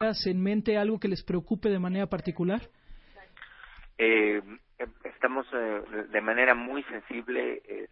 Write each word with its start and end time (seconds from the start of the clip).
En 0.00 0.42
mente 0.42 0.78
algo 0.78 0.98
que 0.98 1.08
les 1.08 1.22
preocupe 1.22 1.68
de 1.68 1.78
manera 1.78 2.06
particular? 2.06 2.62
Eh, 3.98 4.40
estamos 5.04 5.46
eh, 5.52 5.82
de 6.10 6.20
manera 6.22 6.54
muy 6.54 6.82
sensible 6.84 7.60
eh, 7.68 7.88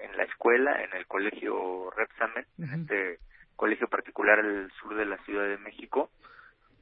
en 0.00 0.16
la 0.16 0.24
escuela, 0.24 0.82
en 0.82 0.92
el 0.96 1.06
colegio 1.06 1.90
Repsamen, 1.90 2.46
este 2.80 3.20
colegio 3.54 3.86
particular 3.86 4.42
del 4.42 4.72
sur 4.72 4.96
de 4.96 5.06
la 5.06 5.18
Ciudad 5.18 5.48
de 5.48 5.58
México, 5.58 6.10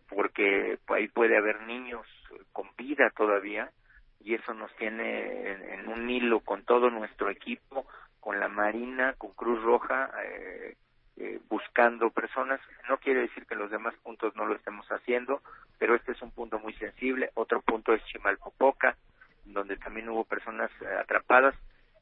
porque 0.09 0.79
ahí 0.89 1.09
puede 1.09 1.37
haber 1.37 1.61
niños 1.67 2.07
con 2.53 2.67
vida 2.79 3.13
todavía 3.15 3.71
y 4.25 4.33
eso 4.33 4.55
nos 4.55 4.75
tiene 4.77 5.53
en, 5.53 5.81
en 5.81 5.89
un 5.89 6.09
hilo 6.09 6.41
con 6.41 6.65
todo 6.65 6.89
nuestro 6.89 7.29
equipo, 7.29 7.87
con 8.19 8.41
la 8.41 8.49
Marina, 8.49 9.13
con 9.19 9.33
Cruz 9.35 9.63
Roja, 9.63 10.11
eh, 10.25 10.77
eh, 11.23 11.39
buscando 11.51 12.09
personas. 12.09 12.61
No 12.89 12.97
quiere 12.97 13.21
decir 13.21 13.45
que 13.45 13.55
los 13.55 13.71
demás 13.71 13.95
puntos 14.03 14.35
no 14.37 14.47
lo 14.47 14.55
estemos 14.55 14.87
haciendo, 14.91 15.43
pero 15.79 15.95
este 15.95 16.13
es 16.13 16.23
un 16.23 16.31
punto 16.31 16.59
muy 16.59 16.73
sensible. 16.75 17.31
Otro 17.35 17.61
punto 17.61 17.93
es 17.93 18.03
Chimalpopoca, 18.07 18.97
donde 19.45 19.77
también 19.77 20.09
hubo 20.09 20.25
personas 20.25 20.71
eh, 20.81 20.87
atrapadas. 20.99 21.55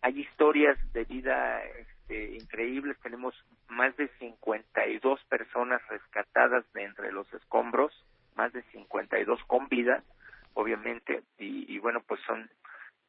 Hay 0.02 0.20
historias 0.20 0.78
de 0.92 1.02
vida 1.02 1.64
este, 1.64 2.36
increíbles. 2.36 2.97
Tenemos 3.00 3.34
más 3.66 3.97
de 3.97 4.06
52 4.20 5.25
personas 5.25 5.82
rescatadas 5.88 6.64
de 6.72 6.84
entre 6.84 7.10
los 7.10 7.27
escombros, 7.34 7.92
más 8.36 8.53
de 8.53 8.62
52 8.70 9.42
con 9.48 9.69
vida, 9.69 10.05
obviamente. 10.55 11.25
Y, 11.38 11.75
y 11.75 11.78
bueno, 11.80 12.05
pues 12.06 12.20
son 12.20 12.48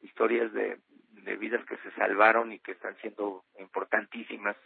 historias 0.02 0.52
de, 0.52 0.76
de 1.22 1.36
vidas 1.36 1.64
que 1.66 1.76
se 1.76 1.92
salvaron 1.92 2.50
y 2.50 2.58
que 2.58 2.72
están 2.72 2.96
siendo 2.96 3.44
importantísimas 3.60 4.56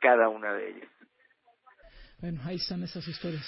cada 0.00 0.28
una 0.28 0.52
de 0.54 0.70
ellas. 0.70 0.88
Bueno, 2.20 2.38
ahí 2.44 2.56
están 2.56 2.82
esas 2.82 3.08
historias. 3.08 3.42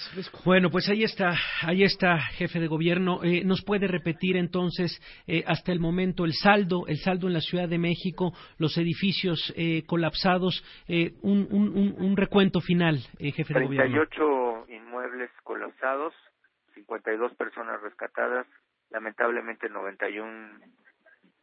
Bueno, 0.47 0.71
pues 0.71 0.89
ahí 0.89 1.05
está, 1.05 1.35
ahí 1.61 1.83
está, 1.83 2.17
jefe 2.19 2.59
de 2.59 2.69
gobierno. 2.69 3.23
Eh, 3.23 3.45
¿Nos 3.45 3.63
puede 3.63 3.87
repetir 3.87 4.39
entonces 4.39 4.99
eh, 5.27 5.45
hasta 5.47 5.73
el 5.73 5.79
momento 5.79 6.25
el 6.25 6.33
saldo, 6.33 6.87
el 6.87 6.97
saldo 6.97 7.27
en 7.27 7.35
la 7.35 7.43
Ciudad 7.43 7.69
de 7.69 7.77
México, 7.77 8.33
los 8.57 8.79
edificios 8.79 9.53
eh, 9.59 9.85
colapsados, 9.87 10.65
eh, 10.89 11.13
un, 11.21 11.47
un, 11.51 11.95
un, 11.99 12.17
recuento 12.17 12.63
final, 12.63 12.97
eh, 13.19 13.33
jefe 13.33 13.53
de 13.53 13.65
gobierno? 13.67 14.07
38 14.07 14.65
inmuebles 14.69 15.31
colapsados, 15.45 16.15
52 16.75 17.35
personas 17.35 17.79
rescatadas, 17.83 18.47
lamentablemente 18.89 19.69
91 19.69 20.61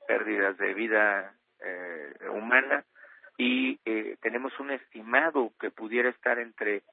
pérdidas 0.08 0.58
de 0.58 0.74
vida 0.74 1.36
eh, 1.64 2.28
humana 2.34 2.84
y 3.40 3.80
eh, 3.86 4.18
tenemos 4.22 4.52
un 4.60 4.70
estimado 4.70 5.54
que 5.62 5.72
pudiera 5.72 6.10
estar 6.10 6.38
entre 6.40 6.84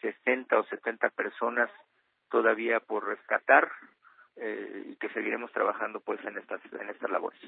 60 0.00 0.56
o 0.56 0.64
70 0.64 1.10
personas 1.10 1.68
todavía 2.30 2.78
por 2.78 3.08
rescatar 3.08 3.68
eh, 4.36 4.84
y 4.92 4.96
que 4.96 5.08
seguiremos 5.08 5.50
trabajando 5.50 5.98
pues 5.98 6.24
en 6.24 6.38
estas 6.38 6.60
en 6.80 6.88
estas 6.90 7.10
labores. 7.10 7.40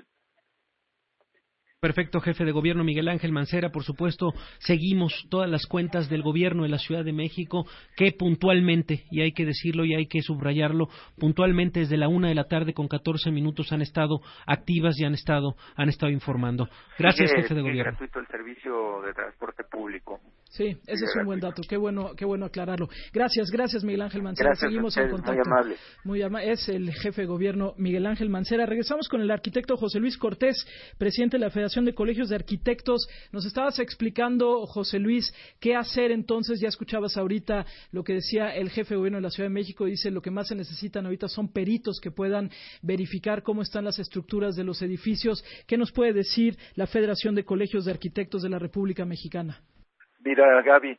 Perfecto, 1.80 2.20
jefe 2.20 2.44
de 2.44 2.50
gobierno 2.50 2.82
Miguel 2.82 3.06
Ángel 3.06 3.30
Mancera. 3.30 3.70
Por 3.70 3.84
supuesto, 3.84 4.32
seguimos 4.58 5.28
todas 5.30 5.48
las 5.48 5.64
cuentas 5.66 6.08
del 6.08 6.22
gobierno 6.22 6.64
de 6.64 6.70
la 6.70 6.78
Ciudad 6.78 7.04
de 7.04 7.12
México 7.12 7.66
que 7.96 8.10
puntualmente, 8.10 9.04
y 9.12 9.20
hay 9.20 9.30
que 9.30 9.44
decirlo 9.44 9.84
y 9.84 9.94
hay 9.94 10.08
que 10.08 10.20
subrayarlo, 10.20 10.88
puntualmente 11.20 11.78
desde 11.78 11.96
la 11.96 12.08
una 12.08 12.30
de 12.30 12.34
la 12.34 12.48
tarde 12.48 12.74
con 12.74 12.88
14 12.88 13.30
minutos 13.30 13.70
han 13.70 13.80
estado 13.80 14.20
activas 14.44 14.98
y 14.98 15.04
han 15.04 15.14
estado, 15.14 15.54
han 15.76 15.88
estado 15.88 16.10
informando. 16.10 16.68
Gracias, 16.98 17.30
jefe 17.30 17.54
de 17.54 17.62
gobierno. 17.62 17.92
gratuito 17.92 18.18
el 18.18 18.26
servicio 18.26 19.00
de 19.02 19.14
transporte 19.14 19.62
público. 19.62 20.18
Sí, 20.50 20.64
ese 20.86 21.04
es 21.04 21.14
un 21.20 21.26
buen 21.26 21.40
dato. 21.40 21.60
Qué 21.68 21.76
bueno, 21.76 22.12
qué 22.16 22.24
bueno 22.24 22.46
aclararlo. 22.46 22.88
Gracias, 23.12 23.50
gracias 23.50 23.84
Miguel 23.84 24.00
Ángel 24.02 24.22
Mancera. 24.22 24.48
Gracias 24.50 24.68
Seguimos 24.70 24.96
en 24.96 25.10
contacto. 25.10 25.32
muy 25.32 25.42
amable. 25.46 25.76
Muy 26.04 26.22
ama- 26.22 26.42
Es 26.42 26.68
el 26.70 26.90
jefe 26.94 27.22
de 27.22 27.26
gobierno 27.26 27.74
Miguel 27.76 28.06
Ángel 28.06 28.30
Mancera. 28.30 28.64
Regresamos 28.64 29.08
con 29.08 29.20
el 29.20 29.30
arquitecto 29.30 29.76
José 29.76 30.00
Luis 30.00 30.16
Cortés, 30.16 30.66
presidente 30.96 31.36
de 31.36 31.42
la 31.44 31.50
Federación 31.50 31.84
de 31.84 31.94
Colegios 31.94 32.30
de 32.30 32.36
Arquitectos. 32.36 33.06
Nos 33.30 33.44
estabas 33.44 33.78
explicando, 33.78 34.66
José 34.66 34.98
Luis, 34.98 35.32
qué 35.60 35.76
hacer 35.76 36.10
entonces. 36.12 36.60
Ya 36.60 36.68
escuchabas 36.68 37.16
ahorita 37.18 37.66
lo 37.92 38.02
que 38.02 38.14
decía 38.14 38.48
el 38.56 38.70
jefe 38.70 38.94
de 38.94 38.98
gobierno 38.98 39.18
de 39.18 39.22
la 39.22 39.30
Ciudad 39.30 39.50
de 39.50 39.54
México. 39.54 39.84
Dice 39.84 40.10
lo 40.10 40.22
que 40.22 40.30
más 40.30 40.48
se 40.48 40.54
necesitan 40.54 41.04
ahorita 41.04 41.28
son 41.28 41.52
peritos 41.52 42.00
que 42.00 42.10
puedan 42.10 42.50
verificar 42.82 43.42
cómo 43.42 43.60
están 43.62 43.84
las 43.84 43.98
estructuras 43.98 44.56
de 44.56 44.64
los 44.64 44.80
edificios. 44.80 45.44
¿Qué 45.66 45.76
nos 45.76 45.92
puede 45.92 46.14
decir 46.14 46.56
la 46.74 46.86
Federación 46.86 47.34
de 47.34 47.44
Colegios 47.44 47.84
de 47.84 47.90
Arquitectos 47.92 48.40
de 48.42 48.48
la 48.48 48.58
República 48.58 49.04
Mexicana? 49.04 49.60
Mira, 50.24 50.62
Gaby, 50.62 50.98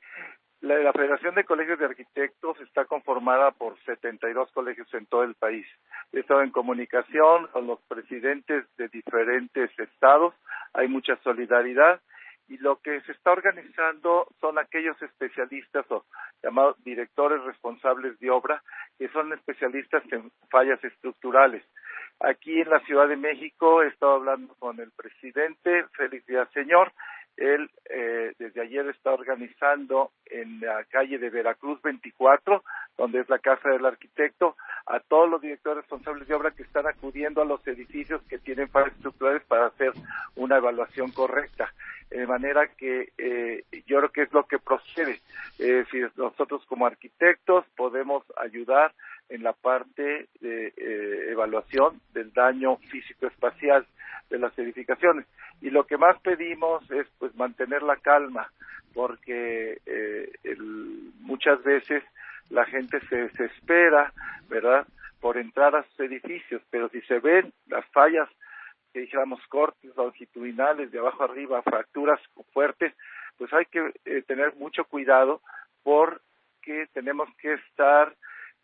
la, 0.62 0.91
Federación 0.91 1.35
de 1.35 1.46
Colegios 1.46 1.80
de 1.80 1.85
Arquitectos 1.85 2.59
está 2.62 2.85
conformada 2.85 3.52
por 3.52 3.78
72 3.84 4.52
colegios 4.52 4.94
en 4.94 5.06
todo 5.06 5.24
el 5.24 5.35
país. 5.35 5.66
He 6.12 6.19
estado 6.19 6.41
en 6.41 6.52
comunicación 6.52 7.47
con 7.47 7.68
los 7.68 7.80
presidentes 7.88 8.66
de 8.78 8.90
diferentes 8.90 9.72
estados, 9.80 10.34
hay 10.74 10.88
mucha 10.88 11.16
solidaridad 11.24 12.02
y 12.50 12.57
lo 12.57 12.78
que 12.81 13.00
se 13.02 13.12
está 13.12 13.31
organizando 13.31 14.28
son 14.41 14.57
aquellos 14.57 15.00
especialistas 15.02 15.86
o 15.91 16.03
llamados 16.44 16.84
directores 16.84 17.41
responsables 17.44 18.19
de 18.19 18.31
obra, 18.31 18.62
que 18.97 19.07
son 19.09 19.31
especialistas 19.34 20.03
en 20.12 20.31
fallas 20.50 20.84
estructurales. 20.84 21.63
Aquí 22.19 22.59
en 22.59 22.69
la 22.69 22.80
Ciudad 22.81 23.07
de 23.07 23.16
México 23.16 23.81
he 23.84 23.88
estado 23.88 24.16
hablando 24.16 24.56
con 24.56 24.80
el 24.80 24.91
presidente 24.91 25.86
Félix 25.94 26.25
Díaz 26.25 26.50
Señor, 26.51 26.91
él 27.40 27.72
eh, 27.90 28.34
desde 28.38 28.62
ayer 28.62 28.88
está 28.88 29.12
organizando 29.12 30.12
en 30.26 30.60
la 30.60 30.84
calle 30.86 31.18
de 31.18 31.30
Veracruz 31.30 31.82
24, 31.82 32.64
donde 32.98 33.22
es 33.22 33.30
la 33.30 33.40
casa 33.40 33.70
del 33.70 33.86
arquitecto, 33.86 34.56
a 34.86 35.00
todos 35.00 35.30
los 35.30 35.42
directores 35.42 35.84
responsables 35.84 36.28
de 36.28 36.36
obra 36.36 36.52
que 36.52 36.64
están 36.64 36.86
acudiendo 36.88 37.42
a 37.42 37.46
los 37.46 37.66
edificios 37.66 38.22
que 38.24 38.40
tienen 38.40 38.70
fallas 38.70 38.94
estructurales 38.94 39.44
para 39.46 39.68
hacer 39.68 39.94
una 40.36 40.58
evaluación 40.58 41.12
correcta. 41.12 41.74
De 42.10 42.26
manera 42.28 42.68
que 42.68 43.10
eh, 43.18 43.64
yo 43.86 43.98
creo 43.98 44.12
que 44.12 44.22
es 44.24 44.34
lo 44.34 44.46
que 44.46 44.60
procede. 44.60 45.20
Eh, 45.60 45.86
si 45.92 46.00
nosotros 46.18 46.66
como 46.66 46.88
arquitectos 46.88 47.66
podemos 47.76 48.24
ayudar 48.38 48.94
en 49.30 49.44
la 49.44 49.54
parte 49.54 50.28
de 50.42 50.74
eh, 50.76 51.31
evaluación 51.31 52.02
del 52.14 52.34
daño 52.34 52.78
físico-espacial 52.78 53.86
de 54.30 54.40
las 54.40 54.58
edificaciones. 54.58 55.26
Y 55.62 55.70
lo 55.70 55.86
que 55.86 55.98
más 55.98 56.20
pedimos 56.22 56.90
es 56.92 57.08
pues 57.18 57.36
mantener 57.36 57.84
la 57.84 57.98
calma, 57.98 58.52
porque 58.94 59.80
eh, 59.86 60.31
el, 60.44 61.12
muchas 61.20 61.64
veces 61.64 62.04
la 62.50 62.66
gente 62.66 63.00
se 63.08 63.16
desespera, 63.16 64.12
¿verdad?, 64.50 64.88
por 65.22 65.38
entrar 65.38 65.75
a 65.75 65.84
sus 65.84 66.00
edificios, 66.00 66.62
pero 66.70 66.90
si 66.90 67.02
se 67.02 67.20
ven 67.20 67.52
las 67.68 67.86
fallas, 67.92 68.30
que 68.94 69.02
dijéramos 69.02 69.46
cortes 69.48 69.96
longitudinales 69.96 70.92
de 70.92 71.00
abajo 71.00 71.24
arriba, 71.24 71.62
fracturas 71.62 72.20
fuertes, 72.54 72.94
pues 73.38 73.54
hay 73.54 73.66
que 73.66 73.94
eh, 74.06 74.24
tener 74.24 74.56
mucho 74.56 74.84
cuidado 74.86 75.42
porque 75.84 76.88
tenemos 76.94 77.30
que 77.38 77.54
estar 77.54 78.16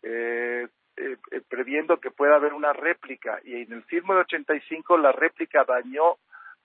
eh, 0.06 0.68
eh, 0.96 1.16
eh, 1.32 1.40
previendo 1.48 1.98
que 1.98 2.10
pueda 2.10 2.36
haber 2.36 2.54
una 2.54 2.72
réplica 2.72 3.40
y 3.44 3.62
en 3.62 3.72
el 3.72 3.84
sismo 3.86 4.14
de 4.14 4.20
85 4.20 4.96
la 4.98 5.12
réplica 5.12 5.64
dañó 5.64 6.16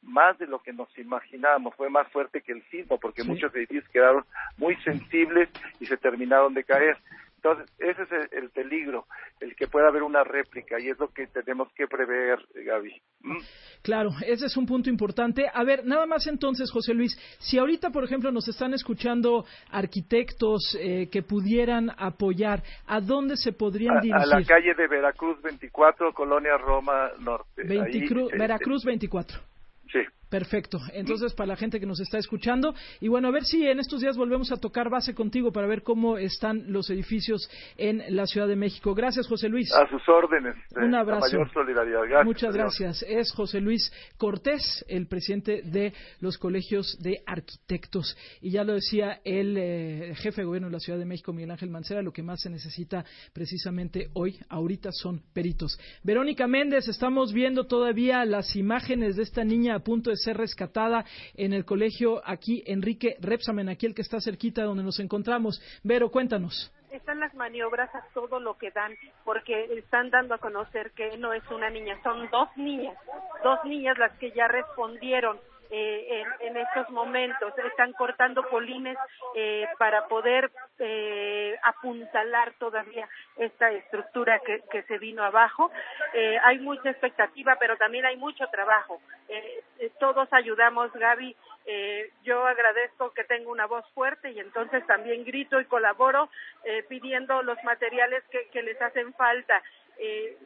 más 0.03 0.37
de 0.37 0.47
lo 0.47 0.59
que 0.59 0.73
nos 0.73 0.95
imaginábamos, 0.97 1.75
fue 1.75 1.89
más 1.89 2.07
fuerte 2.11 2.41
que 2.41 2.53
el 2.53 2.63
sismo 2.69 2.99
porque 2.99 3.23
Sí. 3.23 3.29
muchos 3.29 3.53
edificios 3.55 3.89
quedaron 3.89 4.23
muy 4.57 4.75
sensibles 4.77 5.49
y 5.79 5.85
se 5.85 5.97
terminaron 5.97 6.53
de 6.53 6.63
caer. 6.63 6.97
Entonces, 7.43 7.73
ese 7.79 8.03
es 8.03 8.31
el, 8.33 8.51
peligro, 8.51 9.07
el 9.39 9.55
que 9.55 9.67
pueda 9.67 9.87
haber 9.87 10.03
una 10.03 10.23
réplica, 10.23 10.79
y 10.79 10.89
es 10.89 10.99
lo 10.99 11.07
que 11.07 11.25
tenemos 11.25 11.69
que 11.73 11.87
prever, 11.87 12.37
Gaby. 12.53 13.01
¿Mm? 13.21 13.37
Claro, 13.81 14.11
ese 14.27 14.45
es 14.45 14.57
un 14.57 14.67
punto 14.67 14.91
importante. 14.91 15.47
A 15.51 15.63
ver, 15.63 15.83
nada 15.83 16.05
más 16.05 16.27
entonces, 16.27 16.71
José 16.71 16.93
Luis, 16.93 17.17
si 17.39 17.57
ahorita, 17.57 17.89
por 17.89 18.03
ejemplo, 18.03 18.31
nos 18.31 18.47
están 18.47 18.75
escuchando 18.75 19.45
arquitectos 19.71 20.77
eh, 20.79 21.09
que 21.11 21.23
pudieran 21.23 21.89
apoyar, 21.97 22.61
¿a 22.85 23.01
dónde 23.01 23.35
se 23.37 23.53
podrían 23.53 24.01
dirigir? 24.01 24.21
A 24.21 24.39
la 24.39 24.45
calle 24.45 24.75
de 24.75 24.87
Veracruz 24.87 25.41
24, 25.41 26.13
Colonia 26.13 26.57
Roma 26.57 27.09
Norte. 27.19 27.63
Veracruz 27.63 28.85
24. 28.85 29.50
Perfecto. 30.31 30.79
Entonces, 30.93 31.33
para 31.33 31.47
la 31.47 31.55
gente 31.57 31.77
que 31.77 31.85
nos 31.85 31.99
está 31.99 32.17
escuchando, 32.17 32.73
y 33.01 33.09
bueno, 33.09 33.27
a 33.27 33.31
ver 33.31 33.43
si 33.43 33.67
en 33.67 33.81
estos 33.81 33.99
días 33.99 34.15
volvemos 34.15 34.49
a 34.53 34.55
tocar 34.55 34.89
base 34.89 35.13
contigo 35.13 35.51
para 35.51 35.67
ver 35.67 35.83
cómo 35.83 36.17
están 36.17 36.71
los 36.71 36.89
edificios 36.89 37.49
en 37.75 38.15
la 38.15 38.25
Ciudad 38.25 38.47
de 38.47 38.55
México. 38.55 38.95
Gracias, 38.95 39.27
José 39.27 39.49
Luis. 39.49 39.69
A 39.73 39.89
sus 39.89 40.07
órdenes. 40.07 40.55
Un 40.73 40.95
abrazo. 40.95 41.25
mayor 41.25 41.51
solidaridad. 41.51 42.23
Muchas 42.23 42.55
gracias. 42.55 43.03
Es 43.09 43.33
José 43.33 43.59
Luis 43.59 43.91
Cortés, 44.17 44.85
el 44.87 45.07
presidente 45.07 45.63
de 45.63 45.91
los 46.21 46.37
colegios 46.37 46.97
de 47.01 47.21
arquitectos. 47.25 48.15
Y 48.39 48.51
ya 48.51 48.63
lo 48.63 48.75
decía 48.75 49.19
el 49.25 49.57
eh, 49.57 50.13
jefe 50.15 50.43
de 50.43 50.45
gobierno 50.45 50.69
de 50.69 50.73
la 50.73 50.79
Ciudad 50.79 50.97
de 50.97 51.03
México, 51.03 51.33
Miguel 51.33 51.51
Ángel 51.51 51.71
Mancera, 51.71 52.01
lo 52.01 52.13
que 52.13 52.23
más 52.23 52.39
se 52.39 52.49
necesita 52.49 53.03
precisamente 53.33 54.07
hoy, 54.13 54.39
ahorita, 54.47 54.93
son 54.93 55.23
peritos. 55.33 55.77
Verónica 56.03 56.47
Méndez, 56.47 56.87
estamos 56.87 57.33
viendo 57.33 57.65
todavía 57.65 58.23
las 58.23 58.55
imágenes 58.55 59.17
de 59.17 59.23
esta 59.23 59.43
niña 59.43 59.75
a 59.75 59.79
punto 59.79 60.09
de 60.09 60.20
ser 60.21 60.37
rescatada 60.37 61.05
en 61.35 61.53
el 61.53 61.65
colegio 61.65 62.21
aquí, 62.25 62.63
Enrique 62.65 63.17
Repsamen, 63.19 63.69
aquí 63.69 63.85
el 63.85 63.95
que 63.95 64.01
está 64.01 64.21
cerquita 64.21 64.63
donde 64.63 64.83
nos 64.83 64.99
encontramos. 64.99 65.61
Vero, 65.83 66.09
cuéntanos 66.09 66.71
están 66.91 67.19
las 67.19 67.33
maniobras 67.35 67.93
a 67.95 68.03
todo 68.13 68.39
lo 68.39 68.57
que 68.57 68.71
dan, 68.71 68.93
porque 69.23 69.63
están 69.77 70.09
dando 70.09 70.35
a 70.35 70.39
conocer 70.39 70.91
que 70.91 71.17
no 71.17 71.33
es 71.33 71.43
una 71.49 71.69
niña, 71.69 71.97
son 72.03 72.29
dos 72.29 72.49
niñas, 72.57 72.97
dos 73.43 73.59
niñas 73.65 73.97
las 73.97 74.11
que 74.17 74.31
ya 74.31 74.47
respondieron 74.47 75.39
eh, 75.71 76.23
en, 76.41 76.57
estos 76.57 76.89
momentos. 76.89 77.53
Están 77.57 77.93
cortando 77.93 78.43
polines 78.49 78.97
eh, 79.35 79.65
para 79.79 80.07
poder 80.07 80.51
eh, 80.79 81.57
apuntalar 81.63 82.53
todavía 82.59 83.07
esta 83.37 83.71
estructura 83.71 84.39
que, 84.39 84.83
se 84.83 84.97
vino 84.97 85.23
abajo. 85.23 85.71
Eh, 86.13 86.37
hay 86.43 86.59
mucha 86.59 86.89
expectativa, 86.89 87.55
pero 87.59 87.77
también 87.77 88.05
hay 88.05 88.17
mucho 88.17 88.45
trabajo. 88.47 89.01
Eh, 89.29 89.63
todos 89.99 90.27
ayudamos, 90.33 90.91
Gaby. 90.93 91.35
yo 92.23 92.45
agradezco 92.45 93.13
que 93.13 93.23
tengo 93.23 93.51
una 93.51 93.65
voz 93.65 93.85
fuerte 93.93 94.31
y 94.31 94.39
entonces 94.39 94.85
también 94.87 95.23
grito 95.23 95.61
y 95.61 95.65
colaboro 95.65 96.29
pidiendo 96.89 97.41
los 97.43 97.57
materiales 97.63 98.23
que, 98.29 98.47
que 98.49 98.61
les 98.61 98.81
hacen 98.81 99.13
falta. 99.13 99.63
Eh, 100.03 100.37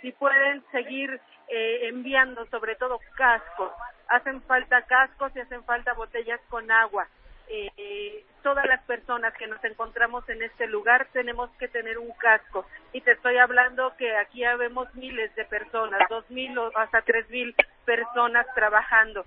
si 0.00 0.12
pueden 0.12 0.64
seguir 0.70 1.20
enviando 1.48 2.46
sobre 2.46 2.76
todo 2.76 2.98
cascos 3.16 3.72
hacen 4.08 4.42
falta 4.42 4.82
cascos 4.82 5.32
y 5.34 5.40
hacen 5.40 5.64
falta 5.64 5.92
botellas 5.94 6.40
con 6.48 6.70
agua. 6.70 7.08
Eh, 7.48 8.24
todas 8.42 8.66
las 8.66 8.82
personas 8.84 9.32
que 9.34 9.46
nos 9.46 9.62
encontramos 9.62 10.28
en 10.28 10.42
este 10.42 10.66
lugar 10.66 11.06
tenemos 11.12 11.48
que 11.58 11.68
tener 11.68 11.96
un 11.96 12.10
casco 12.12 12.66
y 12.92 13.00
te 13.02 13.12
estoy 13.12 13.36
hablando 13.38 13.94
que 13.96 14.16
aquí 14.16 14.42
habemos 14.42 14.92
miles 14.96 15.32
de 15.36 15.44
personas, 15.44 16.00
dos 16.08 16.28
mil 16.28 16.58
o 16.58 16.76
hasta 16.76 17.02
tres 17.02 17.28
mil 17.30 17.54
personas 17.84 18.46
trabajando. 18.54 19.24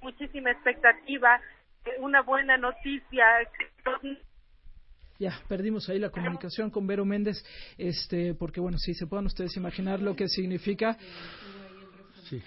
Muchísima 0.00 0.50
expectativa, 0.50 1.40
eh, 1.84 1.96
una 1.98 2.22
buena 2.22 2.56
noticia. 2.56 3.46
Ya, 5.20 5.34
perdimos 5.50 5.86
ahí 5.90 5.98
la 5.98 6.08
comunicación 6.08 6.70
con 6.70 6.86
Vero 6.86 7.04
Méndez, 7.04 7.44
este, 7.76 8.32
porque 8.32 8.58
bueno, 8.58 8.78
si 8.78 8.94
se 8.94 9.06
puedan 9.06 9.26
ustedes 9.26 9.54
imaginar 9.54 10.00
lo 10.00 10.16
que 10.16 10.28
significa. 10.28 10.96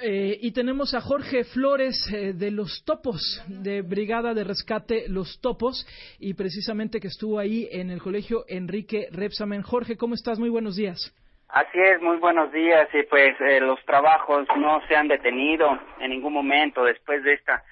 Eh, 0.01 0.39
y 0.41 0.51
tenemos 0.53 0.95
a 0.95 1.01
Jorge 1.01 1.43
Flores 1.43 1.95
eh, 2.11 2.33
de 2.33 2.49
Los 2.49 2.83
Topos, 2.83 3.43
de 3.47 3.83
Brigada 3.83 4.33
de 4.33 4.43
Rescate 4.43 5.07
Los 5.07 5.39
Topos, 5.39 5.85
y 6.17 6.33
precisamente 6.33 6.99
que 6.99 7.09
estuvo 7.09 7.37
ahí 7.37 7.69
en 7.71 7.91
el 7.91 8.01
colegio 8.01 8.43
Enrique 8.47 9.07
Repsamen. 9.11 9.61
Jorge, 9.61 9.95
¿cómo 9.95 10.15
estás? 10.15 10.39
Muy 10.39 10.49
buenos 10.49 10.75
días. 10.75 11.13
Así 11.49 11.77
es, 11.77 12.01
muy 12.01 12.17
buenos 12.17 12.51
días. 12.51 12.89
Y 12.91 13.03
pues 13.03 13.39
eh, 13.39 13.59
los 13.59 13.79
trabajos 13.85 14.47
no 14.57 14.81
se 14.87 14.95
han 14.95 15.07
detenido 15.07 15.79
en 15.99 16.09
ningún 16.09 16.33
momento 16.33 16.83
después 16.83 17.23
de 17.23 17.33
esta 17.33 17.63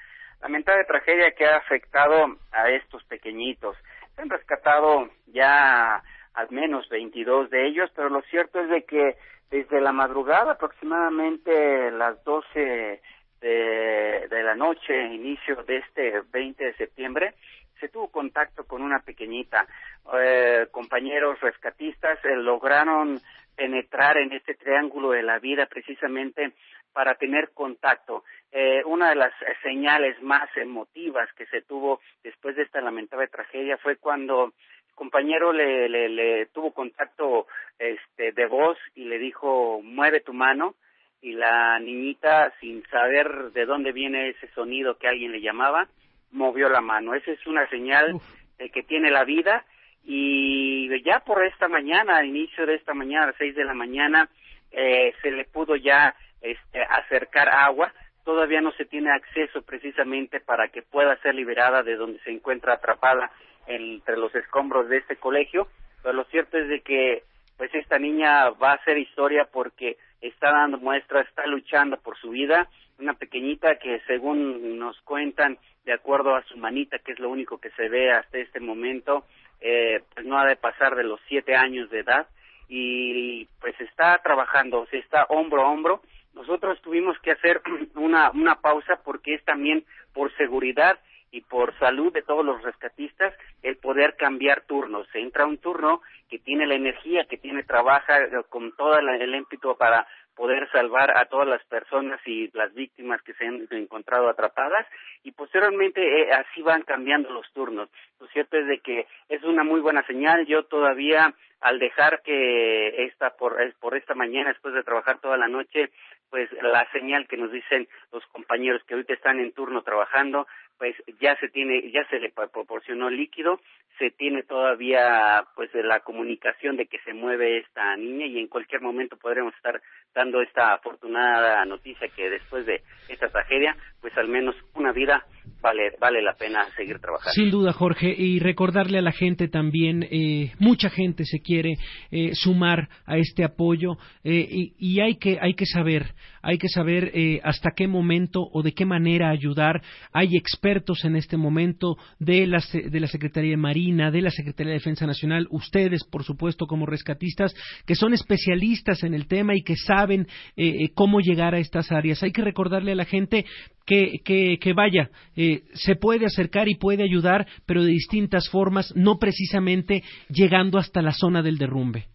lamentable 0.44 0.84
tragedia 0.86 1.32
que 1.32 1.48
ha 1.48 1.58
afectado 1.58 2.38
a 2.52 2.70
estos 2.70 3.04
pequeñitos. 3.06 3.76
Se 4.16 4.22
han 4.22 4.30
rescatado 4.30 5.10
ya 5.28 6.04
al 6.34 6.52
menos 6.52 6.88
22 6.90 7.50
de 7.50 7.68
ellos, 7.68 7.90
pero 7.96 8.10
lo 8.10 8.22
cierto 8.24 8.60
es 8.60 8.70
de 8.70 8.84
que 8.84 9.18
desde 9.50 9.82
la 9.82 9.92
madrugada, 9.92 10.54
aproximadamente 10.54 11.92
las 11.92 12.24
12 12.24 13.02
de, 13.42 14.44
la 14.44 14.56
noche, 14.56 15.14
inicio 15.14 15.64
de 15.64 15.78
este 15.78 16.22
20 16.32 16.64
de 16.64 16.74
septiembre, 16.76 17.34
se 17.80 17.90
tuvo 17.90 18.10
contacto 18.10 18.66
con 18.66 18.82
una 18.82 19.00
pequeñita. 19.00 19.68
Eh, 20.14 20.68
compañeros 20.72 21.40
rescatistas 21.42 22.24
eh, 22.24 22.36
lograron 22.36 23.20
penetrar 23.56 24.18
en 24.18 24.32
este 24.32 24.54
triángulo 24.54 25.12
de 25.12 25.24
la 25.24 25.40
vida 25.40 25.66
precisamente 25.66 26.54
para 26.94 27.16
tener 27.16 27.52
contacto. 27.54 28.24
Eh, 28.52 28.84
una 28.86 29.10
de 29.10 29.16
las 29.16 29.34
señales 29.64 30.22
más 30.22 30.50
emotivas 30.58 31.32
que 31.34 31.46
se 31.46 31.62
tuvo 31.62 32.02
después 32.24 32.56
de 32.56 32.64
esta 32.64 32.82
lamentable 32.82 33.28
tragedia 33.28 33.78
fue 33.78 33.96
cuando 33.96 34.54
compañero 34.94 35.54
le, 35.54 35.88
le, 35.88 36.46
tuvo 36.48 36.74
contacto 36.74 37.48
este, 37.80 38.34
de 38.34 38.46
voz 38.46 38.78
y 38.94 39.06
le 39.06 39.18
dijo, 39.20 39.82
mueve 39.82 40.20
tu 40.20 40.34
mano, 40.34 40.76
y 41.22 41.34
la 41.34 41.80
niñita, 41.80 42.54
sin 42.60 42.84
saber 42.88 43.52
de 43.52 43.66
dónde 43.66 43.92
viene 43.92 44.30
ese 44.30 44.48
sonido 44.54 44.98
que 44.98 45.08
alguien 45.08 45.32
le 45.32 45.42
llamaba, 45.42 45.88
movió 46.32 46.68
la 46.68 46.82
mano. 46.82 47.14
Esa 47.14 47.32
es 47.32 47.46
una 47.48 47.68
señal 47.70 48.20
de 48.58 48.70
que 48.70 48.84
tiene 48.84 49.12
la 49.12 49.24
vida 49.24 49.66
y 50.04 50.90
ya 51.04 51.20
por 51.20 51.46
esta 51.46 51.68
mañana, 51.68 52.18
al 52.18 52.26
inicio 52.26 52.66
de 52.66 52.76
esta 52.76 52.94
mañana, 52.94 53.24
a 53.24 53.28
las 53.28 53.36
seis 53.38 53.56
de 53.56 53.64
la 53.64 53.74
mañana, 53.74 54.30
eh, 54.72 55.14
se 55.22 55.32
le 55.32 55.46
pudo 55.46 55.76
ya 55.76 56.16
este, 56.42 56.82
acercar 56.82 57.50
agua. 57.50 57.94
Todavía 58.24 58.62
no 58.62 58.72
se 58.74 58.86
tiene 58.86 59.12
acceso 59.12 59.62
precisamente 59.62 60.40
para 60.40 60.68
que 60.68 60.82
pueda 60.82 61.16
ser 61.18 61.36
liberada 61.36 61.84
de 61.84 61.96
donde 61.96 62.20
se 62.20 62.32
encuentra 62.32 62.74
atrapada 62.74 63.32
entre 63.68 64.18
los 64.18 64.34
escombros 64.36 64.90
de 64.90 64.98
este 64.98 65.16
colegio, 65.16 65.68
pero 66.02 66.14
lo 66.14 66.24
cierto 66.26 66.58
es 66.58 66.68
de 66.68 66.82
que 66.82 67.24
pues 67.58 67.74
esta 67.76 68.00
niña 68.00 68.50
va 68.52 68.72
a 68.72 68.76
hacer 68.76 68.98
historia 68.98 69.48
porque 69.52 69.98
está 70.20 70.52
dando 70.52 70.80
muestras, 70.80 71.28
está 71.28 71.46
luchando 71.46 71.98
por 71.98 72.18
su 72.18 72.32
vida, 72.32 72.68
una 73.00 73.14
pequeñita 73.14 73.76
que 73.76 74.00
según 74.08 74.80
nos 74.80 75.00
cuentan, 75.02 75.58
de 75.86 75.94
acuerdo 75.94 76.36
a 76.36 76.44
su 76.44 76.58
manita, 76.58 77.00
que 77.00 77.12
es 77.12 77.20
lo 77.20 77.30
único 77.30 77.60
que 77.60 77.72
se 77.72 77.90
ve 77.90 78.12
hasta 78.12 78.38
este 78.38 78.60
momento, 78.60 79.26
eh, 79.60 80.02
pues 80.14 80.26
no 80.26 80.40
ha 80.40 80.46
de 80.46 80.56
pasar 80.56 80.96
de 80.96 81.04
los 81.04 81.20
siete 81.28 81.56
años 81.56 81.90
de 81.90 82.00
edad 82.00 82.28
y 82.68 83.46
pues 83.60 83.80
está 83.82 84.20
trabajando, 84.24 84.88
se 84.90 85.00
está 85.00 85.26
hombro 85.26 85.64
a 85.64 85.70
hombro. 85.70 86.02
Nosotros 86.34 86.82
tuvimos 86.82 87.18
que 87.20 87.32
hacer 87.32 87.62
una, 87.96 88.32
una 88.32 88.56
pausa 88.62 89.02
porque 89.04 89.36
es 89.36 89.44
también 89.46 89.86
por 90.14 90.36
seguridad 90.38 91.00
y 91.32 91.42
por 91.42 91.78
salud 91.80 92.12
de 92.12 92.24
todos 92.24 92.46
los 92.46 92.62
rescatistas 92.62 93.34
el 93.64 93.78
poder 93.78 94.16
cambiar 94.18 94.64
turnos. 94.68 95.08
Se 95.14 95.20
entra 95.20 95.46
un 95.46 95.58
turno 95.60 96.02
que 96.30 96.40
tiene 96.40 96.68
la 96.68 96.76
energía, 96.76 97.26
que 97.26 97.38
tiene 97.38 97.64
trabaja 97.64 98.18
eh, 98.22 98.30
con 98.50 98.76
todo 98.76 98.98
el 98.98 99.34
émpito 99.34 99.78
para 99.78 100.08
poder 100.36 100.70
salvar 100.72 101.18
a 101.18 101.26
todas 101.26 101.48
las 101.48 101.64
personas 101.66 102.20
y 102.26 102.50
las 102.54 102.74
víctimas 102.74 103.22
que 103.22 103.34
se 103.34 103.46
han 103.46 103.68
encontrado 103.72 104.30
atrapadas 104.30 104.88
y 105.24 105.32
posteriormente 105.32 106.02
eh, 106.02 106.32
así 106.32 106.62
van 106.62 106.84
cambiando 106.84 107.30
los 107.32 107.52
turnos. 107.54 107.90
Lo 108.20 108.28
cierto 108.28 108.58
es 108.58 108.68
de 108.68 108.80
que 108.80 109.08
es 109.30 109.44
una 109.44 109.64
muy 109.64 109.82
buena 109.82 110.06
señal. 110.08 110.46
Yo 110.46 110.64
todavía 110.64 111.34
al 111.60 111.80
dejar 111.80 112.22
que 112.24 113.06
esta 113.06 113.36
por, 113.38 113.56
por 113.80 113.96
esta 113.96 114.16
mañana 114.16 114.50
después 114.50 114.74
de 114.74 114.84
trabajar 114.84 115.20
toda 115.20 115.38
la 115.38 115.48
noche 115.48 115.92
pues 116.32 116.50
la 116.62 116.90
señal 116.92 117.28
que 117.28 117.38
nos 117.38 117.52
dicen 117.52 117.88
los 118.12 118.26
compañeros 118.28 118.82
que 118.88 118.96
ahorita 118.96 119.14
están 119.14 119.40
en 119.40 119.52
turno 119.52 119.84
trabajando 119.84 120.48
pues 120.82 120.96
ya 121.22 121.36
se 121.36 121.48
tiene, 121.50 121.92
ya 121.92 122.04
se 122.10 122.18
le 122.18 122.32
proporcionó 122.32 123.12
líquido, 123.12 123.60
se 124.00 124.10
tiene 124.10 124.42
todavía 124.42 125.44
pues 125.56 125.70
la 125.76 126.00
comunicación 126.00 126.76
de 126.76 126.88
que 126.88 126.98
se 127.06 127.14
mueve 127.14 127.60
esta 127.60 127.96
niña 127.98 128.26
y 128.26 128.40
en 128.40 128.48
cualquier 128.48 128.82
momento 128.82 129.16
podremos 129.16 129.54
estar 129.54 129.80
dando 130.16 130.42
esta 130.42 130.74
afortunada 130.74 131.64
noticia 131.66 132.08
que 132.16 132.32
después 132.32 132.66
de 132.66 132.82
esta 133.10 133.30
tragedia, 133.30 133.76
pues 134.02 134.18
al 134.18 134.28
menos 134.28 134.56
una 134.74 134.92
vida 134.92 135.24
vale, 135.62 135.92
vale 136.00 136.24
la 136.24 136.34
pena 136.34 136.66
seguir 136.76 137.00
trabajando. 137.00 137.32
Sin 137.34 137.52
duda, 137.52 137.74
Jorge, 137.74 138.14
y 138.18 138.40
recordarle 138.40 138.98
a 138.98 139.04
la 139.04 139.12
gente 139.12 139.50
también, 139.50 140.02
eh, 140.10 140.52
mucha 140.58 140.90
gente 140.90 141.26
se 141.26 141.42
quiere 141.42 141.74
eh, 142.10 142.32
sumar 142.34 142.90
a 143.06 143.18
este 143.18 143.44
apoyo 143.44 143.98
eh, 144.24 144.48
y, 144.50 144.74
y, 144.80 145.00
hay 145.00 145.20
que 145.20 145.38
hay 145.40 145.54
que 145.54 145.68
saber, 145.68 146.16
hay 146.42 146.58
que 146.58 146.70
saber 146.70 147.12
hasta 147.44 147.72
qué 147.76 147.88
momento 147.88 148.48
o 148.52 148.62
de 148.62 148.74
qué 148.74 148.86
manera 148.86 149.30
ayudar. 149.30 149.82
Hay 150.12 150.36
expertos 150.36 151.04
en 151.06 151.16
este 151.16 151.38
momento 151.38 151.98
de 152.20 152.48
la, 152.48 152.64
de 152.72 153.00
la 153.00 153.08
Secretaría 153.08 153.52
de 153.52 153.58
Marina, 153.58 154.12
de 154.12 154.22
la 154.22 154.32
Secretaría 154.32 154.72
de 154.72 154.80
Defensa 154.80 155.06
Nacional, 155.06 155.48
ustedes, 155.50 156.04
por 156.04 156.24
supuesto, 156.24 156.68
como 156.68 156.86
rescatistas, 156.86 157.54
que 157.86 157.96
son 157.96 158.14
especialistas 158.14 159.04
en 159.04 159.14
el 159.14 159.28
tema 159.28 159.56
y 159.56 159.64
que 159.64 159.76
saben 159.76 160.28
eh, 160.56 160.68
eh, 160.68 160.92
cómo 160.94 161.20
llegar 161.20 161.56
a 161.56 161.60
estas 161.60 161.92
áreas. 161.92 162.24
Hay 162.24 162.32
que 162.32 162.44
recordarle 162.44 162.92
a 162.92 162.96
la 162.96 163.06
gente 163.06 163.46
que, 163.86 164.22
que, 164.24 164.74
vaya, 164.74 165.10
eh, 165.36 165.64
se 165.74 165.96
puede 165.96 166.26
acercar 166.26 166.70
y 166.70 166.76
puede 166.76 167.04
ayudar, 167.04 167.48
pero 167.66 167.84
de 167.84 167.92
distintas 167.92 168.48
formas, 168.50 168.94
no 168.96 169.18
precisamente 169.18 170.04
llegando 170.30 170.78
hasta 170.78 171.02
la 171.02 171.12
zona 171.12 171.42
del 171.42 171.58
derrumbe. 171.58 172.06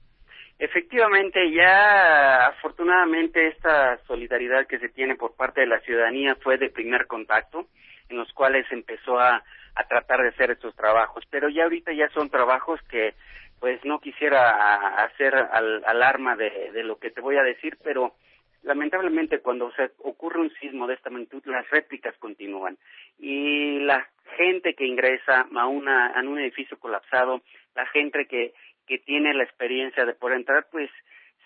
Efectivamente, 0.59 1.51
ya 1.53 2.47
afortunadamente 2.47 3.49
esta 3.49 3.99
solidaridad 4.07 4.67
que 4.67 4.79
se 4.79 4.89
tiene 4.89 5.15
por 5.15 5.37
parte 5.37 5.61
de 5.61 5.67
la 5.67 5.81
ciudadanía 5.81 6.35
fue 6.37 6.57
de 6.57 6.71
primer 6.71 7.07
contacto, 7.07 7.67
en 8.09 8.17
los 8.17 8.33
cuales 8.33 8.67
empezó 8.71 9.19
a, 9.19 9.43
a 9.75 9.85
tratar 9.87 10.23
de 10.23 10.29
hacer 10.29 10.51
estos 10.51 10.75
trabajos, 10.75 11.25
pero 11.31 11.51
ya 11.51 11.65
ahorita 11.65 11.93
ya 11.93 12.09
son 12.11 12.31
trabajos 12.31 12.81
que 12.89 13.15
pues 13.61 13.85
no 13.85 14.01
quisiera 14.01 15.05
hacer 15.05 15.35
al, 15.35 15.83
alarma 15.85 16.37
de, 16.37 16.71
de 16.73 16.83
lo 16.85 16.99
que 16.99 17.11
te 17.11 17.21
voy 17.21 17.37
a 17.37 17.43
decir, 17.43 17.79
pero 17.83 18.15
lamentablemente 18.63 19.41
cuando 19.41 19.71
se 19.73 19.91
ocurre 19.99 20.41
un 20.41 20.53
sismo 20.55 20.87
de 20.87 20.95
esta 20.95 21.11
magnitud 21.11 21.43
las 21.47 21.69
réplicas 21.71 22.15
continúan. 22.19 22.79
Y 23.19 23.81
la 23.81 24.07
gente 24.37 24.75
que 24.75 24.87
ingresa 24.87 25.47
a 25.55 25.67
una 25.67 26.09
a 26.09 26.21
un 26.21 26.39
edificio 26.39 26.79
colapsado 26.79 27.43
la 27.75 27.87
gente 27.87 28.27
que 28.27 28.55
que 28.87 28.99
tiene 28.99 29.35
la 29.35 29.45
experiencia 29.45 30.05
de 30.05 30.15
poder 30.15 30.39
entrar, 30.39 30.67
pues 30.71 30.91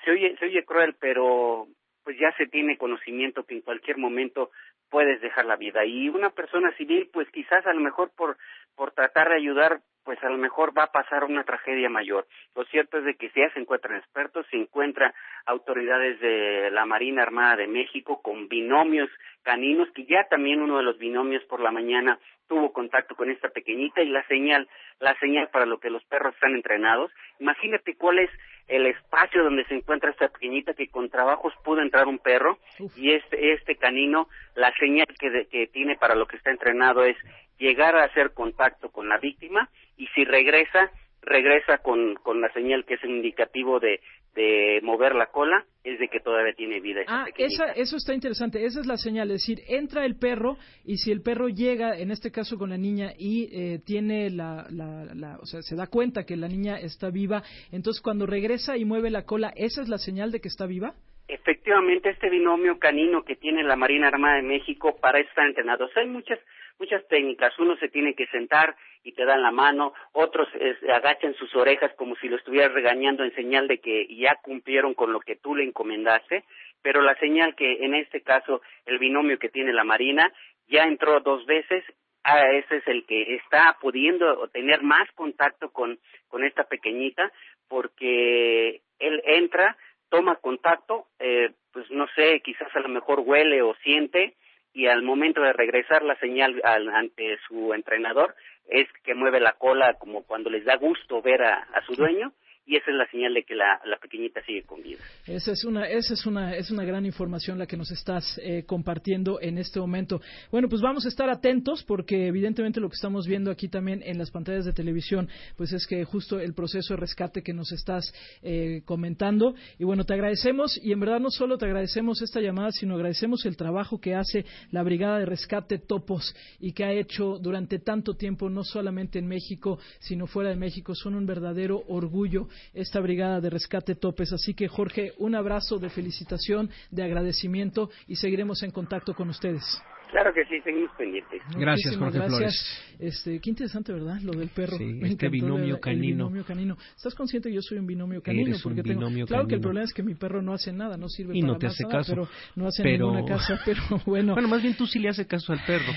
se 0.04 0.10
oye, 0.10 0.36
se 0.38 0.46
oye 0.46 0.64
cruel, 0.64 0.94
pero 1.00 1.66
pues 2.04 2.18
ya 2.18 2.32
se 2.36 2.46
tiene 2.46 2.78
conocimiento 2.78 3.44
que 3.44 3.54
en 3.54 3.62
cualquier 3.62 3.98
momento 3.98 4.50
puedes 4.88 5.20
dejar 5.20 5.46
la 5.46 5.56
vida. 5.56 5.84
Y 5.84 6.08
una 6.08 6.30
persona 6.30 6.74
civil, 6.76 7.08
pues 7.12 7.28
quizás 7.30 7.66
a 7.66 7.72
lo 7.72 7.80
mejor 7.80 8.10
por, 8.16 8.36
por 8.74 8.92
tratar 8.92 9.28
de 9.28 9.36
ayudar, 9.36 9.80
pues 10.04 10.22
a 10.22 10.28
lo 10.28 10.38
mejor 10.38 10.76
va 10.76 10.84
a 10.84 10.92
pasar 10.92 11.24
una 11.24 11.44
tragedia 11.44 11.88
mayor. 11.88 12.26
Lo 12.54 12.64
cierto 12.64 12.98
es 12.98 13.04
de 13.04 13.14
que 13.14 13.30
si 13.30 13.40
ya 13.40 13.50
se 13.52 13.60
encuentran 13.60 13.98
expertos, 13.98 14.46
se 14.50 14.56
encuentran 14.56 15.12
autoridades 15.46 16.20
de 16.20 16.70
la 16.70 16.86
Marina 16.86 17.22
Armada 17.22 17.56
de 17.56 17.66
México 17.66 18.20
con 18.22 18.48
binomios 18.48 19.10
caninos, 19.42 19.88
que 19.94 20.04
ya 20.04 20.24
también 20.28 20.60
uno 20.62 20.78
de 20.78 20.82
los 20.82 20.98
binomios 20.98 21.44
por 21.44 21.60
la 21.60 21.70
mañana 21.70 22.18
tuvo 22.48 22.72
contacto 22.72 23.14
con 23.14 23.30
esta 23.30 23.48
pequeñita 23.50 24.02
y 24.02 24.08
la 24.08 24.26
señal, 24.26 24.68
la 24.98 25.16
señal 25.20 25.48
para 25.50 25.66
lo 25.66 25.78
que 25.78 25.90
los 25.90 26.04
perros 26.04 26.34
están 26.34 26.54
entrenados. 26.54 27.12
Imagínate 27.38 27.94
cuál 27.96 28.18
es 28.18 28.30
el 28.66 28.86
espacio 28.86 29.42
donde 29.42 29.64
se 29.66 29.74
encuentra 29.74 30.10
esta 30.10 30.28
pequeñita 30.28 30.74
que 30.74 30.88
con 30.88 31.10
trabajos 31.10 31.52
pudo 31.64 31.80
entrar 31.80 32.06
un 32.06 32.18
perro 32.18 32.58
y 32.96 33.12
este, 33.12 33.52
este 33.52 33.76
canino, 33.76 34.28
la 34.54 34.72
señal 34.76 35.06
que, 35.18 35.46
que 35.50 35.66
tiene 35.68 35.96
para 35.96 36.14
lo 36.14 36.26
que 36.26 36.36
está 36.36 36.50
entrenado 36.50 37.04
es 37.04 37.16
llegar 37.58 37.96
a 37.96 38.04
hacer 38.04 38.32
contacto 38.32 38.90
con 38.90 39.08
la 39.08 39.18
víctima 39.18 39.68
y 40.00 40.06
si 40.14 40.24
regresa, 40.24 40.90
regresa 41.20 41.78
con, 41.78 42.14
con 42.14 42.40
la 42.40 42.50
señal 42.54 42.86
que 42.86 42.94
es 42.94 43.04
un 43.04 43.10
indicativo 43.10 43.78
de, 43.78 44.00
de 44.34 44.80
mover 44.82 45.14
la 45.14 45.26
cola, 45.26 45.66
es 45.84 45.98
de 45.98 46.08
que 46.08 46.20
todavía 46.20 46.54
tiene 46.54 46.80
vida. 46.80 47.02
Ah, 47.06 47.26
esa, 47.36 47.72
eso 47.72 47.98
está 47.98 48.14
interesante. 48.14 48.64
Esa 48.64 48.80
es 48.80 48.86
la 48.86 48.96
señal. 48.96 49.30
Es 49.30 49.42
decir, 49.42 49.60
entra 49.68 50.06
el 50.06 50.16
perro 50.16 50.56
y 50.84 50.96
si 50.96 51.12
el 51.12 51.20
perro 51.20 51.48
llega, 51.48 51.98
en 51.98 52.10
este 52.10 52.30
caso 52.30 52.56
con 52.56 52.70
la 52.70 52.78
niña, 52.78 53.12
y 53.18 53.50
eh, 53.52 53.80
tiene 53.84 54.30
la, 54.30 54.66
la, 54.70 55.04
la, 55.14 55.36
o 55.38 55.44
sea, 55.44 55.60
se 55.60 55.76
da 55.76 55.86
cuenta 55.86 56.24
que 56.24 56.36
la 56.36 56.48
niña 56.48 56.80
está 56.80 57.10
viva, 57.10 57.42
entonces 57.70 58.00
cuando 58.00 58.24
regresa 58.24 58.78
y 58.78 58.86
mueve 58.86 59.10
la 59.10 59.24
cola, 59.24 59.52
¿esa 59.54 59.82
es 59.82 59.88
la 59.88 59.98
señal 59.98 60.32
de 60.32 60.40
que 60.40 60.48
está 60.48 60.64
viva? 60.64 60.94
Efectivamente, 61.32 62.10
este 62.10 62.28
binomio 62.28 62.80
canino 62.80 63.24
que 63.24 63.36
tiene 63.36 63.62
la 63.62 63.76
Marina 63.76 64.08
Armada 64.08 64.36
de 64.36 64.42
México 64.42 64.98
para 65.00 65.20
estar 65.20 65.46
entrenado. 65.46 65.88
hay 65.94 66.06
muchas 66.06 66.40
muchas 66.80 67.06
técnicas. 67.08 67.56
Uno 67.58 67.76
se 67.76 67.88
tiene 67.88 68.14
que 68.14 68.26
sentar 68.28 68.74
y 69.04 69.12
te 69.12 69.24
dan 69.24 69.42
la 69.42 69.52
mano, 69.52 69.92
otros 70.12 70.48
agachan 70.92 71.34
sus 71.34 71.54
orejas 71.54 71.92
como 71.94 72.16
si 72.16 72.28
lo 72.28 72.36
estuvieras 72.36 72.72
regañando 72.72 73.22
en 73.22 73.34
señal 73.34 73.68
de 73.68 73.78
que 73.78 74.06
ya 74.16 74.36
cumplieron 74.42 74.94
con 74.94 75.12
lo 75.12 75.20
que 75.20 75.36
tú 75.36 75.54
le 75.54 75.64
encomendaste, 75.64 76.44
pero 76.82 77.00
la 77.00 77.14
señal 77.16 77.54
que 77.54 77.84
en 77.84 77.94
este 77.94 78.22
caso 78.22 78.62
el 78.86 78.98
binomio 78.98 79.38
que 79.38 79.50
tiene 79.50 79.72
la 79.72 79.84
Marina 79.84 80.32
ya 80.66 80.84
entró 80.84 81.20
dos 81.20 81.46
veces, 81.46 81.84
ah, 82.24 82.50
ese 82.52 82.78
es 82.78 82.88
el 82.88 83.04
que 83.06 83.36
está 83.36 83.76
pudiendo 83.80 84.48
tener 84.48 84.82
más 84.82 85.08
contacto 85.12 85.70
con, 85.70 85.98
con 86.28 86.44
esta 86.44 86.64
pequeñita, 86.64 87.30
porque 87.68 88.80
él 88.98 89.22
entra, 89.24 89.76
toma 90.10 90.36
contacto, 90.36 91.06
eh, 91.18 91.50
pues 91.72 91.90
no 91.90 92.06
sé, 92.14 92.40
quizás 92.40 92.68
a 92.74 92.80
lo 92.80 92.88
mejor 92.88 93.20
huele 93.20 93.62
o 93.62 93.74
siente, 93.82 94.36
y 94.72 94.86
al 94.86 95.02
momento 95.02 95.40
de 95.40 95.52
regresar 95.52 96.02
la 96.02 96.16
señal 96.16 96.60
ante 96.64 97.38
su 97.48 97.72
entrenador 97.74 98.34
es 98.68 98.86
que 99.02 99.14
mueve 99.14 99.40
la 99.40 99.54
cola 99.54 99.94
como 99.94 100.22
cuando 100.22 100.50
les 100.50 100.64
da 100.64 100.76
gusto 100.76 101.22
ver 101.22 101.42
a 101.42 101.82
su 101.86 101.94
dueño 101.94 102.32
y 102.66 102.76
esa 102.76 102.90
es 102.90 102.96
la 102.96 103.10
señal 103.10 103.34
de 103.34 103.42
que 103.42 103.54
la, 103.54 103.80
pequeñita 104.00 104.42
sigue 104.44 104.62
con 104.62 104.82
vida. 104.82 104.98
Esa 105.26 105.52
es 105.52 105.64
una, 105.64 105.88
esa 105.88 106.14
es 106.14 106.24
una, 106.24 106.54
es 106.54 106.70
una 106.70 106.84
gran 106.84 107.04
información 107.04 107.58
la 107.58 107.66
que 107.66 107.76
nos 107.76 107.90
estás 107.90 108.40
eh, 108.42 108.64
compartiendo 108.64 109.40
en 109.40 109.58
este 109.58 109.80
momento. 109.80 110.20
Bueno, 110.50 110.68
pues 110.68 110.80
vamos 110.80 111.04
a 111.04 111.08
estar 111.08 111.28
atentos 111.28 111.82
porque 111.82 112.28
evidentemente 112.28 112.80
lo 112.80 112.88
que 112.88 112.94
estamos 112.94 113.26
viendo 113.26 113.50
aquí 113.50 113.68
también 113.68 114.02
en 114.04 114.18
las 114.18 114.30
pantallas 114.30 114.64
de 114.64 114.72
televisión, 114.72 115.28
pues 115.56 115.72
es 115.72 115.86
que 115.86 116.04
justo 116.04 116.38
el 116.38 116.54
proceso 116.54 116.94
de 116.94 117.00
rescate 117.00 117.42
que 117.42 117.52
nos 117.52 117.72
estás 117.72 118.12
eh, 118.42 118.82
comentando. 118.84 119.54
Y 119.78 119.84
bueno, 119.84 120.04
te 120.04 120.14
agradecemos 120.14 120.78
y 120.82 120.92
en 120.92 121.00
verdad 121.00 121.20
no 121.20 121.30
solo 121.30 121.58
te 121.58 121.66
agradecemos 121.66 122.22
esta 122.22 122.40
llamada, 122.40 122.70
sino 122.72 122.94
agradecemos 122.94 123.44
el 123.46 123.56
trabajo 123.56 124.00
que 124.00 124.14
hace 124.14 124.44
la 124.70 124.82
Brigada 124.82 125.18
de 125.18 125.26
Rescate 125.26 125.78
Topos 125.78 126.34
y 126.60 126.72
que 126.72 126.84
ha 126.84 126.92
hecho 126.92 127.38
durante 127.38 127.78
tanto 127.78 128.14
tiempo, 128.14 128.48
no 128.48 128.64
solamente 128.64 129.18
en 129.18 129.26
México, 129.26 129.78
sino 129.98 130.26
fuera 130.26 130.50
de 130.50 130.56
México. 130.56 130.94
Son 130.94 131.14
un 131.14 131.26
verdadero 131.26 131.82
orgullo 131.88 132.48
esta 132.74 133.00
brigada 133.00 133.40
de 133.40 133.50
rescate 133.50 133.94
topes. 133.94 134.32
Así 134.32 134.54
que, 134.54 134.68
Jorge, 134.68 135.12
un 135.18 135.34
abrazo 135.34 135.78
de 135.78 135.90
felicitación, 135.90 136.70
de 136.90 137.02
agradecimiento 137.02 137.90
y 138.06 138.16
seguiremos 138.16 138.62
en 138.62 138.70
contacto 138.70 139.14
con 139.14 139.28
ustedes. 139.28 139.82
Claro 140.10 140.32
que 140.34 140.44
sí, 140.46 140.60
seguimos 140.62 140.90
pendientes. 140.96 141.40
Gracias, 141.56 141.96
Jorge 141.96 142.18
gracias. 142.18 142.36
Flores. 142.36 142.96
Este, 142.98 143.40
qué 143.40 143.50
interesante, 143.50 143.92
¿verdad? 143.92 144.20
Lo 144.22 144.32
del 144.32 144.48
perro. 144.48 144.76
Sí, 144.76 145.00
este 145.04 145.28
binomio 145.28 145.78
canino. 145.78 146.26
binomio 146.26 146.44
canino. 146.44 146.76
¿Estás 146.96 147.14
consciente 147.14 147.48
que 147.48 147.54
yo 147.54 147.62
soy 147.62 147.78
un 147.78 147.86
binomio 147.86 148.20
canino? 148.20 148.56
porque 148.62 148.82
tengo... 148.82 149.08
Claro 149.26 149.46
que 149.46 149.54
el 149.54 149.60
problema 149.60 149.84
es 149.84 149.92
que 149.92 150.02
mi 150.02 150.14
perro 150.14 150.42
no 150.42 150.52
hace 150.52 150.72
nada, 150.72 150.96
no 150.96 151.08
sirve 151.08 151.36
y 151.36 151.42
para 151.42 151.52
no 151.52 151.58
te 151.58 151.66
hace 151.68 151.84
caso. 151.84 152.12
pero 152.12 152.28
no 152.56 152.66
hace 152.66 152.82
ninguna 152.82 153.24
casa, 153.24 153.60
pero 153.64 153.82
bueno. 154.04 154.32
Bueno, 154.32 154.48
más 154.48 154.62
bien 154.62 154.74
tú 154.74 154.86
sí 154.86 154.98
le 154.98 155.08
haces 155.08 155.26
caso 155.26 155.52
al 155.52 155.64
perro. 155.64 155.92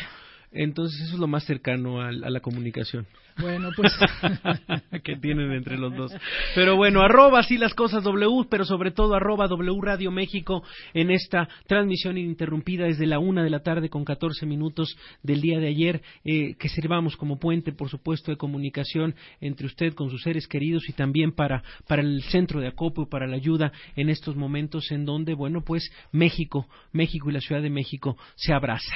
Entonces 0.53 1.01
eso 1.01 1.13
es 1.15 1.19
lo 1.19 1.27
más 1.27 1.45
cercano 1.45 2.01
a, 2.01 2.11
la 2.11 2.39
comunicación. 2.39 3.07
Bueno, 3.39 3.69
pues 3.75 3.91
que 5.03 5.15
tienen 5.15 5.51
entre 5.51 5.77
los 5.77 5.95
dos. 5.95 6.11
Pero 6.53 6.75
bueno, 6.75 7.01
arroba 7.01 7.39
así 7.39 7.57
las 7.57 7.73
cosas 7.73 8.03
W, 8.03 8.45
pero 8.49 8.63
sobre 8.63 8.91
todo 8.91 9.15
arroba 9.15 9.47
W 9.47 9.79
Radio 9.81 10.11
México 10.11 10.63
en 10.93 11.09
esta 11.09 11.49
transmisión 11.65 12.17
ininterrumpida 12.17 12.85
desde 12.85 13.07
la 13.07 13.17
una 13.17 13.43
de 13.43 13.49
la 13.49 13.61
tarde 13.61 13.89
con 13.89 14.05
14 14.05 14.45
minutos 14.45 14.95
del 15.23 15.41
día 15.41 15.59
de 15.59 15.67
ayer, 15.67 16.01
eh, 16.23 16.53
que 16.59 16.69
sirvamos 16.69 17.17
como 17.17 17.39
puente, 17.39 17.71
por 17.71 17.89
supuesto, 17.89 18.29
de 18.31 18.37
comunicación 18.37 19.15
entre 19.41 19.65
usted 19.65 19.93
con 19.95 20.11
sus 20.11 20.21
seres 20.21 20.47
queridos 20.47 20.87
y 20.87 20.93
también 20.93 21.31
para, 21.31 21.63
para 21.87 22.03
el 22.03 22.21
centro 22.23 22.59
de 22.59 22.67
acopio, 22.67 23.07
para 23.09 23.25
la 23.25 23.37
ayuda 23.37 23.71
en 23.95 24.09
estos 24.09 24.35
momentos 24.35 24.91
en 24.91 25.05
donde, 25.05 25.33
bueno, 25.33 25.61
pues 25.65 25.91
México, 26.11 26.67
México 26.91 27.31
y 27.31 27.33
la 27.33 27.41
Ciudad 27.41 27.63
de 27.63 27.71
México 27.71 28.15
se 28.35 28.53
abraza. 28.53 28.93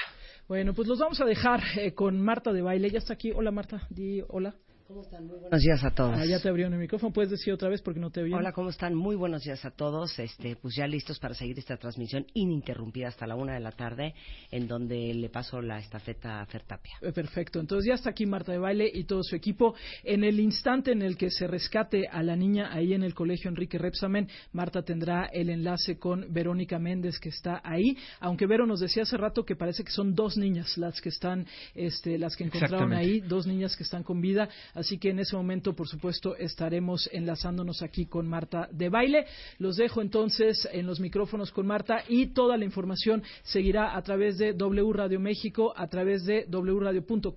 Bueno, 0.48 0.74
pues 0.74 0.88
los 0.88 1.00
vamos 1.00 1.20
a 1.20 1.26
dejar 1.26 1.62
eh, 1.78 1.94
con 1.94 2.22
Marta 2.22 2.54
de 2.54 2.62
baile. 2.62 2.90
Ya 2.90 3.00
está 3.00 3.14
aquí. 3.14 3.34
Hola 3.36 3.52
Marta, 3.52 3.86
di 3.90 4.24
hola. 4.30 4.56
¿Cómo 4.88 5.02
están? 5.02 5.28
Muy 5.28 5.38
buenos 5.38 5.62
días 5.62 5.84
a 5.84 5.92
todos. 5.92 6.16
Ah, 6.18 6.26
ya 6.26 6.40
te 6.40 6.48
abrieron 6.48 6.74
el 6.74 6.80
micrófono. 6.80 7.12
¿Puedes 7.12 7.30
decir 7.30 7.52
otra 7.52 7.68
vez 7.68 7.82
porque 7.82 8.00
no 8.00 8.10
te 8.10 8.22
oí? 8.22 8.32
Hola, 8.32 8.54
¿cómo 8.54 8.70
están? 8.70 8.96
Muy 8.96 9.18
buenos 9.18 9.44
días 9.44 9.66
a 9.66 9.72
todos. 9.72 10.18
Este, 10.18 10.56
pues 10.56 10.76
ya 10.78 10.88
listos 10.88 11.20
para 11.20 11.34
seguir 11.34 11.60
esta 11.60 11.76
transmisión 11.76 12.26
ininterrumpida 12.34 13.10
hasta 13.10 13.28
la 13.28 13.36
una 13.36 13.56
de 13.56 13.60
la 13.60 13.74
tarde, 13.74 14.16
en 14.50 14.66
donde 14.66 15.14
le 15.14 15.28
paso 15.28 15.62
la 15.62 15.78
estafeta 15.80 16.40
a 16.40 16.46
Fertapia. 16.46 16.94
Eh, 17.02 17.12
perfecto. 17.12 17.60
Entonces 17.60 17.90
ya 17.90 17.96
está 17.96 18.12
aquí 18.12 18.26
Marta 18.26 18.54
de 18.54 18.60
Baile 18.60 18.90
y 18.94 19.04
todo 19.04 19.24
su 19.24 19.36
equipo. 19.36 19.76
En 20.06 20.24
el 20.24 20.40
instante 20.40 20.94
en 20.94 21.02
el 21.02 21.18
que 21.18 21.32
se 21.32 21.48
rescate 21.48 22.08
a 22.08 22.24
la 22.24 22.38
niña 22.38 22.70
ahí 22.72 22.94
en 22.94 23.04
el 23.04 23.14
colegio 23.14 23.50
Enrique 23.50 23.78
Repsamen, 23.78 24.30
Marta 24.54 24.84
tendrá 24.84 25.26
el 25.26 25.50
enlace 25.50 26.00
con 26.00 26.32
Verónica 26.34 26.80
Méndez 26.80 27.20
que 27.20 27.28
está 27.28 27.60
ahí. 27.66 27.98
Aunque 28.22 28.48
Vero 28.48 28.66
nos 28.66 28.80
decía 28.80 29.04
hace 29.04 29.18
rato 29.18 29.44
que 29.44 29.58
parece 29.58 29.84
que 29.84 29.92
son 29.92 30.16
dos 30.16 30.38
niñas 30.38 30.78
las 30.78 31.02
que 31.02 31.10
están, 31.10 31.46
este, 31.76 32.18
las 32.18 32.38
que 32.38 32.46
encontraron 32.46 32.94
ahí, 32.94 33.20
dos 33.20 33.46
niñas 33.48 33.76
que 33.76 33.84
están 33.84 34.04
con 34.04 34.22
vida. 34.22 34.48
Así 34.78 34.98
que 35.00 35.10
en 35.10 35.18
ese 35.18 35.36
momento, 35.36 35.74
por 35.74 35.88
supuesto, 35.88 36.36
estaremos 36.36 37.10
enlazándonos 37.12 37.82
aquí 37.82 38.06
con 38.06 38.28
Marta 38.28 38.70
de 38.72 38.90
Baile. 38.90 39.26
Los 39.58 39.78
dejo 39.78 40.04
entonces 40.04 40.70
en 40.72 40.86
los 40.86 41.00
micrófonos 41.00 41.52
con 41.52 41.66
Marta 41.66 42.04
y 42.08 42.28
toda 42.28 42.58
la 42.58 42.64
información 42.64 43.24
seguirá 43.42 43.98
a 43.98 44.02
través 44.04 44.38
de 44.38 44.54
W 44.54 44.94
Radio 44.94 45.20
México, 45.20 45.74
a 45.76 45.88
través 45.88 46.26
de 46.26 46.46
wradio.com.mx, 46.48 47.34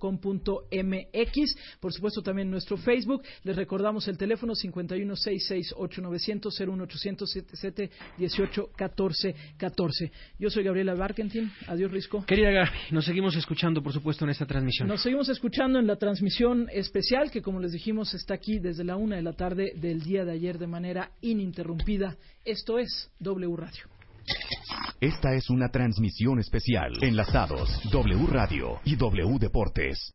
por 1.79 1.91
supuesto 1.91 2.21
también 2.21 2.51
nuestro 2.51 2.77
Facebook. 2.77 3.23
Les 3.43 3.55
recordamos 3.55 4.07
el 4.07 4.19
teléfono 4.19 4.53
51668900 4.53 6.67
01800 6.67 7.39
18 8.19 8.69
14 8.75 9.35
14. 9.57 10.11
Yo 10.37 10.51
soy 10.51 10.63
Gabriela 10.63 10.93
Barkentin. 10.93 11.51
Adiós, 11.65 11.89
Risco. 11.89 12.23
Querida 12.23 12.51
Gaby, 12.51 12.69
nos 12.91 13.05
seguimos 13.05 13.35
escuchando, 13.35 13.81
por 13.81 13.93
supuesto, 13.93 14.25
en 14.25 14.29
esta 14.29 14.45
transmisión. 14.45 14.87
Nos 14.87 15.01
seguimos 15.01 15.27
escuchando 15.29 15.79
en 15.79 15.87
la 15.87 15.95
transmisión 15.95 16.69
especial 16.71 17.30
que, 17.31 17.41
como 17.41 17.59
les 17.59 17.71
dijimos, 17.71 18.13
está 18.13 18.35
aquí 18.35 18.59
desde 18.59 18.83
la 18.83 18.95
una 18.95 19.15
de 19.15 19.23
la 19.23 19.33
tarde 19.33 19.73
del 19.75 20.01
día 20.01 20.23
de 20.23 20.33
ayer 20.33 20.59
de 20.59 20.67
manera 20.67 21.11
ininterrumpida. 21.21 22.17
Esto 22.45 22.77
es 22.77 23.09
W 23.19 23.55
Radio. 23.55 23.85
Esta 24.99 25.33
es 25.33 25.49
una 25.49 25.69
transmisión 25.69 26.39
especial. 26.39 26.93
Enlazados 27.01 27.81
W 27.91 28.27
Radio 28.27 28.79
y 28.85 28.95
W 28.95 29.39
Deportes. 29.39 30.13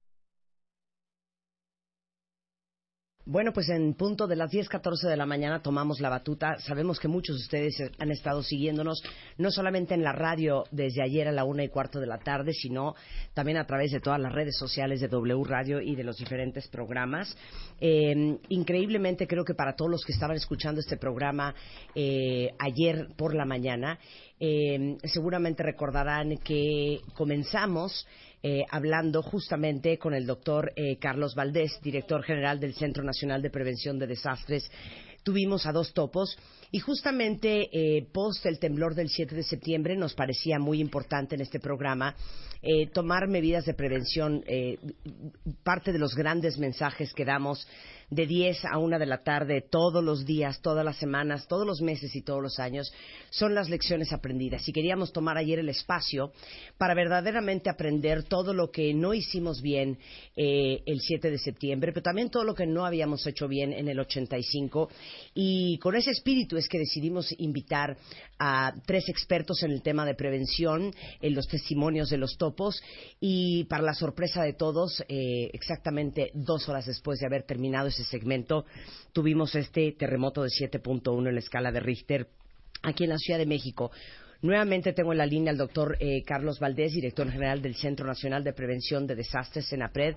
Bueno, 3.29 3.53
pues 3.53 3.69
en 3.71 3.95
punto 3.95 4.29
de 4.29 4.37
las 4.37 4.53
10:14 4.53 5.09
de 5.09 5.17
la 5.17 5.27
mañana 5.27 5.61
tomamos 5.61 5.99
la 5.99 6.09
batuta. 6.09 6.61
Sabemos 6.61 7.01
que 7.01 7.09
muchos 7.09 7.35
de 7.35 7.43
ustedes 7.43 7.93
han 7.99 8.13
estado 8.13 8.41
siguiéndonos, 8.41 9.03
no 9.37 9.51
solamente 9.51 9.95
en 9.95 10.05
la 10.05 10.13
radio 10.13 10.63
desde 10.71 11.03
ayer 11.03 11.27
a 11.27 11.33
la 11.33 11.43
una 11.43 11.65
y 11.65 11.69
cuarto 11.69 11.99
de 11.99 12.07
la 12.07 12.19
tarde, 12.19 12.53
sino 12.53 12.95
también 13.35 13.59
a 13.59 13.67
través 13.67 13.91
de 13.91 13.99
todas 13.99 14.21
las 14.21 14.33
redes 14.33 14.57
sociales 14.57 15.01
de 15.01 15.09
W 15.09 15.43
Radio 15.43 15.81
y 15.81 15.97
de 15.97 16.05
los 16.05 16.19
diferentes 16.19 16.69
programas. 16.69 17.37
Eh, 17.81 18.39
increíblemente, 18.49 19.27
creo 19.27 19.45
que 19.45 19.55
para 19.55 19.75
todos 19.75 19.91
los 19.91 20.05
que 20.05 20.13
estaban 20.13 20.37
escuchando 20.37 20.81
este 20.81 20.97
programa 20.97 21.53
eh, 21.97 22.55
ayer 22.61 23.09
por 23.17 23.35
la 23.35 23.45
mañana, 23.45 23.99
eh, 24.39 24.99
seguramente 25.03 25.65
recordarán 25.65 26.37
que 26.45 27.01
comenzamos 27.15 28.07
eh, 28.43 28.65
hablando 28.71 29.23
justamente 29.23 29.99
con 29.99 30.15
el 30.15 30.27
doctor 30.27 30.73
eh, 30.77 30.99
Carlos 30.99 31.35
Valdés, 31.35 31.81
director 31.83 32.23
general 32.23 32.61
del 32.61 32.75
Centro 32.75 33.03
Nacional 33.03 33.43
de 33.43 33.51
Prevención 33.51 33.99
de 33.99 34.07
Desastres. 34.07 34.71
Tuvimos 35.23 35.67
a 35.67 35.73
dos 35.73 35.93
topos 35.93 36.39
y 36.71 36.79
justamente 36.79 37.69
eh, 37.73 38.07
post 38.13 38.47
el 38.47 38.59
temblor 38.59 38.95
del 38.95 39.09
7 39.09 39.35
de 39.35 39.43
septiembre 39.43 39.97
nos 39.97 40.15
parecía 40.15 40.59
muy 40.59 40.81
importante 40.81 41.35
en 41.35 41.41
este 41.41 41.59
programa 41.59 42.15
eh, 42.63 42.89
tomar 42.89 43.29
medidas 43.29 43.65
de 43.65 43.75
prevención. 43.75 44.43
Eh, 44.47 44.79
parte 45.63 45.93
de 45.93 45.99
los 45.99 46.15
grandes 46.15 46.59
mensajes 46.59 47.13
que 47.13 47.25
damos 47.25 47.67
de 48.11 48.27
10 48.27 48.65
a 48.67 48.79
1 48.79 48.99
de 48.99 49.07
la 49.07 49.23
tarde 49.23 49.63
todos 49.63 50.03
los 50.03 50.25
días, 50.25 50.61
todas 50.61 50.85
las 50.85 50.97
semanas, 50.97 51.49
todos 51.49 51.67
los 51.67 51.81
meses 51.81 52.15
y 52.15 52.23
todos 52.23 52.43
los 52.43 52.59
años 52.59 52.93
son 53.31 53.55
las 53.55 53.69
lecciones 53.69 54.13
aprendidas. 54.13 54.69
Y 54.69 54.73
queríamos 54.73 55.13
tomar 55.13 55.37
ayer 55.37 55.59
el 55.59 55.69
espacio 55.69 56.33
para 56.79 56.95
verdaderamente 56.95 57.69
aprender 57.69 58.25
todo 58.25 58.55
lo 58.55 58.71
que 58.71 58.95
no 58.95 59.15
hicimos 59.15 59.61
bien 59.61 59.99
eh, 60.37 60.83
el 60.87 61.01
7 61.01 61.31
de 61.31 61.39
septiembre, 61.39 61.93
pero 61.93 62.03
también 62.03 62.31
todo 62.31 62.45
lo 62.45 62.55
que 62.55 62.67
no 62.67 62.87
habíamos 62.87 63.27
hecho 63.27 63.49
bien 63.49 63.73
en 63.73 63.89
el 63.89 63.99
85. 63.99 64.89
Y 65.35 65.79
con 65.79 65.97
ese 65.97 66.11
espíritu 66.11 66.57
es 66.57 66.69
que 66.69 66.79
decidimos 66.79 67.35
invitar 67.39 67.97
a 68.39 68.73
tres 68.87 69.09
expertos 69.09 69.63
en 69.63 69.73
el 69.73 69.83
tema 69.83 70.05
de 70.05 70.15
prevención, 70.15 70.95
en 71.21 71.35
los 71.35 71.49
testimonios 71.49 72.11
de 72.11 72.19
los 72.19 72.37
topos, 72.37 72.83
y 73.21 73.65
para 73.65 73.83
la 73.83 73.95
sorpresa 73.95 74.43
de 74.43 74.53
todos, 74.53 75.03
eh, 75.09 75.51
exactamente 75.53 76.31
dos 76.35 76.69
horas 76.69 76.87
después 76.87 77.19
de 77.19 77.27
haber 77.27 77.45
terminado 77.45 77.89
ese 77.97 78.11
segmento, 78.11 78.67
tuvimos 79.13 79.55
este 79.55 79.93
terremoto 79.93 80.43
de 80.43 80.51
7.1 80.51 81.29
en 81.29 81.35
la 81.35 81.41
escala 81.41 81.73
de 81.73 81.81
Richter 81.81 82.29
aquí 82.83 83.05
en 83.05 83.11
la 83.11 83.19
Ciudad 83.19 83.39
de 83.39 83.47
México. 83.47 83.91
Nuevamente 84.43 84.93
tengo 84.93 85.13
en 85.13 85.19
la 85.19 85.27
línea 85.27 85.51
al 85.51 85.57
doctor 85.57 85.97
eh, 85.99 86.23
Carlos 86.25 86.59
Valdés, 86.61 86.93
director 86.93 87.31
general 87.31 87.63
del 87.63 87.75
Centro 87.75 88.07
Nacional 88.07 88.45
de 88.45 88.53
Prevención 88.53 89.07
de 89.07 89.15
Desastres, 89.15 89.69
CENAPRED. 89.69 90.15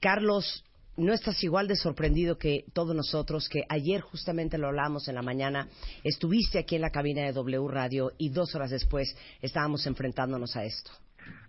Carlos, 0.00 0.64
¿no 0.96 1.12
estás 1.12 1.42
igual 1.44 1.68
de 1.68 1.76
sorprendido 1.76 2.36
que 2.36 2.64
todos 2.72 2.94
nosotros 2.94 3.48
que 3.48 3.62
ayer 3.68 4.00
justamente 4.00 4.58
lo 4.58 4.66
hablamos 4.66 5.06
en 5.08 5.14
la 5.14 5.22
mañana, 5.22 5.68
estuviste 6.02 6.58
aquí 6.58 6.74
en 6.74 6.82
la 6.82 6.90
cabina 6.90 7.22
de 7.22 7.32
W 7.32 7.68
Radio 7.68 8.12
y 8.18 8.30
dos 8.30 8.54
horas 8.54 8.70
después 8.70 9.16
estábamos 9.40 9.86
enfrentándonos 9.86 10.56
a 10.56 10.64
esto? 10.64 10.90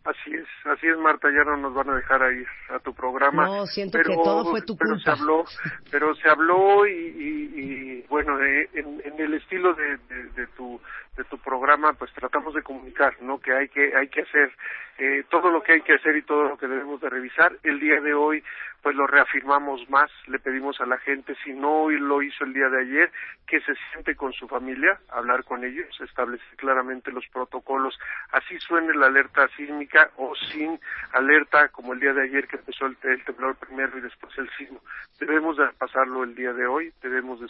Así 0.06 0.34
es, 0.34 0.48
así 0.66 0.88
es 0.88 0.98
Marta, 0.98 1.30
ya 1.30 1.46
no 1.46 1.56
nos 1.56 1.74
van 1.74 1.90
a 1.90 1.96
dejar 1.96 2.34
ir 2.34 2.48
a 2.70 2.80
tu 2.80 2.94
programa. 2.94 3.46
No, 3.46 3.66
siento 3.66 3.98
pero, 3.98 4.10
que 4.10 4.16
todo 4.16 4.52
fue 4.52 4.62
tu 4.62 4.76
pero 4.76 4.96
culpa. 4.96 5.16
Se 5.16 5.22
habló, 5.22 5.46
pero 5.92 6.16
se 6.16 6.30
habló 6.30 6.86
y, 6.86 6.92
y, 6.92 7.62
y 7.62 8.02
bueno, 8.10 8.38
eh, 8.44 8.70
en, 8.74 9.02
en, 9.06 9.22
el 9.22 9.36
estilo 9.36 9.74
de, 9.74 9.98
de, 10.10 10.24
de, 10.36 10.48
tu 10.58 10.82
de 11.16 11.24
tu 11.26 11.38
programa, 11.38 11.94
pues 11.94 12.12
tratamos 12.14 12.54
de 12.54 12.64
comunicar, 12.64 13.16
¿no? 13.22 13.40
Que 13.40 13.54
hay 13.54 13.70
que 13.70 13.96
hay 13.96 14.10
que 14.10 14.24
hacer 14.24 14.52
eh, 14.98 15.24
todo 15.30 15.50
lo 15.50 15.64
que 15.64 15.74
hay 15.74 15.82
que 15.82 15.94
hacer 15.94 16.18
y 16.18 16.24
todo 16.24 16.44
lo 16.50 16.58
que 16.58 16.68
debemos 16.68 17.00
de 17.00 17.10
revisar. 17.10 17.54
El 17.64 17.80
día 17.80 18.02
de 18.02 18.14
hoy, 18.14 18.44
pues 18.82 18.96
lo 18.96 19.08
reafirmamos 19.08 19.90
más, 19.90 20.12
le 20.28 20.40
pedimos 20.40 20.82
a 20.82 20.86
la 20.86 20.98
gente, 20.98 21.36
si 21.46 21.54
no 21.54 21.90
lo 21.90 22.22
hizo 22.22 22.44
el 22.44 22.54
día 22.54 22.68
de 22.68 22.82
ayer, 22.82 23.12
que 23.48 23.62
se 23.62 23.74
siente 23.92 24.16
con 24.16 24.34
su 24.34 24.48
familia, 24.48 25.00
hablar 25.10 25.46
con 25.46 25.64
ellos, 25.64 25.88
establecer 26.02 26.58
claramente 26.58 27.12
los 27.12 27.26
protocolos, 27.32 27.98
así 28.32 28.60
suene 28.60 28.94
la 28.94 29.08
alerta 29.08 29.48
sísmica 29.56 29.93
o 30.18 30.34
sin 30.36 30.80
alerta, 31.12 31.70
como 31.70 31.94
el 31.94 32.00
día 32.00 32.14
de 32.14 32.24
ayer 32.24 32.48
que 32.48 32.58
empezó 32.58 32.86
el, 32.86 32.98
el 33.04 33.24
temblor 33.24 33.56
primero 33.56 33.98
y 33.98 34.02
después 34.02 34.38
el 34.38 34.50
sismo. 34.58 34.82
Debemos 35.20 35.58
de 35.58 35.68
pasarlo 35.78 36.24
el 36.24 36.36
día 36.36 36.54
de 36.54 36.66
hoy, 36.66 36.92
debemos 37.02 37.40
de 37.40 37.48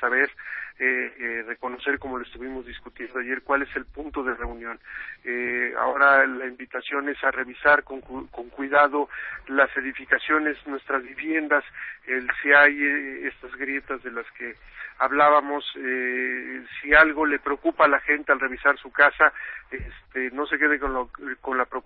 saber 0.00 0.30
eh, 0.78 1.14
eh, 1.18 1.44
reconocer, 1.46 1.98
como 1.98 2.18
lo 2.18 2.24
estuvimos 2.24 2.66
discutiendo 2.66 3.20
ayer, 3.20 3.42
cuál 3.42 3.62
es 3.62 3.76
el 3.76 3.84
punto 3.86 4.22
de 4.22 4.34
reunión. 4.34 4.78
Eh, 5.24 5.72
ahora 5.78 6.26
la 6.26 6.46
invitación 6.46 7.08
es 7.08 7.22
a 7.22 7.30
revisar 7.30 7.84
con, 7.84 8.00
con 8.00 8.48
cuidado 8.50 9.08
las 9.48 9.74
edificaciones, 9.76 10.56
nuestras 10.66 11.02
viviendas, 11.02 11.64
el, 12.06 12.28
si 12.42 12.52
hay 12.52 12.82
eh, 12.82 13.28
estas 13.28 13.54
grietas 13.56 14.02
de 14.02 14.10
las 14.10 14.30
que 14.32 14.54
hablábamos, 14.98 15.64
eh, 15.76 16.64
si 16.80 16.94
algo 16.94 17.26
le 17.26 17.38
preocupa 17.38 17.84
a 17.84 17.88
la 17.88 18.00
gente 18.00 18.32
al 18.32 18.40
revisar 18.40 18.78
su 18.78 18.92
casa, 18.92 19.32
este, 19.70 20.30
no 20.30 20.46
se 20.46 20.58
quede 20.58 20.78
con, 20.78 20.92
lo, 20.92 21.10
con 21.40 21.58
la 21.58 21.64
preocupación, 21.64 21.83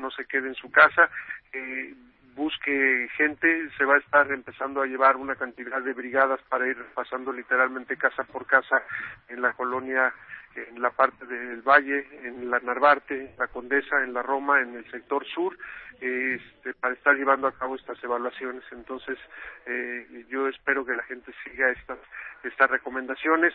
no 0.00 0.10
se 0.10 0.24
quede 0.26 0.48
en 0.48 0.54
su 0.54 0.70
casa, 0.70 1.10
eh, 1.52 1.94
busque 2.34 3.08
gente, 3.16 3.68
se 3.76 3.84
va 3.84 3.96
a 3.96 3.98
estar 3.98 4.30
empezando 4.32 4.80
a 4.80 4.86
llevar 4.86 5.16
una 5.16 5.36
cantidad 5.36 5.82
de 5.82 5.92
brigadas 5.92 6.40
para 6.48 6.66
ir 6.66 6.76
pasando 6.94 7.32
literalmente 7.32 7.96
casa 7.96 8.24
por 8.24 8.46
casa 8.46 8.82
en 9.28 9.42
la 9.42 9.52
colonia, 9.52 10.14
en 10.54 10.80
la 10.80 10.90
parte 10.90 11.26
del 11.26 11.62
valle, 11.62 12.06
en 12.24 12.50
la 12.50 12.60
Narvarte, 12.60 13.30
en 13.30 13.36
la 13.38 13.48
Condesa, 13.48 14.02
en 14.02 14.12
la 14.12 14.22
Roma, 14.22 14.60
en 14.60 14.74
el 14.76 14.90
sector 14.90 15.24
sur, 15.26 15.56
este, 16.00 16.74
para 16.74 16.94
estar 16.94 17.14
llevando 17.14 17.46
a 17.46 17.52
cabo 17.52 17.76
estas 17.76 18.02
evaluaciones. 18.02 18.62
Entonces, 18.72 19.18
eh, 19.66 20.24
yo 20.28 20.48
espero 20.48 20.84
que 20.84 20.96
la 20.96 21.02
gente 21.04 21.32
siga 21.44 21.70
estas, 21.70 21.98
estas 22.44 22.70
recomendaciones 22.70 23.52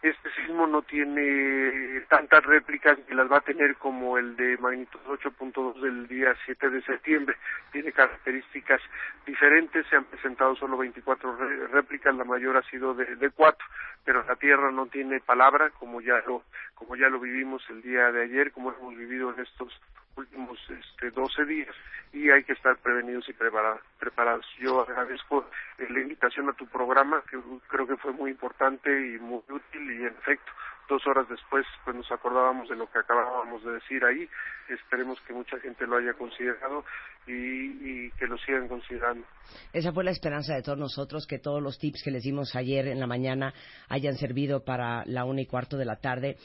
este 0.00 0.30
sismo 0.34 0.68
no 0.68 0.82
tiene 0.82 2.02
tantas 2.08 2.44
réplicas 2.44 2.96
ni 3.08 3.16
las 3.16 3.30
va 3.30 3.38
a 3.38 3.40
tener 3.40 3.74
como 3.76 4.16
el 4.16 4.36
de 4.36 4.56
magnitud 4.58 5.00
8.2 5.08 5.80
del 5.80 6.06
día 6.06 6.36
7 6.44 6.70
de 6.70 6.82
septiembre. 6.82 7.36
Tiene 7.72 7.90
características 7.90 8.80
diferentes, 9.26 9.84
se 9.88 9.96
han 9.96 10.04
presentado 10.04 10.54
solo 10.54 10.76
24 10.76 11.36
réplicas, 11.72 12.14
la 12.14 12.22
mayor 12.22 12.56
ha 12.56 12.62
sido 12.70 12.94
de, 12.94 13.16
de 13.16 13.30
4, 13.30 13.66
pero 14.04 14.24
la 14.24 14.36
Tierra 14.36 14.70
no 14.70 14.86
tiene 14.86 15.18
palabra, 15.18 15.70
como 15.70 16.00
ya 16.00 16.22
lo, 16.28 16.37
como 16.74 16.96
ya 16.96 17.08
lo 17.08 17.20
vivimos 17.20 17.62
el 17.70 17.82
día 17.82 18.10
de 18.12 18.24
ayer, 18.24 18.52
como 18.52 18.72
hemos 18.72 18.96
vivido 18.96 19.32
en 19.32 19.40
estos 19.40 19.72
últimos 20.16 20.58
este, 20.70 21.10
12 21.10 21.44
días 21.44 21.74
y 22.12 22.30
hay 22.30 22.42
que 22.44 22.52
estar 22.52 22.76
prevenidos 22.78 23.28
y 23.28 23.32
preparados. 23.32 23.80
preparados. 23.98 24.46
Yo 24.58 24.80
agradezco 24.82 25.48
la 25.78 26.00
invitación 26.00 26.48
a 26.48 26.54
tu 26.54 26.66
programa, 26.66 27.22
que 27.30 27.38
creo 27.68 27.86
que 27.86 27.96
fue 27.96 28.12
muy 28.12 28.30
importante 28.30 28.90
y 28.90 29.18
muy 29.18 29.42
útil 29.48 29.90
y 29.92 30.06
en 30.06 30.14
efecto 30.18 30.52
dos 30.88 31.06
horas 31.06 31.28
después 31.28 31.66
pues 31.84 31.96
nos 31.96 32.10
acordábamos 32.10 32.68
de 32.68 32.76
lo 32.76 32.90
que 32.90 32.98
acabábamos 32.98 33.62
de 33.64 33.72
decir 33.72 34.04
ahí. 34.04 34.28
Esperemos 34.68 35.18
que 35.26 35.32
mucha 35.32 35.58
gente 35.60 35.86
lo 35.86 35.96
haya 35.96 36.14
considerado 36.14 36.84
y, 37.26 38.10
que 38.12 38.26
lo 38.26 38.38
sigan 38.38 38.68
considerando. 38.68 39.26
Esa 39.72 39.92
fue 39.92 40.04
la 40.04 40.10
esperanza 40.10 40.54
de 40.54 40.62
todos 40.62 40.78
nosotros 40.78 41.26
que 41.26 41.38
todos 41.38 41.62
los 41.62 41.78
tips 41.78 42.02
que 42.02 42.10
les 42.10 42.22
dimos 42.22 42.56
ayer 42.56 42.88
en 42.88 43.00
la 43.00 43.06
mañana 43.06 43.52
hayan 43.88 44.16
servido 44.16 44.64
para 44.64 45.04
la 45.06 45.24
una 45.24 45.42
y 45.42 45.46
cuarto 45.46 45.76
de 45.76 45.84
la 45.84 45.96
tarde. 45.96 46.36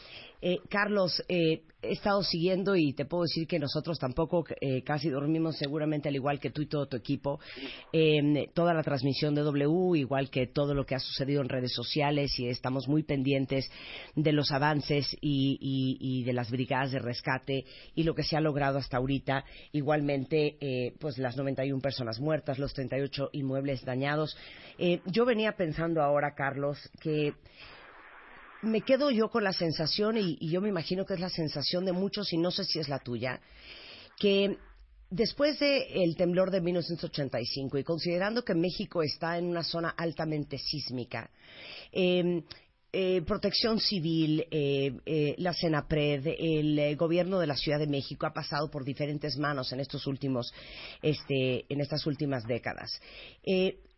Eh, 0.41 0.60
Carlos 0.69 1.23
eh, 1.29 1.63
he 1.82 1.93
estado 1.93 2.21
siguiendo 2.21 2.75
y 2.75 2.91
te 2.93 3.06
puedo 3.06 3.23
decir 3.23 3.47
que 3.47 3.60
nosotros 3.60 3.97
tampoco 3.97 4.43
eh, 4.60 4.84
casi 4.84 5.10
dormimos 5.10 5.58
seguramente 5.58 6.10
al 6.10 6.15
igual 6.15 6.39
que 6.41 6.49
tú 6.49 6.62
y 6.62 6.65
todo 6.65 6.86
tu 6.86 6.97
equipo. 6.97 7.39
Eh, 7.93 8.49
toda 8.53 8.73
la 8.73 8.84
transmisión 8.84 9.36
de 9.36 9.41
W 9.41 9.97
igual 9.97 10.29
que 10.29 10.47
todo 10.47 10.73
lo 10.73 10.86
que 10.86 10.95
ha 10.95 10.99
sucedido 10.99 11.41
en 11.41 11.47
redes 11.47 11.73
sociales 11.73 12.38
y 12.39 12.47
estamos 12.47 12.89
muy 12.89 13.03
pendientes 13.03 13.71
de 14.15 14.33
los 14.34 14.52
avances 14.52 15.15
y, 15.22 16.24
de 16.24 16.34
las 16.34 16.50
brigadas 16.52 16.91
de 16.91 17.00
rescate 17.00 17.65
y 17.96 18.04
lo 18.04 18.15
que 18.15 18.24
se 18.24 18.36
ha 18.36 18.41
logrado 18.41 18.78
hasta 18.78 18.98
ahorita. 18.98 19.46
Igualmente, 19.72 20.58
eh, 20.60 20.93
pues 21.00 21.17
las 21.17 21.38
91 21.38 21.82
personas 21.82 22.19
muertas, 22.19 22.60
los 22.60 22.74
38 22.74 23.30
inmuebles 23.34 23.84
dañados. 23.86 24.38
Eh, 24.78 25.02
yo 25.06 25.26
venía 25.26 25.54
pensando 25.54 26.02
ahora, 26.02 26.34
Carlos, 26.36 26.78
que 27.02 27.34
me 28.62 28.82
quedo 28.82 29.12
yo 29.12 29.30
con 29.30 29.43
la 29.43 29.54
sensación, 29.54 30.17
y, 30.17 30.38
yo 30.50 30.62
me 30.62 30.69
imagino 30.69 31.06
que 31.06 31.13
es 31.13 31.19
la 31.19 31.30
sensación 31.30 31.86
de 31.86 31.91
muchos, 31.91 32.32
y 32.34 32.38
no 32.38 32.52
sé 32.52 32.63
si 32.63 32.80
es 32.80 32.89
la 32.89 33.00
tuya, 33.00 33.39
que 34.17 34.58
Después 35.13 35.60
del 35.60 36.15
temblor 36.15 36.50
de 36.50 36.60
1985 36.60 37.78
y 37.78 37.84
considerando 37.84 38.43
que 38.43 38.56
México 38.56 39.04
está 39.04 39.38
en 39.38 39.46
una 39.46 39.63
zona 39.63 39.89
altamente 39.89 40.58
sísmica, 40.58 41.30
eh, 41.91 42.41
eh, 42.95 43.23
Protección 43.23 43.79
Civil, 43.79 44.45
eh, 44.51 44.95
eh, 45.08 45.34
la 45.39 45.51
Senapred, 45.51 46.27
el 46.27 46.95
Gobierno 46.95 47.39
de 47.39 47.47
la 47.47 47.56
Ciudad 47.56 47.79
de 47.79 47.88
México 47.88 48.27
ha 48.27 48.34
pasado 48.34 48.69
por 48.69 48.86
diferentes 48.86 49.36
manos 49.38 49.73
en 49.73 49.79
estos 49.79 50.06
últimos, 50.06 50.53
este, 51.01 51.65
en 51.67 51.82
estas 51.82 52.06
últimas 52.06 52.45
décadas. 52.45 53.01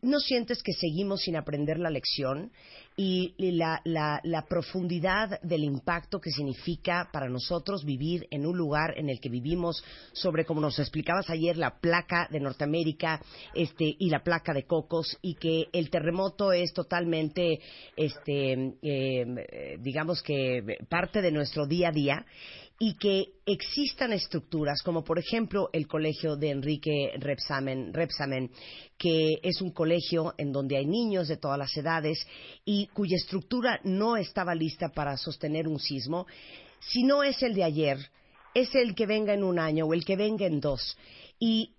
¿No 0.06 0.20
sientes 0.20 0.62
que 0.62 0.72
seguimos 0.74 1.22
sin 1.22 1.36
aprender 1.36 1.80
la 1.80 1.90
lección 1.90 2.52
y, 2.96 3.34
la, 3.40 4.46
profundidad 4.48 5.42
del 5.42 5.64
impacto 5.64 6.22
que 6.22 6.30
significa 6.30 7.10
para 7.12 7.28
nosotros 7.28 7.84
vivir 7.84 8.28
en 8.30 8.46
un 8.46 8.56
lugar 8.56 8.94
en 9.00 9.10
el 9.10 9.20
que 9.20 9.30
vivimos 9.30 9.84
sobre, 10.14 10.46
como 10.46 10.62
nos 10.62 10.78
explicabas 10.78 11.32
ayer, 11.32 11.58
la 11.58 11.80
placa 11.80 12.28
de 12.30 12.40
Norteamérica 12.40 13.20
este, 13.56 13.96
y 13.98 14.12
la 14.12 14.24
placa 14.24 14.54
de 14.54 14.68
Cocos 14.68 15.18
y 15.24 15.34
que 15.34 15.70
el 15.74 15.90
terremoto 15.90 16.52
es 16.52 16.72
totalmente, 16.72 17.60
este, 17.98 18.76
eh, 18.84 19.78
digamos 19.80 20.22
que 20.22 20.78
parte 20.88 21.24
de 21.24 21.32
nuestro 21.32 21.66
día 21.66 21.90
a 21.90 21.92
día 21.92 22.26
y 22.78 22.96
que 22.96 23.34
existan 23.46 24.12
estructuras 24.12 24.82
como 24.84 25.04
por 25.04 25.18
ejemplo 25.18 25.70
el 25.72 25.88
colegio 25.88 26.36
de 26.36 26.50
Enrique 26.50 27.14
Repsamen, 27.18 27.94
Repsamen, 27.94 28.52
que 28.98 29.40
es 29.44 29.62
un 29.62 29.72
colegio 29.72 30.34
en 30.38 30.52
donde 30.52 30.78
hay 30.78 30.86
niños 30.86 31.28
de 31.28 31.38
todas 31.38 31.58
las 31.58 31.76
edades 31.78 32.28
y 32.66 32.88
cuya 32.88 33.16
estructura 33.16 33.80
no 33.84 34.18
estaba 34.18 34.54
lista 34.56 34.90
para 34.90 35.16
sostener 35.16 35.68
un 35.68 35.80
sismo, 35.80 36.28
si 36.80 37.04
no 37.04 37.24
es 37.24 37.42
el 37.44 37.56
de 37.56 37.64
ayer, 37.64 37.98
es 38.54 38.76
el 38.76 38.94
que 38.94 39.06
venga 39.06 39.34
en 39.34 39.44
un 39.44 39.58
año 39.58 39.86
o 39.86 39.94
el 39.94 40.04
que 40.04 40.16
venga 40.16 40.46
en 40.46 40.60
dos. 40.60 40.98
Y 41.40 41.72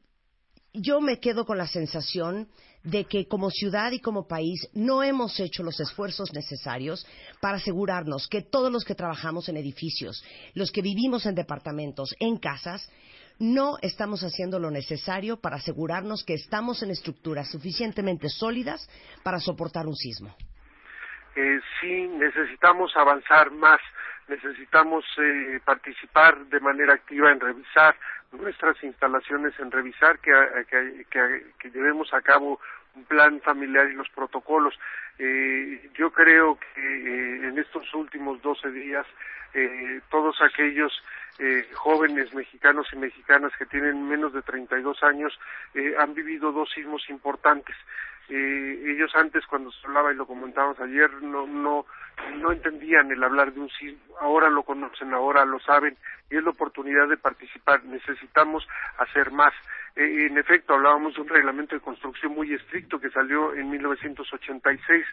yo 0.72 1.00
me 1.00 1.20
quedo 1.20 1.44
con 1.44 1.58
la 1.58 1.66
sensación 1.66 2.48
de 2.86 3.04
que 3.04 3.26
como 3.26 3.50
ciudad 3.50 3.90
y 3.90 4.00
como 4.00 4.28
país 4.28 4.68
no 4.72 5.02
hemos 5.02 5.38
hecho 5.40 5.62
los 5.64 5.80
esfuerzos 5.80 6.32
necesarios 6.32 7.06
para 7.40 7.56
asegurarnos 7.56 8.28
que 8.28 8.42
todos 8.42 8.72
los 8.72 8.84
que 8.84 8.94
trabajamos 8.94 9.48
en 9.48 9.56
edificios, 9.56 10.24
los 10.54 10.70
que 10.70 10.82
vivimos 10.82 11.26
en 11.26 11.34
departamentos, 11.34 12.14
en 12.20 12.38
casas, 12.38 12.88
no 13.40 13.76
estamos 13.82 14.22
haciendo 14.22 14.58
lo 14.58 14.70
necesario 14.70 15.40
para 15.40 15.56
asegurarnos 15.56 16.24
que 16.24 16.34
estamos 16.34 16.82
en 16.82 16.90
estructuras 16.90 17.50
suficientemente 17.50 18.28
sólidas 18.28 18.88
para 19.24 19.40
soportar 19.40 19.86
un 19.86 19.96
sismo. 19.96 20.34
Eh, 21.34 21.60
sí, 21.80 22.08
necesitamos 22.08 22.96
avanzar 22.96 23.50
más, 23.50 23.80
necesitamos 24.28 25.04
eh, 25.18 25.60
participar 25.64 26.46
de 26.46 26.60
manera 26.60 26.94
activa 26.94 27.32
en 27.32 27.40
revisar 27.40 27.96
nuestras 28.32 28.82
instalaciones, 28.82 29.58
en 29.58 29.70
revisar 29.70 30.18
que, 30.18 30.32
que 31.10 31.70
llevemos 31.70 32.12
a 32.12 32.20
cabo 32.20 32.60
un 32.96 33.04
plan 33.04 33.40
familiar 33.40 33.88
y 33.88 33.94
los 33.94 34.08
protocolos. 34.08 34.74
Eh, 35.18 35.90
yo 35.94 36.10
creo 36.10 36.58
que 36.58 36.80
eh, 36.80 37.48
en 37.48 37.58
estos 37.58 37.92
últimos 37.94 38.40
12 38.42 38.70
días 38.70 39.06
eh, 39.54 40.00
todos 40.10 40.36
aquellos 40.42 40.92
eh, 41.38 41.68
jóvenes 41.74 42.32
mexicanos 42.34 42.86
y 42.92 42.96
mexicanas 42.96 43.52
que 43.58 43.66
tienen 43.66 44.08
menos 44.08 44.32
de 44.32 44.42
32 44.42 45.02
años 45.02 45.38
eh, 45.74 45.94
han 45.98 46.14
vivido 46.14 46.52
dos 46.52 46.70
sismos 46.74 47.08
importantes. 47.08 47.76
Eh, 48.28 48.82
ellos 48.86 49.14
antes 49.14 49.46
cuando 49.46 49.70
se 49.70 49.86
hablaba 49.86 50.12
y 50.12 50.16
lo 50.16 50.26
comentábamos 50.26 50.80
ayer 50.80 51.10
no 51.22 51.46
no 51.46 51.86
no 52.36 52.52
entendían 52.52 53.10
el 53.10 53.22
hablar 53.22 53.52
de 53.52 53.60
un 53.60 53.70
sismo 53.70 54.16
ahora 54.20 54.48
lo 54.48 54.62
conocen 54.62 55.12
ahora 55.12 55.44
lo 55.44 55.58
saben 55.60 55.96
y 56.30 56.36
es 56.36 56.42
la 56.42 56.50
oportunidad 56.50 57.08
de 57.08 57.16
participar. 57.16 57.84
Necesitamos 57.84 58.66
hacer 58.98 59.30
más 59.30 59.52
eh, 59.96 60.26
en 60.26 60.36
efecto, 60.36 60.74
hablábamos 60.74 61.14
de 61.14 61.22
un 61.22 61.28
reglamento 61.28 61.74
de 61.74 61.80
construcción 61.80 62.34
muy 62.34 62.52
estricto 62.52 63.00
que 63.00 63.08
salió 63.08 63.54
en 63.54 63.70
1986, 63.70 65.06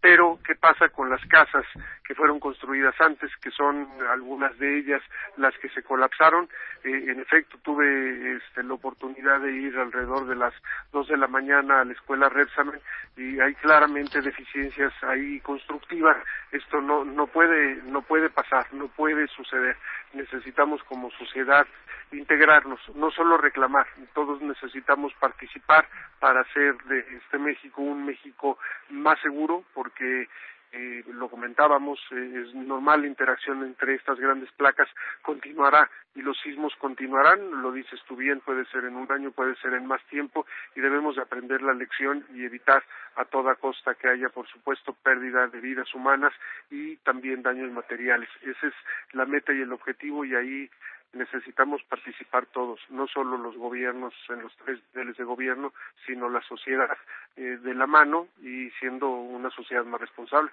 pero 0.00 0.38
¿qué 0.44 0.54
pasa 0.54 0.88
con 0.88 1.10
las 1.10 1.24
casas 1.26 1.66
que 2.02 2.14
fueron 2.14 2.40
construidas 2.40 2.94
antes, 2.98 3.30
que 3.42 3.50
son 3.50 3.86
algunas 4.10 4.58
de 4.58 4.78
ellas 4.78 5.02
las 5.36 5.54
que 5.58 5.68
se 5.68 5.82
colapsaron? 5.82 6.48
Eh, 6.82 7.10
en 7.10 7.20
efecto, 7.20 7.58
tuve 7.62 8.36
este, 8.36 8.62
la 8.62 8.72
oportunidad 8.72 9.38
de 9.40 9.52
ir 9.52 9.76
alrededor 9.76 10.26
de 10.26 10.36
las 10.36 10.54
dos 10.92 11.08
de 11.08 11.18
la 11.18 11.28
mañana 11.28 11.82
a 11.82 11.84
la 11.84 11.92
escuela 11.92 12.30
Repsamen 12.30 12.80
y 13.18 13.38
hay 13.38 13.54
claramente 13.56 14.22
deficiencias 14.22 14.94
ahí 15.02 15.40
constructivas. 15.40 16.16
Esto 16.50 16.80
no, 16.80 17.04
no, 17.04 17.26
puede, 17.26 17.76
no 17.84 18.00
puede 18.00 18.30
pasar, 18.30 18.66
no 18.72 18.88
puede 18.88 19.28
suceder. 19.28 19.76
Necesitamos 20.14 20.82
como 20.84 21.10
sociedad 21.10 21.66
integrarnos, 22.12 22.80
no 22.94 23.10
solo 23.10 23.36
reclamar, 23.36 23.86
todos 24.22 24.40
necesitamos 24.40 25.12
participar 25.14 25.84
para 26.20 26.42
hacer 26.42 26.76
de 26.84 27.00
este 27.16 27.38
México 27.38 27.82
un 27.82 28.06
México 28.06 28.56
más 28.90 29.18
seguro, 29.20 29.64
porque 29.74 30.28
eh, 30.70 31.02
lo 31.12 31.28
comentábamos, 31.28 31.98
eh, 32.12 32.44
es 32.46 32.54
normal 32.54 33.00
la 33.00 33.08
interacción 33.08 33.64
entre 33.64 33.96
estas 33.96 34.20
grandes 34.20 34.48
placas, 34.52 34.88
continuará 35.22 35.90
y 36.14 36.22
los 36.22 36.38
sismos 36.40 36.72
continuarán, 36.76 37.62
lo 37.62 37.72
dices 37.72 38.00
tú 38.06 38.14
bien, 38.14 38.38
puede 38.40 38.64
ser 38.66 38.84
en 38.84 38.94
un 38.94 39.10
año, 39.10 39.32
puede 39.32 39.56
ser 39.56 39.74
en 39.74 39.86
más 39.86 40.02
tiempo 40.04 40.46
y 40.76 40.80
debemos 40.80 41.16
de 41.16 41.22
aprender 41.22 41.60
la 41.62 41.74
lección 41.74 42.24
y 42.32 42.44
evitar 42.44 42.84
a 43.16 43.24
toda 43.24 43.56
costa 43.56 43.96
que 43.96 44.08
haya, 44.08 44.28
por 44.28 44.46
supuesto, 44.46 44.92
pérdida 45.02 45.48
de 45.48 45.60
vidas 45.60 45.92
humanas 45.96 46.32
y 46.70 46.96
también 46.98 47.42
daños 47.42 47.72
materiales. 47.72 48.28
Esa 48.42 48.68
es 48.68 48.74
la 49.14 49.26
meta 49.26 49.52
y 49.52 49.62
el 49.62 49.72
objetivo 49.72 50.24
y 50.24 50.36
ahí 50.36 50.70
necesitamos 51.12 51.82
participar 51.88 52.46
todos, 52.46 52.80
no 52.90 53.06
solo 53.06 53.36
los 53.36 53.56
gobiernos 53.56 54.14
en 54.28 54.42
los 54.42 54.52
tres 54.64 54.80
niveles 54.94 55.16
de 55.16 55.24
gobierno, 55.24 55.72
sino 56.06 56.28
la 56.28 56.42
sociedad 56.42 56.88
eh, 57.36 57.58
de 57.62 57.74
la 57.74 57.86
mano 57.86 58.28
y 58.42 58.70
siendo 58.80 59.08
una 59.08 59.50
sociedad 59.50 59.84
más 59.84 60.00
responsable. 60.00 60.50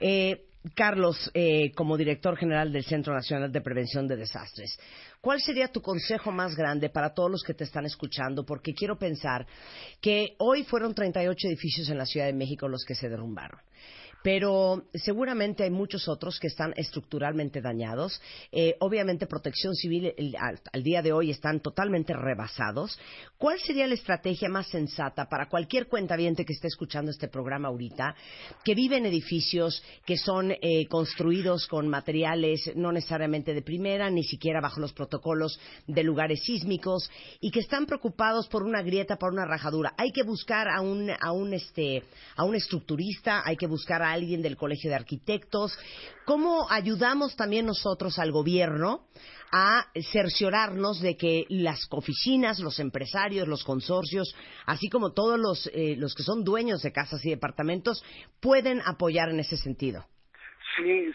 Eh, 0.00 0.46
Carlos, 0.76 1.30
eh, 1.34 1.72
como 1.74 1.96
director 1.96 2.36
general 2.36 2.72
del 2.72 2.84
Centro 2.84 3.12
Nacional 3.12 3.50
de 3.50 3.60
Prevención 3.60 4.06
de 4.06 4.16
Desastres, 4.16 4.78
¿cuál 5.20 5.40
sería 5.40 5.68
tu 5.68 5.80
consejo 5.82 6.30
más 6.30 6.54
grande 6.54 6.88
para 6.88 7.12
todos 7.12 7.30
los 7.30 7.42
que 7.42 7.54
te 7.54 7.64
están 7.64 7.84
escuchando? 7.84 8.44
Porque 8.44 8.72
quiero 8.72 8.96
pensar 8.96 9.44
que 10.00 10.36
hoy 10.38 10.62
fueron 10.64 10.94
38 10.94 11.48
edificios 11.48 11.88
en 11.90 11.98
la 11.98 12.06
Ciudad 12.06 12.26
de 12.26 12.32
México 12.32 12.68
los 12.68 12.84
que 12.84 12.94
se 12.94 13.08
derrumbaron 13.08 13.58
pero 14.22 14.84
seguramente 14.94 15.64
hay 15.64 15.70
muchos 15.70 16.08
otros 16.08 16.38
que 16.38 16.46
están 16.46 16.72
estructuralmente 16.76 17.60
dañados. 17.60 18.20
Eh, 18.52 18.76
obviamente, 18.80 19.26
Protección 19.26 19.74
Civil 19.74 20.12
al, 20.38 20.82
día 20.82 21.02
de 21.02 21.12
hoy 21.12 21.30
están 21.30 21.60
totalmente 21.60 22.14
rebasados. 22.14 22.98
¿Cuál 23.36 23.58
sería 23.58 23.86
la 23.86 23.94
estrategia 23.94 24.48
más 24.48 24.68
sensata 24.68 25.28
para 25.28 25.48
cualquier 25.48 25.88
cuentaviente 25.88 26.44
que 26.44 26.52
esté 26.52 26.68
escuchando 26.68 27.10
este 27.10 27.28
programa 27.28 27.68
ahorita, 27.68 28.14
que 28.64 28.74
vive 28.74 28.96
en 28.96 29.06
edificios 29.06 29.82
que 30.06 30.16
son 30.16 30.52
eh, 30.52 30.86
construidos 30.88 31.66
con 31.66 31.88
materiales 31.88 32.70
no 32.76 32.92
necesariamente 32.92 33.54
de 33.54 33.62
primera, 33.62 34.08
ni 34.10 34.22
siquiera 34.22 34.60
bajo 34.60 34.80
los 34.80 34.92
protocolos 34.92 35.58
de 35.86 36.02
lugares 36.04 36.40
sísmicos, 36.44 37.10
y 37.40 37.50
que 37.50 37.60
están 37.60 37.86
preocupados 37.86 38.48
por 38.48 38.62
una 38.62 38.82
grieta, 38.82 39.16
por 39.16 39.32
una 39.32 39.46
rajadura? 39.46 39.94
Hay 39.96 40.12
que 40.12 40.22
buscar 40.22 40.68
a 40.68 40.80
un, 40.80 41.10
a 41.10 41.32
un, 41.32 41.54
este, 41.54 42.04
a 42.36 42.44
un 42.44 42.54
estructurista, 42.54 43.42
hay 43.44 43.56
que 43.56 43.66
buscar 43.66 44.02
a 44.02 44.11
alguien 44.12 44.42
del 44.42 44.56
Colegio 44.56 44.90
de 44.90 44.96
Arquitectos. 44.96 45.78
¿Cómo 46.24 46.66
ayudamos 46.70 47.36
también 47.36 47.66
nosotros 47.66 48.18
al 48.18 48.32
gobierno 48.32 49.06
a 49.52 49.86
cerciorarnos 50.10 51.00
de 51.00 51.16
que 51.16 51.44
las 51.48 51.86
oficinas, 51.90 52.58
los 52.60 52.78
empresarios, 52.78 53.46
los 53.46 53.64
consorcios, 53.64 54.34
así 54.66 54.88
como 54.88 55.12
todos 55.12 55.38
los, 55.38 55.70
eh, 55.74 55.94
los 55.98 56.14
que 56.14 56.22
son 56.22 56.42
dueños 56.42 56.82
de 56.82 56.92
casas 56.92 57.24
y 57.24 57.30
departamentos, 57.30 58.02
pueden 58.40 58.80
apoyar 58.84 59.28
en 59.28 59.40
ese 59.40 59.56
sentido? 59.56 60.06
Sí, 60.76 61.12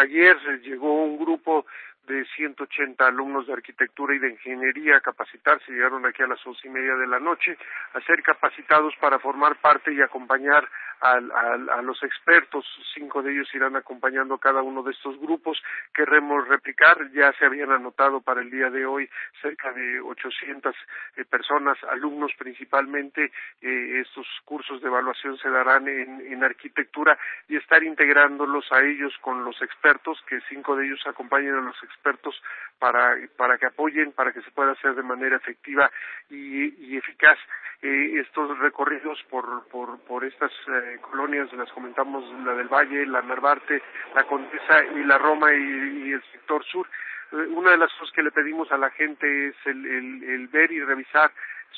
ayer 0.00 0.36
llegó 0.62 1.04
un 1.04 1.18
grupo 1.18 1.66
de 2.06 2.24
180 2.36 3.06
alumnos 3.06 3.46
de 3.46 3.54
arquitectura 3.54 4.14
y 4.14 4.18
de 4.18 4.30
ingeniería 4.30 4.96
a 4.96 5.00
capacitarse, 5.00 5.72
llegaron 5.72 6.04
aquí 6.06 6.22
a 6.22 6.26
las 6.26 6.44
once 6.46 6.66
y 6.66 6.70
media 6.70 6.94
de 6.96 7.06
la 7.06 7.18
noche, 7.18 7.56
a 7.94 8.00
ser 8.02 8.22
capacitados 8.22 8.94
para 9.00 9.18
formar 9.18 9.56
parte 9.56 9.92
y 9.92 10.00
acompañar 10.00 10.68
a, 11.00 11.82
los 11.82 12.02
expertos. 12.02 12.64
Cinco 12.94 13.22
de 13.22 13.32
ellos 13.32 13.54
irán 13.54 13.76
acompañando 13.76 14.34
a 14.34 14.40
cada 14.40 14.62
uno 14.62 14.82
de 14.82 14.92
estos 14.92 15.18
grupos. 15.18 15.62
Queremos 15.92 16.48
replicar, 16.48 16.96
ya 17.12 17.32
se 17.38 17.44
habían 17.44 17.72
anotado 17.72 18.20
para 18.20 18.40
el 18.40 18.50
día 18.50 18.70
de 18.70 18.86
hoy 18.86 19.08
cerca 19.42 19.72
de 19.72 20.00
800 20.00 20.74
eh, 21.16 21.24
personas, 21.24 21.76
alumnos 21.90 22.32
principalmente. 22.38 23.32
Eh, 23.60 24.00
estos 24.00 24.26
cursos 24.44 24.80
de 24.80 24.88
evaluación 24.88 25.36
se 25.38 25.50
darán 25.50 25.88
en, 25.88 26.20
en 26.32 26.42
arquitectura 26.42 27.18
y 27.48 27.56
estar 27.56 27.82
integrándolos 27.82 28.64
a 28.72 28.82
ellos 28.82 29.12
con 29.20 29.44
los 29.44 29.60
expertos, 29.60 30.22
que 30.26 30.40
cinco 30.48 30.76
de 30.76 30.86
ellos 30.86 31.00
acompañen 31.06 31.54
a 31.54 31.60
los 31.60 31.76
expertos 31.76 31.93
para, 32.78 33.16
para 33.36 33.58
que 33.58 33.66
apoyen, 33.66 34.12
para 34.12 34.32
que 34.32 34.42
se 34.42 34.50
pueda 34.50 34.72
hacer 34.72 34.94
de 34.94 35.02
manera 35.02 35.36
efectiva 35.36 35.90
y, 36.30 36.96
eficaz 36.96 37.38
eh, 37.82 38.20
estos 38.20 38.58
recorridos 38.58 39.22
por, 39.28 39.66
por, 39.68 39.98
por 40.00 40.24
estas 40.24 40.52
eh, 40.68 40.98
colonias, 41.00 41.52
las 41.52 41.70
comentamos, 41.72 42.24
la 42.44 42.54
del 42.54 42.68
Valle, 42.68 43.06
la 43.06 43.22
Narvarte, 43.22 43.82
la 44.14 44.24
Condesa 44.24 44.84
y 44.94 45.04
la 45.04 45.18
Roma 45.18 45.52
y, 45.52 46.12
el 46.12 46.22
sector 46.32 46.64
sur. 46.64 46.86
Eh, 47.32 47.36
una 47.48 47.72
de 47.72 47.78
las 47.78 47.92
cosas 47.94 48.14
que 48.14 48.22
le 48.22 48.30
pedimos 48.30 48.70
a 48.70 48.78
la 48.78 48.90
gente 48.90 49.48
es 49.48 49.56
el, 49.66 49.84
el 50.24 50.48
ver 50.48 50.70
y 50.72 50.80
revisar 50.80 51.32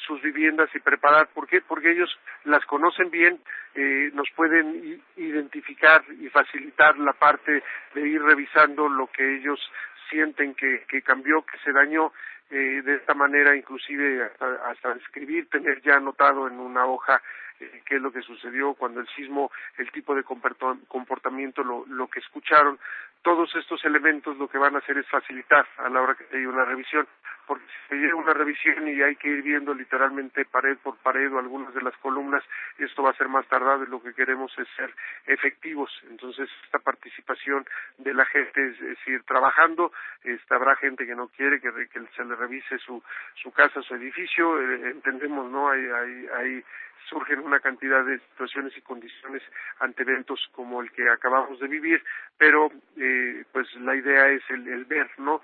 sus 0.06 0.20
viviendas 0.22 0.68
y 0.74 0.80
preparar. 0.80 1.28
¿Por 1.28 1.46
qué? 1.46 1.60
Porque 1.60 1.92
ellos 1.92 2.10
las 2.44 2.64
conocen 2.66 3.10
bien, 3.10 3.40
eh, 3.74 4.10
nos 4.14 4.28
pueden 4.34 5.02
identificar 5.16 6.02
y 6.20 6.28
facilitar 6.28 6.98
la 6.98 7.12
parte 7.12 7.62
de 7.94 8.08
ir 8.08 8.22
revisando 8.22 8.88
lo 8.88 9.06
que 9.08 9.36
ellos 9.36 9.60
sienten 10.10 10.54
que, 10.54 10.84
que 10.88 11.02
cambió, 11.02 11.42
que 11.42 11.58
se 11.58 11.72
dañó. 11.72 12.12
Eh, 12.48 12.82
de 12.84 12.94
esta 12.94 13.12
manera, 13.12 13.56
inclusive 13.56 14.22
hasta, 14.24 14.70
hasta 14.70 14.92
escribir, 14.92 15.48
tener 15.50 15.82
ya 15.82 15.96
anotado 15.96 16.46
en 16.46 16.60
una 16.60 16.86
hoja 16.86 17.20
eh, 17.60 17.82
qué 17.84 17.96
es 17.96 18.02
lo 18.02 18.12
que 18.12 18.22
sucedió 18.22 18.74
cuando 18.74 19.00
el 19.00 19.08
sismo, 19.08 19.50
el 19.78 19.90
tipo 19.92 20.14
de 20.14 20.24
comportamiento, 20.24 21.62
lo, 21.62 21.84
lo 21.86 22.08
que 22.08 22.20
escucharon. 22.20 22.78
Todos 23.22 23.54
estos 23.56 23.84
elementos 23.84 24.36
lo 24.36 24.48
que 24.48 24.58
van 24.58 24.74
a 24.76 24.78
hacer 24.78 24.98
es 24.98 25.08
facilitar 25.08 25.66
a 25.78 25.88
la 25.88 26.00
hora 26.00 26.14
que 26.14 26.26
se 26.26 26.46
una 26.46 26.64
revisión 26.64 27.06
porque 27.46 27.64
si 27.66 27.88
se 27.88 27.94
llega 27.96 28.14
una 28.16 28.34
revisión 28.34 28.88
y 28.88 29.00
hay 29.02 29.16
que 29.16 29.28
ir 29.28 29.42
viendo 29.42 29.72
literalmente 29.72 30.44
pared 30.44 30.76
por 30.82 30.96
pared 30.98 31.32
o 31.32 31.38
algunas 31.38 31.72
de 31.74 31.82
las 31.82 31.96
columnas, 31.98 32.42
esto 32.78 33.02
va 33.02 33.10
a 33.10 33.16
ser 33.16 33.28
más 33.28 33.46
tardado 33.46 33.84
y 33.84 33.86
lo 33.86 34.02
que 34.02 34.14
queremos 34.14 34.52
es 34.58 34.66
ser 34.76 34.92
efectivos. 35.26 35.90
Entonces, 36.10 36.50
esta 36.64 36.80
participación 36.80 37.64
de 37.98 38.14
la 38.14 38.24
gente 38.26 38.74
es, 38.90 38.98
ir 39.06 39.22
trabajando, 39.22 39.92
este, 40.24 40.54
habrá 40.54 40.74
gente 40.76 41.06
que 41.06 41.14
no 41.14 41.28
quiere 41.28 41.60
que, 41.60 41.70
se 42.16 42.24
le 42.24 42.34
revise 42.34 42.78
su, 42.78 43.02
su 43.40 43.52
casa, 43.52 43.80
su 43.82 43.94
edificio, 43.94 44.60
eh, 44.60 44.90
entendemos, 44.90 45.50
¿no? 45.50 45.70
Hay, 45.70 45.86
hay, 45.86 46.26
hay 46.34 46.64
surgen 47.08 47.40
una 47.40 47.60
cantidad 47.60 48.04
de 48.04 48.18
situaciones 48.18 48.76
y 48.76 48.82
condiciones 48.82 49.42
ante 49.80 50.02
eventos 50.02 50.48
como 50.52 50.80
el 50.80 50.90
que 50.92 51.08
acabamos 51.08 51.58
de 51.60 51.68
vivir, 51.68 52.02
pero 52.36 52.70
eh, 52.96 53.44
pues 53.52 53.72
la 53.76 53.94
idea 53.94 54.28
es 54.28 54.42
el, 54.50 54.66
el 54.68 54.84
ver, 54.84 55.08
¿no? 55.18 55.40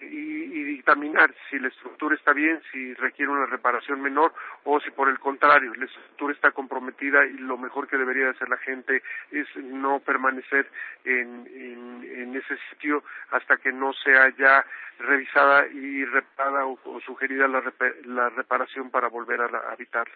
y, 0.00 0.64
dictaminar 0.64 1.34
si 1.50 1.58
la 1.58 1.68
estructura 1.68 2.14
está 2.14 2.32
bien, 2.32 2.60
si 2.70 2.94
requiere 2.94 3.30
una 3.30 3.46
reparación 3.46 4.00
menor 4.00 4.32
o 4.64 4.80
si 4.80 4.90
por 4.90 5.08
el 5.08 5.18
contrario 5.18 5.72
la 5.74 5.84
estructura 5.84 6.34
está 6.34 6.50
comprometida 6.52 7.24
y 7.26 7.34
lo 7.34 7.56
mejor 7.56 7.88
que 7.88 7.96
debería 7.96 8.30
hacer 8.30 8.48
la 8.48 8.56
gente 8.58 9.02
es 9.30 9.46
no 9.56 10.00
permanecer 10.00 10.70
en, 11.04 12.32
ese 12.34 12.56
sitio 12.70 13.04
hasta 13.30 13.58
que 13.58 13.72
no 13.72 13.92
sea 13.92 14.30
ya 14.36 14.64
revisada 14.98 15.66
y 15.66 16.04
reparada 16.06 16.64
o, 16.64 17.00
sugerida 17.04 17.46
la, 17.46 18.28
reparación 18.30 18.90
para 18.90 19.08
volver 19.08 19.40
a, 19.40 19.70
habitar. 19.70 20.08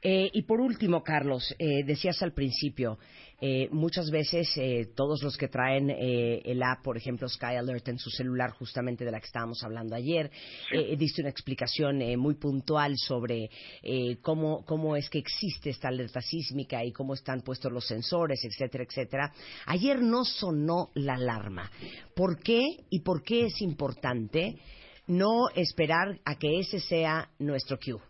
Eh, 0.00 0.30
y 0.32 0.42
por 0.42 0.60
último, 0.60 1.02
Carlos, 1.02 1.54
eh, 1.58 1.82
decías 1.84 2.22
al 2.22 2.32
principio, 2.32 2.98
eh, 3.40 3.68
muchas 3.70 4.10
veces 4.10 4.48
eh, 4.56 4.90
todos 4.96 5.22
los 5.22 5.36
que 5.36 5.46
traen 5.46 5.90
eh, 5.90 6.42
el 6.44 6.60
app, 6.62 6.82
por 6.82 6.96
ejemplo 6.96 7.28
Sky 7.28 7.54
Alert 7.56 7.86
en 7.88 7.98
su 7.98 8.10
celular, 8.10 8.50
justamente 8.50 9.04
de 9.04 9.12
la 9.12 9.20
que 9.20 9.26
estábamos 9.26 9.62
hablando 9.62 9.94
ayer, 9.94 10.30
diste 10.96 11.22
una 11.22 11.30
explicación 11.30 11.98
muy 12.18 12.34
puntual 12.34 12.96
sobre 12.96 13.50
cómo, 14.22 14.64
cómo 14.64 14.96
es 14.96 15.08
que 15.08 15.18
existe 15.18 15.70
esta 15.70 15.88
alerta 15.88 16.20
sísmica 16.20 16.84
y 16.84 16.92
cómo 16.92 17.14
están 17.14 17.42
puestos 17.42 17.72
los 17.72 17.86
sensores, 17.86 18.44
etcétera, 18.44 18.84
etcétera. 18.84 19.32
Ayer 19.66 20.00
no 20.00 20.24
sonó 20.24 20.90
la 20.94 21.14
alarma. 21.14 21.70
¿Por 22.14 22.40
qué 22.40 22.64
y 22.90 23.00
por 23.00 23.22
qué 23.22 23.46
es 23.46 23.60
importante 23.62 24.56
no 25.06 25.48
esperar 25.54 26.18
a 26.24 26.36
que 26.36 26.60
ese 26.60 26.80
sea 26.80 27.30
nuestro 27.38 27.78
cue? 27.78 28.00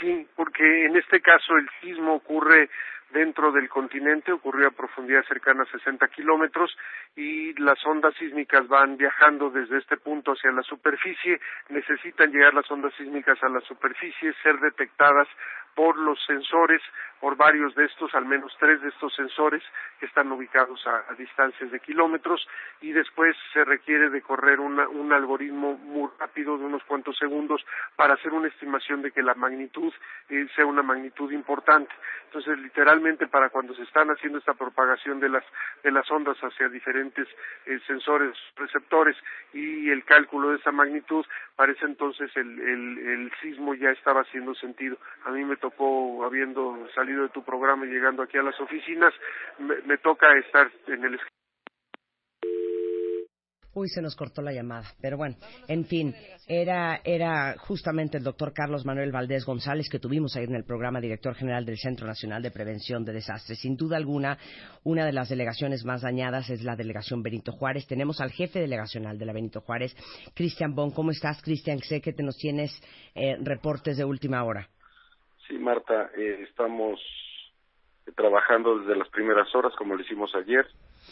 Sí, 0.00 0.26
porque 0.34 0.86
en 0.86 0.96
este 0.96 1.20
caso 1.20 1.56
el 1.56 1.68
sismo 1.80 2.14
ocurre 2.14 2.68
dentro 3.10 3.52
del 3.52 3.68
continente, 3.68 4.32
ocurrió 4.32 4.68
a 4.68 4.72
profundidad 4.72 5.24
cercana 5.26 5.62
a 5.62 5.66
60 5.66 6.08
kilómetros 6.08 6.76
y 7.14 7.54
las 7.60 7.78
ondas 7.86 8.12
sísmicas 8.18 8.66
van 8.66 8.96
viajando 8.96 9.50
desde 9.50 9.78
este 9.78 9.96
punto 9.96 10.32
hacia 10.32 10.50
la 10.50 10.62
superficie, 10.62 11.40
necesitan 11.68 12.32
llegar 12.32 12.54
las 12.54 12.68
ondas 12.70 12.92
sísmicas 12.98 13.40
a 13.42 13.48
la 13.48 13.60
superficie, 13.60 14.34
ser 14.42 14.58
detectadas 14.58 15.28
por 15.74 15.96
los 15.96 16.18
sensores, 16.26 16.82
por 17.24 17.38
varios 17.38 17.74
de 17.74 17.86
estos, 17.86 18.14
al 18.14 18.26
menos 18.26 18.54
tres 18.60 18.82
de 18.82 18.90
estos 18.90 19.14
sensores 19.14 19.62
que 19.98 20.04
están 20.04 20.30
ubicados 20.30 20.86
a, 20.86 21.14
distancias 21.14 21.70
de 21.70 21.80
kilómetros 21.80 22.46
y 22.82 22.92
después 22.92 23.34
se 23.54 23.64
requiere 23.64 24.10
de 24.10 24.20
correr 24.20 24.60
un 24.60 25.10
algoritmo 25.10 25.78
muy 25.78 26.10
rápido 26.18 26.58
de 26.58 26.66
unos 26.66 26.84
cuantos 26.84 27.16
segundos 27.16 27.64
para 27.96 28.12
hacer 28.12 28.34
una 28.34 28.48
estimación 28.48 29.00
de 29.00 29.10
que 29.10 29.22
la 29.22 29.32
magnitud 29.32 29.90
eh, 30.28 30.46
sea 30.54 30.66
una 30.66 30.82
magnitud 30.82 31.32
importante. 31.32 31.94
Entonces, 32.26 32.58
literalmente 32.58 33.26
para 33.28 33.48
cuando 33.48 33.74
se 33.74 33.84
están 33.84 34.10
haciendo 34.10 34.38
esta 34.38 34.52
propagación 34.52 35.18
de 35.18 35.28
las, 35.30 35.44
de 35.82 35.92
las 35.92 36.10
ondas 36.10 36.36
hacia 36.40 36.68
diferentes 36.68 37.26
eh, 37.64 37.78
sensores, 37.86 38.36
receptores 38.56 39.16
y 39.54 39.88
el 39.88 40.04
cálculo 40.04 40.50
de 40.50 40.56
esa 40.56 40.72
magnitud, 40.72 41.24
parece 41.56 41.86
entonces 41.86 42.36
el, 42.36 42.60
el, 42.60 42.98
el 42.98 43.32
sismo 43.40 43.74
ya 43.74 43.90
estaba 43.90 44.22
haciendo 44.22 44.54
sentido. 44.56 44.98
A 45.24 45.30
mí 45.30 45.44
me 45.44 45.56
tocó, 45.56 46.24
habiendo 46.24 46.86
salido 46.92 47.13
de 47.22 47.28
tu 47.30 47.42
programa 47.44 47.86
y 47.86 47.90
llegando 47.90 48.22
aquí 48.22 48.38
a 48.38 48.42
las 48.42 48.58
oficinas, 48.60 49.12
me, 49.58 49.98
toca 49.98 50.26
estar 50.38 50.70
en 50.88 51.04
el 51.04 51.18
Uy, 53.76 53.88
se 53.88 54.00
nos 54.00 54.14
cortó 54.14 54.40
la 54.40 54.52
llamada. 54.52 54.86
Pero 55.00 55.16
bueno, 55.16 55.34
en 55.66 55.84
fin, 55.84 56.14
era, 56.46 57.00
era 57.02 57.56
justamente 57.58 58.18
el 58.18 58.22
doctor 58.22 58.52
Carlos 58.52 58.86
Manuel 58.86 59.10
Valdés 59.10 59.44
González 59.44 59.88
que 59.90 59.98
tuvimos 59.98 60.36
ahí 60.36 60.44
en 60.44 60.54
el 60.54 60.64
programa, 60.64 61.00
director 61.00 61.34
general 61.34 61.64
del 61.64 61.78
Centro 61.78 62.06
Nacional 62.06 62.40
de 62.40 62.52
Prevención 62.52 63.04
de 63.04 63.12
Desastres. 63.12 63.58
Sin 63.58 63.76
duda 63.76 63.96
alguna, 63.96 64.38
una 64.84 65.04
de 65.04 65.12
las 65.12 65.28
delegaciones 65.28 65.84
más 65.84 66.02
dañadas 66.02 66.50
es 66.50 66.62
la 66.62 66.76
delegación 66.76 67.24
Benito 67.24 67.50
Juárez. 67.50 67.84
Tenemos 67.88 68.20
al 68.20 68.30
jefe 68.30 68.60
delegacional 68.60 69.18
de 69.18 69.26
la 69.26 69.32
Benito 69.32 69.60
Juárez, 69.60 69.96
Cristian 70.34 70.72
Bon. 70.76 70.92
¿Cómo 70.92 71.10
estás, 71.10 71.42
Cristian? 71.42 71.80
Sé 71.80 72.00
que 72.00 72.12
te 72.12 72.22
nos 72.22 72.36
tienes 72.36 72.80
eh, 73.16 73.36
reportes 73.42 73.96
de 73.96 74.04
última 74.04 74.44
hora. 74.44 74.68
Sí, 75.46 75.58
Marta, 75.58 76.10
eh, 76.16 76.46
estamos 76.48 77.00
trabajando 78.16 78.78
desde 78.78 78.96
las 78.96 79.08
primeras 79.08 79.54
horas, 79.54 79.74
como 79.76 79.94
lo 79.94 80.02
hicimos 80.02 80.34
ayer, 80.34 80.66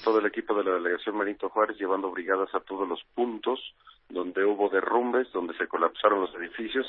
todo 0.04 0.18
el 0.18 0.26
equipo 0.26 0.54
de 0.54 0.64
la 0.64 0.74
delegación 0.74 1.18
Benito 1.18 1.48
Juárez 1.48 1.78
llevando 1.78 2.10
brigadas 2.10 2.54
a 2.54 2.60
todos 2.60 2.88
los 2.88 3.02
puntos 3.14 3.60
donde 4.08 4.44
hubo 4.44 4.68
derrumbes, 4.68 5.30
donde 5.32 5.56
se 5.56 5.66
colapsaron 5.66 6.20
los 6.20 6.34
edificios, 6.34 6.86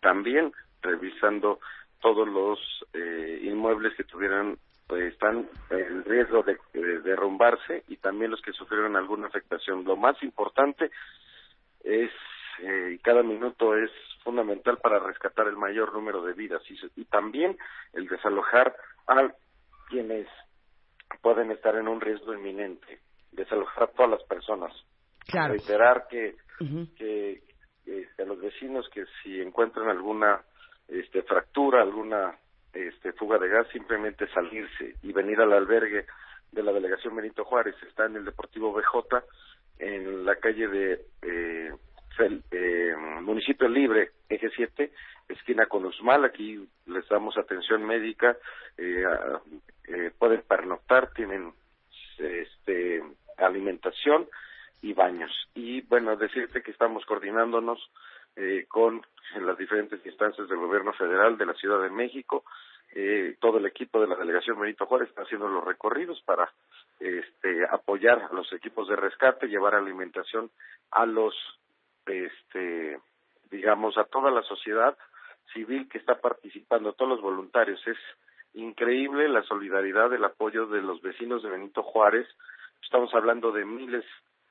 también 0.00 0.52
revisando 0.80 1.60
todos 2.00 2.26
los 2.26 2.58
eh, 2.94 3.40
inmuebles 3.44 3.94
que 3.94 4.04
tuvieran 4.04 4.58
pues, 4.86 5.12
están 5.12 5.48
en 5.70 6.04
riesgo 6.04 6.42
de, 6.42 6.58
derrumbarse 7.00 7.84
y 7.88 7.96
también 7.96 8.30
los 8.30 8.42
que 8.42 8.52
sufrieron 8.52 8.96
alguna 8.96 9.28
afectación. 9.28 9.84
Lo 9.84 9.96
más 9.96 10.20
importante 10.22 10.90
es 11.84 12.10
eh, 12.60 12.92
y 12.94 12.98
cada 12.98 13.22
minuto 13.22 13.76
es 13.76 13.90
fundamental 14.22 14.78
para 14.78 14.98
rescatar 14.98 15.48
el 15.48 15.56
mayor 15.56 15.92
número 15.92 16.22
de 16.22 16.32
vidas 16.34 16.62
y, 16.96 17.04
también 17.06 17.56
el 17.92 18.06
desalojar 18.06 18.74
a 19.06 19.30
quienes 19.88 20.26
pueden 21.20 21.50
estar 21.50 21.76
en 21.76 21.88
un 21.88 22.00
riesgo 22.00 22.34
inminente, 22.34 23.00
desalojar 23.32 23.84
a 23.84 23.86
todas 23.88 24.10
las 24.12 24.22
personas. 24.24 24.72
Reiterar 25.32 26.06
que, 26.08 26.36
que 26.96 27.42
este, 27.86 28.22
a 28.22 28.26
los 28.26 28.40
vecinos 28.40 28.88
que 28.92 29.04
si 29.22 29.40
encuentran 29.40 29.88
alguna 29.88 30.40
este, 30.88 31.22
fractura, 31.22 31.82
alguna 31.82 32.36
este, 32.72 33.12
fuga 33.12 33.38
de 33.38 33.48
gas, 33.48 33.66
simplemente 33.72 34.28
salirse 34.28 34.96
y 35.02 35.12
venir 35.12 35.40
al 35.40 35.52
albergue 35.52 36.06
de 36.50 36.62
la 36.62 36.72
delegación 36.72 37.16
Benito 37.16 37.44
Juárez. 37.44 37.74
Está 37.88 38.06
en 38.06 38.16
el 38.16 38.24
Deportivo 38.24 38.72
BJ, 38.72 39.24
en 39.78 40.24
la 40.24 40.36
calle 40.36 40.68
de 40.68 41.06
eh, 41.22 41.72
eh, 42.18 42.94
municipio 43.22 43.68
libre, 43.68 44.10
eje 44.28 44.50
7, 44.54 44.92
esquina 45.28 45.66
con 45.66 45.84
Usmal, 45.84 46.24
aquí 46.24 46.66
les 46.86 47.08
damos 47.08 47.36
atención 47.36 47.84
médica, 47.84 48.36
eh, 48.76 49.04
eh, 49.88 50.10
pueden 50.18 50.42
pernoctar, 50.42 51.12
tienen 51.12 51.52
este, 52.18 53.02
alimentación 53.38 54.28
y 54.82 54.92
baños. 54.92 55.30
Y 55.54 55.82
bueno, 55.82 56.16
decirte 56.16 56.62
que 56.62 56.70
estamos 56.70 57.04
coordinándonos 57.06 57.78
eh, 58.36 58.66
con 58.68 59.02
las 59.40 59.58
diferentes 59.58 60.04
instancias 60.04 60.48
del 60.48 60.58
gobierno 60.58 60.92
federal 60.92 61.36
de 61.38 61.46
la 61.46 61.54
Ciudad 61.54 61.82
de 61.82 61.90
México. 61.90 62.44
Eh, 62.94 63.36
todo 63.40 63.58
el 63.58 63.66
equipo 63.66 64.00
de 64.00 64.06
la 64.06 64.16
delegación 64.16 64.60
Benito 64.60 64.86
Juárez 64.86 65.08
está 65.08 65.22
haciendo 65.22 65.48
los 65.48 65.64
recorridos 65.64 66.20
para 66.22 66.50
este, 67.00 67.64
apoyar 67.70 68.22
a 68.22 68.34
los 68.34 68.52
equipos 68.52 68.88
de 68.88 68.96
rescate, 68.96 69.48
llevar 69.48 69.74
alimentación 69.74 70.50
a 70.90 71.06
los, 71.06 71.34
este, 72.06 72.98
digamos, 73.50 73.96
a 73.98 74.04
toda 74.04 74.30
la 74.30 74.42
sociedad 74.42 74.96
civil 75.52 75.88
que 75.88 75.98
está 75.98 76.20
participando, 76.20 76.90
a 76.90 76.92
todos 76.94 77.10
los 77.10 77.20
voluntarios. 77.20 77.80
Es 77.86 77.98
increíble 78.54 79.28
la 79.28 79.42
solidaridad, 79.42 80.12
el 80.12 80.24
apoyo 80.24 80.66
de 80.66 80.82
los 80.82 81.00
vecinos 81.02 81.42
de 81.42 81.50
Benito 81.50 81.82
Juárez. 81.82 82.26
Estamos 82.82 83.12
hablando 83.14 83.52
de 83.52 83.64
miles 83.64 84.04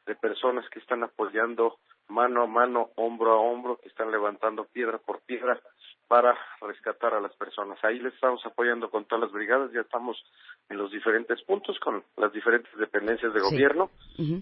de 0.05 0.15
personas 0.15 0.67
que 0.69 0.79
están 0.79 1.03
apoyando 1.03 1.77
mano 2.07 2.43
a 2.43 2.47
mano, 2.47 2.89
hombro 2.95 3.31
a 3.31 3.39
hombro, 3.39 3.77
que 3.77 3.87
están 3.87 4.11
levantando 4.11 4.65
piedra 4.65 4.97
por 4.97 5.21
piedra 5.21 5.59
para 6.07 6.37
rescatar 6.59 7.13
a 7.13 7.21
las 7.21 7.33
personas. 7.37 7.81
Ahí 7.83 7.99
les 7.99 8.13
estamos 8.13 8.45
apoyando 8.45 8.89
con 8.89 9.05
todas 9.05 9.23
las 9.23 9.31
brigadas, 9.31 9.71
ya 9.71 9.81
estamos 9.81 10.21
en 10.69 10.77
los 10.77 10.91
diferentes 10.91 11.41
puntos 11.43 11.79
con 11.79 12.03
las 12.17 12.33
diferentes 12.33 12.75
dependencias 12.77 13.33
de 13.33 13.39
gobierno 13.39 13.89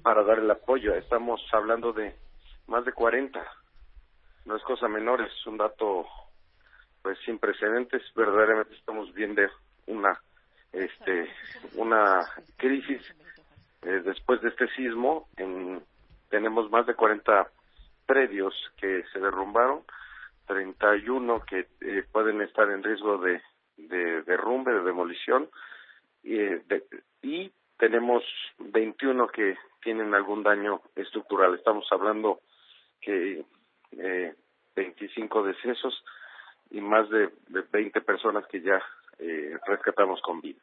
para 0.02 0.24
dar 0.24 0.40
el 0.40 0.50
apoyo. 0.50 0.96
Estamos 0.96 1.42
hablando 1.52 1.94
de 1.94 2.16
más 2.70 2.86
de 2.86 2.94
40. 2.94 3.44
No 4.46 4.56
es 4.56 4.64
cosa 4.64 4.88
menor, 4.88 5.22
es 5.22 5.48
un 5.48 5.58
dato 5.58 6.06
pues 7.02 7.18
sin 7.26 7.40
precedentes. 7.40 8.02
Verdaderamente 8.16 8.76
estamos 8.76 9.14
viendo 9.14 9.42
una 9.88 10.20
este 10.72 11.28
una 11.76 12.28
crisis 12.58 13.02
eh, 13.82 14.02
después 14.06 14.42
de 14.42 14.50
este 14.50 14.68
sismo 14.76 15.28
en, 15.38 15.82
tenemos 16.30 16.70
más 16.70 16.86
de 16.86 16.96
40 16.96 17.50
predios 18.06 18.54
que 18.78 19.04
se 19.12 19.20
derrumbaron, 19.20 19.84
31 20.48 21.42
que 21.42 21.68
eh, 21.82 22.04
pueden 22.12 22.42
estar 22.42 22.70
en 22.70 22.84
riesgo 22.84 23.18
de, 23.18 23.42
de 23.78 24.22
derrumbe, 24.24 24.74
de 24.74 24.84
demolición, 24.84 25.50
eh, 26.24 26.62
y 27.22 27.52
tenemos 27.78 28.24
21 28.60 29.28
que 29.28 29.58
tienen 29.82 30.14
algún 30.14 30.44
daño 30.44 30.82
estructural. 30.96 31.56
Estamos 31.56 31.88
hablando 31.92 32.42
que 33.02 33.44
eh, 33.98 34.36
25 34.76 35.44
decesos 35.44 36.04
y 36.72 36.82
más 36.82 37.10
de, 37.10 37.30
de 37.48 37.62
20 37.72 38.02
personas 38.02 38.46
que 38.48 38.62
ya 38.62 38.82
eh, 39.22 39.58
rescatamos 39.68 40.22
con 40.22 40.40
vida. 40.40 40.60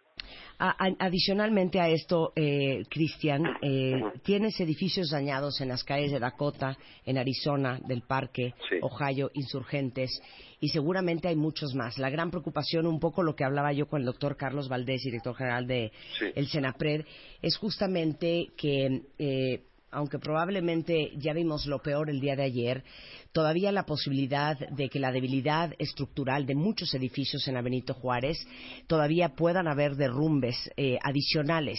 adicionalmente 0.59 1.79
a 1.79 1.91
esto, 1.91 2.33
eh, 2.35 2.85
Cristian, 2.89 3.45
eh, 3.61 4.01
tienes 4.25 4.59
edificios 4.61 5.11
dañados 5.11 5.61
en 5.61 5.69
las 5.69 5.85
calles 5.85 6.11
de 6.11 6.19
Dakota, 6.19 6.79
en 7.05 7.19
Arizona, 7.19 7.79
del 7.87 8.01
Parque, 8.01 8.55
Ohio, 8.81 9.31
insurgentes, 9.35 10.23
y 10.59 10.69
seguramente 10.69 11.29
hay 11.29 11.37
muchos 11.37 11.75
más. 11.75 11.99
La 11.99 12.09
gran 12.09 12.31
preocupación, 12.31 12.87
un 12.87 12.99
poco 12.99 13.23
lo 13.23 13.37
que 13.37 13.45
hablaba 13.45 13.75
yo 13.75 13.89
con 13.89 14.01
el 14.01 14.07
doctor 14.07 14.39
Carlos 14.39 14.71
Valdés, 14.71 15.03
director 15.03 15.37
general 15.37 15.67
de 15.67 15.93
el 16.35 16.47
Senapred, 16.47 17.05
es 17.43 17.59
justamente 17.59 18.47
que 18.57 19.03
eh, 19.19 19.65
aunque 19.91 20.19
probablemente 20.19 21.13
ya 21.17 21.33
vimos 21.33 21.67
lo 21.67 21.81
peor 21.81 22.11
el 22.11 22.21
día 22.21 22.37
de 22.37 22.43
ayer, 22.43 22.85
todavía 23.33 23.71
la 23.71 23.85
posibilidad 23.85 24.59
de 24.59 24.89
que 24.89 24.99
la 24.99 25.13
debilidad 25.13 25.75
estructural 25.79 26.47
de 26.47 26.55
muchos 26.55 26.95
edificios 26.95 27.47
en 27.47 27.55
la 27.55 27.63
Benito 27.63 27.95
Juárez 27.95 28.39
todavía 28.87 29.35
puedan 29.37 29.69
haber 29.69 29.95
derrumbes 29.95 30.57
eh, 30.77 30.99
adicionales. 31.03 31.79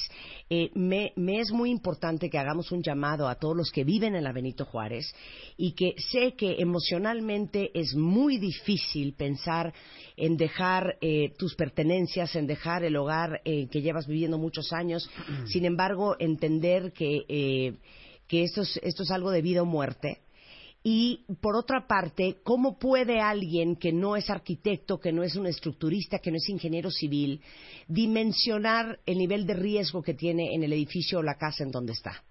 Eh, 0.50 0.70
me, 0.76 1.14
es 1.40 1.52
muy 1.52 1.70
importante 1.70 2.30
que 2.30 2.38
hagamos 2.38 2.72
un 2.72 2.82
llamado 2.82 3.28
a 3.28 3.36
todos 3.36 3.58
los 3.58 3.72
que 3.72 3.84
viven 3.84 4.16
en 4.16 4.24
la 4.24 4.32
Benito 4.32 4.66
Juárez 4.66 5.14
y 5.58 5.74
que 5.74 5.96
sé 6.12 6.34
que 6.34 6.58
emocionalmente 6.60 7.72
es 7.74 7.96
muy 7.96 8.38
difícil 8.38 9.14
pensar 9.14 9.74
en 10.16 10.38
dejar 10.38 10.98
eh, 11.02 11.34
tus 11.38 11.56
pertenencias, 11.56 12.36
en 12.36 12.48
dejar 12.48 12.84
el 12.84 12.96
hogar 12.96 13.42
que 13.44 13.82
llevas 13.82 14.08
viviendo 14.08 14.38
muchos 14.38 14.72
años. 14.74 15.10
Sin 15.48 15.66
embargo, 15.66 16.16
entender 16.20 16.94
que 16.94 17.76
que 18.28 18.44
esto 18.44 18.62
es, 18.62 18.80
esto 18.84 19.04
es 19.04 19.12
algo 19.12 19.32
de 19.32 19.42
vida 19.42 19.62
o 19.62 19.66
muerte. 19.66 20.22
Y 20.84 21.26
por 21.42 21.56
otra 21.56 21.88
parte, 21.88 22.38
¿cómo 22.44 22.80
puede 22.80 23.20
alguien 23.20 23.76
que 23.76 23.92
no 23.92 24.16
es 24.16 24.30
arquitecto, 24.30 25.00
que 25.00 25.12
no 25.12 25.24
es 25.24 25.36
un 25.36 25.48
estructurista, 25.48 26.20
que 26.20 26.32
no 26.32 26.38
es 26.38 26.48
ingeniero 26.48 26.90
civil, 26.90 27.42
dimensionar 27.88 29.00
el 29.06 29.18
nivel 29.18 29.46
de 29.46 29.56
riesgo 29.56 30.02
que 30.02 30.14
tiene 30.14 30.54
en 30.56 30.64
el 30.64 30.72
edificio 30.72 31.20
o 31.20 31.24
la 31.24 31.36
casa 31.36 31.64
en 31.64 31.72
donde 31.72 31.94
está? 31.94 32.24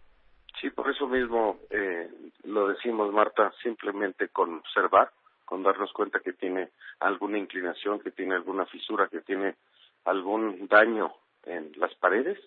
Sí, 0.61 0.71
por 0.71 0.91
eso 0.91 1.07
mismo 1.07 1.59
eh, 1.69 2.09
lo 2.45 2.69
decimos, 2.69 3.13
Marta, 3.13 3.53
simplemente 3.63 4.29
con 4.29 4.55
observar, 4.55 5.11
con 5.45 5.63
darnos 5.63 5.93
cuenta 5.93 6.21
que 6.21 6.33
tiene 6.33 6.71
alguna 7.01 7.39
inclinación, 7.39 8.01
que 8.01 8.11
tiene 8.11 8.37
alguna 8.37 8.65
fisura, 8.67 9.09
que 9.09 9.21
tiene 9.21 9.57
algún 10.05 10.67
daño 10.69 11.13
en 11.45 11.73
las 11.77 11.95
paredes, 11.97 12.39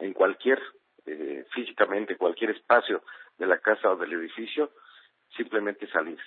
en 0.00 0.12
cualquier 0.12 0.60
eh, 1.06 1.44
físicamente 1.52 2.16
cualquier 2.16 2.50
espacio 2.50 3.02
de 3.38 3.46
la 3.46 3.58
casa 3.58 3.90
o 3.90 3.96
del 3.96 4.12
edificio, 4.12 4.70
simplemente 5.36 5.86
salirse. 5.88 6.22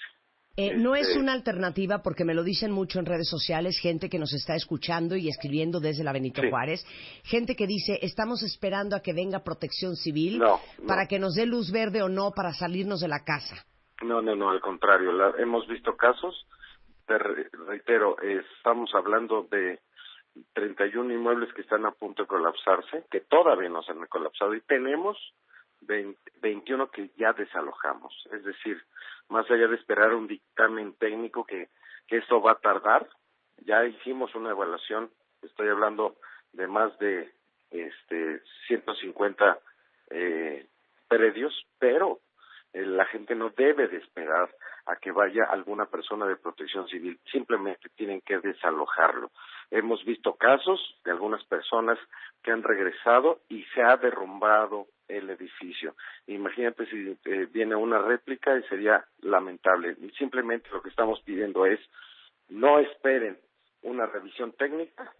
Eh, 0.55 0.77
no 0.77 0.95
es 0.95 1.07
este 1.07 1.19
una 1.19 1.33
alternativa 1.33 2.03
porque 2.03 2.25
me 2.25 2.35
lo 2.35 2.43
dicen 2.43 2.71
mucho 2.71 2.99
en 2.99 3.07
redes 3.07 3.27
sociales, 3.27 3.79
gente 3.81 4.07
que 4.07 4.19
nos 4.19 4.33
está 4.33 4.53
escuchando 4.55 5.15
y 5.15 5.27
escribiendo 5.27 5.79
desde 5.79 6.03
la 6.03 6.13
Benito 6.13 6.43
Juárez, 6.47 6.85
gente 7.23 7.55
que 7.55 7.65
dice, 7.65 7.97
estamos 8.03 8.43
esperando 8.43 8.95
a 8.95 9.01
que 9.01 9.13
venga 9.13 9.43
protección 9.43 9.95
civil 9.95 10.39
para 10.87 11.07
que 11.07 11.17
nos 11.17 11.33
dé 11.33 11.47
luz 11.47 11.71
verde 11.71 12.03
o 12.03 12.09
no 12.09 12.31
para 12.35 12.53
salirnos 12.53 13.01
de 13.01 13.07
la 13.07 13.23
casa. 13.23 13.65
No, 14.03 14.21
no, 14.21 14.35
no, 14.35 14.51
al 14.51 14.61
contrario, 14.61 15.35
hemos 15.37 15.67
visto 15.67 15.95
casos, 15.95 16.45
te 17.07 17.17
reitero, 17.17 18.17
estamos 18.21 18.93
hablando 18.93 19.47
de 19.49 19.79
31 20.53 21.13
inmuebles 21.13 21.53
que 21.53 21.61
están 21.61 21.85
a 21.85 21.91
punto 21.91 22.23
de 22.23 22.27
colapsarse, 22.27 23.05
que 23.11 23.21
todavía 23.21 23.69
no 23.69 23.83
se 23.83 23.91
han 23.91 24.05
colapsado, 24.07 24.53
y 24.55 24.61
tenemos 24.61 25.17
21 25.81 26.89
que 26.91 27.11
ya 27.17 27.33
desalojamos. 27.33 28.13
Es 28.31 28.43
decir, 28.43 28.81
más 29.29 29.49
allá 29.49 29.67
de 29.67 29.75
esperar 29.75 30.13
un 30.13 30.27
dictamen 30.27 30.93
técnico 30.93 31.45
que, 31.45 31.69
que 32.07 32.17
esto 32.17 32.41
va 32.41 32.53
a 32.53 32.59
tardar, 32.59 33.07
ya 33.65 33.85
hicimos 33.85 34.33
una 34.35 34.51
evaluación, 34.51 35.11
estoy 35.41 35.69
hablando 35.69 36.15
de 36.53 36.67
más 36.67 36.97
de 36.99 37.31
este 37.71 38.41
150 38.67 39.59
eh, 40.09 40.67
predios, 41.07 41.65
pero 41.79 42.19
la 42.73 43.05
gente 43.05 43.35
no 43.35 43.51
debe 43.51 43.87
de 43.87 43.97
esperar 43.97 44.49
a 44.85 44.95
que 44.95 45.11
vaya 45.11 45.45
alguna 45.45 45.85
persona 45.85 46.25
de 46.25 46.35
protección 46.35 46.87
civil, 46.87 47.19
simplemente 47.31 47.89
tienen 47.95 48.21
que 48.21 48.39
desalojarlo. 48.39 49.31
Hemos 49.71 50.03
visto 50.03 50.33
casos 50.35 50.99
de 51.05 51.11
algunas 51.11 51.43
personas 51.45 51.97
que 52.41 52.51
han 52.51 52.63
regresado 52.63 53.39
y 53.47 53.63
se 53.75 53.81
ha 53.81 53.95
derrumbado 53.97 54.87
el 55.07 55.29
edificio. 55.29 55.95
Imagínate 56.27 56.85
si 56.87 57.17
eh, 57.25 57.47
viene 57.51 57.75
una 57.75 57.99
réplica 57.99 58.57
y 58.57 58.63
sería 58.63 59.05
lamentable. 59.21 59.95
Simplemente 60.17 60.69
lo 60.71 60.81
que 60.81 60.89
estamos 60.89 61.21
pidiendo 61.21 61.65
es 61.65 61.79
no 62.49 62.79
esperen 62.79 63.37
una 63.83 64.05
revisión 64.05 64.53
técnica, 64.53 65.13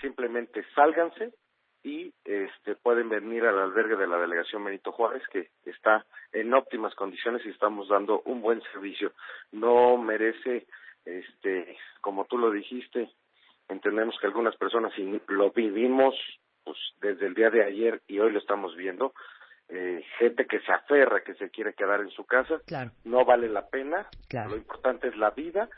simplemente 0.00 0.64
sálganse 0.74 1.32
y 1.82 2.12
este, 2.24 2.74
pueden 2.76 3.08
venir 3.08 3.44
al 3.44 3.58
albergue 3.58 3.96
de 3.96 4.06
la 4.06 4.18
delegación 4.18 4.64
Benito 4.64 4.92
Juárez 4.92 5.22
que 5.32 5.50
está 5.64 6.04
en 6.32 6.52
óptimas 6.52 6.94
condiciones 6.94 7.44
y 7.44 7.50
estamos 7.50 7.88
dando 7.88 8.22
un 8.26 8.42
buen 8.42 8.60
servicio. 8.72 9.12
No 9.52 9.96
merece, 9.96 10.66
este, 11.04 11.76
como 12.00 12.26
tú 12.26 12.38
lo 12.38 12.50
dijiste, 12.50 13.10
entendemos 13.68 14.16
que 14.20 14.26
algunas 14.26 14.56
personas 14.56 14.92
y 14.98 15.20
lo 15.28 15.50
vivimos 15.50 16.14
pues 16.64 16.76
desde 17.00 17.26
el 17.26 17.34
día 17.34 17.50
de 17.50 17.64
ayer 17.64 18.02
y 18.06 18.18
hoy 18.18 18.32
lo 18.32 18.38
estamos 18.38 18.76
viendo, 18.76 19.14
eh, 19.68 20.04
gente 20.18 20.46
que 20.46 20.60
se 20.60 20.72
aferra, 20.72 21.22
que 21.22 21.34
se 21.34 21.48
quiere 21.48 21.74
quedar 21.74 22.00
en 22.00 22.10
su 22.10 22.24
casa, 22.24 22.60
no 23.04 23.24
vale 23.24 23.48
la 23.48 23.68
pena, 23.68 24.08
lo 24.32 24.56
importante 24.56 25.08
es 25.08 25.16
la 25.16 25.30
vida, 25.30 25.68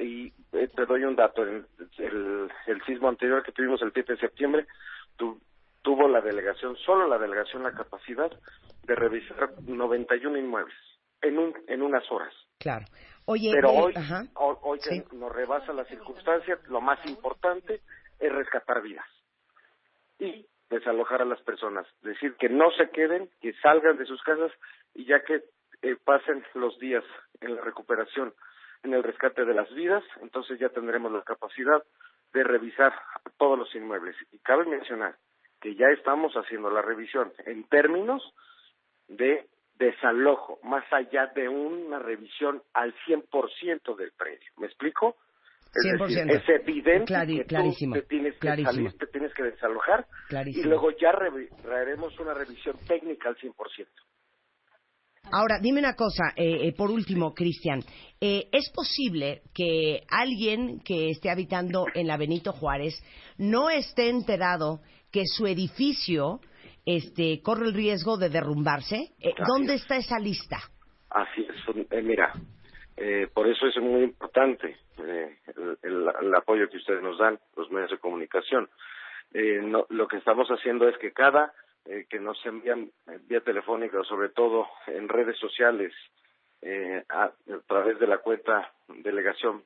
y 0.00 0.32
eh, 0.52 0.68
te 0.74 0.86
doy 0.86 1.04
un 1.04 1.14
dato, 1.14 1.44
el, 1.44 1.64
el, 1.98 2.50
el, 2.66 2.82
sismo 2.84 3.08
anterior 3.08 3.44
que 3.44 3.52
tuvimos 3.52 3.80
el 3.82 3.92
7 3.92 4.14
de 4.14 4.18
septiembre, 4.18 4.66
tuvo 5.82 6.08
la 6.08 6.20
delegación, 6.20 6.76
solo 6.76 7.06
la 7.06 7.18
delegación, 7.18 7.62
la 7.62 7.72
capacidad 7.72 8.30
de 8.84 8.94
revisar 8.94 9.50
91 9.62 10.38
inmuebles 10.38 10.76
en, 11.22 11.38
un, 11.38 11.54
en 11.66 11.82
unas 11.82 12.10
horas. 12.10 12.34
Claro. 12.58 12.86
Oye, 13.26 13.50
Pero 13.52 13.70
hoy, 13.70 13.94
hoy, 14.34 15.04
nos 15.12 15.32
rebasa 15.32 15.72
la 15.72 15.84
circunstancia, 15.84 16.58
lo 16.68 16.80
más 16.80 16.98
importante 17.06 17.82
es 18.18 18.32
rescatar 18.32 18.82
vidas 18.82 19.06
y 20.18 20.46
desalojar 20.70 21.22
a 21.22 21.26
las 21.26 21.40
personas. 21.42 21.86
Decir 22.02 22.34
que 22.36 22.48
no 22.48 22.70
se 22.72 22.90
queden, 22.90 23.30
que 23.40 23.52
salgan 23.62 23.96
de 23.96 24.06
sus 24.06 24.22
casas 24.22 24.50
y 24.94 25.04
ya 25.04 25.22
que 25.24 25.42
eh, 25.82 25.96
pasen 26.04 26.44
los 26.54 26.78
días 26.78 27.04
en 27.40 27.54
la 27.54 27.62
recuperación, 27.62 28.34
en 28.82 28.94
el 28.94 29.02
rescate 29.02 29.44
de 29.44 29.54
las 29.54 29.72
vidas, 29.74 30.04
entonces 30.22 30.58
ya 30.58 30.68
tendremos 30.70 31.12
la 31.12 31.22
capacidad 31.22 31.82
de 32.32 32.44
revisar 32.44 32.92
todos 33.36 33.58
los 33.58 33.74
inmuebles. 33.74 34.16
Y 34.32 34.38
cabe 34.38 34.64
mencionar 34.66 35.16
que 35.60 35.74
ya 35.74 35.86
estamos 35.96 36.32
haciendo 36.34 36.70
la 36.70 36.82
revisión 36.82 37.32
en 37.46 37.64
términos 37.64 38.22
de 39.08 39.46
desalojo, 39.78 40.58
más 40.64 40.84
allá 40.92 41.26
de 41.34 41.48
una 41.48 41.98
revisión 41.98 42.62
al 42.74 42.94
100% 43.06 43.96
del 43.96 44.12
predio. 44.12 44.46
¿Me 44.56 44.66
explico? 44.66 45.16
Es 45.74 45.84
100%. 46.00 46.06
decir, 46.08 46.30
es 46.30 46.48
evidente 46.48 47.12
Clari- 47.14 47.38
que 47.38 47.44
clarísimo, 47.44 47.94
tú 47.94 48.00
te 48.00 48.06
tienes 48.08 48.32
que 48.34 48.38
clarísimo. 48.40 48.72
salir, 48.72 48.98
te 48.98 49.06
tienes 49.06 49.34
que 49.34 49.42
desalojar 49.44 50.06
Clarísimo. 50.28 50.64
y 50.64 50.68
luego 50.68 50.90
ya 50.92 51.12
revi- 51.12 51.48
traeremos 51.62 52.18
una 52.18 52.34
revisión 52.34 52.76
técnica 52.86 53.28
al 53.28 53.36
100%. 53.36 53.54
Ahora, 55.30 55.58
dime 55.60 55.80
una 55.80 55.94
cosa, 55.94 56.32
eh, 56.36 56.68
eh, 56.68 56.72
por 56.76 56.90
último, 56.90 57.34
Cristian. 57.34 57.80
Eh, 58.20 58.48
¿Es 58.52 58.70
posible 58.70 59.42
que 59.54 60.02
alguien 60.10 60.80
que 60.80 61.10
esté 61.10 61.30
habitando 61.30 61.84
en 61.94 62.06
la 62.06 62.16
Benito 62.16 62.52
Juárez 62.52 62.94
no 63.36 63.68
esté 63.70 64.08
enterado 64.08 64.80
que 65.12 65.24
su 65.26 65.46
edificio 65.46 66.40
este, 66.86 67.42
corre 67.42 67.66
el 67.66 67.74
riesgo 67.74 68.16
de 68.16 68.30
derrumbarse? 68.30 69.12
Eh, 69.20 69.34
¿Dónde 69.46 69.74
es. 69.74 69.82
está 69.82 69.96
esa 69.96 70.18
lista? 70.18 70.58
Así 71.10 71.42
es, 71.42 71.86
eh, 71.90 72.02
mira, 72.02 72.32
eh, 72.96 73.28
por 73.32 73.46
eso 73.48 73.66
es 73.66 73.76
muy 73.82 74.02
importante 74.02 74.76
el, 74.98 75.78
el- 75.82 76.08
el 76.22 76.34
apoyo 76.34 76.68
que 76.70 76.78
ustedes 76.78 77.02
nos 77.02 77.18
dan, 77.18 77.38
los 77.56 77.70
medios 77.70 77.90
de 77.90 77.98
comunicación. 77.98 78.68
No- 79.32 79.86
lo 79.90 80.08
que 80.08 80.16
estamos 80.16 80.48
haciendo 80.48 80.88
es 80.88 80.96
que 80.98 81.12
cada 81.12 81.52
eh, 81.88 82.06
que 82.08 82.20
nos 82.20 82.44
envían 82.44 82.90
eh, 83.06 83.18
vía 83.26 83.40
telefónica, 83.40 83.98
o 83.98 84.04
sobre 84.04 84.28
todo 84.28 84.68
en 84.86 85.08
redes 85.08 85.38
sociales, 85.38 85.92
eh, 86.60 87.02
a, 87.08 87.24
a 87.24 87.32
través 87.66 87.98
de 87.98 88.06
la 88.06 88.18
cuenta 88.18 88.72
delegación 88.88 89.64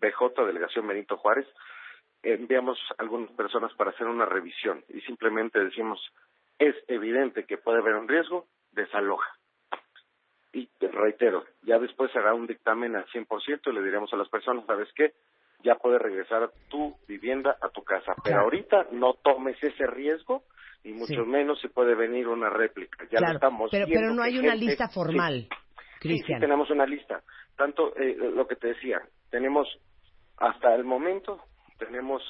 BJ, 0.00 0.46
delegación 0.46 0.86
Benito 0.88 1.18
Juárez, 1.18 1.46
enviamos 2.22 2.78
a 2.96 3.02
algunas 3.02 3.30
personas 3.32 3.72
para 3.74 3.90
hacer 3.90 4.06
una 4.06 4.24
revisión 4.24 4.82
y 4.88 5.00
simplemente 5.02 5.62
decimos, 5.62 6.00
es 6.58 6.74
evidente 6.88 7.44
que 7.44 7.58
puede 7.58 7.78
haber 7.78 7.96
un 7.96 8.08
riesgo, 8.08 8.46
desaloja 8.72 9.38
y 10.52 10.66
te 10.78 10.88
reitero, 10.88 11.44
ya 11.62 11.78
después 11.78 12.14
hará 12.16 12.34
un 12.34 12.46
dictamen 12.46 12.96
al 12.96 13.06
100% 13.06 13.60
y 13.66 13.72
le 13.72 13.82
diremos 13.82 14.12
a 14.12 14.16
las 14.16 14.28
personas, 14.28 14.64
¿sabes 14.66 14.88
qué? 14.94 15.12
Ya 15.62 15.74
puedes 15.74 16.00
regresar 16.00 16.44
a 16.44 16.50
tu 16.68 16.96
vivienda, 17.06 17.58
a 17.60 17.68
tu 17.68 17.82
casa. 17.82 18.14
Pero 18.24 18.40
ahorita 18.40 18.86
no 18.92 19.14
tomes 19.14 19.62
ese 19.62 19.86
riesgo 19.86 20.44
y 20.88 20.92
mucho 20.92 21.24
Sí. 21.24 21.30
menos 21.30 21.60
si 21.60 21.68
puede 21.68 21.94
venir 21.94 22.28
una 22.28 22.48
réplica. 22.50 22.98
Ya 23.10 23.18
lo 23.20 23.26
Claro, 23.26 23.34
estamos 23.34 23.70
pero, 23.70 23.86
viendo 23.86 24.06
pero 24.06 24.14
no 24.14 24.22
hay 24.22 24.38
una 24.38 24.52
gente- 24.52 24.66
lista 24.66 24.88
formal, 24.88 25.46
Sí, 26.00 26.16
sí, 26.18 26.32
tenemos 26.38 26.70
una 26.70 26.86
lista. 26.86 27.22
Tanto 27.56 27.94
eh, 27.96 28.16
lo 28.16 28.46
que 28.46 28.54
te 28.56 28.68
decía, 28.68 29.00
tenemos 29.30 29.66
hasta 30.36 30.74
el 30.74 30.84
momento, 30.84 31.42
tenemos 31.78 32.22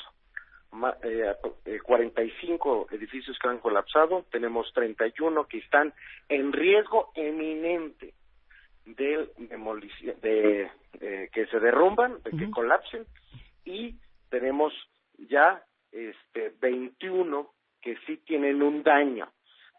eh, 1.02 1.34
eh, 1.66 1.78
45 1.82 2.88
edificios 2.90 3.38
que 3.38 3.48
han 3.48 3.58
colapsado, 3.58 4.24
tenemos 4.30 4.72
31 4.72 5.46
que 5.46 5.58
están 5.58 5.92
en 6.28 6.52
riesgo 6.52 7.10
eminente 7.14 8.14
de 8.86 9.28
demolición, 9.36 10.16
de 10.22 10.70
eh, 11.00 11.28
que 11.32 11.46
se 11.46 11.60
derrumban, 11.60 12.22
de 12.22 12.30
que 12.30 12.50
colapsen, 12.50 13.04
y 13.66 13.96
tenemos 14.30 14.72
ya 15.18 15.62
este 15.92 16.52
21 16.60 17.50
que 17.80 17.96
sí 18.06 18.18
tienen 18.26 18.62
un 18.62 18.82
daño, 18.82 19.28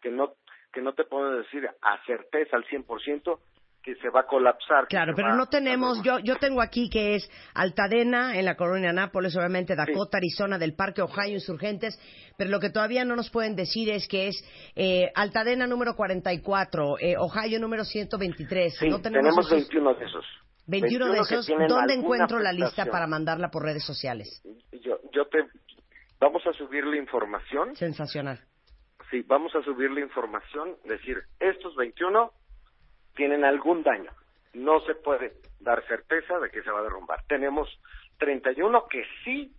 que 0.02 0.10
no 0.10 0.34
que 0.72 0.80
no 0.80 0.92
te 0.94 1.04
puedo 1.04 1.38
decir 1.38 1.68
a 1.82 2.04
certeza 2.06 2.56
al 2.56 2.64
100% 2.64 3.40
que 3.82 3.94
se 3.96 4.10
va 4.10 4.20
a 4.20 4.26
colapsar. 4.26 4.86
Claro, 4.88 5.14
pero 5.16 5.34
no 5.34 5.46
tenemos, 5.46 6.02
yo, 6.02 6.18
yo 6.18 6.36
tengo 6.36 6.60
aquí 6.60 6.90
que 6.90 7.14
es 7.14 7.30
Altadena 7.54 8.38
en 8.38 8.44
la 8.44 8.54
colonia 8.54 8.92
Nápoles, 8.92 9.34
obviamente 9.36 9.74
Dakota, 9.74 10.18
Arizona, 10.18 10.58
del 10.58 10.74
Parque 10.74 11.02
Ohio, 11.02 11.34
Insurgentes, 11.34 11.98
pero 12.36 12.50
lo 12.50 12.60
que 12.60 12.70
todavía 12.70 13.04
no 13.04 13.16
nos 13.16 13.30
pueden 13.30 13.56
decir 13.56 13.90
es 13.90 14.06
que 14.06 14.28
es 14.28 14.44
eh, 14.76 15.10
Altadena 15.14 15.66
número 15.66 15.94
44, 15.96 16.98
eh, 17.00 17.16
Ohio 17.16 17.58
número 17.58 17.84
123. 17.84 18.78
Sí, 18.78 18.88
no 18.88 19.00
tenemos, 19.00 19.34
tenemos 19.34 19.46
esos 19.46 19.68
21 19.68 19.94
de 19.94 20.04
esos. 20.04 20.26
21 20.66 21.06
de 21.06 21.14
que 21.26 21.34
esos. 21.34 21.48
¿Dónde 21.68 21.94
encuentro 21.94 22.38
la 22.38 22.52
lista 22.52 22.86
para 22.86 23.06
mandarla 23.06 23.50
por 23.50 23.64
redes 23.64 23.84
sociales? 23.84 24.42
Yo, 24.72 25.00
yo 25.12 25.26
te... 25.26 25.38
Vamos 26.20 26.46
a 26.46 26.52
subir 26.52 26.84
la 26.84 26.96
información. 26.96 27.74
Sensacional. 27.76 28.38
Sí, 29.10 29.22
vamos 29.26 29.54
a 29.56 29.62
subir 29.62 29.90
la 29.90 30.00
información, 30.00 30.76
decir, 30.84 31.22
estos 31.40 31.74
21 31.76 32.30
tienen 33.16 33.44
algún 33.44 33.82
daño. 33.82 34.12
No 34.54 34.80
se 34.80 34.94
puede 34.94 35.32
dar 35.60 35.84
certeza 35.86 36.38
de 36.38 36.50
que 36.50 36.62
se 36.62 36.70
va 36.70 36.80
a 36.80 36.82
derrumbar. 36.82 37.24
Tenemos 37.26 37.68
31 38.18 38.86
que 38.88 39.02
sí 39.24 39.52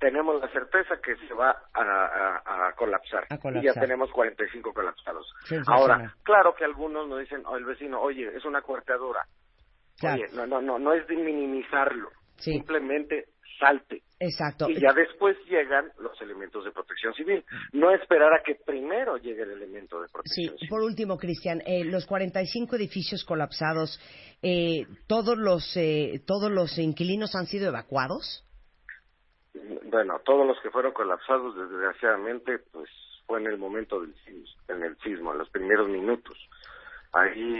tenemos 0.00 0.40
la 0.40 0.48
certeza 0.52 0.94
que 1.02 1.16
se 1.26 1.34
va 1.34 1.50
a, 1.74 1.80
a- 1.82 2.68
a 2.68 2.72
colapsar. 2.74 3.26
A 3.30 3.34
Y 3.58 3.62
ya 3.62 3.72
tenemos 3.80 4.10
45 4.12 4.72
colapsados. 4.72 5.26
Ahora, 5.66 6.14
claro 6.22 6.54
que 6.54 6.64
algunos 6.64 7.08
nos 7.08 7.18
dicen, 7.20 7.42
oh, 7.46 7.56
el 7.56 7.64
vecino, 7.64 8.00
oye, 8.00 8.28
es 8.36 8.44
una 8.44 8.62
cuarteadura. 8.62 9.22
Claro. 9.98 10.22
Oye, 10.22 10.32
no, 10.34 10.46
no, 10.46 10.60
no, 10.60 10.78
no 10.78 10.92
es 10.92 11.06
de 11.08 11.16
minimizarlo. 11.16 12.10
Sí. 12.36 12.52
Simplemente 12.52 13.24
salte. 13.58 14.02
Exacto. 14.20 14.68
Y 14.68 14.80
ya 14.80 14.92
después 14.92 15.36
llegan 15.48 15.92
los 15.98 16.20
elementos 16.20 16.64
de 16.64 16.72
protección 16.72 17.14
civil. 17.14 17.44
No 17.72 17.90
esperar 17.92 18.32
a 18.34 18.42
que 18.42 18.56
primero 18.56 19.16
llegue 19.16 19.42
el 19.42 19.52
elemento 19.52 20.00
de 20.00 20.08
Sí, 20.08 20.12
protección 20.12 20.56
civil. 20.58 20.68
por 20.68 20.82
último, 20.82 21.16
Cristian, 21.18 21.62
eh, 21.66 21.84
los 21.84 22.04
45 22.06 22.76
edificios 22.76 23.24
colapsados, 23.24 24.00
eh, 24.42 24.86
¿todos, 25.06 25.38
los, 25.38 25.76
eh, 25.76 26.20
¿todos 26.26 26.50
los 26.50 26.76
inquilinos 26.78 27.34
han 27.36 27.46
sido 27.46 27.68
evacuados? 27.68 28.44
Bueno, 29.84 30.20
todos 30.24 30.46
los 30.46 30.60
que 30.62 30.70
fueron 30.70 30.92
colapsados, 30.92 31.56
desgraciadamente, 31.56 32.58
pues 32.72 32.88
fue 33.26 33.40
en 33.40 33.46
el 33.46 33.58
momento 33.58 34.00
del 34.00 34.14
sismo, 34.24 34.62
en 34.68 34.82
el 34.82 34.96
sismo, 34.98 35.32
en 35.32 35.38
los 35.38 35.50
primeros 35.50 35.88
minutos. 35.88 36.36
Ahí 37.12 37.58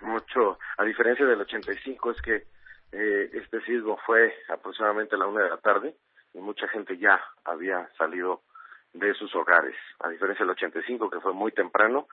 mucho, 0.00 0.58
a 0.78 0.84
diferencia 0.84 1.26
del 1.26 1.40
85, 1.40 2.10
es 2.12 2.22
que 2.22 2.42
eh, 2.98 3.30
este 3.34 3.60
sismo 3.62 3.98
fue 4.06 4.34
aproximadamente 4.48 5.14
a 5.14 5.18
la 5.18 5.26
una 5.26 5.44
de 5.44 5.50
la 5.50 5.58
tarde 5.58 5.94
y 6.34 6.38
mucha 6.38 6.66
gente 6.68 6.96
ya 6.98 7.22
había 7.44 7.88
salido 7.98 8.42
de 8.92 9.12
sus 9.14 9.34
hogares. 9.34 9.74
A 10.00 10.08
diferencia 10.08 10.44
del 10.44 10.52
85, 10.52 11.10
que 11.10 11.20
fue 11.20 11.32
muy 11.34 11.52
temprano, 11.52 12.08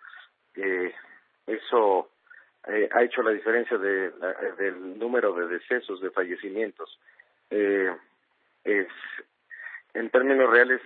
eh, 0.55 0.93
eso 1.47 2.09
eh, 2.67 2.89
ha 2.91 3.03
hecho 3.03 3.21
la 3.23 3.31
diferencia 3.31 3.77
de, 3.77 4.11
la- 4.19 4.33
del 4.57 4.99
número 4.99 5.33
de 5.33 5.47
decesos, 5.47 6.01
de 6.01 6.11
fallecimientos. 6.11 6.99
Eh, 7.49 7.95
es, 8.63 8.87
en 9.93 10.09
términos 10.09 10.49
reales, 10.49 10.81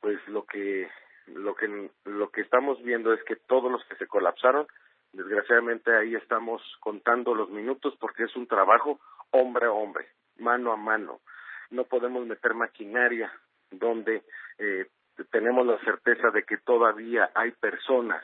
pues 0.00 0.18
lo 0.28 0.44
que 0.46 0.88
lo 1.26 1.54
que 1.54 1.90
lo 2.04 2.30
que 2.30 2.42
estamos 2.42 2.82
viendo 2.82 3.12
es 3.14 3.22
que 3.24 3.36
todos 3.36 3.72
los 3.72 3.82
que 3.86 3.96
se 3.96 4.06
colapsaron 4.06 4.66
desgraciadamente 5.14 5.94
ahí 5.96 6.14
estamos 6.14 6.60
contando 6.80 7.34
los 7.34 7.50
minutos 7.50 7.94
porque 8.00 8.24
es 8.24 8.36
un 8.36 8.46
trabajo 8.46 9.00
hombre 9.30 9.66
a 9.66 9.72
hombre 9.72 10.06
mano 10.38 10.72
a 10.72 10.76
mano. 10.76 11.20
No 11.70 11.84
podemos 11.84 12.26
meter 12.26 12.54
maquinaria 12.54 13.32
donde 13.70 14.22
eh, 14.58 14.86
tenemos 15.30 15.66
la 15.66 15.78
certeza 15.78 16.30
de 16.30 16.42
que 16.44 16.58
todavía 16.58 17.30
hay 17.34 17.52
personas 17.52 18.22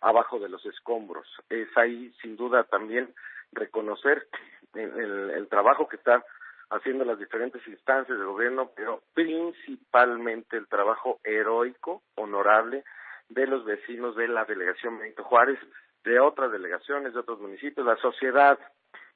abajo 0.00 0.38
de 0.38 0.48
los 0.48 0.64
escombros. 0.66 1.26
Es 1.50 1.68
ahí 1.76 2.12
sin 2.22 2.36
duda 2.36 2.64
también 2.64 3.14
reconocer 3.52 4.26
el, 4.74 4.90
el- 4.98 5.30
el 5.30 5.48
trabajo 5.48 5.88
que 5.88 5.96
está 5.96 6.24
haciendo 6.70 7.04
las 7.04 7.18
diferentes 7.18 7.66
instancias 7.66 8.16
del 8.16 8.26
gobierno, 8.26 8.70
pero 8.74 9.02
principalmente 9.12 10.56
el 10.56 10.68
trabajo 10.68 11.20
heroico, 11.24 12.02
honorable 12.14 12.84
de 13.28 13.46
los 13.46 13.64
vecinos 13.64 14.16
de 14.16 14.28
la 14.28 14.44
delegación 14.44 14.98
Benito 14.98 15.24
Juárez, 15.24 15.58
de 16.04 16.20
otras 16.20 16.50
delegaciones, 16.52 17.12
de 17.12 17.20
otros 17.20 17.40
municipios, 17.40 17.86
la 17.86 17.96
sociedad 17.96 18.58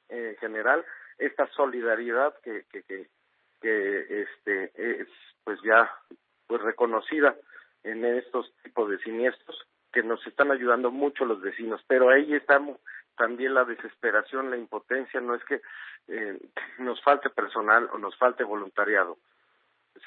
eh, 0.08 0.30
en 0.30 0.36
general, 0.36 0.84
esta 1.18 1.46
solidaridad 1.48 2.34
que, 2.40 2.64
que, 2.70 2.82
que, 2.82 3.08
este 4.22 4.72
es 4.74 5.08
pues 5.42 5.58
ya 5.62 5.90
pues 6.46 6.60
reconocida 6.60 7.34
en 7.82 8.04
estos 8.04 8.52
tipos 8.62 8.90
de 8.90 8.98
siniestros 8.98 9.66
que 9.92 10.02
nos 10.02 10.26
están 10.26 10.50
ayudando 10.50 10.90
mucho 10.90 11.24
los 11.24 11.40
vecinos, 11.40 11.82
pero 11.86 12.10
ahí 12.10 12.34
estamos 12.34 12.78
también 13.16 13.54
la 13.54 13.64
desesperación, 13.64 14.50
la 14.50 14.56
impotencia, 14.56 15.20
no 15.20 15.34
es 15.34 15.44
que 15.44 15.62
eh, 16.08 16.38
nos 16.78 17.00
falte 17.02 17.30
personal 17.30 17.88
o 17.92 17.98
nos 17.98 18.16
falte 18.16 18.44
voluntariado, 18.44 19.18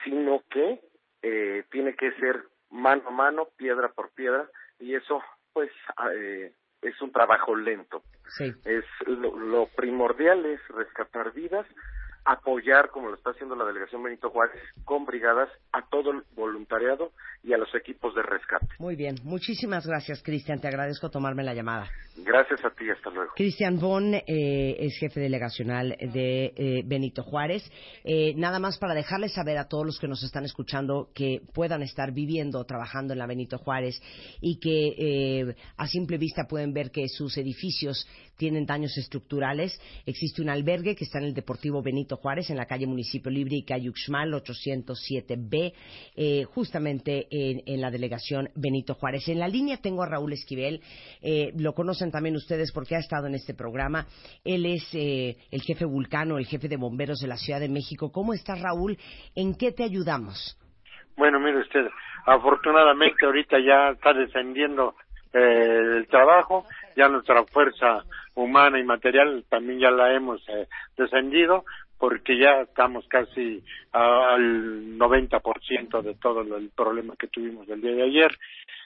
sino 0.03 0.43
que 0.49 0.81
eh, 1.21 1.63
tiene 1.71 1.95
que 1.95 2.11
ser 2.13 2.43
mano 2.69 3.03
a 3.07 3.11
mano, 3.11 3.47
piedra 3.55 3.89
por 3.89 4.09
piedra, 4.11 4.49
y 4.79 4.93
eso 4.95 5.23
pues 5.53 5.71
eh, 6.13 6.53
es 6.81 7.01
un 7.01 7.11
trabajo 7.11 7.55
lento. 7.55 8.03
Sí. 8.29 8.53
Es 8.65 8.85
lo, 9.05 9.37
lo 9.37 9.67
primordial 9.75 10.45
es 10.45 10.59
rescatar 10.69 11.33
vidas 11.33 11.65
apoyar, 12.27 12.89
como 12.89 13.07
lo 13.07 13.15
está 13.15 13.31
haciendo 13.31 13.55
la 13.55 13.63
delegación 13.63 14.03
Benito 14.03 14.29
Juárez, 14.29 14.61
con 14.83 15.05
brigadas 15.05 15.49
a 15.71 15.81
todo 15.87 16.11
el 16.11 16.23
voluntariado 16.35 17.11
y 17.41 17.53
a 17.53 17.57
los 17.57 17.73
equipos 17.73 18.13
de 18.15 18.21
rescate. 18.21 18.67
Muy 18.79 18.97
bien, 18.97 19.15
muchísimas 19.23 19.87
gracias, 19.87 20.21
Cristian. 20.21 20.59
Te 20.59 20.67
agradezco 20.67 21.09
tomarme 21.09 21.43
la 21.43 21.53
llamada. 21.53 21.87
Gracias 22.17 22.65
a 22.65 22.69
ti, 22.71 22.89
hasta 22.89 23.09
luego. 23.11 23.31
Cristian 23.35 23.79
Bon 23.79 24.13
eh, 24.13 24.23
es 24.27 24.97
jefe 24.97 25.21
delegacional 25.21 25.95
de 25.99 26.53
eh, 26.55 26.83
Benito 26.85 27.23
Juárez. 27.23 27.63
Eh, 28.03 28.33
nada 28.35 28.59
más 28.59 28.77
para 28.77 28.93
dejarles 28.93 29.33
saber 29.33 29.57
a 29.57 29.69
todos 29.69 29.85
los 29.85 29.99
que 29.99 30.09
nos 30.09 30.21
están 30.23 30.43
escuchando 30.43 31.09
que 31.15 31.41
puedan 31.53 31.81
estar 31.81 32.11
viviendo 32.11 32.59
o 32.59 32.65
trabajando 32.65 33.13
en 33.13 33.19
la 33.19 33.27
Benito 33.27 33.57
Juárez 33.57 34.01
y 34.41 34.59
que 34.59 35.55
a 35.77 35.87
simple 35.87 36.17
vista 36.17 36.47
pueden 36.49 36.73
ver 36.73 36.91
que 36.91 37.07
sus 37.07 37.37
edificios 37.37 38.05
tienen 38.37 38.65
daños 38.65 38.97
estructurales. 38.97 39.79
Existe 40.05 40.41
un 40.41 40.49
albergue 40.49 40.95
que 40.95 41.03
está 41.03 41.19
en 41.19 41.25
el 41.25 41.33
Deportivo 41.33 41.81
Benito 41.81 42.16
Juárez, 42.17 42.49
en 42.49 42.57
la 42.57 42.65
calle 42.65 42.85
Municipio 42.85 43.31
Libre 43.31 43.55
y 43.55 43.63
calle 43.63 43.89
Uxmal 43.89 44.33
807B, 44.33 45.73
eh, 46.15 46.43
justamente 46.43 47.27
en, 47.31 47.81
la 47.81 47.91
delegación 47.91 48.49
Benito 48.55 48.95
Juárez. 48.95 49.27
En 49.27 49.39
la 49.39 49.47
línea 49.47 49.77
tengo 49.77 50.03
a 50.03 50.07
Raúl 50.07 50.33
Esquivel, 50.33 50.81
eh, 51.21 51.51
lo 51.57 51.73
conocen 51.73 52.11
también 52.11 52.35
ustedes 52.35 52.71
porque 52.71 52.95
ha 52.95 52.99
estado 52.99 53.27
en 53.27 53.35
este 53.35 53.53
programa. 53.53 54.05
Él 54.43 54.65
es 54.65 54.83
eh, 54.93 55.37
el 55.51 55.61
jefe 55.61 55.85
vulcano, 55.85 56.37
el 56.37 56.45
jefe 56.45 56.67
de 56.67 56.77
bomberos 56.77 57.19
de 57.19 57.27
la 57.27 57.37
Ciudad 57.37 57.59
de 57.59 57.69
México. 57.69 58.11
¿Cómo 58.11 58.33
estás, 58.33 58.61
Raúl? 58.61 58.97
¿En 59.35 59.55
qué 59.55 59.71
te 59.71 59.83
ayudamos? 59.83 60.57
Bueno, 61.15 61.39
mire 61.39 61.59
usted, 61.59 61.87
afortunadamente 62.25 63.25
ahorita 63.25 63.57
ya 63.59 63.89
está 63.89 64.13
descendiendo 64.13 64.95
el 65.33 66.07
trabajo, 66.07 66.65
ya 66.95 67.09
nuestra 67.09 67.43
fuerza 67.45 68.03
humana 68.33 68.79
y 68.79 68.83
material 68.83 69.43
también 69.49 69.79
ya 69.79 69.91
la 69.91 70.13
hemos 70.13 70.43
descendido, 70.95 71.63
porque 71.97 72.37
ya 72.37 72.61
estamos 72.61 73.07
casi 73.07 73.63
al 73.91 74.97
90% 74.97 76.01
de 76.01 76.13
todo 76.15 76.41
el 76.41 76.69
problema 76.69 77.15
que 77.17 77.27
tuvimos 77.27 77.67
el 77.69 77.81
día 77.81 77.95
de 77.95 78.03
ayer. 78.03 78.37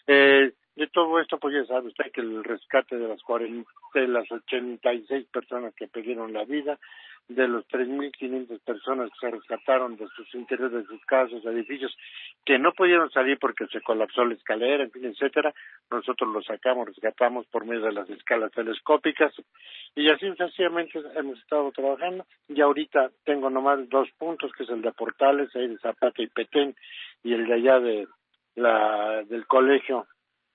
Eh, 0.08 0.52
de 0.76 0.88
todo 0.88 1.20
esto, 1.20 1.38
pues 1.38 1.54
ya 1.54 1.66
sabe 1.66 1.88
usted 1.88 2.12
que 2.12 2.22
el 2.22 2.44
rescate 2.44 2.98
de 2.98 3.08
las 3.08 3.22
40, 3.24 3.70
de 3.94 4.08
las 4.08 4.32
86 4.32 5.28
personas 5.28 5.74
que 5.76 5.88
perdieron 5.88 6.32
la 6.34 6.46
vida, 6.46 6.80
de 7.28 7.48
los 7.48 7.66
3.500 7.68 8.60
personas 8.62 9.10
que 9.12 9.28
se 9.28 9.32
rescataron 9.32 9.96
de 9.96 10.08
sus 10.16 10.34
interiores 10.36 10.74
de 10.74 10.86
sus 10.86 11.06
casas, 11.06 11.44
edificios, 11.46 11.96
que 12.46 12.58
no 12.58 12.74
pudieron 12.74 13.10
salir 13.12 13.38
porque 13.40 13.68
se 13.68 13.82
colapsó 13.82 14.26
la 14.26 14.34
escalera, 14.34 14.84
en 14.84 14.92
fin, 14.92 15.06
etcétera, 15.06 15.54
nosotros 15.90 16.30
los 16.34 16.46
sacamos, 16.46 16.88
rescatamos 16.88 17.46
por 17.48 17.66
medio 17.66 17.86
de 17.86 17.94
las 17.94 18.10
escalas 18.10 18.52
telescópicas 18.52 19.34
y 19.96 20.10
así 20.10 20.34
sencillamente 20.36 21.00
hemos 21.16 21.40
estado 21.40 21.72
trabajando 21.72 22.26
y 22.48 22.60
ahorita 22.62 23.12
tengo 23.24 23.50
nomás 23.50 23.88
dos 23.90 24.10
puntos, 24.18 24.52
que 24.54 24.64
es 24.64 24.70
el 24.70 24.82
de 24.82 24.92
Portales, 24.92 25.56
ahí 25.56 25.68
de 25.68 25.78
Zapata 25.78 26.22
y 26.22 26.28
Petén 26.28 26.76
y 27.24 27.34
el 27.34 27.46
de 27.48 27.54
allá 27.54 27.80
de 27.80 28.08
la 28.56 29.24
del 29.24 29.48
colegio 29.48 30.08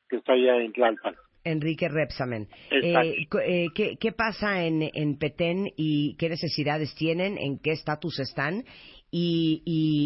que 0.09 0.17
está 0.17 0.33
allá 0.33 0.57
en 0.57 0.73
Tlalpan. 0.73 1.15
Enrique 1.47 1.89
Repsamen. 1.89 2.49
Eh, 2.71 3.27
eh, 3.45 3.67
¿qué, 3.75 3.97
¿qué, 4.01 4.13
pasa 4.13 4.65
en, 4.65 4.83
en 4.93 5.19
Petén 5.19 5.69
y 5.77 6.17
qué 6.19 6.29
necesidades 6.29 6.95
tienen, 6.97 7.39
en 7.39 7.59
qué 7.63 7.71
estatus 7.71 8.19
están 8.19 8.65
y, 9.11 9.63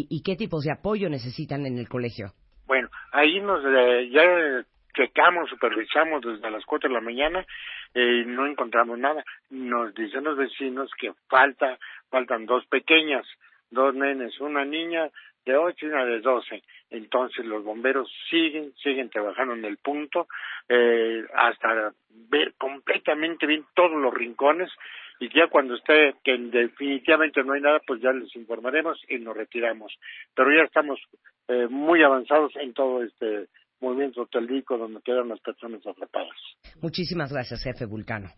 y, 0.09 0.21
qué 0.23 0.35
tipos 0.35 0.63
de 0.63 0.71
apoyo 0.71 1.09
necesitan 1.09 1.65
en 1.65 1.77
el 1.79 1.89
colegio? 1.89 2.33
Bueno, 2.67 2.89
ahí 3.11 3.39
nos 3.41 3.65
eh, 3.65 4.09
ya 4.11 4.63
checamos, 4.93 5.49
supervisamos 5.49 6.21
desde 6.21 6.51
las 6.51 6.63
cuatro 6.65 6.89
de 6.89 6.93
la 6.93 7.01
mañana 7.01 7.45
y 7.93 8.23
no 8.25 8.45
encontramos 8.45 8.99
nada. 8.99 9.23
Nos 9.49 9.93
dicen 9.95 10.23
los 10.23 10.37
vecinos 10.37 10.91
que 10.99 11.11
falta, 11.27 11.77
faltan 12.09 12.45
dos 12.45 12.65
pequeñas, 12.67 13.25
dos 13.71 13.95
nenes, 13.95 14.39
una 14.39 14.63
niña 14.63 15.09
de 15.45 15.55
ocho 15.55 15.85
y 15.85 15.89
una 15.89 16.05
de 16.05 16.19
doce. 16.19 16.61
Entonces 16.89 17.45
los 17.45 17.63
bomberos 17.63 18.11
siguen, 18.29 18.73
siguen 18.83 19.09
trabajando 19.09 19.53
en 19.53 19.65
el 19.65 19.77
punto 19.77 20.27
eh, 20.67 21.23
hasta 21.33 21.93
ver 22.29 22.53
completamente 22.57 23.45
bien 23.45 23.65
todos 23.73 23.99
los 23.99 24.13
rincones 24.13 24.69
y 25.19 25.29
ya 25.29 25.47
cuando 25.49 25.75
esté 25.75 26.15
que 26.23 26.35
definitivamente 26.35 27.43
no 27.43 27.53
hay 27.53 27.61
nada, 27.61 27.79
pues 27.85 28.01
ya 28.01 28.11
les 28.11 28.35
informaremos 28.35 28.99
y 29.07 29.19
nos 29.19 29.37
retiramos. 29.37 29.93
Pero 30.35 30.49
ya 30.51 30.63
estamos 30.63 30.99
eh, 31.47 31.67
muy 31.69 32.01
avanzados 32.03 32.51
en 32.55 32.73
todo 32.73 33.03
este 33.03 33.47
movimiento 33.79 34.21
hotelíco 34.21 34.77
donde 34.77 35.01
quedan 35.01 35.29
las 35.29 35.39
personas 35.39 35.85
atrapadas. 35.85 36.37
Muchísimas 36.81 37.31
gracias, 37.31 37.63
jefe 37.63 37.85
Vulcano. 37.85 38.29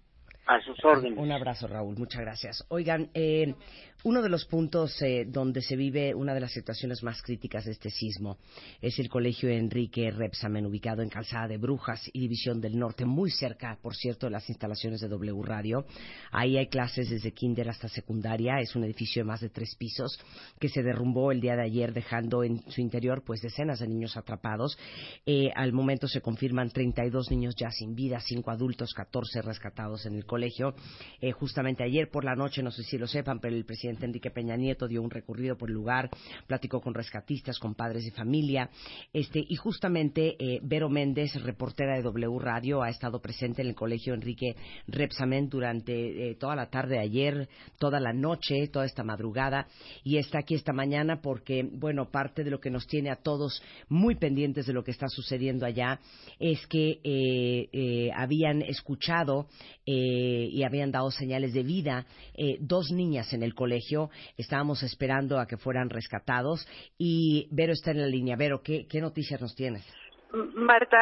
A 0.45 0.59
sus 0.61 0.83
órdenes. 0.83 1.17
Un 1.17 1.31
abrazo, 1.31 1.67
Raúl. 1.67 1.95
Muchas 1.97 2.21
gracias. 2.21 2.65
Oigan, 2.67 3.09
eh, 3.13 3.55
uno 4.05 4.21
de 4.21 4.27
los 4.27 4.43
puntos 4.43 5.01
eh, 5.01 5.25
donde 5.25 5.61
se 5.61 5.77
vive 5.77 6.13
una 6.13 6.33
de 6.33 6.41
las 6.41 6.51
situaciones 6.51 7.03
más 7.03 7.21
críticas 7.21 7.63
de 7.63 7.71
este 7.71 7.89
sismo 7.89 8.37
es 8.81 8.99
el 8.99 9.07
colegio 9.07 9.49
Enrique 9.49 10.11
Repsamen, 10.11 10.65
ubicado 10.65 11.01
en 11.01 11.07
Calzada 11.07 11.47
de 11.47 11.57
Brujas 11.57 12.09
y 12.11 12.19
División 12.19 12.59
del 12.59 12.77
Norte, 12.77 13.05
muy 13.05 13.31
cerca, 13.31 13.77
por 13.81 13.95
cierto, 13.95 14.25
de 14.25 14.31
las 14.31 14.49
instalaciones 14.49 14.99
de 14.99 15.07
W 15.07 15.41
Radio. 15.43 15.85
Ahí 16.31 16.57
hay 16.57 16.67
clases 16.67 17.09
desde 17.09 17.31
kinder 17.31 17.69
hasta 17.69 17.87
secundaria. 17.87 18.59
Es 18.59 18.75
un 18.75 18.83
edificio 18.83 19.21
de 19.21 19.27
más 19.27 19.39
de 19.39 19.49
tres 19.49 19.73
pisos 19.77 20.19
que 20.59 20.67
se 20.67 20.83
derrumbó 20.83 21.31
el 21.31 21.39
día 21.39 21.55
de 21.55 21.63
ayer, 21.63 21.93
dejando 21.93 22.43
en 22.43 22.69
su 22.69 22.81
interior 22.81 23.23
pues 23.25 23.41
decenas 23.41 23.79
de 23.79 23.87
niños 23.87 24.17
atrapados. 24.17 24.77
Eh, 25.25 25.49
al 25.55 25.71
momento 25.71 26.09
se 26.09 26.19
confirman 26.19 26.71
32 26.71 27.31
niños 27.31 27.55
ya 27.55 27.71
sin 27.71 27.95
vida, 27.95 28.19
5 28.19 28.51
adultos, 28.51 28.93
14 28.93 29.41
rescatados 29.43 30.05
en 30.05 30.15
el 30.15 30.25
colegio. 30.33 30.73
Eh, 31.21 31.31
justamente 31.31 31.83
ayer 31.83 32.09
por 32.09 32.25
la 32.25 32.35
noche, 32.35 32.63
no 32.63 32.71
sé 32.71 32.81
si 32.81 32.97
lo 32.97 33.05
sepan, 33.05 33.39
pero 33.39 33.55
el 33.55 33.65
presidente 33.65 34.07
Enrique 34.07 34.31
Peña 34.31 34.55
Nieto 34.57 34.87
dio 34.87 34.99
un 35.03 35.11
recorrido 35.11 35.55
por 35.55 35.69
el 35.69 35.75
lugar, 35.75 36.09
platicó 36.47 36.81
con 36.81 36.95
rescatistas, 36.95 37.59
con 37.59 37.75
padres 37.75 38.03
de 38.03 38.11
familia, 38.11 38.67
este, 39.13 39.45
y 39.47 39.55
justamente 39.55 40.35
eh, 40.39 40.59
Vero 40.63 40.89
Méndez, 40.89 41.35
reportera 41.43 41.95
de 41.95 42.01
W 42.01 42.39
Radio, 42.39 42.81
ha 42.81 42.89
estado 42.89 43.21
presente 43.21 43.61
en 43.61 43.67
el 43.67 43.75
colegio 43.75 44.15
Enrique 44.15 44.55
Repsamen 44.87 45.49
durante 45.49 46.31
eh, 46.31 46.35
toda 46.35 46.55
la 46.55 46.71
tarde 46.71 46.95
de 46.95 47.01
ayer, 47.01 47.47
toda 47.77 47.99
la 47.99 48.11
noche, 48.11 48.67
toda 48.69 48.85
esta 48.85 49.03
madrugada, 49.03 49.67
y 50.03 50.17
está 50.17 50.39
aquí 50.39 50.55
esta 50.55 50.73
mañana 50.73 51.21
porque, 51.21 51.63
bueno, 51.71 52.09
parte 52.09 52.43
de 52.43 52.49
lo 52.49 52.59
que 52.59 52.71
nos 52.71 52.87
tiene 52.87 53.11
a 53.11 53.17
todos 53.17 53.61
muy 53.87 54.15
pendientes 54.15 54.65
de 54.65 54.73
lo 54.73 54.83
que 54.83 54.91
está 54.91 55.07
sucediendo 55.09 55.67
allá 55.67 55.99
es 56.39 56.65
que 56.65 56.99
eh, 57.03 58.09
habían 58.15 58.63
escuchado 58.63 59.47
y 60.23 60.63
habían 60.63 60.91
dado 60.91 61.11
señales 61.11 61.53
de 61.53 61.63
vida 61.63 62.05
dos 62.59 62.91
niñas 62.91 63.33
en 63.33 63.43
el 63.43 63.53
colegio 63.53 64.09
Estábamos 64.37 64.83
esperando 64.83 65.39
a 65.39 65.47
que 65.47 65.57
fueran 65.57 65.89
rescatados 65.89 66.67
y 66.97 67.47
Vero 67.51 67.73
está 67.73 67.91
en 67.91 68.01
la 68.01 68.07
línea. 68.07 68.35
Vero, 68.35 68.61
¿qué, 68.63 68.87
qué 68.87 69.01
noticias 69.01 69.39
nos 69.41 69.55
tienes? 69.55 69.85
Marta, 70.55 70.97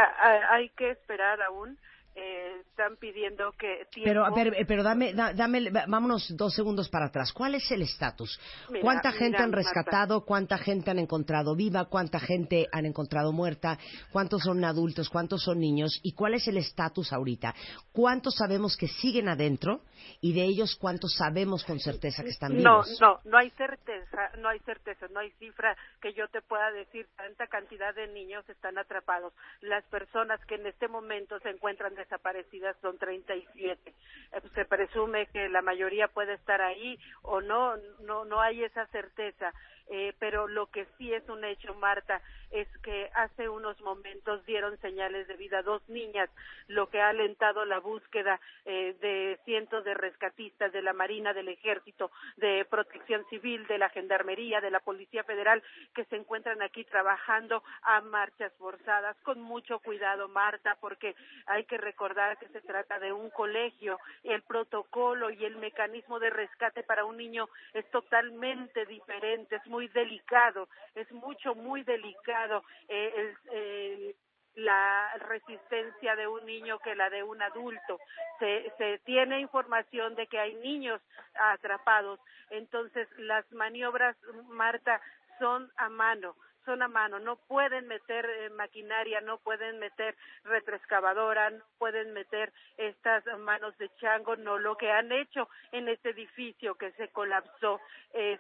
hay 0.51 0.69
que 0.69 0.91
esperar 0.91 1.41
aún 1.41 1.77
eh, 2.15 2.61
están 2.69 2.97
pidiendo 2.97 3.51
que 3.53 3.87
pero 4.03 4.25
a 4.25 4.31
ver, 4.33 4.53
eh, 4.57 4.65
pero 4.65 4.83
dame, 4.83 5.13
dame 5.13 5.69
vámonos 5.87 6.35
dos 6.35 6.53
segundos 6.53 6.89
para 6.89 7.07
atrás. 7.07 7.31
Cuál 7.33 7.55
es 7.55 7.69
el 7.71 7.81
estatus 7.81 8.39
cuánta 8.81 9.11
gente 9.11 9.37
han 9.37 9.51
rescatado 9.51 10.25
cuánta 10.25 10.57
gente 10.57 10.91
han 10.91 10.99
encontrado 10.99 11.55
viva 11.55 11.85
cuánta 11.85 12.19
gente 12.19 12.67
han 12.71 12.85
encontrado 12.85 13.31
muerta 13.31 13.77
cuántos 14.11 14.43
son 14.43 14.63
adultos 14.63 15.09
cuántos 15.09 15.43
son 15.43 15.59
niños 15.59 15.99
y 16.03 16.13
cuál 16.13 16.33
es 16.33 16.47
el 16.47 16.57
estatus 16.57 17.13
ahorita 17.13 17.53
cuántos 17.91 18.35
sabemos 18.35 18.77
que 18.77 18.87
siguen 18.87 19.29
adentro 19.29 19.81
y 20.21 20.33
de 20.33 20.43
ellos 20.43 20.75
cuántos 20.79 21.15
sabemos 21.15 21.63
con 21.63 21.79
certeza 21.79 22.23
que 22.23 22.29
están 22.29 22.55
vivos 22.55 22.97
no 22.99 23.07
no 23.07 23.19
no 23.25 23.37
hay 23.37 23.49
certeza 23.51 24.31
no 24.37 24.49
hay 24.49 24.59
certeza 24.59 25.07
no 25.09 25.19
hay 25.19 25.31
cifra 25.31 25.75
que 26.01 26.13
yo 26.13 26.27
te 26.29 26.41
pueda 26.41 26.71
decir 26.71 27.07
tanta 27.15 27.47
cantidad 27.47 27.93
de 27.93 28.07
niños 28.07 28.47
están 28.49 28.77
atrapados. 28.77 29.33
Las 29.61 29.83
personas 29.85 30.43
que 30.45 30.55
en 30.55 30.67
este 30.67 30.87
momento 30.87 31.39
se 31.39 31.49
encuentran 31.49 31.95
desaparecidas 32.03 32.75
son 32.81 32.97
37. 32.97 33.89
Eh, 33.89 34.41
se 34.53 34.65
presume 34.65 35.27
que 35.27 35.49
la 35.49 35.61
mayoría 35.61 36.07
puede 36.07 36.33
estar 36.33 36.61
ahí 36.61 36.99
o 37.21 37.41
no, 37.41 37.77
no, 38.01 38.25
no 38.25 38.41
hay 38.41 38.63
esa 38.63 38.85
certeza. 38.87 39.53
Eh, 39.93 40.13
pero 40.19 40.47
lo 40.47 40.67
que 40.67 40.87
sí 40.97 41.13
es 41.13 41.27
un 41.27 41.43
hecho, 41.43 41.73
Marta, 41.75 42.21
es 42.49 42.67
que 42.79 43.09
hace 43.13 43.49
unos 43.49 43.79
momentos 43.81 44.45
dieron 44.45 44.77
señales 44.79 45.27
de 45.27 45.35
vida 45.35 45.61
dos 45.63 45.81
niñas, 45.89 46.29
lo 46.67 46.89
que 46.89 47.01
ha 47.01 47.09
alentado 47.09 47.65
la 47.65 47.79
búsqueda 47.79 48.39
eh, 48.63 48.95
de 49.01 49.37
cientos 49.43 49.83
de 49.83 49.93
rescatistas 49.93 50.71
de 50.71 50.81
la 50.81 50.93
Marina, 50.93 51.33
del 51.33 51.49
Ejército, 51.49 52.09
de 52.37 52.65
Protección 52.69 53.25
Civil, 53.29 53.67
de 53.67 53.77
la 53.77 53.89
Gendarmería, 53.89 54.61
de 54.61 54.71
la 54.71 54.79
Policía 54.79 55.25
Federal, 55.25 55.61
que 55.93 56.05
se 56.05 56.15
encuentran 56.15 56.61
aquí 56.61 56.85
trabajando 56.85 57.61
a 57.81 57.99
marchas 57.99 58.53
forzadas, 58.57 59.17
con 59.23 59.41
mucho 59.41 59.79
cuidado, 59.79 60.29
Marta, 60.29 60.77
porque 60.79 61.15
hay 61.47 61.65
que 61.65 61.77
recordar 61.77 62.37
que 62.37 62.47
se 62.47 62.61
trata 62.61 62.97
de 62.99 63.11
un 63.11 63.29
colegio, 63.29 63.99
el 64.23 64.41
protocolo 64.43 65.31
y 65.31 65.43
el 65.43 65.57
mecanismo 65.57 66.19
de 66.19 66.29
rescate 66.29 66.83
para 66.83 67.03
un 67.03 67.17
niño 67.17 67.49
es 67.73 67.89
totalmente 67.91 68.85
diferente, 68.85 69.59
delicado, 69.87 70.67
es 70.95 71.11
mucho, 71.11 71.55
muy 71.55 71.83
delicado. 71.83 72.63
Eh, 72.87 74.15
la 74.55 75.13
resistencia 75.29 76.15
de 76.15 76.27
un 76.27 76.45
niño 76.45 76.79
que 76.79 76.95
la 76.95 77.09
de 77.09 77.23
un 77.23 77.41
adulto. 77.41 77.99
Se, 78.39 78.71
se 78.77 78.99
tiene 79.05 79.39
información 79.39 80.15
de 80.15 80.27
que 80.27 80.39
hay 80.39 80.55
niños 80.55 81.01
atrapados, 81.35 82.19
entonces 82.49 83.07
las 83.17 83.49
maniobras, 83.51 84.17
Marta, 84.49 84.99
son 85.39 85.71
a 85.77 85.89
mano 85.89 86.35
son 86.65 86.81
a 86.81 86.87
mano, 86.87 87.19
no 87.19 87.35
pueden 87.35 87.87
meter 87.87 88.25
eh, 88.25 88.49
maquinaria, 88.51 89.21
no 89.21 89.37
pueden 89.37 89.79
meter 89.79 90.15
retroexcavadora, 90.43 91.49
no 91.49 91.63
pueden 91.77 92.13
meter 92.13 92.51
estas 92.77 93.23
manos 93.39 93.77
de 93.77 93.89
chango, 93.99 94.35
no, 94.35 94.57
lo 94.59 94.75
que 94.77 94.91
han 94.91 95.11
hecho 95.11 95.49
en 95.71 95.87
este 95.87 96.09
edificio 96.09 96.75
que 96.75 96.91
se 96.93 97.09
colapsó 97.09 97.79
es, 98.13 98.39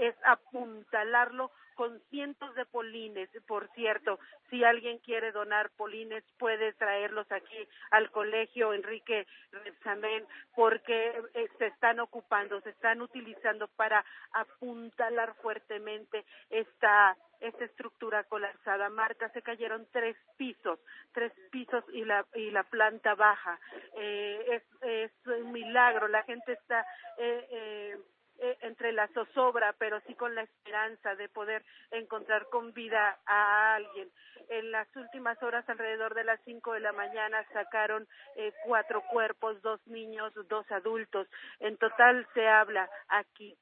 es 0.00 0.14
apuntalarlo 0.24 1.50
con 1.78 2.00
cientos 2.10 2.52
de 2.56 2.66
polines. 2.66 3.30
Por 3.46 3.68
cierto, 3.68 4.18
si 4.50 4.64
alguien 4.64 4.98
quiere 4.98 5.30
donar 5.30 5.70
polines, 5.76 6.24
puede 6.36 6.72
traerlos 6.72 7.30
aquí 7.30 7.68
al 7.92 8.10
colegio 8.10 8.74
Enrique 8.74 9.28
Repsamen, 9.52 10.26
porque 10.56 11.22
eh, 11.34 11.48
se 11.56 11.66
están 11.66 12.00
ocupando, 12.00 12.60
se 12.62 12.70
están 12.70 13.00
utilizando 13.00 13.68
para 13.68 14.04
apuntalar 14.32 15.36
fuertemente 15.36 16.24
esta 16.50 17.16
esta 17.40 17.66
estructura 17.66 18.24
colapsada. 18.24 18.90
Marta, 18.90 19.28
se 19.28 19.42
cayeron 19.42 19.86
tres 19.92 20.16
pisos, 20.36 20.80
tres 21.12 21.32
pisos 21.52 21.84
y 21.92 22.04
la, 22.04 22.26
y 22.34 22.50
la 22.50 22.64
planta 22.64 23.14
baja. 23.14 23.60
Eh, 23.96 24.44
es, 24.50 24.62
es 24.82 25.12
un 25.24 25.52
milagro, 25.52 26.08
la 26.08 26.24
gente 26.24 26.54
está 26.54 26.84
eh, 27.16 27.46
eh, 27.52 27.98
eh, 28.38 28.56
entre 28.62 28.92
la 28.92 29.08
zozobra, 29.08 29.74
pero 29.78 30.00
sí 30.06 30.14
con 30.14 30.34
la 30.34 30.42
esperanza 30.42 31.14
de 31.16 31.28
poder 31.28 31.64
encontrar 31.90 32.48
con 32.50 32.72
vida 32.72 33.18
a 33.26 33.74
alguien. 33.74 34.10
En 34.48 34.70
las 34.70 34.88
últimas 34.96 35.42
horas, 35.42 35.68
alrededor 35.68 36.14
de 36.14 36.24
las 36.24 36.40
cinco 36.44 36.72
de 36.72 36.80
la 36.80 36.92
mañana, 36.92 37.44
sacaron 37.52 38.06
eh, 38.36 38.52
cuatro 38.64 39.02
cuerpos, 39.10 39.60
dos 39.62 39.84
niños, 39.86 40.32
dos 40.48 40.70
adultos. 40.70 41.26
En 41.60 41.76
total 41.76 42.26
se 42.32 42.46
habla 42.46 42.88
aquí 43.08 43.56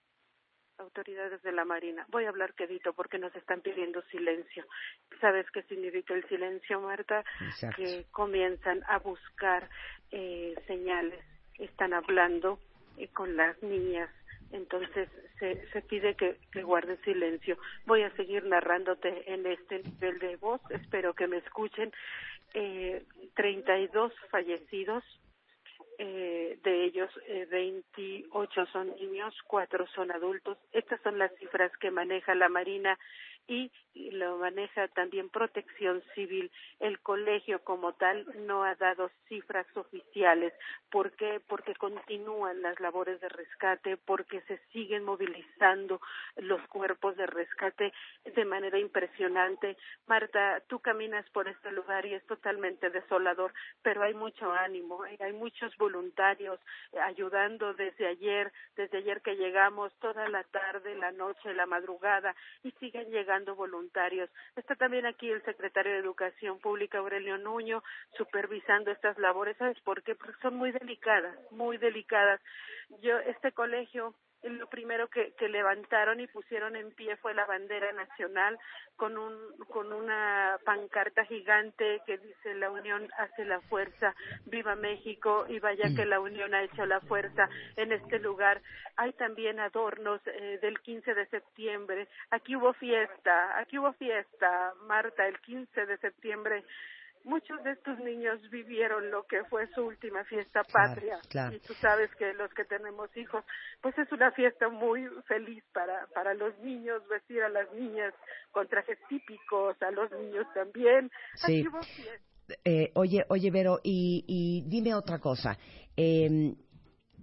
autoridades 0.78 1.42
de 1.42 1.52
la 1.52 1.64
Marina. 1.64 2.04
Voy 2.08 2.26
a 2.26 2.28
hablar 2.28 2.54
quedito 2.54 2.92
porque 2.92 3.18
nos 3.18 3.34
están 3.34 3.62
pidiendo 3.62 4.02
silencio. 4.10 4.66
¿Sabes 5.20 5.50
qué 5.52 5.62
significa 5.62 6.14
el 6.14 6.28
silencio, 6.28 6.80
Marta? 6.80 7.24
Que 7.74 8.04
comienzan 8.10 8.82
a 8.88 8.98
buscar 8.98 9.68
eh, 10.10 10.54
señales. 10.66 11.24
Están 11.58 11.94
hablando 11.94 12.58
eh, 12.98 13.08
con 13.08 13.36
las 13.36 13.60
niñas 13.62 14.10
entonces 14.52 15.08
se, 15.38 15.66
se 15.70 15.82
pide 15.82 16.14
que, 16.14 16.38
que 16.52 16.62
guardes 16.62 17.00
silencio. 17.00 17.58
Voy 17.84 18.02
a 18.02 18.14
seguir 18.16 18.44
narrándote 18.44 19.32
en 19.32 19.46
este 19.46 19.82
nivel 19.82 20.18
de 20.18 20.36
voz, 20.36 20.60
espero 20.70 21.14
que 21.14 21.26
me 21.26 21.38
escuchen. 21.38 21.92
Eh, 22.54 23.04
32 23.34 24.12
fallecidos, 24.30 25.04
eh, 25.98 26.58
de 26.62 26.84
ellos 26.84 27.10
eh, 27.26 27.46
28 27.50 28.66
son 28.66 28.94
niños, 28.96 29.34
4 29.46 29.86
son 29.94 30.10
adultos. 30.12 30.58
Estas 30.72 31.00
son 31.02 31.18
las 31.18 31.34
cifras 31.36 31.72
que 31.78 31.90
maneja 31.90 32.34
la 32.34 32.48
Marina 32.48 32.98
y 33.46 33.70
lo 33.94 34.38
maneja 34.38 34.88
también 34.88 35.28
Protección 35.28 36.02
Civil. 36.14 36.50
El 36.80 37.00
colegio 37.00 37.62
como 37.64 37.94
tal 37.94 38.26
no 38.46 38.64
ha 38.64 38.74
dado 38.74 39.10
cifras 39.28 39.66
oficiales. 39.76 40.52
¿Por 40.90 41.12
qué? 41.12 41.40
Porque 41.46 41.74
continúan 41.74 42.62
las 42.62 42.78
labores 42.80 43.20
de 43.20 43.28
rescate, 43.28 43.96
porque 43.96 44.40
se 44.42 44.58
siguen 44.72 45.04
movilizando 45.04 46.00
los 46.36 46.60
cuerpos 46.68 47.16
de 47.16 47.26
rescate 47.26 47.92
de 48.24 48.44
manera 48.44 48.78
impresionante. 48.78 49.76
Marta, 50.06 50.62
tú 50.68 50.80
caminas 50.80 51.28
por 51.30 51.48
este 51.48 51.70
lugar 51.72 52.04
y 52.06 52.14
es 52.14 52.26
totalmente 52.26 52.90
desolador, 52.90 53.52
pero 53.82 54.02
hay 54.02 54.14
mucho 54.14 54.52
ánimo, 54.52 55.02
hay 55.20 55.32
muchos 55.32 55.76
voluntarios 55.76 56.60
ayudando 57.02 57.74
desde 57.74 58.06
ayer, 58.06 58.52
desde 58.76 58.98
ayer 58.98 59.22
que 59.22 59.36
llegamos, 59.36 59.92
toda 60.00 60.28
la 60.28 60.44
tarde, 60.44 60.94
la 60.96 61.12
noche, 61.12 61.54
la 61.54 61.66
madrugada, 61.66 62.34
y 62.62 62.70
siguen 62.72 63.10
llegando 63.10 63.35
voluntarios. 63.44 64.30
Está 64.56 64.74
también 64.74 65.06
aquí 65.06 65.30
el 65.30 65.44
secretario 65.44 65.92
de 65.92 65.98
Educación 65.98 66.58
Pública, 66.58 66.98
Aurelio 66.98 67.36
Nuño, 67.38 67.82
supervisando 68.16 68.90
estas 68.90 69.18
labores. 69.18 69.56
¿Sabes 69.58 69.78
por 69.80 70.02
qué? 70.02 70.14
Porque 70.14 70.40
son 70.40 70.56
muy 70.56 70.72
delicadas, 70.72 71.36
muy 71.52 71.76
delicadas. 71.76 72.40
Yo, 73.02 73.18
este 73.18 73.52
colegio 73.52 74.14
lo 74.42 74.68
primero 74.68 75.08
que, 75.08 75.32
que, 75.32 75.48
levantaron 75.48 76.20
y 76.20 76.26
pusieron 76.26 76.76
en 76.76 76.92
pie 76.92 77.16
fue 77.16 77.34
la 77.34 77.46
bandera 77.46 77.92
nacional 77.92 78.58
con 78.96 79.18
un 79.18 79.34
con 79.68 79.92
una 79.92 80.58
pancarta 80.64 81.24
gigante 81.24 82.00
que 82.06 82.18
dice 82.18 82.54
la 82.54 82.70
unión 82.70 83.08
hace 83.18 83.44
la 83.44 83.60
fuerza 83.62 84.14
viva 84.44 84.76
México 84.76 85.46
y 85.48 85.58
vaya 85.58 85.84
que 85.94 86.06
la 86.06 86.20
unión 86.20 86.54
ha 86.54 86.62
hecho 86.62 86.86
la 86.86 87.00
fuerza 87.00 87.48
en 87.76 87.92
este 87.92 88.18
lugar. 88.18 88.62
Hay 88.96 89.12
también 89.14 89.60
adornos 89.60 90.20
eh, 90.26 90.58
del 90.62 90.80
15 90.80 91.14
de 91.14 91.26
septiembre. 91.26 92.08
Aquí 92.30 92.56
hubo 92.56 92.72
fiesta 92.74 93.58
aquí 93.58 93.78
hubo 93.78 93.92
fiesta 93.94 94.74
Marta 94.86 95.26
el 95.26 95.40
15 95.40 95.86
de 95.86 95.98
septiembre 95.98 96.64
muchos 97.26 97.62
de 97.64 97.72
estos 97.72 97.98
niños 97.98 98.40
vivieron 98.50 99.10
lo 99.10 99.24
que 99.26 99.44
fue 99.44 99.66
su 99.74 99.82
última 99.82 100.24
fiesta 100.24 100.62
patria. 100.64 101.18
Y 101.52 101.58
tú 101.58 101.74
sabes 101.74 102.08
que 102.16 102.32
los 102.34 102.52
que 102.54 102.64
tenemos 102.64 103.14
hijos, 103.16 103.44
pues 103.82 103.96
es 103.98 104.10
una 104.12 104.30
fiesta 104.32 104.68
muy 104.68 105.06
feliz 105.26 105.62
para, 105.72 106.06
para 106.14 106.34
los 106.34 106.56
niños, 106.60 107.06
vestir 107.08 107.42
a 107.42 107.48
las 107.48 107.70
niñas 107.74 108.14
con 108.52 108.68
trajes 108.68 108.98
típicos, 109.08 109.76
a 109.82 109.90
los 109.90 110.10
niños 110.12 110.46
también. 110.54 111.10
Sí. 111.34 111.66
Eh, 112.64 112.92
oye, 112.94 113.26
oye, 113.28 113.50
Vero, 113.50 113.80
y, 113.82 114.24
y 114.28 114.62
dime 114.70 114.94
otra 114.94 115.18
cosa. 115.18 115.58
Eh, 115.96 116.54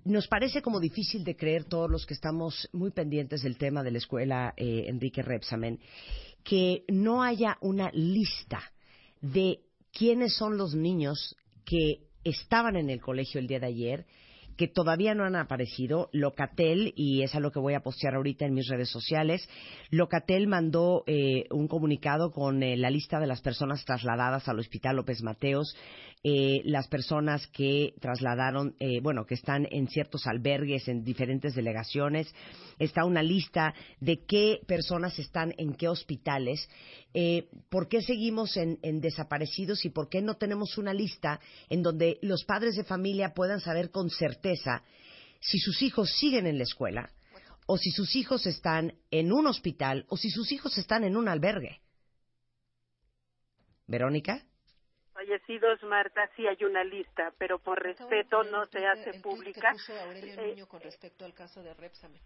nos 0.06 0.28
parece 0.28 0.62
como 0.62 0.82
difícil 0.82 1.24
de 1.24 1.38
creer 1.38 1.64
todos 1.64 1.90
los 1.90 2.06
que 2.06 2.14
estamos 2.14 2.70
muy 2.74 2.92
pendientes 2.92 3.42
del 3.42 3.58
tema 3.58 3.84
de 3.84 3.92
la 3.92 4.00
escuela 4.00 4.54
eh, 4.58 4.86
Enrique 4.88 5.22
Repsamen, 5.22 5.80
que 6.44 6.84
no 6.90 7.24
haya 7.24 7.58
una 7.62 7.90
lista 7.94 8.60
de 9.22 9.62
quiénes 9.94 10.36
son 10.36 10.58
los 10.58 10.76
niños 10.76 11.36
que 11.66 12.00
estaban 12.24 12.76
en 12.76 12.90
el 12.90 13.00
colegio 13.00 13.40
el 13.40 13.48
día 13.48 13.60
de 13.60 13.68
ayer, 13.68 14.06
que 14.58 14.68
todavía 14.68 15.16
no 15.16 15.24
han 15.24 15.36
aparecido. 15.36 16.10
Locatel, 16.12 16.94
y 16.96 17.24
es 17.24 17.36
a 17.36 17.40
lo 17.40 17.52
que 17.52 17.60
voy 17.60 17.74
a 17.74 17.82
postear 17.82 18.16
ahorita 18.16 18.46
en 18.46 18.54
mis 18.54 18.68
redes 18.68 18.90
sociales, 18.90 19.48
Locatel 19.90 20.48
mandó 20.48 21.04
eh, 21.08 21.46
un 21.52 21.68
comunicado 21.68 22.32
con 22.32 22.62
eh, 22.64 22.78
la 22.78 22.90
lista 22.90 23.20
de 23.20 23.28
las 23.28 23.42
personas 23.42 23.84
trasladadas 23.86 24.48
al 24.48 24.60
Hospital 24.60 24.98
López 24.98 25.22
Mateos 25.24 25.76
eh, 26.26 26.62
las 26.64 26.88
personas 26.88 27.48
que 27.48 27.96
trasladaron, 28.00 28.78
eh, 28.80 29.02
bueno, 29.02 29.26
que 29.26 29.34
están 29.34 29.68
en 29.70 29.90
ciertos 29.90 30.26
albergues 30.26 30.88
en 30.88 31.04
diferentes 31.04 31.54
delegaciones. 31.54 32.34
Está 32.80 33.04
una 33.04 33.22
lista 33.22 33.74
de 34.00 34.24
qué 34.26 34.62
personas 34.66 35.20
están 35.20 35.54
en 35.58 35.74
qué 35.74 35.90
hospitales. 35.90 36.70
Eh, 37.14 37.50
¿Por 37.70 37.90
qué 37.90 38.02
seguimos 38.02 38.56
en, 38.56 38.80
en 38.84 39.02
desaparecidos 39.02 39.84
y 39.84 39.90
por 39.90 40.08
qué 40.08 40.22
no 40.22 40.36
tenemos 40.36 40.78
una 40.78 40.94
lista 40.94 41.42
en 41.70 41.84
donde 41.84 42.20
los 42.22 42.46
padres 42.46 42.76
de 42.76 42.86
familia 42.86 43.34
puedan 43.34 43.60
saber 43.60 43.92
con 43.92 44.10
certeza 44.10 44.84
si 45.42 45.60
sus 45.60 45.82
hijos 45.82 46.10
siguen 46.10 46.48
en 46.48 46.58
la 46.58 46.64
escuela? 46.64 47.10
o 47.66 47.78
si 47.78 47.92
sus 47.92 48.18
hijos 48.18 48.46
están 48.46 48.94
en 49.10 49.32
un 49.32 49.48
hospital 49.48 50.06
o 50.10 50.18
si 50.18 50.30
sus 50.30 50.52
hijos 50.52 50.78
están 50.78 51.06
en 51.06 51.16
un 51.16 51.30
albergue. 51.30 51.80
Verónica 53.88 54.46
fallecidos, 55.14 55.82
Marta, 55.84 56.30
sí 56.36 56.48
hay 56.48 56.64
una 56.64 56.84
lista, 56.84 57.34
pero 57.38 57.60
por 57.60 57.82
respeto 57.82 58.44
no 58.44 58.66
se 58.68 58.86
hace 58.86 59.20
pública. 59.22 59.74
Eh, 60.16 60.66
con 60.68 60.82
respecto 60.82 61.26
al 61.26 61.34
caso 61.34 61.64
de 61.64 61.74
Repsamen 61.74 62.22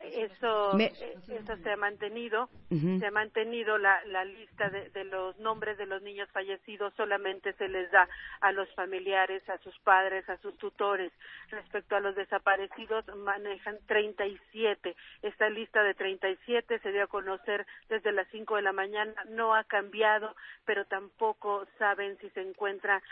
eso 0.00 0.78
eh, 0.78 0.92
eso 1.28 1.56
se 1.56 1.70
ha 1.70 1.76
mantenido. 1.76 2.48
Se 2.68 3.06
ha 3.06 3.10
mantenido 3.10 3.78
la, 3.78 4.04
la 4.04 4.24
lista 4.24 4.68
de, 4.70 4.90
de, 4.90 5.04
los 5.04 5.38
nombres 5.38 5.78
de 5.78 5.86
los 5.86 6.02
niños 6.02 6.28
fallecidos. 6.32 6.94
Solamente 6.96 7.52
se 7.54 7.68
les 7.68 7.90
da 7.90 8.08
a 8.40 8.52
los 8.52 8.72
familiares 8.74 9.48
a 9.48 9.58
sus 9.58 9.76
padres 9.80 10.28
a 10.28 10.36
sus 10.38 10.56
tutores. 10.58 11.12
Respecto 11.50 11.96
a 11.96 12.00
los 12.00 12.14
desaparecidos 12.14 13.04
manejan 13.16 13.78
37 13.86 14.94
esta 15.22 15.48
lista 15.48 15.82
de 15.82 15.94
37 15.94 16.78
se 16.78 16.92
dio 16.92 17.04
a 17.04 17.08
conocer 17.08 17.66
desde 17.88 18.12
las 18.12 18.28
5 18.28 18.56
de 18.56 18.62
la 18.62 18.72
mañana. 18.72 19.14
No 19.30 19.54
ha 19.54 19.64
cambiado 19.64 20.34
pero 20.64 20.84
tampoco 20.84 21.66
saben 21.78 22.18
si 22.18 22.30
se 22.30 22.40
encuentran 22.40 23.02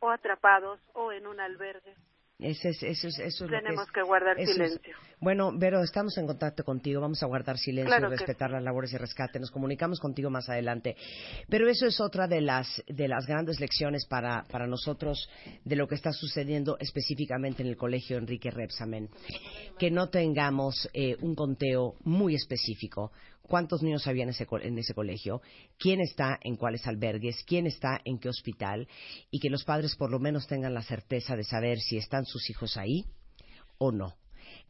o 0.00 0.10
atrapados 0.10 0.80
o 0.94 1.12
en 1.12 1.26
un 1.26 1.40
albergue 1.40 1.94
eso 2.44 2.68
es, 2.68 2.82
eso 2.82 3.08
es, 3.08 3.18
eso 3.18 3.46
Tenemos 3.46 3.86
que, 3.92 4.02
guardar 4.02 4.36
silencio. 4.36 4.94
bueno, 5.20 5.52
Vero, 5.56 5.82
estamos 5.82 6.16
en 6.18 6.26
contacto 6.26 6.64
contigo. 6.64 7.00
Vamos 7.00 7.22
a 7.22 7.26
guardar 7.26 7.58
silencio 7.58 7.96
y 7.96 8.10
respetar 8.10 8.50
las 8.50 8.62
labores 8.62 8.92
de 8.92 8.98
rescate. 8.98 9.38
Nos 9.38 9.50
comunicamos 9.50 10.00
contigo 10.00 10.30
más 10.30 10.48
adelante. 10.48 10.96
Pero 11.48 11.68
eso 11.68 11.86
es 11.86 12.00
otra 12.00 12.26
de 12.26 12.40
las, 12.40 12.82
de 12.86 13.08
las 13.08 13.26
grandes 13.26 13.60
lecciones 13.60 14.06
para, 14.06 14.44
para 14.50 14.66
nosotros 14.66 15.28
de 15.64 15.76
lo 15.76 15.86
que 15.86 15.94
está 15.94 16.12
sucediendo 16.12 16.76
específicamente 16.78 17.62
en 17.62 17.68
el 17.68 17.76
colegio 17.76 18.18
Enrique 18.18 18.50
Repsamen. 18.50 19.08
Que 19.78 19.90
no 19.90 20.08
tengamos 20.08 20.88
eh, 20.92 21.16
un 21.20 21.34
conteo 21.34 21.94
muy 22.04 22.34
específico 22.34 23.12
cuántos 23.42 23.82
niños 23.82 24.06
había 24.06 24.24
en 24.24 24.30
ese, 24.30 24.46
en 24.50 24.78
ese 24.78 24.94
colegio, 24.94 25.42
quién 25.78 26.00
está 26.00 26.38
en 26.42 26.56
cuáles 26.56 26.86
albergues, 26.86 27.44
quién 27.44 27.66
está 27.66 28.00
en 28.04 28.18
qué 28.18 28.28
hospital, 28.28 28.88
y 29.30 29.40
que 29.40 29.50
los 29.50 29.64
padres 29.64 29.96
por 29.96 30.10
lo 30.10 30.18
menos 30.18 30.46
tengan 30.46 30.74
la 30.74 30.82
certeza 30.82 31.36
de 31.36 31.44
saber 31.44 31.78
si 31.80 31.96
están 31.96 32.24
sus 32.24 32.48
hijos 32.50 32.76
ahí 32.76 33.04
o 33.78 33.92
no. 33.92 34.14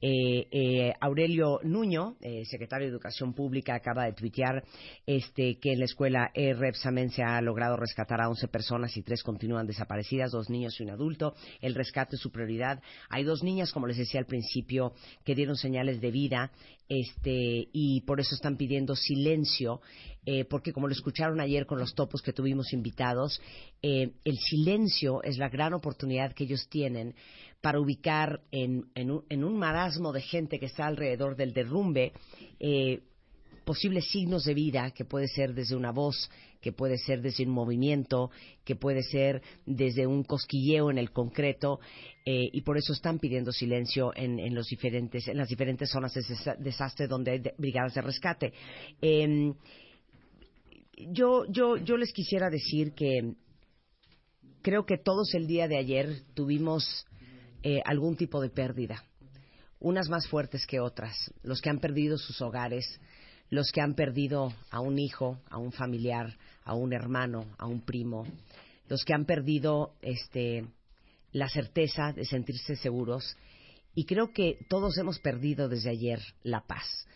Eh, 0.04 0.48
eh, 0.50 0.92
Aurelio 1.00 1.60
Nuño, 1.62 2.16
eh, 2.20 2.44
secretario 2.46 2.88
de 2.88 2.90
Educación 2.90 3.34
Pública, 3.34 3.76
acaba 3.76 4.04
de 4.04 4.14
tuitear 4.14 4.64
este, 5.06 5.60
que 5.60 5.74
en 5.74 5.78
la 5.78 5.84
escuela 5.84 6.32
Repsamen 6.34 7.10
se 7.10 7.22
ha 7.22 7.40
logrado 7.40 7.76
rescatar 7.76 8.20
a 8.20 8.28
11 8.28 8.48
personas 8.48 8.96
y 8.96 9.02
tres 9.02 9.22
continúan 9.22 9.68
desaparecidas, 9.68 10.32
dos 10.32 10.50
niños 10.50 10.80
y 10.80 10.82
un 10.82 10.90
adulto. 10.90 11.36
El 11.60 11.76
rescate 11.76 12.16
es 12.16 12.22
su 12.22 12.32
prioridad. 12.32 12.82
Hay 13.10 13.22
dos 13.22 13.44
niñas, 13.44 13.72
como 13.72 13.86
les 13.86 13.96
decía 13.96 14.18
al 14.18 14.26
principio, 14.26 14.92
que 15.24 15.36
dieron 15.36 15.54
señales 15.54 16.00
de 16.00 16.10
vida 16.10 16.50
este, 16.88 17.68
y 17.72 18.00
por 18.00 18.18
eso 18.18 18.34
están 18.34 18.56
pidiendo 18.56 18.96
silencio, 18.96 19.80
porque 20.50 20.72
como 20.72 20.88
lo 20.88 20.92
escucharon 20.92 21.40
ayer 21.40 21.66
con 21.66 21.78
los 21.78 21.94
topos 21.94 22.22
que 22.22 22.32
tuvimos 22.32 22.72
invitados, 22.72 23.40
el 23.82 24.38
silencio 24.38 25.22
es 25.22 25.38
la 25.38 25.48
gran 25.48 25.74
oportunidad 25.74 26.32
que 26.32 26.44
ellos 26.44 26.68
tienen 26.68 27.14
para 27.62 27.80
ubicar 27.80 28.42
en, 28.50 28.84
un, 28.94 29.58
marasmo 29.58 30.12
de 30.12 30.20
gente 30.20 30.58
que 30.58 30.66
está 30.66 30.86
alrededor 30.86 31.36
del 31.36 31.54
derrumbe 31.54 32.12
eh, 32.58 33.00
posibles 33.64 34.10
signos 34.10 34.44
de 34.44 34.54
vida, 34.54 34.90
que 34.90 35.04
puede 35.04 35.28
ser 35.28 35.54
desde 35.54 35.76
una 35.76 35.92
voz, 35.92 36.28
que 36.60 36.72
puede 36.72 36.98
ser 36.98 37.22
desde 37.22 37.44
un 37.44 37.52
movimiento, 37.52 38.32
que 38.64 38.74
puede 38.74 39.04
ser 39.04 39.42
desde 39.64 40.08
un 40.08 40.24
cosquilleo 40.24 40.90
en 40.90 40.98
el 40.98 41.12
concreto, 41.12 41.78
eh, 42.26 42.48
y 42.52 42.62
por 42.62 42.76
eso 42.76 42.92
están 42.92 43.20
pidiendo 43.20 43.52
silencio 43.52 44.12
en, 44.16 44.52
los 44.52 44.66
diferentes, 44.66 45.28
en 45.28 45.36
las 45.36 45.48
diferentes 45.48 45.88
zonas 45.88 46.12
de 46.14 46.22
desastre 46.58 47.06
donde 47.06 47.30
hay 47.30 47.42
brigadas 47.58 47.94
de 47.94 48.02
rescate. 48.02 48.52
Em, 49.00 49.54
yo, 51.12 51.44
yo, 51.48 51.76
yo 51.76 51.96
les 51.96 52.12
quisiera 52.12 52.50
decir 52.50 52.92
que 52.92 53.34
creo 54.62 54.84
que 54.84 54.98
todos 54.98 55.34
el 55.34 55.46
día 55.46 55.68
de 55.68 55.76
ayer 55.76 56.22
tuvimos 56.34 57.06
eh, 57.62 57.80
algún 57.84 58.16
tipo 58.16 58.40
de 58.40 58.50
pérdida, 58.50 59.04
unas 59.80 60.08
más 60.08 60.26
fuertes 60.28 60.66
que 60.66 60.80
otras, 60.80 61.14
los 61.42 61.60
que 61.60 61.70
han 61.70 61.80
perdido 61.80 62.18
sus 62.18 62.40
hogares, 62.40 63.00
los 63.50 63.70
que 63.70 63.80
han 63.80 63.94
perdido 63.94 64.52
a 64.70 64.80
un 64.80 64.98
hijo, 64.98 65.38
a 65.50 65.58
un 65.58 65.72
familiar, 65.72 66.36
a 66.64 66.74
un 66.74 66.92
hermano, 66.92 67.46
a 67.58 67.66
un 67.66 67.82
primo, 67.82 68.26
los 68.88 69.04
que 69.04 69.14
han 69.14 69.24
perdido 69.24 69.94
este, 70.02 70.66
la 71.32 71.48
certeza 71.48 72.12
de 72.12 72.24
sentirse 72.24 72.76
seguros. 72.76 73.36
Y 73.94 74.04
creo 74.04 74.32
que 74.32 74.58
todos 74.68 74.96
hemos 74.98 75.18
perdido 75.18 75.68
desde 75.68 75.90
ayer 75.90 76.20
la 76.42 76.62
paz. 76.66 77.06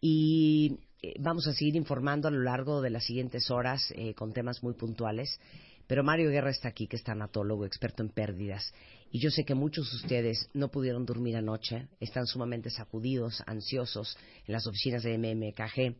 Y 0.00 0.78
eh, 1.02 1.14
vamos 1.20 1.46
a 1.46 1.52
seguir 1.52 1.76
informando 1.76 2.28
a 2.28 2.30
lo 2.30 2.42
largo 2.42 2.80
de 2.80 2.90
las 2.90 3.04
siguientes 3.04 3.50
horas 3.50 3.92
eh, 3.96 4.14
con 4.14 4.32
temas 4.32 4.62
muy 4.62 4.74
puntuales. 4.74 5.40
Pero 5.86 6.02
Mario 6.02 6.30
Guerra 6.30 6.50
está 6.50 6.68
aquí, 6.68 6.88
que 6.88 6.96
es 6.96 7.04
tanatólogo, 7.04 7.64
experto 7.64 8.02
en 8.02 8.08
pérdidas. 8.08 8.72
Y 9.10 9.20
yo 9.20 9.30
sé 9.30 9.44
que 9.44 9.54
muchos 9.54 9.90
de 9.90 9.96
ustedes 9.96 10.48
no 10.52 10.68
pudieron 10.68 11.06
dormir 11.06 11.36
anoche, 11.36 11.88
están 12.00 12.26
sumamente 12.26 12.70
sacudidos, 12.70 13.42
ansiosos 13.46 14.16
en 14.46 14.52
las 14.52 14.66
oficinas 14.66 15.02
de 15.02 15.16
MMKG. 15.16 15.96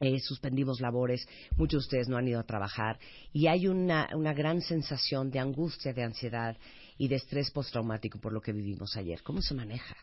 Eh, 0.00 0.20
suspendimos 0.20 0.80
labores, 0.80 1.26
muchos 1.56 1.82
de 1.82 1.86
ustedes 1.86 2.08
no 2.08 2.18
han 2.18 2.28
ido 2.28 2.38
a 2.38 2.44
trabajar 2.44 2.98
y 3.32 3.46
hay 3.46 3.66
una, 3.66 4.08
una 4.14 4.34
gran 4.34 4.60
sensación 4.60 5.30
de 5.30 5.38
angustia, 5.38 5.94
de 5.94 6.02
ansiedad 6.02 6.56
y 6.98 7.08
de 7.08 7.16
estrés 7.16 7.50
postraumático 7.50 8.18
por 8.20 8.32
lo 8.32 8.42
que 8.42 8.52
vivimos 8.52 8.94
ayer. 8.96 9.22
¿Cómo 9.22 9.40
se 9.40 9.54
maneja? 9.54 9.96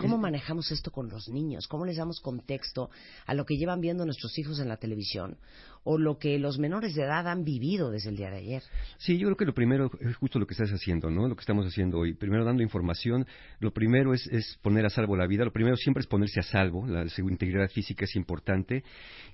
¿Cómo 0.00 0.18
manejamos 0.18 0.70
esto 0.70 0.90
con 0.90 1.08
los 1.08 1.28
niños? 1.28 1.66
¿Cómo 1.66 1.84
les 1.84 1.96
damos 1.96 2.20
contexto 2.20 2.90
a 3.26 3.34
lo 3.34 3.44
que 3.44 3.56
llevan 3.56 3.80
viendo 3.80 4.04
nuestros 4.04 4.38
hijos 4.38 4.58
en 4.60 4.68
la 4.68 4.76
televisión? 4.76 5.38
o 5.84 5.98
lo 5.98 6.18
que 6.18 6.38
los 6.38 6.58
menores 6.58 6.94
de 6.94 7.02
edad 7.02 7.26
han 7.26 7.44
vivido 7.44 7.90
desde 7.90 8.10
el 8.10 8.16
día 8.16 8.30
de 8.30 8.36
ayer. 8.36 8.62
Sí, 8.98 9.18
yo 9.18 9.26
creo 9.26 9.36
que 9.36 9.44
lo 9.44 9.54
primero 9.54 9.90
es 10.00 10.16
justo 10.16 10.38
lo 10.38 10.46
que 10.46 10.54
estás 10.54 10.70
haciendo, 10.70 11.10
¿no? 11.10 11.26
Lo 11.26 11.34
que 11.34 11.40
estamos 11.40 11.66
haciendo 11.66 11.98
hoy. 11.98 12.14
Primero 12.14 12.44
dando 12.44 12.62
información, 12.62 13.26
lo 13.58 13.72
primero 13.72 14.14
es, 14.14 14.58
poner 14.62 14.86
a 14.86 14.90
salvo 14.90 15.16
la 15.16 15.26
vida, 15.26 15.44
lo 15.44 15.52
primero 15.52 15.76
siempre 15.76 16.02
es 16.02 16.06
ponerse 16.06 16.40
a 16.40 16.44
salvo, 16.44 16.86
la 16.86 17.06
integridad 17.18 17.68
física 17.68 18.04
es 18.04 18.14
importante. 18.14 18.84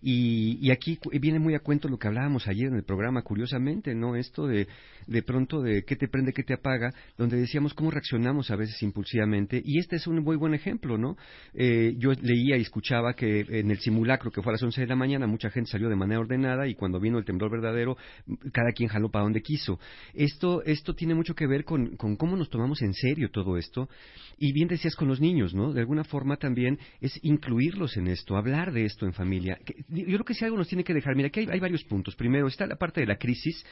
Y, 0.00 0.70
aquí 0.70 0.98
viene 1.20 1.38
muy 1.38 1.54
a 1.54 1.60
cuento 1.60 1.88
lo 1.88 1.98
que 1.98 2.08
hablábamos 2.08 2.46
ayer 2.46 2.68
en 2.68 2.76
el 2.76 2.84
programa, 2.84 3.22
curiosamente, 3.22 3.94
¿no? 3.94 4.16
Esto 4.16 4.46
de, 4.46 4.68
de 5.06 5.22
pronto 5.22 5.60
de 5.60 5.84
qué 5.84 5.96
te 5.96 6.08
prende, 6.08 6.32
qué 6.32 6.44
te 6.44 6.54
apaga, 6.54 6.92
donde 7.16 7.36
decíamos 7.36 7.74
cómo 7.74 7.90
reaccionamos 7.90 8.50
a 8.50 8.56
veces 8.56 8.82
impulsivamente. 8.82 9.60
Y 9.64 9.78
este 9.78 9.96
es 9.96 10.06
un 10.06 10.16
muy 10.28 10.36
buen 10.36 10.52
ejemplo, 10.52 10.98
¿no? 10.98 11.16
Eh, 11.54 11.94
yo 11.96 12.12
leía 12.12 12.58
y 12.58 12.60
escuchaba 12.60 13.14
que 13.14 13.46
en 13.48 13.70
el 13.70 13.78
simulacro 13.78 14.30
que 14.30 14.42
fue 14.42 14.52
a 14.52 14.54
las 14.54 14.62
11 14.62 14.82
de 14.82 14.86
la 14.86 14.94
mañana, 14.94 15.26
mucha 15.26 15.48
gente 15.48 15.70
salió 15.70 15.88
de 15.88 15.96
manera 15.96 16.20
ordenada 16.20 16.38
nada 16.38 16.68
y 16.68 16.74
cuando 16.74 17.00
vino 17.00 17.18
el 17.18 17.24
temblor 17.24 17.50
verdadero, 17.50 17.96
cada 18.52 18.72
quien 18.72 18.90
jaló 18.90 19.10
para 19.10 19.24
donde 19.24 19.40
quiso. 19.40 19.80
Esto, 20.12 20.62
esto 20.64 20.94
tiene 20.94 21.14
mucho 21.14 21.34
que 21.34 21.46
ver 21.46 21.64
con, 21.64 21.96
con 21.96 22.16
cómo 22.16 22.36
nos 22.36 22.50
tomamos 22.50 22.82
en 22.82 22.92
serio 22.92 23.30
todo 23.30 23.56
esto. 23.56 23.88
Y 24.38 24.52
bien 24.52 24.68
decías 24.68 24.94
con 24.94 25.08
los 25.08 25.20
niños, 25.20 25.54
¿no? 25.54 25.72
De 25.72 25.80
alguna 25.80 26.04
forma 26.04 26.36
también 26.36 26.78
es 27.00 27.18
incluirlos 27.22 27.96
en 27.96 28.06
esto, 28.08 28.36
hablar 28.36 28.72
de 28.72 28.84
esto 28.84 29.06
en 29.06 29.12
familia. 29.12 29.58
Yo 29.88 30.04
creo 30.04 30.24
que 30.24 30.34
si 30.34 30.44
algo 30.44 30.56
nos 30.56 30.68
tiene 30.68 30.84
que 30.84 30.94
dejar, 30.94 31.16
mira, 31.16 31.28
aquí 31.28 31.40
hay, 31.40 31.48
hay 31.50 31.60
varios 31.60 31.82
puntos. 31.84 32.14
Primero 32.14 32.46
está 32.46 32.66
la 32.66 32.76
parte 32.76 33.00
de 33.00 33.06
la 33.06 33.16
crisis, 33.16 33.64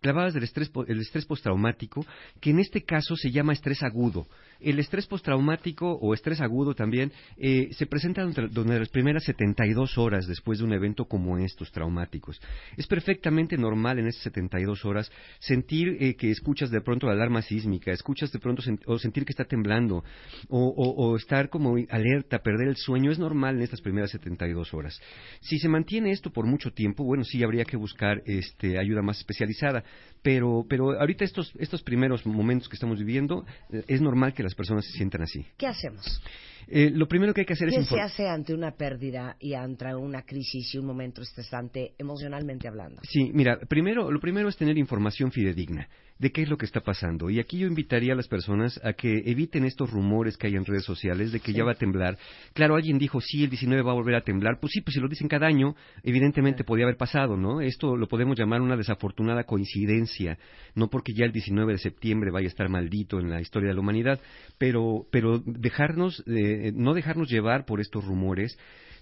clavadas 0.00 0.34
del 0.34 0.42
estrés, 0.42 0.70
el 0.88 1.00
estrés 1.00 1.24
postraumático, 1.24 2.04
que 2.40 2.50
en 2.50 2.58
este 2.58 2.82
caso 2.82 3.16
se 3.16 3.30
llama 3.30 3.52
estrés 3.52 3.82
agudo. 3.82 4.26
El 4.60 4.78
estrés 4.78 5.06
postraumático 5.06 5.89
o 5.92 6.14
estrés 6.14 6.40
agudo 6.40 6.74
también 6.74 7.12
eh, 7.36 7.68
se 7.72 7.86
presenta 7.86 8.22
durante, 8.22 8.78
las 8.78 8.88
primeras 8.88 9.24
72 9.24 9.98
horas 9.98 10.26
después 10.26 10.58
de 10.58 10.64
un 10.64 10.72
evento 10.72 11.04
como 11.06 11.38
estos 11.38 11.70
traumáticos. 11.72 12.40
Es 12.76 12.86
perfectamente 12.86 13.56
normal 13.56 13.98
en 13.98 14.06
esas 14.06 14.22
72 14.24 14.84
horas 14.84 15.10
sentir 15.38 15.96
eh, 16.00 16.14
que 16.14 16.30
escuchas 16.30 16.70
de 16.70 16.80
pronto 16.80 17.06
la 17.06 17.12
alarma 17.12 17.42
sísmica, 17.42 17.92
escuchas 17.92 18.30
de 18.32 18.38
pronto 18.38 18.62
o 18.86 18.98
sentir 18.98 19.24
que 19.24 19.32
está 19.32 19.44
temblando 19.44 20.04
o, 20.48 21.16
estar 21.16 21.48
como 21.48 21.76
alerta, 21.88 22.38
perder 22.38 22.68
el 22.68 22.76
sueño. 22.76 23.10
Es 23.10 23.18
normal 23.18 23.56
en 23.56 23.62
estas 23.62 23.80
primeras 23.80 24.10
72 24.10 24.74
horas. 24.74 25.00
Si 25.40 25.58
se 25.58 25.68
mantiene 25.68 26.10
esto 26.10 26.30
por 26.30 26.46
mucho 26.46 26.70
tiempo, 26.72 27.04
bueno, 27.04 27.24
sí 27.24 27.42
habría 27.42 27.64
que 27.64 27.76
buscar 27.76 28.22
este, 28.26 28.78
ayuda 28.78 29.02
más 29.02 29.18
especializada. 29.18 29.84
Pero, 30.22 30.66
pero 30.68 31.00
ahorita 31.00 31.24
estos, 31.24 31.52
estos 31.58 31.82
primeros 31.82 32.26
momentos 32.26 32.68
que 32.68 32.74
estamos 32.74 32.98
viviendo, 32.98 33.46
eh, 33.72 33.84
es 33.88 34.02
normal 34.02 34.34
que 34.34 34.42
las 34.42 34.54
personas 34.54 34.84
se 34.84 34.92
sientan 34.92 35.22
así. 35.22 35.46
¿Qué 35.56 35.66
hacemos? 35.80 36.22
Eh, 36.68 36.90
lo 36.94 37.08
primero 37.08 37.34
que 37.34 37.40
hay 37.40 37.46
que 37.46 37.54
hacer 37.54 37.68
es... 37.68 37.88
¿Qué 37.88 37.96
se 37.96 38.00
hace 38.00 38.28
ante 38.28 38.54
una 38.54 38.72
pérdida 38.72 39.36
y 39.40 39.54
ante 39.54 39.92
una 39.94 40.22
crisis 40.22 40.72
y 40.74 40.78
un 40.78 40.86
momento 40.86 41.22
estresante 41.22 41.94
emocionalmente 41.98 42.68
hablando? 42.68 43.00
Sí, 43.02 43.30
mira, 43.34 43.58
primero, 43.68 44.10
lo 44.10 44.20
primero 44.20 44.48
es 44.48 44.56
tener 44.56 44.78
información 44.78 45.32
fidedigna 45.32 45.88
de 46.20 46.30
qué 46.30 46.42
es 46.42 46.50
lo 46.50 46.58
que 46.58 46.66
está 46.66 46.80
pasando. 46.80 47.30
Y 47.30 47.40
aquí 47.40 47.58
yo 47.58 47.66
invitaría 47.66 48.12
a 48.12 48.16
las 48.16 48.28
personas 48.28 48.78
a 48.84 48.92
que 48.92 49.22
eviten 49.24 49.64
estos 49.64 49.90
rumores 49.90 50.36
que 50.36 50.48
hay 50.48 50.54
en 50.54 50.66
redes 50.66 50.84
sociales 50.84 51.32
de 51.32 51.40
que 51.40 51.54
ya 51.54 51.64
va 51.64 51.72
a 51.72 51.76
temblar. 51.76 52.18
Claro, 52.52 52.76
alguien 52.76 52.98
dijo, 52.98 53.22
sí, 53.22 53.42
el 53.42 53.48
19 53.48 53.82
va 53.82 53.92
a 53.92 53.94
volver 53.94 54.14
a 54.14 54.20
temblar. 54.20 54.58
Pues 54.60 54.72
sí, 54.74 54.82
pues 54.82 54.94
si 54.94 55.00
lo 55.00 55.08
dicen 55.08 55.28
cada 55.28 55.46
año, 55.46 55.74
evidentemente 56.02 56.62
podía 56.62 56.84
haber 56.84 56.98
pasado, 56.98 57.38
¿no? 57.38 57.62
Esto 57.62 57.96
lo 57.96 58.06
podemos 58.06 58.38
llamar 58.38 58.60
una 58.60 58.76
desafortunada 58.76 59.44
coincidencia, 59.44 60.38
no 60.74 60.90
porque 60.90 61.14
ya 61.14 61.24
el 61.24 61.32
19 61.32 61.72
de 61.72 61.78
septiembre 61.78 62.30
vaya 62.30 62.48
a 62.48 62.50
estar 62.50 62.68
maldito 62.68 63.18
en 63.18 63.30
la 63.30 63.40
historia 63.40 63.68
de 63.68 63.74
la 63.74 63.80
humanidad, 63.80 64.20
pero, 64.58 65.06
pero 65.10 65.38
dejarnos, 65.38 66.22
eh, 66.26 66.70
no 66.74 66.92
dejarnos 66.92 67.30
llevar 67.30 67.64
por 67.64 67.80
estos 67.80 68.04
rumores, 68.04 68.58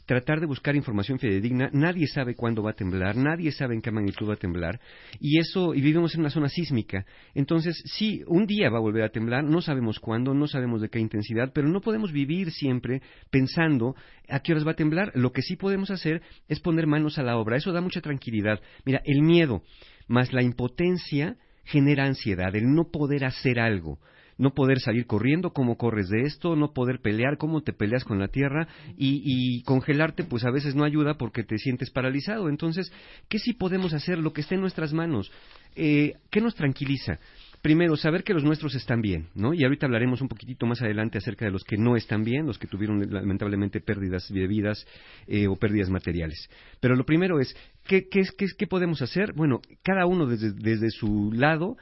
tratar 0.09 0.41
de 0.41 0.47
buscar 0.47 0.75
información 0.75 1.19
fidedigna. 1.19 1.69
Nadie 1.75 2.07
sabe 2.07 2.35
cuándo 2.35 2.63
va 2.63 2.71
a 2.71 2.75
temblar, 2.75 3.15
nadie 3.15 3.53
sabe 3.53 3.75
en 3.75 3.83
qué 3.83 3.91
magnitud 3.91 4.27
va 4.27 4.35
a 4.35 4.39
temblar, 4.39 4.81
y 5.21 5.39
eso, 5.39 5.75
y 5.75 5.83
vivimos 5.83 6.15
en 6.15 6.21
una 6.21 6.31
zona 6.31 6.49
sísmica. 6.49 7.05
Entonces, 7.35 7.79
sí, 7.85 8.23
un 8.27 8.47
día 8.47 8.71
va 8.71 8.79
a 8.79 8.81
volver 8.81 9.03
a 9.03 9.11
temblar, 9.11 9.45
no 9.45 9.61
sabemos 9.61 10.01
cuándo, 10.01 10.33
no 10.33 10.47
sabemos 10.47 10.81
de 10.81 10.89
qué 10.89 10.99
intensidad, 10.99 11.53
pero 11.53 11.69
no 11.69 11.83
podemos 11.83 12.11
vivir 12.11 12.51
siempre 12.53 13.03
pensando 13.29 13.95
a 14.31 14.41
qué 14.41 14.53
horas 14.53 14.67
va 14.67 14.71
a 14.71 14.77
temblar. 14.77 15.13
Lo 15.15 15.31
que 15.31 15.43
sí 15.43 15.57
podemos 15.57 15.91
hacer 15.91 16.23
es 16.49 16.59
poner 16.59 16.87
manos 16.87 17.19
a 17.19 17.23
la 17.23 17.37
obra. 17.37 17.59
Eso 17.59 17.73
da 17.73 17.83
mucha 17.83 18.01
tranquilidad. 18.01 18.63
Mira, 18.87 19.03
el 19.05 19.21
miedo 19.21 19.63
más 20.07 20.33
la 20.33 20.43
impotencia 20.43 21.37
genera 21.65 22.07
ansiedad, 22.07 22.57
el 22.57 22.73
no 22.73 22.85
poder 22.91 23.27
hacer 23.27 23.61
algo 23.61 23.99
no 24.39 24.55
poder 24.55 24.81
salir 24.81 25.07
corriendo, 25.07 25.51
cómo 25.51 25.77
corres 25.77 26.09
de 26.09 26.23
esto, 26.23 26.57
no 26.57 26.73
poder 26.73 27.01
pelear, 27.01 27.37
cómo 27.37 27.61
te 27.61 27.73
peleas 27.73 28.05
con 28.05 28.19
la 28.19 28.29
tierra 28.29 28.69
y, 28.97 29.63
congelarte, 29.65 30.25
pues 30.25 30.45
a 30.45 30.51
veces 30.51 30.75
no 30.75 30.85
ayuda 30.85 31.15
porque 31.15 31.43
te 31.43 31.59
sientes 31.59 31.91
paralizado. 31.91 32.49
Entonces, 32.49 32.91
¿qué 33.29 33.39
sí 33.39 33.53
podemos 33.53 33.93
hacer? 33.93 34.19
Lo 34.19 34.33
que 34.33 34.41
esté 34.41 34.55
en 34.55 34.63
nuestras 34.63 34.93
manos. 34.93 35.31
Eh, 35.77 36.15
¿Qué 36.31 36.41
nos 36.41 36.55
tranquiliza? 36.55 37.19
Primero, 37.61 37.97
saber 37.97 38.23
que 38.23 38.35
los 38.35 38.45
nuestros 38.45 38.77
están 38.77 39.01
bien, 39.01 39.31
¿no? 39.35 39.53
Y 39.53 39.65
ahorita 39.65 39.87
hablaremos 39.87 40.21
un 40.21 40.29
poquitito 40.29 40.65
más 40.65 40.81
adelante 40.81 41.19
acerca 41.19 41.45
de 41.45 41.51
los 41.51 41.65
que 41.65 41.77
no 41.77 41.97
están 41.97 42.23
bien, 42.23 42.47
los 42.47 42.57
que 42.57 42.69
tuvieron 42.69 43.01
lamentablemente 43.11 43.81
pérdidas 43.81 44.29
de 44.33 44.47
vidas 44.47 44.87
eh, 45.27 45.49
o 45.49 45.57
pérdidas 45.57 45.91
materiales. 45.91 46.49
Pero 46.81 46.95
lo 46.95 47.05
primero 47.05 47.41
es, 47.41 47.57
¿qué, 47.85 48.09
qué, 48.09 48.23
qué 48.57 48.67
podemos 48.69 49.03
hacer? 49.03 49.33
Bueno, 49.33 49.61
cada 49.83 50.07
uno 50.07 50.27
desde, 50.27 50.53
desde 50.53 50.91
su 50.91 51.33
lado, 51.33 51.77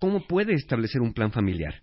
¿cómo 0.00 0.26
puede 0.26 0.54
establecer 0.54 1.00
un 1.00 1.14
plan 1.14 1.30
familiar? 1.30 1.80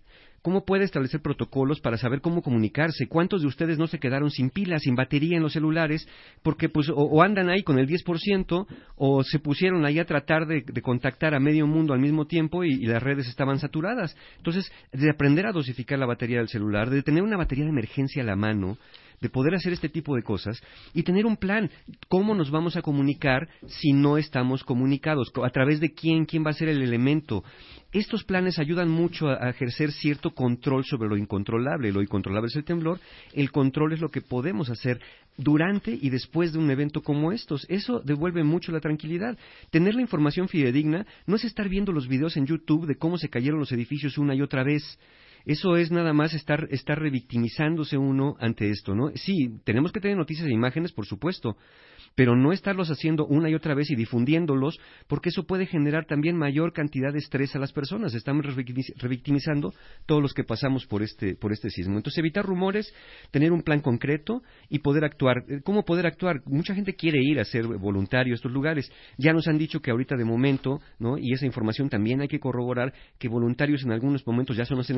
¿Cómo 0.48 0.64
puede 0.64 0.84
establecer 0.84 1.20
protocolos 1.20 1.78
para 1.78 1.98
saber 1.98 2.22
cómo 2.22 2.40
comunicarse? 2.40 3.06
¿Cuántos 3.06 3.42
de 3.42 3.48
ustedes 3.48 3.76
no 3.76 3.86
se 3.86 3.98
quedaron 3.98 4.30
sin 4.30 4.48
pilas, 4.48 4.80
sin 4.80 4.94
batería 4.94 5.36
en 5.36 5.42
los 5.42 5.52
celulares? 5.52 6.08
Porque 6.42 6.70
pues 6.70 6.88
o, 6.88 7.22
andan 7.22 7.50
ahí 7.50 7.62
con 7.62 7.78
el 7.78 7.86
10% 7.86 8.66
o 8.96 9.22
se 9.24 9.40
pusieron 9.40 9.84
ahí 9.84 9.98
a 9.98 10.06
tratar 10.06 10.46
de, 10.46 10.64
contactar 10.80 11.34
a 11.34 11.38
medio 11.38 11.66
mundo 11.66 11.92
al 11.92 12.00
mismo 12.00 12.26
tiempo 12.26 12.64
y, 12.64 12.70
y, 12.70 12.86
las 12.86 13.02
redes 13.02 13.28
estaban 13.28 13.58
saturadas. 13.58 14.16
Entonces, 14.38 14.72
de 14.90 15.10
aprender 15.10 15.44
a 15.44 15.52
dosificar 15.52 15.98
la 15.98 16.06
batería 16.06 16.38
del 16.38 16.48
celular, 16.48 16.88
de 16.88 17.02
tener 17.02 17.22
una 17.22 17.36
batería 17.36 17.64
de 17.64 17.70
emergencia 17.70 18.22
a 18.22 18.24
la 18.26 18.34
mano, 18.34 18.78
de 19.20 19.28
poder 19.28 19.54
hacer 19.54 19.72
este 19.72 19.88
tipo 19.88 20.14
de 20.14 20.22
cosas 20.22 20.60
y 20.94 21.02
tener 21.02 21.26
un 21.26 21.36
plan. 21.36 21.70
¿Cómo 22.08 22.34
nos 22.34 22.50
vamos 22.50 22.76
a 22.76 22.82
comunicar 22.82 23.48
si 23.66 23.92
no 23.92 24.18
estamos 24.18 24.64
comunicados? 24.64 25.32
¿A 25.42 25.50
través 25.50 25.80
de 25.80 25.92
quién? 25.92 26.24
¿Quién 26.24 26.44
va 26.44 26.50
a 26.50 26.54
ser 26.54 26.68
el 26.68 26.82
elemento? 26.82 27.44
Estos 27.90 28.22
planes 28.24 28.58
ayudan 28.58 28.90
mucho 28.90 29.28
a, 29.28 29.48
ejercer 29.48 29.92
cierto 29.92 30.30
control 30.30 30.84
sobre 30.84 31.08
lo 31.08 31.16
incontrolable. 31.16 31.90
Lo 31.90 32.02
incontrolable 32.02 32.48
es 32.48 32.56
el 32.56 32.64
temblor. 32.64 33.00
El 33.32 33.50
control 33.50 33.94
es 33.94 34.00
lo 34.00 34.10
que 34.10 34.20
podemos 34.20 34.68
hacer 34.68 35.00
durante 35.38 35.92
y 35.92 36.10
después 36.10 36.52
de 36.52 36.58
un 36.58 36.70
evento 36.70 37.00
como 37.00 37.32
estos. 37.32 37.64
Eso 37.70 38.00
devuelve 38.00 38.44
mucho 38.44 38.72
la 38.72 38.80
tranquilidad. 38.80 39.38
Tener 39.70 39.94
la 39.94 40.02
información 40.02 40.48
fidedigna 40.48 41.06
no 41.26 41.36
es 41.36 41.44
estar 41.44 41.68
viendo 41.68 41.92
los 41.92 42.08
videos 42.08 42.36
en 42.36 42.46
YouTube 42.46 42.86
de 42.86 42.96
cómo 42.96 43.16
se 43.16 43.30
cayeron 43.30 43.60
los 43.60 43.72
edificios 43.72 44.18
una 44.18 44.34
y 44.34 44.42
otra 44.42 44.64
vez. 44.64 44.98
Eso 45.48 45.78
es 45.78 45.90
nada 45.90 46.12
más 46.12 46.34
estar, 46.34 46.68
estar 46.70 46.98
revictimizándose 46.98 47.96
uno 47.96 48.36
ante 48.38 48.68
esto, 48.68 48.94
¿no? 48.94 49.08
Sí, 49.14 49.60
tenemos 49.64 49.92
que 49.92 50.00
tener 50.00 50.14
noticias 50.14 50.46
e 50.46 50.52
imágenes, 50.52 50.92
por 50.92 51.06
supuesto, 51.06 51.56
pero 52.14 52.36
no 52.36 52.52
estarlos 52.52 52.90
haciendo 52.90 53.26
una 53.26 53.48
y 53.48 53.54
otra 53.54 53.74
vez 53.74 53.90
y 53.90 53.96
difundiéndolos, 53.96 54.78
porque 55.06 55.30
eso 55.30 55.44
puede 55.44 55.66
generar 55.66 56.04
también 56.04 56.36
mayor 56.36 56.72
cantidad 56.72 57.12
de 57.12 57.20
estrés 57.20 57.56
a 57.56 57.58
las 57.58 57.72
personas. 57.72 58.12
Estamos 58.12 58.44
revictimizando 58.44 59.72
todos 60.04 60.20
los 60.20 60.34
que 60.34 60.44
pasamos 60.44 60.84
por 60.84 61.02
este, 61.02 61.34
por 61.34 61.52
este 61.52 61.70
sismo. 61.70 61.96
Entonces, 61.96 62.18
evitar 62.18 62.44
rumores, 62.44 62.92
tener 63.30 63.50
un 63.50 63.62
plan 63.62 63.80
concreto 63.80 64.42
y 64.68 64.80
poder 64.80 65.04
actuar. 65.04 65.44
Eh, 65.48 65.60
¿Cómo 65.64 65.84
poder 65.84 66.06
actuar? 66.06 66.42
Mucha 66.44 66.74
gente 66.74 66.94
quiere 66.94 67.22
ir 67.22 67.40
a 67.40 67.44
ser 67.44 67.66
voluntario 67.66 68.34
a 68.34 68.36
estos 68.36 68.52
lugares. 68.52 68.90
Ya 69.16 69.32
nos 69.32 69.48
han 69.48 69.56
dicho 69.56 69.80
que 69.80 69.92
ahorita 69.92 70.16
de 70.16 70.24
momento, 70.24 70.80
¿no? 70.98 71.16
Y 71.16 71.32
esa 71.32 71.46
información 71.46 71.88
también 71.88 72.20
hay 72.20 72.28
que 72.28 72.40
corroborar 72.40 72.92
que 73.18 73.28
voluntarios 73.28 73.84
en 73.84 73.92
algunos 73.92 74.26
momentos 74.26 74.56
ya 74.56 74.64
no 74.74 74.82
se 74.82 74.92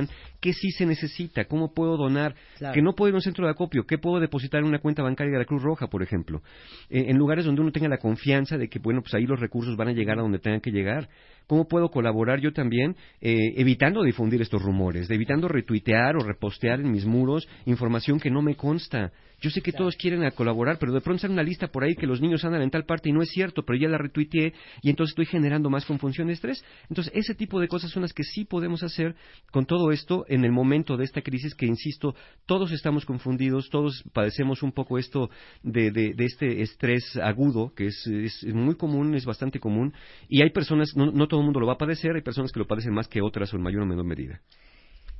necesitan, 0.00 0.08
que 0.40 0.52
sí 0.52 0.70
se 0.70 0.86
necesita, 0.86 1.44
cómo 1.46 1.72
puedo 1.72 1.96
donar, 1.96 2.34
que 2.72 2.82
no 2.82 2.94
puedo 2.94 3.08
ir 3.08 3.14
a 3.14 3.18
un 3.18 3.22
centro 3.22 3.46
de 3.46 3.52
acopio, 3.52 3.86
qué 3.86 3.98
puedo 3.98 4.20
depositar 4.20 4.60
en 4.60 4.66
una 4.66 4.78
cuenta 4.78 5.02
bancaria 5.02 5.32
de 5.32 5.38
la 5.38 5.44
Cruz 5.44 5.62
Roja, 5.62 5.86
por 5.88 6.02
ejemplo. 6.02 6.42
Eh, 6.90 7.06
en 7.08 7.16
lugares 7.16 7.44
donde 7.44 7.62
uno 7.62 7.72
tenga 7.72 7.88
la 7.88 7.98
confianza 7.98 8.58
de 8.58 8.68
que, 8.68 8.78
bueno, 8.78 9.00
pues 9.00 9.14
ahí 9.14 9.26
los 9.26 9.40
recursos 9.40 9.76
van 9.76 9.88
a 9.88 9.92
llegar 9.92 10.18
a 10.18 10.22
donde 10.22 10.38
tengan 10.38 10.60
que 10.60 10.70
llegar. 10.70 11.08
¿Cómo 11.46 11.68
puedo 11.68 11.90
colaborar 11.90 12.40
yo 12.40 12.52
también 12.52 12.96
eh, 13.20 13.54
evitando 13.56 14.02
difundir 14.02 14.40
estos 14.40 14.62
rumores, 14.62 15.10
evitando 15.10 15.48
retuitear 15.48 16.16
o 16.16 16.24
repostear 16.24 16.80
en 16.80 16.90
mis 16.90 17.04
muros 17.04 17.46
información 17.66 18.18
que 18.18 18.30
no 18.30 18.42
me 18.42 18.56
consta? 18.56 19.12
Yo 19.40 19.50
sé 19.50 19.60
que 19.60 19.72
todos 19.72 19.96
quieren 19.96 20.28
colaborar, 20.30 20.78
pero 20.78 20.92
de 20.92 21.02
pronto 21.02 21.20
sale 21.20 21.34
una 21.34 21.42
lista 21.42 21.68
por 21.68 21.84
ahí 21.84 21.94
que 21.94 22.06
los 22.06 22.18
niños 22.18 22.42
andan 22.46 22.62
en 22.62 22.70
tal 22.70 22.86
parte 22.86 23.10
y 23.10 23.12
no 23.12 23.20
es 23.20 23.28
cierto, 23.28 23.62
pero 23.62 23.78
ya 23.78 23.88
la 23.88 23.98
retuiteé 23.98 24.54
y 24.80 24.88
entonces 24.88 25.12
estoy 25.12 25.26
generando 25.26 25.68
más 25.68 25.84
confusión 25.84 26.30
y 26.30 26.32
estrés. 26.32 26.64
Entonces, 26.88 27.12
ese 27.14 27.34
tipo 27.34 27.60
de 27.60 27.68
cosas 27.68 27.90
son 27.90 28.02
las 28.02 28.14
que 28.14 28.24
sí 28.24 28.46
podemos 28.46 28.82
hacer 28.82 29.14
con 29.50 29.66
todo 29.66 29.92
esto 29.92 30.24
en 30.28 30.46
el 30.46 30.52
momento 30.52 30.96
de 30.96 31.04
esta 31.04 31.20
crisis 31.20 31.54
que, 31.54 31.66
insisto, 31.66 32.14
todos 32.46 32.72
estamos 32.72 33.04
confundidos, 33.04 33.68
todos 33.68 34.02
padecemos 34.14 34.62
un 34.62 34.72
poco 34.72 34.98
esto 34.98 35.28
de, 35.62 35.90
de, 35.90 36.14
este 36.24 36.62
estrés 36.62 37.16
agudo, 37.22 37.74
que 37.74 37.88
es, 37.88 38.06
es, 38.06 38.44
muy 38.44 38.76
común, 38.76 39.14
es 39.14 39.26
bastante 39.26 39.60
común, 39.60 39.92
y 40.26 40.42
hay 40.42 40.50
personas, 40.50 40.96
no, 40.96 41.12
no 41.12 41.28
todo 41.34 41.40
el 41.40 41.46
mundo 41.46 41.58
lo 41.58 41.66
va 41.66 41.72
a 41.72 41.78
padecer, 41.78 42.14
hay 42.14 42.22
personas 42.22 42.52
que 42.52 42.60
lo 42.60 42.66
padecen 42.68 42.94
más 42.94 43.08
que 43.08 43.20
otras 43.20 43.52
o 43.52 43.56
en 43.56 43.62
mayor 43.64 43.82
o 43.82 43.86
menor 43.86 44.04
medida. 44.04 44.40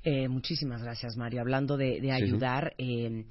Eh, 0.05 0.29
muchísimas 0.29 0.81
gracias, 0.81 1.17
Mario. 1.17 1.41
Hablando 1.41 1.77
de, 1.77 2.13
ayudar, 2.13 2.73
eh, 2.79 3.25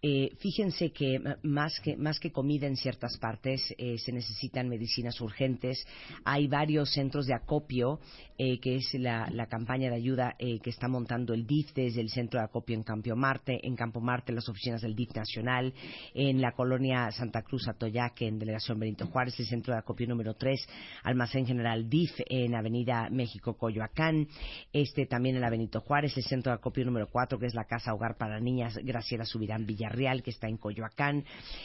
eh, 0.00 0.30
fíjense 0.38 0.92
que 0.92 1.20
más, 1.42 1.80
que 1.80 1.96
más 1.96 2.20
que 2.20 2.30
comida 2.30 2.68
en 2.68 2.76
ciertas 2.76 3.18
partes 3.18 3.74
eh, 3.78 3.98
se 3.98 4.12
necesitan 4.12 4.68
medicinas 4.68 5.20
urgentes. 5.20 5.84
Hay 6.24 6.46
varios 6.46 6.92
centros 6.92 7.26
de 7.26 7.34
acopio, 7.34 7.98
eh, 8.38 8.60
que 8.60 8.76
es 8.76 8.94
la, 8.94 9.28
campaña 9.48 9.88
de 9.88 9.96
ayuda 9.96 10.36
que 10.38 10.70
está 10.70 10.88
montando 10.88 11.32
el 11.32 11.46
DIF 11.46 11.72
desde 11.72 12.02
el 12.02 12.10
centro 12.10 12.38
de 12.38 12.44
acopio 12.44 12.76
en 12.76 12.82
Campo 12.82 13.16
Marte, 13.16 13.66
en 13.66 13.74
Campo 13.74 14.00
Marte 14.00 14.32
las 14.32 14.48
oficinas 14.48 14.82
del 14.82 14.94
DIF 14.94 15.14
nacional, 15.14 15.72
en 16.14 16.40
la 16.40 16.52
colonia 16.52 17.10
Santa 17.10 17.42
Cruz 17.42 17.66
Atoyaque, 17.66 18.26
en 18.26 18.38
Delegación 18.38 18.78
Benito 18.78 19.06
Juárez, 19.06 19.40
el 19.40 19.46
centro 19.46 19.72
de 19.72 19.80
acopio 19.80 20.06
número 20.06 20.34
3, 20.34 20.68
Almacén 21.04 21.46
General 21.46 21.88
DIF 21.88 22.12
en 22.28 22.54
Avenida 22.54 23.08
México 23.10 23.56
Coyoacán, 23.56 24.28
este 24.72 25.06
también 25.06 25.36
en 25.36 25.40
la 25.40 25.50
Benito 25.50 25.80
Juárez, 25.80 26.16
el 26.16 26.24
centro 26.24 26.52
de 26.52 26.56
acopio 26.56 26.84
número 26.84 27.08
4, 27.10 27.38
que 27.38 27.46
es 27.46 27.54
la 27.54 27.64
Casa 27.64 27.94
Hogar 27.94 28.16
para 28.18 28.38
Niñas 28.38 28.78
Graciela 28.84 29.24
Subirán 29.24 29.64
Villa 29.64 29.87
Real 29.88 30.22
que 30.22 30.30
está 30.30 30.48
en 30.48 30.56
Coyoacán. 30.56 31.24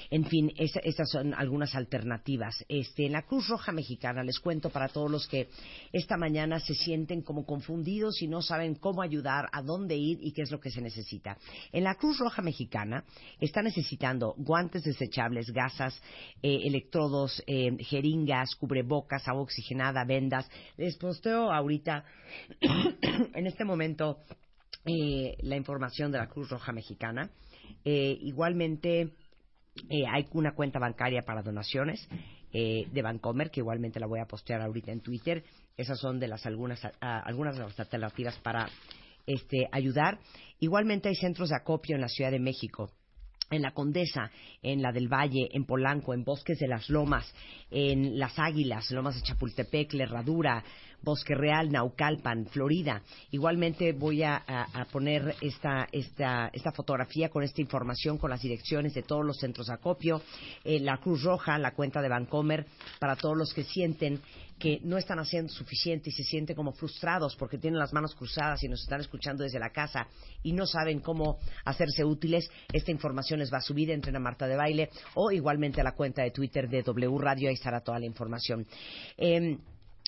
En 0.09 0.25
fin, 0.25 0.51
estas 0.57 1.09
son 1.09 1.33
algunas 1.33 1.75
alternativas. 1.75 2.63
Este, 2.67 3.05
en 3.05 3.13
la 3.13 3.23
Cruz 3.23 3.47
Roja 3.47 3.71
Mexicana, 3.71 4.23
les 4.23 4.39
cuento 4.39 4.69
para 4.69 4.87
todos 4.87 5.09
los 5.09 5.27
que 5.27 5.49
esta 5.91 6.17
mañana 6.17 6.59
se 6.59 6.73
sienten 6.73 7.21
como 7.21 7.45
confundidos 7.45 8.21
y 8.21 8.27
no 8.27 8.41
saben 8.41 8.75
cómo 8.75 9.01
ayudar, 9.01 9.49
a 9.51 9.61
dónde 9.61 9.95
ir 9.95 10.19
y 10.21 10.31
qué 10.31 10.43
es 10.43 10.51
lo 10.51 10.59
que 10.59 10.71
se 10.71 10.81
necesita. 10.81 11.37
En 11.71 11.83
la 11.83 11.95
Cruz 11.95 12.19
Roja 12.19 12.41
Mexicana 12.41 13.03
está 13.39 13.61
necesitando 13.61 14.33
guantes 14.37 14.83
desechables, 14.83 15.51
gasas, 15.51 15.99
eh, 16.41 16.61
electrodos, 16.65 17.41
eh, 17.47 17.75
jeringas, 17.83 18.55
cubrebocas, 18.55 19.27
agua 19.27 19.43
oxigenada, 19.43 20.03
vendas. 20.05 20.49
Les 20.77 20.95
posteo 20.97 21.51
ahorita, 21.51 22.05
en 23.33 23.47
este 23.47 23.63
momento, 23.63 24.19
eh, 24.85 25.37
la 25.41 25.55
información 25.55 26.11
de 26.11 26.17
la 26.17 26.27
Cruz 26.27 26.49
Roja 26.49 26.71
Mexicana. 26.71 27.29
Eh, 27.83 28.17
igualmente, 28.21 29.13
eh, 29.89 30.03
hay 30.11 30.27
una 30.33 30.53
cuenta 30.53 30.79
bancaria 30.79 31.23
para 31.23 31.41
donaciones 31.41 32.07
eh, 32.51 32.87
de 32.91 33.01
Bancomer, 33.01 33.49
que 33.49 33.61
igualmente 33.61 33.99
la 33.99 34.07
voy 34.07 34.19
a 34.19 34.25
postear 34.25 34.61
ahorita 34.61 34.91
en 34.91 35.01
Twitter. 35.01 35.43
Esas 35.77 35.99
son 35.99 36.19
de 36.19 36.27
las 36.27 36.45
algunas, 36.45 36.81
algunas 37.01 37.55
de 37.55 37.63
las 37.63 37.79
alternativas 37.79 38.37
para 38.39 38.67
este, 39.25 39.67
ayudar. 39.71 40.19
Igualmente 40.59 41.09
hay 41.09 41.15
centros 41.15 41.49
de 41.49 41.55
acopio 41.55 41.95
en 41.95 42.01
la 42.01 42.09
Ciudad 42.09 42.31
de 42.31 42.39
México 42.39 42.91
en 43.51 43.61
la 43.61 43.71
Condesa, 43.71 44.31
en 44.61 44.81
la 44.81 44.91
del 44.91 45.07
Valle, 45.07 45.49
en 45.51 45.65
Polanco, 45.65 46.13
en 46.13 46.23
Bosques 46.23 46.57
de 46.59 46.67
las 46.67 46.89
Lomas, 46.89 47.31
en 47.69 48.17
Las 48.17 48.39
Águilas, 48.39 48.89
Lomas 48.91 49.15
de 49.15 49.21
Chapultepec, 49.21 49.93
Herradura, 49.93 50.63
Bosque 51.03 51.35
Real, 51.35 51.71
Naucalpan, 51.71 52.47
Florida. 52.47 53.01
Igualmente 53.31 53.93
voy 53.93 54.23
a, 54.23 54.43
poner 54.91 55.35
esta, 55.41 55.87
esta, 55.91 56.49
esta, 56.53 56.71
fotografía 56.71 57.29
con 57.29 57.43
esta 57.43 57.61
información, 57.61 58.17
con 58.17 58.29
las 58.29 58.41
direcciones 58.41 58.93
de 58.93 59.03
todos 59.03 59.25
los 59.25 59.37
centros 59.37 59.67
de 59.67 59.73
acopio, 59.73 60.21
eh, 60.63 60.79
la 60.79 60.97
Cruz 60.97 61.23
Roja, 61.23 61.57
la 61.57 61.71
cuenta 61.71 62.01
de 62.01 62.09
Vancomer, 62.09 62.65
para 62.99 63.15
todos 63.15 63.37
los 63.37 63.53
que 63.53 63.63
sienten 63.63 64.21
que 64.59 64.79
no 64.83 64.97
están 64.97 65.19
haciendo 65.19 65.51
suficiente 65.51 66.09
y 66.09 66.13
se 66.13 66.23
sienten 66.23 66.55
como 66.55 66.71
frustrados 66.71 67.35
porque 67.35 67.57
tienen 67.57 67.79
las 67.79 67.91
manos 67.91 68.15
cruzadas 68.15 68.63
y 68.63 68.69
nos 68.69 68.81
están 68.81 69.01
escuchando 69.01 69.43
desde 69.43 69.59
la 69.59 69.71
casa 69.71 70.07
y 70.41 70.53
no 70.53 70.65
saben 70.65 70.99
cómo 70.99 71.37
hacerse 71.65 72.05
útiles, 72.05 72.49
esta 72.71 72.91
información 72.91 73.39
les 73.39 73.51
va 73.51 73.57
a 73.57 73.61
subir 73.61 73.91
entre 73.91 74.15
a 74.15 74.19
Marta 74.19 74.47
de 74.47 74.55
Baile 74.55 74.89
o 75.15 75.31
igualmente 75.31 75.81
a 75.81 75.83
la 75.83 75.93
cuenta 75.93 76.23
de 76.23 76.31
Twitter 76.31 76.69
de 76.69 76.83
W 76.83 77.17
Radio, 77.17 77.49
ahí 77.49 77.55
estará 77.55 77.81
toda 77.81 77.99
la 77.99 78.05
información. 78.05 78.65
Em, 79.17 79.59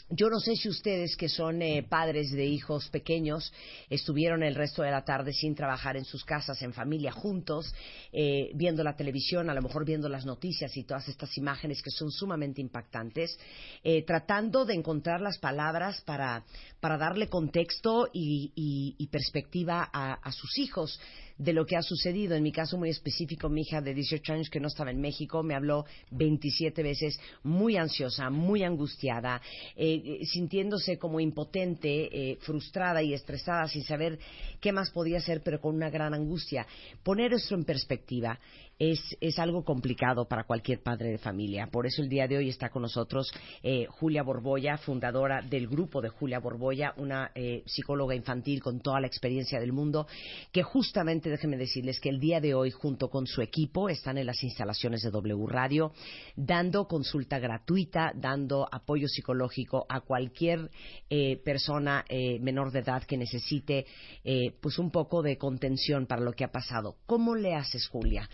yo 0.09 0.29
no 0.29 0.39
sé 0.39 0.55
si 0.55 0.69
ustedes 0.69 1.15
que 1.17 1.29
son 1.29 1.61
eh, 1.61 1.83
padres 1.87 2.31
de 2.31 2.45
hijos 2.45 2.89
pequeños 2.89 3.51
estuvieron 3.89 4.43
el 4.43 4.53
resto 4.53 4.83
de 4.83 4.91
la 4.91 5.03
tarde 5.03 5.33
sin 5.33 5.55
trabajar 5.55 5.97
en 5.97 6.05
sus 6.05 6.23
casas, 6.23 6.61
en 6.61 6.73
familia, 6.73 7.11
juntos, 7.11 7.73
eh, 8.11 8.51
viendo 8.53 8.83
la 8.83 8.95
televisión, 8.95 9.49
a 9.49 9.55
lo 9.55 9.63
mejor 9.63 9.83
viendo 9.83 10.07
las 10.07 10.25
noticias 10.25 10.77
y 10.77 10.83
todas 10.83 11.07
estas 11.07 11.35
imágenes 11.37 11.81
que 11.81 11.89
son 11.89 12.11
sumamente 12.11 12.61
impactantes, 12.61 13.37
eh, 13.83 14.03
tratando 14.03 14.63
de 14.63 14.75
encontrar 14.75 15.21
las 15.21 15.39
palabras 15.39 16.01
para, 16.01 16.43
darle 16.81 17.27
contexto 17.27 18.07
y, 18.13 19.09
perspectiva 19.11 19.89
a 19.91 20.31
sus 20.31 20.57
hijos 20.59 20.99
de 21.37 21.53
lo 21.53 21.65
que 21.65 21.75
ha 21.75 21.81
sucedido. 21.81 22.35
En 22.35 22.43
mi 22.43 22.51
caso 22.51 22.77
muy 22.77 22.89
específico, 22.89 23.49
mi 23.49 23.61
hija 23.61 23.81
de 23.81 23.93
18 23.93 24.33
años 24.33 24.49
que 24.49 24.59
no 24.59 24.67
estaba 24.67 24.91
en 24.91 25.01
México 25.01 25.43
me 25.43 25.55
habló 25.55 25.85
27 26.11 26.81
veces 26.83 27.19
muy 27.43 27.77
ansiosa, 27.77 28.29
muy 28.29 28.63
angustiada, 28.63 29.41
eh, 29.75 30.01
eh, 30.21 30.25
sintiéndose 30.25 30.97
como 30.97 31.19
impotente, 31.19 32.09
eh, 32.11 32.37
frustrada 32.41 33.01
y 33.01 33.13
estresada 33.13 33.67
sin 33.67 33.83
saber 33.83 34.19
qué 34.59 34.71
más 34.71 34.91
podía 34.91 35.17
hacer, 35.17 35.41
pero 35.43 35.59
con 35.59 35.75
una 35.75 35.89
gran 35.89 36.13
angustia. 36.13 36.65
Poner 37.03 37.33
esto 37.33 37.55
en 37.55 37.65
perspectiva 37.65 38.39
es, 38.79 38.99
es 39.21 39.39
algo 39.39 39.63
complicado 39.63 40.27
para 40.27 40.43
cualquier 40.43 40.81
padre 40.81 41.09
de 41.09 41.17
familia. 41.17 41.67
Por 41.67 41.85
eso 41.85 42.01
el 42.01 42.09
día 42.09 42.27
de 42.27 42.37
hoy 42.37 42.49
está 42.49 42.69
con 42.69 42.81
nosotros 42.81 43.31
eh, 43.63 43.87
Julia 43.89 44.23
Borboya, 44.23 44.77
fundadora 44.77 45.41
del 45.41 45.67
grupo 45.67 46.01
de 46.01 46.09
Julia 46.09 46.39
Borboya, 46.39 46.93
una 46.97 47.31
eh, 47.35 47.63
psicóloga 47.65 48.15
infantil 48.15 48.61
con 48.61 48.79
toda 48.79 48.99
la 48.99 49.07
experiencia 49.07 49.59
del 49.59 49.73
mundo, 49.73 50.07
que 50.51 50.63
justamente, 50.63 51.29
déjenme 51.29 51.57
decirles 51.57 51.99
que 51.99 52.09
el 52.09 52.19
día 52.19 52.39
de 52.39 52.53
hoy, 52.53 52.71
junto 52.71 53.09
con 53.09 53.27
su 53.27 53.41
equipo, 53.41 53.89
están 53.89 54.17
en 54.17 54.25
las 54.25 54.43
instalaciones 54.43 55.01
de 55.03 55.11
W 55.11 55.45
Radio, 55.47 55.91
dando 56.35 56.87
consulta 56.87 57.39
gratuita, 57.39 58.11
dando 58.15 58.67
apoyo 58.71 59.07
psicológico 59.07 59.85
a 59.89 60.01
cualquier 60.01 60.69
eh, 61.09 61.37
persona 61.43 62.05
eh, 62.09 62.39
menor 62.39 62.71
de 62.71 62.79
edad 62.79 63.03
que 63.03 63.17
necesite 63.17 63.85
eh, 64.23 64.55
pues 64.61 64.79
un 64.79 64.91
poco 64.91 65.21
de 65.21 65.37
contención 65.37 66.05
para 66.05 66.21
lo 66.21 66.33
que 66.33 66.43
ha 66.43 66.51
pasado. 66.51 66.97
¿Cómo 67.05 67.35
le 67.35 67.55
haces, 67.55 67.87
Julia? 67.87 68.29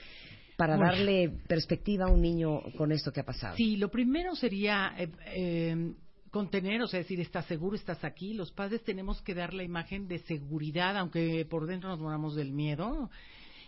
Para 0.61 0.77
darle 0.77 1.29
perspectiva 1.47 2.05
a 2.05 2.09
un 2.09 2.21
niño 2.21 2.61
con 2.77 2.91
esto 2.91 3.11
que 3.11 3.21
ha 3.21 3.25
pasado. 3.25 3.55
Sí, 3.55 3.77
lo 3.77 3.89
primero 3.89 4.35
sería 4.35 4.93
eh, 4.97 5.09
eh, 5.33 5.93
contener, 6.29 6.81
o 6.81 6.87
sea, 6.87 6.99
decir, 6.99 7.19
estás 7.19 7.45
seguro, 7.45 7.75
estás 7.75 8.03
aquí. 8.03 8.33
Los 8.33 8.51
padres 8.51 8.83
tenemos 8.83 9.21
que 9.21 9.33
dar 9.33 9.53
la 9.53 9.63
imagen 9.63 10.07
de 10.07 10.19
seguridad, 10.19 10.97
aunque 10.97 11.45
por 11.49 11.65
dentro 11.65 11.89
nos 11.89 11.99
moramos 11.99 12.35
del 12.35 12.51
miedo. 12.51 13.09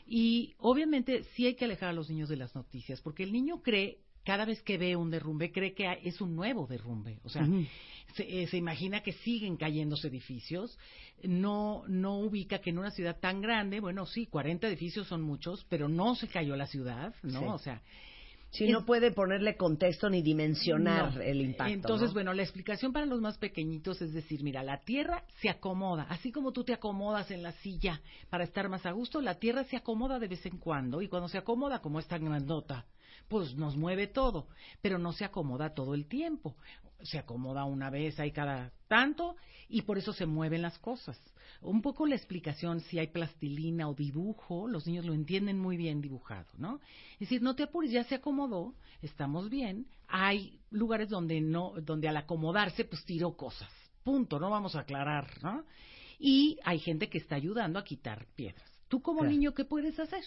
Y 0.05 0.53
obviamente 0.59 1.23
sí 1.35 1.45
hay 1.45 1.55
que 1.55 1.65
alejar 1.65 1.89
a 1.89 1.93
los 1.93 2.09
niños 2.09 2.29
de 2.29 2.37
las 2.37 2.53
noticias, 2.55 3.01
porque 3.01 3.23
el 3.23 3.31
niño 3.31 3.61
cree, 3.63 3.99
cada 4.23 4.45
vez 4.45 4.61
que 4.61 4.77
ve 4.77 4.95
un 4.95 5.11
derrumbe, 5.11 5.51
cree 5.51 5.73
que 5.73 5.99
es 6.03 6.21
un 6.21 6.35
nuevo 6.35 6.65
derrumbe. 6.67 7.19
O 7.23 7.29
sea, 7.29 7.47
se, 8.15 8.43
eh, 8.43 8.47
se 8.47 8.57
imagina 8.57 9.01
que 9.01 9.13
siguen 9.13 9.57
cayéndose 9.57 10.07
edificios, 10.07 10.77
no, 11.23 11.83
no 11.87 12.19
ubica 12.19 12.59
que 12.59 12.69
en 12.69 12.79
una 12.79 12.91
ciudad 12.91 13.19
tan 13.19 13.41
grande, 13.41 13.79
bueno, 13.79 14.05
sí, 14.05 14.27
40 14.27 14.67
edificios 14.67 15.07
son 15.07 15.21
muchos, 15.21 15.65
pero 15.69 15.87
no 15.87 16.15
se 16.15 16.27
cayó 16.27 16.55
la 16.55 16.67
ciudad, 16.67 17.13
¿no? 17.23 17.39
Sí. 17.39 17.45
O 17.45 17.57
sea, 17.57 17.81
Si 18.51 18.67
no 18.67 18.85
puede 18.85 19.11
ponerle 19.11 19.57
contexto 19.57 20.09
ni 20.09 20.21
dimensionar 20.21 21.15
no. 21.15 21.21
el 21.21 21.41
impacto. 21.41 21.73
Entonces, 21.73 22.09
¿no? 22.09 22.13
bueno, 22.13 22.33
la 22.33 22.43
explicación 22.43 22.93
para 22.93 23.07
los 23.07 23.19
más 23.19 23.37
pequeñitos 23.37 24.01
es 24.01 24.13
decir, 24.13 24.43
mira, 24.43 24.61
la 24.63 24.81
Tierra 24.81 25.23
se 25.41 25.49
acomoda, 25.49 26.05
así 26.09 26.31
como 26.31 26.51
tú 26.51 26.63
te 26.63 26.73
acomodas 26.73 27.31
en 27.31 27.41
la 27.41 27.51
silla 27.53 27.99
para 28.29 28.43
estar 28.43 28.69
más 28.69 28.85
a 28.85 28.91
gusto, 28.91 29.21
la 29.21 29.39
Tierra 29.39 29.63
se 29.63 29.77
acomoda 29.77 30.19
de 30.19 30.27
vez 30.27 30.45
en 30.45 30.59
cuando 30.59 31.01
y 31.01 31.07
cuando 31.07 31.29
se 31.29 31.39
acomoda, 31.39 31.79
como 31.79 31.99
es 31.99 32.07
tan 32.07 32.25
grandota, 32.25 32.85
pues 33.27 33.55
nos 33.55 33.75
mueve 33.75 34.07
todo, 34.07 34.47
pero 34.81 34.97
no 34.97 35.13
se 35.13 35.25
acomoda 35.25 35.73
todo 35.73 35.93
el 35.93 36.07
tiempo. 36.07 36.55
Se 37.01 37.17
acomoda 37.19 37.65
una 37.65 37.89
vez 37.89 38.19
ahí 38.19 38.31
cada 38.31 38.71
tanto 38.87 39.35
y 39.67 39.81
por 39.81 39.97
eso 39.97 40.13
se 40.13 40.25
mueven 40.25 40.61
las 40.61 40.77
cosas. 40.79 41.19
Un 41.61 41.81
poco 41.81 42.05
la 42.05 42.15
explicación 42.15 42.79
si 42.79 42.97
hay 42.99 43.07
plastilina 43.07 43.89
o 43.89 43.93
dibujo, 43.93 44.67
los 44.67 44.87
niños 44.87 45.05
lo 45.05 45.13
entienden 45.13 45.59
muy 45.59 45.75
bien 45.75 46.01
dibujado, 46.01 46.47
¿no? 46.57 46.79
Es 47.13 47.19
decir, 47.21 47.41
no 47.41 47.55
te 47.55 47.63
apures, 47.63 47.91
ya 47.91 48.03
se 48.05 48.15
acomodó, 48.15 48.73
estamos 49.01 49.49
bien. 49.49 49.87
Hay 50.07 50.59
lugares 50.69 51.09
donde 51.09 51.41
no, 51.41 51.73
donde 51.81 52.07
al 52.07 52.17
acomodarse 52.17 52.85
pues 52.85 53.03
tiró 53.03 53.35
cosas. 53.35 53.69
Punto, 54.03 54.39
no 54.39 54.49
vamos 54.49 54.75
a 54.75 54.81
aclarar, 54.81 55.27
¿no? 55.41 55.65
Y 56.19 56.57
hay 56.63 56.79
gente 56.79 57.09
que 57.09 57.17
está 57.17 57.35
ayudando 57.35 57.79
a 57.79 57.83
quitar 57.83 58.27
piedras. 58.35 58.69
Tú 58.87 59.01
como 59.01 59.19
Claro. 59.19 59.31
niño, 59.31 59.53
¿qué 59.53 59.65
puedes 59.65 59.99
hacer? 59.99 60.23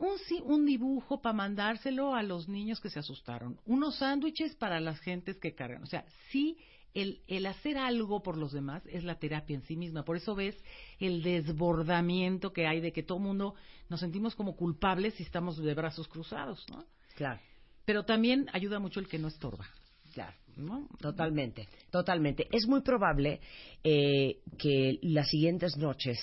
Un, 0.00 0.18
sí- 0.26 0.42
un 0.44 0.66
dibujo 0.66 1.20
para 1.20 1.32
mandárselo 1.34 2.14
a 2.14 2.22
los 2.22 2.48
niños 2.48 2.80
que 2.80 2.90
se 2.90 2.98
asustaron, 2.98 3.58
unos 3.66 3.96
sándwiches 3.96 4.54
para 4.56 4.80
las 4.80 4.98
gentes 5.00 5.38
que 5.38 5.54
cargan. 5.54 5.82
O 5.82 5.86
sea, 5.86 6.04
sí, 6.30 6.56
el, 6.94 7.20
el 7.28 7.46
hacer 7.46 7.78
algo 7.78 8.22
por 8.22 8.36
los 8.36 8.52
demás 8.52 8.82
es 8.86 9.04
la 9.04 9.18
terapia 9.18 9.54
en 9.54 9.62
sí 9.62 9.76
misma. 9.76 10.04
Por 10.04 10.16
eso 10.16 10.34
ves 10.34 10.56
el 10.98 11.22
desbordamiento 11.22 12.52
que 12.52 12.66
hay 12.66 12.80
de 12.80 12.92
que 12.92 13.02
todo 13.02 13.18
el 13.18 13.24
mundo 13.24 13.54
nos 13.88 14.00
sentimos 14.00 14.34
como 14.34 14.56
culpables 14.56 15.14
si 15.14 15.22
estamos 15.22 15.56
de 15.58 15.74
brazos 15.74 16.08
cruzados, 16.08 16.64
¿no? 16.70 16.84
Claro. 17.14 17.40
Pero 17.84 18.04
también 18.04 18.48
ayuda 18.52 18.78
mucho 18.78 19.00
el 19.00 19.08
que 19.08 19.18
no 19.18 19.28
estorba. 19.28 19.66
Claro. 20.14 20.34
¿no? 20.56 20.88
Totalmente, 21.00 21.68
totalmente. 21.90 22.48
Es 22.50 22.66
muy 22.66 22.80
probable 22.82 23.40
eh, 23.84 24.40
que 24.58 24.98
las 25.02 25.28
siguientes 25.28 25.76
noches 25.76 26.18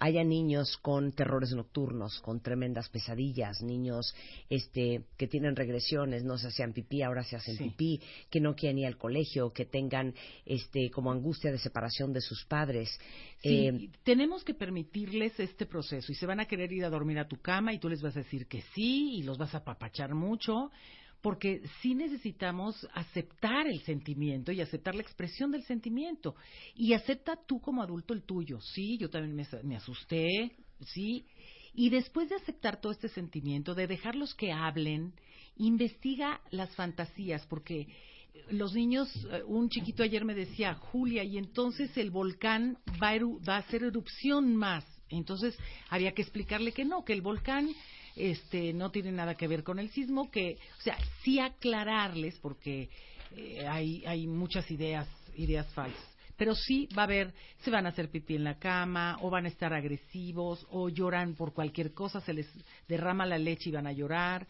haya 0.00 0.22
niños 0.24 0.76
con 0.78 1.12
terrores 1.12 1.52
nocturnos, 1.52 2.20
con 2.20 2.40
tremendas 2.40 2.88
pesadillas, 2.88 3.62
niños 3.62 4.14
este, 4.48 5.02
que 5.16 5.26
tienen 5.26 5.56
regresiones, 5.56 6.24
no 6.24 6.38
se 6.38 6.48
hacían 6.48 6.72
pipí, 6.72 7.02
ahora 7.02 7.24
se 7.24 7.36
hacen 7.36 7.56
Sí. 7.56 7.64
pipí, 7.64 8.00
que 8.30 8.40
no 8.40 8.54
quieren 8.54 8.78
ir 8.78 8.86
al 8.86 8.96
colegio, 8.96 9.52
que 9.52 9.64
tengan 9.64 10.14
este, 10.46 10.90
como 10.90 11.10
angustia 11.10 11.50
de 11.50 11.58
separación 11.58 12.12
de 12.12 12.20
sus 12.20 12.44
padres. 12.46 12.88
Sí, 13.42 13.66
Eh, 13.68 13.90
tenemos 14.04 14.44
que 14.44 14.54
permitirles 14.54 15.38
este 15.40 15.66
proceso 15.66 16.12
y 16.12 16.14
se 16.14 16.26
van 16.26 16.40
a 16.40 16.46
querer 16.46 16.72
ir 16.72 16.84
a 16.84 16.90
dormir 16.90 17.18
a 17.18 17.28
tu 17.28 17.36
cama 17.40 17.72
y 17.72 17.78
tú 17.78 17.88
les 17.88 18.02
vas 18.02 18.16
a 18.16 18.20
decir 18.20 18.46
que 18.46 18.62
sí 18.74 19.16
y 19.16 19.22
los 19.22 19.38
vas 19.38 19.54
a 19.54 19.58
apapachar 19.58 20.14
mucho 20.14 20.70
porque 21.20 21.62
sí 21.82 21.94
necesitamos 21.94 22.86
aceptar 22.94 23.66
el 23.66 23.80
sentimiento 23.82 24.52
y 24.52 24.60
aceptar 24.60 24.94
la 24.94 25.02
expresión 25.02 25.50
del 25.50 25.64
sentimiento 25.64 26.36
y 26.74 26.92
acepta 26.92 27.36
tú 27.46 27.60
como 27.60 27.82
adulto 27.82 28.14
el 28.14 28.22
tuyo. 28.22 28.60
Sí, 28.60 28.96
yo 28.98 29.10
también 29.10 29.46
me, 29.64 29.76
asusté, 29.76 30.52
sí. 30.86 31.24
Y 31.74 31.90
después 31.90 32.28
de 32.28 32.36
aceptar 32.36 32.80
todo 32.80 32.92
este 32.92 33.08
sentimiento, 33.08 33.74
de 33.74 33.86
dejarlos 33.86 34.34
que 34.34 34.52
hablen, 34.52 35.12
investiga 35.56 36.40
las 36.50 36.74
fantasías, 36.74 37.44
porque 37.46 37.88
los 38.50 38.72
niños, 38.72 39.08
eh, 39.30 39.42
un 39.46 39.68
chiquito 39.68 40.02
ayer 40.02 40.24
me 40.24 40.34
decía, 40.34 40.74
Julia, 40.74 41.24
y 41.24 41.36
entonces 41.36 41.96
el 41.96 42.10
volcán 42.10 42.78
va 43.02 43.10
a, 43.10 43.18
va 43.18 43.56
a 43.56 43.60
hacer 43.60 43.82
erupción 43.82 44.54
más. 44.54 44.84
Entonces 45.08 45.56
había 45.88 46.12
que 46.12 46.22
explicarle 46.22 46.72
que 46.72 46.84
no, 46.84 47.04
que 47.04 47.12
el 47.12 47.22
volcán 47.22 47.68
este, 48.18 48.72
no 48.72 48.90
tiene 48.90 49.12
nada 49.12 49.36
que 49.36 49.48
ver 49.48 49.62
con 49.62 49.78
el 49.78 49.90
sismo, 49.90 50.30
que, 50.30 50.58
o 50.78 50.82
sea, 50.82 50.98
sí 51.22 51.38
aclararles, 51.38 52.38
porque 52.40 52.90
eh, 53.36 53.66
hay, 53.66 54.04
hay 54.06 54.26
muchas 54.26 54.70
ideas, 54.70 55.08
ideas 55.36 55.66
falsas. 55.72 56.16
Pero 56.36 56.54
sí 56.54 56.88
va 56.96 57.02
a 57.02 57.04
haber, 57.04 57.34
se 57.64 57.70
van 57.70 57.86
a 57.86 57.88
hacer 57.88 58.10
pipí 58.10 58.36
en 58.36 58.44
la 58.44 58.58
cama, 58.58 59.18
o 59.22 59.30
van 59.30 59.46
a 59.46 59.48
estar 59.48 59.72
agresivos, 59.72 60.66
o 60.70 60.88
lloran 60.88 61.34
por 61.34 61.52
cualquier 61.52 61.92
cosa, 61.92 62.20
se 62.20 62.32
les 62.32 62.46
derrama 62.86 63.26
la 63.26 63.38
leche 63.38 63.70
y 63.70 63.72
van 63.72 63.86
a 63.86 63.92
llorar. 63.92 64.46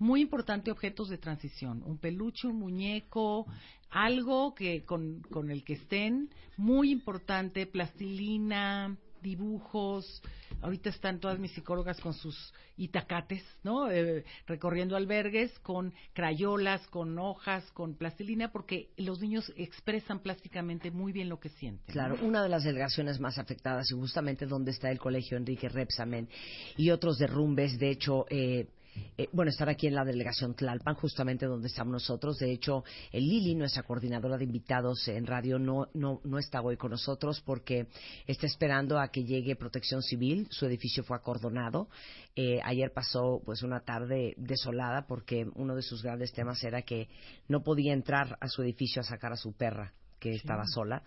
Muy 0.00 0.20
importante 0.20 0.72
objetos 0.72 1.08
de 1.08 1.18
transición, 1.18 1.82
un 1.84 1.98
peluche, 1.98 2.48
un 2.48 2.58
muñeco, 2.58 3.46
algo 3.90 4.54
que 4.54 4.84
con, 4.84 5.22
con 5.30 5.50
el 5.50 5.64
que 5.64 5.74
estén, 5.74 6.30
muy 6.56 6.90
importante, 6.90 7.66
plastilina, 7.66 8.96
dibujos. 9.22 10.22
Ahorita 10.60 10.90
están 10.90 11.20
todas 11.20 11.38
mis 11.38 11.52
psicólogas 11.52 12.00
con 12.00 12.14
sus 12.14 12.52
itacates, 12.76 13.42
¿no? 13.62 13.90
Eh, 13.90 14.24
recorriendo 14.46 14.96
albergues 14.96 15.56
con 15.60 15.92
crayolas, 16.12 16.86
con 16.88 17.18
hojas, 17.18 17.70
con 17.72 17.94
plastilina, 17.94 18.50
porque 18.50 18.90
los 18.96 19.20
niños 19.20 19.52
expresan 19.56 20.20
plásticamente 20.20 20.90
muy 20.90 21.12
bien 21.12 21.28
lo 21.28 21.38
que 21.40 21.48
sienten. 21.50 21.92
Claro, 21.92 22.16
una 22.22 22.42
de 22.42 22.48
las 22.48 22.64
delegaciones 22.64 23.20
más 23.20 23.38
afectadas 23.38 23.90
y 23.90 23.94
justamente 23.94 24.46
donde 24.46 24.70
está 24.70 24.90
el 24.90 24.98
colegio 24.98 25.36
Enrique 25.36 25.68
Repsamen 25.68 26.28
y 26.76 26.90
otros 26.90 27.18
derrumbes, 27.18 27.78
de 27.78 27.90
hecho, 27.90 28.26
eh, 28.30 28.68
eh, 29.16 29.28
bueno, 29.32 29.50
estar 29.50 29.68
aquí 29.68 29.86
en 29.86 29.94
la 29.94 30.04
delegación 30.04 30.54
Tlalpan, 30.54 30.94
justamente 30.94 31.46
donde 31.46 31.68
estamos 31.68 31.92
nosotros. 31.92 32.38
De 32.38 32.50
hecho, 32.50 32.84
el 33.12 33.28
Lili, 33.28 33.54
nuestra 33.54 33.82
coordinadora 33.82 34.36
de 34.36 34.44
invitados 34.44 35.06
en 35.08 35.26
radio, 35.26 35.58
no, 35.58 35.88
no, 35.94 36.20
no 36.24 36.38
está 36.38 36.60
hoy 36.60 36.76
con 36.76 36.90
nosotros 36.90 37.40
porque 37.40 37.88
está 38.26 38.46
esperando 38.46 38.98
a 38.98 39.08
que 39.08 39.24
llegue 39.24 39.56
Protección 39.56 40.02
Civil. 40.02 40.46
Su 40.50 40.66
edificio 40.66 41.02
fue 41.04 41.16
acordonado. 41.16 41.88
Eh, 42.36 42.60
ayer 42.62 42.92
pasó 42.92 43.42
pues 43.44 43.62
una 43.62 43.80
tarde 43.80 44.34
desolada 44.36 45.06
porque 45.06 45.46
uno 45.54 45.74
de 45.74 45.82
sus 45.82 46.02
grandes 46.02 46.32
temas 46.32 46.62
era 46.62 46.82
que 46.82 47.08
no 47.48 47.62
podía 47.62 47.92
entrar 47.92 48.38
a 48.40 48.48
su 48.48 48.62
edificio 48.62 49.00
a 49.00 49.04
sacar 49.04 49.32
a 49.32 49.36
su 49.36 49.52
perra 49.52 49.92
que 50.18 50.34
estaba 50.34 50.64
sola. 50.66 51.02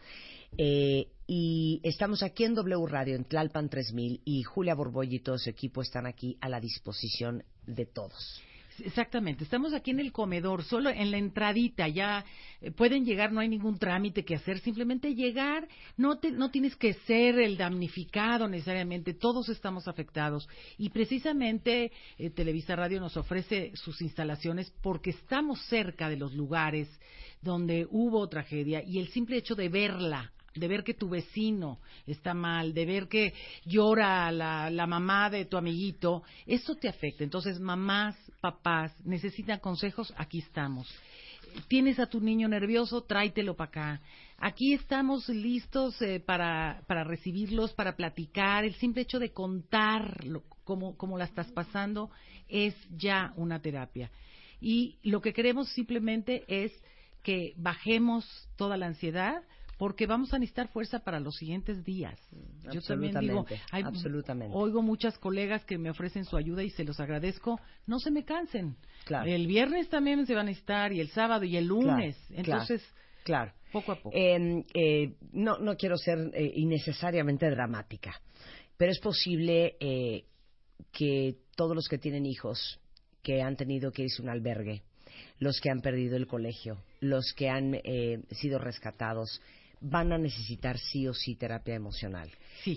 Eh, 0.57 1.07
y 1.27 1.79
estamos 1.83 2.23
aquí 2.23 2.43
en 2.43 2.55
W 2.55 2.85
Radio, 2.87 3.15
en 3.15 3.23
Tlalpan 3.23 3.69
3000, 3.69 4.21
y 4.25 4.43
Julia 4.43 4.75
Borboy 4.75 5.15
y 5.15 5.19
todo 5.19 5.37
su 5.37 5.49
equipo 5.49 5.81
están 5.81 6.05
aquí 6.05 6.37
a 6.41 6.49
la 6.49 6.59
disposición 6.59 7.43
de 7.65 7.85
todos. 7.85 8.41
Exactamente, 8.79 9.43
estamos 9.43 9.73
aquí 9.73 9.91
en 9.91 9.99
el 9.99 10.11
comedor, 10.11 10.63
solo 10.63 10.89
en 10.89 11.11
la 11.11 11.17
entradita, 11.17 11.87
ya 11.87 12.23
eh, 12.61 12.71
pueden 12.71 13.05
llegar, 13.05 13.31
no 13.31 13.39
hay 13.41 13.49
ningún 13.49 13.77
trámite 13.77 14.23
que 14.23 14.35
hacer, 14.35 14.59
simplemente 14.59 15.13
llegar, 15.13 15.67
no, 15.97 16.17
te- 16.19 16.31
no 16.31 16.51
tienes 16.51 16.75
que 16.75 16.93
ser 16.93 17.39
el 17.39 17.57
damnificado 17.57 18.47
necesariamente, 18.47 19.13
todos 19.13 19.49
estamos 19.49 19.87
afectados. 19.87 20.47
Y 20.77 20.89
precisamente 20.89 21.91
eh, 22.17 22.29
Televisa 22.29 22.75
Radio 22.75 22.99
nos 22.99 23.17
ofrece 23.17 23.71
sus 23.75 24.01
instalaciones 24.01 24.71
porque 24.81 25.11
estamos 25.11 25.61
cerca 25.67 26.09
de 26.09 26.17
los 26.17 26.33
lugares 26.33 26.87
donde 27.41 27.87
hubo 27.89 28.27
tragedia 28.29 28.83
y 28.83 28.99
el 28.99 29.09
simple 29.09 29.37
hecho 29.37 29.55
de 29.55 29.69
verla 29.69 30.31
de 30.53 30.67
ver 30.67 30.83
que 30.83 30.93
tu 30.93 31.09
vecino 31.09 31.79
está 32.05 32.33
mal, 32.33 32.73
de 32.73 32.85
ver 32.85 33.07
que 33.07 33.33
llora 33.65 34.31
la, 34.31 34.69
la 34.69 34.85
mamá 34.87 35.29
de 35.29 35.45
tu 35.45 35.57
amiguito, 35.57 36.23
eso 36.45 36.75
te 36.75 36.89
afecta. 36.89 37.23
Entonces, 37.23 37.59
mamás, 37.59 38.15
papás, 38.41 38.93
necesitan 39.05 39.59
consejos, 39.59 40.13
aquí 40.17 40.39
estamos. 40.39 40.87
tienes 41.67 41.99
a 41.99 42.07
tu 42.07 42.19
niño 42.21 42.47
nervioso, 42.47 43.01
tráetelo 43.03 43.55
para 43.55 43.69
acá. 43.69 44.01
Aquí 44.37 44.73
estamos 44.73 45.29
listos 45.29 46.01
eh, 46.01 46.19
para, 46.19 46.81
para 46.87 47.03
recibirlos, 47.03 47.73
para 47.73 47.95
platicar. 47.95 48.65
El 48.65 48.73
simple 48.75 49.03
hecho 49.03 49.19
de 49.19 49.31
contar 49.31 50.25
lo- 50.25 50.43
cómo, 50.63 50.97
cómo 50.97 51.17
la 51.17 51.25
estás 51.25 51.47
pasando 51.51 52.09
es 52.49 52.75
ya 52.97 53.33
una 53.35 53.61
terapia. 53.61 54.09
Y 54.59 54.97
lo 55.03 55.21
que 55.21 55.33
queremos 55.33 55.69
simplemente 55.69 56.43
es 56.47 56.71
que 57.23 57.53
bajemos 57.57 58.25
toda 58.55 58.77
la 58.77 58.87
ansiedad 58.87 59.43
porque 59.81 60.05
vamos 60.05 60.31
a 60.31 60.37
necesitar 60.37 60.67
fuerza 60.67 60.99
para 60.99 61.19
los 61.19 61.37
siguientes 61.37 61.83
días. 61.83 62.15
Yo 62.71 62.83
también 62.83 63.19
digo, 63.19 63.39
Absolutamente, 63.39 63.61
hay- 63.71 63.81
absolutamente. 63.81 64.55
oigo 64.55 64.83
muchas 64.83 65.17
colegas 65.17 65.65
que 65.65 65.79
me 65.79 65.89
ofrecen 65.89 66.23
su 66.23 66.37
ayuda 66.37 66.61
y 66.61 66.69
se 66.69 66.83
los 66.83 66.99
agradezco. 66.99 67.59
No 67.87 67.97
se 67.97 68.11
me 68.11 68.23
cansen. 68.23 68.75
Claro. 69.05 69.27
El 69.27 69.47
viernes 69.47 69.89
también 69.89 70.23
se 70.27 70.35
van 70.35 70.45
a 70.45 70.49
necesitar 70.49 70.93
y 70.93 70.99
el 70.99 71.09
sábado 71.09 71.45
y 71.45 71.57
el 71.57 71.65
lunes. 71.65 72.15
Claro, 72.27 72.41
Entonces, 72.43 72.93
claro. 73.23 73.53
poco 73.71 73.93
a 73.93 73.95
poco. 73.95 74.11
Eh, 74.15 74.63
eh, 74.75 75.15
no, 75.31 75.57
no 75.57 75.75
quiero 75.75 75.97
ser 75.97 76.29
eh, 76.35 76.51
innecesariamente 76.57 77.49
dramática, 77.49 78.13
pero 78.77 78.91
es 78.91 78.99
posible 78.99 79.77
eh, 79.79 80.25
que 80.91 81.37
todos 81.55 81.75
los 81.75 81.87
que 81.87 81.97
tienen 81.97 82.27
hijos, 82.27 82.79
que 83.23 83.41
han 83.41 83.55
tenido 83.55 83.91
que 83.91 84.03
irse 84.03 84.21
a 84.21 84.25
un 84.25 84.29
albergue, 84.29 84.83
los 85.39 85.59
que 85.59 85.71
han 85.71 85.81
perdido 85.81 86.17
el 86.17 86.27
colegio, 86.27 86.77
los 86.99 87.33
que 87.35 87.49
han 87.49 87.73
eh, 87.83 88.21
sido 88.29 88.59
rescatados, 88.59 89.41
van 89.81 90.11
a 90.13 90.17
necesitar 90.17 90.77
sí 90.77 91.07
o 91.07 91.13
sí 91.13 91.35
terapia 91.35 91.73
emocional. 91.75 92.29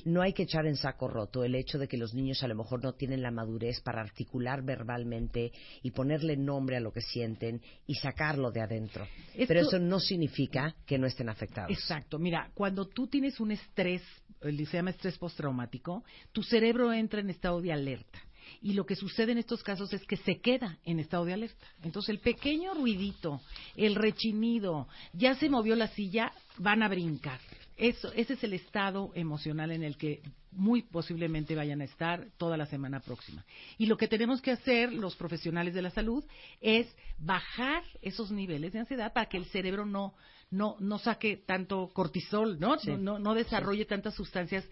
No 0.07 0.23
hay 0.23 0.33
que 0.33 0.45
echar 0.45 0.67
en 0.67 0.77
saco 0.77 1.07
roto 1.07 1.45
el 1.45 1.55
hecho 1.55 1.79
de 1.79 1.87
que 1.87 1.99
los 1.99 2.15
niños 2.15 2.43
a 2.43 2.49
lo 2.49 2.55
mejor 2.55 2.83
no 2.83 2.95
tienen 2.95 3.23
la 3.23 3.31
madurez 3.31 3.81
para 3.83 4.01
articular 4.01 4.63
verbalmente 4.63 5.53
y 5.83 5.91
ponerle 5.91 6.37
nombre 6.37 6.77
a 6.77 6.81
lo 6.81 6.93
que 6.93 7.03
sienten 7.03 7.61
y 7.87 7.95
sacarlo 7.97 8.51
de 8.51 8.63
adentro. 8.63 9.07
Esto- 9.35 9.45
Pero 9.49 9.61
eso 9.61 9.79
no 9.79 10.01
significa 10.01 10.75
que 10.87 10.99
no 10.99 11.07
estén 11.07 11.29
afectados. 11.29 11.71
Exacto. 11.71 12.19
Mira, 12.19 12.51
cuando 12.55 12.87
tú 12.89 13.07
tienes 13.07 13.39
un 13.39 13.51
estrés, 13.53 14.03
se 14.41 14.53
llama 14.65 14.91
estrés 14.91 15.19
postraumático, 15.19 16.05
tu 16.33 16.43
cerebro 16.43 16.93
entra 16.93 17.21
en 17.21 17.31
estado 17.31 17.61
de 17.61 17.73
alerta. 17.73 18.19
Y 18.61 18.73
lo 18.73 18.87
que 18.87 18.97
sucede 18.97 19.33
en 19.33 19.39
estos 19.39 19.63
casos 19.63 19.93
es 19.93 20.05
que 20.07 20.17
se 20.17 20.41
queda 20.41 20.79
en 20.85 21.01
estado 21.01 21.25
de 21.25 21.35
alerta. 21.35 21.67
Entonces, 21.83 22.11
el 22.11 22.21
pequeño 22.21 22.75
ruidito, 22.75 23.41
el 23.77 23.95
rechinido, 23.95 24.89
ya 25.13 25.35
se 25.35 25.49
movió 25.49 25.77
la 25.77 25.89
silla, 25.89 26.33
van 26.59 26.83
a 26.83 26.89
brincar. 26.89 27.41
Eso, 27.77 28.13
ese 28.13 28.35
es 28.35 28.45
el 28.45 28.53
estado 28.53 29.11
emocional 29.15 29.73
en 29.73 29.83
el 29.83 29.97
que 29.97 30.23
muy 30.53 30.83
posiblemente 30.83 31.57
vayan 31.57 31.81
a 31.81 31.85
estar 31.85 32.29
toda 32.39 32.57
la 32.57 32.67
semana 32.67 33.01
próxima. 33.01 33.45
Y 33.79 33.87
lo 33.87 33.97
que 33.97 34.09
tenemos 34.09 34.41
que 34.41 34.53
hacer 34.53 34.93
los 34.93 35.17
profesionales 35.17 35.75
de 35.75 35.83
la 35.83 35.91
salud 35.91 36.25
es 36.61 36.87
bajar 37.19 37.83
esos 38.01 38.31
niveles 38.31 38.73
de 38.73 38.81
ansiedad 38.81 39.13
para 39.13 39.29
que 39.29 39.37
el 39.37 39.47
cerebro 39.47 39.85
no 39.85 40.15
no 40.51 40.77
no 40.79 40.99
saque 40.99 41.37
tanto 41.37 41.91
cortisol, 41.93 42.61
¿no? 42.61 42.79
Sí. 42.79 42.91
No, 42.91 42.99
no, 42.99 43.19
no 43.19 43.35
desarrolle 43.35 43.87
tantas 43.87 44.15
sustancias, 44.15 44.65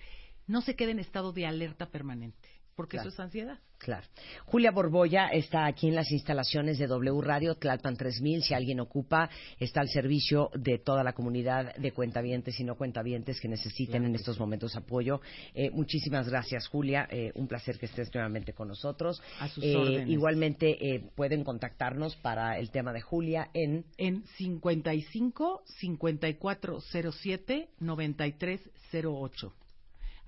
no 0.47 0.61
se 0.63 0.77
quede 0.77 0.93
en 0.93 0.99
estado 0.99 1.33
de 1.33 1.47
alerta 1.47 1.87
permanente, 1.87 2.49
porque 2.75 2.97
Claro. 2.97 3.09
eso 3.09 3.15
es 3.15 3.21
ansiedad. 3.21 3.59
Claro. 3.79 4.07
Julia 4.45 4.71
Borboya 4.71 5.27
está 5.27 5.67
aquí 5.67 5.89
en 5.89 5.97
las 5.97 6.13
instalaciones 6.13 6.79
de 6.79 6.87
W 6.87 7.21
Radio 7.21 7.57
Tlalpan 7.57 7.97
3000. 7.97 8.43
Si 8.45 8.55
alguien 8.55 8.79
ocupa, 8.79 9.29
está 9.59 9.81
al 9.81 9.89
servicio 9.89 10.51
de 10.55 10.79
toda 10.79 11.03
la 11.03 11.15
comunidad 11.15 11.75
de 11.75 11.91
cuentavientes 11.91 12.61
y 12.61 12.65
no 12.65 12.77
cuentavientes 12.77 13.41
que 13.41 13.49
necesiten 13.49 14.05
en 14.05 14.15
estos 14.15 14.39
momentos 14.39 14.77
apoyo. 14.77 15.21
Eh, 15.53 15.71
muchísimas 15.71 16.29
gracias, 16.29 16.69
Julia. 16.69 17.09
Eh, 17.11 17.33
un 17.35 17.49
placer 17.49 17.77
que 17.77 17.87
estés 17.87 18.15
nuevamente 18.15 18.53
con 18.53 18.69
nosotros. 18.69 19.21
A 19.41 19.49
sus 19.49 19.65
Eh, 19.65 19.77
órdenes. 19.77 20.09
Igualmente, 20.11 20.95
eh, 20.95 21.11
pueden 21.17 21.43
contactarnos 21.43 22.15
para 22.17 22.59
el 22.59 22.71
tema 22.71 22.93
de 22.93 23.01
Julia 23.01 23.51
en 23.53 23.85
En 23.99 24.23
55 24.37 25.65
5407 25.67 27.69
9308. 27.81 29.53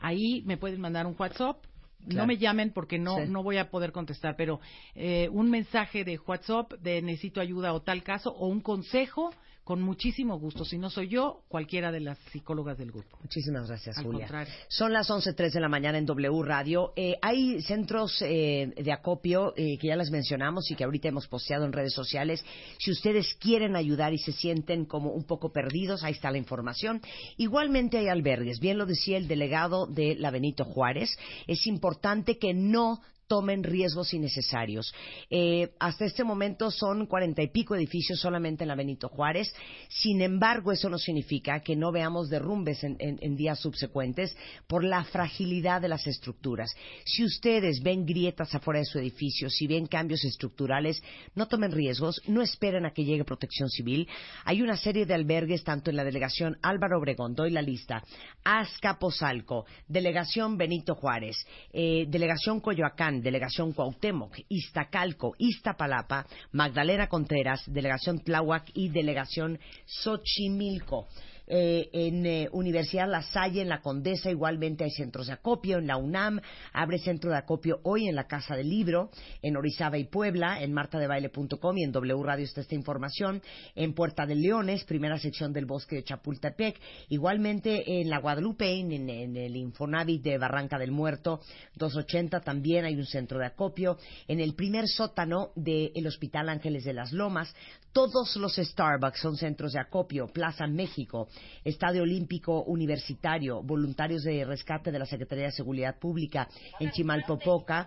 Ahí 0.00 0.42
me 0.44 0.56
pueden 0.56 0.80
mandar 0.80 1.06
un 1.06 1.14
WhatsApp. 1.18 1.58
Claro. 2.06 2.22
No 2.22 2.26
me 2.26 2.36
llamen 2.38 2.70
porque 2.72 2.98
no, 2.98 3.16
Sí. 3.16 3.30
no 3.30 3.42
voy 3.42 3.56
a 3.56 3.70
poder 3.70 3.92
contestar, 3.92 4.36
pero 4.36 4.60
eh, 4.94 5.28
un 5.32 5.50
mensaje 5.50 6.04
de 6.04 6.18
WhatsApp 6.26 6.72
de 6.74 7.00
necesito 7.02 7.40
ayuda 7.40 7.72
o 7.72 7.80
tal 7.82 8.02
caso, 8.02 8.30
o 8.30 8.46
un 8.48 8.60
consejo, 8.60 9.32
con 9.64 9.80
muchísimo 9.82 10.38
gusto. 10.38 10.64
Si 10.64 10.78
no 10.78 10.90
soy 10.90 11.08
yo, 11.08 11.42
cualquiera 11.48 11.90
de 11.90 12.00
las 12.00 12.18
psicólogas 12.30 12.76
del 12.76 12.92
grupo. 12.92 13.18
Muchísimas 13.22 13.66
gracias, 13.66 13.96
Al 13.96 14.04
Julia. 14.04 14.26
contrario. 14.26 14.52
Son 14.68 14.92
las 14.92 15.08
11.03 15.08 15.52
de 15.52 15.60
la 15.60 15.68
mañana 15.68 15.98
en 15.98 16.04
W 16.04 16.42
Radio. 16.42 16.92
Eh, 16.96 17.16
hay 17.22 17.62
centros 17.62 18.20
eh, 18.22 18.72
de 18.76 18.92
acopio 18.92 19.54
eh, 19.56 19.78
que 19.78 19.88
ya 19.88 19.96
les 19.96 20.10
mencionamos 20.10 20.70
y 20.70 20.76
que 20.76 20.84
ahorita 20.84 21.08
hemos 21.08 21.26
posteado 21.26 21.64
en 21.64 21.72
redes 21.72 21.94
sociales. 21.94 22.44
Si 22.78 22.90
ustedes 22.90 23.34
quieren 23.40 23.74
ayudar 23.74 24.12
y 24.12 24.18
se 24.18 24.32
sienten 24.32 24.84
como 24.84 25.12
un 25.12 25.24
poco 25.24 25.50
perdidos, 25.50 26.04
ahí 26.04 26.12
está 26.12 26.30
la 26.30 26.38
información. 26.38 27.00
Igualmente 27.38 27.96
hay 27.98 28.08
albergues. 28.08 28.60
Bien 28.60 28.76
lo 28.76 28.84
decía 28.84 29.16
el 29.16 29.28
delegado 29.28 29.86
de 29.86 30.14
la 30.16 30.30
Benito 30.30 30.64
Juárez. 30.64 31.16
Es 31.46 31.66
importante 31.66 32.38
que 32.38 32.52
no 32.52 33.00
tomen 33.26 33.62
riesgos 33.62 34.12
innecesarios. 34.14 34.94
Eh, 35.30 35.72
hasta 35.78 36.04
este 36.04 36.24
momento 36.24 36.70
son 36.70 37.06
cuarenta 37.06 37.42
y 37.42 37.48
pico 37.48 37.74
edificios 37.74 38.20
solamente 38.20 38.64
en 38.64 38.68
la 38.68 38.74
Benito 38.74 39.08
Juárez. 39.08 39.52
Sin 39.88 40.20
embargo, 40.20 40.72
eso 40.72 40.88
no 40.88 40.98
significa 40.98 41.60
que 41.60 41.76
no 41.76 41.92
veamos 41.92 42.28
derrumbes 42.28 42.84
en, 42.84 43.36
días 43.36 43.58
subsecuentes 43.60 44.36
por 44.66 44.84
la 44.84 45.04
fragilidad 45.04 45.80
de 45.80 45.88
las 45.88 46.06
estructuras. 46.06 46.74
Si 47.04 47.24
ustedes 47.24 47.82
ven 47.82 48.06
grietas 48.06 48.54
afuera 48.54 48.80
de 48.80 48.86
su 48.86 48.98
edificio, 48.98 49.50
si 49.50 49.66
ven 49.66 49.86
cambios 49.86 50.24
estructurales, 50.24 51.02
no 51.34 51.48
tomen 51.48 51.72
riesgos, 51.72 52.20
no 52.26 52.42
esperen 52.42 52.86
a 52.86 52.92
que 52.92 53.04
llegue 53.04 53.24
protección 53.24 53.68
civil. 53.68 54.08
Hay 54.44 54.62
una 54.62 54.76
serie 54.76 55.06
de 55.06 55.14
albergues 55.14 55.64
tanto 55.64 55.90
en 55.90 55.96
la 55.96 56.04
delegación 56.04 56.58
Álvaro 56.62 56.98
Obregón, 56.98 57.34
doy 57.34 57.50
la 57.50 57.62
lista, 57.62 58.02
Azcapotzalco, 58.44 59.66
delegación 59.88 60.56
Benito 60.56 60.94
Juárez, 60.94 61.36
eh, 61.72 62.06
delegación 62.08 62.60
Coyoacán, 62.60 63.13
delegación 63.22 63.72
Cuauhtémoc, 63.72 64.36
Iztacalco, 64.48 65.34
Iztapalapa, 65.38 66.26
Magdalena 66.52 67.08
Contreras, 67.08 67.62
delegación 67.66 68.18
Tláhuac 68.20 68.70
y 68.74 68.88
delegación 68.88 69.58
Xochimilco. 69.86 71.06
Eh, 71.46 71.90
en 71.92 72.24
eh, 72.24 72.48
Universidad 72.52 73.08
La 73.08 73.22
Salle, 73.22 73.60
en 73.60 73.68
la 73.68 73.82
Condesa, 73.82 74.30
igualmente 74.30 74.84
hay 74.84 74.90
centros 74.90 75.26
de 75.26 75.34
acopio. 75.34 75.78
En 75.78 75.86
la 75.86 75.96
UNAM 75.96 76.40
abre 76.72 76.98
centro 76.98 77.30
de 77.30 77.36
acopio 77.36 77.80
hoy 77.82 78.08
en 78.08 78.14
la 78.14 78.26
Casa 78.26 78.56
del 78.56 78.70
Libro, 78.70 79.10
en 79.42 79.56
Orizaba 79.56 79.98
y 79.98 80.04
Puebla, 80.04 80.62
en 80.62 80.72
martadebaile.com 80.72 81.78
y 81.78 81.84
en 81.84 81.92
W 81.92 82.22
Radio 82.22 82.44
está 82.44 82.62
esta 82.62 82.74
información. 82.74 83.42
En 83.74 83.94
Puerta 83.94 84.24
de 84.26 84.36
Leones, 84.36 84.84
primera 84.84 85.18
sección 85.18 85.52
del 85.52 85.66
bosque 85.66 85.96
de 85.96 86.04
Chapultepec. 86.04 86.80
Igualmente 87.08 88.00
en 88.00 88.08
la 88.08 88.18
Guadalupe, 88.18 88.72
en, 88.72 89.08
el 89.36 89.56
Infonavit 89.56 90.22
de 90.22 90.38
Barranca 90.38 90.78
del 90.78 90.92
Muerto, 90.92 91.40
280 91.76 92.40
también 92.40 92.84
hay 92.84 92.96
un 92.96 93.06
centro 93.06 93.38
de 93.38 93.46
acopio. 93.46 93.98
En 94.28 94.40
el 94.40 94.54
primer 94.54 94.88
sótano 94.88 95.50
del 95.54 96.06
Hospital 96.06 96.48
Ángeles 96.48 96.84
de 96.84 96.94
las 96.94 97.12
Lomas, 97.12 97.54
todos 97.92 98.34
los 98.36 98.56
Starbucks 98.56 99.20
son 99.20 99.36
centros 99.36 99.72
de 99.72 99.80
acopio. 99.80 100.26
Plaza 100.26 100.66
México, 100.66 101.28
Estadio 101.64 102.02
Olímpico 102.02 102.62
Universitario, 102.64 103.62
voluntarios 103.62 104.22
de 104.24 104.44
rescate 104.44 104.90
de 104.92 104.98
la 104.98 105.06
Secretaría 105.06 105.46
de 105.46 105.52
Seguridad 105.52 105.98
Pública 105.98 106.48
en 106.80 106.90
Chimalpopoca. 106.90 107.86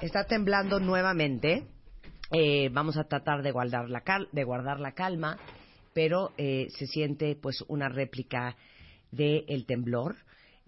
Está 0.00 0.24
temblando 0.24 0.80
nuevamente. 0.80 1.64
Eh, 2.32 2.68
vamos 2.72 2.96
a 2.96 3.04
tratar 3.04 3.42
de 3.42 3.52
guardar 3.52 3.88
la, 3.90 4.00
cal- 4.00 4.28
de 4.32 4.44
guardar 4.44 4.80
la 4.80 4.92
calma, 4.92 5.38
pero 5.92 6.32
eh, 6.36 6.66
se 6.76 6.86
siente 6.86 7.36
pues 7.36 7.62
una 7.68 7.88
réplica 7.88 8.56
del 9.10 9.64
temblor. 9.66 10.16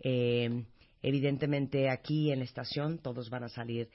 Eh, 0.03 0.65
evidentemente 1.03 1.91
aquí 1.91 2.31
en 2.31 2.39
la 2.41 2.45
estación 2.45 2.99
todos 2.99 3.31
van 3.31 3.45
a 3.45 3.49
salir 3.49 3.89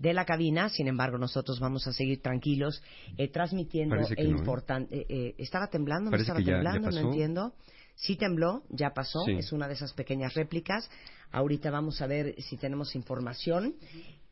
de 0.00 0.12
la 0.14 0.24
cabina, 0.24 0.68
sin 0.70 0.88
embargo 0.88 1.18
nosotros 1.18 1.60
vamos 1.60 1.86
a 1.86 1.92
seguir 1.92 2.20
tranquilos 2.20 2.82
eh, 3.18 3.28
transmitiendo 3.28 3.94
Parece 3.94 4.16
que 4.16 4.22
e 4.22 4.28
no, 4.28 4.36
¿eh? 4.36 4.38
importante. 4.40 5.06
eh, 5.08 5.34
¿Estaba 5.38 5.68
temblando? 5.68 6.10
¿No 6.10 6.16
estaba 6.16 6.38
que 6.40 6.46
ya- 6.46 6.62
ya 6.62 6.72
temblando? 6.72 6.90
No 6.90 6.98
entiendo. 7.10 7.52
Sí 7.94 8.16
tembló, 8.16 8.62
ya 8.70 8.90
pasó, 8.94 9.20
Sí. 9.26 9.32
es 9.32 9.52
una 9.52 9.68
de 9.68 9.74
esas 9.74 9.92
pequeñas 9.92 10.32
réplicas. 10.34 10.90
Ahorita 11.32 11.70
vamos 11.70 12.00
a 12.00 12.06
ver 12.06 12.34
si 12.40 12.56
tenemos 12.56 12.94
información. 12.96 13.74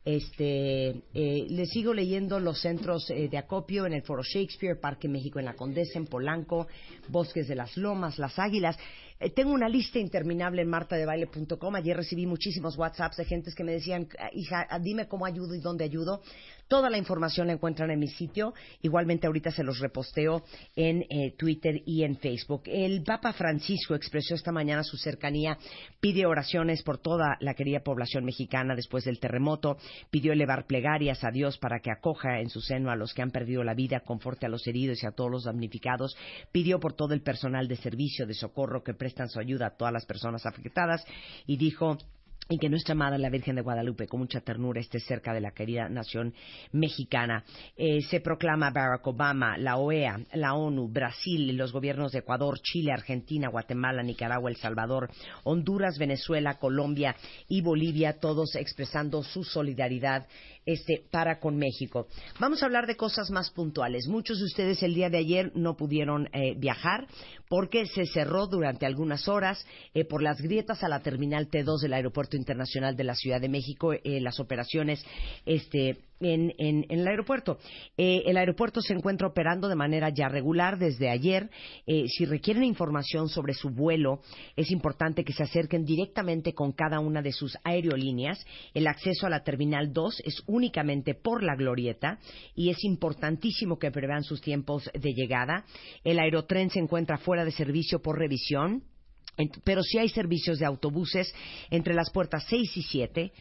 Este, 0.05 0.89
eh, 1.13 1.45
le 1.49 1.65
sigo 1.67 1.93
leyendo 1.93 2.39
los 2.39 2.61
centros 2.61 3.07
eh, 3.11 3.27
de 3.29 3.37
acopio 3.37 3.85
en 3.85 3.93
el 3.93 4.01
Foro 4.01 4.23
Shakespeare, 4.23 4.79
Parque 4.79 5.07
México 5.07 5.37
en 5.39 5.45
la 5.45 5.53
Condesa, 5.53 5.99
en 5.99 6.07
Polanco, 6.07 6.67
Bosques 7.09 7.47
de 7.47 7.55
las 7.55 7.77
Lomas, 7.77 8.17
Las 8.17 8.39
Águilas. 8.39 8.75
Eh, 9.21 9.31
tengo 9.31 9.51
una 9.51 9.67
lista 9.67 9.99
interminable 9.99 10.61
en 10.61 10.69
martadebaile.com. 10.69 11.75
Ayer 11.75 11.97
recibí 11.97 12.25
muchísimos 12.25 12.77
WhatsApps 12.77 13.17
de 13.17 13.25
gentes 13.25 13.53
que 13.53 13.65
me 13.65 13.73
decían, 13.73 14.07
hija, 14.31 14.67
dime 14.81 15.09
cómo 15.09 15.25
ayudo 15.25 15.55
y 15.55 15.59
dónde 15.59 15.83
ayudo. 15.83 16.21
Toda 16.69 16.91
la 16.91 16.99
información 16.99 17.47
la 17.47 17.53
encuentran 17.53 17.89
en 17.89 17.97
mi 17.97 18.07
sitio. 18.07 18.53
Igualmente 18.83 19.25
ahorita 19.25 19.49
se 19.49 19.63
los 19.63 19.79
reposteo 19.79 20.43
en 20.75 21.03
eh, 21.09 21.33
Twitter 21.35 21.81
y 21.83 22.03
en 22.03 22.17
Facebook. 22.17 22.61
El 22.67 23.01
Papa 23.01 23.33
Francisco 23.33 23.95
expresó 23.95 24.35
esta 24.35 24.51
mañana 24.51 24.83
su 24.83 24.95
cercanía, 24.95 25.57
pide 25.99 26.27
oraciones 26.27 26.83
por 26.83 26.99
toda 26.99 27.37
la 27.39 27.55
querida 27.55 27.79
población 27.79 28.23
mexicana 28.23 28.75
después 28.75 29.03
del 29.03 29.19
terremoto. 29.19 29.77
pidió 30.11 30.31
elevar 30.31 30.67
plegarias 30.67 31.23
a 31.23 31.31
Dios 31.31 31.57
para 31.57 31.79
que 31.79 31.89
acoja 31.89 32.39
en 32.39 32.51
su 32.51 32.61
seno 32.61 32.91
a 32.91 32.95
los 32.95 33.15
que 33.15 33.23
han 33.23 33.31
perdido 33.31 33.63
la 33.63 33.73
vida, 33.73 34.01
conforte 34.01 34.45
a 34.45 34.49
los 34.49 34.67
heridos 34.67 35.01
y 35.01 35.07
a 35.07 35.11
todos 35.11 35.31
los 35.31 35.45
damnificados, 35.45 36.15
pidió 36.51 36.79
por 36.79 36.93
todo 36.93 37.15
el 37.15 37.23
personal 37.23 37.67
de 37.67 37.77
servicio 37.77 38.27
de 38.27 38.35
socorro 38.35 38.83
que 38.83 38.93
prestan 38.93 39.29
su 39.29 39.39
ayuda 39.39 39.65
a 39.65 39.75
todas 39.75 39.91
las 39.91 40.05
personas 40.05 40.45
afectadas 40.45 41.03
y 41.47 41.57
dijo 41.57 41.97
y 42.51 42.57
que 42.57 42.67
nuestra 42.67 42.93
amada 42.93 43.15
la 43.19 43.29
Virgen 43.29 43.57
de 43.57 43.61
Guadalupe 43.61 44.07
con 44.07 44.21
mucha 44.21 44.41
ternura 44.41 44.81
esté 44.81 44.99
cerca 44.99 45.35
de 45.35 45.39
la 45.39 45.51
querida 45.51 45.87
nación 45.87 46.33
mexicana. 46.71 47.43
Eh, 47.77 48.01
se 48.01 48.21
proclama 48.21 48.71
Barack 48.71 49.05
Obama, 49.05 49.55
la 49.55 49.77
OEA, 49.77 50.19
la 50.33 50.55
ONU, 50.55 50.87
Brasil, 50.87 51.55
los 51.55 51.71
gobiernos 51.71 52.11
de 52.11 52.19
Ecuador, 52.19 52.59
Chile, 52.59 52.91
Argentina, 52.91 53.49
Guatemala, 53.49 54.01
Nicaragua, 54.01 54.49
El 54.49 54.57
Salvador, 54.57 55.11
Honduras, 55.43 55.99
Venezuela, 55.99 56.57
Colombia 56.57 57.15
y 57.47 57.61
Bolivia, 57.61 58.19
todos 58.19 58.55
expresando 58.55 59.21
su 59.21 59.43
solidaridad 59.43 60.25
este, 60.65 61.03
para 61.11 61.39
con 61.39 61.55
México. 61.55 62.07
Vamos 62.39 62.61
a 62.61 62.65
hablar 62.65 62.87
de 62.87 62.95
cosas 62.95 63.29
más 63.29 63.49
puntuales. 63.51 64.07
Muchos 64.07 64.39
de 64.39 64.45
ustedes 64.45 64.81
el 64.83 64.93
día 64.93 65.09
de 65.09 65.17
ayer 65.17 65.51
no 65.55 65.75
pudieron 65.75 66.27
eh, 66.33 66.55
viajar 66.57 67.07
porque 67.47 67.85
se 67.87 68.05
cerró 68.05 68.47
durante 68.47 68.85
algunas 68.85 69.27
horas 69.27 69.65
eh, 69.93 70.05
por 70.05 70.21
las 70.21 70.39
grietas 70.41 70.83
a 70.83 70.89
la 70.89 71.01
terminal 71.01 71.49
T2 71.49 71.81
del 71.81 71.93
Aeropuerto 71.93 72.37
Internacional 72.39 72.95
de 72.95 73.03
la 73.03 73.15
Ciudad 73.15 73.39
de 73.39 73.49
México, 73.49 73.93
eh, 73.93 74.19
las 74.19 74.39
operaciones 74.39 75.05
este, 75.45 75.97
en, 76.19 76.53
en, 76.57 76.85
el 76.89 77.07
aeropuerto. 77.07 77.59
Eh, 77.97 78.23
el 78.25 78.37
aeropuerto 78.37 78.81
se 78.81 78.93
encuentra 78.93 79.27
operando 79.27 79.67
de 79.67 79.75
manera 79.75 80.09
ya 80.09 80.27
regular 80.27 80.77
desde 80.77 81.09
ayer. 81.09 81.49
Eh, 81.85 82.05
si 82.07 82.25
requieren 82.25 82.63
información 82.63 83.29
sobre 83.29 83.53
su 83.53 83.69
vuelo, 83.69 84.21
es 84.55 84.71
importante 84.71 85.23
que 85.23 85.33
se 85.33 85.43
acerquen 85.43 85.85
directamente 85.85 86.53
con 86.53 86.71
cada 86.71 86.99
una 86.99 87.21
de 87.21 87.31
sus 87.31 87.57
aerolíneas. 87.63 88.45
El 88.73 88.87
acceso 88.87 89.27
a 89.27 89.29
la 89.29 89.43
Terminal 89.43 89.93
2 89.93 90.23
es 90.25 90.43
únicamente 90.47 91.13
por 91.13 91.43
la 91.43 91.55
glorieta 91.55 92.19
y 92.55 92.69
es 92.69 92.83
importantísimo 92.83 93.79
que 93.79 93.91
prevean 93.91 94.23
sus 94.23 94.41
tiempos 94.41 94.89
de 94.93 95.13
llegada. 95.13 95.65
El 96.03 96.19
aerotren 96.19 96.69
se 96.69 96.79
encuentra 96.79 97.17
fuera 97.17 97.45
de 97.45 97.51
servicio 97.51 98.01
por 98.01 98.17
revisión 98.17 98.83
pero 99.63 99.83
sí 99.83 99.97
hay 99.97 100.09
servicios 100.09 100.59
de 100.59 100.65
autobuses 100.65 101.33
entre 101.69 101.93
las 101.93 102.09
puertas 102.11 102.45
6 102.49 102.77
y 102.77 102.81
7, 102.83 103.31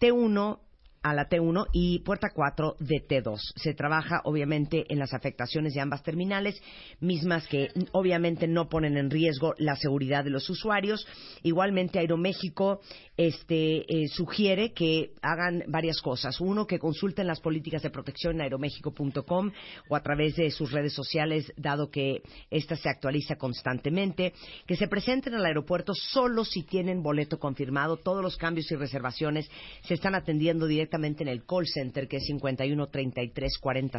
T1 0.00 0.58
a 1.02 1.14
la 1.14 1.28
T1 1.28 1.66
y 1.72 2.00
puerta 2.00 2.30
4 2.34 2.76
de 2.80 3.06
T2. 3.06 3.38
Se 3.56 3.74
trabaja 3.74 4.20
obviamente 4.24 4.84
en 4.88 4.98
las 4.98 5.14
afectaciones 5.14 5.74
de 5.74 5.80
ambas 5.80 6.02
terminales, 6.02 6.60
mismas 7.00 7.46
que 7.46 7.68
obviamente 7.92 8.48
no 8.48 8.68
ponen 8.68 8.96
en 8.96 9.10
riesgo 9.10 9.54
la 9.58 9.76
seguridad 9.76 10.24
de 10.24 10.30
los 10.30 10.48
usuarios. 10.50 11.06
Igualmente 11.42 11.98
Aeroméxico 11.98 12.80
este, 13.18 13.84
eh, 13.92 14.06
sugiere 14.08 14.72
que 14.72 15.10
hagan 15.22 15.64
varias 15.66 16.00
cosas. 16.00 16.40
Uno, 16.40 16.68
que 16.68 16.78
consulten 16.78 17.26
las 17.26 17.40
políticas 17.40 17.82
de 17.82 17.90
protección 17.90 18.36
en 18.36 18.42
aeroméxico.com 18.42 19.50
o 19.88 19.96
a 19.96 20.02
través 20.02 20.36
de 20.36 20.52
sus 20.52 20.70
redes 20.70 20.92
sociales, 20.92 21.52
dado 21.56 21.90
que 21.90 22.22
esta 22.48 22.76
se 22.76 22.88
actualiza 22.88 23.34
constantemente. 23.34 24.32
Que 24.68 24.76
se 24.76 24.86
presenten 24.86 25.34
al 25.34 25.44
aeropuerto 25.44 25.94
solo 25.94 26.44
si 26.44 26.62
tienen 26.62 27.02
boleto 27.02 27.40
confirmado. 27.40 27.96
Todos 27.96 28.22
los 28.22 28.36
cambios 28.36 28.70
y 28.70 28.76
reservaciones 28.76 29.50
se 29.82 29.94
están 29.94 30.14
atendiendo 30.14 30.68
directamente 30.68 31.24
en 31.24 31.28
el 31.28 31.44
call 31.44 31.66
center 31.66 32.06
que 32.06 32.18
es 32.18 32.26
51 32.26 32.86
33 32.86 33.58
40 33.58 33.98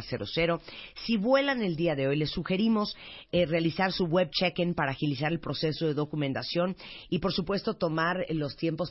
Si 1.04 1.18
vuelan 1.18 1.62
el 1.62 1.76
día 1.76 1.94
de 1.94 2.08
hoy, 2.08 2.16
les 2.16 2.30
sugerimos 2.30 2.96
eh, 3.32 3.44
realizar 3.44 3.92
su 3.92 4.06
web 4.06 4.30
check-in 4.30 4.72
para 4.72 4.92
agilizar 4.92 5.30
el 5.30 5.40
proceso 5.40 5.86
de 5.86 5.92
documentación 5.92 6.74
y, 7.10 7.18
por 7.18 7.34
supuesto, 7.34 7.74
tomar 7.74 8.24
los 8.30 8.56
tiempos 8.56 8.90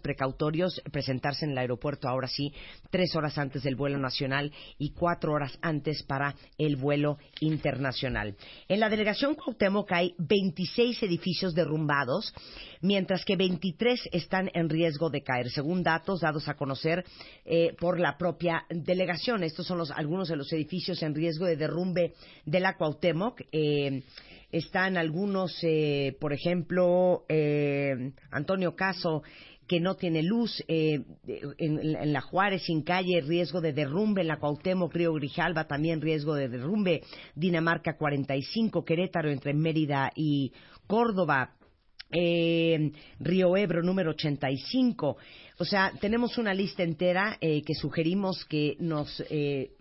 presentarse 0.92 1.44
en 1.44 1.52
el 1.52 1.58
aeropuerto 1.58 2.08
ahora 2.08 2.30
sí, 2.30 2.54
tres 2.90 3.16
horas 3.16 3.38
antes 3.38 3.64
del 3.64 3.76
vuelo 3.76 3.98
nacional 3.98 4.54
y 4.78 4.92
cuatro 4.92 5.34
horas 5.34 5.60
antes 5.62 6.04
para 6.04 6.36
el 6.58 6.78
vuelo 6.78 7.18
internacional. 7.42 8.38
En 8.70 8.80
la 8.80 8.90
delegación 8.90 9.36
Cuauhtémoc 9.36 9.92
hay 9.92 10.16
26 10.18 11.04
edificios 11.04 11.54
derrumbados, 11.54 12.34
mientras 12.82 13.26
que 13.26 13.36
23 13.36 14.10
están 14.14 14.50
en 14.54 14.70
riesgo 14.70 15.10
de 15.10 15.22
caer, 15.22 15.50
según 15.50 15.84
datos 15.84 16.22
dados 16.22 16.48
a 16.48 16.54
conocer 16.54 17.04
eh, 17.46 17.76
por 17.78 17.90
por 17.90 18.00
la 18.00 18.20
propia 18.20 18.66
delegación. 18.70 19.44
Estos 19.44 19.66
son 19.66 19.80
los, 19.80 19.90
algunos 19.90 20.28
de 20.28 20.36
los 20.36 20.54
edificios 20.54 21.02
en 21.02 21.16
riesgo 21.16 21.48
de 21.48 21.56
derrumbe 21.56 22.14
de 22.46 22.60
la 22.60 22.78
Cuauhtémoc. 22.78 23.42
Eh, 23.52 24.04
están 24.52 24.96
algunos, 24.96 25.58
eh, 25.64 26.16
por 26.22 26.34
ejemplo, 26.34 27.26
eh, 27.28 28.12
Antonio 28.30 28.76
Caso, 28.76 29.24
que 29.70 29.80
no 29.80 29.96
tiene 29.96 30.24
luz, 30.24 30.64
en, 30.68 31.06
en, 31.60 32.12
la 32.12 32.22
Juárez 32.22 32.64
sin 32.64 32.82
calle, 32.82 33.22
riesgo 33.22 33.62
de 33.62 33.72
derrumbe, 33.72 34.22
en 34.22 34.28
la 34.28 34.40
Cuauhtémoc, 34.40 34.92
Río 34.92 35.14
Grijalva 35.14 35.68
también 35.68 36.02
riesgo 36.02 36.34
de 36.34 36.50
derrumbe, 36.50 37.04
Dinamarca 37.36 37.96
45, 37.96 38.84
Querétaro 38.84 39.30
entre 39.30 39.54
Mérida 39.54 40.12
y 40.16 40.52
Córdoba, 40.88 41.52
eh, 42.12 42.92
Río 43.20 43.56
Ebro 43.56 43.84
número 43.84 44.12
85. 44.12 45.18
O 45.60 45.66
sea, 45.66 45.94
tenemos 46.02 46.40
una 46.40 46.54
lista 46.54 46.82
entera 46.82 47.38
eh, 47.40 47.62
que 47.62 47.76
sugerimos 47.76 48.46
que 48.46 48.76
nos 48.80 49.24
eh, 49.30 49.74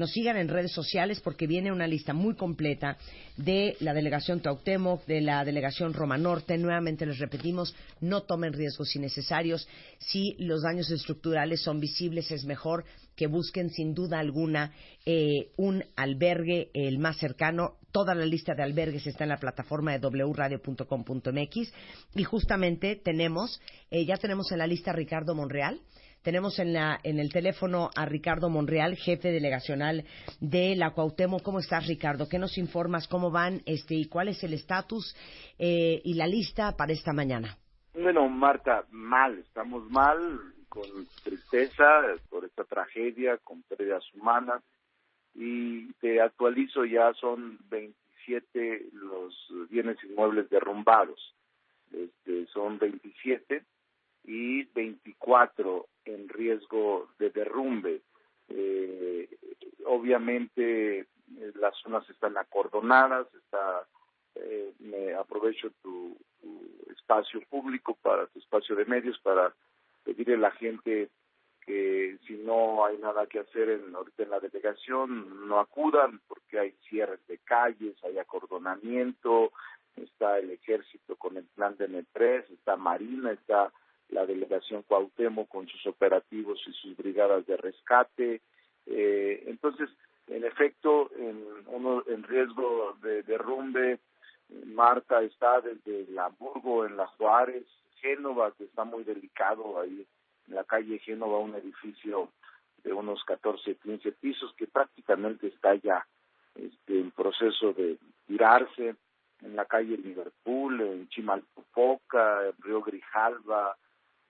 nos 0.00 0.12
sigan 0.12 0.38
en 0.38 0.48
redes 0.48 0.72
sociales 0.72 1.20
porque 1.20 1.46
viene 1.46 1.70
una 1.70 1.86
lista 1.86 2.14
muy 2.14 2.34
completa 2.34 2.96
de 3.36 3.76
la 3.80 3.92
delegación 3.92 4.40
Tautemoc, 4.40 5.04
de 5.04 5.20
la 5.20 5.44
delegación 5.44 5.92
Roma 5.92 6.16
Norte. 6.16 6.56
Nuevamente 6.56 7.04
les 7.04 7.18
repetimos, 7.18 7.76
no 8.00 8.22
tomen 8.22 8.54
riesgos 8.54 8.96
innecesarios. 8.96 9.68
Si 9.98 10.36
los 10.38 10.62
daños 10.62 10.90
estructurales 10.90 11.62
son 11.62 11.80
visibles, 11.80 12.30
es 12.30 12.46
mejor 12.46 12.86
que 13.14 13.26
busquen 13.26 13.68
sin 13.68 13.92
duda 13.92 14.18
alguna 14.18 14.72
eh, 15.04 15.50
un 15.58 15.84
albergue 15.96 16.70
el 16.72 16.98
más 16.98 17.18
cercano. 17.18 17.76
Toda 17.92 18.14
la 18.14 18.24
lista 18.24 18.54
de 18.54 18.62
albergues 18.62 19.06
está 19.06 19.24
en 19.24 19.30
la 19.30 19.36
plataforma 19.36 19.98
de 19.98 20.06
wradio.com.mx 20.06 21.72
y 22.14 22.24
justamente 22.24 22.96
tenemos, 22.96 23.60
eh, 23.90 24.06
ya 24.06 24.16
tenemos 24.16 24.50
en 24.50 24.58
la 24.58 24.66
lista 24.66 24.92
a 24.92 24.94
Ricardo 24.94 25.34
Monreal 25.34 25.78
tenemos 26.22 26.58
en, 26.58 26.72
la, 26.72 27.00
en 27.02 27.18
el 27.18 27.32
teléfono 27.32 27.90
a 27.96 28.04
Ricardo 28.04 28.50
Monreal, 28.50 28.96
jefe 28.96 29.30
delegacional 29.30 30.04
de 30.40 30.74
la 30.76 30.90
Cuauhtémoc. 30.90 31.42
¿Cómo 31.42 31.60
estás, 31.60 31.86
Ricardo? 31.86 32.28
¿Qué 32.28 32.38
nos 32.38 32.58
informas? 32.58 33.08
¿Cómo 33.08 33.30
van? 33.30 33.62
Este, 33.66 33.94
¿Y 33.94 34.06
cuál 34.06 34.28
es 34.28 34.42
el 34.44 34.52
estatus 34.52 35.16
eh, 35.58 36.00
y 36.04 36.14
la 36.14 36.26
lista 36.26 36.76
para 36.76 36.92
esta 36.92 37.12
mañana? 37.12 37.56
Bueno, 37.94 38.28
Marta, 38.28 38.84
mal. 38.90 39.38
Estamos 39.38 39.90
mal, 39.90 40.38
con 40.68 40.84
tristeza 41.24 42.02
por 42.28 42.44
esta 42.44 42.64
tragedia, 42.64 43.38
con 43.38 43.62
pérdidas 43.62 44.04
humanas. 44.14 44.62
Y 45.34 45.92
te 45.94 46.20
actualizo, 46.20 46.84
ya 46.84 47.12
son 47.14 47.58
27 47.70 48.90
los 48.92 49.34
bienes 49.70 49.96
inmuebles 50.04 50.50
derrumbados. 50.50 51.34
Este, 51.92 52.46
son 52.46 52.78
27 52.78 53.64
y 54.24 54.64
24 54.64 55.86
en 56.04 56.28
riesgo 56.28 57.08
de 57.18 57.30
derrumbe. 57.30 58.02
Eh, 58.48 59.28
obviamente 59.86 61.00
eh, 61.00 61.06
las 61.54 61.76
zonas 61.78 62.08
están 62.10 62.36
acordonadas, 62.36 63.26
está, 63.34 63.86
eh, 64.34 64.72
me 64.80 65.14
aprovecho 65.14 65.70
tu, 65.82 66.16
espacio 66.90 67.40
público 67.48 67.96
para 68.02 68.26
tu 68.28 68.38
espacio 68.38 68.76
de 68.76 68.84
medios 68.84 69.18
para 69.20 69.52
pedirle 70.04 70.34
a 70.34 70.38
la 70.38 70.50
gente 70.52 71.08
que 71.66 72.18
si 72.26 72.34
no 72.34 72.84
hay 72.84 72.98
nada 72.98 73.26
que 73.26 73.40
hacer 73.40 73.68
en, 73.68 73.94
ahorita 73.94 74.22
en 74.22 74.30
la 74.30 74.40
delegación 74.40 75.48
no 75.48 75.58
acudan 75.58 76.20
porque 76.28 76.58
hay 76.58 76.74
cierres 76.88 77.20
de 77.26 77.38
calles, 77.38 77.96
hay 78.04 78.18
acordonamiento, 78.18 79.52
está 79.96 80.38
el 80.38 80.50
ejército 80.50 81.16
con 81.16 81.36
el 81.36 81.44
plan 81.44 81.76
de 81.76 81.88
M3, 81.88 82.44
está 82.50 82.76
Marina, 82.76 83.32
está 83.32 83.72
la 84.10 84.26
delegación 84.26 84.82
Cuauhtémoc 84.82 85.48
con 85.48 85.66
sus 85.68 85.86
operativos 85.86 86.60
y 86.66 86.72
sus 86.72 86.96
brigadas 86.96 87.46
de 87.46 87.56
rescate. 87.56 88.40
Eh, 88.86 89.44
entonces, 89.46 89.88
en 90.28 90.44
efecto, 90.44 91.10
en, 91.16 91.44
uno, 91.66 92.02
en 92.06 92.22
riesgo 92.22 92.96
de 93.02 93.22
derrumbe, 93.22 93.98
Marta 94.66 95.22
está 95.22 95.60
desde 95.60 96.10
la 96.12 96.26
Hamburgo, 96.26 96.84
en 96.84 96.96
la 96.96 97.06
Juárez, 97.06 97.64
Génova, 98.00 98.52
que 98.52 98.64
está 98.64 98.84
muy 98.84 99.04
delicado 99.04 99.80
ahí 99.80 100.06
en 100.48 100.54
la 100.54 100.64
calle 100.64 100.98
Génova, 100.98 101.38
un 101.38 101.54
edificio 101.54 102.30
de 102.82 102.92
unos 102.92 103.22
14, 103.24 103.76
15 103.76 104.12
pisos 104.12 104.52
que 104.56 104.66
prácticamente 104.66 105.48
está 105.48 105.74
ya 105.76 106.06
este, 106.54 106.98
en 106.98 107.10
proceso 107.10 107.72
de 107.72 107.98
tirarse, 108.26 108.96
en 109.42 109.56
la 109.56 109.64
calle 109.64 109.96
Liverpool, 109.96 110.80
en 110.80 111.08
Chimalpopoca, 111.08 112.46
en 112.46 112.62
Río 112.62 112.82
Grijalva, 112.82 113.76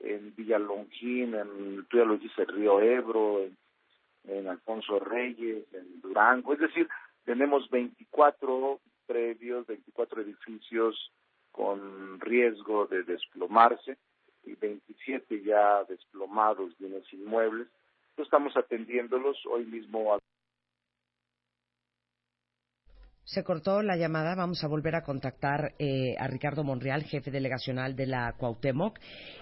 en 0.00 0.34
Villalongín, 0.34 1.34
en, 1.34 1.86
tú 1.88 1.98
ya 1.98 2.04
lo 2.04 2.16
dices, 2.16 2.46
Río 2.48 2.80
Ebro, 2.80 3.40
en, 4.24 4.48
Alfonso 4.48 4.98
Reyes, 4.98 5.64
en 5.72 6.00
Durango, 6.00 6.52
es 6.52 6.60
decir, 6.60 6.88
tenemos 7.24 7.68
24 7.70 8.80
predios, 9.06 9.66
24 9.66 10.22
edificios 10.22 11.12
con 11.52 12.20
riesgo 12.20 12.86
de 12.86 13.02
desplomarse 13.02 13.96
y 14.44 14.54
27 14.54 15.42
ya 15.42 15.84
desplomados 15.84 16.76
bienes 16.78 17.04
inmuebles. 17.12 17.68
Estamos 18.16 18.56
atendiéndolos 18.56 19.38
hoy 19.46 19.64
mismo. 19.64 20.18
Se 23.32 23.44
cortó 23.44 23.80
la 23.80 23.94
llamada. 23.96 24.34
Vamos 24.34 24.64
a 24.64 24.66
volver 24.66 24.96
a 24.96 25.02
contactar 25.02 25.74
eh, 25.78 26.16
a 26.18 26.26
Ricardo 26.26 26.64
Monreal, 26.64 27.04
jefe 27.04 27.30
delegacional 27.30 27.94
de 27.94 28.06
la 28.08 28.32
Cuauhtémoc. 28.36 28.98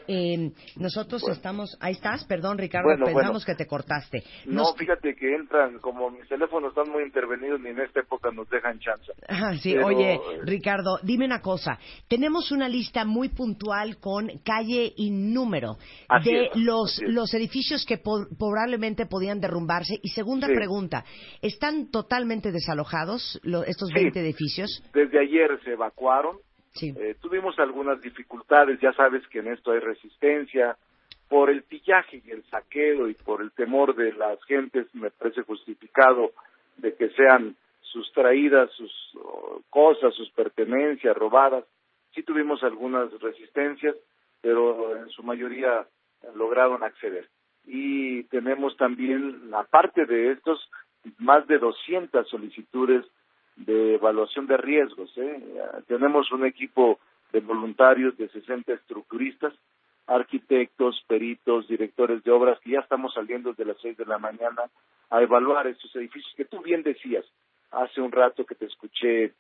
Eh, 0.07 0.53
nosotros 0.77 1.23
estamos. 1.31 1.75
Ahí 1.81 1.93
estás, 1.95 2.25
perdón, 2.25 2.59
Ricardo, 2.59 2.89
Bueno, 2.89 3.07
pensamos 3.07 3.31
bueno. 3.33 3.47
que 3.47 3.55
te 3.55 3.67
cortaste. 3.67 4.25
No, 4.45 4.75
fíjate 4.75 5.15
que 5.15 5.35
entran, 5.35 5.79
como 5.79 6.11
mis 6.11 6.29
teléfonos 6.29 6.69
están 6.77 6.93
muy 6.93 7.03
intervenidos, 7.03 7.61
ni 7.63 7.71
en 7.71 7.81
esta 7.81 8.01
época 8.01 8.31
nos 8.31 8.47
dejan 8.51 8.79
chance. 8.79 9.11
Ah, 9.27 9.55
sí, 9.59 9.73
Pero, 9.73 9.87
oye, 9.87 10.15
eh, 10.17 10.21
Ricardo, 10.45 10.99
dime 11.03 11.25
una 11.25 11.41
cosa. 11.41 11.79
Tenemos 12.09 12.53
una 12.53 12.69
lista 12.69 13.07
muy 13.07 13.31
puntual 13.31 13.97
con 14.01 14.29
calle 14.45 14.93
y 14.99 15.11
número 15.11 15.79
Así 16.11 16.31
de 16.31 16.45
es, 16.49 16.51
los, 16.57 17.01
los 17.07 17.33
edificios 17.33 17.87
que 17.87 17.97
po- 17.97 18.27
probablemente 18.39 19.07
podían 19.07 19.41
derrumbarse. 19.41 19.99
Y 20.03 20.09
segunda 20.11 20.47
Sí. 20.47 20.53
pregunta, 20.55 21.07
¿están 21.41 21.91
totalmente 21.91 22.53
desalojados 22.53 23.41
lo- 23.45 23.65
estos 23.79 23.89
Sí. 23.91 23.95
20 23.95 24.21
edificios? 24.21 24.83
Desde 24.93 25.21
ayer 25.21 25.59
se 25.63 25.73
evacuaron. 25.73 26.39
Eh, 26.81 27.17
tuvimos 27.21 27.59
algunas 27.59 28.01
dificultades, 28.01 28.79
ya 28.81 28.93
sabes 28.93 29.27
que 29.29 29.39
en 29.39 29.49
esto 29.49 29.73
hay 29.73 29.81
resistencia. 29.81 30.77
Por 31.29 31.51
el 31.51 31.63
pillaje 31.63 32.23
y 32.25 32.31
el 32.31 32.43
saqueo 32.45 33.09
y 33.09 33.15
por 33.15 33.43
el 33.43 33.53
temor 33.53 33.95
de 33.95 34.13
las 34.15 34.43
gentes, 34.45 34.87
me 34.95 35.11
parece 35.11 35.43
justificado 35.43 36.33
de 36.79 36.95
que 36.95 37.11
sean 37.11 37.55
sustraídas 37.83 38.71
sus 38.73 38.93
oh, 39.17 39.61
cosas, 39.71 40.15
sus 40.15 40.31
pertenencias, 40.31 41.17
robadas. 41.17 41.65
Sí 42.15 42.23
tuvimos 42.23 42.63
algunas 42.63 43.11
resistencias, 43.21 43.95
pero 44.41 44.97
en 44.97 45.09
su 45.11 45.23
mayoría 45.23 45.87
lograron 46.35 46.83
acceder. 46.83 47.29
Y 47.67 48.25
tenemos 48.25 48.77
también, 48.77 49.51
aparte 49.53 50.07
de 50.07 50.33
estos, 50.33 50.59
más 51.19 51.47
de 51.47 51.59
200 51.59 52.29
solicitudes 52.29 53.05
de 53.59 53.95
evaluación 53.95 54.47
de 54.47 54.57
riesgos. 54.57 55.13
¿eh? 55.17 55.43
Tenemos 55.87 56.31
un 56.33 56.47
equipo 56.47 56.99
de 57.33 57.41
voluntarios 57.41 58.17
de 58.17 58.29
60 58.29 58.73
estructuristas, 58.73 59.53
arquitectos, 60.07 61.05
peritos, 61.07 61.69
directores 61.69 62.23
de 62.25 62.31
obras, 62.31 62.59
que 62.61 62.71
ya 62.71 62.81
estamos 62.81 63.13
saliendo 63.15 63.53
de 63.53 63.65
las 63.67 63.77
6 63.83 63.97
de 63.97 64.07
la 64.07 64.19
mañana 64.19 64.63
a 65.11 65.23
evaluar 65.23 65.67
estos 65.67 65.95
edificios 65.97 66.33
que 66.37 66.45
tú 66.45 66.63
bien 66.63 66.83
decías 66.83 67.25
hace 67.71 68.01
un 68.01 68.13
rato 68.13 68.47
que 68.47 68.55
te 68.55 68.67
escuché 68.67 69.33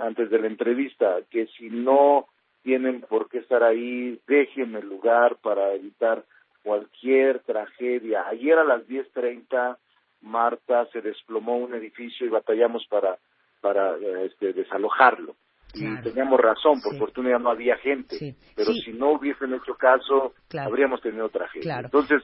antes 0.00 0.30
de 0.30 0.38
la 0.38 0.48
entrevista, 0.48 1.18
que 1.30 1.46
si 1.58 1.70
no 1.70 2.26
tienen 2.62 3.00
por 3.02 3.28
qué 3.28 3.38
estar 3.38 3.62
ahí, 3.62 4.20
dejen 4.26 4.74
el 4.74 4.86
lugar 4.88 5.36
para 5.36 5.72
evitar 5.72 6.24
cualquier 6.62 7.40
tragedia. 7.40 8.26
Ayer 8.28 8.58
a 8.58 8.64
las 8.64 8.86
10.30, 8.86 9.78
Marta, 10.22 10.86
se 10.92 11.00
desplomó 11.00 11.56
un 11.56 11.74
edificio 11.74 12.26
y 12.26 12.30
batallamos 12.30 12.86
para, 12.88 13.16
para 13.60 13.96
eh, 13.96 14.26
este, 14.26 14.52
desalojarlo. 14.52 15.34
Y 15.74 16.00
teníamos 16.02 16.40
razón, 16.40 16.80
por 16.80 16.96
fortuna 16.98 17.30
ya 17.30 17.38
no 17.38 17.50
había 17.50 17.76
gente. 17.76 18.34
Pero 18.56 18.72
Sí. 18.72 18.80
si 18.86 18.92
no 18.94 19.12
hubiesen 19.12 19.52
hecho 19.54 19.74
caso, 19.74 20.32
Claro. 20.48 20.68
habríamos 20.70 21.00
tenido 21.02 21.28
tragedia. 21.28 21.62
Claro. 21.62 21.86
Entonces, 21.88 22.22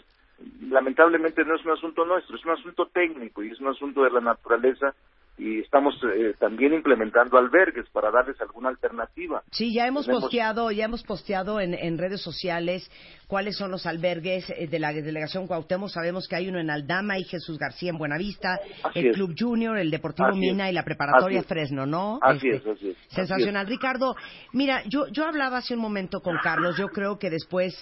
lamentablemente 0.62 1.44
no 1.44 1.54
es 1.56 1.64
un 1.64 1.72
asunto 1.72 2.04
nuestro, 2.04 2.36
es 2.36 2.44
un 2.44 2.52
asunto 2.52 2.86
técnico 2.86 3.42
y 3.42 3.50
es 3.50 3.60
un 3.60 3.68
asunto 3.68 4.02
de 4.02 4.10
la 4.10 4.20
naturaleza 4.20 4.94
y 5.36 5.60
estamos 5.60 5.94
eh, 6.14 6.34
también 6.38 6.72
implementando 6.74 7.36
albergues 7.38 7.88
para 7.90 8.10
darles 8.10 8.40
alguna 8.40 8.68
alternativa. 8.68 9.42
Sí, 9.50 9.74
ya 9.74 9.86
hemos 9.86 10.06
Tenemos- 10.06 10.22
posteado, 10.24 10.70
ya 10.70 10.84
hemos 10.84 11.02
posteado 11.02 11.60
en, 11.60 11.74
en 11.74 11.98
redes 11.98 12.20
sociales 12.22 12.88
cuáles 13.26 13.56
son 13.56 13.70
los 13.72 13.84
albergues 13.86 14.48
eh, 14.50 14.68
de 14.68 14.78
la 14.78 14.92
delegación 14.92 15.46
Cuauhtémoc. 15.48 15.88
Sabemos 15.90 16.28
que 16.28 16.36
hay 16.36 16.48
uno 16.48 16.60
en 16.60 16.70
Aldama 16.70 17.18
y 17.18 17.24
Jesús 17.24 17.58
García 17.58 17.90
en 17.90 17.98
Buenavista, 17.98 18.60
Así 18.84 19.00
el 19.00 19.06
es. 19.08 19.16
Club 19.16 19.34
Junior, 19.36 19.76
el 19.76 19.90
Deportivo 19.90 20.28
Así 20.28 20.38
es. 20.38 20.52
Mina 20.52 20.70
y 20.70 20.72
la 20.72 20.84
preparatoria. 20.84 21.42
Fresno, 21.42 21.84
¿no? 21.84 22.18
Así 22.22 22.48
Este, 22.48 22.70
es, 22.70 22.76
así 22.76 22.90
es. 22.90 22.96
Sensacional. 23.08 23.64
Así 23.66 23.72
es. 23.74 23.78
Ricardo, 23.80 24.14
mira, 24.52 24.82
yo, 24.86 25.08
yo 25.08 25.24
hablaba 25.26 25.58
hace 25.58 25.74
un 25.74 25.80
momento 25.80 26.20
con 26.20 26.36
Carlos. 26.42 26.76
Yo 26.78 26.86
creo 26.88 27.18
que 27.18 27.28
después 27.30 27.74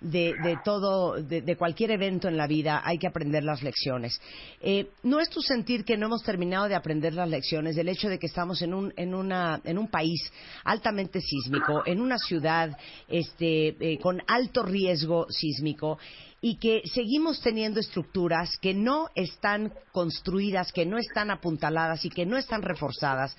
de, 0.00 0.34
de 0.42 0.58
todo, 0.64 1.22
de, 1.22 1.56
cualquier 1.56 1.90
evento 1.90 2.28
en 2.28 2.36
la 2.36 2.46
vida, 2.46 2.82
hay 2.84 2.98
que 2.98 3.06
aprender 3.06 3.44
las 3.44 3.62
lecciones. 3.62 4.20
Eh, 4.60 4.90
¿No 5.02 5.20
es 5.20 5.28
tu 5.28 5.40
sentir 5.40 5.84
que 5.84 5.96
no 5.96 6.06
hemos 6.06 6.22
terminado 6.22 6.68
de 6.68 6.74
aprender 6.74 7.14
las 7.14 7.28
lecciones 7.28 7.76
del 7.76 7.88
hecho 7.88 8.08
de 8.08 8.18
que 8.18 8.26
estamos 8.26 8.62
en 8.62 8.72
un, 8.72 8.92
en 8.96 9.14
una, 9.14 9.60
en 9.64 9.78
un 9.78 9.88
país 9.88 10.20
altamente 10.64 11.20
sísmico, 11.20 11.82
en 11.84 12.00
una 12.00 12.18
ciudad 12.18 12.76
este, 13.08 13.76
eh, 13.78 13.98
con 13.98 14.22
alto 14.26 14.62
riesgo 14.62 15.26
sísmico? 15.30 15.98
y 16.42 16.56
que 16.56 16.80
seguimos 16.86 17.42
teniendo 17.42 17.80
estructuras 17.80 18.56
que 18.62 18.72
no 18.72 19.08
están 19.14 19.74
construidas, 19.92 20.72
que 20.72 20.86
no 20.86 20.96
están 20.96 21.30
apuntaladas 21.30 22.02
y 22.06 22.08
que 22.08 22.24
no 22.24 22.38
están 22.38 22.62
reforzadas 22.62 23.36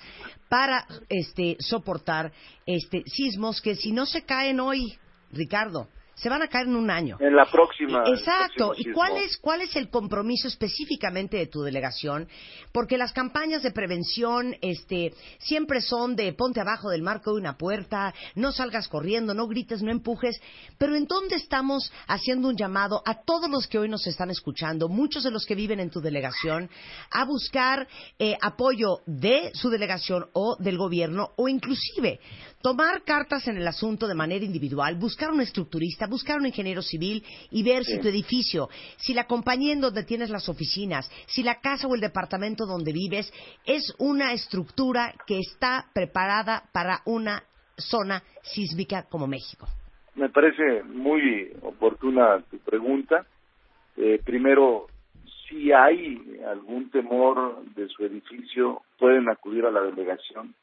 para 0.48 0.86
este 1.08 1.56
soportar 1.58 2.32
este 2.64 3.02
sismos 3.06 3.60
que 3.60 3.74
si 3.74 3.90
no 3.90 4.06
se 4.06 4.22
caen 4.22 4.60
hoy, 4.60 4.96
Ricardo, 5.32 5.88
se 6.22 6.28
van 6.28 6.40
a 6.40 6.46
caer 6.46 6.68
en 6.68 6.76
un 6.76 6.88
año. 6.88 7.16
En 7.18 7.34
la 7.34 7.46
próxima. 7.46 8.04
el 8.06 8.14
Exacto. 8.14 8.74
¿Y 8.76 8.92
cuál 8.92 9.16
es, 9.16 9.36
cuál 9.38 9.60
es 9.60 9.74
el 9.74 9.90
compromiso 9.90 10.46
específicamente 10.46 11.36
de 11.36 11.48
tu 11.48 11.62
delegación? 11.62 12.28
Porque 12.70 12.96
las 12.96 13.12
campañas 13.12 13.64
de 13.64 13.72
prevención 13.72 14.54
este, 14.60 15.14
siempre 15.38 15.80
son 15.80 16.14
de 16.14 16.32
ponte 16.32 16.60
abajo 16.60 16.90
del 16.90 17.02
marco 17.02 17.32
de 17.32 17.40
una 17.40 17.58
puerta, 17.58 18.14
no 18.36 18.52
salgas 18.52 18.86
corriendo, 18.86 19.34
no 19.34 19.48
grites, 19.48 19.82
no 19.82 19.90
empujes. 19.90 20.40
Pero 20.78 20.94
¿en 20.94 21.06
dónde 21.06 21.34
estamos 21.34 21.92
haciendo 22.06 22.48
un 22.48 22.56
llamado 22.56 23.02
a 23.04 23.22
todos 23.24 23.50
los 23.50 23.66
que 23.66 23.80
hoy 23.80 23.88
nos 23.88 24.06
están 24.06 24.30
escuchando, 24.30 24.88
muchos 24.88 25.24
de 25.24 25.32
los 25.32 25.44
que 25.44 25.56
viven 25.56 25.80
en 25.80 25.90
tu 25.90 26.00
delegación, 26.00 26.70
a 27.10 27.24
buscar 27.24 27.88
eh, 28.20 28.36
apoyo 28.40 28.98
de 29.06 29.50
su 29.54 29.70
delegación 29.70 30.26
o 30.34 30.56
del 30.60 30.78
gobierno 30.78 31.30
o 31.36 31.48
inclusive 31.48 32.20
tomar 32.62 33.02
cartas 33.02 33.48
en 33.48 33.56
el 33.56 33.66
asunto 33.66 34.06
de 34.06 34.14
manera 34.14 34.44
individual, 34.44 34.96
buscar 34.96 35.30
un 35.30 35.40
estructurista, 35.40 36.06
buscar 36.06 36.38
un 36.38 36.46
ingeniero 36.46 36.80
civil 36.80 37.22
y 37.50 37.62
ver 37.62 37.84
si 37.84 38.00
tu 38.00 38.08
edificio, 38.08 38.68
si 38.96 39.12
la 39.12 39.26
compañía 39.26 39.72
en 39.72 39.80
donde 39.80 40.04
tienes 40.04 40.30
las 40.30 40.48
oficinas, 40.48 41.10
si 41.26 41.42
la 41.42 41.60
casa 41.60 41.86
o 41.86 41.94
el 41.94 42.00
departamento 42.00 42.64
donde 42.64 42.92
vives 42.92 43.32
es 43.66 43.94
una 43.98 44.32
estructura 44.32 45.12
que 45.26 45.38
está 45.38 45.86
preparada 45.92 46.64
para 46.72 47.00
una 47.04 47.42
zona 47.76 48.22
sísmica 48.42 49.04
como 49.08 49.26
México. 49.26 49.66
Me 50.14 50.28
parece 50.28 50.82
muy 50.84 51.52
oportuna 51.62 52.42
tu 52.50 52.58
pregunta. 52.58 53.26
Eh, 53.96 54.20
primero, 54.24 54.86
si 55.48 55.72
hay 55.72 56.40
algún 56.46 56.90
temor 56.90 57.64
de 57.74 57.88
su 57.88 58.04
edificio, 58.04 58.82
pueden 58.98 59.28
acudir 59.28 59.64
a 59.64 59.70
la 59.70 59.82
delegación. 59.82 60.54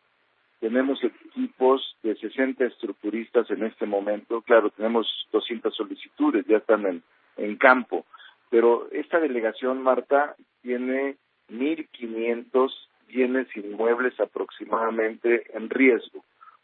Tenemos 0.60 1.02
equipos 1.04 1.96
de 2.04 2.16
60 2.16 2.66
estructuristas 2.66 3.50
en 3.50 3.64
este 3.64 3.86
momento. 3.86 4.42
Claro, 4.42 4.70
tenemos 4.72 5.08
200 5.32 5.74
solicitudes, 5.76 6.46
ya 6.48 6.58
están 6.58 6.86
en, 6.86 7.04
en 7.38 7.56
campo. 7.56 8.06
Pero 8.50 8.90
esta 8.92 9.20
delegación, 9.20 9.82
Marta, 9.82 10.36
tiene 10.62 11.16
1.500 11.50 12.72
bienes 13.08 13.48
inmuebles 13.56 14.20
aproximadamente 14.20 15.46
en 15.56 15.70
riesgo, 15.70 16.24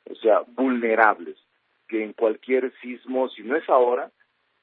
o 0.10 0.16
sea, 0.16 0.42
vulnerables, 0.48 1.38
que 1.88 2.04
en 2.04 2.14
cualquier 2.14 2.72
sismo, 2.82 3.30
si 3.30 3.44
no 3.44 3.56
es 3.56 3.68
ahora, 3.70 4.12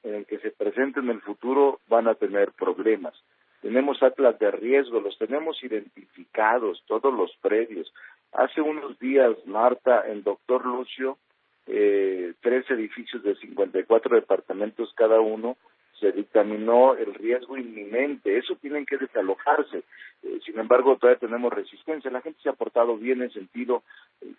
en 0.03 0.15
el 0.15 0.25
que 0.25 0.39
se 0.39 0.51
presente 0.51 0.99
en 0.99 1.09
el 1.09 1.21
futuro, 1.21 1.79
van 1.87 2.07
a 2.07 2.15
tener 2.15 2.51
problemas. 2.51 3.13
Tenemos 3.61 4.03
atlas 4.03 4.37
de 4.39 4.51
riesgo, 4.51 4.99
los 4.99 5.17
tenemos 5.17 5.63
identificados, 5.63 6.83
todos 6.85 7.13
los 7.13 7.33
predios. 7.41 7.93
Hace 8.33 8.61
unos 8.61 8.97
días, 8.97 9.31
Marta, 9.45 10.01
el 10.07 10.23
doctor 10.23 10.65
Lucio, 10.65 11.19
eh, 11.67 12.33
tres 12.41 12.69
edificios 12.71 13.21
de 13.21 13.35
54 13.35 14.15
departamentos 14.15 14.91
cada 14.95 15.19
uno, 15.21 15.55
se 15.99 16.11
dictaminó 16.11 16.95
el 16.95 17.13
riesgo 17.13 17.57
inminente. 17.57 18.35
Eso 18.37 18.55
tienen 18.55 18.87
que 18.87 18.97
desalojarse. 18.97 19.83
Eh, 20.23 20.39
sin 20.43 20.57
embargo, 20.57 20.97
todavía 20.97 21.19
tenemos 21.19 21.53
resistencia. 21.53 22.09
La 22.09 22.21
gente 22.21 22.41
se 22.41 22.49
ha 22.49 22.53
portado 22.53 22.97
bien 22.97 23.21
en 23.21 23.31
sentido, 23.31 23.83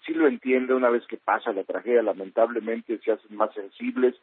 sí 0.05 0.13
lo 0.13 0.27
entiende 0.27 0.75
una 0.75 0.91
vez 0.91 1.07
que 1.07 1.17
pasa 1.17 1.53
la 1.53 1.63
tragedia, 1.63 2.03
lamentablemente 2.03 2.99
se 2.99 3.13
hacen 3.13 3.37
más 3.37 3.55
sensibles, 3.55 4.17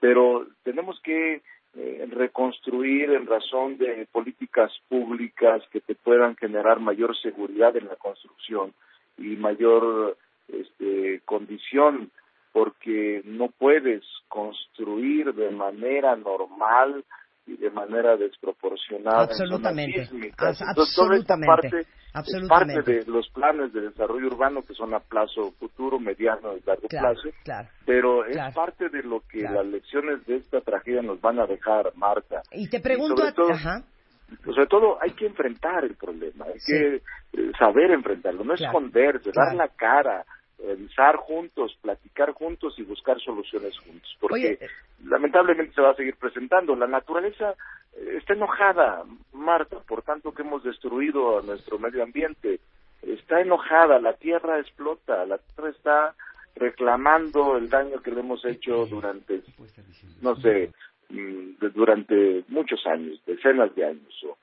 pero 0.00 0.46
tenemos 0.64 1.00
que 1.00 1.40
eh, 1.76 2.06
reconstruir 2.10 3.10
en 3.10 3.26
razón 3.26 3.78
de 3.78 4.06
políticas 4.12 4.70
públicas 4.88 5.62
que 5.72 5.80
te 5.80 5.94
puedan 5.94 6.36
generar 6.36 6.78
mayor 6.78 7.16
seguridad 7.16 7.74
en 7.76 7.88
la 7.88 7.96
construcción 7.96 8.74
y 9.18 9.36
mayor 9.36 10.16
este, 10.48 11.20
condición 11.24 12.10
porque 12.52 13.22
no 13.24 13.48
puedes 13.48 14.02
construir 14.28 15.32
de 15.34 15.50
manera 15.50 16.14
normal 16.16 17.04
y 17.46 17.56
de 17.56 17.70
manera 17.70 18.16
desproporcionada. 18.16 19.22
Absolutamente. 19.24 20.08
Entonces, 20.12 20.66
absolutamente. 20.68 21.46
parte 21.46 21.86
Absolutamente. 22.14 22.74
parte 22.76 22.92
de 23.04 23.10
los 23.10 23.28
planes 23.30 23.72
de 23.72 23.80
desarrollo 23.80 24.28
urbano 24.28 24.62
que 24.62 24.72
son 24.74 24.94
a 24.94 25.00
plazo 25.00 25.50
futuro, 25.58 25.98
mediano 25.98 26.56
y 26.56 26.60
largo 26.64 26.86
Claro, 26.88 27.14
plazo, 27.14 27.28
claro. 27.42 27.68
pero 27.84 28.24
es 28.24 28.38
parte 28.54 28.88
de 28.88 29.02
lo 29.02 29.20
que 29.28 29.42
las 29.42 29.66
lecciones 29.66 30.24
de 30.26 30.36
esta 30.36 30.60
tragedia 30.60 31.02
nos 31.02 31.20
van 31.20 31.40
a 31.40 31.46
dejar, 31.46 31.90
Marta. 31.96 32.42
Y 32.52 32.68
te 32.68 32.78
pregunto, 32.80 33.24
a- 33.24 33.32
todo- 33.32 33.50
ajá, 33.50 33.82
sobre 34.44 34.66
todo 34.66 34.98
hay 35.00 35.10
que 35.12 35.26
enfrentar 35.26 35.84
el 35.84 35.94
problema, 35.96 36.46
hay 36.46 36.60
que 36.66 36.96
eh, 36.96 37.52
saber 37.58 37.90
enfrentarlo, 37.90 38.44
no 38.44 38.54
esconderse, 38.54 39.30
dar 39.32 39.54
la 39.54 39.68
cara, 39.68 40.24
revisar 40.58 41.16
juntos, 41.16 41.76
platicar 41.80 42.32
juntos 42.32 42.74
y 42.78 42.82
buscar 42.82 43.20
soluciones 43.20 43.78
juntos, 43.78 44.16
porque 44.20 44.58
lamentablemente 45.04 45.74
se 45.74 45.82
va 45.82 45.90
a 45.90 45.96
seguir 45.96 46.16
presentando. 46.16 46.74
La 46.74 46.86
naturaleza 46.86 47.54
eh, 47.96 48.16
está 48.18 48.34
enojada, 48.34 49.02
Marta, 49.32 49.78
por 49.80 50.02
tanto 50.02 50.32
que 50.32 50.42
hemos 50.42 50.62
destruido 50.64 51.38
a 51.38 51.42
nuestro 51.42 51.78
medio 51.78 52.02
ambiente, 52.02 52.60
está 53.02 53.40
enojada, 53.40 53.98
la 53.98 54.14
tierra 54.14 54.58
explota, 54.58 55.26
la 55.26 55.38
tierra 55.38 55.70
está 55.70 56.14
reclamando 56.56 57.56
el 57.56 57.68
daño 57.68 58.00
que 58.00 58.12
le 58.12 58.20
hemos 58.20 58.44
hecho 58.44 58.86
durante, 58.86 59.42
no 60.22 60.36
sé, 60.36 60.70
durante 61.74 62.44
muchos 62.48 62.86
años, 62.86 63.20
decenas 63.26 63.74
de 63.74 63.84
años 63.84 64.24
o, 64.24 64.36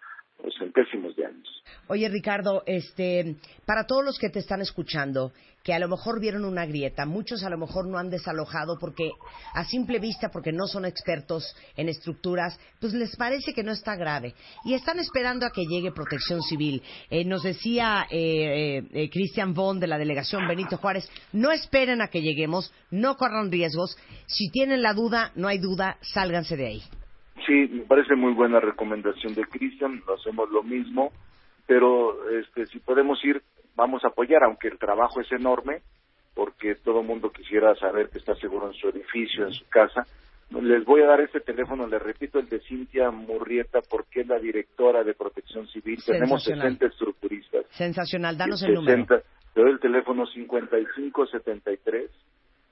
centésimos 0.57 1.15
de 1.15 1.26
años. 1.26 1.63
Oye, 1.88 2.07
Ricardo, 2.09 2.63
este, 2.65 3.35
para 3.65 3.85
todos 3.85 4.05
los 4.05 4.18
que 4.18 4.30
te 4.30 4.39
están 4.39 4.61
escuchando, 4.61 5.31
que 5.63 5.73
a 5.73 5.80
lo 5.80 5.88
mejor 5.88 6.19
vieron 6.19 6.45
una 6.45 6.65
grieta, 6.65 7.05
muchos 7.05 7.43
a 7.43 7.49
lo 7.49 7.57
mejor 7.57 7.88
no 7.88 7.97
han 7.97 8.09
desalojado 8.09 8.77
porque 8.80 9.11
a 9.53 9.63
simple 9.65 9.99
vista, 9.99 10.30
porque 10.30 10.51
no 10.51 10.68
son 10.68 10.85
expertos 10.85 11.55
en 11.76 11.89
estructuras, 11.89 12.59
pues 12.80 12.93
les 12.93 13.15
parece 13.15 13.53
que 13.53 13.63
no 13.63 13.72
está 13.72 13.95
grave 13.95 14.34
y 14.65 14.73
están 14.73 14.99
esperando 14.99 15.45
a 15.45 15.51
que 15.51 15.65
llegue 15.65 15.91
Protección 15.91 16.41
Civil. 16.41 16.81
Eh, 17.09 17.26
nos 17.26 17.43
decía 17.43 18.07
eh, 18.09 18.84
eh, 18.91 19.09
Cristian 19.09 19.53
Bond 19.53 19.81
de 19.81 19.88
la 19.88 19.97
delegación 19.97 20.47
Benito 20.47 20.77
Juárez, 20.77 21.09
no 21.31 21.51
esperen 21.51 22.01
a 22.01 22.07
que 22.07 22.22
lleguemos, 22.22 22.73
no 22.89 23.15
corran 23.15 23.51
riesgos, 23.51 23.97
si 24.26 24.49
tienen 24.49 24.81
la 24.81 24.93
duda, 24.93 25.31
no 25.35 25.47
hay 25.47 25.59
duda, 25.59 25.97
sálganse 26.01 26.57
de 26.57 26.68
ahí. 26.68 26.84
Sí, 27.45 27.69
me 27.72 27.84
parece 27.84 28.15
muy 28.15 28.34
buena 28.34 28.59
recomendación 28.59 29.34
de 29.34 29.45
Cristian, 29.45 30.01
hacemos 30.18 30.49
lo 30.51 30.63
mismo, 30.63 31.11
pero 31.65 32.30
este, 32.30 32.65
si 32.68 32.80
podemos 32.80 33.23
ir, 33.23 33.41
vamos 33.76 34.03
a 34.03 34.09
apoyar, 34.09 34.43
aunque 34.43 34.68
el 34.68 34.77
trabajo 34.77 35.22
es 35.22 35.31
enorme, 35.31 35.81
porque 36.35 36.76
todo 36.76 37.01
el 37.01 37.07
mundo 37.07 37.31
quisiera 37.31 37.73
saber 37.76 38.09
que 38.09 38.19
está 38.19 38.35
seguro 38.35 38.68
en 38.68 38.73
su 38.73 38.89
edificio, 38.89 39.45
en 39.45 39.53
su 39.53 39.68
casa. 39.69 40.05
Les 40.49 40.84
voy 40.84 41.01
a 41.01 41.07
dar 41.07 41.22
este 41.22 41.39
teléfono, 41.39 41.88
les 41.88 42.01
repito, 42.01 42.39
el 42.39 42.49
de 42.49 42.59
Cintia 42.59 43.09
Murrieta, 43.09 43.80
porque 43.89 44.22
es 44.22 44.27
la 44.27 44.38
directora 44.38 45.03
de 45.03 45.13
Protección 45.13 45.68
Civil. 45.68 46.01
Tenemos 46.05 46.43
60 46.43 46.85
estructuristas. 46.85 47.65
Sensacional, 47.69 48.38
danos 48.38 48.61
el 48.63 48.73
número. 48.73 49.05
Te 49.53 49.61
doy 49.61 49.72
el 49.72 49.80
teléfono 49.80 50.26
5573 50.26 52.11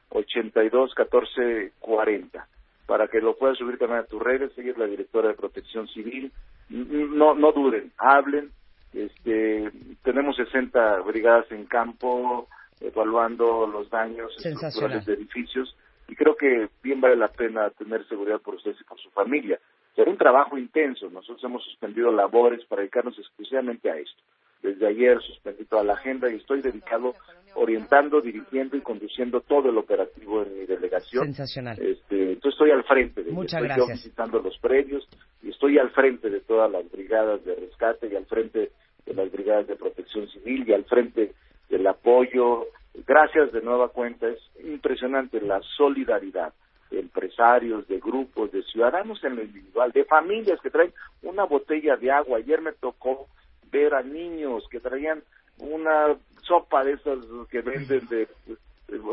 82 0.10 0.94
14 0.94 1.74
40 1.80 2.48
para 2.90 3.08
que 3.08 3.22
lo 3.22 3.38
puedas 3.38 3.56
subir 3.56 3.78
también 3.78 4.00
a 4.00 4.06
tus 4.06 4.20
redes, 4.20 4.52
seguir 4.54 4.76
la 4.80 4.88
directora 4.88 5.28
de 5.28 5.36
Protección 5.36 5.88
Civil. 5.90 6.32
No, 6.70 7.36
no 7.36 7.52
duren, 7.52 7.92
hablen. 8.00 8.50
Este, 8.92 9.70
tenemos 10.04 10.36
60 10.36 11.02
brigadas 11.02 11.46
en 11.52 11.68
campo 11.68 12.48
evaluando 12.82 13.68
los 13.68 13.92
daños 13.92 14.34
estructurales 14.44 15.06
de 15.06 15.14
edificios 15.14 15.78
y 16.08 16.16
creo 16.16 16.36
que 16.36 16.68
bien 16.82 17.00
vale 17.00 17.16
la 17.16 17.28
pena 17.28 17.70
tener 17.70 18.08
seguridad 18.08 18.42
por 18.42 18.56
ustedes 18.56 18.82
y 18.82 18.86
por 18.86 19.00
su 19.00 19.12
familia. 19.12 19.60
Será 19.96 20.10
un 20.10 20.18
trabajo 20.18 20.58
intenso. 20.58 21.12
Nosotros 21.12 21.44
hemos 21.44 21.64
suspendido 21.66 22.12
labores 22.12 22.66
para 22.66 22.82
dedicarnos 22.82 23.20
exclusivamente 23.20 23.92
a 23.92 23.98
esto. 23.98 24.24
Desde 24.62 24.88
ayer 24.88 25.22
suspendí 25.22 25.66
toda 25.66 25.84
la 25.84 25.94
agenda 25.94 26.30
y 26.32 26.36
estoy 26.36 26.62
dedicado 26.62 27.16
orientando, 27.56 28.22
dirigiendo 28.22 28.78
y 28.78 28.82
conduciendo 28.82 29.42
todo 29.42 29.70
el 29.70 29.78
operativo 29.78 30.44
en 30.44 30.60
mi 30.60 30.66
delegación. 30.66 31.26
Sensacional. 31.26 31.78
Este, 31.82 32.34
entonces 32.34 32.54
estoy 32.54 32.72
al 32.72 32.84
frente 32.84 33.24
de 33.24 33.32
Muchas 33.32 33.62
estoy 33.62 33.68
gracias. 33.68 34.04
visitando 34.04 34.40
los 34.40 34.58
predios 34.60 35.08
y 35.42 35.50
estoy 35.50 35.78
al 35.78 35.90
frente 35.92 36.30
de 36.30 36.42
todas 36.42 36.72
las 36.72 36.90
brigadas 36.92 37.44
de 37.46 37.56
rescate 37.56 38.08
y 38.12 38.16
al 38.16 38.26
frente 38.26 38.72
de 39.06 39.14
las 39.14 39.32
brigadas 39.32 39.68
de 39.68 39.76
protección 39.76 40.28
civil 40.28 40.68
y 40.68 40.74
al 40.74 40.86
frente 40.86 41.34
del 41.70 41.88
apoyo. 41.88 42.68
Gracias 43.08 43.52
de 43.52 43.62
nueva 43.62 43.90
cuenta, 43.90 44.28
es 44.28 44.40
impresionante 44.64 45.40
la 45.42 45.62
solidaridad 45.78 46.54
de 46.92 47.00
empresarios, 47.00 47.88
de 47.88 48.00
grupos, 48.00 48.52
de 48.52 48.64
ciudadanos 48.64 49.24
en 49.24 49.36
lo 49.36 49.44
individual, 49.44 49.92
de 49.92 50.06
familias 50.06 50.60
que 50.62 50.70
traen 50.70 50.92
una 51.22 51.44
botella 51.46 51.96
de 51.98 52.12
agua. 52.12 52.40
Ayer 52.40 52.62
me 52.62 52.74
tocó 52.74 53.28
ver 53.72 53.94
a 53.94 54.02
niños 54.02 54.64
que 54.70 54.80
traían 54.80 55.22
una 55.58 56.16
sopa 56.42 56.84
de 56.84 56.94
esas 56.94 57.20
que 57.50 57.62
venden 57.62 58.08
de, 58.08 58.28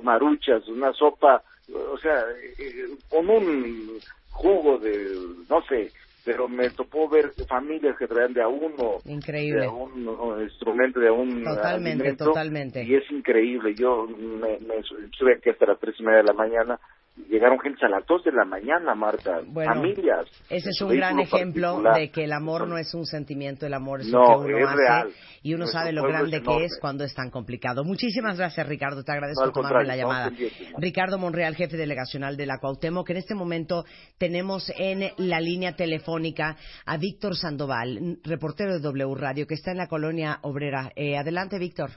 maruchas, 0.03 0.67
una 0.69 0.93
sopa, 0.93 1.43
o 1.93 1.99
sea, 1.99 2.25
eh, 2.59 2.87
con 3.09 3.29
un 3.29 3.99
jugo 4.31 4.79
de, 4.79 5.17
no 5.49 5.63
sé, 5.63 5.91
pero 6.25 6.49
me 6.49 6.71
topó 6.71 7.09
ver 7.09 7.31
familias 7.49 7.97
que 7.97 8.07
traían 8.09 8.33
de 8.33 8.43
a 8.43 8.49
uno, 8.49 8.99
Increíble. 9.05 9.61
de 9.61 9.67
a 9.67 9.71
un 9.71 10.43
instrumento, 10.43 10.99
de 10.99 11.09
a 11.09 11.13
un 11.13 11.45
Totalmente, 11.45 11.91
alimento, 12.03 12.25
totalmente. 12.25 12.83
y 12.85 12.95
es 12.97 13.11
increíble. 13.11 13.75
Yo 13.75 14.07
me, 14.07 14.59
me 14.59 14.79
estuve 14.79 15.35
aquí 15.37 15.51
hasta 15.51 15.67
las 15.67 15.79
tres 15.79 15.95
y 15.99 16.03
media 16.03 16.19
de 16.19 16.25
la 16.25 16.33
mañana. 16.33 16.81
Llegaron 17.31 17.59
gente 17.61 17.85
a 17.87 17.89
las 17.89 18.07
dos 18.07 18.23
de 18.25 18.31
la 18.33 18.45
mañana, 18.45 18.95
Marta. 18.95 19.41
Bueno, 19.47 19.75
familias. 19.75 20.27
Ese 20.51 20.69
es 20.71 20.81
un 20.83 20.91
gran 20.91 21.19
ejemplo 21.19 21.69
particular. 21.69 21.95
de 21.99 22.11
que 22.11 22.25
el 22.25 22.33
amor 22.33 22.69
no 22.69 22.77
es 22.77 22.93
un 22.95 23.07
sentimiento, 23.07 23.67
el 23.67 23.73
amor 23.73 24.03
es 24.03 24.09
No, 24.09 24.21
lo 24.43 24.47
que 24.47 24.55
uno 24.55 24.59
es 24.59 24.69
hace 24.69 24.77
real. 24.77 25.11
y 25.43 25.55
uno 25.55 25.67
sabe 25.67 25.93
lo 25.93 26.03
es 26.03 26.09
grande 26.13 26.43
que 26.43 26.65
es 26.65 26.79
cuando 26.79 27.05
es 27.05 27.15
tan 27.15 27.31
complicado. 27.31 27.85
Muchísimas 27.85 28.37
gracias, 28.37 28.69
Ricardo. 28.69 29.03
Te 29.03 29.13
agradezco 29.13 29.47
No, 29.47 29.53
tomarme 29.53 29.85
la 29.87 29.97
llamada. 29.97 30.31
Ricardo 30.79 31.19
Monreal, 31.19 31.55
jefe 31.57 31.77
delegacional 31.79 32.37
de 32.37 32.47
la 32.47 32.59
Cuauhtémoc, 32.59 33.07
que 33.07 33.13
en 33.15 33.19
este 33.19 33.35
momento 33.35 33.85
tenemos 34.19 34.71
en 34.77 35.11
la 35.17 35.41
línea 35.41 35.75
telefónica 35.75 36.57
a 36.85 36.97
Víctor 36.99 37.35
Sandoval, 37.35 38.19
reportero 38.25 38.75
de 38.75 38.81
W 38.81 39.15
Radio, 39.15 39.47
que 39.47 39.55
está 39.55 39.71
en 39.71 39.79
la 39.79 39.89
colonia 39.89 40.39
obrera. 40.43 40.91
Eh, 40.95 41.17
adelante, 41.17 41.59
Víctor. 41.59 41.91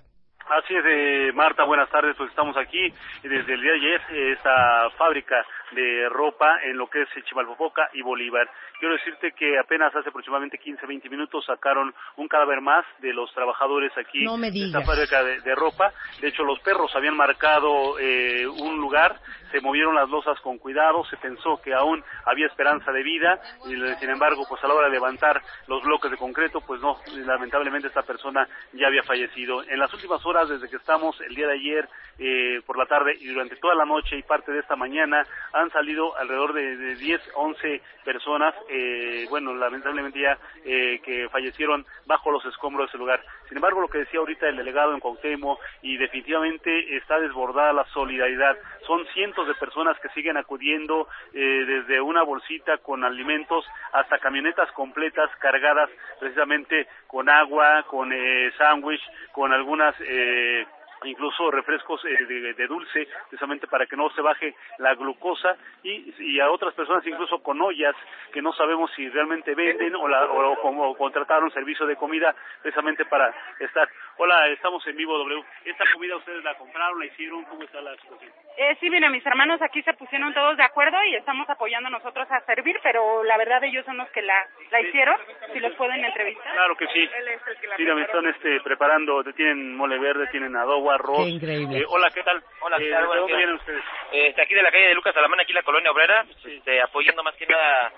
Así 0.50 0.76
es, 0.76 0.84
eh, 0.84 1.32
Marta, 1.36 1.64
buenas 1.64 1.90
tardes. 1.92 2.16
Pues 2.18 2.32
estamos 2.32 2.58
aquí 2.58 2.92
desde 3.22 3.54
el 3.54 3.62
día 3.62 3.72
de 3.72 3.78
ayer, 3.78 4.02
eh, 4.10 4.32
esta 4.36 4.90
fábrica 4.98 5.46
de 5.72 6.10
ropa 6.10 6.64
en 6.64 6.76
lo 6.76 6.90
que 6.90 7.04
es 7.04 7.10
Chimalpopoca 7.26 7.90
y 7.94 8.02
Bolívar. 8.02 8.50
Quiero 8.80 8.96
decirte 8.96 9.34
que 9.34 9.60
apenas 9.60 9.96
hace 9.96 10.10
aproximadamente 10.10 10.58
15, 10.58 10.88
20 10.88 11.08
minutos 11.10 11.46
sacaron 11.46 11.94
un 12.16 12.28
cadáver 12.28 12.62
más 12.62 12.84
de 12.98 13.14
los 13.14 13.32
trabajadores 13.34 13.92
aquí 13.96 14.24
No 14.24 14.38
me 14.38 14.50
de 14.50 14.66
esta 14.66 14.82
fábrica 14.82 15.24
de, 15.24 15.40
de 15.42 15.54
ropa. 15.54 15.94
De 16.20 16.30
hecho, 16.30 16.44
los 16.44 16.60
perros 16.62 16.96
habían 16.96 17.16
marcado 17.16 18.00
eh, 18.00 18.48
un 18.48 18.78
lugar, 18.78 19.20
se 19.52 19.62
movieron 19.62 19.96
las 19.96 20.10
losas 20.10 20.40
con 20.42 20.58
cuidado, 20.58 21.04
se 21.06 21.18
pensó 21.18 21.62
que 21.62 21.74
aún 21.74 22.04
había 22.26 22.48
esperanza 22.48 22.92
de 22.92 23.04
vida 23.04 23.40
y 23.66 23.76
sin 24.00 24.10
embargo, 24.10 24.46
pues 24.48 24.64
a 24.64 24.68
la 24.68 24.74
hora 24.74 24.88
de 24.88 24.94
levantar 24.94 25.42
los 25.68 25.84
bloques 25.84 26.12
de 26.12 26.18
concreto, 26.18 26.62
pues 26.62 26.82
no, 26.82 26.98
lamentablemente 27.26 27.88
esta 27.88 28.04
persona 28.04 28.48
ya 28.74 28.88
había 28.88 29.04
fallecido. 29.04 29.64
En 29.64 29.80
las 29.80 29.94
últimas 29.94 30.26
horas, 30.26 30.50
desde 30.50 30.70
que 30.70 30.78
estamos 30.78 31.20
el 31.22 31.36
día 31.36 31.48
de 31.48 31.54
ayer 31.54 31.90
eh, 32.18 32.62
por 32.66 32.78
la 32.78 32.86
tarde 32.86 33.14
y 33.20 33.28
durante 33.28 33.56
toda 33.56 33.76
la 33.76 33.86
noche 33.86 34.18
y 34.18 34.24
parte 34.24 34.52
de 34.52 34.60
esta 34.60 34.76
mañana, 34.76 35.24
han 35.54 35.72
salido 35.72 36.18
alrededor 36.18 36.54
de, 36.54 36.78
de 36.78 36.96
10, 36.96 37.22
11 37.36 37.82
personas, 38.04 38.56
eh, 38.70 39.26
bueno, 39.30 39.54
lamentablemente 39.54 40.20
ya 40.20 40.38
eh, 40.66 41.00
que 41.04 41.30
fallecieron 41.30 41.86
bajo 42.06 42.32
los 42.32 42.44
escombros 42.46 42.88
de 42.88 42.90
ese 42.90 42.98
lugar. 42.98 43.24
Sin 43.48 43.58
embargo, 43.58 43.82
lo 43.82 43.88
que 43.88 44.00
decía 44.00 44.20
ahorita 44.20 44.48
el 44.48 44.58
delegado 44.58 44.94
en 44.94 45.00
Cuauhtémoc, 45.00 45.60
y 45.82 45.98
definitivamente 45.98 46.98
está 46.98 47.20
desbordada 47.20 47.74
la 47.74 47.86
solidaridad. 47.94 48.58
Son 48.86 49.06
cientos 49.14 49.39
de 49.48 49.56
personas 49.56 49.99
que 49.99 50.10
siguen 50.10 50.38
acudiendo 50.38 51.07
eh, 51.34 51.66
desde 51.66 52.02
una 52.02 52.24
bolsita 52.24 52.78
con 52.78 53.03
alimentos 53.03 53.66
hasta 53.94 54.20
camionetas 54.20 54.72
completas 54.72 55.30
cargadas 55.40 55.90
precisamente 56.20 56.88
con 57.07 57.30
agua, 57.30 57.84
con 57.84 58.11
eh, 58.14 58.52
sándwich, 58.57 59.02
con 59.32 59.53
algunas 59.53 59.95
eh, 60.02 60.66
incluso 61.03 61.52
refrescos 61.52 62.03
eh, 62.06 62.53
de, 62.56 62.68
dulce, 62.68 63.07
precisamente 63.30 63.68
para 63.68 63.86
que 63.86 63.95
no 63.95 64.10
se 64.11 64.22
baje 64.22 64.56
la 64.78 64.95
glucosa 64.95 65.56
y, 65.84 66.40
a 66.40 66.49
otras 66.52 66.74
personas 66.74 67.06
incluso 67.06 67.40
con 67.40 67.61
ollas 67.61 67.95
que 68.32 68.41
no 68.41 68.53
sabemos 68.53 68.91
si 68.95 69.07
realmente 69.10 69.56
venden 69.56 69.95
o, 69.95 70.07
la, 70.07 70.26
o, 70.26 70.60
como 70.61 70.95
contrataron 70.95 71.52
servicio 71.52 71.86
de 71.86 71.95
comida 71.95 72.36
precisamente 72.61 73.06
para 73.06 73.34
estar. 73.60 73.90
Hola, 74.22 74.48
estamos 74.48 74.86
en 74.86 74.98
vivo 74.98 75.18
W. 75.18 75.41
¿Esta 75.64 75.86
comida 75.94 76.18
ustedes 76.18 76.44
la 76.44 76.54
compraron, 76.56 77.00
la 77.00 77.06
hicieron? 77.06 77.41
¿Cómo 77.46 77.64
está 77.64 77.80
la 77.80 77.96
situación? 77.96 78.30
Eh, 78.58 78.76
sí, 78.82 78.90
mira, 78.90 79.10
mis 79.10 79.26
hermanos 79.26 79.62
aquí 79.62 79.82
se 79.82 79.94
pusieron 79.94 80.34
todos 80.34 80.58
de 80.58 80.64
acuerdo 80.64 80.98
y 81.06 81.16
estamos 81.16 81.50
apoyando 81.50 81.90
nosotros 81.90 82.28
a 82.30 82.41
servir, 82.41 82.78
pero 82.84 83.24
la 83.24 83.38
verdad 83.38 83.64
ellos 83.64 83.86
son 83.86 83.96
los 83.96 84.10
que 84.10 84.22
la, 84.22 84.36
la 84.72 84.82
hicieron. 84.82 85.16
Si 85.54 85.60
los 85.62 85.72
pueden 85.76 86.04
entrevistar. 86.04 86.52
Claro 86.54 86.76
que 86.76 86.88
sí. 86.88 87.00
Él 87.18 87.28
es 87.30 87.48
el 87.48 87.58
que 87.62 87.68
la 87.68 87.78
Sí, 87.78 87.84
me 87.84 88.02
están 88.02 88.28
este, 88.28 88.60
preparando, 88.60 89.24
tienen 89.36 89.78
mole 89.78 89.98
verde, 89.98 90.28
tienen 90.28 90.54
adobo, 90.58 90.91
arroz. 90.91 91.24
Qué 91.24 91.30
increíble. 91.30 91.78
Eh, 91.80 91.86
hola, 91.88 92.12
¿qué 92.12 92.22
tal? 92.24 92.44
Hola, 92.60 92.78
¿qué 92.78 92.90
Eh, 92.90 92.91
tal? 92.91 93.02
¿De 93.02 93.08
Buenos 93.08 93.22
dónde 93.24 93.38
vienen 93.38 93.56
ustedes? 93.56 93.84
Eh, 94.12 94.34
de 94.36 94.41
aquí 94.41 94.54
de 94.54 94.64
la 94.64 94.72
calle 94.72 94.88
de 94.90 94.96
Lucas 94.96 95.16
Alamán, 95.16 95.40
aquí 95.40 95.52
en 95.54 95.56
la 95.56 95.64
colonia 95.64 95.91
obrera, 95.91 96.26
este, 96.44 96.82
apoyando 96.82 97.24
más 97.24 97.36
que 97.36 97.48
nada 97.48 97.94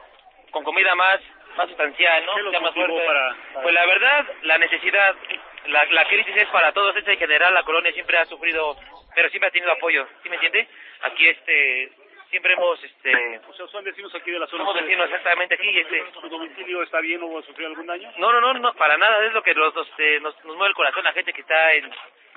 con 0.52 0.64
comida 0.64 0.94
más 0.94 1.20
más 1.58 1.68
sustancial, 1.68 2.26
¿no? 2.26 2.34
¿Qué 2.36 2.42
los 2.44 2.52
Sea 2.52 2.60
más 2.62 2.74
fuerte. 2.74 3.06
para- 3.06 3.36
para- 3.54 3.64
Pues 3.64 3.74
la 3.76 3.86
verdad, 3.86 4.26
la 4.44 4.58
necesidad, 4.58 5.16
la, 5.68 5.84
la 5.92 6.06
crisis 6.08 6.36
es 6.36 6.48
para 6.50 6.72
todos, 6.72 6.96
en 6.96 7.18
general 7.18 7.54
la 7.54 7.64
colonia 7.64 7.92
siempre 7.94 8.18
ha 8.18 8.26
sufrido, 8.26 8.78
pero 9.16 9.30
siempre 9.30 9.50
ha 9.50 9.52
tenido 9.52 9.72
apoyo, 9.72 10.08
¿sí 10.24 10.30
me 10.30 10.36
entiende? 10.36 10.68
Aquí 11.02 11.28
este 11.28 11.92
siempre 12.32 12.54
hemos, 12.54 12.82
este... 12.82 13.42
O 13.50 13.54
sea, 13.54 13.68
son 13.68 13.84
vecinos 13.84 14.16
aquí 14.16 14.32
de 14.32 14.40
la 14.40 14.48
zona. 14.48 14.64
Somos 14.64 14.82
vecinos 14.82 15.06
exactamente 15.06 15.56
aquí, 15.56 15.78
este... 15.78 16.04
¿Su 16.14 16.30
domicilio 16.30 16.82
está 16.82 17.02
bien 17.02 17.20
o 17.22 17.42
sufrir 17.44 17.68
algún 17.68 17.86
daño? 17.86 18.10
No, 18.18 18.32
no, 18.32 18.40
no, 18.40 18.54
no, 18.54 18.74
para 18.74 18.98
nada, 18.98 19.26
es 19.26 19.34
lo 19.34 19.44
que 19.44 19.54
nos, 19.54 19.76
nos, 19.76 19.88
eh, 19.98 20.20
nos, 20.22 20.34
nos 20.46 20.56
mueve 20.56 20.70
el 20.70 20.76
corazón, 20.76 21.04
la 21.04 21.12
gente 21.12 21.34
que 21.34 21.42
está 21.42 21.74
en 21.74 21.92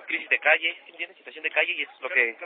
crisis 0.04 0.28
de 0.28 0.38
calle, 0.38 0.76
¿entiendes? 0.86 1.16
Situación 1.16 1.42
de 1.44 1.50
calle 1.50 1.72
y 1.72 1.82
es 1.82 1.88
lo 2.00 2.08
que... 2.08 2.36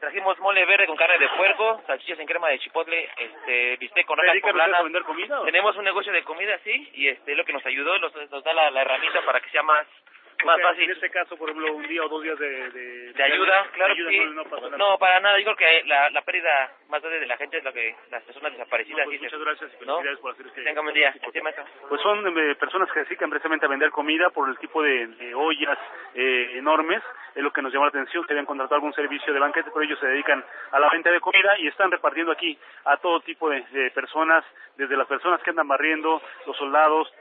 Trajimos 0.00 0.38
mole 0.38 0.64
verde 0.64 0.86
con 0.86 0.96
carne 0.96 1.18
de 1.18 1.28
puerco, 1.36 1.82
salchichas 1.86 2.18
en 2.18 2.26
crema 2.26 2.48
de 2.48 2.58
chipotle, 2.58 3.08
este, 3.16 3.76
bistec 3.76 4.06
con 4.06 4.18
¿Se 4.18 4.26
hojas 4.26 4.40
poblanas. 4.42 4.80
a 4.80 4.82
vender 4.82 5.02
comida? 5.02 5.42
Tenemos 5.44 5.76
un 5.76 5.84
negocio 5.84 6.12
de 6.12 6.22
comida, 6.24 6.58
sí, 6.64 6.90
y 6.94 7.08
este, 7.08 7.32
es 7.32 7.38
lo 7.38 7.44
que 7.44 7.52
nos 7.52 7.64
ayudó, 7.66 7.98
nos, 7.98 8.14
nos 8.30 8.44
da 8.44 8.52
la, 8.52 8.70
la 8.70 8.82
herramienta 8.82 9.22
para 9.22 9.40
que 9.40 9.50
sea 9.50 9.62
más, 9.62 9.86
O 10.42 10.46
más 10.46 10.56
sea, 10.56 10.68
fácil. 10.68 10.84
En 10.84 10.90
este 10.90 11.10
caso, 11.10 11.36
por 11.36 11.50
ejemplo, 11.50 11.74
un 11.74 11.86
día 11.86 12.04
o 12.04 12.08
dos 12.08 12.22
días 12.22 12.38
de... 12.38 12.70
De, 12.70 13.12
de 13.12 13.22
ayuda, 13.22 13.62
de 13.64 13.70
claro 13.70 13.92
ayuda, 13.92 14.10
sí. 14.10 14.18
no, 14.18 14.32
no 14.32 14.44
pasa 14.44 14.62
nada. 14.66 14.76
No, 14.78 14.98
para 14.98 15.20
nada. 15.20 15.38
Yo 15.38 15.44
creo 15.44 15.56
que 15.56 15.88
la, 15.88 16.10
la 16.10 16.22
pérdida 16.22 16.72
más 16.88 17.00
grande 17.02 17.20
de 17.20 17.26
la 17.26 17.36
gente 17.36 17.58
es 17.58 17.64
lo 17.64 17.72
que 17.72 17.94
las 18.10 18.22
personas 18.24 18.52
desaparecidas 18.52 19.06
No, 19.06 19.10
pues 19.10 19.22
muchas 19.22 19.40
gracias 19.40 19.72
y 19.80 20.16
por 20.20 20.32
hacer 20.32 20.46
este... 20.46 20.62
Tenga 20.62 20.82
buen 20.82 20.94
día. 20.94 21.14
Maestro. 21.42 21.64
Pues 21.88 22.00
son 22.02 22.38
eh, 22.38 22.54
personas 22.56 22.88
que 22.88 23.00
se 23.00 23.04
dedican 23.06 23.30
precisamente 23.30 23.66
a 23.66 23.68
vender 23.68 23.90
comida 23.90 24.30
por 24.30 24.48
el 24.48 24.58
tipo 24.58 24.82
de, 24.82 25.06
de 25.06 25.34
ollas 25.34 25.78
eh, 26.14 26.52
enormes, 26.54 27.02
es 27.34 27.42
lo 27.42 27.52
que 27.52 27.62
nos 27.62 27.72
llamó 27.72 27.86
la 27.86 27.90
atención, 27.90 28.24
que 28.24 28.32
habían 28.32 28.46
contratado 28.46 28.76
algún 28.76 28.92
servicio 28.92 29.32
de 29.32 29.40
banquete, 29.40 29.70
pero 29.72 29.84
ellos 29.84 29.98
se 29.98 30.06
dedican 30.06 30.44
a 30.72 30.78
la 30.80 30.88
venta 30.90 31.10
de 31.10 31.20
comida 31.20 31.58
y 31.58 31.68
están 31.68 31.90
repartiendo 31.90 32.32
aquí 32.32 32.58
a 32.84 32.96
todo 32.98 33.20
tipo 33.20 33.48
de, 33.48 33.62
de 33.70 33.90
personas, 33.92 34.44
desde 34.76 34.96
las 34.96 35.06
personas 35.06 35.40
que 35.42 35.50
andan 35.50 35.68
barriendo, 35.68 36.20
los 36.46 36.56
soldados, 36.56 37.12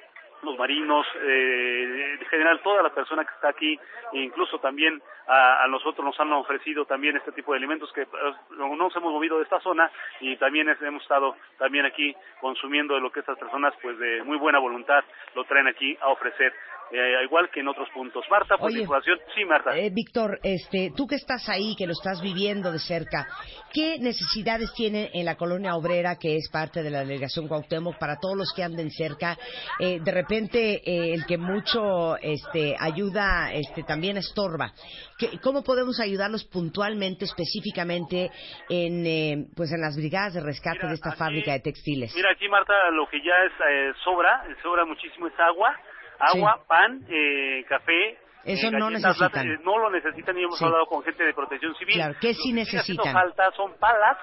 los 0.44 0.58
marinos, 0.58 1.06
eh, 1.22 2.18
en 2.20 2.28
general 2.28 2.62
toda 2.62 2.84
la 2.84 2.90
persona 2.90 3.26
que 3.26 3.34
está 3.34 3.50
aquí, 3.50 3.80
incluso 4.14 4.60
también 4.60 5.02
a, 5.28 5.64
a 5.64 5.68
nosotros 5.68 6.06
nos 6.06 6.20
han 6.20 6.32
ofrecido 6.34 6.86
también 6.86 7.18
este 7.18 7.32
tipo 7.32 7.52
de 7.52 7.58
alimentos 7.58 7.92
que 7.94 8.02
eh, 8.02 8.08
no 8.52 8.76
nos 8.76 8.96
hemos 8.96 9.12
movido 9.12 9.38
de 9.38 9.44
esta 9.44 9.60
zona 9.60 9.92
y 10.20 10.36
también 10.38 10.70
hemos 10.82 11.04
estado 11.04 11.36
también 11.58 11.86
aquí 11.86 12.16
consumiendo 12.42 12.96
de 12.96 13.02
lo 13.02 13.12
que 13.12 13.20
estas 13.20 13.38
personas 13.38 13.74
pues 13.82 13.98
de 14.00 14.24
muy 14.24 14.38
buena 14.38 14.60
voluntad 14.60 15.04
lo 15.36 15.44
traen 15.44 15.68
aquí 15.68 15.98
a 16.02 16.08
ofrecer, 16.10 16.54
eh, 16.92 17.24
igual 17.24 17.50
que 17.52 17.60
en 17.60 17.68
otros 17.68 17.88
puntos. 17.94 18.24
Marta, 18.30 18.58
por 18.58 18.68
Oye, 18.68 18.78
la 18.78 18.82
información, 18.84 19.20
sí 19.36 19.46
Marta. 19.46 19.78
Eh, 19.78 19.90
Víctor, 19.92 20.40
este, 20.44 20.92
tú 20.96 21.08
que 21.08 21.16
estás 21.16 21.48
ahí, 21.50 21.76
que 21.78 21.86
lo 21.88 21.94
estás 21.94 22.22
viviendo 22.22 22.72
de 22.72 22.80
cerca, 22.80 23.28
¿qué 23.74 23.98
necesidades 24.00 24.72
tiene 24.74 25.10
en 25.14 25.26
la 25.26 25.36
colonia 25.36 25.76
obrera, 25.76 26.18
que 26.20 26.36
es 26.36 26.50
parte 26.52 26.82
de 26.84 26.90
la 26.90 27.00
delegación 27.00 27.48
Cuauhtémoc, 27.48 27.98
para 27.98 28.18
todos 28.18 28.36
los 28.38 28.54
que 28.56 28.64
anden 28.64 28.90
cerca? 28.92 29.38
Eh, 29.80 30.00
de 30.02 30.12
repente, 30.12 30.82
eh, 30.86 31.14
el 31.14 31.26
que 31.26 31.38
mucho 31.38 32.18
este, 32.18 32.76
ayuda 32.80 33.52
este, 33.54 33.84
también 33.84 34.18
estorba. 34.18 34.72
¿Qué- 35.18 35.40
¿Cómo 35.42 35.64
podemos 35.64 36.00
ayudarlos 36.00 36.46
puntualmente, 36.46 37.26
específicamente, 37.26 38.32
en, 38.70 39.06
eh, 39.06 39.46
pues 39.56 39.72
en 39.72 39.82
las 39.82 39.96
brigadas 39.96 40.34
de 40.34 40.42
rescate 40.42 40.88
de 40.88 40.94
esta 40.94 41.12
fábrica 41.14 41.52
de 41.54 41.60
textiles? 41.60 42.14
Mira, 42.16 42.32
aquí 42.32 42.48
Marta, 42.50 42.74
lo 42.92 43.08
que 43.08 43.22
ya 43.22 43.36
es 43.46 43.52
eh, 43.70 43.94
sobra, 44.04 44.44
sobra 44.64 44.86
muchísimo 44.86 45.28
es 45.28 45.34
agua, 45.40 45.76
agua, 46.20 46.58
pan, 46.68 47.02
eh, 47.10 47.64
café. 47.68 48.18
Eso 48.46 48.72
no 48.72 48.90
necesitan. 48.90 49.48
latas, 49.48 49.66
no 49.66 49.78
lo 49.78 49.90
necesitan 49.90 50.38
y 50.38 50.44
hemos 50.44 50.58
Sí. 50.58 50.66
hablado 50.66 50.86
con 50.86 51.04
gente 51.04 51.24
de 51.24 51.34
protección 51.34 51.76
civil. 51.76 51.96
Claro, 51.96 52.16
¿qué 52.22 52.28
Lo 52.30 52.34
sí 52.34 52.54
que 52.54 52.66
sigue 52.66 52.80
haciendo 52.80 53.04
necesitan? 53.04 53.14
falta 53.14 53.52
son 53.52 53.74
palas, 53.80 54.18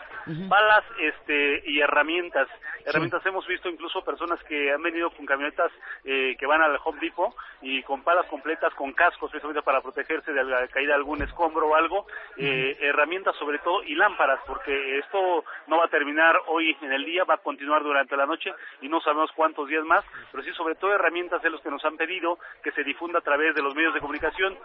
palas 0.48 0.84
este, 1.00 1.62
y 1.70 1.80
herramientas. 1.80 2.48
Herramientas 2.84 3.24
hemos 3.26 3.46
visto 3.46 3.68
incluso 3.68 4.02
personas 4.04 4.42
que 4.44 4.72
han 4.72 4.80
venido 4.82 5.10
con 5.10 5.26
camionetas 5.26 5.72
eh, 6.04 6.36
que 6.38 6.46
van 6.46 6.62
al 6.62 6.78
Home 6.84 6.98
Depot 7.00 7.34
y 7.62 7.82
con 7.82 8.02
palas 8.04 8.26
completas, 8.26 8.72
con 8.74 8.92
cascos 8.92 9.30
precisamente 9.30 9.62
para 9.62 9.80
protegerse 9.80 10.32
de 10.32 10.44
la 10.44 10.68
caída 10.68 10.90
de 10.90 10.94
algún 10.94 11.20
escombro 11.22 11.68
o 11.68 11.74
algo. 11.74 12.06
Eh, 12.36 12.76
herramientas 12.80 13.34
sobre 13.36 13.58
todo 13.58 13.82
y 13.82 13.94
lámparas, 13.96 14.40
porque 14.46 14.98
esto 14.98 15.44
no 15.66 15.78
va 15.78 15.86
a 15.86 15.88
terminar 15.88 16.36
hoy 16.46 16.76
en 16.80 16.92
el 16.92 17.04
día, 17.04 17.24
va 17.24 17.34
a 17.34 17.38
continuar 17.38 17.82
durante 17.82 18.16
la 18.16 18.26
noche 18.26 18.52
y 18.80 18.88
no 18.88 19.00
sabemos 19.00 19.30
cuántos 19.34 19.68
días 19.68 19.84
más, 19.84 20.04
pero 20.30 20.44
sí 20.44 20.52
sobre 20.52 20.76
todo 20.76 20.92
herramientas 20.94 21.42
de 21.42 21.50
los 21.50 21.60
que 21.62 21.70
nos 21.70 21.84
han 21.84 21.96
pedido 21.96 22.38
que 22.62 22.70
se 22.72 22.84
difunda 22.84 23.18
a 23.18 23.22
través 23.22 23.54
de 23.54 23.62
los 23.62 23.74
medios 23.74 23.94
de 23.94 24.00
comunicación 24.06 24.56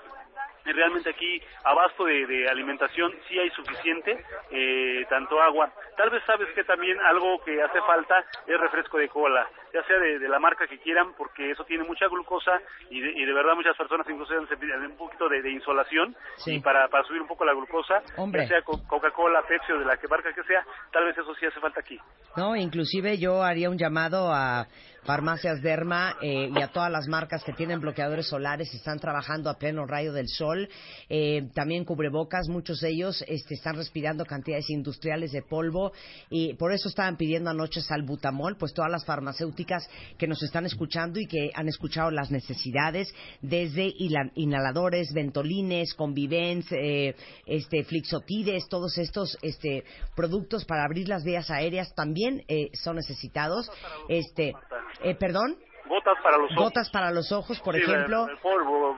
y 0.64 0.72
realmente 0.74 1.10
aquí 1.10 1.42
abasto 1.64 2.06
de, 2.06 2.28
de 2.28 2.48
alimentación 2.48 3.12
sí 3.28 3.40
hay 3.40 3.50
suficiente, 3.50 4.24
eh, 4.52 5.04
tanto 5.10 5.42
agua. 5.42 5.74
Tal 5.98 6.12
vez 6.12 6.22
sabes 6.28 6.50
que 6.54 6.64
también 6.64 7.00
algo 7.02 7.44
que 7.44 7.60
hace 7.64 7.82
falta 7.82 8.24
es 8.46 8.60
refresco 8.60 9.00
de 9.00 9.10
cola, 9.10 9.48
ya 9.74 9.82
sea 9.86 9.98
de, 9.98 10.20
de 10.20 10.30
la 10.30 10.38
marca 10.38 10.68
que 10.68 10.78
quieran, 10.78 11.14
porque 11.18 11.50
eso 11.50 11.64
tiene 11.66 11.84
mucha 11.84 12.06
glucosa 12.08 12.62
y 12.92 13.02
de, 13.02 13.10
y 13.10 13.26
de 13.26 13.34
verdad 13.34 13.56
muchas 13.56 13.76
personas 13.76 14.08
incluso 14.08 14.36
sentido 14.48 14.78
un 14.86 14.98
poquito 14.98 15.28
de, 15.30 15.42
de 15.42 15.50
insolación 15.52 16.16
Sí. 16.36 16.58
y 16.58 16.60
para, 16.60 16.88
para 16.90 17.04
subir 17.06 17.22
un 17.24 17.28
poco 17.28 17.44
la 17.44 17.54
glucosa, 17.54 18.04
Hombre. 18.18 18.44
ya 18.44 18.48
sea 18.50 18.62
co- 18.62 18.86
Coca-Cola, 18.88 19.42
Pepsi 19.48 19.72
o 19.72 19.80
de 19.80 19.86
la 19.86 19.98
que 19.98 20.08
marca 20.08 20.32
que 20.32 20.44
sea, 20.44 20.64
tal 20.92 21.06
vez 21.06 21.18
eso 21.18 21.34
sí 21.34 21.46
hace 21.48 21.60
falta 21.60 21.80
aquí. 21.80 21.98
No, 22.38 22.56
inclusive 22.56 23.18
yo 23.18 23.42
haría 23.42 23.68
un 23.72 23.80
llamado 23.80 24.32
a 24.32 24.68
Farmacias 25.04 25.62
Derma 25.62 26.16
eh, 26.22 26.50
y 26.56 26.62
a 26.62 26.68
todas 26.68 26.92
las 26.92 27.08
marcas 27.08 27.44
que 27.44 27.54
tienen 27.54 27.80
bloqueadores 27.80 28.28
solares, 28.28 28.74
están 28.74 29.00
trabajando 29.00 29.50
a 29.50 29.58
pleno 29.58 29.86
rayo 29.86 30.14
del 30.14 30.28
sol, 30.28 30.70
eh, 31.10 31.50
también 31.56 31.86
cubrebocas, 31.86 32.48
muchos 32.50 32.80
de 32.82 32.90
ellos 32.90 33.24
este, 33.28 33.56
están 33.56 33.76
respirando 33.76 34.26
cantidades 34.26 34.70
industriales 34.70 35.32
de 35.32 35.42
polvo 35.42 35.92
y 36.30 36.54
por 36.54 36.72
eso 36.72 36.88
estaban 36.88 37.18
pidiendo 37.18 37.50
anoche 37.50 37.82
salbutamol, 37.82 38.58
pues 38.58 38.74
todas 38.74 38.92
las 38.92 39.04
farmacéuticas 39.06 39.90
que 40.18 40.28
nos 40.28 40.44
están 40.44 40.66
escuchando 40.66 41.20
y 41.20 41.26
que 41.26 41.50
han 41.56 41.68
escuchado 41.68 42.12
las 42.12 42.30
necesidades 42.30 43.14
desde 43.42 43.92
inhaladores, 44.36 45.14
ventolines, 45.14 45.94
convivens, 45.96 46.72
eh, 46.72 47.16
este, 47.48 47.84
flixotides, 47.84 48.68
todos 48.70 48.98
estos 48.98 49.38
este, 49.42 49.84
productos 50.16 50.66
para 50.66 50.86
abrir 50.86 51.08
las 51.08 51.24
vías 51.24 51.50
aéreas 51.50 51.94
también 51.96 52.44
eh, 52.48 52.70
son 52.74 52.98
necesitados. 52.98 53.70
Este, 54.08 54.54
eh, 55.02 55.16
perdón, 55.16 55.56
Gotas 55.88 56.18
para 56.24 56.38
los 56.38 56.52
ojos. 56.52 56.64
gotas 56.64 56.90
para 56.90 57.12
los 57.12 57.32
ojos, 57.32 57.60
por 57.62 57.76
Sí, 57.76 57.82
ejemplo. 57.82 58.28
el 58.30 58.38
polvo, 58.38 58.96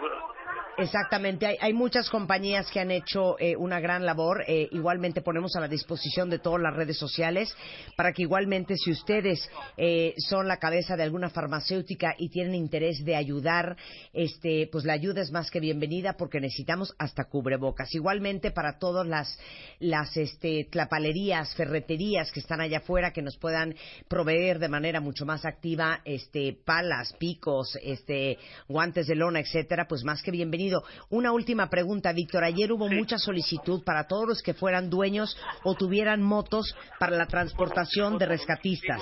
Exactamente, 0.75 1.45
hay, 1.45 1.57
hay 1.61 1.71
muchas 1.71 2.09
compañías 2.09 2.71
que 2.71 2.79
han 2.79 2.89
hecho 2.89 3.37
eh, 3.39 3.55
una 3.55 3.79
gran 3.79 4.05
labor. 4.07 4.43
eh, 4.47 4.69
igualmente 4.71 5.21
ponemos 5.21 5.55
a 5.55 5.59
la 5.59 5.67
disposición 5.67 6.31
de 6.31 6.39
todas 6.39 6.61
las 6.61 6.75
redes 6.75 6.97
sociales 6.97 7.55
para 7.95 8.11
que 8.11 8.23
igualmente 8.23 8.75
si 8.77 8.91
ustedes 8.91 9.47
eh, 9.77 10.15
son 10.17 10.47
la 10.47 10.57
cabeza 10.57 10.97
de 10.97 11.03
alguna 11.03 11.29
farmacéutica 11.29 12.15
y 12.17 12.29
tienen 12.29 12.55
interés 12.55 13.05
de 13.05 13.15
ayudar, 13.15 13.77
este, 14.13 14.67
pues 14.71 14.83
la 14.83 14.93
ayuda 14.93 15.21
es 15.21 15.31
más 15.31 15.51
que 15.51 15.59
bienvenida 15.59 16.13
porque 16.17 16.39
necesitamos 16.39 16.95
hasta 16.97 17.25
cubrebocas. 17.25 17.93
Igualmente 17.93 18.49
para 18.49 18.79
todas 18.79 19.05
las, 19.05 19.37
las 19.79 20.17
este, 20.17 20.67
tlapalerías, 20.71 21.53
ferreterías 21.53 22.31
que 22.31 22.39
están 22.39 22.61
allá 22.61 22.79
afuera 22.79 23.13
que 23.13 23.21
nos 23.21 23.37
puedan 23.37 23.75
proveer 24.07 24.57
de 24.57 24.69
manera 24.69 25.01
mucho 25.01 25.23
más 25.23 25.45
activa 25.45 26.01
este, 26.03 26.57
palas, 26.65 27.13
picos, 27.19 27.77
este, 27.83 28.39
guantes 28.67 29.05
de 29.05 29.15
lona, 29.15 29.39
etcétera, 29.39 29.87
pues 29.87 30.03
más 30.03 30.23
que 30.23 30.31
bienvenido. 30.63 30.83
Una 31.09 31.31
última 31.31 31.69
pregunta, 31.69 32.13
Víctor. 32.13 32.43
Ayer 32.43 32.71
hubo 32.71 32.87
mucha 32.87 33.17
solicitud 33.17 33.83
para 33.85 34.07
todos 34.07 34.27
los 34.27 34.41
que 34.41 34.53
fueran 34.53 34.89
dueños 34.89 35.37
o 35.63 35.75
tuvieran 35.75 36.21
motos 36.21 36.75
para 36.99 37.15
la 37.15 37.25
transportación 37.25 38.17
de 38.17 38.25
rescatistas. 38.25 39.01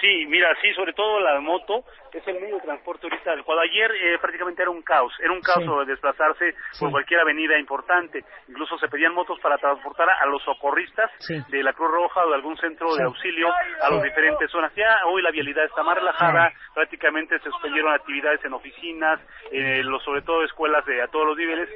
Sí, 0.00 0.26
mira, 0.28 0.48
sí, 0.60 0.72
sobre 0.74 0.92
todo 0.92 1.20
la 1.20 1.40
moto 1.40 1.84
es 2.18 2.26
el 2.28 2.40
medio 2.40 2.56
de 2.56 2.62
transporte 2.62 3.06
ahorita 3.06 3.32
adecuado. 3.32 3.60
Ayer 3.60 3.90
eh, 3.90 4.18
prácticamente 4.20 4.62
era 4.62 4.70
un 4.70 4.82
caos, 4.82 5.12
era 5.20 5.32
un 5.32 5.40
caos 5.40 5.62
Sí. 5.64 5.86
desplazarse 5.86 6.54
por 6.80 6.90
cualquier 6.90 7.20
avenida 7.20 7.58
importante. 7.58 8.24
Incluso 8.48 8.76
se 8.78 8.88
pedían 8.88 9.14
motos 9.14 9.38
para 9.40 9.58
transportar 9.58 10.08
a 10.10 10.26
los 10.26 10.42
socorristas 10.42 11.10
Sí. 11.18 11.40
de 11.48 11.62
la 11.62 11.72
Cruz 11.72 11.90
Roja 11.90 12.24
o 12.24 12.28
de 12.30 12.34
algún 12.34 12.56
centro 12.56 12.94
de 12.94 13.04
auxilio 13.04 13.48
a 13.82 13.90
las 13.90 14.02
diferentes 14.02 14.50
zonas. 14.50 14.72
Ya 14.74 15.06
hoy 15.06 15.22
la 15.22 15.30
vialidad 15.30 15.64
está 15.64 15.82
más 15.82 15.96
relajada, 15.96 16.52
prácticamente 16.74 17.38
se 17.38 17.50
suspendieron 17.50 17.92
actividades 17.92 18.44
en 18.44 18.52
oficinas, 18.52 19.20
eh, 19.50 19.82
los, 19.84 20.02
sobre 20.02 20.22
todo 20.22 20.44
escuelas 20.44 20.84
de 20.86 21.02
a 21.02 21.08
todos 21.08 21.26
los 21.26 21.36
niveles, 21.36 21.68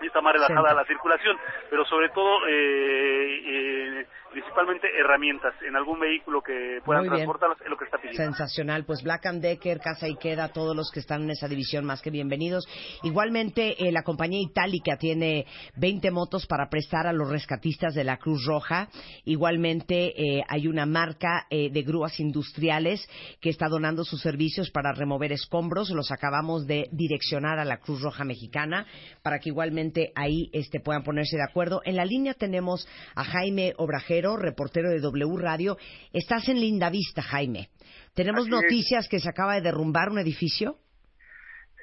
y 0.00 0.06
está 0.06 0.20
más 0.20 0.34
relajada 0.34 0.74
la 0.74 0.84
circulación, 0.84 1.36
pero 1.70 1.84
sobre 1.86 2.08
todo 2.10 2.46
eh, 2.48 3.40
eh, 3.46 4.06
principalmente 4.32 4.88
herramientas 4.98 5.54
en 5.62 5.74
algún 5.76 5.98
vehículo 5.98 6.42
que 6.42 6.80
puedan 6.84 7.06
transportarlas 7.06 7.60
es 7.62 7.68
lo 7.68 7.76
que 7.76 7.84
está 7.86 7.96
pidiendo. 7.98 8.22
Sensacional, 8.22 8.84
pues 8.84 9.02
Black 9.02 9.24
and 9.26 9.40
Decker, 9.42 9.75
Casa 9.78 10.06
Ikeda, 10.06 10.48
todos 10.48 10.74
los 10.74 10.90
que 10.90 11.00
están 11.00 11.22
en 11.22 11.30
esa 11.30 11.48
división 11.48 11.84
más 11.84 12.02
que 12.02 12.10
bienvenidos. 12.10 12.66
Igualmente, 13.02 13.74
eh, 13.86 13.92
la 13.92 14.02
compañía 14.02 14.40
Itálica 14.40 14.96
tiene 14.96 15.46
20 15.76 16.10
motos 16.10 16.46
para 16.46 16.68
prestar 16.68 17.06
a 17.06 17.12
los 17.12 17.28
rescatistas 17.28 17.94
de 17.94 18.04
la 18.04 18.16
Cruz 18.18 18.44
Roja. 18.46 18.88
Igualmente, 19.24 20.14
eh, 20.16 20.42
hay 20.48 20.66
una 20.66 20.86
marca 20.86 21.46
eh, 21.50 21.70
de 21.70 21.82
grúas 21.82 22.18
industriales 22.20 23.08
que 23.40 23.50
está 23.50 23.68
donando 23.68 24.04
sus 24.04 24.20
servicios 24.20 24.70
para 24.70 24.92
remover 24.92 25.32
escombros. 25.32 25.90
Los 25.90 26.10
acabamos 26.10 26.66
de 26.66 26.88
direccionar 26.92 27.58
a 27.58 27.64
la 27.64 27.78
Cruz 27.78 28.00
Roja 28.00 28.24
Mexicana 28.24 28.86
para 29.22 29.38
que 29.38 29.50
igualmente 29.50 30.12
ahí 30.14 30.50
este, 30.52 30.80
puedan 30.80 31.02
ponerse 31.02 31.36
de 31.36 31.44
acuerdo. 31.44 31.80
En 31.84 31.96
la 31.96 32.04
línea 32.04 32.34
tenemos 32.34 32.86
a 33.14 33.24
Jaime 33.24 33.74
Obrajero, 33.78 34.36
reportero 34.36 34.90
de 34.90 35.00
W 35.00 35.36
Radio. 35.38 35.76
Estás 36.12 36.48
en 36.48 36.60
Linda 36.60 36.90
Vista, 36.90 37.22
Jaime. 37.22 37.68
Tenemos 38.16 38.46
Así 38.46 38.54
es. 38.54 38.62
noticias 38.62 39.08
que 39.08 39.20
se 39.20 39.28
acaba 39.28 39.54
de 39.56 39.60
derrumbar 39.60 40.08
un 40.08 40.18
edificio. 40.18 40.78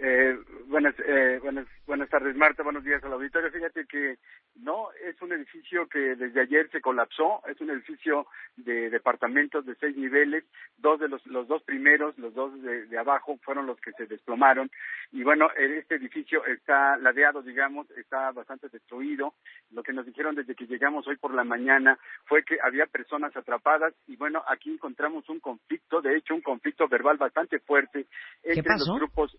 Eh, 0.06 0.38
buenas, 0.68 0.94
eh, 1.00 1.40
buenas, 1.42 1.66
buenas 1.88 2.10
tardes, 2.10 2.36
Marta. 2.36 2.62
Buenos 2.62 2.84
días 2.84 3.02
al 3.06 3.14
auditorio. 3.14 3.50
Fíjate 3.50 3.86
que 3.86 4.18
no 4.56 4.92
es 5.02 5.22
un 5.22 5.32
edificio 5.32 5.88
que 5.88 6.18
desde 6.18 6.42
ayer 6.42 6.70
se 6.72 6.82
colapsó. 6.82 7.42
Es 7.48 7.62
un 7.62 7.70
edificio 7.70 8.28
de 8.58 8.90
departamentos 8.90 9.66
de 9.66 9.76
seis 9.76 9.96
niveles. 9.96 10.44
Dos 10.78 11.00
de 11.00 11.08
los, 11.08 11.26
los 11.26 11.48
dos 11.48 11.64
primeros, 11.64 12.18
los 12.18 12.34
dos 12.34 12.62
de, 12.62 12.86
de 12.88 12.98
abajo, 12.98 13.40
fueron 13.44 13.66
los 13.66 13.80
que 13.80 13.94
se 13.94 14.06
desplomaron. 14.06 14.70
Y 15.14 15.24
bueno, 15.24 15.50
este 15.56 15.96
edificio 15.96 16.46
está 16.48 16.98
ladeado, 16.98 17.42
digamos, 17.42 17.90
está 17.92 18.30
bastante 18.34 18.68
destruido. 18.68 19.36
Lo 19.72 19.84
que 19.84 19.94
nos 19.94 20.06
dijeron 20.06 20.36
desde 20.36 20.54
que 20.54 20.68
llegamos 20.68 21.08
hoy 21.08 21.16
por 21.16 21.34
la 21.34 21.46
mañana 21.46 21.98
fue 22.26 22.44
que 22.44 22.58
había 22.62 22.88
personas 22.88 23.34
atrapadas. 23.38 23.94
Y 24.08 24.18
bueno, 24.18 24.44
aquí 24.50 24.70
encontramos 24.70 25.30
un 25.30 25.40
conflicto, 25.40 26.02
de 26.02 26.18
hecho, 26.18 26.36
un 26.36 26.42
conflicto 26.42 26.90
verbal 26.90 27.16
bastante 27.16 27.60
fuerte 27.60 28.06
entre 28.44 28.64
pasó? 28.64 28.92
los 28.92 29.00
grupos 29.00 29.38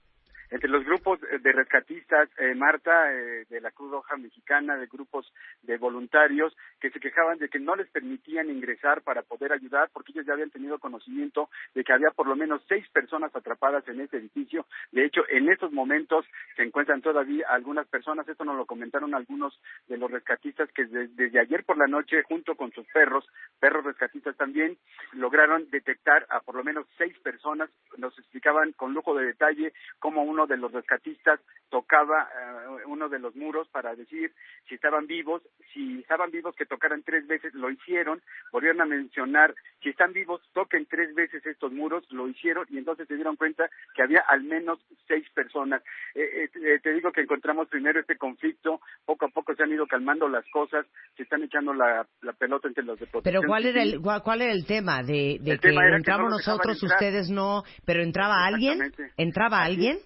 entre 0.50 0.68
los 0.70 0.84
grupos 0.84 1.20
de 1.20 1.52
rescatistas, 1.52 2.28
eh, 2.38 2.54
Marta, 2.54 3.12
eh, 3.12 3.44
de 3.48 3.60
la 3.60 3.70
Cruz 3.70 3.90
Roja 3.90 4.16
Mexicana, 4.16 4.76
de 4.76 4.86
grupos 4.86 5.32
de 5.62 5.76
voluntarios, 5.78 6.56
que 6.80 6.90
se 6.90 7.00
quejaban 7.00 7.38
de 7.38 7.48
que 7.48 7.58
no 7.58 7.76
les 7.76 7.88
permitían 7.90 8.50
ingresar 8.50 9.02
para 9.02 9.22
poder 9.22 9.52
ayudar, 9.52 9.90
porque 9.92 10.12
ellos 10.12 10.26
ya 10.26 10.34
habían 10.34 10.50
tenido 10.50 10.78
conocimiento 10.78 11.48
de 11.74 11.84
que 11.84 11.92
había 11.92 12.10
por 12.10 12.26
lo 12.26 12.36
menos 12.36 12.62
seis 12.68 12.88
personas 12.90 13.34
atrapadas 13.34 13.86
en 13.88 14.00
ese 14.00 14.18
edificio. 14.18 14.66
De 14.92 15.04
hecho, 15.04 15.22
en 15.28 15.48
estos 15.50 15.72
momentos 15.72 16.26
se 16.56 16.62
encuentran 16.62 17.02
todavía 17.02 17.46
algunas 17.48 17.86
personas, 17.88 18.28
esto 18.28 18.44
nos 18.44 18.56
lo 18.56 18.66
comentaron 18.66 19.14
algunos 19.14 19.58
de 19.88 19.96
los 19.96 20.10
rescatistas, 20.10 20.70
que 20.72 20.84
de- 20.84 21.08
desde 21.08 21.40
ayer 21.40 21.64
por 21.64 21.78
la 21.78 21.86
noche, 21.86 22.22
junto 22.24 22.54
con 22.54 22.70
sus 22.72 22.86
perros, 22.92 23.26
perros 23.60 23.84
rescatistas 23.84 24.36
también, 24.36 24.76
lograron 25.12 25.68
detectar 25.70 26.26
a 26.30 26.40
por 26.40 26.54
lo 26.54 26.64
menos 26.64 26.86
seis 26.98 27.16
personas. 27.20 27.70
Nos 27.96 28.16
explicaban 28.18 28.72
con 28.72 28.92
lujo 28.94 29.14
de 29.14 29.26
detalle 29.26 29.72
cómo 29.98 30.24
uno 30.35 30.47
de 30.47 30.56
los 30.56 30.73
rescatistas 30.73 31.40
tocaba 31.70 32.28
eh, 32.28 32.82
uno 32.86 33.09
de 33.09 33.19
los 33.19 33.35
muros 33.36 33.69
para 33.69 33.94
decir 33.94 34.32
si 34.69 34.74
estaban 34.74 35.06
vivos, 35.06 35.43
si 35.73 36.01
estaban 36.01 36.31
vivos 36.31 36.55
que 36.56 36.66
tocaran 36.66 37.02
tres 37.02 37.27
veces, 37.27 37.55
lo 37.55 37.70
hicieron, 37.70 38.20
volvieron 38.52 38.81
a 38.81 38.86
mencionar 38.86 39.55
si 39.82 39.90
están 39.90 40.12
vivos, 40.12 40.40
toquen 40.55 40.86
tres 40.86 41.15
veces 41.15 41.44
estos 41.44 41.70
muros, 41.73 42.05
lo 42.11 42.28
hicieron 42.28 42.66
y 42.70 42.78
entonces 42.78 43.06
se 43.06 43.15
dieron 43.15 43.36
cuenta 43.36 43.69
que 43.94 44.02
había 44.02 44.20
al 44.28 44.43
menos 44.43 44.78
seis 45.06 45.28
personas. 45.35 45.82
Eh, 46.15 46.23
eh, 46.23 46.51
eh, 46.55 46.81
te 46.82 46.93
digo 46.94 47.12
que 47.12 47.20
encontramos 47.20 47.69
primero 47.69 48.01
este 48.01 48.16
conflicto, 48.16 48.81
poco 49.05 49.27
a 49.27 49.28
poco 49.28 49.55
se 49.55 49.62
han 49.62 49.73
ido 49.73 49.86
calmando 49.86 50.28
las 50.28 50.44
cosas, 50.51 50.86
se 51.16 51.24
están 51.24 51.43
echando 51.43 51.74
la, 51.74 52.06
la 52.23 52.32
pelota 52.32 52.69
entre 52.69 52.85
los 52.85 52.98
de 52.98 53.06
Pero 53.23 53.43
¿cuál 53.47 53.66
era 53.66 53.82
el 53.82 54.01
cuál, 54.01 54.23
cuál 54.23 54.43
era 54.43 54.52
el 54.52 54.66
tema 54.66 55.02
de, 55.02 55.39
de 55.40 55.52
El 55.52 55.61
que 55.61 55.69
tema 55.69 55.82
era 55.82 55.93
que 55.93 55.97
entramos 55.98 56.31
no 56.31 56.36
nosotros, 56.36 56.82
ustedes 56.82 57.31
no, 57.31 57.62
pero 57.85 58.02
entraba 58.02 58.47
alguien? 58.47 58.93
¿Entraba 59.16 59.62
alguien? 59.62 59.98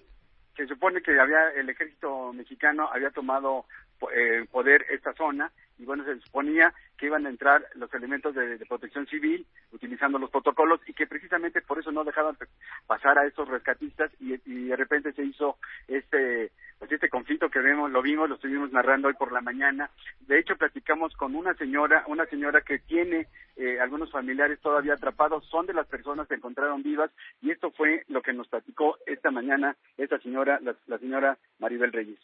Se 0.59 0.67
supone 0.67 1.01
que 1.01 1.17
había 1.17 1.51
el 1.51 1.69
ejército 1.69 2.33
mexicano 2.33 2.89
había 2.91 3.11
tomado 3.11 3.65
eh, 4.13 4.45
poder 4.51 4.85
esta 4.89 5.13
zona 5.13 5.49
y 5.79 5.85
bueno 5.85 6.03
se 6.03 6.19
suponía 6.19 6.73
que 6.97 7.07
iban 7.07 7.25
a 7.25 7.29
entrar 7.29 7.65
los 7.75 7.91
elementos 7.93 8.35
de, 8.35 8.59
protección 8.67 9.07
civil 9.07 9.47
utilizando 9.71 10.19
los 10.19 10.29
protocolos 10.29 10.81
y 10.85 10.93
que 10.93 11.07
precisamente 11.07 11.61
por 11.61 11.79
eso 11.79 11.91
no 11.91 12.03
dejaban 12.03 12.37
pasar 12.85 13.17
a 13.17 13.25
estos 13.25 13.47
rescatistas 13.47 14.11
y, 14.19 14.33
y 14.45 14.67
de 14.67 14.75
repente 14.75 15.13
se 15.13 15.23
hizo 15.23 15.57
este 15.87 16.51
pues 16.77 16.91
este 16.91 17.09
conflicto 17.09 17.49
que 17.49 17.59
vemos 17.59 17.89
lo 17.91 18.01
vimos 18.01 18.29
lo 18.29 18.35
estuvimos 18.35 18.71
narrando 18.71 19.07
hoy 19.07 19.13
por 19.13 19.31
la 19.31 19.41
mañana. 19.41 19.89
De 20.21 20.39
hecho 20.39 20.55
platicamos 20.55 21.15
con 21.15 21.35
una 21.35 21.53
señora 21.55 22.03
una 22.07 22.25
señora 22.25 22.61
que 22.61 22.79
tiene 22.79 23.27
eh, 23.55 23.79
algunos 23.79 24.11
familiares 24.11 24.59
todavía 24.59 24.93
atrapados 24.93 25.45
son 25.45 25.65
de 25.65 25.73
las 25.73 25.87
personas 25.87 26.27
que 26.27 26.35
encontraron 26.35 26.83
vivas 26.83 27.11
y 27.41 27.51
esto 27.51 27.71
fue 27.71 28.03
lo 28.09 28.21
que 28.21 28.33
nos 28.33 28.47
platicó 28.47 28.97
esta 29.05 29.31
mañana 29.31 29.75
esta 29.97 30.19
señora 30.19 30.59
la, 30.61 30.75
la 30.87 30.97
señora 30.97 31.37
Maribel 31.59 31.91
Reyes 31.91 32.19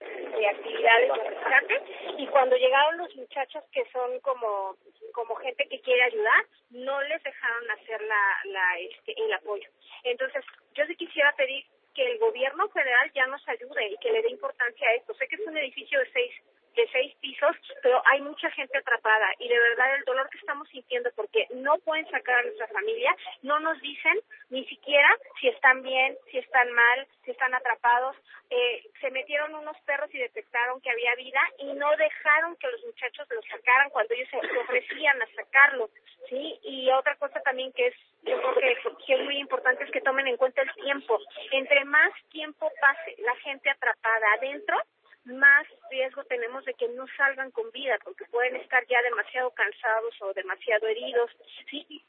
de 0.00 0.46
actividades 0.46 1.12
de 1.12 1.30
rescate 1.30 1.82
y 2.18 2.26
cuando 2.28 2.56
llegaron 2.56 2.98
los 2.98 3.14
muchachos 3.16 3.64
que 3.72 3.84
son 3.90 4.20
como 4.20 4.76
como 5.12 5.34
gente 5.36 5.66
que 5.68 5.80
quiere 5.80 6.02
ayudar 6.04 6.46
no 6.70 7.00
les 7.02 7.22
dejaron 7.22 7.70
hacer 7.70 8.00
la, 8.02 8.38
la 8.44 8.78
este 8.78 9.14
el 9.20 9.32
apoyo. 9.32 9.68
Entonces 10.04 10.44
yo 10.74 10.84
sí 10.86 10.94
quisiera 10.96 11.34
pedir 11.34 11.64
que 11.94 12.06
el 12.12 12.18
gobierno 12.18 12.68
federal 12.68 13.10
ya 13.12 13.26
nos 13.26 13.46
ayude 13.48 13.88
y 13.88 13.96
que 13.98 14.12
le 14.12 14.22
dé 14.22 14.30
importancia 14.30 14.88
a 14.88 14.94
esto. 14.94 15.14
Sé 15.14 15.26
que 15.26 15.34
es 15.34 15.46
un 15.46 15.56
edificio 15.56 15.98
de 15.98 16.12
seis 16.12 16.32
de 16.78 16.88
seis 16.92 17.12
pisos, 17.20 17.56
pero 17.82 18.00
hay 18.06 18.20
mucha 18.20 18.48
gente 18.52 18.78
atrapada 18.78 19.26
y 19.40 19.48
de 19.48 19.58
verdad 19.58 19.96
el 19.96 20.04
dolor 20.04 20.30
que 20.30 20.38
estamos 20.38 20.68
sintiendo 20.68 21.10
porque 21.16 21.48
no 21.50 21.76
pueden 21.78 22.08
sacar 22.08 22.38
a 22.38 22.42
nuestra 22.42 22.68
familia, 22.68 23.14
no 23.42 23.58
nos 23.58 23.80
dicen 23.80 24.20
ni 24.50 24.64
siquiera 24.66 25.08
si 25.40 25.48
están 25.48 25.82
bien, 25.82 26.16
si 26.30 26.38
están 26.38 26.70
mal, 26.72 27.06
si 27.24 27.32
están 27.32 27.52
atrapados. 27.52 28.16
Eh, 28.50 28.88
se 29.00 29.10
metieron 29.10 29.54
unos 29.54 29.76
perros 29.80 30.08
y 30.14 30.18
detectaron 30.18 30.80
que 30.80 30.90
había 30.90 31.14
vida 31.16 31.40
y 31.58 31.72
no 31.74 31.90
dejaron 31.96 32.56
que 32.56 32.68
los 32.68 32.84
muchachos 32.84 33.26
los 33.30 33.44
sacaran 33.46 33.90
cuando 33.90 34.14
ellos 34.14 34.28
se 34.30 34.38
ofrecían 34.38 35.20
a 35.20 35.26
sacarlo, 35.34 35.90
¿sí? 36.28 36.60
Y 36.62 36.90
otra 36.92 37.16
cosa 37.16 37.40
también 37.40 37.72
que 37.72 37.88
es, 37.88 37.94
yo 38.22 38.40
creo 38.40 38.54
que, 38.54 39.04
que 39.04 39.14
es 39.14 39.20
muy 39.24 39.38
importante 39.38 39.84
es 39.84 39.90
que 39.90 40.00
tomen 40.00 40.28
en 40.28 40.36
cuenta 40.36 40.62
el 40.62 40.72
tiempo. 40.74 41.18
Entre 41.50 41.84
más 41.84 42.12
tiempo 42.30 42.70
pase 42.80 43.16
la 43.18 43.34
gente 43.36 43.68
atrapada 43.68 44.32
adentro, 44.34 44.78
más 45.24 45.66
riesgo 45.90 46.24
tenemos 46.24 46.64
de 46.64 46.74
que 46.74 46.88
no 46.88 47.06
salgan 47.16 47.50
con 47.50 47.70
vida, 47.72 47.98
porque 48.04 48.24
pueden 48.26 48.56
estar 48.56 48.84
ya 48.86 49.00
demasiado 49.02 49.50
cansados 49.50 50.14
o 50.22 50.32
demasiado 50.32 50.86
heridos. 50.86 51.30
Sí, 51.70 52.02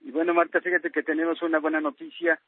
Y 0.00 0.10
bueno, 0.10 0.34
Marta, 0.34 0.60
fíjate 0.60 0.90
que 0.90 1.02
tenemos 1.02 1.42
una 1.42 1.58
buena 1.58 1.80
noticia 1.80 2.40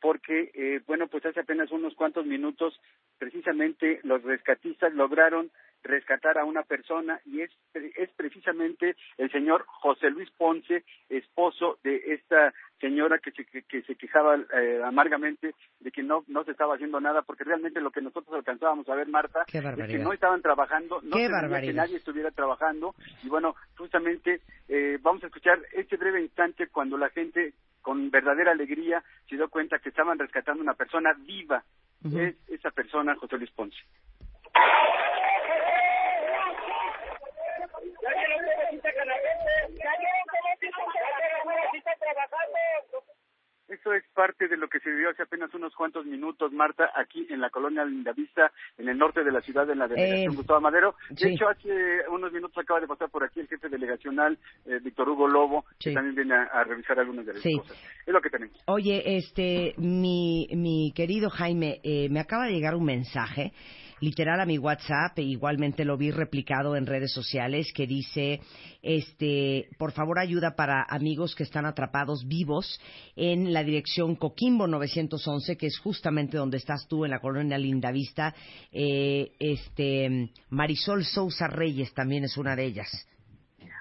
porque, 0.00 0.50
eh, 0.54 0.80
bueno, 0.86 1.06
pues 1.08 1.24
hace 1.24 1.40
apenas 1.40 1.70
unos 1.70 1.94
cuantos 1.94 2.26
minutos, 2.26 2.78
precisamente 3.18 4.00
los 4.02 4.22
rescatistas 4.22 4.92
lograron 4.92 5.50
rescatar 5.84 6.38
a 6.38 6.44
una 6.44 6.62
persona 6.62 7.20
y 7.26 7.42
es, 7.42 7.50
es 7.74 8.10
precisamente 8.16 8.96
el 9.18 9.30
señor 9.30 9.64
José 9.66 10.10
Luis 10.10 10.30
Ponce, 10.30 10.84
esposo 11.08 11.78
de 11.84 12.02
esta 12.06 12.52
señora 12.80 13.18
que 13.18 13.30
se, 13.30 13.44
que, 13.44 13.62
que 13.62 13.82
se 13.82 13.94
quejaba 13.94 14.36
eh, 14.36 14.80
amargamente 14.84 15.54
de 15.80 15.90
que 15.90 16.02
no, 16.02 16.24
no 16.26 16.44
se 16.44 16.50
estaba 16.50 16.74
haciendo 16.74 17.00
nada, 17.00 17.22
porque 17.22 17.44
realmente 17.44 17.80
lo 17.80 17.90
que 17.90 18.00
nosotros 18.00 18.34
alcanzábamos 18.34 18.88
a 18.88 18.94
ver, 18.94 19.08
Marta, 19.08 19.44
es 19.46 19.86
que 19.86 19.98
no 19.98 20.12
estaban 20.12 20.42
trabajando, 20.42 21.00
no 21.02 21.16
que 21.16 21.72
nadie 21.72 21.96
estuviera 21.96 22.30
trabajando 22.30 22.94
y 23.22 23.28
bueno, 23.28 23.54
justamente 23.76 24.40
eh, 24.68 24.98
vamos 25.00 25.22
a 25.22 25.26
escuchar 25.26 25.60
este 25.72 25.96
breve 25.96 26.22
instante 26.22 26.68
cuando 26.68 26.96
la 26.96 27.10
gente 27.10 27.54
con 27.82 28.10
verdadera 28.10 28.52
alegría 28.52 29.04
se 29.28 29.36
dio 29.36 29.48
cuenta 29.48 29.78
que 29.78 29.90
estaban 29.90 30.18
rescatando 30.18 30.62
una 30.62 30.74
persona 30.74 31.12
viva. 31.12 31.62
Es 32.04 32.36
esa 32.48 32.70
persona, 32.70 33.14
José 33.16 33.38
Luis 33.38 33.50
Ponce. 33.52 33.78
Es 43.94 44.04
parte 44.14 44.48
de 44.48 44.56
lo 44.56 44.68
que 44.68 44.80
se 44.80 44.90
vivió 44.90 45.10
hace 45.10 45.22
apenas 45.22 45.52
unos 45.54 45.74
cuantos 45.74 46.04
minutos, 46.06 46.52
Marta, 46.52 46.90
aquí 46.96 47.26
en 47.30 47.40
la 47.40 47.50
colonia 47.50 47.84
Lindavista, 47.84 48.50
en 48.76 48.88
el 48.88 48.98
norte 48.98 49.22
de 49.22 49.30
la 49.30 49.40
ciudad, 49.40 49.68
en 49.70 49.78
la 49.78 49.86
delegación 49.88 50.32
Eh, 50.32 50.36
Gustavo 50.36 50.60
Madero. 50.60 50.94
De 51.10 51.16
sí. 51.16 51.28
hecho, 51.28 51.48
hace 51.48 52.08
unos 52.10 52.32
minutos 52.32 52.58
acaba 52.58 52.80
de 52.80 52.86
pasar 52.88 53.08
por 53.10 53.22
aquí 53.24 53.40
el 53.40 53.48
jefe 53.48 53.68
delegacional, 53.68 54.36
eh, 54.66 54.80
Víctor 54.82 55.08
Hugo 55.08 55.28
Lobo, 55.28 55.64
Sí. 55.78 55.90
que 55.90 55.94
también 55.94 56.14
viene 56.16 56.34
a, 56.34 56.42
a 56.44 56.64
revisar 56.64 56.98
algunas 56.98 57.24
de 57.26 57.34
las 57.34 57.42
Sí. 57.42 57.56
cosas. 57.56 57.76
Es 58.06 58.12
lo 58.12 58.20
que 58.20 58.30
tenemos. 58.30 58.56
Oye, 58.66 59.16
este, 59.16 59.74
mi, 59.78 60.48
mi 60.54 60.92
querido 60.94 61.30
Jaime, 61.30 61.80
eh, 61.84 62.08
me 62.10 62.20
acaba 62.20 62.46
de 62.46 62.52
llegar 62.52 62.74
un 62.74 62.84
mensaje, 62.84 63.52
literal 64.00 64.40
a 64.40 64.46
mi 64.46 64.58
WhatsApp, 64.58 65.18
e 65.18 65.22
igualmente 65.22 65.84
lo 65.84 65.96
vi 65.96 66.10
replicado 66.10 66.76
en 66.76 66.86
redes 66.86 67.12
sociales, 67.12 67.72
que 67.74 67.86
dice, 67.86 68.40
este, 68.82 69.68
por 69.78 69.92
favor 69.92 70.18
ayuda 70.18 70.54
para 70.56 70.82
amigos 70.88 71.34
que 71.34 71.42
están 71.44 71.66
atrapados 71.66 72.26
vivos 72.26 72.80
en 73.16 73.52
la 73.52 73.62
dirección 73.64 74.16
Coquimbo 74.16 74.66
911, 74.66 75.56
que 75.56 75.66
es 75.66 75.78
justamente 75.78 76.36
donde 76.36 76.56
estás 76.58 76.86
tú, 76.88 77.04
en 77.04 77.10
la 77.12 77.20
colonia 77.20 77.58
Lindavista. 77.58 78.34
Eh, 78.72 79.32
este, 79.38 80.30
Marisol 80.50 81.04
Sousa 81.04 81.46
Reyes 81.48 81.92
también 81.94 82.24
es 82.24 82.36
una 82.36 82.54
de 82.56 82.64
ellas. 82.64 83.08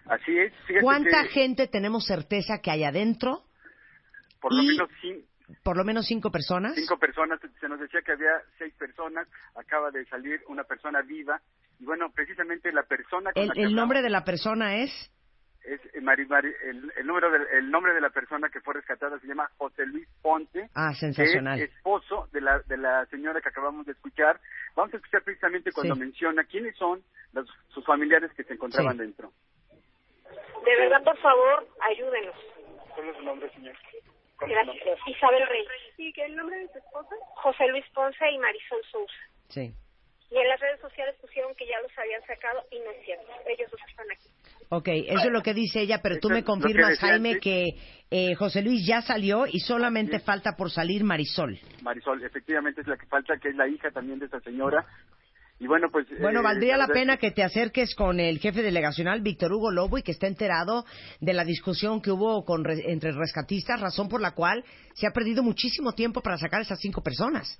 Así 0.06 0.38
es. 0.38 0.52
Fíjate 0.68 0.84
¿Cuánta 0.84 1.23
que 1.23 1.30
gente 1.30 1.68
tenemos 1.68 2.06
certeza 2.06 2.60
que 2.61 2.72
hay 2.72 2.84
adentro? 2.84 3.44
por 4.41 4.53
lo 4.53 4.61
y- 4.61 4.68
menos 4.68 4.90
Por 5.63 5.77
lo 5.77 5.84
menos 5.84 6.05
cinco 6.07 6.31
personas. 6.31 6.73
cinco 6.75 6.97
personas, 6.97 7.39
se 7.59 7.69
nos 7.69 7.80
decía 7.80 8.01
que 8.01 8.13
había 8.13 8.41
seis 8.57 8.73
personas, 8.75 9.27
acaba 9.55 9.91
de 9.91 10.05
salir 10.05 10.41
una 10.47 10.63
persona 10.63 11.01
viva, 11.01 11.39
y 11.80 11.85
bueno, 11.85 12.11
precisamente 12.11 12.71
la 12.71 12.84
persona 12.84 13.31
con 13.34 13.41
El, 13.41 13.47
la 13.49 13.53
que 13.53 13.63
el 13.63 13.75
nombre 13.75 14.01
de 14.01 14.09
la 14.09 14.23
persona 14.23 14.77
es. 14.77 14.91
es 15.63 15.80
eh, 15.93 16.01
Mari- 16.01 16.25
Mari- 16.27 16.53
el, 16.63 16.91
el 16.97 17.07
número 17.07 17.31
del- 17.31 17.47
el 17.53 17.71
nombre 17.71 17.93
de 17.93 18.01
la 18.01 18.09
persona 18.09 18.49
que 18.49 18.59
fue 18.61 18.73
rescatada 18.73 19.19
se 19.19 19.27
llama 19.27 19.49
José 19.57 19.85
Luis 19.85 20.07
Ponte, 20.21 20.69
Ah, 20.75 20.93
sensacional. 20.93 21.57
que 21.57 21.65
es 21.65 21.71
esposo 21.75 22.27
de 22.34 22.41
la, 22.41 22.59
de 22.61 22.77
la 22.77 23.05
señora 23.07 23.39
que 23.41 23.49
acabamos 23.49 23.85
de 23.85 23.93
escuchar. 23.93 24.39
Vamos 24.75 24.93
a 24.93 24.97
escuchar 24.97 25.23
precisamente 25.23 25.71
cuando 25.71 25.95
Sí. 25.95 26.01
menciona 26.01 26.43
quiénes 26.45 26.75
son 26.77 27.01
los- 27.34 27.49
sus 27.69 27.85
familiares 27.85 28.31
que 28.34 28.43
se 28.43 28.53
encontraban 28.53 28.93
Sí. 28.97 28.99
dentro. 29.03 29.31
de 30.65 30.75
verdad, 30.77 31.03
por 31.03 31.17
favor, 31.17 31.67
ayúdenos. 31.91 32.35
¿Cuál 32.95 33.09
es 33.09 33.17
su 33.17 33.23
nombre, 33.23 33.49
señor? 33.53 33.75
Gracias. 34.47 34.99
Isabel 35.07 35.47
Rey. 35.47 35.65
¿Y 35.97 36.13
qué 36.13 36.25
el 36.25 36.35
nombre 36.35 36.57
de 36.59 36.67
tu 36.69 36.79
esposa? 36.79 37.15
José 37.35 37.67
Luis 37.67 37.85
Ponce 37.93 38.31
y 38.31 38.37
Marisol 38.37 38.81
Sousa. 38.91 39.13
Sí. 39.49 39.73
Y 40.31 40.37
en 40.37 40.49
las 40.49 40.59
redes 40.59 40.81
sociales 40.81 41.15
pusieron 41.21 41.53
que 41.55 41.67
ya 41.67 41.79
los 41.81 41.91
habían 41.97 42.21
sacado 42.25 42.63
y 42.71 42.79
no 42.79 42.89
es 42.91 43.05
cierto. 43.05 43.31
Ellos 43.45 43.69
dos 43.69 43.79
están 43.87 44.07
aquí. 44.11 44.29
Ok, 44.69 44.87
eso 44.87 45.27
es 45.27 45.31
lo 45.31 45.43
que 45.43 45.53
dice 45.53 45.81
ella, 45.81 45.99
pero 46.01 46.17
tú 46.19 46.29
me 46.29 46.43
confirmas, 46.43 46.97
Jaime, 46.97 47.39
que 47.39 47.75
eh, 48.09 48.33
José 48.33 48.63
Luis 48.63 48.87
ya 48.87 49.03
salió 49.03 49.45
y 49.45 49.59
solamente 49.59 50.19
falta 50.19 50.55
por 50.57 50.71
salir 50.71 51.03
Marisol. 51.03 51.59
Marisol, 51.83 52.23
efectivamente 52.23 52.81
es 52.81 52.87
la 52.87 52.97
que 52.97 53.05
falta, 53.05 53.37
que 53.37 53.49
es 53.49 53.55
la 53.55 53.67
hija 53.67 53.91
también 53.91 54.17
de 54.17 54.25
esa 54.25 54.39
señora. 54.39 54.83
Y 55.59 55.67
bueno, 55.67 55.88
pues... 55.91 56.07
Bueno, 56.19 56.39
eh, 56.39 56.43
valdría 56.43 56.77
la 56.77 56.88
pena 56.88 57.17
que 57.17 57.31
te 57.31 57.43
acerques 57.43 57.95
con 57.95 58.19
el 58.19 58.39
jefe 58.39 58.61
delegacional, 58.61 59.21
Víctor 59.21 59.53
Hugo 59.53 59.71
Lobo, 59.71 59.97
y 59.97 60.03
que 60.03 60.11
esté 60.11 60.27
enterado 60.27 60.85
de 61.21 61.34
la 61.34 61.45
discusión 61.45 62.01
que 62.01 62.11
hubo 62.11 62.43
con 62.43 62.63
re- 62.63 62.91
entre 62.91 63.11
rescatistas, 63.11 63.80
razón 63.80 64.09
por 64.09 64.19
la 64.19 64.31
cual 64.31 64.63
se 64.93 65.07
ha 65.07 65.11
perdido 65.11 65.41
muchísimo 65.43 65.93
tiempo 65.93 66.21
para 66.21 66.38
sacar 66.38 66.59
a 66.59 66.63
esas 66.63 66.80
cinco 66.80 67.01
personas. 67.01 67.59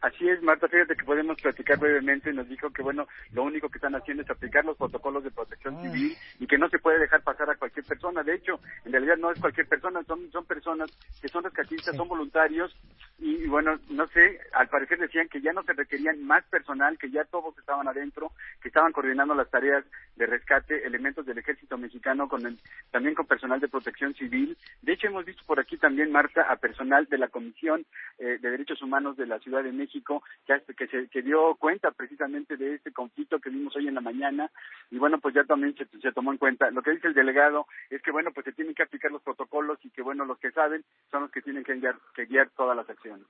Así 0.00 0.28
es, 0.28 0.42
Marta, 0.42 0.68
fíjate 0.68 0.96
que 0.96 1.04
podemos 1.04 1.40
platicar 1.40 1.78
brevemente. 1.78 2.32
Nos 2.32 2.48
dijo 2.48 2.70
que, 2.70 2.82
bueno, 2.82 3.06
lo 3.32 3.42
único 3.42 3.68
que 3.68 3.78
están 3.78 3.94
haciendo 3.94 4.22
es 4.22 4.30
aplicar 4.30 4.64
los 4.64 4.76
protocolos 4.76 5.24
de 5.24 5.30
protección 5.30 5.80
civil 5.82 6.16
y 6.38 6.46
que 6.46 6.58
no 6.58 6.68
se 6.68 6.78
puede 6.78 6.98
dejar 6.98 7.22
pasar 7.22 7.48
a 7.50 7.56
cualquier 7.56 7.84
persona. 7.86 8.22
De 8.22 8.34
hecho, 8.34 8.60
en 8.84 8.92
realidad 8.92 9.16
no 9.16 9.30
es 9.30 9.40
cualquier 9.40 9.66
persona, 9.66 10.02
son, 10.04 10.30
son 10.30 10.44
personas 10.44 10.90
que 11.20 11.28
son 11.28 11.44
rescatistas, 11.44 11.96
son 11.96 12.08
voluntarios 12.08 12.76
y, 13.18 13.44
y, 13.44 13.46
bueno, 13.46 13.78
no 13.90 14.06
sé, 14.08 14.40
al 14.52 14.68
parecer 14.68 14.98
decían 14.98 15.28
que 15.28 15.40
ya 15.40 15.52
no 15.52 15.62
se 15.62 15.72
requerían 15.72 16.22
más 16.24 16.44
personal, 16.46 16.98
que 16.98 17.10
ya 17.10 17.24
todos 17.24 17.56
estaban 17.58 17.88
adentro, 17.88 18.32
que 18.60 18.68
estaban 18.68 18.92
coordinando 18.92 19.34
las 19.34 19.50
tareas 19.50 19.84
de 20.16 20.26
rescate, 20.26 20.86
elementos 20.86 21.24
del 21.26 21.38
ejército 21.38 21.78
mexicano, 21.78 22.28
con 22.28 22.44
el, 22.46 22.58
también 22.90 23.14
con 23.14 23.26
personal 23.26 23.60
de 23.60 23.68
protección 23.68 24.14
civil. 24.14 24.56
De 24.82 24.92
hecho, 24.92 25.06
hemos 25.06 25.24
visto 25.24 25.42
por 25.46 25.60
aquí 25.60 25.76
también, 25.76 26.12
Marta, 26.12 26.42
a 26.42 26.56
personal 26.56 27.06
de 27.06 27.18
la 27.18 27.28
Comisión 27.28 27.86
eh, 28.18 28.38
de 28.40 28.50
Derechos 28.50 28.82
Humanos 28.82 29.16
de 29.16 29.26
la 29.26 29.38
Ciudad 29.38 29.62
de 29.62 29.72
México, 29.72 29.93
que, 30.02 30.52
hace- 30.52 30.74
que, 30.74 30.86
se, 30.88 31.08
que 31.08 31.22
dio 31.22 31.54
cuenta 31.56 31.90
precisamente 31.92 32.56
de 32.56 32.74
este 32.74 32.92
conflicto 32.92 33.38
que 33.38 33.50
vimos 33.50 33.76
hoy 33.76 33.86
en 33.88 33.94
la 33.94 34.00
mañana, 34.00 34.50
y 34.90 34.98
bueno, 34.98 35.18
pues 35.20 35.34
ya 35.34 35.44
también 35.44 35.74
se, 35.76 35.86
se 36.00 36.12
tomó 36.12 36.32
en 36.32 36.38
cuenta. 36.38 36.70
Lo 36.70 36.82
que 36.82 36.92
dice 36.92 37.08
el 37.08 37.14
delegado 37.14 37.66
es 37.90 38.02
que, 38.02 38.10
bueno, 38.10 38.30
pues 38.32 38.44
se 38.44 38.52
tienen 38.52 38.74
que 38.74 38.82
aplicar 38.82 39.10
los 39.12 39.22
protocolos 39.22 39.78
y 39.84 39.90
que, 39.90 40.02
bueno, 40.02 40.24
los 40.24 40.38
que 40.38 40.50
saben 40.50 40.84
son 41.10 41.22
los 41.22 41.30
que 41.30 41.42
tienen 41.42 41.62
que 41.64 41.74
guiar, 41.74 41.96
que 42.14 42.26
guiar 42.26 42.50
todas 42.56 42.76
las 42.76 42.88
acciones. 42.88 43.26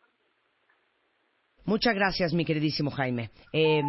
Muchas 1.66 1.95
gracias, 1.95 2.35
mi 2.35 2.45
queridísimo 2.45 2.91
Jaime. 2.91 3.31
Eh, 3.51 3.81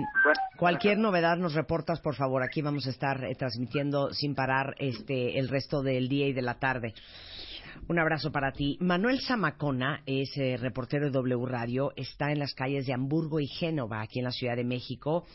cualquier 0.58 0.98
novedad 0.98 1.36
nos 1.36 1.54
reportas, 1.56 2.00
por 2.00 2.16
favor. 2.16 2.42
Aquí 2.42 2.62
vamos 2.62 2.88
a 2.88 2.90
estar 2.90 3.22
eh, 3.26 3.36
transmitiendo 3.36 4.14
sin 4.14 4.34
parar 4.34 4.76
este 4.80 5.38
el 5.38 5.50
resto 5.50 5.82
del 5.82 6.08
día 6.08 6.28
y 6.28 6.32
de 6.34 6.42
la 6.42 6.58
tarde. 6.58 6.94
Un 7.88 8.00
abrazo 8.00 8.32
para 8.32 8.52
ti. 8.52 8.78
Manuel 8.82 9.20
Zamacona 9.22 10.02
es 10.08 10.36
eh, 10.38 10.58
reportero 10.58 11.06
de 11.06 11.12
W 11.12 11.46
Radio, 11.46 11.92
está 11.96 12.32
en 12.32 12.40
las 12.40 12.56
calles 12.56 12.88
de 12.88 12.94
Hamburgo 12.94 13.40
y 13.40 13.46
Génova, 13.46 14.02
aquí 14.02 14.18
en 14.20 14.26
la 14.26 14.32
Ciudad 14.32 14.56
de 14.56 14.64
México. 14.64 15.26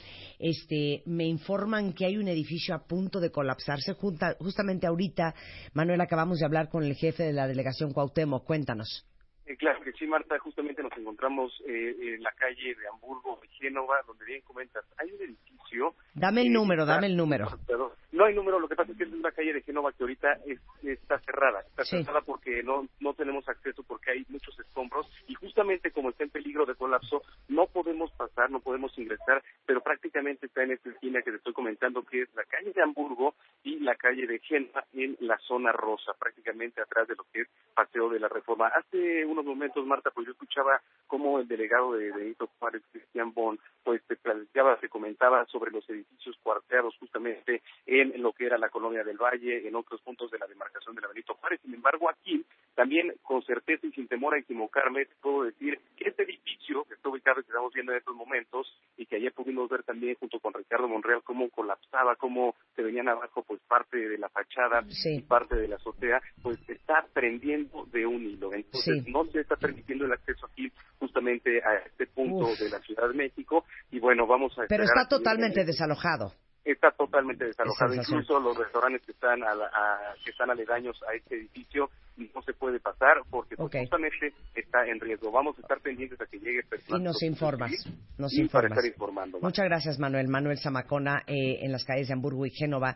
Este, 0.41 1.03
me 1.07 1.27
informan 1.27 1.93
que 1.93 2.07
hay 2.07 2.17
un 2.17 2.27
edificio 2.27 2.75
a 2.75 2.81
punto 2.89 3.21
de 3.21 3.31
colapsarse. 3.31 3.95
Junta- 3.95 4.35
justamente 4.41 4.89
ahorita, 4.89 5.33
Manuel, 5.75 6.01
acabamos 6.01 6.41
de 6.41 6.47
hablar 6.47 6.69
con 6.69 6.83
el 6.83 6.97
jefe 6.97 7.23
de 7.23 7.33
la 7.33 7.47
delegación 7.47 7.93
Cuauhtémoc. 7.93 8.45
Cuéntanos. 8.45 9.07
Eh, 9.47 9.57
claro 9.57 9.81
que 9.85 9.93
sí, 9.93 10.07
Marta. 10.09 10.37
Justamente 10.41 10.83
nos 10.83 10.93
encontramos 10.99 11.53
eh, 11.69 12.15
en 12.17 12.23
la 12.23 12.33
calle 12.33 12.75
de 12.75 12.89
Hamburgo, 12.93 13.39
de 13.43 13.49
Génova, 13.49 13.95
donde 14.09 14.25
bien 14.25 14.41
comentas, 14.43 14.85
hay 14.99 15.13
un 15.13 15.21
edificio. 15.23 15.95
Dame 16.15 16.43
el 16.43 16.53
número, 16.53 16.83
está- 16.83 16.95
dame 16.95 17.07
el 17.07 17.17
número. 17.17 17.47
Perdón. 17.67 17.91
No 18.13 18.25
hay 18.25 18.35
número, 18.35 18.59
lo 18.59 18.69
que 18.69 18.75
pasa 18.77 18.91
es 18.93 18.99
que 18.99 19.05
es 19.05 19.13
una 19.13 19.31
calle 19.31 19.53
de 19.53 19.63
Génova 19.63 19.93
que 19.93 20.03
ahorita 20.03 20.33
es- 20.47 20.61
está 20.83 21.19
cerrada. 21.21 21.61
Está 21.61 21.85
Sí. 21.85 21.97
cerrada 22.03 22.23
porque 22.23 22.63
no, 22.63 22.89
no 22.99 23.15
tenemos 23.15 23.49
acceso, 23.49 23.83
porque 23.85 24.11
hay 24.11 24.27
muchos 24.29 24.59
escombros 24.59 25.07
y 25.29 25.35
justamente 25.35 25.91
como 25.93 26.11
está 26.11 26.25
en 26.25 26.31
peligro 26.31 26.67
de 26.67 26.75
colapso, 26.75 27.23
no 27.49 27.67
podemos 27.67 28.11
pasar, 28.13 28.51
no 28.51 28.61
podemos 28.61 28.97
ingresar, 28.99 29.43
pero 29.65 29.81
prácticamente 29.81 30.47
está 30.47 30.63
en 30.65 30.73
esta 30.73 30.91
esquina 30.91 31.23
que 31.23 31.31
te 31.31 31.37
estoy 31.37 31.53
comentando, 31.53 32.03
que 32.03 32.23
es 32.23 32.35
la 32.35 32.45
calle 32.45 32.73
de 32.73 32.83
Hamburgo 32.83 33.35
y 33.63 33.79
la 33.81 33.95
calle 33.95 34.27
de 34.27 34.39
Génova 34.41 34.85
en 34.93 35.17
la 35.21 35.39
zona 35.39 35.71
rosa, 35.73 36.13
prácticamente 36.19 36.81
atrás 36.81 37.07
de 37.07 37.15
lo 37.15 37.25
que 37.33 37.43
es 37.43 37.49
Paseo 37.75 38.09
de 38.09 38.19
la 38.21 38.29
Reforma. 38.29 38.69
Hace 38.69 39.25
unos 39.25 39.45
momentos, 39.45 39.87
Marta, 39.87 40.11
pues 40.11 40.27
yo 40.27 40.33
escuchaba 40.33 40.81
cómo 41.07 41.39
el 41.39 41.47
delegado 41.49 41.93
de 41.95 42.11
Benito 42.13 42.49
Juárez, 42.59 42.83
Cristian 42.91 43.33
Bon, 43.33 43.59
pues 43.85 44.03
te 44.07 44.17
planteaba, 44.17 44.79
se 44.81 44.89
comentaba 44.89 45.45
sobre 45.47 45.71
los 45.71 45.89
edificios 45.89 46.37
cuarteados 46.43 46.97
justamente 46.99 47.63
en 48.01 48.23
lo 48.23 48.33
que 48.33 48.47
era 48.47 48.59
la 48.59 48.69
colonia 48.69 49.05
del 49.05 49.17
Valle, 49.19 49.67
en 49.67 49.75
otros 49.77 50.01
puntos 50.03 50.31
de 50.31 50.39
la 50.39 50.47
demarcación 50.47 50.95
de 50.95 51.03
la 51.03 51.09
Benito 51.09 51.35
Juárez. 51.35 51.61
Sin 51.63 51.75
embargo, 51.75 52.09
aquí 52.11 52.45
también 52.75 53.13
con 53.23 53.43
certeza 53.43 53.87
y 53.87 53.93
sin 53.93 54.09
temor 54.09 54.35
a 54.35 54.39
equivocarme, 54.39 55.07
puedo 55.21 55.45
decir 55.45 55.79
que 55.97 56.09
este 56.09 56.23
edificio 56.23 56.85
que 56.85 56.95
está 56.95 57.09
ubicado 57.09 57.41
y 57.41 57.43
que 57.43 57.49
estamos 57.49 57.73
viendo 57.75 57.93
en 57.93 57.99
estos 57.99 58.15
momentos 58.15 58.67
y 58.97 59.07
que 59.07 59.17
ayer 59.17 59.33
pudimos 59.33 59.69
ver 59.69 59.83
también 59.83 60.15
junto 60.17 60.39
con 60.41 60.55
Ricardo 60.55 60.89
Monreal 60.89 61.23
cómo 61.25 61.49
colapsaba, 61.51 62.17
cómo 62.17 62.55
se 62.77 62.83
venían 62.83 63.09
abajo 63.09 63.43
pues 63.43 63.61
parte 63.69 63.97
de 63.99 64.19
la 64.19 64.29
fachada 64.29 64.83
y 65.05 65.21
parte 65.23 65.57
de 65.57 65.69
la 65.69 65.77
azotea, 65.77 66.21
pues 66.43 66.59
está 66.69 67.07
prendiendo 67.13 67.87
de 67.93 68.07
un 68.07 68.23
hilo. 68.25 68.53
Entonces 68.53 69.05
Sí. 69.05 69.11
no 69.13 69.25
se 69.27 69.41
está 69.41 69.57
permitiendo 69.57 70.05
el 70.07 70.13
acceso 70.13 70.47
aquí 70.47 70.71
justamente 70.99 71.63
a 71.63 71.77
este 71.87 72.07
punto 72.07 72.47
Uf. 72.47 72.59
de 72.59 72.71
la 72.71 72.81
Ciudad 72.81 73.09
de 73.09 73.15
México 73.15 73.65
y 73.91 73.99
bueno, 73.99 74.27
vamos 74.27 74.57
a 74.59 74.63
Pero 74.69 74.85
está 74.85 75.07
totalmente 75.09 75.65
desalojado. 75.65 76.33
Está 76.73 76.91
totalmente 76.93 77.45
desalojado. 77.45 77.95
Incluso 77.95 78.41
los 78.41 78.57
restaurantes 78.57 79.03
que 79.07 79.13
están 79.13 79.43
a 79.43 79.55
la- 79.55 79.67
a- 79.67 80.15
que 80.25 80.31
están 80.31 80.51
aledaños 80.51 80.99
a 81.09 81.15
este 81.15 81.37
edificio 81.37 81.91
no 82.35 82.43
se 82.43 82.53
puede 82.53 82.79
pasar 82.81 83.23
porque 83.31 83.57
pues, 83.57 83.73
justamente 83.81 84.35
está 84.55 84.87
en 84.87 85.01
riesgo. 85.01 85.31
Vamos 85.33 85.57
a 85.59 85.63
estar 85.63 85.81
pendientes 85.81 86.21
a 86.21 86.27
que 86.27 86.39
llegue 86.39 86.63
personal. 86.65 87.01
Y 87.01 87.05
nos 87.05 87.23
informas, 87.23 87.71
nos 88.19 88.33
y 88.35 88.37
para 88.49 88.67
informas. 88.69 88.79
estar 88.79 88.87
informando. 88.93 89.39
Muchas 89.41 89.65
gracias, 89.65 89.99
Manuel. 89.99 90.29
Manuel 90.29 90.59
Zamacona, 90.59 91.23
eh, 91.27 91.61
en 91.65 91.73
las 91.73 91.85
calles 91.85 92.09
de 92.09 92.15
Hamburgo 92.15 92.45
y 92.47 92.51
Génova, 92.51 92.95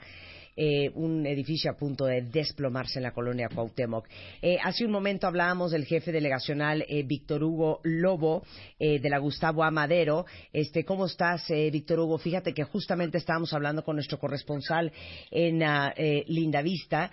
eh, 0.57 0.91
un 0.95 1.27
edificio 1.27 1.71
a 1.71 1.77
punto 1.77 2.07
de 2.07 2.23
desplomarse 2.23 2.99
en 2.99 3.05
la 3.05 3.13
colonia 3.13 3.49
Cuauhtémoc. 3.49 4.07
Eh, 4.41 4.59
hace 4.63 4.85
un 4.85 4.91
momento 4.91 5.27
hablábamos 5.27 5.73
del 5.73 5.85
jefe 5.85 6.13
delegacional 6.13 6.85
eh, 6.89 7.03
Víctor 7.03 7.43
Hugo 7.43 7.81
Lobo, 7.83 8.45
eh, 8.79 8.99
de 8.99 9.11
la 9.11 9.19
Gustavo 9.19 9.65
Amadero. 9.65 10.27
Este, 10.53 10.85
¿Cómo 10.85 11.07
estás, 11.07 11.49
Víctor 11.49 12.01
Hugo? 12.01 12.19
Fíjate 12.19 12.55
que 12.55 12.65
justamente 12.65 13.19
estábamos 13.19 13.53
hablando 13.53 13.83
con 13.85 13.97
nuestro 13.97 14.19
corresponsal 14.19 14.93
en 15.31 15.63
ah, 15.63 15.93
eh, 15.97 16.25
Lindavista, 16.29 17.11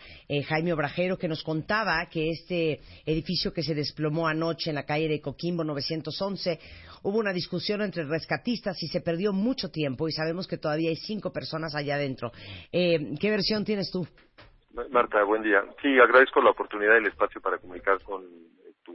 Jaime 0.47 0.73
Obrajero, 0.73 1.17
que 1.17 1.27
nos 1.27 1.43
contaba 1.43 2.05
que 2.09 2.29
este 2.29 2.79
edificio 3.05 3.53
que 3.53 3.63
se 3.63 3.75
desplomó 3.75 4.27
anoche 4.27 4.69
en 4.69 4.75
la 4.75 4.85
calle 4.85 5.07
de 5.07 5.21
Coquimbo 5.21 5.63
911, 5.63 6.59
hubo 7.03 7.17
una 7.17 7.33
discusión 7.33 7.81
entre 7.81 8.03
rescatistas 8.05 8.81
y 8.83 8.87
se 8.87 9.01
perdió 9.01 9.33
mucho 9.33 9.69
tiempo 9.69 10.07
y 10.07 10.11
sabemos 10.11 10.47
que 10.47 10.57
todavía 10.57 10.89
hay 10.89 10.95
cinco 10.95 11.31
personas 11.31 11.75
allá 11.75 11.95
adentro. 11.95 12.31
Eh, 12.71 13.15
¿Qué 13.31 13.35
versión 13.35 13.63
tienes 13.63 13.89
tú? 13.89 14.05
Marta, 14.89 15.23
buen 15.23 15.41
día. 15.41 15.63
Sí, 15.81 15.87
agradezco 15.97 16.41
la 16.41 16.49
oportunidad 16.49 16.95
y 16.95 16.97
el 16.97 17.07
espacio 17.07 17.39
para 17.39 17.59
comunicar 17.59 18.01
con 18.03 18.25
tu 18.83 18.93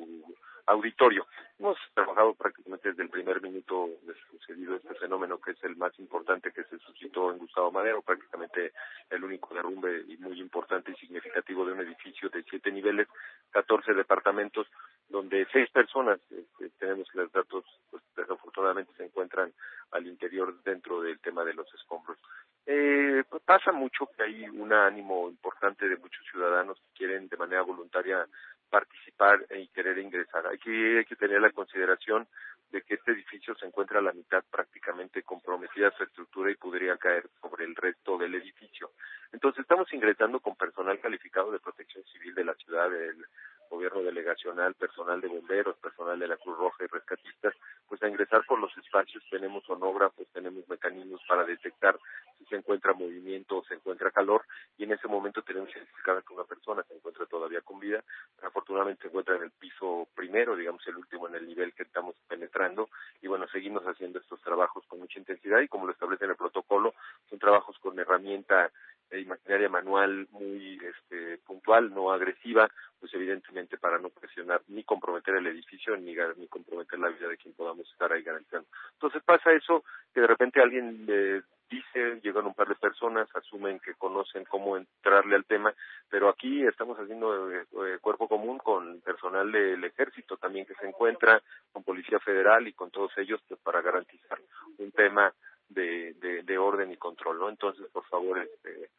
auditorio. 0.67 1.27
Hemos 1.59 1.79
trabajado 1.95 2.35
prácticamente 2.35 2.91
desde 2.91 3.05
el 3.05 3.09
primer 3.09 3.41
minuto 3.41 3.89
de 4.03 4.15
sucedido 4.31 4.77
este 4.77 4.95
fenómeno, 4.97 5.41
que 5.41 5.53
es 5.53 5.65
el 5.65 5.77
más 5.77 5.99
importante 5.99 6.53
que 6.53 6.65
se 6.65 6.79
suscitó 6.79 7.31
en 7.31 7.39
Gustavo 7.39 7.73
Madero, 7.73 8.03
prácticamente 8.03 8.73
el 9.11 9.25
único 9.25 9.55
derrumbe 9.55 10.05
y 10.09 10.17
muy 10.19 10.41
importante 10.41 10.93
y 10.93 10.97
significativo 10.97 11.65
de 11.65 11.73
un 11.73 11.81
edificio 11.81 12.29
de 12.29 12.43
siete 12.43 12.71
niveles, 12.71 13.09
14 13.51 13.95
departamentos, 13.95 14.67
donde 15.09 15.47
seis 15.53 15.71
personas, 15.71 16.21
este, 16.31 16.71
tenemos 16.79 17.09
los 17.15 17.33
datos, 17.33 17.65
pues 17.91 18.03
desafortunadamente 18.17 18.93
se 18.97 19.05
encuentran 19.05 19.53
al 19.93 20.07
interior 20.07 20.63
dentro 20.63 21.01
del 21.01 21.19
tema 21.21 21.45
de 21.45 21.55
los 21.55 21.73
escombros. 21.75 22.19
Eh, 22.67 23.23
pues, 23.31 23.43
pasa 23.45 23.71
mucho 23.71 24.09
que 24.17 24.25
hay 24.25 24.49
un 24.49 24.73
ánimo 24.73 25.31
importante 25.31 25.89
de 25.89 25.97
muchos 25.97 26.27
ciudadanos 26.31 26.77
que 26.79 26.99
quieren 26.99 27.29
de 27.29 27.37
manera 27.37 27.63
voluntaria 27.63 28.27
participar 28.71 29.47
y 29.57 29.69
querer 29.69 29.99
ingresar. 29.99 30.47
Hay 30.47 30.59
que, 30.59 30.99
hay 30.99 31.05
que 31.05 31.17
tener 31.17 31.41
la 31.41 31.51
consideración 31.51 32.27
de 32.71 32.83
que 32.83 32.95
este 32.95 33.13
edificio 33.13 33.55
se 33.55 33.67
encuentra 33.67 34.01
a 34.01 34.03
la 34.03 34.13
mitad 34.13 34.43
prácticamente 34.51 35.23
comprometida 35.23 35.93
su 35.93 36.03
estructura 36.03 36.51
y 36.51 36.57
podría 36.57 36.97
caer 36.97 37.29
sobre 37.41 37.65
el 37.65 37.75
resto 37.77 38.19
del 38.19 38.35
edificio. 38.35 38.91
Entonces 39.33 39.61
estamos 39.61 39.93
ingresando 39.93 40.41
con 40.41 40.57
personal 40.57 40.99
calificado 41.01 41.53
de 41.53 41.61
protección 41.61 42.05
civil 42.05 42.35
de 42.35 42.45
la 42.45 42.55
ciudad, 42.55 42.91
del 42.91 43.25
gobierno 43.69 44.03
delegacional, 44.03 44.75
personal 44.75 45.21
de 45.21 45.29
bomberos, 45.29 45.77
personal 45.79 46.19
de 46.19 46.29
la 46.29 46.37
Cruz 46.37 46.57
Roja 46.57 46.85
y 46.85 46.87
rescatistas, 46.87 47.55
pues 47.89 48.03
a 48.03 48.09
ingresar 48.09 48.45
por 48.47 48.59
los 48.59 48.77
espacios 48.79 49.23
tenemos 49.31 49.65
sonógrafos, 49.65 50.27
tenemos 50.33 50.69
mecanismos 50.69 51.21
para 51.29 51.45
detectar 51.45 51.99
si 52.39 52.45
se 52.47 52.57
encuentra 52.57 52.93
movimiento 52.93 53.59
o 53.59 53.65
se 53.65 53.75
encuentra 53.75 54.11
calor 54.11 54.43
y 54.77 54.85
en 54.85 54.93
ese 54.93 55.09
momento 55.09 55.43
tenemos 55.43 55.71
identificada 55.75 56.23
que 56.23 56.35
una 56.35 56.45
persona 56.45 56.83
se 56.85 56.95
encuentra 56.95 57.27
todavía 57.27 57.61
con 57.63 57.81
vida, 57.81 58.03
afortunadamente 58.43 59.03
se 59.03 59.09
encuentra 59.09 59.37
en 59.37 59.45
el 59.45 59.51
piso 59.51 60.09
primero, 60.15 60.57
digamos 60.57 60.87
el 60.87 60.97
último 60.97 61.29
en 61.29 61.37
el 61.37 61.47
nivel 61.47 61.73
que 61.75 61.83
estamos 61.83 62.17
penetrando 62.29 62.89
y 63.23 63.29
bueno, 63.29 63.47
seguimos 63.49 63.83
haciendo 63.85 64.19
estos 64.19 64.41
trabajos 64.43 64.85
con 64.87 65.01
mucha 65.01 65.19
intensidad 65.19 65.61
y 65.61 65.69
como 65.69 65.87
lo 65.87 65.93
establece 65.93 66.25
en 66.25 66.31
el 66.31 66.37
protocolo, 66.37 66.95
son 67.29 67.39
trabajos 67.39 67.79
con 67.79 67.99
herramienta 67.99 68.71
eh, 69.11 69.25
maquinaria 69.25 69.69
manual 69.69 70.27
muy 70.33 70.81
este, 70.83 71.39
puntual, 71.39 71.95
no 71.95 72.13
agresiva, 72.13 72.69
pues 72.99 73.13
evidentemente 73.15 73.79
para 73.79 73.99
no 73.99 74.11
presionar 74.11 74.63
ni 74.69 74.83
comprometer 74.85 75.37
el 75.37 75.47
edificio 75.47 75.97
ni, 75.97 76.15
ni 76.37 76.49
comprometer 76.49 76.99
la 76.99 77.09
vida 77.09 77.29
de 77.29 77.37
quien 77.37 77.55
podamos 77.55 77.89
estar 77.91 78.13
ahí 78.13 78.23
garantizando. 78.23 78.69
Entonces 78.95 79.23
pasa 79.23 79.53
eso, 79.53 79.85
que 80.13 80.21
de 80.21 80.27
repente 80.27 80.61
alguien 80.61 81.07
eh, 81.09 81.43
dice, 81.71 82.21
llegan 82.23 82.47
un 82.47 82.55
par 82.55 82.69
de 82.69 82.75
personas, 82.75 83.29
asumen 83.35 83.81
que 83.81 83.95
conocen 83.95 84.45
cómo 84.45 84.77
entrarle 84.77 85.37
al 85.37 85.45
tema, 85.45 85.73
pero 86.09 86.29
aquí 86.29 86.65
estamos 86.65 86.99
haciendo 86.99 87.51
eh, 87.51 87.65
eh, 87.73 87.99
cuerpo 88.01 88.29
común 88.29 88.59
con 88.59 89.01
personal 89.01 89.51
del 89.51 89.83
ejército 89.85 90.37
también 90.37 90.67
que 90.67 90.75
se 90.75 90.87
encuentra, 90.87 91.43
con 91.73 91.83
Policía 91.83 92.19
Federal 92.21 92.67
y 92.67 92.73
con 92.73 92.91
todos 92.91 93.13
ellos 93.19 93.41
pues, 93.49 93.61
para 93.61 93.83
garantizar 93.83 94.41
un 94.79 94.91
tema 94.93 95.33
de, 95.69 96.15
de, 96.15 96.43
de 96.43 96.59
orden 96.59 96.93
y 96.93 96.97
control, 96.97 97.39
¿no? 97.39 97.49
Entonces, 97.49 97.87
por 97.93 98.05
favor, 98.07 98.39
este, 98.39 98.91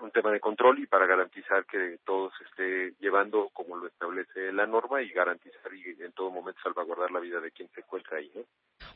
un 0.00 0.10
tema 0.10 0.30
de 0.30 0.40
control 0.40 0.78
y 0.78 0.86
para 0.86 1.06
garantizar 1.06 1.64
que 1.66 1.98
todo 2.04 2.30
se 2.38 2.44
esté 2.44 2.94
llevando 3.00 3.50
como 3.52 3.76
lo 3.76 3.86
establece 3.86 4.52
la 4.52 4.66
norma 4.66 5.02
y 5.02 5.10
garantizar 5.10 5.72
y 5.74 6.02
en 6.02 6.12
todo 6.12 6.30
momento 6.30 6.60
salvaguardar 6.62 7.10
la 7.10 7.20
vida 7.20 7.40
de 7.40 7.50
quien 7.50 7.68
se 7.70 7.80
encuentra 7.80 8.18
ahí, 8.18 8.30
¿no? 8.34 8.42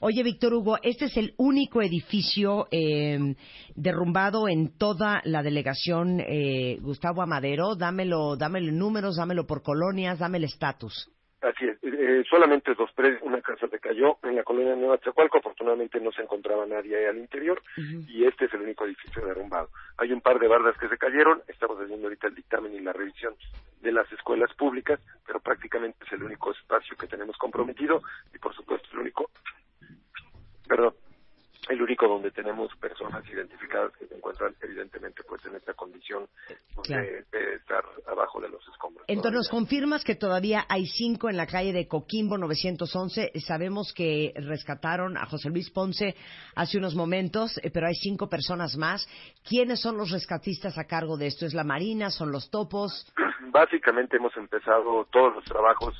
Oye, 0.00 0.13
Víctor 0.24 0.55
Hugo, 0.55 0.78
este 0.82 1.05
es 1.05 1.16
el 1.16 1.34
único 1.36 1.80
edificio 1.82 2.66
eh, 2.72 3.36
derrumbado 3.76 4.48
en 4.48 4.76
toda 4.76 5.20
la 5.24 5.42
delegación 5.42 6.18
eh, 6.20 6.78
Gustavo 6.80 7.22
Amadero. 7.22 7.76
Dámelo, 7.76 8.36
dámelo 8.36 8.68
en 8.70 8.78
números, 8.78 9.16
dámelo 9.16 9.46
por 9.46 9.62
colonias, 9.62 10.18
dámelo 10.18 10.46
estatus. 10.46 11.10
Así 11.42 11.66
es, 11.66 11.76
eh, 11.82 12.24
solamente 12.30 12.74
dos 12.74 12.90
tres, 12.96 13.20
una 13.22 13.42
casa 13.42 13.68
se 13.68 13.78
cayó 13.78 14.16
en 14.22 14.34
la 14.34 14.42
colonia 14.44 14.74
Nueva 14.74 14.98
Chacualco, 14.98 15.36
afortunadamente 15.38 16.01
no 16.01 16.10
se 16.10 16.22
encontraba 16.22 16.64
nadie 16.64 16.96
ahí 16.96 17.05
al 17.05 17.18
interior 17.18 17.60
y 18.09 18.24
este 18.24 18.46
es 18.46 18.55
el 18.55 18.62
único 18.62 18.86
edificio 18.86 19.24
derrumbado. 19.26 19.68
Hay 19.98 20.10
un 20.10 20.22
par 20.22 20.38
de 20.38 20.48
bardas 20.48 20.74
que 20.78 20.88
se 20.88 20.96
cayeron, 20.96 21.42
estamos 21.46 21.76
haciendo 21.78 22.06
ahorita 22.06 22.28
el 22.28 22.34
dictamen 22.34 22.74
y 22.74 22.80
la 22.80 22.94
revisión 22.94 23.34
de 23.82 23.92
las 23.92 24.10
escuelas 24.10 24.55
públicas, 24.55 24.98
pero 25.26 25.38
prácticamente 25.40 25.98
es 26.06 26.12
el 26.14 26.22
único 26.22 26.51
espacio 26.51 26.96
que 26.96 27.06
tenemos 27.09 27.36
comprometido 27.36 28.01
y 28.34 28.38
por 28.38 28.55
supuesto 28.56 28.88
el 28.94 29.01
único, 29.01 29.28
perdón, 30.66 30.94
el 31.68 31.80
único 31.80 32.06
donde 32.06 32.30
tenemos 32.30 32.74
personas 32.76 33.22
identificadas 33.26 33.90
que 33.96 34.06
se 34.06 34.14
encuentran 34.14 34.55
evidentemente 34.62 35.22
pues 35.26 35.42
en 35.46 35.56
esta 35.56 35.72
condición 35.72 36.26
pues, 36.74 36.88
Claro. 36.88 37.02
de, 37.05 37.24
de 37.38 37.55
estar 37.55 37.82
abajo 38.06 38.38
de 38.40 38.51
los 38.51 38.60
escombros. 38.68 39.05
Entonces 39.09 39.23
nos 39.35 39.48
confirmas 39.48 40.05
que 40.05 40.15
todavía 40.15 40.65
hay 40.69 40.86
cinco 40.86 41.28
en 41.28 41.36
la 41.36 41.47
calle 41.47 41.73
de 41.73 41.89
Coquimbo 41.89 42.39
911. 42.39 43.32
Sabemos 43.44 43.93
que 43.93 44.32
rescataron 44.36 45.16
a 45.16 45.27
José 45.27 45.51
Luis 45.51 45.70
Ponce 45.70 46.15
hace 46.55 46.78
unos 46.78 46.94
momentos, 46.94 47.59
eh, 47.59 47.70
pero 47.73 47.89
hay 47.89 47.94
cinco 47.94 48.28
personas 48.28 48.77
más. 48.77 49.06
¿Quiénes 49.47 49.81
son 49.81 49.97
los 49.97 50.12
rescatistas 50.12 50.78
a 50.78 50.85
cargo 50.85 51.16
de 51.16 51.27
esto? 51.27 51.47
¿Es 51.47 51.52
la 51.52 51.65
Marina? 51.65 52.11
¿Son 52.11 52.31
los 52.31 52.48
topos? 52.48 53.12
Básicamente 53.51 54.16
hemos 54.16 54.36
empezado 54.36 55.05
todos 55.11 55.35
los 55.35 55.44
trabajos. 55.44 55.94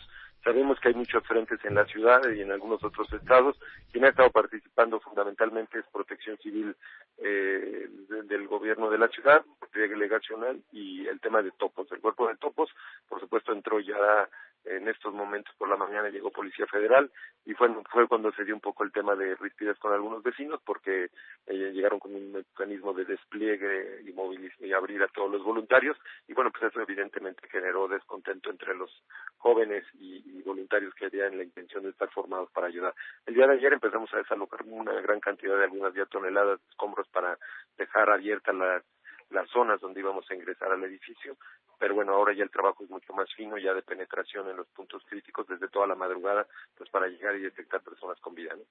Sabemos 0.45 0.79
que 0.79 0.89
hay 0.89 0.95
muchos 0.95 1.27
frentes 1.27 1.59
en 1.65 1.75
la 1.75 1.87
ciudad 1.87 2.21
y 2.31 2.43
en 2.43 2.53
algunos 2.53 2.85
otros 2.85 3.11
estados. 3.15 3.59
Quien 3.91 4.05
ha 4.05 4.11
estado 4.11 4.31
participando 4.31 5.01
fundamentalmente 5.01 5.79
es 5.79 5.87
Protección 5.87 6.37
Civil 6.39 6.77
eh, 7.19 7.89
de- 8.09 8.23
del 8.25 8.47
gobierno 8.47 8.91
de 8.91 8.99
la 8.99 9.09
ciudad, 9.09 9.43
delegacional 9.73 10.61
y 10.73 11.07
el 11.09 11.19
tema 11.21 11.43
de 11.43 11.51
topos. 11.53 11.91
El 11.93 12.01
cuerpo 12.01 12.29
de 12.29 12.37
topos, 12.37 12.71
por 13.09 13.21
supuesto, 13.21 13.53
entró 13.53 13.81
ya 13.81 14.29
en 14.65 14.89
estos 14.89 15.13
momentos 15.13 15.55
por 15.57 15.69
la 15.69 15.77
mañana 15.77 16.09
llegó 16.09 16.31
Policía 16.31 16.67
Federal 16.67 17.11
y 17.45 17.53
fue, 17.53 17.69
fue 17.91 18.09
cuando 18.09 18.33
se 18.33 18.45
dio 18.45 18.55
un 18.55 18.63
poco 18.63 18.83
el 18.83 18.93
tema 18.93 19.15
de 19.15 19.35
rispides 19.37 19.79
con 19.79 19.93
algunos 19.93 20.23
vecinos 20.23 20.59
porque 20.65 21.11
eh, 21.47 21.73
llegaron 21.75 21.99
con 21.99 22.15
un 22.15 22.33
mecanismo 22.33 22.95
de 22.95 23.05
despliegue 23.05 24.01
y, 24.07 24.13
moviliz- 24.15 24.59
y 24.61 24.73
abrir 24.73 25.03
a 25.03 25.09
todos 25.09 25.31
los 25.31 25.43
voluntarios 25.45 25.99
y 26.29 26.33
bueno, 26.33 26.51
pues 26.51 26.71
eso 26.73 26.81
evidentemente 26.81 27.47
generó 27.51 27.89
descontento 27.89 28.49
entre 28.51 28.75
los 28.75 28.91
jóvenes 29.37 29.85
y, 30.01 30.34
y 30.39 30.43
voluntarios 30.43 30.95
que 30.95 31.07
habían 31.07 31.37
la 31.37 31.45
intención 31.45 31.83
de 31.83 31.91
estar 31.91 32.11
formados 32.11 32.51
para 32.51 32.67
ayudar. 32.67 32.95
El 33.27 33.35
día 33.35 33.47
de 33.47 33.55
ayer 33.55 33.73
empezamos 33.73 34.13
a 34.15 34.19
desalojar 34.19 34.63
una 34.67 35.01
gran 35.01 35.21
cantidad 35.21 35.57
de 35.57 35.65
algunas 35.65 35.95
ya 35.95 36.07
toneladas 36.07 36.61
de 36.61 36.71
escombros 36.71 37.09
para 37.09 37.39
dejar 37.77 38.11
abiertas 38.11 38.55
las 38.55 38.83
las 39.31 39.49
zonas 39.51 39.81
donde 39.81 40.01
íbamos 40.01 40.31
a 40.31 40.35
ingresar 40.35 40.71
al 40.71 40.85
edificio, 40.85 41.37
pero 41.79 41.95
bueno, 41.95 42.13
ahora 42.13 42.33
ya 42.33 42.45
el 42.45 42.51
trabajo 42.51 42.85
es 42.85 42.91
mucho 42.91 43.13
más 43.13 43.33
fino, 43.35 43.59
ya 43.59 43.75
de 43.75 43.83
penetración 43.83 44.49
en 44.49 44.57
los 44.57 44.69
puntos 44.69 45.03
críticos 45.07 45.47
desde 45.49 45.69
toda 45.69 45.87
la 45.87 45.95
madrugada, 45.95 46.47
pues 46.77 46.89
para 46.91 47.09
llegar 47.09 47.35
y 47.37 47.41
detectar 47.41 47.83
personas 47.83 48.19
con 48.21 48.35
vida, 48.35 48.55
¿no? 48.55 48.63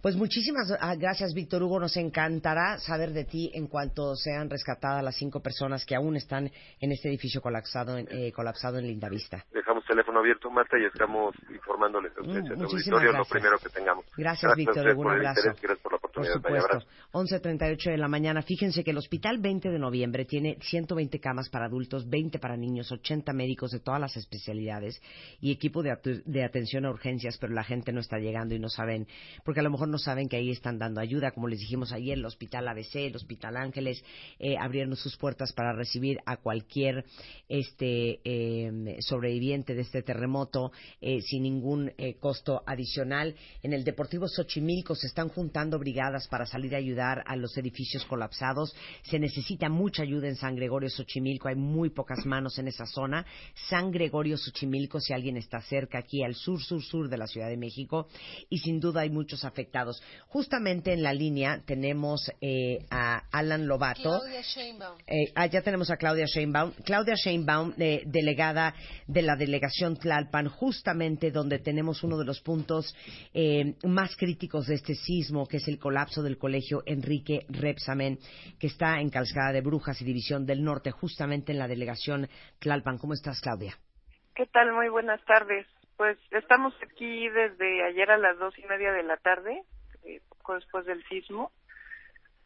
Pues 0.00 0.14
muchísimas 0.16 0.72
ah, 0.80 0.94
gracias, 0.94 1.34
Víctor 1.34 1.62
Hugo. 1.62 1.80
Nos 1.80 1.96
encantará 1.96 2.78
saber 2.78 3.12
de 3.12 3.24
ti 3.24 3.50
en 3.52 3.66
cuanto 3.66 4.14
sean 4.14 4.48
rescatadas 4.48 5.02
las 5.02 5.16
cinco 5.16 5.40
personas 5.40 5.84
que 5.84 5.96
aún 5.96 6.16
están 6.16 6.50
en 6.80 6.92
este 6.92 7.08
edificio 7.08 7.40
colapsado 7.40 7.98
en, 7.98 8.06
eh, 8.10 8.30
colapsado 8.32 8.78
en 8.78 8.86
Lindavista. 8.86 9.44
Dejamos 9.52 9.84
teléfono 9.86 10.20
abierto, 10.20 10.50
Marta, 10.50 10.78
y 10.78 10.84
estamos 10.84 11.34
informándoles 11.52 12.12
a 12.16 12.20
ustedes, 12.20 12.44
Mm, 12.44 12.60
muchísimas 12.62 12.72
auditorio, 12.72 13.06
lo 13.06 13.12
gracias. 13.18 13.28
primero 13.28 13.58
que 13.58 13.68
tengamos. 13.70 14.04
Gracias, 14.16 14.52
a 14.52 14.54
Víctor 14.54 14.86
Hugo. 14.88 15.02
por 15.02 15.06
Un 15.06 15.12
abrazo. 15.18 15.40
interés, 15.40 15.60
gracias 15.62 15.82
por 15.82 15.92
la 15.92 15.98
Por 15.98 16.10
oportunidad. 16.10 16.34
Vaya, 16.42 16.60
supuesto. 16.60 16.76
abrazo. 16.76 16.88
11.38 17.12 17.90
de 17.90 17.98
la 17.98 18.08
mañana. 18.08 18.42
Fíjense 18.42 18.84
que 18.84 18.92
el 18.92 18.98
Hospital 18.98 19.38
20 19.38 19.68
de 19.70 19.78
Noviembre 19.80 20.24
tiene 20.26 20.58
120 20.60 21.18
camas 21.20 21.48
para 21.48 21.66
adultos, 21.66 22.08
20 22.08 22.38
para 22.38 22.56
niños, 22.56 22.92
80 22.92 23.32
médicos 23.32 23.72
de 23.72 23.80
todas 23.80 24.00
las 24.00 24.16
especialidades 24.16 25.00
y 25.40 25.50
equipo 25.50 25.82
de 25.82 26.44
atención 26.44 26.84
a 26.86 26.90
urgencias, 26.90 27.36
pero 27.38 27.52
la 27.52 27.64
gente 27.64 27.92
no 27.92 28.00
está 28.00 28.18
llegando 28.18 28.54
y 28.54 28.58
no 28.60 28.68
saben, 28.68 29.06
porque 29.44 29.60
a 29.60 29.62
lo 29.64 29.70
mejor 29.70 29.87
no 29.88 29.98
saben 29.98 30.28
que 30.28 30.36
ahí 30.36 30.50
están 30.50 30.78
dando 30.78 31.00
ayuda, 31.00 31.32
como 31.32 31.48
les 31.48 31.60
dijimos 31.60 31.92
ayer, 31.92 32.18
el 32.18 32.24
Hospital 32.24 32.68
ABC, 32.68 32.96
el 32.96 33.16
Hospital 33.16 33.56
Ángeles, 33.56 34.04
eh, 34.38 34.56
abrieron 34.58 34.96
sus 34.96 35.16
puertas 35.16 35.52
para 35.52 35.72
recibir 35.72 36.18
a 36.26 36.36
cualquier 36.36 37.04
este 37.48 38.20
eh, 38.24 38.96
sobreviviente 39.00 39.74
de 39.74 39.82
este 39.82 40.02
terremoto 40.02 40.72
eh, 41.00 41.20
sin 41.22 41.42
ningún 41.42 41.92
eh, 41.96 42.14
costo 42.18 42.62
adicional. 42.66 43.34
En 43.62 43.72
el 43.72 43.84
Deportivo 43.84 44.28
Xochimilco 44.28 44.94
se 44.94 45.06
están 45.06 45.28
juntando 45.28 45.78
brigadas 45.78 46.28
para 46.28 46.46
salir 46.46 46.74
a 46.74 46.78
ayudar 46.78 47.22
a 47.26 47.36
los 47.36 47.56
edificios 47.56 48.04
colapsados. 48.04 48.74
Se 49.02 49.18
necesita 49.18 49.68
mucha 49.68 50.02
ayuda 50.02 50.28
en 50.28 50.36
San 50.36 50.56
Gregorio 50.56 50.90
Xochimilco, 50.90 51.48
hay 51.48 51.56
muy 51.56 51.90
pocas 51.90 52.26
manos 52.26 52.58
en 52.58 52.68
esa 52.68 52.86
zona. 52.86 53.24
San 53.68 53.90
Gregorio 53.90 54.36
Xochimilco, 54.36 55.00
si 55.00 55.12
alguien 55.12 55.36
está 55.36 55.60
cerca 55.60 55.98
aquí 55.98 56.22
al 56.22 56.34
sur, 56.34 56.60
sur, 56.62 56.82
sur 56.82 57.08
de 57.08 57.16
la 57.16 57.26
Ciudad 57.26 57.48
de 57.48 57.56
México, 57.56 58.08
y 58.48 58.58
sin 58.58 58.80
duda 58.80 59.02
hay 59.02 59.10
muchos 59.10 59.44
afectados. 59.44 59.77
Justamente 60.28 60.92
en 60.92 61.02
la 61.02 61.12
línea 61.12 61.60
tenemos 61.64 62.30
eh, 62.40 62.84
a 62.90 63.22
Alan 63.30 63.66
Lobato. 63.66 64.02
Claudia 64.02 64.42
Sheinbaum. 64.42 64.98
Eh, 65.06 65.32
ah, 65.34 65.46
ya 65.46 65.62
tenemos 65.62 65.90
a 65.90 65.96
Claudia 65.96 66.26
Sheinbaum. 66.26 66.72
Claudia 66.84 67.14
Sheinbaum, 67.14 67.74
eh, 67.78 68.02
delegada 68.06 68.74
de 69.06 69.22
la 69.22 69.36
delegación 69.36 69.96
Tlalpan, 69.96 70.48
justamente 70.48 71.30
donde 71.30 71.58
tenemos 71.58 72.02
uno 72.02 72.18
de 72.18 72.24
los 72.24 72.40
puntos 72.40 72.94
eh, 73.32 73.74
más 73.84 74.16
críticos 74.16 74.66
de 74.66 74.74
este 74.74 74.94
sismo, 74.94 75.46
que 75.46 75.58
es 75.58 75.68
el 75.68 75.78
colapso 75.78 76.22
del 76.22 76.38
colegio 76.38 76.82
Enrique 76.86 77.46
Repsamen, 77.48 78.18
que 78.58 78.66
está 78.66 79.00
en 79.00 79.10
Calzada 79.10 79.52
de 79.52 79.60
Brujas 79.60 80.00
y 80.00 80.04
División 80.04 80.46
del 80.46 80.62
Norte, 80.62 80.90
justamente 80.90 81.52
en 81.52 81.58
la 81.58 81.68
delegación 81.68 82.28
Tlalpan. 82.58 82.98
¿Cómo 82.98 83.14
estás, 83.14 83.40
Claudia? 83.40 83.76
¿Qué 84.34 84.46
tal? 84.46 84.72
Muy 84.72 84.88
buenas 84.88 85.24
tardes. 85.24 85.66
Pues 85.98 86.16
estamos 86.30 86.72
aquí 86.80 87.28
desde 87.28 87.82
ayer 87.82 88.08
a 88.12 88.18
las 88.18 88.38
dos 88.38 88.56
y 88.56 88.62
media 88.66 88.92
de 88.92 89.02
la 89.02 89.16
tarde, 89.16 89.64
eh, 90.04 90.20
poco 90.28 90.54
después 90.54 90.86
del 90.86 91.02
sismo. 91.08 91.50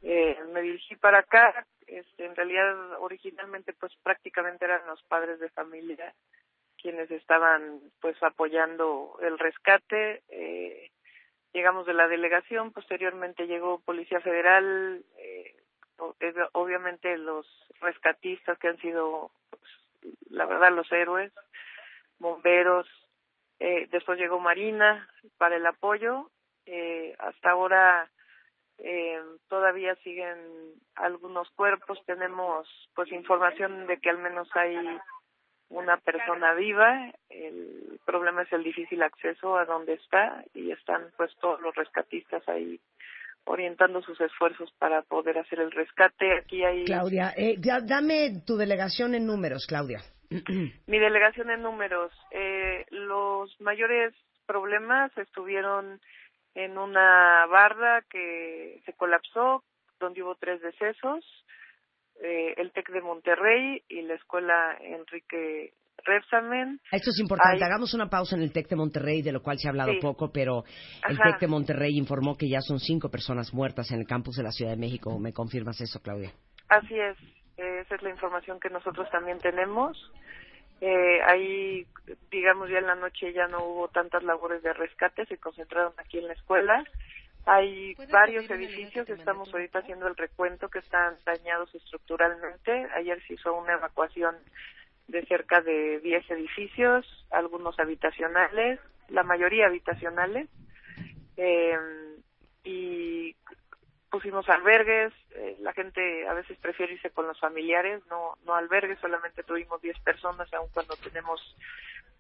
Eh, 0.01 0.39
me 0.55 0.63
dirigí 0.63 0.97
para 0.97 1.19
acá. 1.19 1.67
Este, 1.87 2.25
en 2.25 2.35
realidad, 2.35 2.99
originalmente, 3.01 3.75
pues 3.75 3.93
prácticamente 4.03 4.65
eran 4.65 4.87
los 4.87 5.03
padres 5.03 5.39
de 5.39 5.51
familia 5.51 6.15
quienes 6.81 7.11
estaban, 7.11 7.81
pues, 8.01 8.17
apoyando 8.23 9.19
el 9.21 9.39
rescate. 9.39 10.23
Eh, 10.31 10.91
llegamos 11.53 11.85
de 11.85 11.93
la 11.93 12.09
delegación, 12.09 12.73
posteriormente 12.73 13.47
llegó 13.47 13.81
Policía 13.81 14.23
Federal, 14.23 15.05
eh, 15.19 15.55
obviamente 16.53 17.19
los 17.19 17.47
rescatistas 17.83 18.59
que 18.59 18.69
han 18.69 18.79
sido, 18.79 19.31
pues, 19.51 19.63
la 20.31 20.47
verdad, 20.47 20.73
los 20.73 20.91
héroes 20.91 21.35
bomberos, 22.19 22.89
eh, 23.65 23.87
después 23.93 24.19
llegó 24.19 24.41
Marina 24.41 25.09
para 25.39 25.55
el 25.57 25.65
apoyo. 25.65 26.31
Eh, 26.67 27.15
hasta 27.19 27.51
ahora 27.51 28.11
eh, 28.79 29.21
todavía 29.49 29.95
siguen 30.03 30.37
algunos 30.97 31.49
cuerpos. 31.51 31.99
Tenemos 32.05 32.67
pues 32.95 33.13
información 33.13 33.87
de 33.87 33.99
que 33.99 34.11
al 34.11 34.19
menos 34.19 34.49
hay 34.57 34.77
una 35.69 35.97
persona 35.99 36.55
viva. 36.55 37.13
El 37.31 38.01
problema 38.05 38.43
es 38.43 38.53
el 38.53 38.65
difícil 38.65 39.01
acceso 39.03 39.57
a 39.57 39.65
donde 39.65 39.95
está 39.95 40.45
y 40.55 40.73
están 40.73 41.11
pues 41.17 41.31
todos 41.41 41.61
los 41.61 41.73
rescatistas 41.77 42.43
ahí 42.49 42.81
orientando 43.45 44.03
sus 44.03 44.21
esfuerzos 44.21 44.73
para 44.79 45.03
poder 45.03 45.39
hacer 45.39 45.61
el 45.61 45.71
rescate. 45.71 46.39
Aquí 46.39 46.65
hay 46.65 46.85
Claudia, 46.85 47.33
eh, 47.37 47.57
ya- 47.61 47.81
dame 47.81 48.43
tu 48.47 48.57
delegación 48.57 49.15
en 49.15 49.27
números, 49.27 49.67
Claudia. 49.69 50.01
Mi 50.87 50.99
delegación 50.99 51.51
en 51.51 51.63
números. 51.63 52.13
Eh, 52.31 52.87
los 52.91 53.61
mayores 53.61 54.15
problemas 54.47 55.17
estuvieron 55.17 56.01
en 56.55 56.79
una 56.79 57.47
barda 57.47 58.03
que 58.11 58.81
se 58.85 58.93
colapsó, 58.95 59.65
donde 59.99 60.23
hubo 60.23 60.35
tres 60.37 60.61
decesos. 60.61 61.25
eh, 62.23 62.55
el 62.57 62.71
TEC 62.73 62.91
de 62.93 63.01
Monterrey 63.01 63.83
y 63.89 64.03
la 64.03 64.15
Escuela 64.15 64.77
Enrique 64.81 65.73
Repsamen. 66.05 66.81
Esto 66.91 67.11
es 67.11 67.19
importante. 67.21 67.65
Hagamos 67.65 67.95
una 67.95 68.09
pausa 68.09 68.37
en 68.37 68.43
el 68.43 68.53
TEC 68.53 68.69
de 68.69 68.77
Monterrey, 68.77 69.23
de 69.23 69.33
lo 69.33 69.43
cual 69.43 69.59
se 69.59 69.67
ha 69.67 69.71
hablado 69.71 69.93
poco, 70.01 70.31
pero 70.33 70.65
el 71.09 71.19
TEC 71.19 71.41
de 71.41 71.47
Monterrey 71.47 71.97
informó 71.97 72.37
que 72.37 72.49
ya 72.49 72.61
son 72.61 72.79
cinco 72.79 73.11
personas 73.11 73.53
muertas 73.53 73.91
en 73.91 74.01
el 74.01 74.07
campus 74.07 74.37
de 74.37 74.43
la 74.43 74.53
Ciudad 74.53 74.73
de 74.73 74.77
México. 74.79 75.19
¿Me 75.19 75.33
confirmas 75.33 75.81
eso, 75.81 76.01
Claudia? 76.01 76.33
Así 76.69 76.99
es. 76.99 77.17
Esa 77.57 77.95
es 77.95 78.03
la 78.03 78.11
información 78.11 78.59
que 78.61 78.71
nosotros 78.71 79.09
también 79.11 79.39
tenemos. 79.39 80.11
Eh, 80.81 81.21
ahí, 81.23 81.87
digamos, 82.31 82.69
ya 82.69 82.79
en 82.79 82.87
la 82.87 82.97
noche 82.97 83.33
ya 83.33 83.47
no 83.47 83.65
hubo 83.65 83.89
tantas 83.89 84.25
labores 84.25 84.63
de 84.63 84.73
rescate, 84.73 85.27
se 85.27 85.39
concentraron 85.39 85.93
aquí 85.97 86.19
en 86.19 86.27
la 86.27 86.33
escuela. 86.33 86.85
Hay 87.45 87.95
varios 88.11 88.49
edificios, 88.51 89.09
estamos 89.09 89.53
ahorita 89.53 89.81
haciendo 89.81 90.07
el 90.07 90.17
recuento 90.17 90.69
que 90.69 90.79
están 90.79 91.17
dañados 91.25 91.75
estructuralmente. 91.75 92.89
Ayer 92.95 93.21
se 93.27 93.35
hizo 93.35 93.55
una 93.55 93.75
evacuación 93.75 94.37
de 95.09 95.25
cerca 95.27 95.61
de 95.61 96.01
10 96.01 96.31
edificios, 96.31 97.27
algunos 97.31 97.79
habitacionales, 97.79 98.81
la 99.09 99.23
mayoría 99.25 99.67
habitacionales. 99.67 100.49
Eh, 101.37 101.77
y 102.65 103.35
pusimos 104.13 104.47
albergues, 104.51 105.11
eh, 105.35 105.57
la 105.61 105.73
gente 105.73 106.29
a 106.29 106.35
veces 106.35 106.59
prefiere 106.59 106.93
irse 106.93 107.11
con 107.11 107.27
los 107.27 107.41
familiares, 107.41 108.03
no, 108.11 108.37
no 108.45 108.55
albergues, 108.55 109.01
solamente 109.01 109.43
tuvimos 109.43 109.81
10 109.81 109.99
personas, 110.01 110.53
aun 110.53 110.69
cuando 110.75 110.95
tenemos 110.97 111.41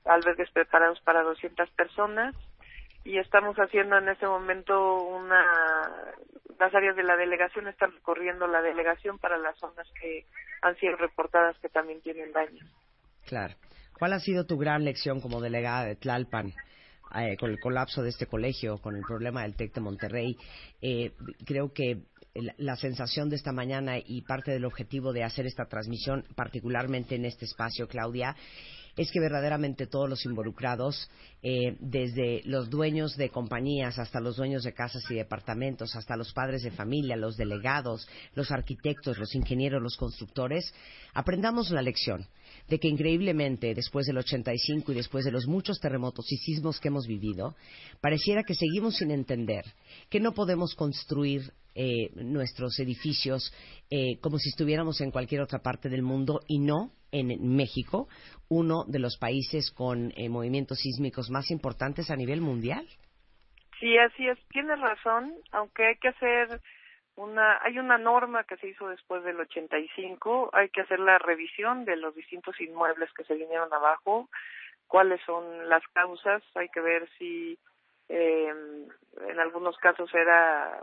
albergues 0.06 0.50
preparados 0.50 1.00
para 1.02 1.22
200 1.22 1.68
personas 1.72 2.34
y 3.04 3.18
estamos 3.18 3.56
haciendo 3.56 3.98
en 3.98 4.08
este 4.08 4.26
momento 4.26 5.02
una 5.02 5.44
las 6.58 6.74
áreas 6.74 6.96
de 6.96 7.02
la 7.02 7.16
delegación 7.16 7.68
están 7.68 7.92
recorriendo 7.92 8.46
la 8.46 8.62
delegación 8.62 9.18
para 9.18 9.36
las 9.36 9.58
zonas 9.58 9.86
que 10.00 10.24
han 10.62 10.76
sido 10.76 10.96
reportadas 10.96 11.58
que 11.58 11.68
también 11.68 12.00
tienen 12.00 12.32
daño. 12.32 12.64
Claro. 13.26 13.54
¿Cuál 13.98 14.14
ha 14.14 14.20
sido 14.20 14.46
tu 14.46 14.56
gran 14.56 14.84
lección 14.84 15.20
como 15.20 15.40
delegada 15.40 15.84
de 15.84 15.96
Tlalpan? 15.96 16.54
Eh, 17.14 17.36
con 17.38 17.50
el 17.50 17.60
colapso 17.60 18.02
de 18.02 18.08
este 18.08 18.26
colegio, 18.26 18.78
con 18.78 18.96
el 18.96 19.02
problema 19.02 19.42
del 19.42 19.54
TEC 19.54 19.74
de 19.74 19.80
Monterrey, 19.82 20.36
eh, 20.80 21.12
creo 21.44 21.72
que 21.72 22.04
la 22.56 22.76
sensación 22.76 23.28
de 23.28 23.36
esta 23.36 23.52
mañana 23.52 23.98
y 23.98 24.22
parte 24.22 24.52
del 24.52 24.64
objetivo 24.64 25.12
de 25.12 25.22
hacer 25.22 25.44
esta 25.44 25.66
transmisión, 25.66 26.24
particularmente 26.34 27.14
en 27.14 27.26
este 27.26 27.44
espacio, 27.44 27.86
Claudia, 27.86 28.34
es 28.96 29.10
que 29.10 29.20
verdaderamente 29.20 29.86
todos 29.86 30.08
los 30.08 30.24
involucrados, 30.26 31.10
eh, 31.42 31.76
desde 31.80 32.42
los 32.44 32.68
dueños 32.68 33.16
de 33.16 33.30
compañías 33.30 33.98
hasta 33.98 34.20
los 34.20 34.36
dueños 34.36 34.64
de 34.64 34.74
casas 34.74 35.02
y 35.10 35.14
departamentos, 35.14 35.96
hasta 35.96 36.16
los 36.16 36.32
padres 36.32 36.62
de 36.62 36.70
familia, 36.70 37.16
los 37.16 37.36
delegados, 37.36 38.06
los 38.34 38.50
arquitectos, 38.50 39.18
los 39.18 39.34
ingenieros, 39.34 39.82
los 39.82 39.96
constructores, 39.96 40.74
aprendamos 41.14 41.70
la 41.70 41.82
lección 41.82 42.26
de 42.68 42.78
que 42.78 42.88
increíblemente 42.88 43.74
después 43.74 44.06
del 44.06 44.18
85 44.18 44.92
y 44.92 44.94
después 44.94 45.24
de 45.24 45.32
los 45.32 45.46
muchos 45.46 45.80
terremotos 45.80 46.30
y 46.32 46.36
sismos 46.36 46.80
que 46.80 46.88
hemos 46.88 47.06
vivido, 47.06 47.54
pareciera 48.00 48.42
que 48.42 48.54
seguimos 48.54 48.96
sin 48.96 49.10
entender 49.10 49.64
que 50.08 50.20
no 50.20 50.32
podemos 50.32 50.74
construir 50.74 51.52
eh, 51.74 52.10
nuestros 52.14 52.78
edificios 52.80 53.50
eh, 53.90 54.18
como 54.20 54.38
si 54.38 54.50
estuviéramos 54.50 55.00
en 55.00 55.10
cualquier 55.10 55.40
otra 55.40 55.60
parte 55.60 55.88
del 55.88 56.02
mundo 56.02 56.40
y 56.46 56.58
no 56.58 56.92
en 57.12 57.56
México, 57.56 58.08
uno 58.48 58.84
de 58.86 58.98
los 58.98 59.16
países 59.18 59.70
con 59.70 60.12
eh, 60.16 60.28
movimientos 60.28 60.78
sísmicos 60.78 61.30
más 61.30 61.50
importantes 61.50 62.10
a 62.10 62.16
nivel 62.16 62.40
mundial. 62.40 62.86
Sí, 63.80 63.96
así 63.98 64.26
es. 64.28 64.38
Tienes 64.48 64.78
razón, 64.80 65.34
aunque 65.50 65.86
hay 65.86 65.96
que 65.96 66.08
hacer 66.08 66.60
una, 67.16 67.58
hay 67.62 67.78
una 67.78 67.98
norma 67.98 68.44
que 68.44 68.56
se 68.56 68.68
hizo 68.68 68.88
después 68.88 69.22
del 69.24 69.40
85, 69.40 70.50
hay 70.52 70.70
que 70.70 70.80
hacer 70.80 71.00
la 71.00 71.18
revisión 71.18 71.84
de 71.84 71.96
los 71.96 72.14
distintos 72.14 72.60
inmuebles 72.60 73.12
que 73.12 73.24
se 73.24 73.34
vinieron 73.34 73.72
abajo, 73.72 74.28
cuáles 74.86 75.20
son 75.26 75.68
las 75.68 75.86
causas, 75.88 76.42
hay 76.54 76.68
que 76.68 76.80
ver 76.80 77.08
si 77.18 77.58
eh, 78.08 78.52
en 79.28 79.40
algunos 79.40 79.76
casos 79.78 80.12
era, 80.14 80.82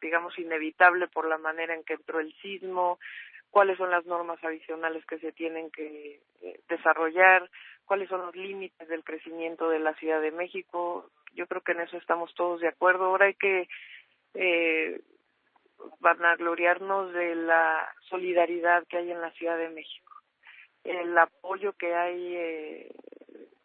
digamos, 0.00 0.38
inevitable 0.38 1.08
por 1.08 1.28
la 1.28 1.38
manera 1.38 1.74
en 1.74 1.84
que 1.84 1.94
entró 1.94 2.20
el 2.20 2.32
sismo, 2.40 2.98
cuáles 3.50 3.76
son 3.78 3.90
las 3.90 4.06
normas 4.06 4.42
adicionales 4.44 5.04
que 5.06 5.18
se 5.18 5.32
tienen 5.32 5.70
que 5.70 6.20
eh, 6.42 6.60
desarrollar, 6.68 7.50
cuáles 7.84 8.08
son 8.08 8.20
los 8.22 8.36
límites 8.36 8.88
del 8.88 9.04
crecimiento 9.04 9.68
de 9.68 9.80
la 9.80 9.94
Ciudad 9.94 10.20
de 10.20 10.30
México. 10.30 11.10
Yo 11.34 11.46
creo 11.46 11.60
que 11.62 11.72
en 11.72 11.80
eso 11.80 11.96
estamos 11.96 12.32
todos 12.34 12.60
de 12.60 12.68
acuerdo. 12.68 13.06
Ahora 13.06 13.26
hay 13.26 13.34
que 13.34 13.68
eh, 14.34 15.00
vanagloriarnos 16.00 17.12
de 17.12 17.34
la 17.34 17.88
solidaridad 18.08 18.86
que 18.88 18.98
hay 18.98 19.10
en 19.10 19.20
la 19.20 19.30
Ciudad 19.32 19.58
de 19.58 19.70
México, 19.70 20.12
el 20.84 21.16
apoyo 21.16 21.72
que 21.74 21.94
hay, 21.94 22.36
eh, 22.36 22.94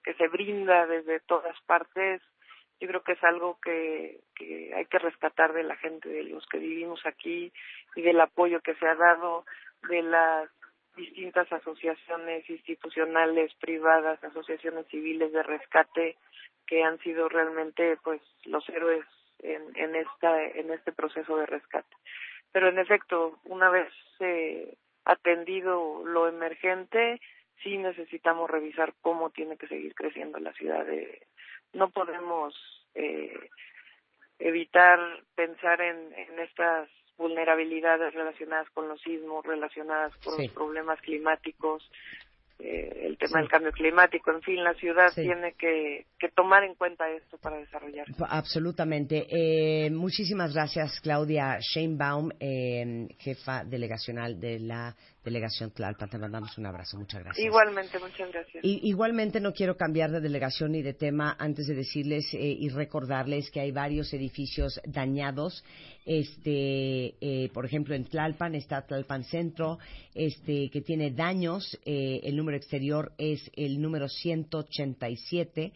que 0.03 0.13
se 0.15 0.27
brinda 0.27 0.85
desde 0.87 1.19
todas 1.21 1.59
partes. 1.61 2.21
Yo 2.79 2.89
creo 2.89 3.03
que 3.03 3.13
es 3.13 3.23
algo 3.23 3.57
que, 3.61 4.19
que 4.35 4.73
hay 4.75 4.85
que 4.85 4.99
rescatar 4.99 5.53
de 5.53 5.63
la 5.63 5.77
gente, 5.77 6.09
de 6.09 6.23
los 6.23 6.45
que 6.47 6.57
vivimos 6.57 6.99
aquí 7.05 7.53
y 7.95 8.01
del 8.01 8.19
apoyo 8.19 8.59
que 8.61 8.75
se 8.75 8.85
ha 8.85 8.95
dado 8.95 9.45
de 9.87 10.01
las 10.01 10.49
distintas 10.95 11.51
asociaciones 11.51 12.49
institucionales, 12.49 13.53
privadas, 13.55 14.23
asociaciones 14.23 14.87
civiles 14.87 15.31
de 15.31 15.43
rescate 15.43 16.17
que 16.67 16.83
han 16.83 16.99
sido 16.99 17.29
realmente 17.29 17.97
pues 18.03 18.21
los 18.45 18.67
héroes 18.69 19.05
en, 19.39 19.61
en 19.75 19.95
esta 19.95 20.43
en 20.43 20.71
este 20.71 20.91
proceso 20.91 21.37
de 21.37 21.45
rescate. 21.45 21.95
Pero 22.51 22.69
en 22.69 22.79
efecto, 22.79 23.39
una 23.45 23.69
vez 23.69 23.91
eh, 24.19 24.75
atendido 25.03 26.03
lo 26.05 26.27
emergente, 26.27 27.19
sí 27.63 27.77
necesitamos 27.77 28.49
revisar 28.49 28.93
cómo 29.01 29.29
tiene 29.29 29.57
que 29.57 29.67
seguir 29.67 29.93
creciendo 29.93 30.39
la 30.39 30.53
ciudad. 30.53 30.85
De, 30.85 31.27
no 31.73 31.89
podemos 31.89 32.55
eh, 32.93 33.49
evitar 34.39 34.99
pensar 35.35 35.81
en, 35.81 36.13
en 36.13 36.39
estas 36.39 36.89
vulnerabilidades 37.17 38.13
relacionadas 38.13 38.69
con 38.71 38.87
los 38.87 39.01
sismos, 39.01 39.45
relacionadas 39.45 40.15
con 40.17 40.37
los 40.37 40.51
problemas 40.51 40.99
climáticos, 41.01 41.89
eh, 42.59 43.07
el 43.07 43.17
tema 43.17 43.39
del 43.39 43.49
cambio 43.49 43.71
climático, 43.71 44.31
en 44.31 44.41
fin, 44.41 44.63
la 44.63 44.73
ciudad 44.75 45.11
tiene 45.13 45.53
que, 45.53 46.05
que, 46.17 46.29
tomar 46.29 46.63
en 46.63 46.75
cuenta 46.75 47.09
esto 47.09 47.37
para 47.37 47.57
desarrollar. 47.57 48.05
Absolutamente. 48.29 49.27
Eh, 49.29 49.89
muchísimas 49.91 50.53
gracias, 50.53 50.99
Claudia 51.01 51.57
Sheinbaum, 51.59 52.31
eh, 52.39 53.07
jefa 53.19 53.65
delegacional 53.65 54.39
de 54.39 54.59
la 54.59 54.95
delegación 55.25 55.71
Tlalpan. 55.71 56.09
Te 56.09 56.17
mandamos 56.17 56.57
un 56.57 56.67
abrazo. 56.67 56.97
Muchas 56.97 57.23
gracias. 57.23 57.45
Igualmente, 57.45 57.99
muchas 57.99 58.31
gracias. 58.31 58.63
Y, 58.63 58.87
igualmente 58.87 59.39
no 59.41 59.51
quiero 59.51 59.75
cambiar 59.75 60.11
de 60.11 60.21
delegación 60.21 60.71
ni 60.71 60.81
de 60.81 60.93
tema 60.93 61.35
antes 61.37 61.67
de 61.67 61.75
decirles 61.75 62.33
eh, 62.33 62.37
y 62.37 62.69
recordarles 62.69 63.49
que 63.49 63.59
hay 63.59 63.71
varios 63.71 64.13
edificios 64.13 64.79
dañados. 64.85 65.63
Este, 66.05 67.15
eh, 67.19 67.49
por 67.53 67.65
ejemplo, 67.65 67.95
en 67.95 68.05
Tlalpan 68.05 68.53
está 68.53 68.85
Tlalpan 68.85 69.23
Centro, 69.23 69.79
este, 70.13 70.69
que 70.69 70.81
tiene 70.81 71.11
daños. 71.11 71.77
Eh, 71.83 72.21
el 72.23 72.37
número 72.37 72.55
exterior 72.55 73.11
es 73.17 73.51
el 73.55 73.81
número 73.81 74.07
187. 74.07 75.73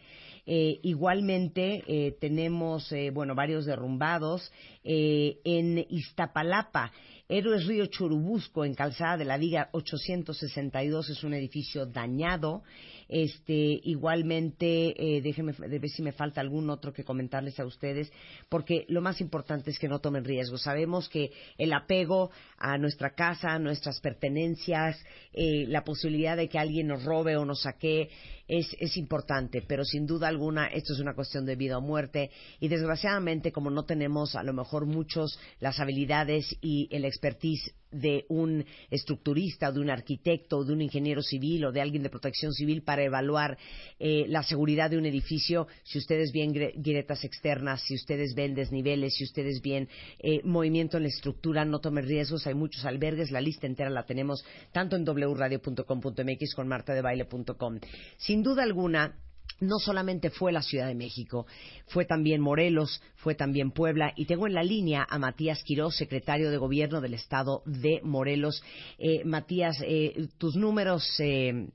Eh, 0.52 0.80
igualmente 0.82 1.84
eh, 1.86 2.16
tenemos, 2.20 2.90
eh, 2.90 3.10
bueno, 3.10 3.36
varios 3.36 3.66
derrumbados. 3.66 4.50
en 4.82 5.86
Iztapalapa, 5.90 6.90
Héroes 7.32 7.64
Río 7.64 7.86
Churubusco, 7.86 8.64
en 8.64 8.74
Calzada 8.74 9.18
de 9.18 9.24
la 9.24 9.38
Viga 9.38 9.68
862, 9.70 11.10
es 11.10 11.22
un 11.22 11.32
edificio 11.32 11.86
dañado. 11.86 12.64
Este, 13.08 13.80
igualmente, 13.84 14.94
eh, 14.96 15.22
déjenme 15.22 15.52
ver 15.52 15.88
si 15.90 16.02
me 16.02 16.10
falta 16.10 16.40
algún 16.40 16.68
otro 16.70 16.92
que 16.92 17.04
comentarles 17.04 17.60
a 17.60 17.64
ustedes, 17.64 18.12
porque 18.48 18.84
lo 18.88 19.00
más 19.00 19.20
importante 19.20 19.70
es 19.70 19.78
que 19.78 19.86
no 19.86 20.00
tomen 20.00 20.24
riesgos. 20.24 20.62
Sabemos 20.62 21.08
que 21.08 21.30
el 21.56 21.72
apego 21.72 22.32
a 22.58 22.76
nuestra 22.78 23.14
casa, 23.14 23.52
a 23.52 23.60
nuestras 23.60 24.00
pertenencias, 24.00 25.00
eh, 25.32 25.66
la 25.68 25.84
posibilidad 25.84 26.36
de 26.36 26.48
que 26.48 26.58
alguien 26.58 26.88
nos 26.88 27.04
robe 27.04 27.36
o 27.36 27.44
nos 27.44 27.62
saque 27.62 28.10
es, 28.50 28.76
es 28.80 28.96
importante, 28.96 29.62
pero 29.62 29.84
sin 29.84 30.06
duda 30.06 30.26
alguna 30.26 30.66
esto 30.66 30.92
es 30.92 30.98
una 30.98 31.14
cuestión 31.14 31.46
de 31.46 31.54
vida 31.54 31.78
o 31.78 31.80
muerte 31.80 32.30
y 32.58 32.66
desgraciadamente 32.66 33.52
como 33.52 33.70
no 33.70 33.84
tenemos 33.84 34.34
a 34.34 34.42
lo 34.42 34.52
mejor 34.52 34.86
muchos 34.86 35.38
las 35.60 35.78
habilidades 35.78 36.56
y 36.60 36.88
el 36.90 37.04
expertise 37.04 37.72
de 37.92 38.24
un 38.28 38.64
estructurista 38.90 39.72
de 39.72 39.80
un 39.80 39.90
arquitecto 39.90 40.64
de 40.64 40.72
un 40.72 40.82
ingeniero 40.82 41.22
civil 41.22 41.64
o 41.64 41.72
de 41.72 41.80
alguien 41.80 42.02
de 42.02 42.10
protección 42.10 42.52
civil 42.52 42.82
para 42.82 43.02
evaluar 43.02 43.58
eh, 43.98 44.26
la 44.28 44.42
seguridad 44.42 44.90
de 44.90 44.98
un 44.98 45.06
edificio, 45.06 45.66
si 45.82 45.98
ustedes 45.98 46.32
ven 46.32 46.52
grietas 46.52 47.24
externas, 47.24 47.82
si 47.82 47.94
ustedes 47.94 48.34
ven 48.34 48.54
desniveles, 48.54 49.14
si 49.14 49.24
ustedes 49.24 49.60
ven 49.62 49.88
eh, 50.20 50.40
movimiento 50.44 50.96
en 50.96 51.04
la 51.04 51.08
estructura, 51.08 51.64
no 51.64 51.80
tomen 51.80 52.06
riesgos, 52.06 52.46
hay 52.46 52.54
muchos 52.54 52.84
albergues, 52.84 53.30
la 53.30 53.40
lista 53.40 53.66
entera 53.66 53.90
la 53.90 54.04
tenemos 54.04 54.44
tanto 54.72 54.96
en 54.96 55.04
wradio.com.mx 55.04 56.54
con 56.54 56.68
martadebaile.com. 56.68 57.80
Sin 58.18 58.39
duda 58.42 58.62
alguna, 58.62 59.14
no 59.60 59.78
solamente 59.78 60.30
fue 60.30 60.52
la 60.52 60.62
Ciudad 60.62 60.86
de 60.86 60.94
México, 60.94 61.46
fue 61.88 62.04
también 62.04 62.40
Morelos, 62.40 63.02
fue 63.16 63.34
también 63.34 63.72
Puebla, 63.72 64.12
y 64.16 64.26
tengo 64.26 64.46
en 64.46 64.54
la 64.54 64.62
línea 64.62 65.06
a 65.08 65.18
Matías 65.18 65.62
Quiroz, 65.64 65.96
secretario 65.96 66.50
de 66.50 66.56
Gobierno 66.56 67.00
del 67.00 67.14
Estado 67.14 67.62
de 67.66 68.00
Morelos. 68.02 68.62
Eh, 68.98 69.22
Matías, 69.24 69.76
eh, 69.86 70.28
tus 70.38 70.56
números 70.56 71.04
eh, 71.20 71.68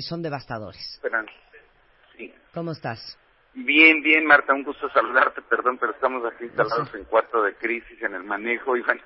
son 0.00 0.22
devastadores. 0.22 1.00
Sí. 2.16 2.32
¿Cómo 2.52 2.72
estás? 2.72 3.18
Bien, 3.54 4.02
bien, 4.02 4.26
Marta, 4.26 4.52
un 4.52 4.64
gusto 4.64 4.90
saludarte, 4.90 5.40
perdón, 5.42 5.78
pero 5.78 5.92
estamos 5.92 6.24
aquí 6.24 6.44
instalados 6.44 6.92
en 6.94 7.04
cuarto 7.04 7.42
de 7.42 7.54
crisis 7.54 8.02
en 8.02 8.14
el 8.14 8.24
manejo 8.24 8.76
y 8.76 8.82
bueno, 8.82 9.00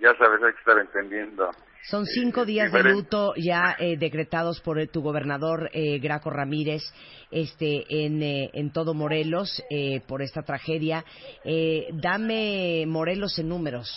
ya 0.00 0.12
sabes, 0.16 0.42
hay 0.42 0.52
que 0.52 0.58
estar 0.58 0.78
entendiendo. 0.78 1.50
Son 1.84 2.06
cinco 2.06 2.44
días 2.44 2.70
de 2.70 2.82
luto 2.84 3.34
ya 3.36 3.74
eh, 3.76 3.96
decretados 3.96 4.60
por 4.60 4.78
eh, 4.78 4.86
tu 4.86 5.02
gobernador 5.02 5.68
eh, 5.72 5.98
Graco 5.98 6.30
Ramírez 6.30 6.82
este, 7.32 7.84
en, 7.88 8.22
eh, 8.22 8.50
en 8.54 8.72
todo 8.72 8.94
Morelos 8.94 9.62
eh, 9.68 10.00
por 10.06 10.22
esta 10.22 10.42
tragedia. 10.42 11.04
Eh, 11.44 11.88
dame 11.92 12.84
Morelos 12.86 13.36
en 13.40 13.48
números, 13.48 13.88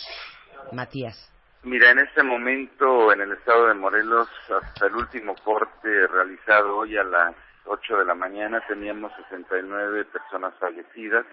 Matías. 0.72 1.32
Mira, 1.64 1.91
en 1.91 1.99
este 1.99 2.24
momento 2.24 3.14
en 3.14 3.22
el 3.22 3.32
estado 3.34 3.68
de 3.68 3.76
Morelos, 3.76 4.30
hasta 4.49 4.88
el 4.88 4.95
último 4.95 5.36
corte 5.44 6.07
realizado 6.07 6.78
hoy 6.78 6.98
a 6.98 7.03
las 7.03 7.36
8 7.66 7.98
de 7.98 8.06
la 8.06 8.16
mañana, 8.16 8.64
teníamos 8.68 9.12
69 9.30 10.06
personas 10.06 10.53
fallecidas, 10.60 11.26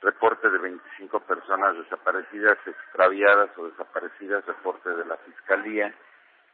reporte 0.00 0.48
de 0.48 0.58
25 0.58 1.20
personas 1.20 1.76
desaparecidas, 1.76 2.58
extraviadas 2.66 3.50
o 3.58 3.68
desaparecidas, 3.68 4.44
reporte 4.46 4.90
de 4.90 5.04
la 5.04 5.16
Fiscalía, 5.18 5.94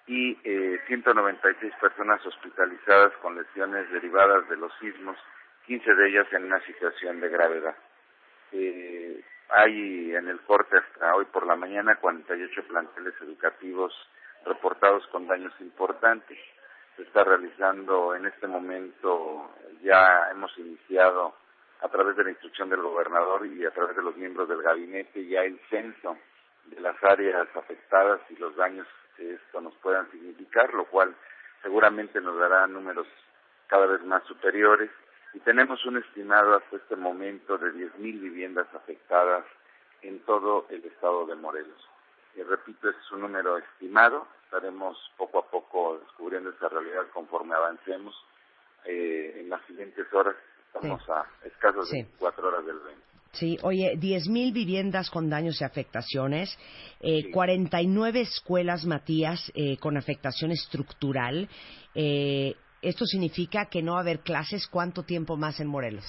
y 0.06 0.38
eh, 0.44 0.80
196 0.86 1.72
personas 1.80 2.24
hospitalizadas 2.24 3.12
con 3.22 3.36
lesiones 3.36 3.90
derivadas 3.90 4.48
de 4.48 4.56
los 4.56 4.72
sismos, 4.78 5.16
15 5.66 5.94
de 5.94 6.08
ellas 6.08 6.26
en 6.32 6.44
una 6.44 6.60
situación 6.60 7.20
de 7.20 7.28
gravedad. 7.28 7.76
Eh, 8.52 9.20
hay 9.48 10.14
en 10.14 10.28
el 10.28 10.40
corte 10.40 10.76
hasta 10.78 11.14
hoy 11.14 11.24
por 11.26 11.46
la 11.46 11.56
mañana 11.56 11.96
48 11.96 12.66
planteles 12.68 13.14
educativos 13.20 13.92
reportados 14.44 15.06
con 15.08 15.26
daños 15.26 15.52
importantes. 15.60 16.38
Se 16.96 17.02
está 17.02 17.24
realizando 17.24 18.14
en 18.14 18.26
este 18.26 18.46
momento, 18.46 19.50
ya 19.82 20.30
hemos 20.30 20.56
iniciado 20.58 21.34
a 21.80 21.88
través 21.88 22.16
de 22.16 22.24
la 22.24 22.30
instrucción 22.30 22.68
del 22.68 22.82
gobernador 22.82 23.46
y 23.46 23.64
a 23.64 23.70
través 23.70 23.96
de 23.96 24.02
los 24.02 24.16
miembros 24.16 24.48
del 24.48 24.62
gabinete 24.62 25.26
ya 25.26 25.42
el 25.42 25.58
censo 25.70 26.16
de 26.66 26.80
las 26.80 27.02
áreas 27.04 27.48
afectadas 27.54 28.20
y 28.30 28.36
los 28.36 28.56
daños 28.56 28.86
que 29.16 29.34
esto 29.34 29.60
nos 29.60 29.74
puedan 29.76 30.10
significar, 30.10 30.72
lo 30.74 30.84
cual 30.86 31.14
seguramente 31.62 32.20
nos 32.20 32.38
dará 32.38 32.66
números 32.66 33.06
cada 33.66 33.86
vez 33.86 34.02
más 34.04 34.22
superiores 34.24 34.90
y 35.34 35.40
tenemos 35.40 35.84
un 35.84 35.98
estimado 35.98 36.56
hasta 36.56 36.76
este 36.76 36.96
momento 36.96 37.58
de 37.58 37.72
10.000 37.72 37.98
viviendas 37.98 38.66
afectadas 38.74 39.44
en 40.02 40.20
todo 40.20 40.66
el 40.70 40.84
estado 40.84 41.26
de 41.26 41.34
Morelos. 41.34 41.88
Y 42.34 42.42
repito, 42.42 42.88
ese 42.88 42.98
es 42.98 43.12
un 43.12 43.20
número 43.20 43.58
estimado, 43.58 44.26
estaremos 44.44 44.96
poco 45.16 45.38
a 45.38 45.50
poco 45.50 45.98
descubriendo 45.98 46.50
esa 46.50 46.68
realidad 46.68 47.06
conforme 47.12 47.54
avancemos. 47.54 48.14
Eh, 48.84 49.40
en 49.40 49.50
las 49.50 49.60
siguientes 49.66 50.06
horas 50.12 50.36
estamos 50.76 51.02
Sí. 51.04 51.12
a 51.12 51.46
escasos 51.46 51.88
Sí. 51.88 51.96
24 52.02 52.48
horas 52.48 52.66
del 52.66 52.78
20. 52.78 53.02
Sí, 53.32 53.58
oye, 53.62 53.96
10.000 53.98 54.52
viviendas 54.52 55.10
con 55.10 55.28
daños 55.28 55.60
y 55.60 55.64
afectaciones, 55.64 56.56
eh, 57.00 57.30
49 57.30 58.20
escuelas, 58.22 58.86
Matías, 58.86 59.52
eh, 59.54 59.76
con 59.78 59.96
afectación 59.98 60.52
estructural. 60.52 61.48
Eh, 61.94 62.54
¿Esto 62.80 63.04
significa 63.04 63.66
que 63.66 63.82
no 63.82 63.92
va 63.92 63.98
a 63.98 64.02
haber 64.02 64.20
clases? 64.20 64.66
¿Cuánto 64.68 65.02
tiempo 65.02 65.36
más 65.36 65.60
en 65.60 65.66
Morelos? 65.66 66.04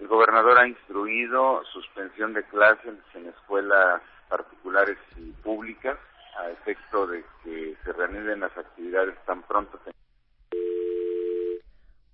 El 0.00 0.08
gobernador 0.08 0.58
ha 0.58 0.66
instruido 0.66 1.62
suspensión 1.72 2.32
de 2.32 2.42
clases 2.44 2.94
en 3.14 3.26
escuelas 3.28 4.00
particulares 4.28 4.96
y 5.18 5.30
públicas 5.42 5.98
a 6.38 6.48
efecto 6.50 7.06
de 7.06 7.24
que 7.44 7.76
se 7.84 7.92
reanuden 7.92 8.40
las 8.40 8.56
actividades 8.56 9.14
tan 9.26 9.42
pronto 9.42 9.78
se 9.84 9.90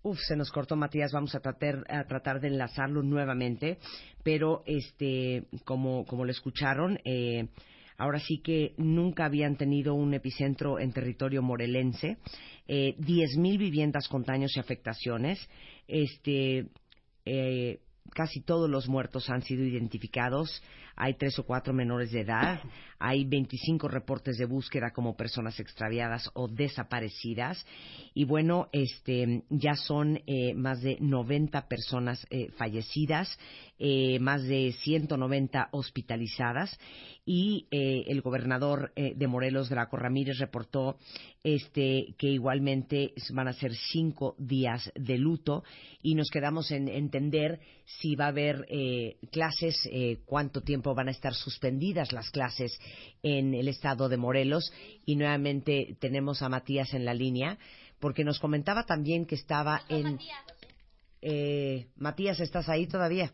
Uf, 0.06 0.20
se 0.20 0.36
nos 0.36 0.52
cortó 0.52 0.76
Matías, 0.76 1.10
vamos 1.10 1.34
a 1.34 1.40
tratar, 1.40 1.82
tratar 2.06 2.40
de 2.40 2.46
enlazarlo 2.46 3.02
nuevamente, 3.02 3.78
pero 4.22 4.62
este, 4.64 5.46
como, 5.64 6.04
como 6.04 6.24
lo 6.24 6.30
escucharon, 6.30 7.00
eh, 7.04 7.48
ahora 7.98 8.20
sí 8.20 8.38
que 8.38 8.74
nunca 8.76 9.24
habían 9.24 9.56
tenido 9.56 9.94
un 9.94 10.14
epicentro 10.14 10.78
en 10.78 10.92
territorio 10.92 11.42
morelense, 11.42 12.18
eh, 12.68 12.94
10.000 13.00 13.58
viviendas 13.58 14.06
con 14.06 14.22
daños 14.22 14.56
y 14.56 14.60
afectaciones, 14.60 15.40
este, 15.88 16.68
eh, 17.24 17.80
casi 18.14 18.42
todos 18.42 18.70
los 18.70 18.88
muertos 18.88 19.28
han 19.28 19.42
sido 19.42 19.64
identificados, 19.64 20.62
hay 20.96 21.14
tres 21.14 21.38
o 21.38 21.44
cuatro 21.44 21.74
menores 21.74 22.10
de 22.10 22.22
edad, 22.22 22.60
hay 22.98 23.24
25 23.24 23.88
reportes 23.88 24.38
de 24.38 24.46
búsqueda 24.46 24.92
como 24.92 25.16
personas 25.16 25.60
extraviadas 25.60 26.30
o 26.34 26.48
desaparecidas 26.48 27.64
y 28.14 28.24
bueno, 28.24 28.68
este 28.72 29.42
ya 29.50 29.74
son 29.74 30.22
eh, 30.26 30.54
más 30.54 30.80
de 30.80 30.96
90 31.00 31.68
personas 31.68 32.26
eh, 32.30 32.50
fallecidas, 32.56 33.38
eh, 33.78 34.18
más 34.20 34.44
de 34.44 34.72
190 34.82 35.68
hospitalizadas 35.72 36.78
y 37.28 37.66
el 37.70 38.22
gobernador 38.22 38.92
de 38.94 39.26
Morelos, 39.26 39.68
Draco 39.68 39.96
Ramírez, 39.96 40.38
reportó 40.38 40.96
este 41.42 42.14
que 42.18 42.28
igualmente 42.28 43.14
van 43.32 43.48
a 43.48 43.52
ser 43.52 43.74
cinco 43.74 44.36
días 44.38 44.92
de 44.94 45.18
luto 45.18 45.64
y 46.02 46.14
nos 46.14 46.30
quedamos 46.30 46.70
en 46.70 46.86
entender 46.86 47.58
si 47.84 48.14
va 48.14 48.26
a 48.26 48.28
haber 48.28 48.64
clases, 49.32 49.76
cuánto 50.24 50.60
tiempo 50.60 50.85
van 50.94 51.08
a 51.08 51.12
estar 51.12 51.34
suspendidas 51.34 52.12
las 52.12 52.30
clases 52.30 52.78
en 53.22 53.54
el 53.54 53.68
estado 53.68 54.08
de 54.08 54.16
Morelos 54.16 54.72
y 55.04 55.16
nuevamente 55.16 55.96
tenemos 56.00 56.42
a 56.42 56.48
Matías 56.48 56.94
en 56.94 57.04
la 57.04 57.14
línea 57.14 57.58
porque 58.00 58.24
nos 58.24 58.38
comentaba 58.38 58.84
también 58.84 59.26
que 59.26 59.34
estaba 59.34 59.82
en 59.88 60.18
eh, 61.22 61.86
Matías, 61.96 62.40
¿estás 62.40 62.68
ahí 62.68 62.86
todavía? 62.86 63.32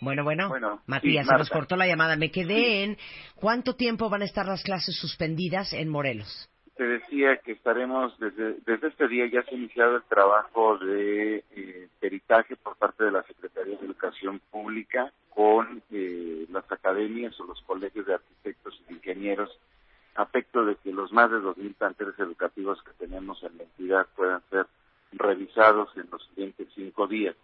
Bueno, 0.00 0.24
bueno, 0.24 0.48
Bueno, 0.48 0.82
Matías, 0.86 1.26
sí, 1.26 1.32
se 1.32 1.38
nos 1.38 1.50
cortó 1.50 1.76
la 1.76 1.86
llamada. 1.86 2.16
Me 2.16 2.30
quedé 2.30 2.84
en 2.84 2.96
cuánto 3.34 3.76
tiempo 3.76 4.08
van 4.08 4.22
a 4.22 4.24
estar 4.24 4.46
las 4.46 4.62
clases 4.62 4.96
suspendidas 4.96 5.72
en 5.72 5.88
Morelos. 5.88 6.48
te 6.76 6.84
decía 6.86 7.36
que 7.44 7.52
estaremos 7.52 8.18
desde, 8.18 8.54
desde 8.64 8.88
este 8.88 9.06
día 9.08 9.26
ya 9.26 9.42
se 9.42 9.54
ha 9.54 9.58
iniciado 9.58 9.96
el 9.96 10.02
trabajo 10.04 10.78
de 10.78 11.44
eh, 11.50 11.88
peritaje 12.00 12.56
por 12.56 12.76
parte 12.76 13.04
de 13.04 13.10
la 13.10 13.22
Secretaría 13.24 13.76
de 13.76 13.84
Educación 13.84 14.40
Pública 14.50 15.12
con 15.34 15.82
eh, 15.90 16.46
las 16.50 16.70
academias 16.70 17.38
o 17.40 17.44
los 17.44 17.60
colegios 17.62 18.06
de 18.06 18.14
arquitectos 18.14 18.80
y 18.88 18.94
ingenieros 18.94 19.50
a 20.16 20.24
efecto 20.24 20.64
de 20.64 20.76
que 20.76 20.92
los 20.92 21.12
más 21.12 21.30
de 21.30 21.38
2.000 21.38 21.74
planteles 21.74 22.18
educativos 22.18 22.82
que 22.82 22.92
tenemos 23.06 23.42
en 23.42 23.56
la 23.56 23.64
entidad 23.64 24.06
puedan 24.16 24.42
ser 24.50 24.66
revisados 25.12 25.88
en 25.96 26.08
los 26.10 26.24
siguientes 26.28 26.68
cinco 26.74 27.06
días. 27.06 27.36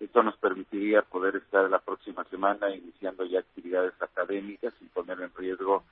Esto 0.00 0.22
nos 0.22 0.36
permitiría 0.36 1.02
poder 1.02 1.36
estar 1.36 1.68
la 1.70 1.78
próxima 1.78 2.24
semana 2.24 2.70
iniciando 2.70 3.24
ya 3.24 3.40
actividades 3.40 3.94
académicas 4.00 4.74
sin 4.78 4.88
poner 4.88 5.20
en 5.20 5.30
riesgo 5.34 5.84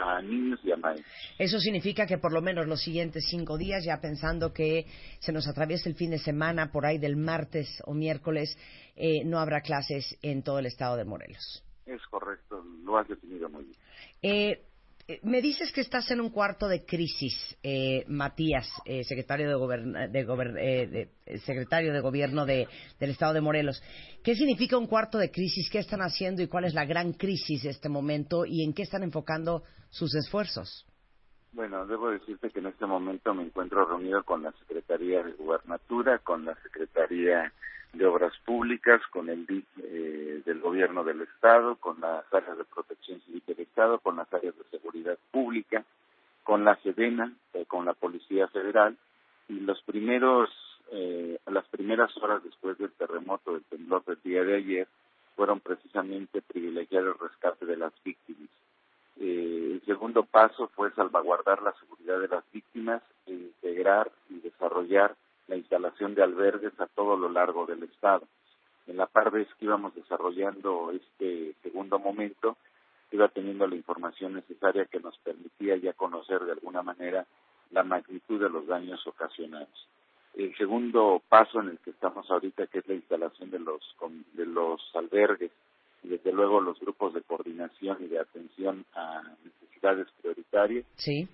a 0.00 0.22
niños 0.22 0.60
y 0.64 0.72
a 0.72 0.76
maestros. 0.76 1.06
Eso 1.38 1.58
significa 1.58 2.06
que 2.06 2.18
por 2.18 2.32
lo 2.32 2.40
menos 2.40 2.66
los 2.66 2.82
siguientes 2.82 3.26
cinco 3.28 3.58
días, 3.58 3.84
ya 3.84 4.00
pensando 4.00 4.52
que 4.52 4.86
se 5.18 5.32
nos 5.32 5.46
atraviesa 5.48 5.88
el 5.88 5.94
fin 5.94 6.10
de 6.10 6.18
semana, 6.18 6.70
por 6.72 6.86
ahí 6.86 6.98
del 6.98 7.16
martes 7.16 7.82
o 7.86 7.94
miércoles, 7.94 8.56
eh, 8.96 9.24
no 9.24 9.38
habrá 9.38 9.60
clases 9.60 10.18
en 10.22 10.42
todo 10.42 10.58
el 10.58 10.66
estado 10.66 10.96
de 10.96 11.04
Morelos. 11.04 11.64
Es 11.86 12.02
correcto, 12.10 12.64
lo 12.84 12.98
has 12.98 13.08
definido 13.08 13.48
muy 13.48 13.64
bien. 13.64 13.76
Eh, 14.22 14.62
me 15.22 15.40
dices 15.42 15.72
que 15.72 15.80
estás 15.80 16.10
en 16.10 16.20
un 16.20 16.30
cuarto 16.30 16.68
de 16.68 16.84
crisis, 16.84 17.34
eh, 17.62 18.04
Matías, 18.08 18.68
eh, 18.84 19.02
secretario 19.04 19.48
de, 19.48 19.54
goberna- 19.54 20.04
eh, 20.04 20.86
de- 20.86 21.08
eh, 21.26 21.38
secretario 21.38 21.92
de 21.92 22.00
gobierno 22.00 22.46
de- 22.46 22.68
del 22.98 23.10
estado 23.10 23.32
de 23.34 23.40
Morelos. 23.40 23.82
¿Qué 24.22 24.34
significa 24.34 24.76
un 24.78 24.86
cuarto 24.86 25.18
de 25.18 25.30
crisis? 25.30 25.68
¿Qué 25.70 25.78
están 25.78 26.00
haciendo 26.00 26.42
y 26.42 26.46
cuál 26.48 26.64
es 26.64 26.74
la 26.74 26.84
gran 26.84 27.12
crisis 27.14 27.62
de 27.62 27.70
este 27.70 27.88
momento 27.88 28.44
y 28.46 28.62
en 28.64 28.72
qué 28.72 28.82
están 28.82 29.02
enfocando 29.02 29.62
sus 29.90 30.14
esfuerzos? 30.14 30.86
Bueno, 31.52 31.84
debo 31.86 32.10
decirte 32.10 32.50
que 32.50 32.60
en 32.60 32.66
este 32.66 32.86
momento 32.86 33.34
me 33.34 33.42
encuentro 33.42 33.84
reunido 33.84 34.22
con 34.22 34.42
la 34.44 34.52
Secretaría 34.52 35.22
de 35.24 35.32
Gubernatura, 35.32 36.18
con 36.20 36.44
la 36.44 36.54
Secretaría 36.62 37.52
de 37.92 38.06
Obras 38.06 38.32
Públicas, 38.44 39.00
con 39.10 39.28
el 39.28 39.46
DIC 39.46 39.66
eh, 39.82 40.42
del 40.44 40.60
Gobierno 40.60 41.04
del 41.04 41.22
Estado, 41.22 41.76
con 41.76 42.00
las 42.00 42.24
áreas 42.32 42.58
de 42.58 42.64
protección 42.64 43.20
civil 43.22 43.42
del 43.46 43.60
Estado, 43.60 43.98
con 43.98 44.16
las 44.16 44.32
áreas 44.32 44.56
de 44.56 44.64
seguridad 44.70 45.18
pública, 45.30 45.84
con 46.44 46.64
la 46.64 46.76
SEDENA, 46.76 47.32
eh, 47.54 47.64
con 47.66 47.84
la 47.84 47.94
Policía 47.94 48.48
Federal, 48.48 48.96
y 49.48 49.60
los 49.60 49.82
primeros, 49.82 50.50
eh, 50.92 51.38
las 51.46 51.66
primeras 51.68 52.16
horas 52.18 52.42
después 52.44 52.78
del 52.78 52.92
terremoto, 52.92 53.52
del 53.52 53.64
temblor 53.64 54.04
del 54.04 54.22
día 54.22 54.44
de 54.44 54.56
ayer, 54.56 54.88
fueron 55.34 55.60
precisamente 55.60 56.42
privilegiar 56.42 57.02
el 57.04 57.18
rescate 57.18 57.66
de 57.66 57.76
las 57.76 57.92
víctimas. 58.04 58.48
Eh, 59.18 59.72
el 59.74 59.82
segundo 59.84 60.22
paso 60.22 60.68
fue 60.74 60.92
salvaguardar 60.92 61.62
la 61.62 61.74
seguridad 61.80 62.20
de 62.20 62.28
las 62.28 62.44
víctimas 62.52 63.02
e 63.26 63.32
integrar 63.32 64.10
y 64.28 64.40
desarrollar 64.40 65.14
la 65.50 65.56
instalación 65.56 66.14
de 66.14 66.22
albergues 66.22 66.78
a 66.80 66.86
todo 66.86 67.16
lo 67.16 67.28
largo 67.28 67.66
del 67.66 67.82
estado. 67.82 68.26
En 68.86 68.96
la 68.96 69.06
par 69.06 69.32
vez 69.32 69.48
que 69.58 69.66
íbamos 69.66 69.94
desarrollando 69.94 70.92
este 70.92 71.54
segundo 71.62 71.98
momento, 71.98 72.56
iba 73.10 73.28
teniendo 73.28 73.66
la 73.66 73.74
información 73.74 74.34
necesaria 74.34 74.86
que 74.86 75.00
nos 75.00 75.18
permitía 75.18 75.76
ya 75.76 75.92
conocer 75.92 76.40
de 76.44 76.52
alguna 76.52 76.82
manera 76.82 77.26
la 77.72 77.82
magnitud 77.82 78.40
de 78.40 78.48
los 78.48 78.66
daños 78.68 79.04
ocasionados. 79.06 79.88
El 80.34 80.56
segundo 80.56 81.20
paso 81.28 81.60
en 81.60 81.70
el 81.70 81.78
que 81.80 81.90
estamos 81.90 82.30
ahorita, 82.30 82.68
que 82.68 82.78
es 82.78 82.88
la 82.88 82.94
instalación 82.94 83.50
de 83.50 83.58
los, 83.58 83.96
de 84.32 84.46
los 84.46 84.80
albergues 84.94 85.50
y 86.04 86.08
desde 86.08 86.32
luego 86.32 86.60
los 86.60 86.78
grupos 86.78 87.12
de 87.12 87.22
coordinación 87.22 87.98
y 88.00 88.06
de 88.06 88.20
atención 88.20 88.84
a 88.94 89.22
necesidades 89.44 90.06
prioritarias, 90.20 90.86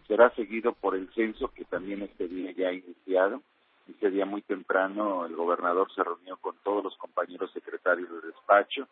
será 0.08 0.30
seguido 0.34 0.72
por 0.72 0.96
el 0.96 1.12
censo 1.12 1.48
que 1.48 1.66
también 1.66 2.02
este 2.02 2.26
día 2.26 2.52
ya 2.52 2.68
ha 2.68 2.72
iniciado. 2.72 3.42
Este 3.88 4.10
día 4.10 4.26
muy 4.26 4.42
temprano 4.42 5.26
el 5.26 5.36
gobernador 5.36 5.92
se 5.94 6.02
reunió 6.02 6.36
con 6.38 6.56
todos 6.64 6.84
los 6.84 6.96
compañeros 6.96 7.52
secretarios 7.52 8.10
de 8.10 8.28
despacho, 8.28 8.88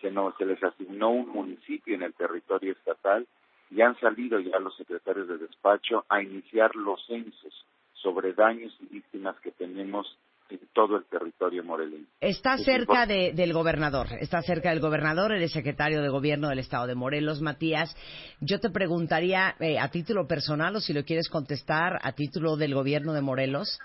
se, 0.00 0.10
no, 0.10 0.34
se 0.38 0.46
les 0.46 0.62
asignó 0.62 1.10
un 1.10 1.28
municipio 1.28 1.94
en 1.94 2.02
el 2.02 2.14
territorio 2.14 2.72
estatal 2.72 3.26
y 3.70 3.80
han 3.82 3.98
salido 3.98 4.38
ya 4.38 4.58
los 4.58 4.76
secretarios 4.76 5.28
de 5.28 5.38
despacho 5.38 6.04
a 6.08 6.22
iniciar 6.22 6.74
los 6.76 7.04
censos 7.06 7.66
sobre 7.94 8.32
daños 8.32 8.74
y 8.80 8.86
víctimas 8.86 9.38
que 9.40 9.50
tenemos 9.50 10.16
en 10.50 10.60
todo 10.72 10.96
el 10.96 11.04
territorio 11.04 11.62
morelense. 11.64 12.10
Está 12.20 12.56
cerca 12.58 13.06
del 13.06 13.52
gobernador, 13.52 14.06
está 14.20 14.42
cerca 14.42 14.70
del 14.70 14.80
gobernador, 14.80 15.32
el 15.32 15.48
secretario 15.48 16.02
de 16.02 16.08
gobierno 16.08 16.48
del 16.48 16.58
estado 16.58 16.86
de 16.86 16.94
Morelos, 16.94 17.40
Matías. 17.40 17.94
Yo 18.40 18.60
te 18.60 18.70
preguntaría 18.70 19.54
eh, 19.60 19.78
a 19.78 19.90
título 19.90 20.26
personal 20.26 20.76
o 20.76 20.80
si 20.80 20.92
lo 20.92 21.04
quieres 21.04 21.28
contestar 21.28 21.98
a 22.02 22.12
título 22.12 22.56
del 22.56 22.74
gobierno 22.74 23.12
de 23.12 23.22
Morelos, 23.22 23.78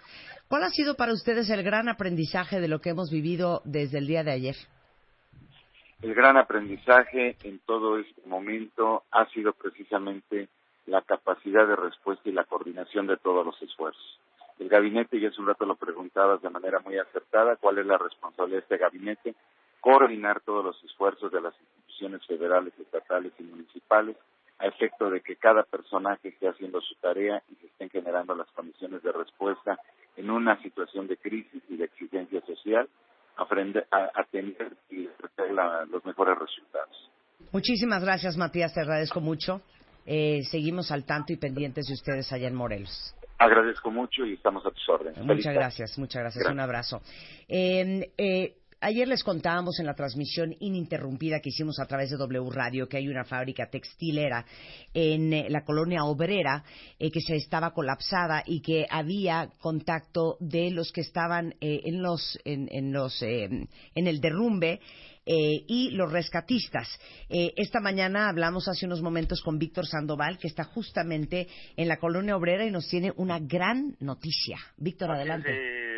¿cuál 0.48 0.64
ha 0.64 0.70
sido 0.70 0.96
para 0.96 1.14
ustedes 1.14 1.50
el 1.50 1.64
gran 1.64 1.90
aprendizaje 1.90 2.60
de 2.60 2.68
lo 2.68 2.80
que 2.80 2.90
hemos 2.90 3.12
vivido 3.12 3.62
desde 3.66 3.98
el 3.98 4.08
día 4.08 4.24
de 4.24 4.32
ayer? 4.32 4.56
El 6.02 6.14
gran 6.14 6.36
aprendizaje 6.38 7.38
en 7.44 7.60
todo 7.60 7.98
este 7.98 8.22
momento 8.26 9.04
ha 9.10 9.26
sido 9.30 9.54
precisamente 9.54 10.50
la 10.86 11.02
capacidad 11.02 11.66
de 11.66 11.78
respuesta 11.78 12.28
y 12.28 12.34
la 12.34 12.44
coordinación 12.44 13.08
de 13.08 13.16
todos 13.18 13.46
los 13.46 13.62
esfuerzos. 13.62 14.20
El 14.60 14.70
gabinete, 14.70 15.18
y 15.18 15.26
hace 15.26 15.42
un 15.42 15.48
rato 15.48 15.66
lo 15.66 15.76
preguntabas 15.76 16.42
de 16.42 16.50
manera 16.50 16.80
muy 16.80 16.98
acertada, 16.98 17.56
cuál 17.58 17.80
es 17.80 17.86
la 17.86 17.98
responsabilidad 17.98 18.60
de 18.60 18.64
este 18.64 18.78
gabinete, 18.78 19.36
coordinar 19.82 20.42
todos 20.42 20.64
los 20.64 20.84
esfuerzos 20.84 21.32
de 21.32 21.42
las 21.42 21.54
instituciones 21.60 22.26
federales, 22.26 22.74
estatales 22.80 23.34
y 23.40 23.44
municipales 23.44 24.16
a 24.60 24.68
efecto 24.68 25.10
de 25.10 25.22
que 25.22 25.36
cada 25.36 25.64
personaje 25.64 26.30
esté 26.30 26.48
haciendo 26.48 26.80
su 26.82 26.96
tarea 26.96 27.42
y 27.52 27.56
se 27.56 27.68
estén 27.68 27.90
generando 27.90 28.36
las 28.36 28.50
condiciones 28.52 29.04
de 29.04 29.12
respuesta 29.12 29.78
en 30.16 30.30
una 30.30 30.62
situación 30.62 31.08
de 31.08 31.18
crisis 31.18 31.64
y 31.70 31.76
de 31.76 31.86
exigencia 31.86 32.42
social, 32.46 32.88
a, 33.36 34.12
a 34.14 34.24
tener 34.26 34.78
y 34.90 35.10
los 35.90 36.06
mejores 36.06 36.38
resultados. 36.38 37.12
Muchísimas 37.52 38.04
gracias, 38.04 38.38
Matías. 38.38 38.74
Te 38.74 38.82
agradezco 38.82 39.20
mucho. 39.20 39.62
Eh, 40.06 40.42
seguimos 40.50 40.92
al 40.92 41.06
tanto 41.06 41.34
y 41.34 41.38
pendientes 41.38 41.88
de 41.88 41.94
ustedes 41.94 42.32
allá 42.32 42.48
en 42.48 42.56
Morelos. 42.56 43.16
Agradezco 43.38 43.92
mucho 43.92 44.26
y 44.26 44.34
estamos 44.34 44.66
a 44.66 44.72
tus 44.72 44.88
órdenes. 44.90 45.24
Muchas 45.24 45.54
gracias, 45.54 45.98
muchas 45.98 46.22
gracias. 46.22 46.46
Un 46.46 46.60
abrazo. 46.60 47.02
Em, 47.48 48.04
eh, 48.18 48.56
ayer 48.80 49.08
les 49.08 49.24
contábamos 49.24 49.80
en 49.80 49.86
la 49.86 49.96
transmisión 49.96 50.56
ininterrumpida 50.60 51.40
que 51.40 51.50
hicimos 51.50 51.80
a 51.80 51.86
través 51.86 52.10
de 52.10 52.18
W 52.18 52.50
Radio 52.52 52.88
que 52.88 52.98
hay 52.98 53.08
una 53.08 53.24
fábrica 53.26 53.70
textilera 53.70 54.46
en 54.94 55.34
eh, 55.34 55.48
la 55.50 55.64
colonia 55.64 56.04
obrera 56.04 56.64
que 57.00 57.22
se 57.22 57.36
estaba 57.36 57.74
colapsada 57.74 58.44
y 58.46 58.62
que 58.62 58.86
había 58.90 59.50
contacto 59.60 60.38
de 60.40 60.72
los 60.72 60.92
que 60.92 61.02
estaban 61.02 61.56
en 61.60 62.02
los 62.02 62.40
en 62.46 62.94
los 62.94 63.22
em, 63.22 63.68
en 63.94 64.08
el 64.08 64.22
derrumbe 64.22 64.80
eh, 65.26 65.64
y 65.68 65.92
los 65.92 66.12
rescatistas. 66.12 66.88
Eh, 67.30 67.54
esta 67.56 67.80
mañana 67.80 68.30
hablamos 68.30 68.68
hace 68.68 68.86
unos 68.86 69.02
momentos 69.02 69.42
con 69.42 69.58
Víctor 69.58 69.86
Sandoval, 69.86 70.38
que 70.38 70.48
está 70.48 70.64
justamente 70.64 71.48
en 71.78 71.88
la 71.88 71.98
colonia 71.98 72.36
obrera 72.36 72.66
y 72.66 72.72
nos 72.72 72.88
tiene 72.88 73.14
una 73.16 73.40
gran 73.40 73.96
noticia. 74.00 74.58
Víctor, 74.78 75.12
adelante. 75.12 75.93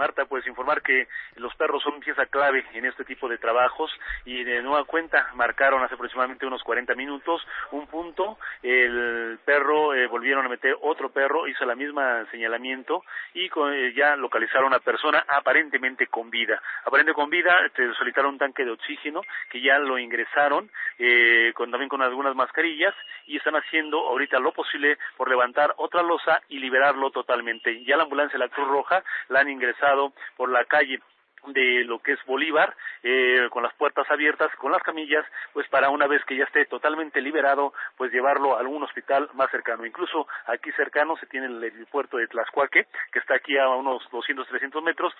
Marta, 0.00 0.24
pues 0.24 0.46
informar 0.46 0.80
que 0.80 1.08
los 1.36 1.54
perros 1.56 1.82
son 1.82 2.00
pieza 2.00 2.24
clave 2.24 2.64
en 2.72 2.86
este 2.86 3.04
tipo 3.04 3.28
de 3.28 3.36
trabajos 3.36 3.92
y 4.24 4.44
de 4.44 4.62
nueva 4.62 4.84
cuenta 4.84 5.28
marcaron 5.34 5.82
hace 5.82 5.94
aproximadamente 5.94 6.46
unos 6.46 6.62
40 6.62 6.94
minutos 6.94 7.46
un 7.72 7.86
punto, 7.86 8.38
el 8.62 9.38
perro 9.44 9.94
eh, 9.94 10.06
volvieron 10.06 10.46
a 10.46 10.48
meter 10.48 10.74
otro 10.80 11.10
perro, 11.10 11.46
hizo 11.46 11.66
la 11.66 11.74
misma 11.74 12.24
señalamiento 12.30 13.04
y 13.34 13.44
eh, 13.44 13.92
ya 13.94 14.16
localizaron 14.16 14.72
a 14.72 14.78
persona 14.78 15.22
aparentemente 15.28 16.06
con 16.06 16.30
vida. 16.30 16.62
Aparentemente 16.84 17.20
con 17.20 17.28
vida, 17.28 17.54
te 17.74 17.92
solicitaron 17.94 18.32
un 18.32 18.38
tanque 18.38 18.64
de 18.64 18.70
oxígeno 18.70 19.20
que 19.50 19.60
ya 19.60 19.78
lo 19.78 19.98
ingresaron 19.98 20.70
eh, 20.98 21.52
con, 21.54 21.70
también 21.70 21.90
con 21.90 22.00
algunas 22.00 22.34
mascarillas 22.34 22.94
y 23.26 23.36
están 23.36 23.54
haciendo 23.54 23.98
ahorita 24.08 24.38
lo 24.38 24.52
posible 24.52 24.96
por 25.18 25.28
levantar 25.28 25.74
otra 25.76 26.02
losa 26.02 26.40
y 26.48 26.58
liberarlo 26.58 27.10
totalmente. 27.10 27.84
Ya 27.84 27.98
la 27.98 28.04
ambulancia 28.04 28.38
de 28.38 28.46
la 28.46 28.50
Cruz 28.50 28.68
Roja 28.68 29.02
la 29.28 29.40
han 29.40 29.50
ingresado 29.50 29.89
por 30.36 30.50
la 30.50 30.64
calle 30.64 31.00
de 31.46 31.84
lo 31.84 32.00
que 32.00 32.12
es 32.12 32.24
Bolívar, 32.26 32.76
eh, 33.02 33.48
con 33.50 33.62
las 33.62 33.74
puertas 33.74 34.10
abiertas, 34.10 34.54
con 34.56 34.72
las 34.72 34.82
camillas, 34.82 35.24
pues 35.52 35.66
para 35.68 35.90
una 35.90 36.06
vez 36.06 36.22
que 36.24 36.36
ya 36.36 36.44
esté 36.44 36.66
totalmente 36.66 37.20
liberado, 37.20 37.72
pues 37.96 38.12
llevarlo 38.12 38.56
a 38.56 38.60
algún 38.60 38.82
hospital 38.82 39.28
más 39.34 39.50
cercano. 39.50 39.86
Incluso 39.86 40.26
aquí 40.46 40.70
cercano 40.72 41.16
se 41.16 41.26
tiene 41.26 41.46
el, 41.46 41.86
puerto 41.90 42.18
de 42.18 42.26
Tlaxcuaque, 42.26 42.86
que 43.12 43.18
está 43.18 43.36
aquí 43.36 43.56
a 43.56 43.68
unos 43.68 44.02
200, 44.10 44.46
300 44.48 44.82
metros, 44.82 45.14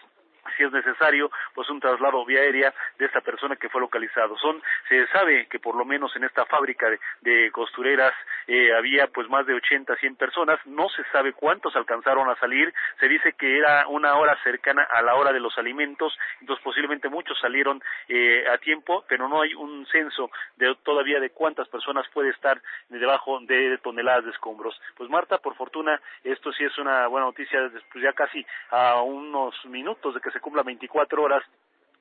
si 0.56 0.64
es 0.64 0.72
necesario, 0.72 1.30
pues 1.54 1.68
un 1.70 1.80
traslado 1.80 2.24
vía 2.24 2.40
aérea 2.40 2.72
de 2.98 3.06
esta 3.06 3.20
persona 3.20 3.56
que 3.56 3.68
fue 3.68 3.80
localizado. 3.80 4.36
Son, 4.38 4.62
se 4.88 5.06
sabe 5.08 5.46
que 5.46 5.58
por 5.58 5.74
lo 5.76 5.84
menos 5.84 6.14
en 6.16 6.24
esta 6.24 6.44
fábrica 6.46 6.88
de, 7.20 7.50
costureras 7.52 8.12
eh, 8.46 8.72
había 8.76 9.06
pues 9.08 9.28
más 9.28 9.46
de 9.46 9.54
80, 9.54 9.96
100 9.96 10.16
personas, 10.16 10.58
no 10.66 10.88
se 10.88 11.04
sabe 11.12 11.32
cuántos 11.32 11.74
alcanzaron 11.76 12.28
a 12.28 12.36
salir, 12.36 12.72
se 12.98 13.08
dice 13.08 13.32
que 13.32 13.58
era 13.58 13.86
una 13.88 14.14
hora 14.14 14.36
cercana 14.42 14.86
a 14.94 15.02
la 15.02 15.14
hora 15.14 15.32
de 15.32 15.40
los 15.40 15.56
alimentos, 15.58 16.16
entonces 16.40 16.62
posiblemente 16.62 17.08
muchos 17.08 17.38
salieron 17.40 17.82
eh, 18.08 18.44
a 18.48 18.58
tiempo, 18.58 19.04
pero 19.08 19.28
no 19.28 19.42
hay 19.42 19.54
un 19.54 19.86
censo 19.86 20.30
de 20.56 20.74
todavía 20.82 21.20
de 21.20 21.30
cuántas 21.30 21.68
personas 21.68 22.06
puede 22.12 22.30
estar 22.30 22.60
debajo 22.88 23.38
de 23.40 23.78
toneladas 23.78 24.24
de 24.24 24.30
escombros. 24.30 24.80
Pues 24.96 25.10
Marta, 25.10 25.38
por 25.38 25.54
fortuna, 25.56 26.00
esto 26.24 26.52
sí 26.52 26.64
es 26.64 26.76
una 26.78 27.06
buena 27.06 27.26
noticia, 27.26 27.70
pues 27.92 28.04
ya 28.04 28.12
casi 28.12 28.44
a 28.70 29.00
unos 29.02 29.54
minutos 29.66 30.14
de 30.14 30.20
que 30.20 30.30
se 30.30 30.39
cumpla 30.40 30.62
24 30.62 31.22
horas 31.22 31.42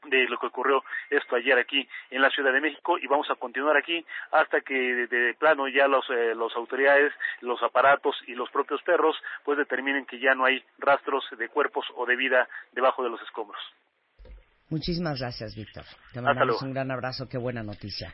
de 0.05 0.27
lo 0.29 0.37
que 0.39 0.47
ocurrió 0.47 0.81
esto 1.09 1.35
ayer 1.35 1.57
aquí 1.57 1.87
en 2.09 2.21
la 2.21 2.29
Ciudad 2.29 2.53
de 2.53 2.61
México 2.61 2.97
y 2.97 3.07
vamos 3.07 3.29
a 3.29 3.35
continuar 3.35 3.75
aquí 3.77 4.05
hasta 4.31 4.61
que 4.61 4.73
de 4.73 5.33
plano 5.37 5.67
ya 5.67 5.87
los 5.87 6.05
eh, 6.09 6.33
los 6.35 6.55
autoridades, 6.55 7.11
los 7.41 7.61
aparatos 7.61 8.15
y 8.27 8.33
los 8.33 8.49
propios 8.49 8.81
perros 8.83 9.15
pues 9.43 9.57
determinen 9.57 10.05
que 10.05 10.19
ya 10.19 10.33
no 10.35 10.45
hay 10.45 10.63
rastros 10.77 11.25
de 11.37 11.49
cuerpos 11.49 11.85
o 11.95 12.05
de 12.05 12.15
vida 12.15 12.47
debajo 12.71 13.03
de 13.03 13.09
los 13.09 13.21
escombros. 13.21 13.61
Muchísimas 14.69 15.19
gracias, 15.19 15.55
Víctor. 15.55 15.83
Te 16.13 16.21
mandamos 16.21 16.61
un 16.61 16.73
gran 16.73 16.91
abrazo, 16.91 17.27
qué 17.27 17.37
buena 17.37 17.63
noticia 17.63 18.13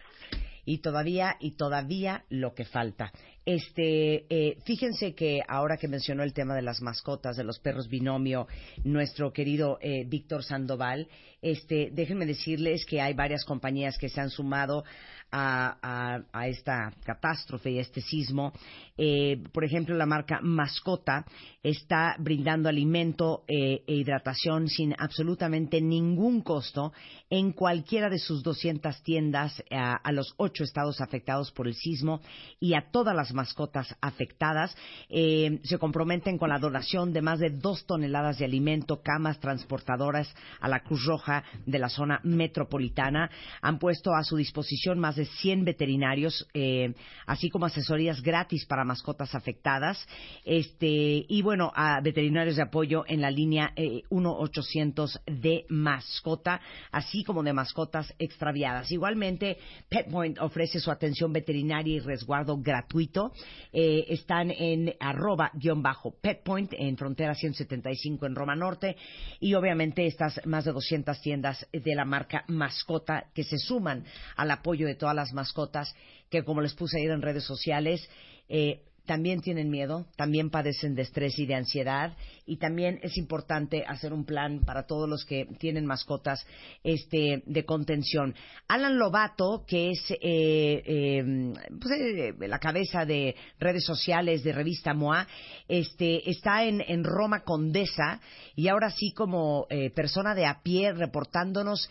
y 0.65 0.79
todavía 0.79 1.35
y 1.39 1.55
todavía 1.55 2.25
lo 2.29 2.53
que 2.53 2.65
falta. 2.65 3.11
Este, 3.45 4.25
eh, 4.29 4.57
fíjense 4.65 5.13
que 5.13 5.41
ahora 5.47 5.77
que 5.77 5.87
mencionó 5.87 6.23
el 6.23 6.33
tema 6.33 6.55
de 6.55 6.63
las 6.63 6.81
mascotas, 6.81 7.37
de 7.37 7.43
los 7.43 7.59
perros 7.59 7.87
binomio, 7.87 8.47
nuestro 8.83 9.31
querido 9.31 9.77
eh, 9.81 10.03
Víctor 10.07 10.43
Sandoval, 10.43 11.07
este, 11.43 11.91
déjenme 11.91 12.25
decirles 12.25 12.85
que 12.87 13.01
hay 13.01 13.13
varias 13.13 13.45
compañías 13.45 13.99
que 13.99 14.09
se 14.09 14.19
han 14.19 14.31
sumado 14.31 14.83
a, 15.31 16.47
esta 16.47 16.93
catástrofe 17.03 17.71
y 17.71 17.77
a 17.77 17.81
este 17.81 18.01
sismo. 18.01 18.53
Eh, 18.97 19.43
por 19.51 19.63
ejemplo, 19.63 19.95
la 19.95 20.05
marca 20.05 20.39
Mascota 20.41 21.25
está 21.61 22.15
brindando 22.19 22.69
alimento 22.69 23.43
e 23.47 23.83
hidratación 23.87 24.69
sin 24.69 24.95
absolutamente 24.97 25.81
ningún 25.81 26.41
costo 26.41 26.93
en 27.29 27.51
cualquiera 27.51 28.09
de 28.09 28.19
sus 28.19 28.43
200 28.43 29.03
tiendas 29.03 29.61
a, 29.69 29.95
a 29.95 30.11
los 30.11 30.33
ocho 30.37 30.63
estados 30.63 31.01
afectados 31.01 31.51
por 31.51 31.67
el 31.67 31.75
sismo 31.75 32.21
y 32.59 32.73
a 32.73 32.89
todas 32.91 33.15
las 33.15 33.33
mascotas 33.35 33.95
afectadas. 34.01 34.75
Eh, 35.09 35.59
se 35.63 35.77
comprometen 35.77 36.37
con 36.37 36.49
la 36.49 36.57
donación 36.57 37.13
de 37.13 37.21
más 37.21 37.39
de 37.39 37.51
dos 37.51 37.85
toneladas 37.85 38.39
de 38.39 38.45
alimento, 38.45 39.01
camas 39.03 39.39
transportadoras 39.39 40.33
a 40.59 40.67
la 40.67 40.79
Cruz 40.79 41.05
Roja 41.05 41.43
de 41.65 41.77
la 41.77 41.89
zona 41.89 42.19
metropolitana. 42.23 43.29
Han 43.61 43.77
puesto 43.77 44.15
a 44.15 44.23
su 44.23 44.37
disposición 44.37 44.99
más 44.99 45.15
de 45.15 45.25
100 45.25 45.65
veterinarios, 45.65 46.47
eh, 46.53 46.93
así 47.27 47.49
como 47.49 47.65
asesorías 47.65 48.21
gratis 48.21 48.65
para 48.65 48.83
mascotas 48.83 49.35
afectadas. 49.35 50.07
Este, 50.43 51.25
y 51.27 51.41
bueno, 51.41 51.71
a 51.75 52.01
veterinarios 52.01 52.55
de 52.55 52.63
apoyo 52.63 53.03
en 53.07 53.21
la 53.21 53.29
línea 53.29 53.73
1-800 53.75 55.19
eh, 55.25 55.33
de 55.33 55.65
mascota, 55.69 56.61
así 56.91 57.23
como 57.23 57.43
de 57.43 57.53
mascotas 57.53 58.13
extraviadas. 58.17 58.91
Igualmente, 58.91 59.57
PetPoint 59.89 60.39
ofrece 60.39 60.79
su 60.79 60.91
atención 60.91 61.33
veterinaria 61.33 61.95
y 61.95 61.99
resguardo 61.99 62.57
gratuito 62.57 63.24
Eh, 63.71 64.05
están 64.09 64.51
en 64.51 64.93
arroba 64.99 65.51
guion 65.53 65.81
bajo 65.81 66.15
petpoint 66.21 66.73
en 66.73 66.97
frontera 66.97 67.35
175 67.35 68.25
en 68.25 68.35
Roma 68.35 68.55
Norte 68.55 68.95
y 69.39 69.53
obviamente 69.53 70.05
estas 70.05 70.41
más 70.45 70.65
de 70.65 70.71
200 70.71 71.21
tiendas 71.21 71.67
de 71.71 71.95
la 71.95 72.05
marca 72.05 72.43
Mascota 72.47 73.25
que 73.33 73.43
se 73.43 73.57
suman 73.57 74.05
al 74.35 74.51
apoyo 74.51 74.87
de 74.87 74.95
todas 74.95 75.15
las 75.15 75.33
mascotas 75.33 75.95
que 76.29 76.43
como 76.43 76.61
les 76.61 76.73
puse 76.73 76.99
ayer 76.99 77.11
en 77.11 77.21
redes 77.21 77.43
sociales 77.43 78.09
eh, 78.49 78.81
también 79.05 79.41
tienen 79.41 79.69
miedo, 79.69 80.07
también 80.15 80.49
padecen 80.49 80.95
de 80.95 81.03
estrés 81.03 81.37
y 81.39 81.45
de 81.45 81.55
ansiedad 81.55 82.15
y 82.45 82.57
también 82.57 82.99
es 83.01 83.17
importante 83.17 83.83
hacer 83.87 84.13
un 84.13 84.25
plan 84.25 84.61
para 84.61 84.85
todos 84.85 85.09
los 85.09 85.25
que 85.25 85.45
tienen 85.59 85.85
mascotas 85.85 86.45
este 86.83 87.43
de 87.45 87.65
contención. 87.65 88.35
Alan 88.67 88.97
Lobato, 88.97 89.63
que 89.67 89.91
es 89.91 90.11
eh, 90.21 90.81
em, 90.85 91.53
pues, 91.79 91.93
eh, 91.99 92.33
la 92.47 92.59
cabeza 92.59 93.05
de 93.05 93.35
redes 93.59 93.85
sociales 93.85 94.43
de 94.43 94.53
revista 94.53 94.93
MOA, 94.93 95.27
este 95.67 96.29
está 96.29 96.63
en, 96.63 96.81
en 96.81 97.03
Roma 97.03 97.43
Condesa 97.43 98.19
y 98.55 98.67
ahora 98.67 98.91
sí 98.91 99.11
como 99.13 99.67
eh, 99.69 99.89
persona 99.91 100.35
de 100.35 100.45
a 100.45 100.61
pie 100.61 100.93
reportándonos 100.93 101.89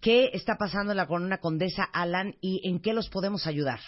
qué 0.00 0.30
está 0.32 0.56
pasando 0.56 0.92
en 0.92 0.98
la 0.98 1.06
Corona 1.06 1.38
Condesa, 1.38 1.84
Alan, 1.84 2.34
y 2.40 2.68
en 2.68 2.80
qué 2.80 2.92
los 2.92 3.08
podemos 3.08 3.46
ayudar. 3.46 3.80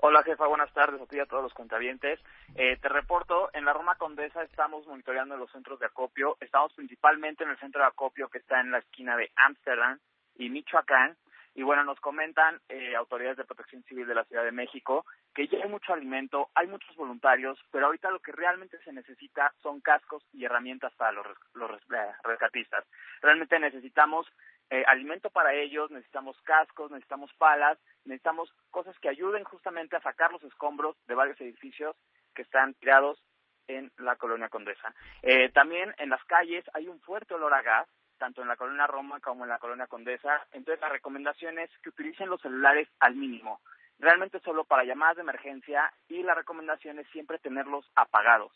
Hola 0.00 0.22
jefa, 0.22 0.46
buenas 0.46 0.72
tardes 0.72 1.02
a 1.02 1.06
ti 1.06 1.18
a 1.18 1.26
todos 1.26 1.42
los 1.42 1.52
cuentavientes. 1.52 2.20
Eh, 2.54 2.76
te 2.80 2.88
reporto, 2.88 3.50
en 3.52 3.64
la 3.64 3.72
Roma 3.72 3.96
Condesa 3.96 4.44
estamos 4.44 4.86
monitoreando 4.86 5.36
los 5.36 5.50
centros 5.50 5.80
de 5.80 5.86
acopio. 5.86 6.36
Estamos 6.38 6.72
principalmente 6.74 7.42
en 7.42 7.50
el 7.50 7.58
centro 7.58 7.80
de 7.80 7.88
acopio 7.88 8.28
que 8.28 8.38
está 8.38 8.60
en 8.60 8.70
la 8.70 8.78
esquina 8.78 9.16
de 9.16 9.32
Ámsterdam 9.34 9.98
y 10.36 10.50
Michoacán. 10.50 11.16
Y 11.56 11.64
bueno, 11.64 11.82
nos 11.82 11.98
comentan 11.98 12.60
eh, 12.68 12.94
autoridades 12.94 13.38
de 13.38 13.44
protección 13.44 13.82
civil 13.82 14.06
de 14.06 14.14
la 14.14 14.22
Ciudad 14.22 14.44
de 14.44 14.52
México 14.52 15.04
que 15.34 15.48
ya 15.48 15.58
hay 15.62 15.68
mucho 15.68 15.92
alimento, 15.92 16.48
hay 16.54 16.68
muchos 16.68 16.94
voluntarios, 16.94 17.58
pero 17.72 17.86
ahorita 17.86 18.12
lo 18.12 18.20
que 18.20 18.30
realmente 18.30 18.78
se 18.84 18.92
necesita 18.92 19.52
son 19.62 19.80
cascos 19.80 20.22
y 20.32 20.44
herramientas 20.44 20.92
para 20.94 21.10
los, 21.10 21.26
los 21.54 21.72
eh, 21.72 22.12
rescatistas. 22.22 22.84
Realmente 23.20 23.58
necesitamos 23.58 24.28
eh, 24.70 24.84
alimento 24.86 25.30
para 25.30 25.54
ellos, 25.54 25.90
necesitamos 25.90 26.40
cascos, 26.42 26.90
necesitamos 26.90 27.32
palas, 27.34 27.78
necesitamos 28.04 28.52
cosas 28.70 28.98
que 28.98 29.08
ayuden 29.08 29.44
justamente 29.44 29.96
a 29.96 30.02
sacar 30.02 30.30
los 30.32 30.42
escombros 30.42 30.96
de 31.06 31.14
varios 31.14 31.40
edificios 31.40 31.96
que 32.34 32.42
están 32.42 32.74
tirados 32.74 33.22
en 33.66 33.90
la 33.98 34.16
colonia 34.16 34.48
Condesa. 34.48 34.94
Eh, 35.22 35.50
también 35.50 35.94
en 35.98 36.10
las 36.10 36.22
calles 36.24 36.64
hay 36.74 36.88
un 36.88 37.00
fuerte 37.00 37.34
olor 37.34 37.54
a 37.54 37.62
gas, 37.62 37.88
tanto 38.18 38.42
en 38.42 38.48
la 38.48 38.56
colonia 38.56 38.86
Roma 38.86 39.20
como 39.20 39.44
en 39.44 39.50
la 39.50 39.58
colonia 39.58 39.86
Condesa. 39.86 40.46
Entonces 40.52 40.80
la 40.80 40.88
recomendación 40.88 41.58
es 41.58 41.70
que 41.82 41.90
utilicen 41.90 42.28
los 42.28 42.40
celulares 42.40 42.88
al 43.00 43.14
mínimo, 43.14 43.60
realmente 43.98 44.40
solo 44.40 44.64
para 44.64 44.84
llamadas 44.84 45.16
de 45.16 45.22
emergencia 45.22 45.92
y 46.08 46.22
la 46.22 46.34
recomendación 46.34 46.98
es 46.98 47.08
siempre 47.08 47.38
tenerlos 47.38 47.90
apagados 47.94 48.52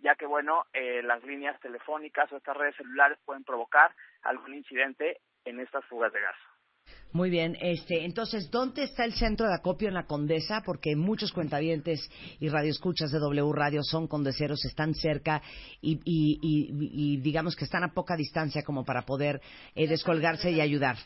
ya 0.00 0.14
que 0.16 0.26
bueno, 0.26 0.66
eh, 0.74 1.02
las 1.02 1.24
líneas 1.24 1.58
telefónicas 1.60 2.30
o 2.30 2.36
estas 2.36 2.56
redes 2.56 2.76
celulares 2.76 3.18
pueden 3.24 3.42
provocar 3.42 3.94
algún 4.22 4.54
incidente 4.54 5.20
en 5.44 5.60
estas 5.60 5.84
fugas 5.86 6.12
de 6.12 6.20
gas. 6.20 6.36
Muy 7.12 7.30
bien, 7.30 7.56
este, 7.60 8.04
entonces, 8.04 8.50
¿dónde 8.50 8.82
está 8.82 9.04
el 9.04 9.12
centro 9.12 9.46
de 9.46 9.54
acopio 9.54 9.86
en 9.86 9.94
la 9.94 10.04
Condesa? 10.04 10.62
Porque 10.66 10.96
muchos 10.96 11.32
cuentavientes 11.32 12.10
y 12.40 12.48
radioescuchas 12.48 13.12
de 13.12 13.20
W 13.20 13.52
Radio 13.54 13.82
son 13.84 14.08
condeseros, 14.08 14.64
están 14.64 14.94
cerca 14.94 15.40
y, 15.80 16.00
y, 16.04 17.16
digamos 17.18 17.54
que 17.54 17.64
están 17.64 17.84
a 17.84 17.94
poca 17.94 18.16
distancia 18.16 18.64
como 18.64 18.84
para 18.84 19.02
poder 19.02 19.40
eh, 19.76 19.86
descolgarse 19.86 20.50
y 20.50 20.60
ayudar. 20.60 20.96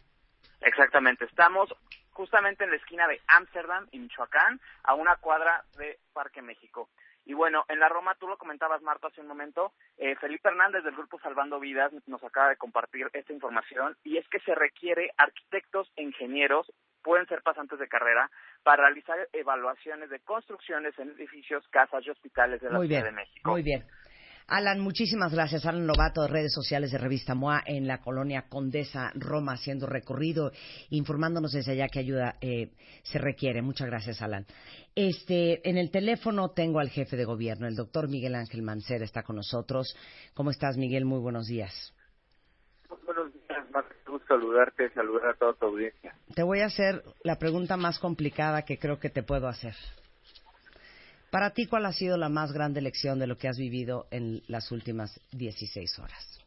Exactamente, 0.62 1.26
estamos 1.26 1.68
justamente 2.12 2.64
en 2.64 2.70
la 2.70 2.76
esquina 2.76 3.06
de 3.06 3.20
Ámsterdam 3.28 3.86
y 3.92 3.98
Michoacán, 3.98 4.60
a 4.84 4.94
una 4.94 5.16
cuadra 5.16 5.62
de 5.76 5.98
Parque 6.14 6.40
México. 6.40 6.88
Y 7.28 7.34
bueno, 7.34 7.66
en 7.68 7.78
la 7.78 7.90
Roma, 7.90 8.16
tú 8.18 8.26
lo 8.26 8.38
comentabas, 8.38 8.80
Marta, 8.80 9.08
hace 9.08 9.20
un 9.20 9.26
momento, 9.26 9.72
eh, 9.98 10.16
Felipe 10.16 10.48
Hernández 10.48 10.82
del 10.82 10.96
Grupo 10.96 11.20
Salvando 11.20 11.60
Vidas 11.60 11.92
nos 12.06 12.24
acaba 12.24 12.48
de 12.48 12.56
compartir 12.56 13.10
esta 13.12 13.34
información 13.34 13.98
y 14.02 14.16
es 14.16 14.26
que 14.30 14.40
se 14.40 14.54
requiere 14.54 15.10
arquitectos, 15.18 15.92
ingenieros, 15.96 16.72
pueden 17.02 17.26
ser 17.26 17.42
pasantes 17.42 17.78
de 17.78 17.86
carrera, 17.86 18.30
para 18.62 18.84
realizar 18.84 19.28
evaluaciones 19.34 20.08
de 20.08 20.20
construcciones 20.20 20.98
en 20.98 21.10
edificios, 21.10 21.68
casas 21.68 22.02
y 22.06 22.10
hospitales 22.10 22.62
de 22.62 22.70
la 22.70 22.80
Ciudad 22.80 23.04
de 23.04 23.12
México. 23.12 23.50
Muy 23.50 23.62
bien. 23.62 23.84
Alan, 24.48 24.80
muchísimas 24.80 25.34
gracias. 25.34 25.66
Alan 25.66 25.86
Lobato 25.86 26.22
de 26.22 26.28
redes 26.28 26.54
sociales 26.54 26.90
de 26.90 26.96
Revista 26.96 27.34
MOA 27.34 27.62
en 27.66 27.86
la 27.86 28.00
colonia 28.00 28.46
Condesa, 28.48 29.12
Roma, 29.14 29.52
haciendo 29.52 29.86
recorrido, 29.86 30.52
informándonos 30.88 31.52
desde 31.52 31.72
allá 31.72 31.88
qué 31.88 31.98
ayuda 31.98 32.36
eh, 32.40 32.72
se 33.02 33.18
requiere. 33.18 33.60
Muchas 33.60 33.88
gracias, 33.88 34.22
Alan. 34.22 34.46
Este, 34.94 35.68
en 35.68 35.76
el 35.76 35.90
teléfono 35.90 36.52
tengo 36.52 36.80
al 36.80 36.88
jefe 36.88 37.18
de 37.18 37.26
gobierno, 37.26 37.68
el 37.68 37.76
doctor 37.76 38.08
Miguel 38.08 38.34
Ángel 38.34 38.62
Mancera, 38.62 39.04
está 39.04 39.22
con 39.22 39.36
nosotros. 39.36 39.94
¿Cómo 40.32 40.50
estás, 40.50 40.78
Miguel? 40.78 41.04
Muy 41.04 41.20
buenos 41.20 41.46
días. 41.46 41.94
Buenos 43.04 43.30
días, 43.34 43.70
Marta. 43.70 43.94
gusto 44.06 44.28
saludarte, 44.28 44.90
saludar 44.94 45.28
a 45.28 45.34
toda 45.34 45.52
tu 45.52 45.66
audiencia. 45.66 46.14
Te 46.34 46.42
voy 46.42 46.60
a 46.60 46.66
hacer 46.66 47.04
la 47.22 47.36
pregunta 47.36 47.76
más 47.76 47.98
complicada 47.98 48.62
que 48.62 48.78
creo 48.78 48.98
que 48.98 49.10
te 49.10 49.22
puedo 49.22 49.46
hacer. 49.46 49.74
Para 51.30 51.50
ti, 51.50 51.66
¿cuál 51.66 51.84
ha 51.84 51.92
sido 51.92 52.16
la 52.16 52.30
más 52.30 52.52
grande 52.52 52.80
lección 52.80 53.18
de 53.18 53.26
lo 53.26 53.36
que 53.36 53.48
has 53.48 53.58
vivido 53.58 54.06
en 54.10 54.42
las 54.46 54.72
últimas 54.72 55.20
16 55.32 55.98
horas? 55.98 56.44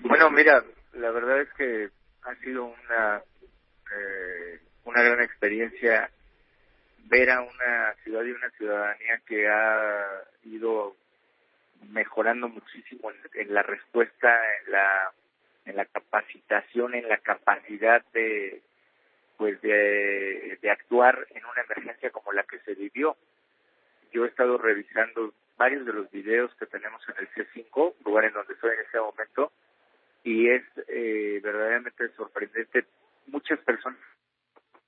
Bueno, 0.00 0.30
mira, 0.30 0.64
la 0.94 1.10
verdad 1.10 1.42
es 1.42 1.52
que 1.52 1.90
ha 2.22 2.34
sido 2.36 2.64
una 2.64 3.22
eh, 3.94 4.60
una 4.84 5.02
gran 5.02 5.22
experiencia 5.22 6.10
ver 7.04 7.30
a 7.30 7.42
una 7.42 7.94
ciudad 8.04 8.24
y 8.24 8.30
una 8.30 8.50
ciudadanía 8.50 9.20
que 9.26 9.48
ha 9.48 10.22
ido 10.44 10.96
mejorando 11.90 12.48
muchísimo 12.48 13.10
en, 13.34 13.54
la 13.54 13.62
respuesta, 13.62 14.40
en 14.64 14.72
la 14.72 15.12
en 15.66 15.76
la 15.76 15.84
capacitación, 15.84 16.94
en 16.94 17.06
la 17.06 17.18
capacidad 17.18 18.02
de 18.14 18.62
pues 19.36 19.60
de, 19.60 20.58
de 20.60 20.70
actuar 20.70 21.26
en 21.30 21.44
una 21.44 21.62
emergencia 21.62 22.10
como 22.10 22.32
la 22.32 22.44
que 22.44 22.58
se 22.60 22.74
vivió 22.74 23.16
yo 24.12 24.24
he 24.24 24.28
estado 24.28 24.58
revisando 24.58 25.32
varios 25.56 25.84
de 25.84 25.92
los 25.92 26.10
videos 26.10 26.54
que 26.54 26.66
tenemos 26.66 27.02
en 27.08 27.14
el 27.18 27.28
C5, 27.30 27.94
lugar 28.04 28.24
en 28.26 28.32
donde 28.32 28.54
estoy 28.54 28.70
en 28.74 28.80
este 28.80 29.00
momento, 29.00 29.52
y 30.22 30.48
es 30.48 30.62
eh, 30.88 31.40
verdaderamente 31.42 32.08
sorprendente. 32.10 32.86
Muchas 33.26 33.58
personas 33.60 34.00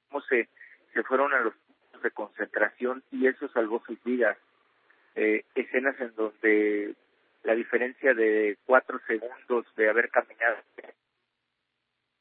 cómo 0.09 0.21
se, 0.23 0.49
se 0.93 1.03
fueron 1.03 1.33
a 1.33 1.41
los 1.41 1.55
puntos 1.55 2.03
de 2.03 2.11
concentración 2.11 3.03
y 3.11 3.27
eso 3.27 3.49
salvó 3.49 3.83
sus 3.87 4.03
vidas. 4.05 4.37
Eh, 5.15 5.45
escenas 5.55 6.01
en 6.01 6.15
donde 6.15 6.95
la 7.43 7.55
diferencia 7.55 8.15
de 8.15 8.59
cuatro 8.65 9.01
segundos 9.07 9.67
de 9.77 9.89
haber 9.89 10.09
caminado 10.11 10.59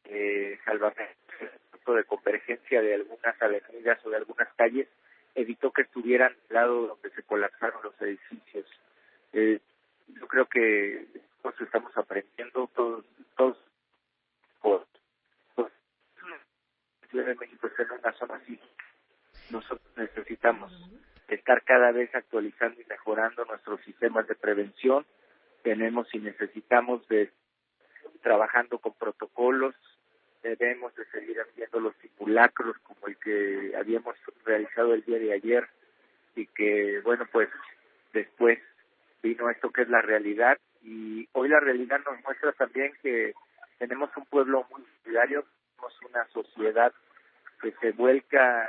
eh, 0.05 0.57
salvamento 0.65 1.15
de 1.93 2.03
convergencia 2.03 2.81
de 2.81 2.95
algunas 2.95 3.41
avenidas 3.41 4.03
o 4.05 4.09
de 4.09 4.17
algunas 4.17 4.47
calles 4.55 4.87
evitó 5.35 5.71
que 5.71 5.83
estuvieran 5.83 6.33
al 6.49 6.53
lado 6.53 6.87
donde 6.87 7.09
se 7.11 7.23
colapsaron 7.23 7.81
los 7.83 8.01
edificios. 8.01 8.65
Eh, 9.33 9.59
yo 10.07 10.27
creo 10.27 10.45
que 10.47 11.07
todos 11.41 11.59
estamos 11.61 11.95
aprendiendo, 11.97 12.69
todos, 12.75 13.05
todos, 13.37 13.57
por, 14.61 14.87
por 15.55 15.71
Ciudad 17.09 17.25
de 17.25 17.35
México 17.35 17.67
está 17.67 17.83
en 17.83 17.91
una 17.91 18.11
zona 18.13 18.35
así. 18.35 18.59
Nosotros 19.51 19.91
necesitamos 19.95 20.71
estar 21.27 21.63
cada 21.63 21.91
vez 21.91 22.13
actualizando 22.13 22.81
y 22.81 22.85
mejorando 22.85 23.45
nuestros 23.45 23.81
sistemas 23.81 24.27
de 24.27 24.35
prevención. 24.35 25.05
Tenemos 25.63 26.13
y 26.13 26.19
necesitamos 26.19 27.07
de 27.07 27.31
trabajando 28.21 28.79
con 28.79 28.93
protocolos, 28.93 29.75
debemos 30.41 30.95
de 30.95 31.05
seguir 31.05 31.39
haciendo 31.39 31.79
los 31.79 31.95
simulacros 31.97 32.77
como 32.79 33.07
el 33.07 33.17
que 33.17 33.73
habíamos 33.77 34.15
realizado 34.45 34.93
el 34.93 35.03
día 35.03 35.19
de 35.19 35.33
ayer 35.33 35.67
y 36.35 36.45
que 36.47 37.01
bueno 37.03 37.27
pues 37.31 37.49
después 38.13 38.59
vino 39.21 39.49
esto 39.49 39.69
que 39.71 39.81
es 39.81 39.89
la 39.89 40.01
realidad 40.01 40.57
y 40.81 41.27
hoy 41.33 41.49
la 41.49 41.59
realidad 41.59 41.99
nos 42.05 42.23
muestra 42.23 42.51
también 42.53 42.93
que 43.01 43.33
tenemos 43.77 44.09
un 44.15 44.25
pueblo 44.25 44.65
muy 44.69 44.83
solidario, 45.03 45.45
tenemos 45.75 46.01
una 46.09 46.27
sociedad 46.27 46.93
que 47.61 47.71
se 47.81 47.91
vuelca 47.91 48.63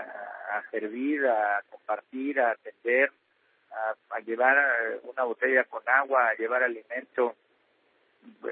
a 0.53 0.71
servir, 0.71 1.27
a 1.27 1.63
compartir, 1.71 2.41
a 2.41 2.53
atender, 2.53 3.13
a, 3.71 4.17
a 4.17 4.21
llevar 4.21 4.57
una 5.03 5.25
botella 5.25 5.65
con 5.65 5.83
agua, 5.89 6.29
a 6.29 6.35
llevar 6.35 6.63
alimento, 6.63 7.37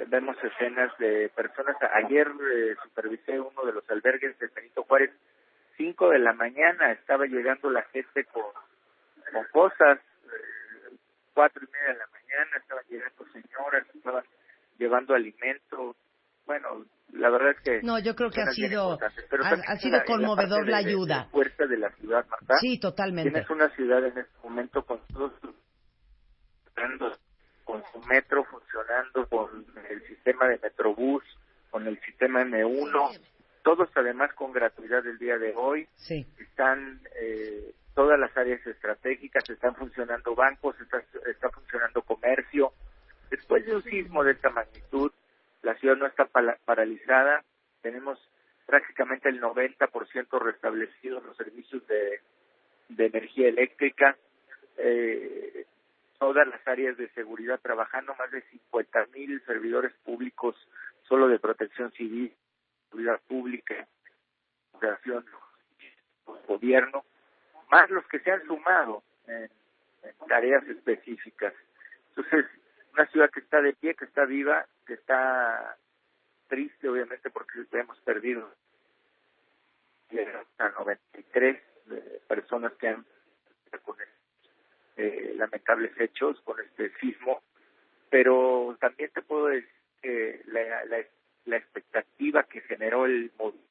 vemos 0.09 0.37
escenas 0.43 0.97
de 0.99 1.31
personas. 1.35 1.77
Ayer 2.05 2.27
eh, 2.29 2.77
supervisé 2.83 3.39
uno 3.41 3.65
de 3.65 3.73
los 3.73 3.89
albergues 3.91 4.39
de 4.39 4.49
Benito 4.49 4.83
Juárez, 4.85 5.11
cinco 5.77 6.11
de 6.11 6.19
la 6.19 6.33
mañana 6.33 6.93
estaba 6.93 7.27
llegando 7.27 7.71
la 7.71 7.83
gente 7.85 8.25
con, 8.25 8.53
con 9.33 9.45
cosas, 9.53 9.99
eh, 9.99 10.97
cuatro 11.35 11.63
y 11.65 11.73
media 11.73 11.93
de 11.93 11.99
la 11.99 12.07
mañana 12.07 12.57
estaban 12.57 12.85
llegando 12.89 13.25
señoras, 13.33 13.87
estaban 13.95 14.25
llevando 14.79 15.15
alimento. 15.15 15.97
Bueno, 16.47 16.85
la 17.13 17.31
verdad 17.31 17.51
es 17.51 17.61
que 17.61 17.83
no 17.83 17.99
yo 17.99 18.15
creo 18.15 18.31
que 18.31 18.43
ha 18.43 18.51
sido 18.53 18.99
pero 19.31 19.45
ha, 19.45 19.51
ha 19.51 19.77
sido 19.77 19.99
la, 19.99 20.05
conmovedor 20.05 20.65
la, 20.67 20.73
la 20.73 20.77
ayuda 20.79 21.25
de, 21.25 21.31
fuerza 21.31 21.67
de 21.67 21.79
la 21.79 21.91
ciudad 21.93 22.27
Marta 22.29 22.55
sí 22.61 22.79
totalmente. 22.79 23.31
Tienes 23.31 23.51
una 23.51 23.69
ciudad 23.71 24.05
en 24.05 24.19
este 24.19 24.39
momento 24.43 24.83
con 24.85 25.01
todos 25.09 25.33
con 27.69 27.85
su 27.93 27.99
metro 28.09 28.45
funcionando 28.45 29.29
con 29.29 29.67
el 29.91 30.03
sistema 30.07 30.49
de 30.49 30.59
metrobús 30.63 31.23
con 31.71 31.87
el 31.87 32.01
sistema 32.01 32.43
M1 32.43 33.21
todos 33.63 33.91
además 33.95 34.33
con 34.33 34.53
gratuidad 34.53 35.07
el 35.07 35.19
día 35.19 35.37
de 35.37 35.53
hoy. 35.55 35.87
Sí. 35.97 36.27
están 36.39 37.03
eh, 37.21 37.75
todas 37.95 38.19
las 38.19 38.35
áreas 38.39 38.67
estratégicas 38.67 39.45
están 39.51 39.75
funcionando 39.75 40.35
bancos 40.35 40.81
está, 40.81 41.03
está 41.31 41.51
funcionando 41.51 42.01
comercio. 42.01 42.73
Después 43.29 43.67
de 43.67 43.77
un 43.77 43.83
sismo 43.83 44.25
de 44.25 44.33
esta 44.33 44.49
magnitud 44.49 45.13
la 45.61 45.75
ciudad 45.75 45.97
no 45.97 46.07
está 46.07 46.25
paralizada, 46.65 47.45
tenemos 47.83 48.19
prácticamente 48.65 49.29
el 49.29 49.43
90% 49.43 50.41
restablecidos 50.41 51.23
los 51.23 51.37
servicios 51.37 51.87
de, 51.87 52.21
de 52.89 53.07
energía 53.07 53.49
eléctrica, 53.49 54.17
eh, 54.79 55.67
todas 56.19 56.47
las 56.47 56.67
áreas 56.67 56.97
de 56.97 57.09
seguridad 57.11 57.61
trabajando, 57.61 58.15
más 58.17 58.31
de 58.31 58.43
50 58.43 59.07
mil 59.15 59.43
servidores 59.47 59.93
públicos 60.05 60.57
solo 61.03 61.29
de 61.29 61.39
protección 61.39 61.91
civil, 61.93 62.35
seguridad 62.91 63.21
pública, 63.27 63.87
operación, 64.73 65.25
gobierno, 66.47 67.05
más 67.71 67.89
los 67.91 68.07
que 68.09 68.21
se 68.21 68.31
han 68.31 68.45
sumado 68.47 69.03
en, 69.27 69.51
en 70.03 70.29
tareas 70.29 70.67
específicas. 70.67 71.55
Entonces, 72.11 72.47
una 72.93 73.07
ciudad 73.07 73.31
que 73.31 73.41
está 73.41 73.63
de 73.63 73.73
pie, 73.75 73.95
que 73.95 74.05
está 74.05 74.25
viva, 74.25 74.67
que 74.87 74.95
está 74.95 75.77
triste 76.49 76.89
obviamente 76.89 77.31
porque 77.31 77.65
hemos 77.73 78.01
perdido 78.01 78.51
a 80.59 80.69
93 80.71 81.63
eh, 81.91 82.21
personas 82.27 82.73
que 82.75 82.89
han 82.89 83.05
eh, 84.99 85.33
lamentables 85.37 85.93
hechos 86.01 86.41
con 86.41 86.59
este 86.61 86.91
sismo, 86.99 87.41
pero 88.11 88.77
también 88.81 89.11
te 89.15 89.23
puedo 89.23 89.47
decir 89.47 89.71
que 90.03 90.43
la, 90.47 90.85
la, 90.87 90.99
la 91.45 91.57
expectativa 91.57 92.43
que 92.43 92.63
generó 92.63 93.07
el 93.07 93.31
movimiento, 93.39 93.69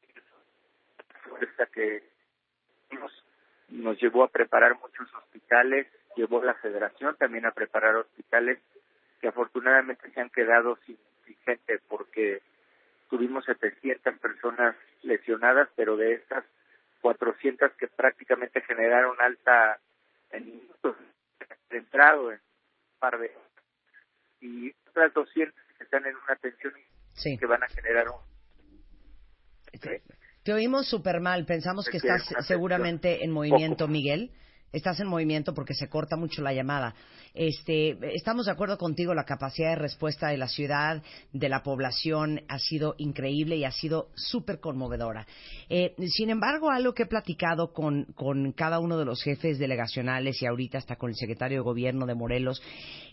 que 1.73 2.01
nos, 2.91 3.11
nos 3.67 4.01
llevó 4.01 4.23
a 4.23 4.29
preparar 4.29 4.79
muchos 4.79 5.13
hospitales, 5.15 5.87
llevó 6.15 6.41
la 6.41 6.53
federación 6.55 7.15
también 7.17 7.45
a 7.45 7.51
preparar 7.51 7.97
hospitales 7.97 8.59
que 9.19 9.27
afortunadamente 9.27 10.09
se 10.11 10.21
han 10.21 10.29
quedado 10.29 10.77
sin, 10.85 10.97
sin 11.25 11.35
gente 11.45 11.79
porque 11.89 12.41
tuvimos 13.09 13.43
700 13.43 14.17
personas 14.19 14.77
lesionadas, 15.03 15.67
pero 15.75 15.97
de 15.97 16.13
estas 16.13 16.45
400 17.01 17.73
que 17.73 17.87
prácticamente 17.87 18.61
generaron 18.61 19.19
alta 19.19 19.77
en 20.31 20.45
minutos 20.45 20.95
de 21.69 21.77
entrado 21.77 22.31
en 22.31 22.39
un 22.39 22.99
par 22.99 23.19
de 23.19 23.29
horas. 23.29 23.51
Y 24.41 24.71
otras 24.89 25.13
200 25.13 25.55
que 25.77 25.83
están 25.83 26.05
en 26.05 26.15
una 26.15 26.33
atención 26.33 26.73
sí. 27.13 27.37
que 27.37 27.45
van 27.45 27.63
a 27.63 27.67
generar 27.67 28.07
un... 28.09 28.19
Te, 29.79 30.01
te 30.43 30.53
oímos 30.53 30.89
súper 30.89 31.19
mal. 31.19 31.45
Pensamos 31.45 31.87
que 31.89 31.97
estás 31.97 32.23
seguramente 32.47 33.23
en 33.23 33.31
movimiento. 33.31 33.87
Miguel 33.87 34.31
estás 34.71 34.99
en 34.99 35.07
movimiento 35.07 35.53
porque 35.53 35.73
se 35.73 35.89
corta 35.89 36.15
mucho 36.15 36.41
la 36.41 36.53
llamada. 36.53 36.95
Este, 37.33 37.97
estamos 38.15 38.45
de 38.47 38.51
acuerdo 38.51 38.77
contigo, 38.77 39.13
la 39.13 39.23
capacidad 39.23 39.69
de 39.69 39.75
respuesta 39.75 40.29
de 40.29 40.37
la 40.37 40.47
ciudad, 40.47 41.03
de 41.33 41.49
la 41.49 41.63
población, 41.63 42.41
ha 42.47 42.59
sido 42.59 42.95
increíble 42.97 43.57
y 43.57 43.65
ha 43.65 43.71
sido 43.71 44.09
súper 44.15 44.59
conmovedora. 44.59 45.27
Eh, 45.69 45.95
sin 46.07 46.29
embargo, 46.29 46.69
algo 46.69 46.93
que 46.93 47.03
he 47.03 47.07
platicado 47.07 47.73
con, 47.73 48.05
con 48.15 48.51
cada 48.53 48.79
uno 48.79 48.97
de 48.97 49.05
los 49.05 49.21
jefes 49.21 49.59
delegacionales 49.59 50.41
y 50.41 50.45
ahorita 50.45 50.77
hasta 50.77 50.95
con 50.95 51.09
el 51.09 51.15
secretario 51.15 51.59
de 51.59 51.63
Gobierno 51.63 52.05
de 52.05 52.15
Morelos 52.15 52.61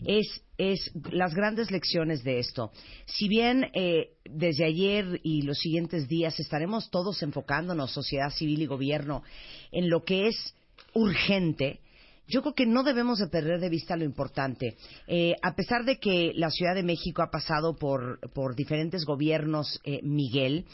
es 0.05 0.41
es 0.57 0.91
las 1.11 1.33
grandes 1.33 1.71
lecciones 1.71 2.23
de 2.23 2.39
esto. 2.39 2.71
Si 3.05 3.27
bien 3.27 3.65
eh, 3.73 4.13
desde 4.23 4.65
ayer 4.65 5.19
y 5.23 5.41
los 5.41 5.57
siguientes 5.57 6.07
días 6.07 6.39
estaremos 6.39 6.89
todos 6.89 7.21
enfocándonos, 7.23 7.91
sociedad 7.91 8.29
civil 8.29 8.61
y 8.61 8.65
gobierno, 8.65 9.23
en 9.71 9.89
lo 9.89 10.03
que 10.03 10.27
es 10.27 10.55
urgente, 10.95 11.81
yo 12.27 12.41
creo 12.41 12.55
que 12.55 12.65
no 12.65 12.83
debemos 12.83 13.19
de 13.19 13.27
perder 13.27 13.59
de 13.59 13.69
vista 13.69 13.95
lo 13.95 14.03
importante. 14.03 14.77
Eh, 15.07 15.35
a 15.43 15.53
pesar 15.55 15.85
de 15.85 15.99
que 15.99 16.31
la 16.35 16.49
Ciudad 16.49 16.73
de 16.73 16.81
México 16.81 17.21
ha 17.21 17.29
pasado 17.29 17.75
por, 17.77 18.19
diferentes 18.55 19.05
gobiernos, 19.05 19.79
eh, 19.83 19.99
Miguel, 20.01 20.65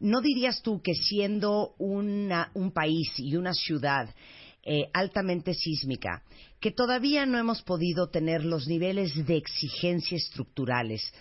¿no 0.00 0.20
dirías 0.20 0.62
tú 0.62 0.82
que 0.82 0.94
siendo 0.94 1.74
una, 1.78 2.50
un 2.54 2.72
país 2.72 3.12
y 3.18 3.36
una 3.36 3.54
ciudad 3.54 4.12
eh, 4.64 4.88
altamente 4.92 5.54
sísmica, 5.54 6.24
que 6.58 6.72
todavía 6.72 7.24
no 7.24 7.38
hemos 7.38 7.62
podido 7.62 8.08
tener 8.08 8.44
los 8.44 8.66
niveles 8.66 9.14
de 9.26 9.36
exigencia 9.36 10.16
estructurales 10.16 11.12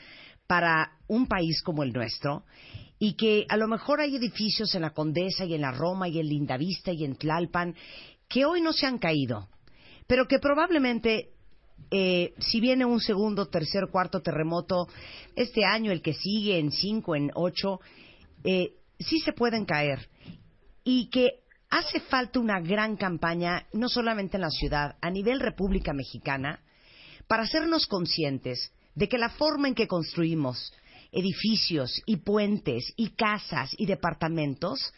para 0.48 0.98
un 1.08 1.28
país 1.28 1.62
como 1.62 1.84
el 1.84 1.94
nuestro, 1.94 2.44
y 2.98 3.14
que 3.14 3.46
a 3.50 3.58
lo 3.58 3.68
mejor 3.68 4.00
hay 4.00 4.16
edificios 4.16 4.74
en 4.74 4.82
la 4.82 4.92
Condesa 4.92 5.46
y 5.46 5.54
en 5.54 5.62
la 5.62 5.72
Roma 5.72 6.08
y 6.08 6.20
en 6.20 6.28
Lindavista 6.28 6.92
y 6.92 7.04
en 7.04 7.18
Tlalpan 7.18 7.76
que 8.28 8.46
hoy 8.46 8.62
no 8.62 8.74
se 8.74 8.86
han 8.86 8.98
caído, 8.98 9.50
pero 10.08 10.28
que 10.28 10.40
probablemente 10.40 11.36
eh, 11.92 12.34
si 12.40 12.60
viene 12.60 12.86
un 12.86 13.00
segundo, 13.00 13.48
tercer, 13.48 13.88
cuarto 13.92 14.22
terremoto 14.22 14.88
este 15.36 15.66
año, 15.66 15.92
el 15.92 16.02
que 16.02 16.14
sigue, 16.14 16.58
en 16.58 16.72
cinco, 16.72 17.16
en 17.16 17.32
ocho, 17.36 17.80
eh, 18.44 18.74
sí 19.00 19.20
se 19.20 19.34
pueden 19.34 19.66
caer. 19.66 20.10
Y 20.84 21.10
que 21.10 21.44
hace 21.70 22.00
falta 22.00 22.40
una 22.40 22.60
gran 22.60 22.96
campaña, 22.96 23.68
no 23.74 23.90
solamente 23.90 24.38
en 24.38 24.42
la 24.42 24.50
ciudad, 24.50 24.96
a 25.02 25.10
nivel 25.10 25.40
República 25.40 25.94
Mexicana, 25.94 26.62
para 27.28 27.44
hacernos 27.44 27.88
conscientes 27.88 28.72
de 28.94 29.08
que 29.10 29.18
la 29.18 29.30
forma 29.30 29.68
en 29.68 29.76
que 29.76 29.88
construimos 29.88 30.74
edificios 31.12 32.02
y 32.06 32.18
puentes 32.18 32.94
y 32.96 33.10
casas 33.12 33.72
y 33.78 33.86
departamentos 33.86 34.94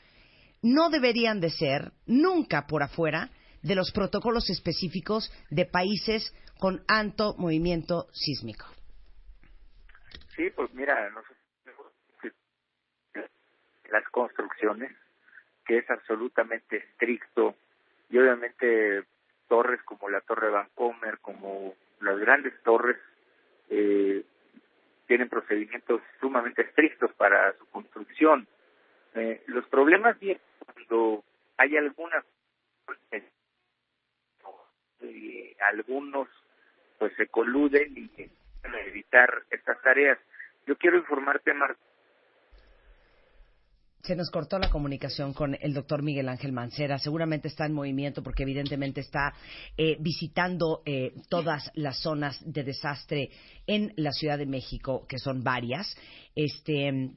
no 0.61 0.89
deberían 0.89 1.39
de 1.39 1.49
ser 1.49 1.91
nunca 2.05 2.67
por 2.67 2.83
afuera 2.83 3.29
de 3.61 3.75
los 3.75 3.91
protocolos 3.91 4.49
específicos 4.49 5.31
de 5.49 5.65
países 5.65 6.33
con 6.59 6.83
alto 6.87 7.35
movimiento 7.37 8.07
sísmico. 8.11 8.65
Sí, 10.35 10.49
pues 10.55 10.73
mira, 10.73 11.11
las 13.91 14.03
construcciones, 14.11 14.91
que 15.65 15.79
es 15.79 15.89
absolutamente 15.89 16.77
estricto, 16.77 17.55
y 18.09 18.17
obviamente 18.17 19.03
torres 19.47 19.81
como 19.83 20.09
la 20.09 20.21
Torre 20.21 20.49
Vancomer, 20.49 21.19
como 21.19 21.73
las 22.01 22.19
grandes 22.19 22.53
torres, 22.63 22.97
eh, 23.69 24.23
tienen 25.07 25.29
procedimientos 25.29 26.01
sumamente 26.19 26.63
estrictos 26.63 27.11
para 27.13 27.53
su 27.57 27.65
construcción. 27.67 28.47
Eh, 29.17 29.43
los 29.47 29.67
problemas 29.67 30.19
vienen 30.19 30.41
cuando 30.59 31.23
hay 31.57 31.75
algunas 31.75 32.23
eh, 35.01 35.55
algunos 35.59 36.27
pues 36.99 37.13
se 37.15 37.27
coluden 37.27 37.97
y 37.97 38.07
para 38.61 38.81
evitar 38.85 39.29
estas 39.51 39.81
tareas. 39.81 40.17
Yo 40.65 40.75
quiero 40.77 40.97
informarte, 40.97 41.53
Marta. 41.53 41.79
Se 44.01 44.15
nos 44.15 44.31
cortó 44.31 44.57
la 44.57 44.69
comunicación 44.69 45.33
con 45.33 45.57
el 45.59 45.73
doctor 45.73 46.01
Miguel 46.01 46.29
Ángel 46.29 46.53
Mancera. 46.53 46.97
Seguramente 46.97 47.49
está 47.49 47.65
en 47.65 47.73
movimiento 47.73 48.23
porque 48.23 48.43
evidentemente 48.43 49.01
está 49.01 49.33
eh, 49.75 49.97
visitando 49.99 50.81
eh, 50.85 51.13
todas 51.29 51.71
las 51.75 52.01
zonas 52.01 52.39
de 52.45 52.63
desastre 52.63 53.31
en 53.65 53.93
la 53.97 54.11
Ciudad 54.11 54.37
de 54.37 54.45
México, 54.45 55.05
que 55.09 55.17
son 55.17 55.43
varias. 55.43 55.93
Este 56.35 57.11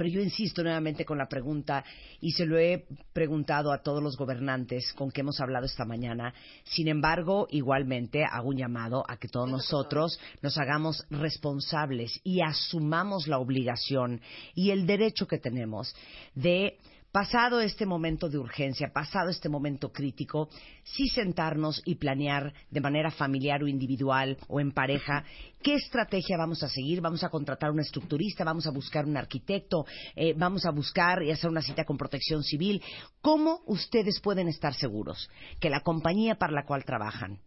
pero 0.00 0.08
yo 0.08 0.22
insisto 0.22 0.62
nuevamente 0.62 1.04
con 1.04 1.18
la 1.18 1.28
pregunta 1.28 1.84
y 2.22 2.30
se 2.30 2.46
lo 2.46 2.58
he 2.58 2.86
preguntado 3.12 3.70
a 3.70 3.82
todos 3.82 4.02
los 4.02 4.16
gobernantes 4.16 4.94
con 4.94 5.10
que 5.10 5.20
hemos 5.20 5.42
hablado 5.42 5.66
esta 5.66 5.84
mañana. 5.84 6.32
Sin 6.64 6.88
embargo, 6.88 7.46
igualmente 7.50 8.24
hago 8.24 8.48
un 8.48 8.56
llamado 8.56 9.04
a 9.06 9.18
que 9.18 9.28
todos 9.28 9.50
nosotros 9.50 10.18
nos 10.40 10.56
hagamos 10.56 11.04
responsables 11.10 12.18
y 12.24 12.40
asumamos 12.40 13.28
la 13.28 13.36
obligación 13.36 14.22
y 14.54 14.70
el 14.70 14.86
derecho 14.86 15.26
que 15.26 15.36
tenemos 15.36 15.94
de 16.34 16.78
pasado 17.12 17.60
este 17.60 17.86
momento 17.86 18.28
de 18.28 18.38
urgencia, 18.38 18.92
pasado 18.92 19.30
este 19.30 19.48
momento 19.48 19.92
crítico, 19.92 20.48
sí 20.84 21.08
sentarnos 21.08 21.82
y 21.84 21.96
planear 21.96 22.52
de 22.70 22.80
manera 22.80 23.10
familiar 23.10 23.62
o 23.62 23.68
individual 23.68 24.36
o 24.48 24.60
en 24.60 24.72
pareja 24.72 25.24
qué 25.62 25.74
estrategia 25.74 26.36
vamos 26.36 26.62
a 26.62 26.68
seguir. 26.68 27.00
Vamos 27.00 27.24
a 27.24 27.28
contratar 27.28 27.70
un 27.70 27.80
estructurista, 27.80 28.44
vamos 28.44 28.66
a 28.66 28.70
buscar 28.70 29.06
un 29.06 29.16
arquitecto, 29.16 29.86
eh, 30.14 30.34
vamos 30.36 30.64
a 30.66 30.70
buscar 30.70 31.22
y 31.22 31.30
hacer 31.30 31.50
una 31.50 31.62
cita 31.62 31.84
con 31.84 31.96
protección 31.96 32.42
civil. 32.42 32.82
¿Cómo 33.20 33.60
ustedes 33.66 34.20
pueden 34.20 34.48
estar 34.48 34.74
seguros 34.74 35.28
que 35.58 35.70
la 35.70 35.80
compañía 35.80 36.36
para 36.36 36.52
la 36.52 36.64
cual 36.64 36.84
trabajan, 36.84 37.40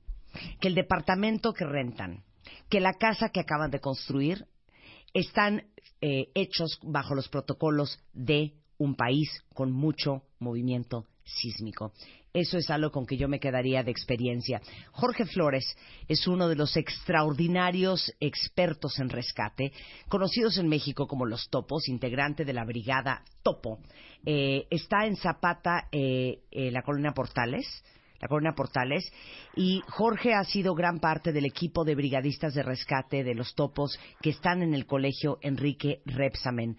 que 0.59 0.67
el 0.67 0.75
departamento 0.75 1.53
que 1.53 1.65
rentan, 1.65 2.23
que 2.69 2.81
la 2.81 2.93
casa 2.93 3.29
que 3.29 3.39
acaban 3.39 3.71
de 3.71 3.79
construir 3.79 4.45
están 5.13 5.67
eh, 6.01 6.31
hechos 6.33 6.79
bajo 6.81 7.15
los 7.15 7.29
protocolos 7.29 7.99
de 8.13 8.53
un 8.83 8.95
país 8.95 9.29
con 9.53 9.71
mucho 9.71 10.23
movimiento 10.39 11.05
sísmico. 11.23 11.93
Eso 12.33 12.57
es 12.57 12.69
algo 12.71 12.91
con 12.91 13.05
que 13.05 13.15
yo 13.15 13.27
me 13.27 13.39
quedaría 13.39 13.83
de 13.83 13.91
experiencia. 13.91 14.59
Jorge 14.91 15.25
Flores 15.25 15.77
es 16.07 16.27
uno 16.27 16.49
de 16.49 16.55
los 16.55 16.75
extraordinarios 16.75 18.11
expertos 18.19 18.99
en 18.99 19.09
rescate, 19.09 19.71
conocidos 20.09 20.57
en 20.57 20.67
México 20.67 21.07
como 21.07 21.25
los 21.25 21.47
Topos, 21.49 21.87
integrante 21.87 22.43
de 22.43 22.53
la 22.53 22.65
brigada 22.65 23.23
Topo. 23.43 23.79
Eh, 24.25 24.65
está 24.71 25.05
en 25.05 25.15
Zapata, 25.15 25.87
eh, 25.91 26.41
la 26.51 26.81
colonia 26.81 27.11
Portales, 27.11 27.67
la 28.19 28.27
colonia 28.27 28.53
Portales, 28.53 29.11
y 29.55 29.81
Jorge 29.89 30.33
ha 30.33 30.43
sido 30.43 30.73
gran 30.73 30.99
parte 30.99 31.33
del 31.33 31.45
equipo 31.45 31.83
de 31.83 31.93
brigadistas 31.93 32.55
de 32.55 32.63
rescate 32.63 33.23
de 33.23 33.35
los 33.35 33.53
Topos 33.53 33.99
que 34.21 34.31
están 34.31 34.63
en 34.63 34.73
el 34.73 34.87
colegio 34.87 35.37
Enrique 35.41 36.01
Repsamen 36.05 36.77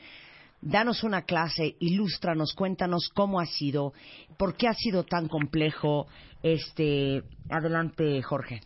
danos 0.64 1.04
una 1.04 1.22
clase, 1.22 1.76
ilústranos, 1.78 2.54
cuéntanos 2.56 3.10
cómo 3.14 3.40
ha 3.40 3.46
sido, 3.46 3.92
por 4.38 4.56
qué 4.56 4.68
ha 4.68 4.74
sido 4.74 5.04
tan 5.04 5.28
complejo. 5.28 6.06
Este, 6.42 7.22
adelante, 7.50 8.20
Jorge. 8.22 8.60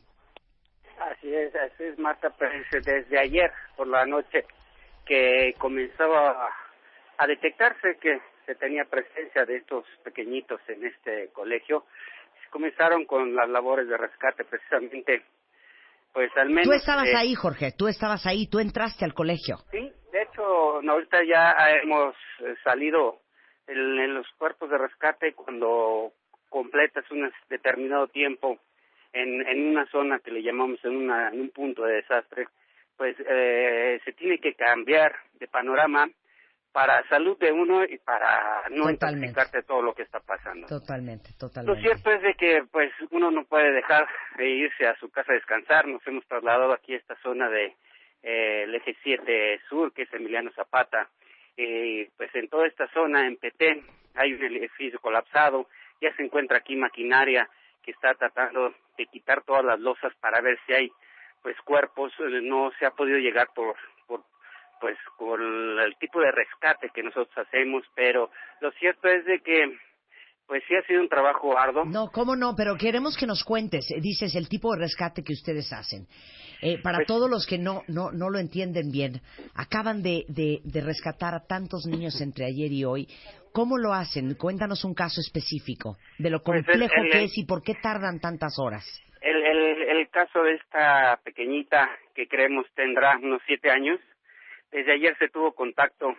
Así 0.98 1.32
es, 1.32 1.54
así 1.54 1.84
es, 1.84 1.98
Marta, 1.98 2.30
pues, 2.30 2.50
desde 2.72 3.18
ayer 3.18 3.50
por 3.76 3.86
la 3.86 4.04
noche 4.04 4.44
que 5.06 5.54
comenzaba 5.58 6.48
a 7.16 7.26
detectarse 7.26 7.96
que 8.00 8.20
se 8.46 8.54
tenía 8.56 8.84
presencia 8.84 9.44
de 9.44 9.56
estos 9.56 9.84
pequeñitos 10.04 10.60
en 10.68 10.86
este 10.86 11.28
colegio, 11.32 11.84
comenzaron 12.50 13.04
con 13.04 13.34
las 13.34 13.48
labores 13.48 13.88
de 13.88 13.96
rescate 13.96 14.44
precisamente 14.44 15.22
pues 16.12 16.30
al 16.36 16.48
menos... 16.48 16.64
Tú 16.64 16.72
estabas 16.72 17.08
eh, 17.08 17.16
ahí, 17.16 17.34
Jorge, 17.34 17.72
tú 17.76 17.88
estabas 17.88 18.26
ahí, 18.26 18.48
tú 18.48 18.58
entraste 18.58 19.04
al 19.04 19.14
colegio. 19.14 19.58
Sí, 19.70 19.92
de 20.12 20.22
hecho, 20.22 20.82
no, 20.82 20.92
ahorita 20.92 21.18
ya 21.24 21.54
hemos 21.82 22.14
eh, 22.40 22.54
salido 22.64 23.20
en, 23.66 24.14
los 24.14 24.26
cuerpos 24.38 24.70
de 24.70 24.78
rescate 24.78 25.34
cuando 25.34 26.12
completas 26.48 27.04
un 27.10 27.30
determinado 27.50 28.08
tiempo 28.08 28.58
en, 29.12 29.46
en 29.46 29.68
una 29.68 29.86
zona 29.86 30.18
que 30.20 30.30
le 30.30 30.42
llamamos 30.42 30.78
en, 30.84 30.96
una, 30.96 31.28
en 31.28 31.40
un 31.40 31.50
punto 31.50 31.84
de 31.84 31.96
desastre, 31.96 32.48
pues 32.96 33.16
eh, 33.20 34.00
se 34.04 34.12
tiene 34.12 34.38
que 34.38 34.54
cambiar 34.54 35.14
de 35.34 35.46
panorama 35.46 36.08
para 36.72 37.06
salud 37.08 37.38
de 37.38 37.50
uno 37.52 37.84
y 37.84 37.98
para 37.98 38.62
no 38.70 38.90
intoxicarte 38.90 39.62
todo 39.62 39.82
lo 39.82 39.94
que 39.94 40.02
está 40.02 40.20
pasando. 40.20 40.66
Totalmente, 40.66 41.30
totalmente. 41.38 41.80
Lo 41.80 41.82
cierto 41.82 42.10
es 42.10 42.22
de 42.22 42.34
que 42.34 42.64
pues 42.70 42.92
uno 43.10 43.30
no 43.30 43.44
puede 43.44 43.72
dejar 43.72 44.06
de 44.36 44.48
irse 44.48 44.86
a 44.86 44.96
su 44.98 45.10
casa 45.10 45.32
a 45.32 45.34
descansar. 45.34 45.86
Nos 45.86 46.06
hemos 46.06 46.26
trasladado 46.26 46.72
aquí 46.72 46.94
a 46.94 46.98
esta 46.98 47.16
zona 47.22 47.48
de 47.48 47.74
eh, 48.22 48.64
el 48.64 48.74
eje 48.74 48.96
7 49.02 49.60
sur, 49.68 49.92
que 49.92 50.02
es 50.02 50.12
Emiliano 50.12 50.50
Zapata. 50.52 51.08
Eh, 51.56 52.10
pues 52.16 52.32
en 52.34 52.48
toda 52.48 52.66
esta 52.66 52.86
zona, 52.92 53.26
en 53.26 53.36
Petén, 53.36 53.84
hay 54.14 54.34
un 54.34 54.42
edificio 54.42 55.00
colapsado. 55.00 55.68
Ya 56.00 56.14
se 56.14 56.22
encuentra 56.22 56.58
aquí 56.58 56.76
maquinaria 56.76 57.48
que 57.82 57.90
está 57.90 58.14
tratando 58.14 58.74
de 58.96 59.06
quitar 59.06 59.42
todas 59.42 59.64
las 59.64 59.80
losas 59.80 60.14
para 60.20 60.40
ver 60.40 60.58
si 60.66 60.72
hay 60.74 60.92
pues 61.42 61.56
cuerpos. 61.62 62.12
No 62.42 62.70
se 62.78 62.86
ha 62.86 62.90
podido 62.90 63.18
llegar 63.18 63.48
por 63.54 63.74
pues 64.80 64.96
con 65.16 65.40
el 65.40 65.96
tipo 65.98 66.20
de 66.20 66.30
rescate 66.32 66.90
que 66.94 67.02
nosotros 67.02 67.36
hacemos, 67.36 67.84
pero 67.94 68.30
lo 68.60 68.70
cierto 68.72 69.08
es 69.08 69.24
de 69.24 69.40
que 69.40 69.76
pues 70.46 70.62
sí 70.66 70.74
ha 70.74 70.82
sido 70.86 71.02
un 71.02 71.10
trabajo 71.10 71.58
arduo. 71.58 71.84
No, 71.84 72.08
cómo 72.10 72.34
no, 72.34 72.54
pero 72.56 72.74
queremos 72.76 73.18
que 73.18 73.26
nos 73.26 73.44
cuentes, 73.44 73.84
eh, 73.90 74.00
dices, 74.00 74.34
el 74.34 74.48
tipo 74.48 74.72
de 74.74 74.80
rescate 74.80 75.22
que 75.22 75.34
ustedes 75.34 75.70
hacen. 75.74 76.06
Eh, 76.62 76.78
para 76.82 76.98
Pues- 76.98 77.06
todos 77.06 77.28
los 77.30 77.46
que 77.46 77.58
no, 77.58 77.82
no, 77.86 78.10
no 78.12 78.30
lo 78.30 78.38
entienden 78.38 78.90
bien, 78.90 79.20
acaban 79.54 80.02
de, 80.02 80.24
de, 80.28 80.60
de 80.64 80.80
rescatar 80.80 81.34
a 81.34 81.46
tantos 81.46 81.84
niños 81.86 82.18
entre 82.22 82.46
ayer 82.46 82.72
y 82.72 82.84
hoy. 82.86 83.06
¿Cómo 83.52 83.76
lo 83.76 83.92
hacen? 83.92 84.34
Cuéntanos 84.36 84.84
un 84.84 84.94
caso 84.94 85.20
específico 85.20 85.98
de 86.18 86.30
lo 86.30 86.42
Pues 86.42 86.60
el- 86.60 86.64
complejo 86.64 86.94
el- 87.04 87.10
que 87.12 87.24
es 87.24 87.36
y 87.36 87.44
por 87.44 87.62
qué 87.62 87.74
tardan 87.74 88.18
tantas 88.18 88.58
horas. 88.58 88.84
El, 89.20 89.36
el, 89.44 89.82
el 89.98 90.08
caso 90.08 90.42
de 90.44 90.54
esta 90.54 91.20
pequeñita 91.24 91.90
que 92.14 92.26
creemos 92.26 92.64
tendrá 92.74 93.18
unos 93.18 93.42
siete 93.46 93.70
años, 93.70 94.00
desde 94.70 94.92
ayer 94.92 95.16
se 95.18 95.28
tuvo 95.28 95.52
contacto 95.54 96.14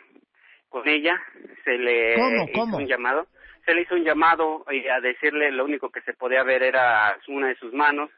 con 0.69 0.88
ella, 0.88 1.19
se 1.63 1.77
le 1.77 2.15
¿Cómo, 2.15 2.43
hizo 2.43 2.53
cómo? 2.59 2.77
un 2.77 2.88
llamado, 2.88 3.27
se 3.65 3.73
le 3.73 3.81
hizo 3.81 3.95
un 3.95 4.03
llamado 4.03 4.65
y 4.71 4.88
a 4.88 4.99
decirle 5.01 5.51
lo 5.51 5.65
único 5.65 5.89
que 5.91 6.01
se 6.01 6.13
podía 6.13 6.43
ver 6.43 6.63
era 6.63 7.17
una 7.27 7.47
de 7.47 7.55
sus 7.55 7.73
manos, 7.73 8.09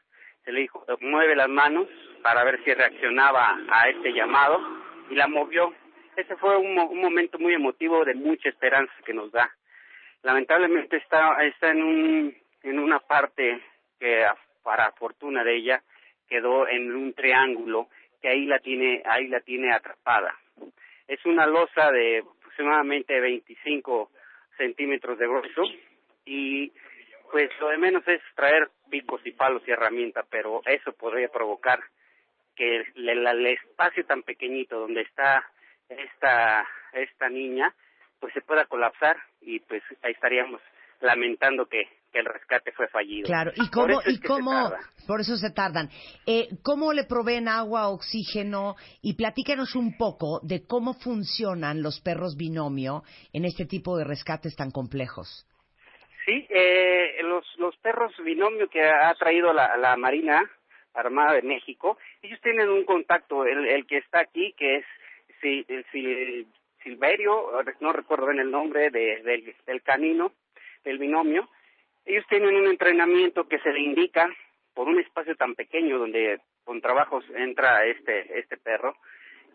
se 0.44 0.52
le 0.52 0.60
dijo 0.60 0.84
mueve 1.00 1.36
las 1.36 1.48
manos 1.48 1.88
para 2.22 2.44
ver 2.44 2.62
si 2.64 2.72
reaccionaba 2.74 3.58
a 3.70 3.88
este 3.88 4.12
llamado 4.12 4.60
y 5.10 5.14
la 5.14 5.28
movió. 5.28 5.74
Ese 6.16 6.36
fue 6.36 6.56
un, 6.58 6.74
mo- 6.74 6.88
un 6.90 7.00
momento 7.00 7.38
muy 7.38 7.54
emotivo 7.54 8.04
de 8.04 8.14
mucha 8.14 8.48
esperanza 8.48 8.92
que 9.04 9.14
nos 9.14 9.30
da. 9.32 9.50
Lamentablemente 10.22 10.96
está 10.98 11.42
está 11.44 11.70
en 11.70 11.82
un 11.82 12.36
en 12.62 12.78
una 12.78 13.00
parte 13.00 13.60
que 13.98 14.24
para 14.62 14.92
fortuna 14.92 15.42
de 15.42 15.56
ella 15.56 15.82
quedó 16.28 16.68
en 16.68 16.94
un 16.94 17.12
triángulo 17.14 17.88
que 18.22 18.28
ahí 18.28 18.46
la 18.46 18.60
tiene 18.60 19.02
ahí 19.04 19.28
la 19.28 19.40
tiene 19.40 19.72
atrapada. 19.72 20.34
Es 21.08 21.24
una 21.26 21.46
losa 21.46 21.90
de 21.90 22.18
aproximadamente 22.20 23.20
25 23.20 24.10
centímetros 24.56 25.18
de 25.18 25.26
grueso 25.26 25.62
y 26.24 26.72
pues 27.30 27.50
lo 27.60 27.68
de 27.68 27.78
menos 27.78 28.06
es 28.06 28.20
traer 28.34 28.70
picos 28.90 29.20
y 29.26 29.32
palos 29.32 29.62
y 29.66 29.70
herramientas, 29.72 30.26
pero 30.30 30.60
eso 30.66 30.92
podría 30.92 31.28
provocar 31.28 31.80
que 32.54 32.76
el, 32.76 33.08
el- 33.08 33.26
el 33.26 33.46
espacio 33.46 34.04
tan 34.04 34.22
pequeñito 34.22 34.78
donde 34.78 35.00
está 35.02 35.44
esta 35.88 36.66
esta 36.92 37.28
niña 37.28 37.74
pues 38.20 38.32
se 38.34 38.42
pueda 38.42 38.66
colapsar 38.66 39.16
y 39.40 39.58
pues 39.60 39.82
ahí 40.02 40.12
estaríamos 40.12 40.60
lamentando 41.00 41.66
que, 41.66 41.88
que 42.12 42.18
el 42.20 42.26
rescate 42.26 42.72
fue 42.72 42.86
fallido. 42.88 43.26
Claro, 43.26 43.50
¿y 43.54 43.68
Por 43.68 43.70
cómo, 43.70 44.00
eso 44.00 44.08
es 44.10 44.16
y 44.16 44.20
cómo, 44.20 44.72
por 45.06 45.20
eso 45.20 45.36
se 45.36 45.50
tardan? 45.50 45.88
Eh, 46.26 46.48
¿Cómo 46.62 46.92
le 46.92 47.04
proveen 47.04 47.48
agua, 47.48 47.88
oxígeno? 47.88 48.76
Y 49.00 49.14
platícanos 49.14 49.74
un 49.74 49.96
poco 49.96 50.40
de 50.42 50.66
cómo 50.66 50.94
funcionan 50.94 51.82
los 51.82 52.00
perros 52.00 52.36
binomio 52.36 53.02
en 53.32 53.44
este 53.44 53.66
tipo 53.66 53.96
de 53.96 54.04
rescates 54.04 54.54
tan 54.54 54.70
complejos. 54.70 55.46
Sí, 56.24 56.46
eh, 56.50 57.16
los, 57.24 57.44
los 57.58 57.76
perros 57.78 58.12
binomio 58.24 58.68
que 58.68 58.82
ha 58.82 59.12
traído 59.14 59.52
la, 59.52 59.76
la 59.76 59.96
Marina 59.96 60.48
Armada 60.94 61.32
de 61.32 61.42
México, 61.42 61.96
ellos 62.20 62.38
tienen 62.42 62.68
un 62.68 62.84
contacto, 62.84 63.44
el, 63.46 63.66
el 63.66 63.86
que 63.86 63.96
está 63.96 64.20
aquí, 64.20 64.52
que 64.56 64.76
es 64.76 64.84
si- 65.40 65.64
el 65.68 65.84
Sil- 65.90 66.46
Silverio, 66.84 67.50
no 67.80 67.92
recuerdo 67.92 68.26
bien 68.26 68.40
el 68.40 68.50
nombre 68.50 68.90
de- 68.90 69.22
del, 69.22 69.54
del 69.66 69.82
canino, 69.82 70.32
del 70.84 70.98
binomio, 70.98 71.48
ellos 72.04 72.24
tienen 72.28 72.54
un 72.54 72.66
entrenamiento 72.66 73.48
que 73.48 73.58
se 73.60 73.72
le 73.72 73.80
indica 73.80 74.28
por 74.74 74.88
un 74.88 74.98
espacio 75.00 75.36
tan 75.36 75.54
pequeño 75.54 75.98
donde 75.98 76.40
con 76.64 76.80
trabajos 76.80 77.24
entra 77.34 77.84
este, 77.84 78.38
este 78.38 78.56
perro, 78.56 78.96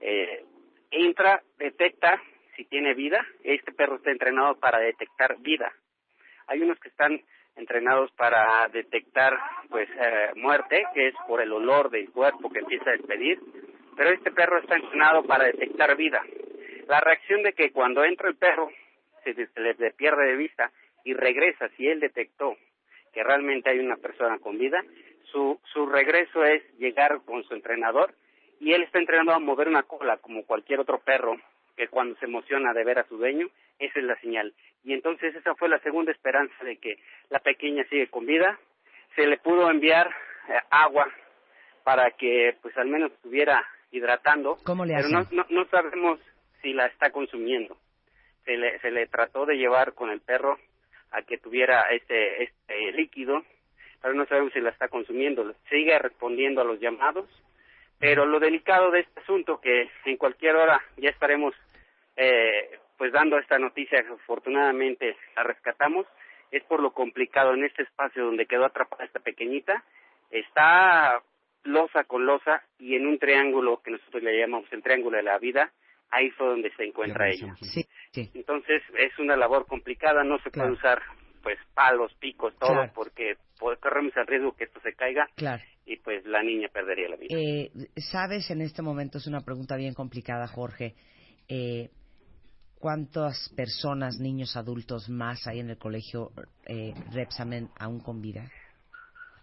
eh, 0.01 0.43
entra, 0.91 1.41
detecta 1.57 2.21
si 2.55 2.65
tiene 2.65 2.93
vida, 2.93 3.25
este 3.43 3.71
perro 3.71 3.95
está 3.95 4.11
entrenado 4.11 4.59
para 4.59 4.79
detectar 4.79 5.37
vida. 5.39 5.71
Hay 6.47 6.61
unos 6.61 6.79
que 6.79 6.89
están 6.89 7.21
entrenados 7.55 8.11
para 8.11 8.67
detectar 8.69 9.37
pues 9.69 9.89
eh, 9.89 10.31
muerte 10.35 10.85
que 10.93 11.07
es 11.07 11.15
por 11.27 11.41
el 11.41 11.51
olor 11.51 11.89
del 11.89 12.11
cuerpo 12.11 12.49
que 12.49 12.59
empieza 12.59 12.89
a 12.89 12.93
despedir 12.93 13.39
pero 13.97 14.11
este 14.11 14.31
perro 14.31 14.59
está 14.59 14.75
entrenado 14.75 15.23
para 15.23 15.45
detectar 15.45 15.97
vida. 15.97 16.23
La 16.87 17.01
reacción 17.01 17.41
de 17.41 17.53
que 17.53 17.71
cuando 17.71 18.05
entra 18.05 18.29
el 18.29 18.37
perro 18.37 18.69
se, 19.23 19.33
se 19.33 19.59
le 19.59 19.73
se 19.73 19.91
pierde 19.91 20.27
de 20.27 20.35
vista 20.37 20.71
y 21.07 21.13
regresa 21.13 21.69
si 21.77 21.87
él 21.87 22.01
detectó 22.01 22.57
que 23.13 23.23
realmente 23.23 23.69
hay 23.69 23.79
una 23.79 23.95
persona 23.95 24.37
con 24.39 24.57
vida 24.57 24.83
su 25.31 25.59
su 25.73 25.85
regreso 25.85 26.43
es 26.43 26.63
llegar 26.77 27.21
con 27.25 27.43
su 27.43 27.53
entrenador 27.53 28.13
y 28.59 28.73
él 28.73 28.83
está 28.83 28.99
entrenado 28.99 29.33
a 29.33 29.39
mover 29.39 29.67
una 29.67 29.83
cola 29.83 30.17
como 30.17 30.45
cualquier 30.45 30.79
otro 30.79 30.99
perro 30.99 31.37
que 31.77 31.87
cuando 31.87 32.15
se 32.19 32.25
emociona 32.25 32.73
de 32.73 32.83
ver 32.83 32.99
a 32.99 33.07
su 33.07 33.17
dueño, 33.17 33.47
esa 33.77 33.99
es 33.99 34.05
la 34.05 34.19
señal. 34.19 34.53
Y 34.83 34.93
entonces 34.93 35.35
esa 35.35 35.53
fue 35.55 35.69
la 35.69 35.79
segunda 35.79 36.11
esperanza 36.11 36.55
de 36.63 36.77
que 36.77 36.97
la 37.29 37.39
pequeña 37.39 37.83
sigue 37.87 38.07
con 38.07 38.25
vida. 38.25 38.59
Se 39.15 39.27
le 39.27 39.37
pudo 39.37 39.69
enviar 39.69 40.07
eh, 40.49 40.59
agua 40.71 41.07
para 41.83 42.11
que 42.11 42.57
pues 42.61 42.75
al 42.77 42.87
menos 42.87 43.11
estuviera 43.11 43.63
hidratando, 43.91 44.57
¿Cómo 44.65 44.85
le 44.85 44.95
pero 44.95 45.09
no, 45.09 45.27
no, 45.31 45.45
no 45.49 45.65
sabemos 45.69 46.19
si 46.61 46.73
la 46.73 46.87
está 46.87 47.11
consumiendo. 47.11 47.77
Se 48.43 48.57
le, 48.57 48.79
se 48.79 48.89
le 48.91 49.05
trató 49.07 49.45
de 49.45 49.57
llevar 49.57 49.93
con 49.93 50.09
el 50.09 50.19
perro 50.19 50.57
a 51.11 51.21
que 51.21 51.37
tuviera 51.37 51.81
este, 51.91 52.43
este 52.43 52.91
líquido, 52.93 53.43
pero 54.01 54.13
no 54.13 54.25
sabemos 54.25 54.53
si 54.53 54.59
la 54.59 54.69
está 54.69 54.87
consumiendo. 54.87 55.53
Sigue 55.69 55.97
respondiendo 55.99 56.61
a 56.61 56.65
los 56.65 56.79
llamados, 56.79 57.27
pero 57.99 58.25
lo 58.25 58.39
delicado 58.39 58.91
de 58.91 59.01
este 59.01 59.19
asunto 59.21 59.59
que 59.59 59.89
en 60.05 60.17
cualquier 60.17 60.55
hora 60.55 60.81
ya 60.97 61.09
estaremos 61.09 61.53
eh, 62.15 62.79
pues 62.97 63.11
dando 63.11 63.37
esta 63.37 63.59
noticia 63.59 64.03
que 64.03 64.13
afortunadamente 64.13 65.15
la 65.35 65.43
rescatamos 65.43 66.05
es 66.51 66.63
por 66.63 66.81
lo 66.81 66.93
complicado 66.93 67.53
en 67.53 67.65
este 67.65 67.83
espacio 67.83 68.25
donde 68.25 68.45
quedó 68.45 68.65
atrapada 68.65 69.05
esta 69.05 69.19
pequeñita 69.19 69.83
está 70.31 71.21
losa 71.63 72.03
con 72.05 72.25
losa 72.25 72.63
y 72.79 72.95
en 72.95 73.07
un 73.07 73.19
triángulo 73.19 73.81
que 73.83 73.91
nosotros 73.91 74.23
le 74.23 74.39
llamamos 74.39 74.71
el 74.71 74.81
triángulo 74.81 75.17
de 75.17 75.23
la 75.23 75.37
vida, 75.37 75.71
ahí 76.09 76.29
fue 76.31 76.47
donde 76.47 76.71
se 76.75 76.85
encuentra 76.85 77.29
ella. 77.29 77.53
Sí, 77.61 77.85
sí. 78.23 78.31
Entonces 78.33 78.81
es 78.97 79.17
una 79.19 79.35
labor 79.35 79.65
complicada, 79.67 80.23
no 80.23 80.37
se 80.39 80.49
puede 80.51 80.71
usar 80.71 81.01
pues 81.43 81.57
palos, 81.73 82.13
picos, 82.15 82.53
todo, 82.59 82.73
Claro. 82.73 82.91
porque 82.93 83.37
corremos 83.57 84.11
el 84.17 84.27
riesgo 84.27 84.51
que 84.53 84.65
esto 84.65 84.81
se 84.81 84.93
caiga 84.93 85.27
Claro. 85.35 85.63
y 85.85 85.95
pues 85.97 86.25
la 86.25 86.43
niña 86.43 86.67
perdería 86.67 87.07
la 87.09 87.15
vida. 87.15 87.35
Eh, 87.37 87.69
Sabes, 88.11 88.49
en 88.51 88.61
este 88.61 88.81
momento 88.81 89.17
es 89.17 89.27
una 89.27 89.41
pregunta 89.41 89.75
bien 89.77 89.93
complicada, 89.93 90.47
Jorge. 90.47 90.95
Eh, 91.47 91.89
¿Cuántas 92.79 93.51
personas, 93.55 94.19
niños, 94.19 94.55
adultos 94.57 95.09
más 95.09 95.47
hay 95.47 95.59
en 95.61 95.69
el 95.71 95.77
colegio 95.77 96.29
eh, 96.67 96.93
Repsamen 97.13 97.69
aún 97.79 97.99
con 98.01 98.21
vida? 98.21 98.43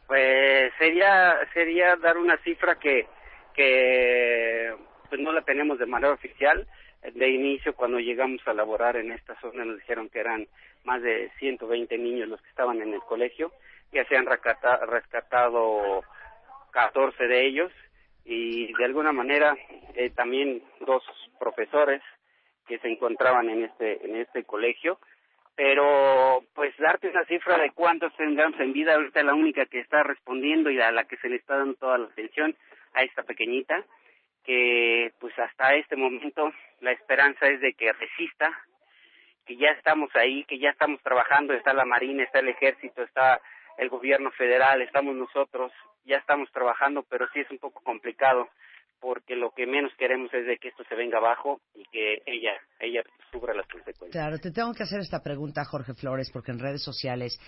Pues 0.07 0.73
sería 0.79 1.35
sería 1.53 1.97
dar 1.97 2.17
una 2.19 2.37
cifra 2.45 2.79
que 2.79 3.07
que 3.55 4.75
pues 5.09 5.21
no 5.21 5.33
la 5.33 5.43
tenemos 5.43 5.79
de 5.79 5.87
manera 5.87 6.13
oficial. 6.13 6.67
De 7.13 7.29
inicio, 7.29 7.75
cuando 7.75 7.99
llegamos 8.01 8.41
a 8.47 8.55
laborar 8.55 8.97
en 8.97 9.13
esta 9.13 9.39
zona, 9.41 9.65
nos 9.65 9.77
dijeron 9.79 10.09
que 10.09 10.21
eran 10.21 10.47
más 10.85 11.03
de 11.03 11.31
120 11.39 11.99
niños 11.99 12.29
los 12.29 12.41
que 12.41 12.49
estaban 12.49 12.81
en 12.81 12.95
el 12.95 13.01
colegio. 13.03 13.53
Ya 13.93 14.05
se 14.07 14.17
han 14.17 14.27
rescata- 14.27 14.85
rescatado 14.87 16.03
14 16.73 17.27
de 17.27 17.47
ellos 17.47 17.73
y 18.25 18.73
de 18.73 18.85
alguna 18.85 19.13
manera 19.13 19.57
eh, 19.95 20.11
también 20.11 20.63
dos 20.81 21.03
profesores 21.39 22.03
que 22.67 22.79
se 22.79 22.89
encontraban 22.89 23.51
en 23.51 23.65
este 23.65 24.05
en 24.05 24.17
este 24.17 24.45
colegio 24.45 24.99
pero 25.55 26.43
pues 26.55 26.75
darte 26.79 27.09
una 27.11 27.25
cifra 27.27 27.59
de 27.59 27.71
cuántos 27.73 28.15
tengamos 28.17 28.59
en 28.59 28.73
vida 28.73 28.95
ahorita 28.95 29.23
la 29.23 29.35
única 29.35 29.67
que 29.67 29.81
está 29.81 30.03
respondiendo 30.03 30.71
y 30.71 30.81
a 30.81 30.91
la 30.91 31.05
que 31.05 31.17
se 31.19 31.29
le 31.29 31.37
está 31.37 31.59
dando 31.59 31.75
toda 31.75 31.99
la 31.99 32.07
atención 32.07 32.57
a 32.95 33.03
esta 33.03 33.23
pequeñita 33.23 33.85
que 34.45 35.13
pues 35.19 35.37
hasta 35.39 35.75
este 35.75 35.97
momento 35.97 36.53
la 36.81 36.93
esperanza 36.93 37.47
es 37.47 37.61
de 37.61 37.75
que 37.75 37.93
resista 37.93 38.51
que 39.47 39.57
ya 39.57 39.71
estamos 39.71 40.15
ahí 40.15 40.45
que 40.45 40.59
ya 40.59 40.71
estamos 40.71 41.01
trabajando 41.03 41.55
está 41.55 41.73
la 41.73 41.85
marina 41.85 42.23
está 42.23 42.41
el 42.41 42.49
ejército 42.49 43.03
está 43.03 43.41
el 43.79 43.89
gobierno 43.89 44.31
federal 44.33 44.83
estamos 44.83 45.15
nosotros 45.15 45.73
ya 46.05 46.19
estamos 46.19 46.51
trabajando 46.53 47.03
pero 47.09 47.27
sí 47.33 47.41
es 47.41 47.51
un 47.51 47.59
poco 47.59 47.83
complicado 47.83 48.49
porque 49.05 49.37
lo 49.37 49.51
que 49.51 49.67
menos 49.67 49.93
queremos 49.99 50.33
es 50.33 50.47
de 50.47 50.57
que 50.57 50.69
esto 50.69 50.83
se 50.89 50.95
venga 50.95 51.19
abajo 51.19 51.61
y 51.75 51.85
que 51.93 52.23
ella 52.25 52.53
ella 52.81 53.03
sufra 53.31 53.55
las 53.55 53.67
consecuencias 53.67 54.11
Claro, 54.11 54.39
te 54.39 54.51
tengo 54.51 54.73
que 54.73 54.83
hacer 54.83 55.01
esta 55.01 55.23
pregunta, 55.23 55.65
Jorge 55.65 55.93
Flores, 55.93 56.31
porque 56.33 56.53
en 56.53 56.59
redes 56.59 56.83
sociales 56.83 57.39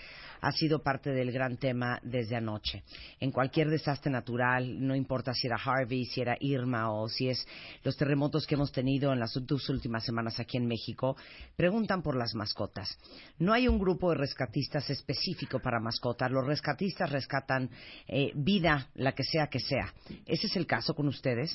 ha 0.41 0.51
sido 0.51 0.83
parte 0.83 1.11
del 1.11 1.31
gran 1.31 1.57
tema 1.57 1.99
desde 2.03 2.35
anoche. 2.35 2.83
En 3.19 3.31
cualquier 3.31 3.69
desastre 3.69 4.11
natural, 4.11 4.85
no 4.85 4.95
importa 4.95 5.33
si 5.33 5.47
era 5.47 5.57
Harvey, 5.57 6.05
si 6.05 6.21
era 6.21 6.37
Irma 6.39 6.91
o 6.93 7.07
si 7.07 7.29
es 7.29 7.47
los 7.83 7.97
terremotos 7.97 8.45
que 8.45 8.55
hemos 8.55 8.71
tenido 8.71 9.11
en 9.13 9.19
las 9.19 9.33
dos 9.33 9.69
últimas 9.69 10.05
semanas 10.05 10.39
aquí 10.39 10.57
en 10.57 10.67
México, 10.67 11.15
preguntan 11.55 12.01
por 12.03 12.15
las 12.15 12.35
mascotas. 12.35 12.97
No 13.39 13.53
hay 13.53 13.67
un 13.67 13.79
grupo 13.79 14.11
de 14.11 14.17
rescatistas 14.17 14.89
específico 14.89 15.59
para 15.59 15.79
mascotas. 15.79 16.31
Los 16.31 16.45
rescatistas 16.45 17.11
rescatan 17.11 17.69
eh, 18.07 18.31
vida, 18.35 18.89
la 18.95 19.13
que 19.13 19.23
sea 19.23 19.47
que 19.47 19.59
sea. 19.59 19.93
¿Ese 20.25 20.47
es 20.47 20.55
el 20.55 20.67
caso 20.67 20.93
con 20.93 21.07
ustedes? 21.07 21.46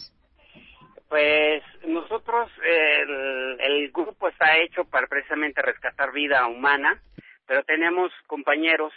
Pues 1.08 1.62
nosotros, 1.86 2.50
el, 2.64 3.90
grupo 3.92 4.28
está 4.28 4.58
hecho 4.58 4.84
para 4.84 5.06
precisamente 5.06 5.60
rescatar 5.60 6.10
vida 6.12 6.46
humana, 6.46 7.02
pero 7.46 7.62
tenemos 7.64 8.10
compañeros 8.26 8.92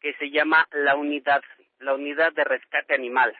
que 0.00 0.14
se 0.14 0.30
llama 0.30 0.68
la 0.70 0.94
unidad, 0.94 1.42
la 1.80 1.94
unidad 1.94 2.32
de 2.32 2.44
rescate 2.44 2.94
animal. 2.94 3.36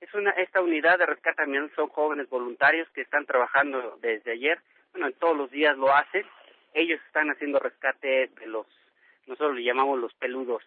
Es 0.00 0.12
una, 0.14 0.30
esta 0.30 0.60
unidad 0.60 0.98
de 0.98 1.06
rescate 1.06 1.42
animal 1.42 1.70
son 1.76 1.88
jóvenes 1.90 2.28
voluntarios 2.28 2.88
que 2.90 3.02
están 3.02 3.24
trabajando 3.24 3.98
desde 4.02 4.32
ayer, 4.32 4.58
bueno, 4.94 5.10
todos 5.18 5.36
los 5.36 5.50
días 5.50 5.76
lo 5.76 5.94
hacen. 5.94 6.24
Ellos 6.72 7.00
están 7.06 7.28
haciendo 7.30 7.58
rescate 7.58 8.30
de 8.38 8.46
los, 8.46 8.66
nosotros 9.26 9.56
le 9.56 9.64
llamamos 9.64 9.98
los 9.98 10.14
peludos, 10.14 10.62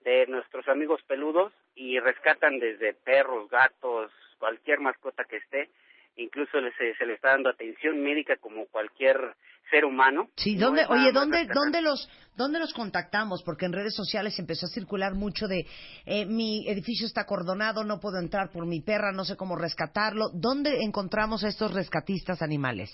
de 0.00 0.26
nuestros 0.26 0.66
amigos 0.68 1.02
peludos 1.02 1.52
y 1.74 1.98
rescatan 1.98 2.58
desde 2.58 2.94
perros, 2.94 3.48
gatos, 3.50 4.12
cualquier 4.38 4.80
mascota 4.80 5.24
que 5.24 5.36
esté 5.36 5.70
incluso 6.18 6.58
se, 6.76 6.94
se 6.94 7.06
le 7.06 7.14
está 7.14 7.30
dando 7.30 7.48
atención 7.48 8.02
médica 8.02 8.36
como 8.36 8.66
cualquier 8.66 9.16
ser 9.70 9.84
humano. 9.84 10.28
Sí, 10.36 10.56
¿dónde, 10.56 10.84
oye, 10.88 11.12
¿dónde. 11.12 11.46
¿dónde, 11.52 11.82
los, 11.82 12.08
¿dónde 12.36 12.58
los 12.58 12.72
contactamos? 12.72 13.42
Porque 13.44 13.66
en 13.66 13.72
redes 13.72 13.94
sociales 13.94 14.38
empezó 14.38 14.66
a 14.66 14.70
circular 14.70 15.14
mucho 15.14 15.46
de 15.46 15.66
eh, 16.06 16.26
mi 16.26 16.68
edificio 16.68 17.06
está 17.06 17.22
acordonado, 17.22 17.84
no 17.84 18.00
puedo 18.00 18.18
entrar 18.18 18.50
por 18.50 18.66
mi 18.66 18.80
perra, 18.80 19.12
no 19.12 19.24
sé 19.24 19.36
cómo 19.36 19.56
rescatarlo. 19.56 20.30
¿Dónde 20.34 20.82
encontramos 20.82 21.44
a 21.44 21.48
estos 21.48 21.74
rescatistas 21.74 22.42
animales? 22.42 22.90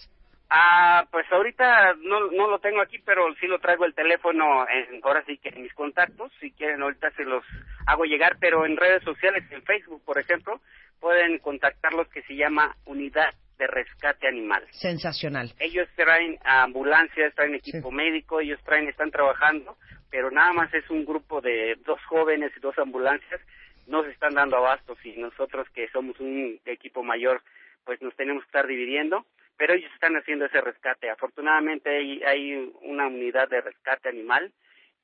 Ah, 0.50 1.04
pues 1.10 1.26
ahorita 1.32 1.94
no, 2.02 2.30
no 2.30 2.48
lo 2.48 2.58
tengo 2.58 2.80
aquí, 2.82 2.98
pero 3.04 3.22
sí 3.40 3.46
lo 3.46 3.58
traigo 3.58 3.86
el 3.86 3.94
teléfono, 3.94 4.66
en, 4.68 5.00
ahora 5.02 5.24
sí 5.26 5.38
que 5.38 5.48
en 5.48 5.62
mis 5.62 5.74
contactos, 5.74 6.30
si 6.38 6.52
quieren 6.52 6.82
ahorita 6.82 7.10
se 7.12 7.24
los 7.24 7.44
hago 7.86 8.04
llegar, 8.04 8.36
pero 8.38 8.66
en 8.66 8.76
redes 8.76 9.02
sociales, 9.02 9.42
en 9.50 9.62
Facebook, 9.62 10.02
por 10.04 10.18
ejemplo, 10.18 10.60
pueden 11.04 11.38
contactarlos 11.38 12.08
que 12.08 12.22
se 12.22 12.34
llama 12.34 12.74
Unidad 12.86 13.34
de 13.58 13.66
Rescate 13.66 14.26
Animal. 14.26 14.66
Sensacional. 14.70 15.52
Ellos 15.58 15.86
traen 15.96 16.38
ambulancias, 16.42 17.34
traen 17.34 17.56
equipo 17.56 17.90
médico, 17.90 18.40
ellos 18.40 18.58
traen, 18.64 18.88
están 18.88 19.10
trabajando, 19.10 19.76
pero 20.10 20.30
nada 20.30 20.54
más 20.54 20.72
es 20.72 20.88
un 20.88 21.04
grupo 21.04 21.42
de 21.42 21.76
dos 21.84 22.00
jóvenes 22.06 22.52
y 22.56 22.60
dos 22.60 22.78
ambulancias, 22.78 23.38
no 23.86 24.02
se 24.02 24.12
están 24.12 24.32
dando 24.32 24.56
abastos 24.56 24.96
y 25.04 25.12
nosotros 25.18 25.68
que 25.74 25.88
somos 25.88 26.18
un 26.20 26.58
equipo 26.64 27.02
mayor, 27.02 27.42
pues 27.84 28.00
nos 28.00 28.16
tenemos 28.16 28.42
que 28.44 28.48
estar 28.48 28.66
dividiendo, 28.66 29.26
pero 29.58 29.74
ellos 29.74 29.92
están 29.92 30.16
haciendo 30.16 30.46
ese 30.46 30.62
rescate. 30.62 31.10
Afortunadamente 31.10 31.90
hay, 31.90 32.22
hay 32.22 32.72
una 32.80 33.08
unidad 33.08 33.50
de 33.50 33.60
rescate 33.60 34.08
animal 34.08 34.50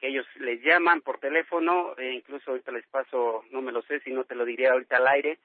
que 0.00 0.08
ellos 0.08 0.24
les 0.36 0.62
llaman 0.62 1.02
por 1.02 1.18
teléfono, 1.20 1.94
e 1.98 2.14
incluso 2.14 2.52
ahorita 2.52 2.72
les 2.72 2.86
paso, 2.86 3.44
no 3.50 3.60
me 3.60 3.70
lo 3.70 3.82
sé, 3.82 4.00
si 4.00 4.10
no 4.12 4.24
te 4.24 4.34
lo 4.34 4.46
diría 4.46 4.72
ahorita 4.72 4.96
al 4.96 5.06
aire, 5.08 5.38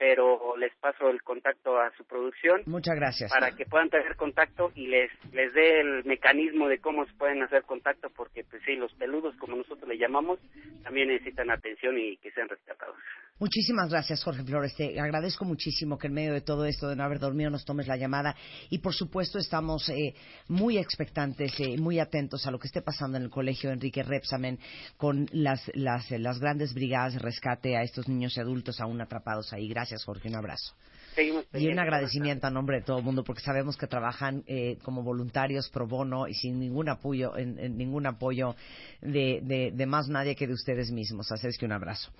pero 0.00 0.56
les 0.56 0.74
paso 0.76 1.10
el 1.10 1.22
contacto 1.22 1.78
a 1.78 1.94
su 1.94 2.04
producción 2.06 2.62
Muchas 2.64 2.96
gracias. 2.96 3.30
para 3.30 3.52
que 3.54 3.66
puedan 3.66 3.90
tener 3.90 4.16
contacto 4.16 4.72
y 4.74 4.86
les 4.86 5.10
les 5.32 5.52
dé 5.52 5.80
el 5.80 6.04
mecanismo 6.06 6.68
de 6.68 6.78
cómo 6.78 7.04
se 7.04 7.12
pueden 7.12 7.42
hacer 7.42 7.64
contacto 7.64 8.08
porque 8.16 8.42
pues 8.44 8.62
sí 8.64 8.76
los 8.76 8.92
peludos 8.94 9.36
como 9.36 9.56
nosotros 9.56 9.86
le 9.86 9.98
llamamos 9.98 10.38
también 10.82 11.08
necesitan 11.08 11.50
atención 11.50 11.98
y 11.98 12.16
que 12.16 12.30
sean 12.30 12.48
rescatados 12.48 12.96
Muchísimas 13.40 13.88
gracias, 13.88 14.22
Jorge 14.22 14.44
Flores. 14.44 14.76
Te 14.76 15.00
agradezco 15.00 15.46
muchísimo 15.46 15.96
que 15.96 16.08
en 16.08 16.12
medio 16.12 16.34
de 16.34 16.42
todo 16.42 16.66
esto 16.66 16.88
de 16.88 16.94
no 16.94 17.04
haber 17.04 17.18
dormido 17.18 17.48
nos 17.48 17.64
tomes 17.64 17.88
la 17.88 17.96
llamada. 17.96 18.36
Y 18.68 18.80
por 18.80 18.92
supuesto 18.92 19.38
estamos 19.38 19.88
eh, 19.88 20.14
muy 20.48 20.76
expectantes, 20.76 21.58
eh, 21.58 21.78
muy 21.78 22.00
atentos 22.00 22.46
a 22.46 22.50
lo 22.50 22.58
que 22.58 22.66
esté 22.66 22.82
pasando 22.82 23.16
en 23.16 23.22
el 23.24 23.30
colegio 23.30 23.70
Enrique 23.70 24.02
Repsamen 24.02 24.58
con 24.98 25.26
las, 25.32 25.70
las, 25.72 26.10
las 26.10 26.38
grandes 26.38 26.74
brigadas 26.74 27.14
de 27.14 27.20
rescate 27.20 27.78
a 27.78 27.82
estos 27.82 28.08
niños 28.08 28.36
y 28.36 28.40
adultos 28.40 28.78
aún 28.78 29.00
atrapados 29.00 29.54
ahí. 29.54 29.68
Gracias, 29.68 29.89
Jorge. 29.98 30.28
Un 30.28 30.36
abrazo. 30.36 30.74
Seguimos 31.14 31.44
Y 31.54 31.66
un 31.66 31.78
agradecimiento 31.80 32.46
a 32.46 32.50
nombre 32.50 32.76
de 32.78 32.82
todo 32.84 32.98
el 32.98 33.04
mundo 33.04 33.24
porque 33.24 33.42
sabemos 33.42 33.76
que 33.76 33.88
trabajan 33.88 34.44
eh, 34.46 34.78
como 34.84 35.02
voluntarios 35.02 35.68
pro 35.68 35.84
bono 35.88 36.28
y 36.28 36.34
sin 36.34 36.60
ningún 36.60 36.88
apoyo, 36.88 37.36
en, 37.36 37.58
en 37.58 37.76
ningún 37.76 38.06
apoyo 38.06 38.54
de, 39.02 39.40
de- 39.42 39.72
de 39.74 39.86
más 39.86 40.08
nadie 40.08 40.36
que 40.36 40.46
de 40.46 40.52
ustedes 40.52 40.92
mismos. 40.92 41.32
Así 41.32 41.48
es 41.48 41.58
que 41.58 41.66
un 41.66 41.72
abrazo. 41.72 42.12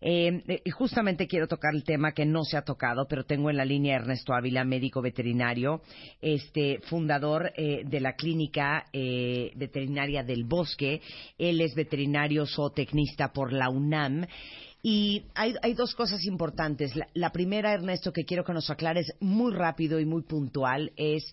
Eh, 0.00 0.42
eh, 0.48 0.62
y 0.64 0.70
justamente 0.70 1.26
quiero 1.26 1.48
tocar 1.48 1.74
el 1.74 1.84
tema 1.84 2.12
que 2.12 2.24
no 2.24 2.42
se 2.44 2.56
ha 2.56 2.62
tocado, 2.62 3.06
pero 3.06 3.24
tengo 3.24 3.50
en 3.50 3.58
la 3.58 3.66
línea 3.66 3.96
a 3.98 4.00
Ernesto 4.00 4.32
Ávila, 4.32 4.64
médico 4.64 5.02
veterinario, 5.02 5.82
este 6.22 6.80
fundador 6.88 7.52
eh, 7.56 7.82
de 7.84 8.00
la 8.00 8.14
clínica 8.14 8.86
eh, 8.94 9.52
veterinaria 9.56 10.22
del 10.22 10.44
Bosque. 10.44 11.02
Él 11.36 11.60
es 11.60 11.74
veterinario 11.74 12.46
zootecnista 12.46 13.34
por 13.34 13.52
la 13.52 13.68
UNAM. 13.68 14.26
Y 14.82 15.26
hay, 15.34 15.74
dos 15.74 15.94
cosas 15.94 16.24
importantes. 16.24 16.96
La, 16.96 17.06
la 17.14 17.32
primera, 17.32 17.72
Ernesto, 17.74 18.12
que 18.12 18.24
quiero 18.24 18.44
que 18.44 18.54
nos 18.54 18.70
aclares 18.70 19.12
muy 19.20 19.52
rápido 19.52 20.00
y 20.00 20.06
muy 20.06 20.22
puntual, 20.22 20.92
es 20.96 21.24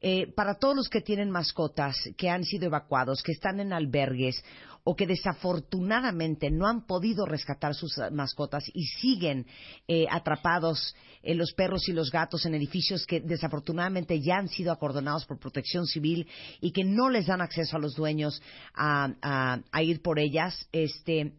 eh, 0.00 0.32
para 0.34 0.54
todos 0.54 0.76
los 0.76 0.88
que 0.88 1.00
tienen 1.00 1.30
mascotas, 1.30 1.96
que 2.16 2.30
han 2.30 2.44
sido 2.44 2.66
evacuados, 2.66 3.22
que 3.22 3.32
están 3.32 3.60
en 3.60 3.72
albergues 3.72 4.42
o 4.82 4.96
que 4.96 5.06
desafortunadamente 5.06 6.50
no 6.50 6.66
han 6.66 6.86
podido 6.86 7.26
rescatar 7.26 7.74
sus 7.74 7.98
eh, 7.98 8.10
mascotas 8.10 8.64
y 8.72 8.86
siguen 8.86 9.46
eh, 9.86 10.06
atrapados 10.10 10.94
eh, 11.22 11.34
los 11.34 11.52
perros 11.52 11.86
y 11.88 11.92
los 11.92 12.10
gatos 12.10 12.46
en 12.46 12.54
edificios 12.54 13.04
que 13.04 13.20
desafortunadamente 13.20 14.20
ya 14.22 14.38
han 14.38 14.48
sido 14.48 14.72
acordonados 14.72 15.26
por 15.26 15.38
protección 15.38 15.86
civil 15.86 16.26
y 16.62 16.72
que 16.72 16.84
no 16.84 17.10
les 17.10 17.26
dan 17.26 17.42
acceso 17.42 17.76
a 17.76 17.80
los 17.80 17.94
dueños 17.94 18.40
a- 18.74 19.58
a 19.70 19.82
ir 19.82 20.00
por 20.00 20.18
ellas. 20.18 20.66
Este, 20.72 21.32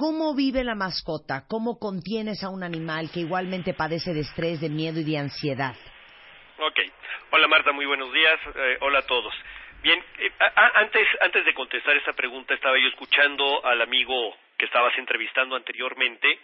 ¿Cómo 0.00 0.34
vive 0.34 0.64
la 0.64 0.74
mascota? 0.74 1.44
¿Cómo 1.46 1.78
contienes 1.78 2.42
a 2.42 2.48
un 2.48 2.62
animal 2.62 3.10
que 3.12 3.20
igualmente 3.20 3.74
padece 3.74 4.14
de 4.14 4.20
estrés, 4.20 4.58
de 4.58 4.70
miedo 4.70 4.98
y 4.98 5.04
de 5.04 5.18
ansiedad? 5.18 5.76
Ok. 6.56 6.80
Hola 7.32 7.46
Marta, 7.48 7.70
muy 7.72 7.84
buenos 7.84 8.10
días. 8.10 8.40
Eh, 8.54 8.78
hola 8.80 9.00
a 9.00 9.06
todos. 9.06 9.34
Bien, 9.82 10.02
eh, 10.20 10.32
antes, 10.76 11.06
antes 11.20 11.44
de 11.44 11.52
contestar 11.52 11.94
esta 11.98 12.14
pregunta 12.14 12.54
estaba 12.54 12.78
yo 12.78 12.88
escuchando 12.88 13.62
al 13.62 13.82
amigo 13.82 14.34
que 14.56 14.64
estabas 14.64 14.96
entrevistando 14.96 15.54
anteriormente 15.54 16.38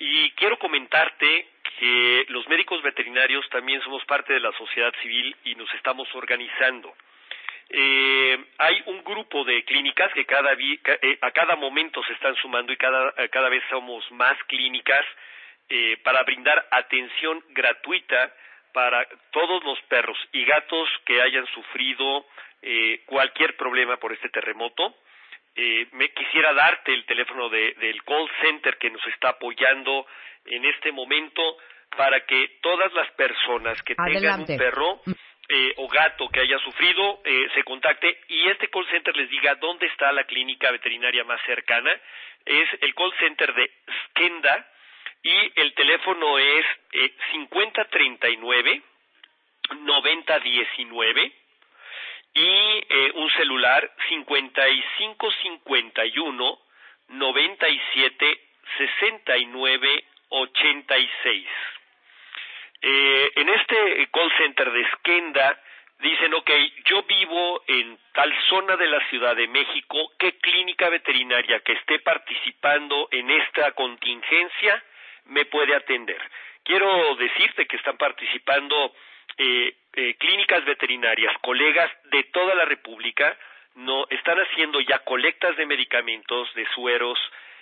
Y 0.00 0.32
quiero 0.32 0.58
comentarte 0.58 1.46
que 1.78 2.24
los 2.30 2.48
médicos 2.48 2.82
veterinarios 2.82 3.48
también 3.50 3.80
somos 3.82 4.04
parte 4.06 4.32
de 4.32 4.40
la 4.40 4.50
sociedad 4.58 4.92
civil 5.00 5.36
y 5.44 5.54
nos 5.54 5.72
estamos 5.74 6.12
organizando. 6.12 6.92
Eh, 7.68 8.38
hay 8.58 8.82
un 8.86 9.02
grupo 9.02 9.44
de 9.44 9.64
clínicas 9.64 10.12
que 10.12 10.24
cada 10.24 10.52
eh, 10.52 11.18
a 11.20 11.30
cada 11.32 11.56
momento 11.56 12.02
se 12.04 12.12
están 12.12 12.36
sumando 12.36 12.72
y 12.72 12.76
cada, 12.76 13.12
eh, 13.16 13.28
cada 13.28 13.48
vez 13.48 13.62
somos 13.68 14.08
más 14.12 14.36
clínicas 14.44 15.04
eh, 15.68 15.96
para 16.04 16.22
brindar 16.22 16.64
atención 16.70 17.42
gratuita 17.48 18.32
para 18.72 19.04
todos 19.32 19.64
los 19.64 19.80
perros 19.88 20.16
y 20.32 20.44
gatos 20.44 20.88
que 21.04 21.20
hayan 21.20 21.46
sufrido 21.46 22.26
eh, 22.62 23.02
cualquier 23.06 23.56
problema 23.56 23.96
por 23.96 24.12
este 24.12 24.28
terremoto. 24.28 24.94
Eh, 25.56 25.88
me 25.92 26.10
quisiera 26.10 26.52
darte 26.52 26.92
el 26.92 27.04
teléfono 27.06 27.48
de, 27.48 27.72
del 27.74 28.02
call 28.04 28.28
center 28.42 28.76
que 28.76 28.90
nos 28.90 29.04
está 29.06 29.30
apoyando 29.30 30.06
en 30.44 30.64
este 30.66 30.92
momento 30.92 31.42
para 31.96 32.20
que 32.26 32.58
todas 32.60 32.92
las 32.92 33.10
personas 33.12 33.82
que 33.82 33.94
tengan 33.94 34.40
un 34.40 34.46
perro 34.46 35.00
eh, 35.48 35.74
o 35.76 35.86
gato 35.88 36.28
que 36.28 36.40
haya 36.40 36.58
sufrido 36.58 37.22
eh, 37.24 37.48
se 37.54 37.64
contacte 37.64 38.20
y 38.28 38.48
este 38.48 38.68
call 38.68 38.86
center 38.88 39.16
les 39.16 39.30
diga 39.30 39.54
dónde 39.56 39.86
está 39.86 40.12
la 40.12 40.24
clínica 40.24 40.70
veterinaria 40.70 41.24
más 41.24 41.40
cercana. 41.42 41.90
Es 42.44 42.68
el 42.80 42.94
call 42.94 43.12
center 43.18 43.52
de 43.54 43.70
Skenda 44.06 44.70
y 45.22 45.52
el 45.60 45.72
teléfono 45.74 46.38
es 46.38 46.64
eh, 46.92 47.14
5039 47.32 48.82
9019 49.80 51.32
y 52.34 52.84
eh, 52.88 53.10
un 53.14 53.28
celular 53.30 53.90
5551 54.08 56.58
97 57.08 58.40
69 58.78 60.04
86. 60.28 61.46
Eh, 62.82 63.32
en 63.36 63.48
este 63.48 64.08
call 64.10 64.32
center 64.36 64.70
de 64.70 64.86
Skenda 64.92 65.60
dicen, 66.00 66.34
ok, 66.34 66.50
yo 66.84 67.02
vivo 67.04 67.62
en 67.66 67.98
tal 68.12 68.32
zona 68.48 68.76
de 68.76 68.86
la 68.86 69.00
Ciudad 69.08 69.34
de 69.34 69.48
México, 69.48 70.12
¿qué 70.18 70.38
clínica 70.38 70.88
veterinaria 70.88 71.60
que 71.60 71.72
esté 71.72 72.00
participando 72.00 73.08
en 73.10 73.30
esta 73.30 73.72
contingencia 73.72 74.82
me 75.26 75.46
puede 75.46 75.74
atender? 75.74 76.20
Quiero 76.62 77.14
decirte 77.16 77.66
que 77.66 77.76
están 77.76 77.96
participando 77.96 78.94
eh, 79.38 79.74
eh, 79.94 80.14
clínicas 80.18 80.64
veterinarias, 80.64 81.32
colegas 81.40 81.90
de 82.10 82.24
toda 82.24 82.54
la 82.54 82.64
República, 82.64 83.36
no 83.76 84.06
están 84.10 84.38
haciendo 84.38 84.80
ya 84.80 84.98
colectas 85.00 85.56
de 85.56 85.66
medicamentos, 85.66 86.52
de 86.54 86.66
sueros, 86.74 87.18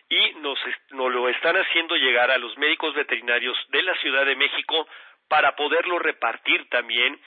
y 0.09 0.35
nos, 0.41 0.59
nos 0.91 1.13
lo 1.13 1.29
están 1.29 1.57
haciendo 1.57 1.97
llegar 1.97 2.31
a 2.31 2.39
los 2.39 2.57
médicos 2.59 2.95
veterinarios 2.95 3.57
de 3.71 3.83
la 3.83 3.95
Ciudad 4.01 4.27
de 4.27 4.37
México 4.37 4.87
para 5.29 5.57
poderlo 5.57 5.99
repartir 5.99 6.69
también 6.69 7.19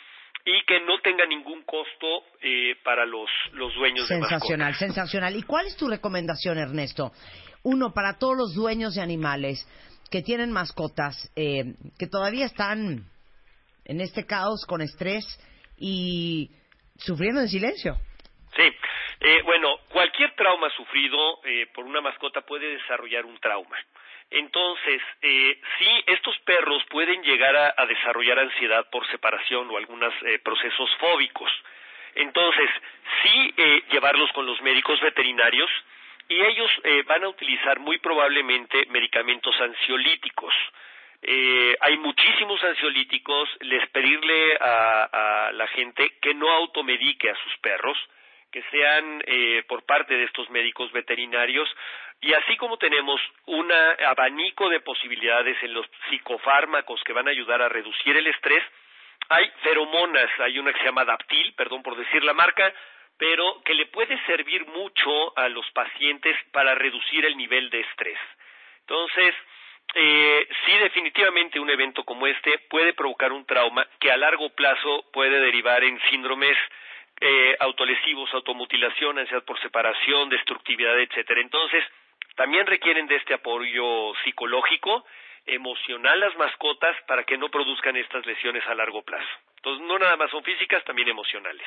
y 0.46 0.64
que 0.66 0.80
no 0.82 1.00
tenga 1.02 1.26
ningún 1.26 1.64
costo 1.64 2.24
eh, 2.42 2.76
para 2.84 3.06
los, 3.06 3.30
los 3.54 3.74
dueños 3.76 4.08
sensacional, 4.08 4.74
de 4.74 4.80
Sensacional, 4.80 5.36
¿Y 5.36 5.44
cuál 5.44 5.68
es 5.68 5.76
tu 5.76 5.90
recomendación, 5.90 6.58
Ernesto? 6.58 7.12
Uno, 7.64 7.94
para 7.94 8.18
todos 8.18 8.38
los 8.38 8.54
dueños 8.54 8.96
de 8.96 9.02
animales 9.02 9.68
que 10.10 10.22
tienen 10.22 10.52
mascotas, 10.52 11.32
eh, 11.36 11.74
que 12.00 12.08
todavía 12.08 12.46
están 12.46 13.04
en 13.84 14.02
este 14.02 14.26
caos 14.26 14.66
con 14.66 14.82
estrés 14.82 15.26
y 15.78 16.50
sufriendo 16.98 17.42
en 17.42 17.50
silencio. 17.50 17.98
Sí, 18.56 18.64
eh, 19.20 19.42
bueno, 19.44 19.80
cualquier 19.90 20.36
trauma 20.36 20.70
sufrido 20.72 21.40
eh, 21.44 21.68
por 21.74 21.86
una 21.86 22.02
mascota 22.02 22.42
puede 22.42 22.78
desarrollar 22.78 23.26
un 23.26 23.38
trauma. 23.40 23.78
Entonces, 24.30 25.02
eh, 25.22 25.60
sí, 25.80 26.04
estos 26.08 26.38
perros 26.40 26.84
pueden 26.90 27.24
llegar 27.24 27.56
a, 27.56 27.86
desarrollar 27.86 28.40
ansiedad 28.40 28.90
por 28.90 29.08
separación 29.10 29.70
o 29.70 29.78
algunos 29.78 30.14
eh, 30.24 30.40
procesos 30.40 30.90
fóbicos. 31.00 31.50
Entonces, 32.16 32.70
sí 33.24 33.54
eh, 33.56 33.84
llevarlos 33.92 34.30
con 34.34 34.46
los 34.46 34.62
médicos 34.62 35.00
veterinarios 35.00 35.70
y 36.28 36.42
ellos 36.42 36.70
eh, 36.84 37.04
van 37.08 37.24
a 37.24 37.30
utilizar 37.30 37.80
muy 37.80 38.00
probablemente 38.00 38.86
medicamentos 38.90 39.56
ansiolíticos. 39.62 40.54
Hay 41.82 41.98
muchísimos 41.98 42.64
ansiolíticos, 42.64 43.50
les 43.62 43.90
pedirle 43.90 44.56
a, 44.62 45.48
a 45.48 45.52
la 45.52 45.68
gente 45.68 46.14
que 46.22 46.34
no 46.34 46.50
automedique 46.50 47.30
a 47.30 47.36
sus 47.36 47.58
perros, 47.58 47.98
que 48.58 48.64
sean 48.72 49.24
eh, 49.28 49.64
por 49.68 49.86
parte 49.86 50.16
de 50.16 50.24
estos 50.24 50.50
médicos 50.50 50.92
veterinarios 50.92 51.70
y 52.22 52.34
así 52.34 52.58
como 52.58 52.78
tenemos 52.78 53.22
un 53.46 53.72
abanico 53.72 54.68
de 54.70 54.80
posibilidades 54.80 55.62
en 55.62 55.76
los 55.76 55.86
psicofármacos 56.10 57.04
que 57.04 57.14
van 57.14 57.28
a 57.28 57.32
ayudar 57.32 57.62
a 57.62 57.70
reducir 57.70 58.18
el 58.18 58.26
estrés, 58.26 58.64
hay 59.30 59.48
feromonas, 59.62 60.28
hay 60.40 60.58
una 60.58 60.74
que 60.74 60.80
se 60.80 60.86
llama 60.86 61.06
Daptil, 61.06 61.54
perdón 61.54 61.84
por 61.84 61.96
decir 61.96 62.24
la 62.24 62.34
marca, 62.34 62.74
pero 63.20 63.62
que 63.64 63.76
le 63.76 63.86
puede 63.86 64.20
servir 64.26 64.66
mucho 64.66 65.38
a 65.38 65.50
los 65.50 65.70
pacientes 65.70 66.36
para 66.52 66.74
reducir 66.74 67.26
el 67.26 67.38
nivel 67.38 67.70
de 67.70 67.82
estrés. 67.82 68.18
Entonces, 68.80 69.36
eh, 69.94 70.48
sí, 70.66 70.72
definitivamente 70.80 71.60
un 71.60 71.70
evento 71.70 72.04
como 72.04 72.26
este 72.26 72.58
puede 72.70 72.94
provocar 72.94 73.32
un 73.32 73.46
trauma 73.46 73.88
que 74.00 74.12
a 74.12 74.18
largo 74.18 74.50
plazo 74.50 75.06
puede 75.14 75.40
derivar 75.42 75.84
en 75.84 76.00
síndromes 76.10 76.58
eh, 77.20 77.56
autolesivos, 77.60 78.34
automutilación, 78.34 79.20
ansiedad 79.20 79.44
por 79.44 79.60
separación, 79.62 80.30
destructividad, 80.30 81.00
etcétera. 81.00 81.42
Entonces, 81.42 81.84
también 82.36 82.66
requieren 82.68 83.08
de 83.08 83.16
este 83.16 83.34
apoyo 83.34 84.14
psicológico, 84.24 85.06
emocional 85.46 86.20
las 86.20 86.38
mascotas 86.38 86.96
para 87.08 87.24
que 87.24 87.38
no 87.38 87.50
produzcan 87.50 87.96
estas 87.96 88.26
lesiones 88.26 88.64
a 88.68 88.76
largo 88.76 89.02
plazo. 89.02 89.28
Entonces, 89.56 89.88
no 89.88 89.98
nada 89.98 90.16
más 90.18 90.30
son 90.30 90.44
físicas, 90.44 90.84
también 90.84 91.08
emocionales. 91.08 91.66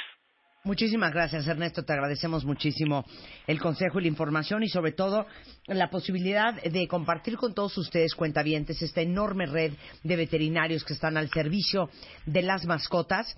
Muchísimas 0.62 1.12
gracias, 1.12 1.48
Ernesto. 1.48 1.84
Te 1.84 1.94
agradecemos 1.94 2.44
muchísimo 2.44 3.04
el 3.46 3.58
consejo 3.58 3.98
y 3.98 4.02
la 4.02 4.08
información 4.08 4.62
y, 4.62 4.68
sobre 4.68 4.92
todo, 4.92 5.26
la 5.66 5.88
posibilidad 5.88 6.52
de 6.62 6.86
compartir 6.86 7.36
con 7.36 7.54
todos 7.54 7.78
ustedes, 7.78 8.14
cuentavientes, 8.14 8.82
esta 8.82 9.00
enorme 9.00 9.46
red 9.46 9.72
de 10.02 10.16
veterinarios 10.16 10.84
que 10.84 10.92
están 10.92 11.16
al 11.16 11.30
servicio 11.30 11.88
de 12.26 12.42
las 12.42 12.66
mascotas 12.66 13.34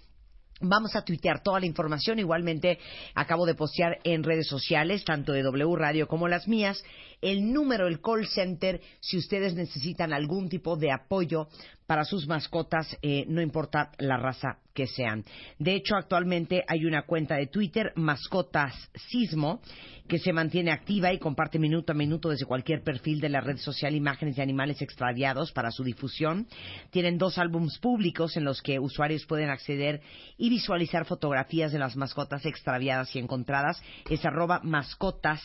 Vamos 0.63 0.95
a 0.95 1.03
tuitear 1.03 1.43
toda 1.43 1.59
la 1.59 1.67
información. 1.67 2.21
Igualmente, 2.21 2.79
acabo 3.15 3.47
de 3.47 3.55
postear 3.55 3.99
en 4.05 4.23
redes 4.23 4.47
sociales, 4.47 5.05
tanto 5.05 5.33
de 5.33 5.43
W 5.43 5.77
Radio 5.77 6.07
como 6.07 6.29
las 6.29 6.47
mías, 6.47 6.83
el 7.23 7.53
número, 7.53 7.87
el 7.87 8.01
call 8.01 8.27
center, 8.27 8.81
si 9.01 9.17
ustedes 9.17 9.55
necesitan 9.55 10.13
algún 10.13 10.49
tipo 10.49 10.77
de 10.77 10.93
apoyo 10.93 11.49
para 11.87 12.05
sus 12.05 12.27
mascotas, 12.27 12.97
eh, 13.03 13.25
no 13.29 13.41
importa 13.41 13.93
la 13.99 14.17
raza 14.17 14.59
que 14.75 14.87
sean. 14.87 15.25
De 15.59 15.75
hecho, 15.75 15.95
actualmente 15.95 16.65
hay 16.67 16.85
una 16.85 17.03
cuenta 17.03 17.37
de 17.37 17.47
Twitter, 17.47 17.93
Mascotas 17.97 18.75
Sismo, 18.95 19.61
que 20.09 20.19
se 20.19 20.33
mantiene 20.33 20.73
activa 20.73 21.13
y 21.13 21.19
comparte 21.19 21.59
minuto 21.59 21.93
a 21.93 21.95
minuto 21.95 22.31
desde 22.31 22.47
cualquier 22.47 22.83
perfil 22.83 23.21
de 23.21 23.29
la 23.29 23.41
red 23.41 23.59
social 23.59 23.95
imágenes 23.95 24.37
de 24.37 24.43
animales 24.43 24.83
extraviados 24.83 25.53
para 25.53 25.71
su 25.71 25.85
difusión. 25.85 26.49
Tienen 26.91 27.19
dos 27.19 27.39
álbumes 27.39 27.79
públicos 27.79 28.37
en 28.37 28.45
los 28.45 28.63
que 28.63 28.79
usuarios 28.79 29.27
pueden 29.27 29.51
acceder 29.51 30.01
y 30.39 30.51
visualizar 30.51 31.05
fotografías 31.05 31.73
de 31.73 31.79
las 31.79 31.97
mascotas 31.97 32.47
extraviadas 32.47 33.15
y 33.15 33.19
encontradas. 33.19 33.83
Es 34.11 34.25
arroba 34.25 34.61
mascotas 34.65 35.41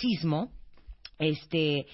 sismo 0.00 0.52
este, 1.18 1.86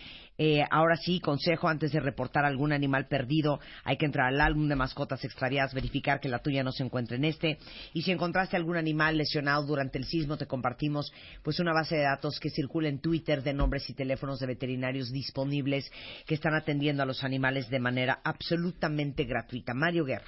eh, 0.44 0.64
ahora 0.72 0.96
sí, 0.96 1.20
consejo 1.20 1.68
antes 1.68 1.92
de 1.92 2.00
reportar 2.00 2.44
algún 2.44 2.72
animal 2.72 3.06
perdido, 3.06 3.60
hay 3.84 3.96
que 3.96 4.06
entrar 4.06 4.26
al 4.26 4.40
álbum 4.40 4.66
de 4.66 4.74
mascotas 4.74 5.24
extraviadas, 5.24 5.72
verificar 5.72 6.18
que 6.18 6.28
la 6.28 6.40
tuya 6.40 6.64
no 6.64 6.72
se 6.72 6.82
encuentre 6.82 7.16
en 7.16 7.26
este. 7.26 7.58
Y 7.92 8.02
si 8.02 8.10
encontraste 8.10 8.56
algún 8.56 8.76
animal 8.76 9.16
lesionado 9.16 9.64
durante 9.64 9.98
el 9.98 10.04
sismo, 10.04 10.36
te 10.36 10.46
compartimos 10.46 11.12
pues 11.44 11.60
una 11.60 11.72
base 11.72 11.94
de 11.94 12.02
datos 12.02 12.40
que 12.40 12.50
circula 12.50 12.88
en 12.88 12.98
Twitter 12.98 13.44
de 13.44 13.54
nombres 13.54 13.88
y 13.88 13.94
teléfonos 13.94 14.40
de 14.40 14.48
veterinarios 14.48 15.12
disponibles 15.12 15.88
que 16.26 16.34
están 16.34 16.56
atendiendo 16.56 17.04
a 17.04 17.06
los 17.06 17.22
animales 17.22 17.70
de 17.70 17.78
manera 17.78 18.18
absolutamente 18.24 19.22
gratuita. 19.22 19.74
Mario 19.74 20.04
Guerra. 20.04 20.26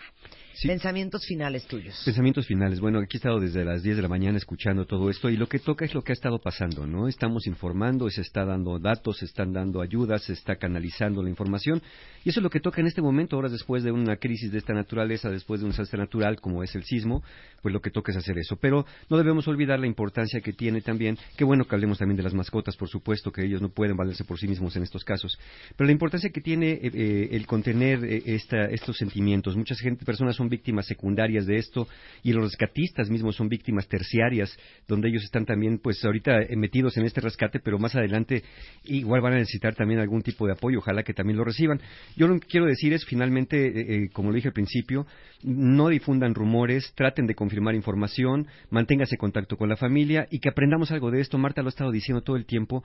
Pensamientos 0.62 1.26
finales 1.26 1.66
tuyos. 1.66 2.00
Pensamientos 2.04 2.46
finales. 2.46 2.78
Bueno, 2.78 3.00
aquí 3.00 3.16
he 3.16 3.18
estado 3.18 3.40
desde 3.40 3.64
las 3.64 3.82
10 3.82 3.96
de 3.96 4.02
la 4.02 4.08
mañana 4.08 4.38
escuchando 4.38 4.86
todo 4.86 5.10
esto 5.10 5.28
y 5.28 5.36
lo 5.36 5.48
que 5.48 5.58
toca 5.58 5.84
es 5.84 5.94
lo 5.94 6.02
que 6.02 6.12
ha 6.12 6.14
estado 6.14 6.38
pasando, 6.38 6.86
¿no? 6.86 7.08
Estamos 7.08 7.46
informando, 7.48 8.08
se 8.08 8.20
está 8.20 8.44
dando 8.44 8.78
datos, 8.78 9.18
se 9.18 9.24
están 9.24 9.52
dando 9.52 9.80
se 10.18 10.32
está 10.32 10.56
canalizando 10.56 11.22
la 11.22 11.30
información 11.30 11.82
y 12.24 12.30
eso 12.30 12.40
es 12.40 12.42
lo 12.44 12.48
que 12.48 12.60
toca 12.60 12.80
en 12.80 12.86
este 12.86 13.02
momento, 13.02 13.36
ahora 13.36 13.50
después 13.50 13.84
de 13.84 13.92
una 13.92 14.16
crisis 14.16 14.50
de 14.50 14.56
esta 14.56 14.72
naturaleza, 14.72 15.28
después 15.28 15.60
de 15.60 15.66
un 15.66 15.72
desastre 15.72 15.98
natural 15.98 16.40
como 16.40 16.62
es 16.62 16.74
el 16.74 16.82
sismo, 16.82 17.22
pues 17.60 17.72
lo 17.72 17.82
que 17.82 17.90
toca 17.90 18.12
es 18.12 18.18
hacer 18.18 18.38
eso. 18.38 18.56
Pero 18.56 18.86
no 19.10 19.18
debemos 19.18 19.46
olvidar 19.46 19.78
la 19.78 19.86
importancia 19.86 20.40
que 20.40 20.54
tiene 20.54 20.80
también, 20.80 21.18
qué 21.36 21.44
bueno 21.44 21.66
que 21.66 21.74
hablemos 21.74 21.98
también 21.98 22.16
de 22.16 22.22
las 22.22 22.32
mascotas, 22.32 22.76
por 22.76 22.88
supuesto, 22.88 23.30
que 23.30 23.44
ellos 23.44 23.60
no 23.60 23.68
pueden 23.68 23.96
valerse 23.98 24.24
por 24.24 24.38
sí 24.38 24.48
mismos 24.48 24.74
en 24.76 24.84
estos 24.84 25.04
casos, 25.04 25.38
pero 25.76 25.86
la 25.86 25.92
importancia 25.92 26.30
que 26.30 26.40
tiene 26.40 26.72
eh, 26.72 26.90
eh, 26.94 27.28
el 27.32 27.46
contener 27.46 28.02
eh, 28.04 28.22
esta, 28.24 28.64
estos 28.70 28.96
sentimientos. 28.96 29.54
Muchas 29.54 29.78
gente, 29.80 30.06
personas 30.06 30.34
son 30.34 30.48
víctimas 30.48 30.86
secundarias 30.86 31.44
de 31.44 31.56
esto 31.56 31.86
y 32.22 32.32
los 32.32 32.44
rescatistas 32.44 33.10
mismos 33.10 33.36
son 33.36 33.50
víctimas 33.50 33.86
terciarias, 33.86 34.56
donde 34.88 35.10
ellos 35.10 35.24
están 35.24 35.44
también, 35.44 35.78
pues 35.78 36.02
ahorita 36.02 36.38
metidos 36.56 36.96
en 36.96 37.04
este 37.04 37.20
rescate, 37.20 37.60
pero 37.60 37.78
más 37.78 37.94
adelante 37.94 38.42
igual 38.84 39.20
van 39.20 39.34
a 39.34 39.38
necesitar 39.38 39.74
también 39.74 39.93
algún 39.98 40.22
tipo 40.22 40.46
de 40.46 40.52
apoyo, 40.52 40.78
ojalá 40.78 41.02
que 41.02 41.14
también 41.14 41.36
lo 41.36 41.44
reciban. 41.44 41.80
Yo 42.16 42.28
lo 42.28 42.38
que 42.38 42.46
quiero 42.46 42.66
decir 42.66 42.92
es, 42.92 43.04
finalmente, 43.04 43.66
eh, 43.66 44.04
eh, 44.04 44.08
como 44.12 44.30
lo 44.30 44.36
dije 44.36 44.48
al 44.48 44.54
principio, 44.54 45.06
no 45.42 45.88
difundan 45.88 46.34
rumores, 46.34 46.92
traten 46.94 47.26
de 47.26 47.34
confirmar 47.34 47.74
información, 47.74 48.46
manténgase 48.70 49.16
contacto 49.16 49.56
con 49.56 49.68
la 49.68 49.76
familia 49.76 50.26
y 50.30 50.38
que 50.38 50.48
aprendamos 50.48 50.90
algo 50.90 51.10
de 51.10 51.20
esto. 51.20 51.38
Marta 51.38 51.62
lo 51.62 51.68
ha 51.68 51.70
estado 51.70 51.90
diciendo 51.90 52.22
todo 52.22 52.36
el 52.36 52.46
tiempo. 52.46 52.82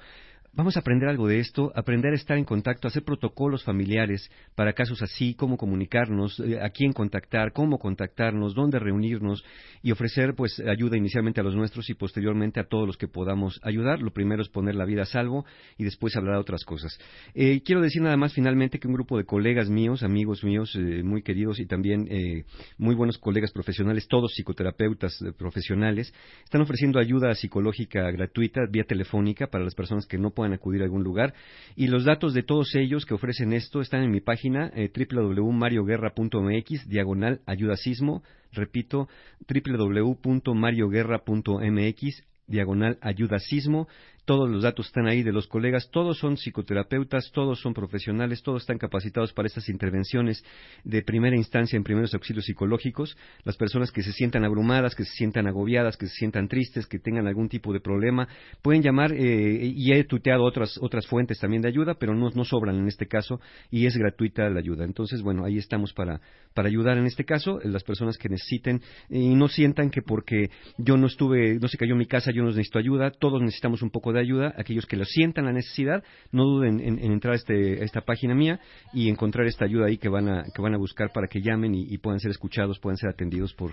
Vamos 0.52 0.76
a 0.76 0.80
aprender 0.80 1.08
algo 1.08 1.28
de 1.28 1.40
esto, 1.40 1.72
aprender 1.76 2.12
a 2.12 2.16
estar 2.16 2.36
en 2.36 2.44
contacto, 2.44 2.88
hacer 2.88 3.04
protocolos 3.04 3.64
familiares 3.64 4.32
para 4.56 4.74
casos 4.74 5.02
así, 5.04 5.36
cómo 5.36 5.58
comunicarnos, 5.58 6.40
eh, 6.40 6.60
a 6.60 6.72
quién 6.72 6.92
contactar, 6.92 7.54
cómo 7.54 7.78
contactarnos, 7.78 8.56
dónde 8.56 8.80
reunirnos 8.80 9.44
y 9.84 9.92
ofrecer 9.92 10.34
pues 10.34 10.60
ayuda 10.60 10.98
inicialmente 10.98 11.40
a 11.40 11.44
los 11.44 11.56
nuestros 11.56 11.90
y 11.92 11.94
posteriormente 11.94 12.60
a 12.60 12.68
todos 12.68 12.88
los 12.88 12.98
que 12.98 13.08
podamos 13.08 13.60
ayudar. 13.64 14.02
Lo 14.02 14.12
primero 14.12 14.42
es 14.42 14.50
poner 14.50 14.74
la 14.74 14.86
vida 14.86 15.04
a 15.04 15.06
salvo 15.06 15.46
y 15.78 15.84
después 15.84 16.16
hablar 16.16 16.36
de 16.36 16.42
otras 16.42 16.66
cosas. 16.66 16.89
Eh, 17.34 17.62
quiero 17.64 17.82
decir 17.82 18.02
nada 18.02 18.18
más 18.18 18.34
finalmente 18.34 18.80
que 18.80 18.88
un 18.88 18.94
grupo 18.94 19.18
de 19.18 19.26
colegas 19.26 19.70
míos, 19.70 20.04
amigos 20.04 20.44
míos 20.44 20.76
eh, 20.76 21.04
muy 21.04 21.22
queridos 21.22 21.60
y 21.60 21.66
también 21.66 22.08
eh, 22.10 22.44
muy 22.78 22.96
buenos 22.96 23.18
colegas 23.18 23.52
profesionales, 23.52 24.08
todos 24.08 24.34
psicoterapeutas 24.34 25.22
eh, 25.22 25.32
profesionales, 25.32 26.14
están 26.44 26.62
ofreciendo 26.62 27.00
ayuda 27.00 27.34
psicológica 27.36 28.10
gratuita 28.12 28.62
vía 28.70 28.84
telefónica 28.84 29.48
para 29.48 29.64
las 29.64 29.76
personas 29.76 30.06
que 30.06 30.18
no 30.18 30.32
puedan 30.32 30.54
acudir 30.54 30.82
a 30.82 30.86
algún 30.86 31.04
lugar. 31.04 31.34
Y 31.76 31.88
los 31.88 32.06
datos 32.06 32.34
de 32.34 32.44
todos 32.44 32.74
ellos 32.76 33.06
que 33.06 33.14
ofrecen 33.14 33.54
esto 33.54 33.82
están 33.82 34.04
en 34.04 34.12
mi 34.12 34.22
página 34.22 34.72
www.marioguerra.mx, 34.74 36.88
diagonal 36.88 37.42
ayudasismo. 37.46 38.24
Repito, 38.52 39.08
www.marioguerra.mx, 39.48 42.24
diagonal 42.48 42.98
ayudasismo. 43.02 43.88
Todos 44.30 44.48
los 44.48 44.62
datos 44.62 44.86
están 44.86 45.08
ahí 45.08 45.24
de 45.24 45.32
los 45.32 45.48
colegas, 45.48 45.90
todos 45.90 46.20
son 46.20 46.38
psicoterapeutas, 46.38 47.32
todos 47.34 47.60
son 47.62 47.74
profesionales, 47.74 48.44
todos 48.44 48.62
están 48.62 48.78
capacitados 48.78 49.34
para 49.34 49.48
estas 49.48 49.70
intervenciones 49.70 50.46
de 50.84 51.02
primera 51.02 51.36
instancia 51.36 51.76
en 51.76 51.84
primeros 51.84 52.14
auxilios 52.14 52.46
psicológicos. 52.46 53.18
Las 53.44 53.58
personas 53.58 53.92
que 53.92 54.04
se 54.04 54.12
sientan 54.12 54.46
abrumadas, 54.46 54.94
que 54.94 55.04
se 55.04 55.14
sientan 55.14 55.48
agobiadas, 55.48 55.98
que 55.98 56.06
se 56.06 56.14
sientan 56.14 56.48
tristes, 56.48 56.86
que 56.86 57.00
tengan 57.00 57.26
algún 57.26 57.50
tipo 57.50 57.74
de 57.74 57.80
problema, 57.80 58.28
pueden 58.62 58.84
llamar 58.84 59.14
eh, 59.14 59.74
y 59.76 59.94
he 59.94 60.04
tuiteado 60.04 60.44
otras, 60.44 60.78
otras 60.80 61.08
fuentes 61.08 61.40
también 61.40 61.64
de 61.64 61.70
ayuda, 61.70 61.96
pero 61.96 62.14
no, 62.14 62.30
no 62.30 62.46
sobran 62.46 62.78
en 62.78 62.88
este 62.88 63.08
caso 63.08 63.42
y 63.72 63.88
es 63.88 63.98
gratuita 63.98 64.48
la 64.52 64.60
ayuda. 64.60 64.86
Entonces, 64.86 65.24
bueno, 65.24 65.44
ahí 65.44 65.58
estamos 65.58 65.92
para, 65.92 66.22
para 66.54 66.68
ayudar 66.68 67.00
en 67.00 67.08
este 67.08 67.26
caso, 67.26 67.60
las 67.64 67.84
personas 67.84 68.20
que 68.20 68.30
necesiten 68.30 68.84
y 69.10 69.34
no 69.34 69.48
sientan 69.48 69.90
que 69.90 70.04
porque 70.04 70.52
yo 70.78 70.98
no 70.98 71.08
estuve, 71.08 71.58
no 71.60 71.68
se 71.68 71.80
cayó 71.80 71.96
mi 71.96 72.06
casa, 72.06 72.30
yo 72.30 72.44
no 72.44 72.50
necesito 72.50 72.78
ayuda, 72.78 73.10
todos 73.10 73.42
necesitamos 73.42 73.82
un 73.82 73.90
poco 73.90 74.14
de 74.14 74.19
ayuda, 74.22 74.54
aquellos 74.58 74.86
que 74.86 74.98
lo 74.98 75.06
sientan 75.06 75.46
la 75.46 75.54
necesidad, 75.54 76.04
no 76.32 76.44
duden 76.44 76.80
en, 76.80 77.00
en 77.00 77.12
entrar 77.12 77.34
a, 77.34 77.36
este, 77.36 77.82
a 77.82 77.86
esta 77.86 78.02
página 78.02 78.36
mía 78.36 78.60
y 78.94 79.10
encontrar 79.10 79.48
esta 79.48 79.66
ayuda 79.66 79.88
ahí 79.88 79.98
que 79.98 80.10
van 80.10 80.30
a, 80.30 80.44
que 80.54 80.62
van 80.62 80.74
a 80.74 80.78
buscar 80.78 81.12
para 81.14 81.28
que 81.28 81.42
llamen 81.42 81.76
y, 81.76 81.86
y 81.94 81.98
puedan 81.98 82.20
ser 82.20 82.32
escuchados, 82.32 82.80
puedan 82.80 82.98
ser 82.98 83.10
atendidos 83.10 83.54
por, 83.54 83.72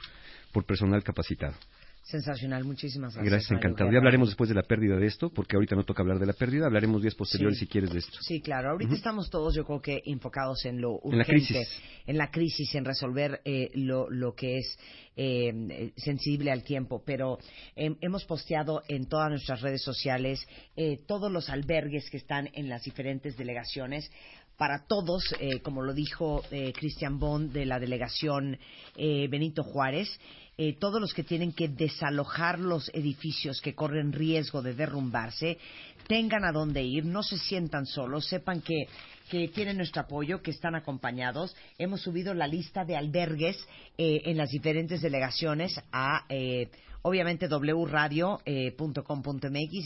por 0.53 0.65
personal 0.65 1.03
capacitado. 1.03 1.55
Sensacional, 2.09 2.63
muchísimas 2.65 3.15
gracias. 3.15 3.33
Gracias, 3.33 3.51
encantado. 3.51 3.91
Ya 3.91 3.99
hablaremos 3.99 4.29
después 4.29 4.49
de 4.49 4.55
la 4.55 4.63
pérdida 4.63 4.97
de 4.97 5.07
esto, 5.07 5.29
porque 5.31 5.57
ahorita 5.57 5.75
no 5.75 5.83
toca 5.83 6.03
hablar 6.03 6.21
de 6.21 6.27
la 6.27 6.35
pérdida, 6.35 6.67
hablaremos 6.67 7.03
días 7.03 7.17
posteriores 7.17 7.59
Sí. 7.59 7.65
si 7.65 7.71
quieres 7.71 7.91
de 7.91 7.99
esto. 7.99 8.17
Sí, 8.23 8.41
claro. 8.41 8.71
Ahorita 8.71 8.95
estamos 8.95 9.29
todos, 9.29 9.57
yo 9.57 9.65
creo 9.65 9.81
que, 9.83 10.03
enfocados 10.07 10.65
en 10.67 10.81
lo 10.81 11.01
urgente, 11.03 11.11
En 11.13 11.19
la 11.19 11.25
crisis. 11.25 11.83
en 12.07 12.17
la 12.19 12.31
crisis, 12.31 12.75
en 12.77 12.85
resolver 12.85 13.41
eh, 13.45 13.71
lo, 13.75 14.09
lo 14.09 14.35
que 14.37 14.59
es 14.59 14.79
eh, 15.17 15.51
eh, 15.71 15.93
sensible 15.97 16.53
al 16.53 16.63
tiempo. 16.63 17.03
Pero 17.05 17.39
eh, 17.75 17.97
hemos 18.01 18.25
posteado 18.25 18.83
en 18.87 19.07
todas 19.09 19.29
nuestras 19.31 19.61
redes 19.61 19.83
sociales 19.83 20.47
eh, 20.77 21.01
todos 21.09 21.33
los 21.33 21.49
albergues 21.51 22.09
que 22.09 22.19
están 22.19 22.49
en 22.55 22.69
las 22.69 22.85
diferentes 22.85 23.37
delegaciones. 23.37 24.09
Para 24.57 24.87
todos, 24.87 25.23
eh, 25.39 25.61
como 25.61 25.83
lo 25.83 25.93
dijo 25.93 26.43
eh, 26.51 26.73
Christian 26.73 27.19
Bond 27.19 27.53
de 27.53 27.67
la 27.67 27.79
delegación 27.79 28.59
eh, 28.97 29.29
Benito 29.29 29.63
Juárez, 29.63 30.09
eh, 30.59 30.75
todos 30.79 31.01
los 31.03 31.13
que 31.13 31.23
tienen 31.23 31.53
que 31.53 31.69
desalojar 31.69 32.59
los 32.59 32.91
edificios 32.95 33.61
que 33.61 33.75
corren 33.75 34.13
riesgo 34.13 34.63
de 34.63 34.73
derrumbarse, 34.73 35.59
tengan 36.07 36.45
a 36.45 36.53
dónde 36.53 36.83
ir, 36.83 37.05
no 37.05 37.23
se 37.23 37.37
sientan 37.37 37.85
solos, 37.85 38.27
sepan 38.27 38.63
que, 38.63 38.89
que 39.31 39.49
tienen 39.49 39.77
nuestro 39.77 40.03
apoyo, 40.03 40.41
que 40.41 40.51
están 40.51 40.75
acompañados. 40.75 41.55
Hemos 41.77 42.01
subido 42.01 42.33
la 42.33 42.47
lista 42.47 42.87
de 42.87 42.97
albergues 42.97 43.57
eh, 43.99 44.23
en 44.25 44.39
las 44.39 44.49
diferentes 44.49 45.03
delegaciones 45.03 45.79
a, 45.93 46.25
eh, 46.31 46.71
obviamente, 47.07 47.47
wradio.com.mx, 47.47 48.37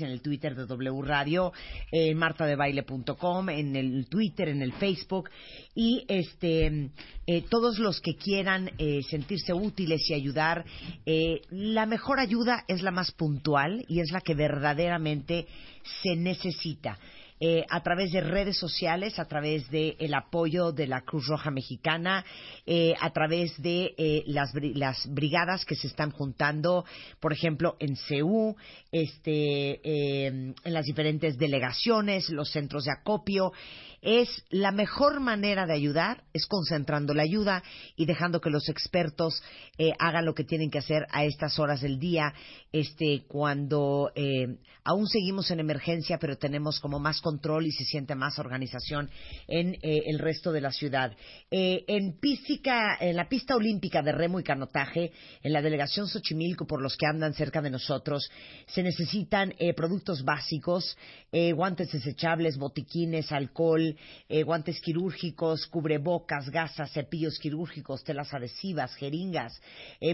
en 0.00 0.08
el 0.08 0.22
Twitter 0.22 0.54
de 0.54 0.64
W 0.64 1.02
Radio, 1.02 1.52
en 1.92 2.16
martadebaile.com, 2.16 3.50
en 3.50 3.76
el 3.76 4.06
Twitter, 4.08 4.48
en 4.48 4.62
el 4.62 4.72
Facebook, 4.72 5.28
y 5.74 6.02
este, 6.08 6.88
eh, 7.26 7.42
todos 7.50 7.78
los 7.78 8.00
que 8.00 8.16
quieran 8.16 8.70
eh, 8.78 9.02
sentirse 9.02 9.52
útiles 9.52 10.00
y 10.08 10.14
ayudar, 10.14 10.64
eh, 11.04 11.42
la 11.50 11.84
mejor 11.84 12.20
ayuda 12.20 12.64
es 12.68 12.80
la 12.80 12.90
más 12.90 13.12
puntual 13.12 13.84
y 13.86 14.00
es 14.00 14.10
la 14.12 14.22
que 14.22 14.34
verdaderamente 14.34 15.46
se 16.02 16.16
necesita. 16.16 16.98
Eh, 17.42 17.64
a 17.70 17.82
través 17.82 18.12
de 18.12 18.20
redes 18.20 18.58
sociales, 18.58 19.18
a 19.18 19.24
través 19.24 19.70
del 19.70 19.96
el 19.98 20.12
apoyo 20.12 20.72
de 20.72 20.86
la 20.86 21.00
Cruz 21.00 21.26
Roja 21.26 21.50
Mexicana, 21.50 22.22
eh, 22.66 22.94
a 23.00 23.10
través 23.14 23.56
de 23.62 23.94
eh, 23.96 24.24
las, 24.26 24.52
bri- 24.52 24.74
las 24.74 25.06
brigadas 25.10 25.64
que 25.64 25.74
se 25.74 25.86
están 25.86 26.10
juntando, 26.10 26.84
por 27.18 27.32
ejemplo, 27.32 27.76
en 27.80 27.96
CEU, 27.96 28.56
este, 28.92 29.80
eh, 29.82 30.26
en 30.26 30.72
las 30.74 30.84
diferentes 30.84 31.38
delegaciones, 31.38 32.28
los 32.28 32.50
centros 32.50 32.84
de 32.84 32.92
acopio. 32.92 33.52
Es 34.02 34.44
la 34.48 34.72
mejor 34.72 35.20
manera 35.20 35.66
de 35.66 35.74
ayudar, 35.74 36.24
es 36.32 36.46
concentrando 36.46 37.12
la 37.12 37.22
ayuda 37.22 37.62
y 37.96 38.06
dejando 38.06 38.40
que 38.40 38.48
los 38.48 38.70
expertos 38.70 39.42
eh, 39.76 39.92
hagan 39.98 40.24
lo 40.24 40.34
que 40.34 40.44
tienen 40.44 40.70
que 40.70 40.78
hacer 40.78 41.06
a 41.10 41.24
estas 41.24 41.58
horas 41.58 41.82
del 41.82 41.98
día, 41.98 42.32
este, 42.72 43.24
cuando 43.28 44.10
aún 44.84 45.06
seguimos 45.06 45.50
en 45.50 45.60
emergencia, 45.60 46.18
pero 46.18 46.38
tenemos 46.38 46.80
como 46.80 46.98
más 46.98 47.20
control 47.30 47.66
y 47.66 47.72
se 47.72 47.84
siente 47.84 48.14
más 48.14 48.38
organización 48.38 49.08
en 49.46 49.74
eh, 49.74 50.02
el 50.06 50.18
resto 50.18 50.50
de 50.50 50.60
la 50.60 50.72
ciudad. 50.72 51.12
Eh, 51.50 51.84
en, 51.86 52.18
písica, 52.18 52.96
en 53.00 53.14
la 53.14 53.28
pista 53.28 53.54
olímpica 53.54 54.02
de 54.02 54.12
remo 54.12 54.40
y 54.40 54.42
canotaje, 54.42 55.12
en 55.42 55.52
la 55.52 55.62
delegación 55.62 56.08
Xochimilco, 56.08 56.66
por 56.66 56.82
los 56.82 56.96
que 56.96 57.06
andan 57.06 57.34
cerca 57.34 57.62
de 57.62 57.70
nosotros, 57.70 58.28
se 58.66 58.82
necesitan 58.82 59.54
eh, 59.58 59.74
productos 59.74 60.24
básicos, 60.24 60.96
eh, 61.30 61.52
guantes 61.52 61.92
desechables, 61.92 62.58
botiquines, 62.58 63.30
alcohol, 63.30 63.96
eh, 64.28 64.42
guantes 64.42 64.80
quirúrgicos, 64.80 65.66
cubrebocas, 65.68 66.50
gasas, 66.50 66.92
cepillos 66.92 67.38
quirúrgicos, 67.38 68.02
telas 68.02 68.34
adhesivas, 68.34 68.94
jeringas, 68.96 69.60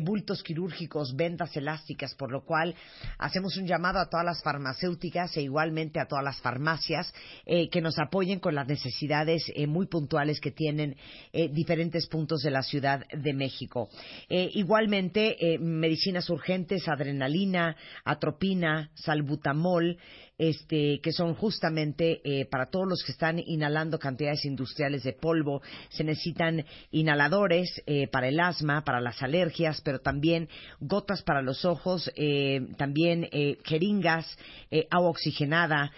bultos 0.03 0.43
quirúrgicos, 0.43 1.15
vendas 1.17 1.57
elásticas, 1.57 2.15
por 2.15 2.31
lo 2.31 2.45
cual 2.45 2.75
hacemos 3.19 3.57
un 3.57 3.67
llamado 3.67 3.99
a 3.99 4.09
todas 4.09 4.27
las 4.27 4.43
farmacéuticas 4.43 5.37
e 5.37 5.43
igualmente 5.43 6.01
a 6.01 6.07
todas 6.07 6.25
las 6.25 6.41
farmacias 6.41 7.06
eh, 7.45 7.69
que 7.69 7.81
nos 7.81 7.99
apoyen 7.99 8.41
con 8.41 8.55
las 8.55 8.67
necesidades 8.67 9.45
eh, 9.55 9.67
muy 9.67 9.87
puntuales 9.87 10.41
que 10.41 10.51
tienen 10.51 10.97
eh, 11.33 11.49
diferentes 11.49 12.07
puntos 12.07 12.43
de 12.43 12.51
la 12.51 12.63
Ciudad 12.63 13.07
de 13.13 13.33
México. 13.33 13.89
Igualmente, 14.29 15.59
medicinas 15.61 16.29
urgentes, 16.31 16.89
adrenalina, 16.89 17.77
atropina, 18.05 18.91
salbutamol, 18.95 19.99
este, 20.39 21.01
que 21.01 21.13
son 21.13 21.35
justamente 21.35 22.21
eh, 22.25 22.45
para 22.47 22.67
todos 22.67 22.87
los 22.87 23.03
que 23.03 23.13
están 23.13 23.39
inhalando 23.39 23.99
cantidades 23.99 24.45
industriales 24.45 25.03
de 25.03 25.13
polvo. 25.13 25.63
Se 25.89 26.05
necesitan 26.05 26.65
inhaladores 26.91 27.83
eh, 27.87 28.07
para 28.09 28.29
el 28.29 28.39
asma, 28.41 28.85
para 28.85 29.01
las 29.01 29.23
alergias, 29.23 29.81
pero 29.81 30.01
también 30.01 30.49
gotas 30.81 31.23
para 31.23 31.43
los 31.43 31.65
ojos, 31.65 32.11
eh, 32.17 32.67
también 32.77 33.29
eh, 33.33 33.59
jeringas, 33.65 34.27
eh, 34.71 34.87
agua 34.91 35.11
oxigenada, 35.11 35.93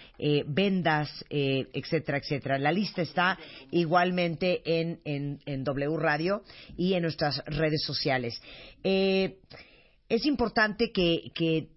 vendas, 0.47 1.25
etcétera, 1.31 2.19
etcétera. 2.19 2.59
La 2.59 2.73
lista 2.73 3.03
está 3.03 3.39
igualmente 3.71 4.63
en, 4.65 5.01
en, 5.05 5.41
en 5.47 5.65
W 5.65 5.97
Radio 5.97 6.43
y 6.77 6.95
en 6.95 7.03
nuestras 7.03 7.43
redes 7.47 7.83
sociales. 7.83 8.41
Es 8.83 10.27
importante 10.27 10.91
que, 10.93 11.31
que 11.35 11.69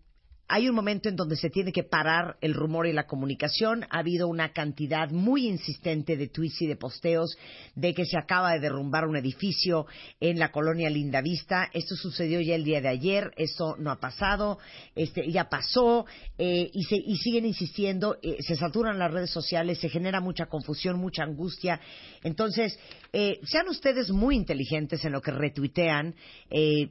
hay 0.54 0.68
un 0.68 0.76
momento 0.76 1.08
en 1.08 1.16
donde 1.16 1.38
se 1.38 1.50
tiene 1.50 1.72
que 1.72 1.84
parar 1.84 2.36
el 2.42 2.54
rumor 2.54 2.86
y 2.86 2.92
la 2.92 3.08
comunicación. 3.08 3.86
Ha 3.90 4.00
habido 4.00 4.28
una 4.28 4.52
cantidad 4.52 5.10
muy 5.10 5.48
insistente 5.48 6.18
de 6.18 6.28
tweets 6.28 6.62
y 6.64 6.68
de 6.68 6.76
posteos 6.76 7.38
de 7.74 7.94
que 7.94 8.06
se 8.06 8.18
acaba 8.18 8.52
de 8.52 8.60
derrumbar 8.60 9.08
un 9.08 9.16
edificio 9.16 9.86
en 10.20 10.40
la 10.40 10.52
colonia 10.52 10.90
Lindavista. 10.90 11.70
Esto 11.74 11.96
sucedió 11.96 12.42
ya 12.42 12.56
el 12.56 12.66
día 12.66 12.82
de 12.82 12.90
ayer, 12.90 13.32
esto 13.38 13.78
no 13.80 13.92
ha 13.92 14.02
pasado, 14.02 14.60
este, 14.94 15.32
ya 15.32 15.48
pasó 15.48 16.06
eh, 16.38 16.70
y, 16.74 16.84
se, 16.84 16.98
y 16.98 17.16
siguen 17.16 17.46
insistiendo, 17.46 18.18
eh, 18.22 18.36
se 18.42 18.58
saturan 18.58 19.00
las 19.00 19.10
redes 19.10 19.32
sociales, 19.32 19.80
se 19.80 19.88
genera 19.88 20.20
mucha 20.20 20.48
confusión, 20.48 21.00
mucha 21.00 21.24
angustia. 21.24 21.80
Entonces, 22.24 22.78
eh, 23.14 23.40
sean 23.44 23.70
ustedes 23.70 24.10
muy 24.10 24.36
inteligentes 24.36 25.06
en 25.06 25.14
lo 25.14 25.22
que 25.22 25.32
retuitean, 25.32 26.14
eh, 26.50 26.90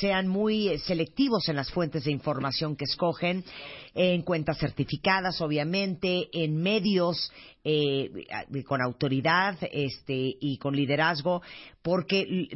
sean 0.00 0.28
muy 0.28 0.78
selectivos 0.78 1.48
en 1.48 1.56
las 1.56 1.70
fuentes 1.70 2.04
de 2.04 2.12
información 2.12 2.76
que 2.76 2.84
escogen, 2.84 3.01
en 3.94 4.22
cuentas 4.22 4.58
certificadas, 4.58 5.40
obviamente, 5.40 6.28
en 6.32 6.56
medios 6.56 7.32
eh, 7.64 8.10
con 8.66 8.80
autoridad 8.80 9.56
este, 9.70 10.36
y 10.40 10.56
con 10.58 10.74
liderazgo, 10.74 11.42
porque 11.82 12.48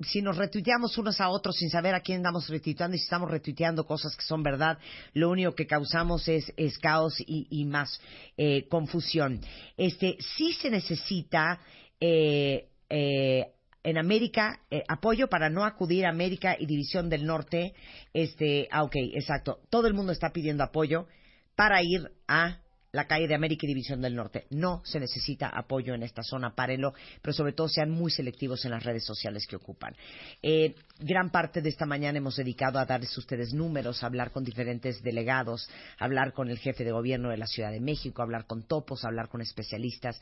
si 0.00 0.22
nos 0.22 0.36
retuiteamos 0.36 0.96
unos 0.98 1.20
a 1.20 1.28
otros 1.28 1.56
sin 1.56 1.70
saber 1.70 1.94
a 1.94 2.00
quién 2.00 2.18
estamos 2.18 2.48
retuiteando 2.48 2.96
y 2.96 2.98
si 2.98 3.04
estamos 3.04 3.30
retuiteando 3.30 3.84
cosas 3.84 4.16
que 4.16 4.22
son 4.22 4.42
verdad, 4.42 4.78
lo 5.14 5.30
único 5.30 5.54
que 5.54 5.66
causamos 5.66 6.28
es, 6.28 6.52
es 6.56 6.78
caos 6.78 7.20
y, 7.20 7.46
y 7.50 7.64
más 7.64 8.00
eh, 8.36 8.66
confusión. 8.68 9.40
Este, 9.76 10.16
sí 10.36 10.52
se 10.52 10.70
necesita 10.70 11.60
eh, 12.00 12.68
eh, 12.88 13.46
en 13.82 13.98
América, 13.98 14.60
eh, 14.70 14.82
apoyo 14.88 15.28
para 15.28 15.48
no 15.50 15.64
acudir 15.64 16.06
a 16.06 16.10
América 16.10 16.56
y 16.58 16.66
División 16.66 17.08
del 17.08 17.26
Norte. 17.26 17.74
Este, 18.12 18.68
ah, 18.70 18.82
ok, 18.82 18.96
exacto. 19.14 19.60
Todo 19.70 19.86
el 19.86 19.94
mundo 19.94 20.12
está 20.12 20.30
pidiendo 20.30 20.64
apoyo 20.64 21.06
para 21.54 21.82
ir 21.82 22.10
a 22.28 22.58
la 22.92 23.06
calle 23.06 23.28
de 23.28 23.34
América 23.34 23.66
y 23.66 23.68
División 23.68 24.00
del 24.00 24.16
Norte. 24.16 24.46
No 24.50 24.82
se 24.84 24.98
necesita 24.98 25.48
apoyo 25.48 25.94
en 25.94 26.02
esta 26.02 26.22
zona, 26.22 26.54
párenlo, 26.54 26.92
pero 27.22 27.32
sobre 27.32 27.52
todo 27.52 27.68
sean 27.68 27.90
muy 27.90 28.10
selectivos 28.10 28.64
en 28.64 28.72
las 28.72 28.82
redes 28.82 29.04
sociales 29.04 29.46
que 29.46 29.56
ocupan. 29.56 29.94
Eh, 30.42 30.74
gran 30.98 31.30
parte 31.30 31.62
de 31.62 31.68
esta 31.68 31.86
mañana 31.86 32.18
hemos 32.18 32.36
dedicado 32.36 32.78
a 32.78 32.84
darles 32.84 33.16
a 33.16 33.20
ustedes 33.20 33.52
números, 33.52 34.02
a 34.02 34.06
hablar 34.06 34.32
con 34.32 34.44
diferentes 34.44 35.02
delegados, 35.02 35.68
hablar 35.98 36.32
con 36.32 36.50
el 36.50 36.58
jefe 36.58 36.84
de 36.84 36.92
gobierno 36.92 37.30
de 37.30 37.36
la 37.36 37.46
Ciudad 37.46 37.70
de 37.70 37.80
México, 37.80 38.22
hablar 38.22 38.46
con 38.46 38.64
topos, 38.64 39.04
hablar 39.04 39.28
con 39.28 39.40
especialistas. 39.40 40.20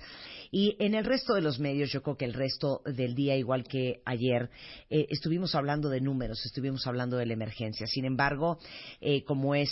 Y 0.51 0.77
en 0.79 0.95
el 0.95 1.05
resto 1.05 1.35
de 1.35 1.41
los 1.41 1.59
medios, 1.59 1.91
yo 1.91 2.03
creo 2.03 2.17
que 2.17 2.27
el 2.27 2.35
resto 2.35 2.83
del 2.85 3.15
día, 3.15 3.37
igual 3.37 3.65
que 3.65 4.03
ayer, 4.05 4.51
eh, 4.91 5.07
estuvimos 5.09 5.55
hablando 5.55 5.89
de 5.89 6.01
números, 6.01 6.45
estuvimos 6.45 6.87
hablando 6.87 7.17
de 7.17 7.27
la 7.27 7.33
emergencia. 7.33 7.87
Sin 7.87 8.05
embargo, 8.05 8.59
eh, 9.01 9.25
como 9.25 9.55
es 9.55 9.69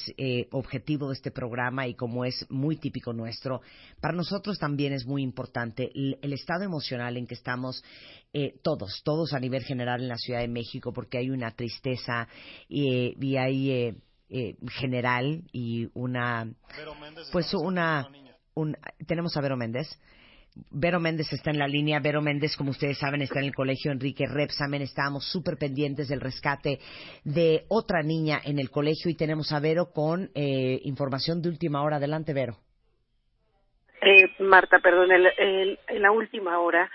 objetivo 0.51 1.09
de 1.09 1.15
este 1.15 1.31
programa 1.31 1.87
y 1.87 1.95
como 1.95 2.25
es 2.25 2.47
muy 2.51 2.77
típico 2.87 3.13
nuestro, 3.13 3.61
para 4.01 4.15
nosotros 4.15 4.59
también 4.59 4.93
es 4.93 5.07
muy 5.07 5.23
importante 5.23 5.91
el, 5.93 6.19
el 6.23 6.33
estado 6.33 6.63
emocional 6.63 7.17
en 7.17 7.27
que 7.27 7.35
estamos 7.35 7.83
eh, 8.33 8.61
todos, 8.63 9.03
todos 9.05 9.33
a 9.33 9.41
nivel 9.41 9.65
general 9.65 10.03
en 10.03 10.09
la 10.09 10.19
Ciudad 10.19 10.41
de 10.41 10.49
México, 10.49 10.93
porque 10.93 11.19
hay 11.19 11.31
una 11.31 11.51
tristeza 11.51 12.29
eh, 12.69 13.15
y 13.21 13.37
hay 13.37 13.71
eh, 13.71 13.97
eh, 14.29 14.57
general 14.69 15.43
y 15.53 15.89
una, 15.95 16.49
pues 17.33 17.53
una, 17.55 18.09
un, 18.55 18.77
tenemos 19.07 19.37
a 19.37 19.41
Vero 19.41 19.57
Méndez. 19.57 19.89
Vero 20.71 21.01
Méndez 21.01 21.33
está 21.33 21.51
en 21.51 21.59
la 21.59 21.69
línea. 21.69 22.01
Vero 22.01 22.23
Méndez, 22.23 22.57
como 22.57 22.71
ustedes 22.71 22.99
saben, 22.99 23.21
está 23.21 23.41
en 23.41 23.47
el 23.47 23.55
colegio 23.55 23.93
Enrique 23.93 24.25
Repsamen. 24.27 24.83
Estábamos 24.83 25.27
súper 25.31 25.59
pendientes 25.59 26.09
del 26.09 26.21
rescate 26.21 26.81
de 27.25 27.67
otra 27.69 28.03
niña 28.03 28.41
en 28.43 28.59
el 28.59 28.71
colegio 28.71 29.11
y 29.11 29.17
tenemos 29.17 29.53
a 29.53 29.61
Vero 29.61 29.91
con 29.93 30.31
eh, 30.35 30.81
información 30.85 31.43
de 31.43 31.51
última 31.51 31.83
hora. 31.83 31.97
Adelante, 31.97 32.33
Vero. 32.33 32.59
Eh, 34.09 34.31
Marta, 34.39 34.79
perdón, 34.79 35.11
el, 35.11 35.79
en 35.89 36.03
la 36.03 36.13
última 36.13 36.61
hora 36.61 36.89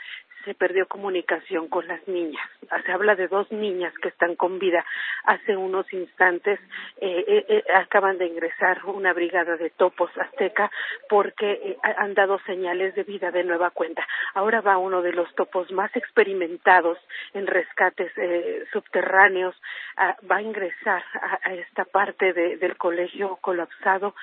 se 0.45 0.53
perdió 0.55 0.87
comunicación 0.87 1.67
con 1.67 1.85
las 1.87 2.07
niñas. 2.07 2.49
Se 2.85 2.91
habla 2.93 3.15
de 3.15 3.27
dos 3.27 3.51
niñas 3.51 3.93
que 4.01 4.07
están 4.07 4.35
con 4.35 4.59
vida. 4.59 4.83
Hace 5.25 5.57
unos 5.57 5.91
instantes 5.91 6.57
eh, 7.01 7.25
eh, 7.27 7.45
eh, 7.49 7.63
acaban 7.75 8.17
de 8.17 8.27
ingresar 8.27 8.83
una 8.85 9.11
brigada 9.13 9.57
de 9.57 9.69
topos 9.71 10.09
azteca 10.17 10.71
porque 11.09 11.51
eh, 11.51 11.77
han 11.97 12.13
dado 12.13 12.39
señales 12.45 12.95
de 12.95 13.03
vida 13.03 13.29
de 13.29 13.43
nueva 13.43 13.71
cuenta. 13.71 14.07
Ahora 14.33 14.61
va 14.61 14.77
uno 14.77 15.01
de 15.01 15.11
los 15.11 15.31
topos 15.35 15.69
más 15.71 15.93
experimentados 15.95 16.97
en 17.33 17.45
rescates 17.45 18.11
eh, 18.17 18.63
subterráneos. 18.71 19.55
A, 19.97 20.15
va 20.31 20.37
a 20.37 20.41
ingresar 20.41 21.03
a, 21.13 21.39
a 21.43 21.53
esta 21.53 21.83
parte 21.83 22.31
de, 22.33 22.55
del 22.55 22.77
colegio 22.77 23.35
colapsado 23.41 24.15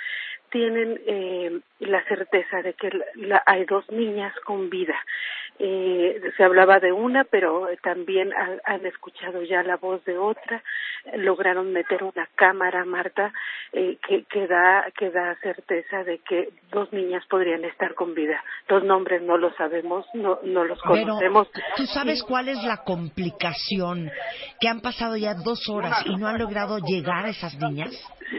tienen 0.51 1.01
eh, 1.07 1.61
la 1.81 2.03
certeza 2.05 2.63
de 2.63 2.75
que 2.75 2.91
la, 3.17 3.43
hay 3.47 3.65
dos 3.65 3.89
niñas 3.91 4.35
con 4.45 4.71
vida. 4.71 4.95
Eh, 5.61 6.21
se 6.37 6.45
hablaba 6.45 6.79
de 6.79 6.93
una, 6.93 7.25
pero 7.25 7.67
también 7.83 8.33
ha, 8.33 8.59
han 8.65 8.87
escuchado 8.87 9.43
ya 9.43 9.63
la 9.65 9.77
voz 9.77 10.05
de 10.05 10.17
otra. 10.17 10.63
Lograron 11.15 11.73
meter 11.73 12.05
una 12.05 12.29
cámara, 12.37 12.85
Marta, 12.85 13.33
eh, 13.73 13.99
que, 14.07 14.25
que, 14.25 14.47
da, 14.47 14.87
que 14.97 15.11
da 15.11 15.35
certeza 15.43 16.05
de 16.05 16.19
que 16.19 16.51
dos 16.71 16.93
niñas 16.93 17.25
podrían 17.27 17.65
estar 17.65 17.95
con 17.95 18.15
vida. 18.15 18.43
Los 18.69 18.85
nombres 18.85 19.23
no 19.23 19.37
los 19.37 19.55
sabemos, 19.57 20.07
no, 20.15 20.39
no 20.45 20.65
los 20.65 20.81
conocemos. 20.83 21.49
Pero, 21.53 21.67
¿tú 21.77 21.87
sabes 21.87 22.23
cuál 22.23 22.49
es 22.49 22.63
la 22.63 22.85
complicación? 22.85 24.11
Que 24.61 24.69
han 24.69 24.81
pasado 24.81 25.17
ya 25.17 25.35
dos 25.35 25.69
horas 25.69 26.05
y 26.07 26.17
no 26.17 26.29
han 26.29 26.39
logrado 26.39 26.79
llegar 26.79 27.27
a 27.27 27.31
esas 27.31 27.59
niñas. 27.59 27.91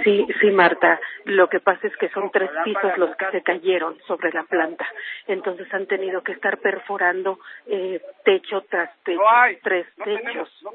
Sí, 0.03 0.25
sí, 0.39 0.51
Marta. 0.51 0.99
Lo 1.25 1.49
que 1.49 1.59
pasa 1.59 1.87
es 1.87 1.95
que 1.99 2.09
son 2.09 2.31
tres 2.31 2.49
pisos 2.63 2.97
los 2.97 3.15
que 3.15 3.29
se 3.31 3.41
cayeron 3.41 3.97
sobre 4.07 4.31
la 4.31 4.43
planta. 4.43 4.87
Entonces 5.27 5.71
han 5.73 5.85
tenido 5.85 6.23
que 6.23 6.31
estar 6.31 6.57
perforando 6.57 7.39
eh, 7.67 8.01
techo 8.23 8.61
tras 8.69 8.89
techo, 9.03 9.21
tres 9.61 9.87
techos. 10.03 10.65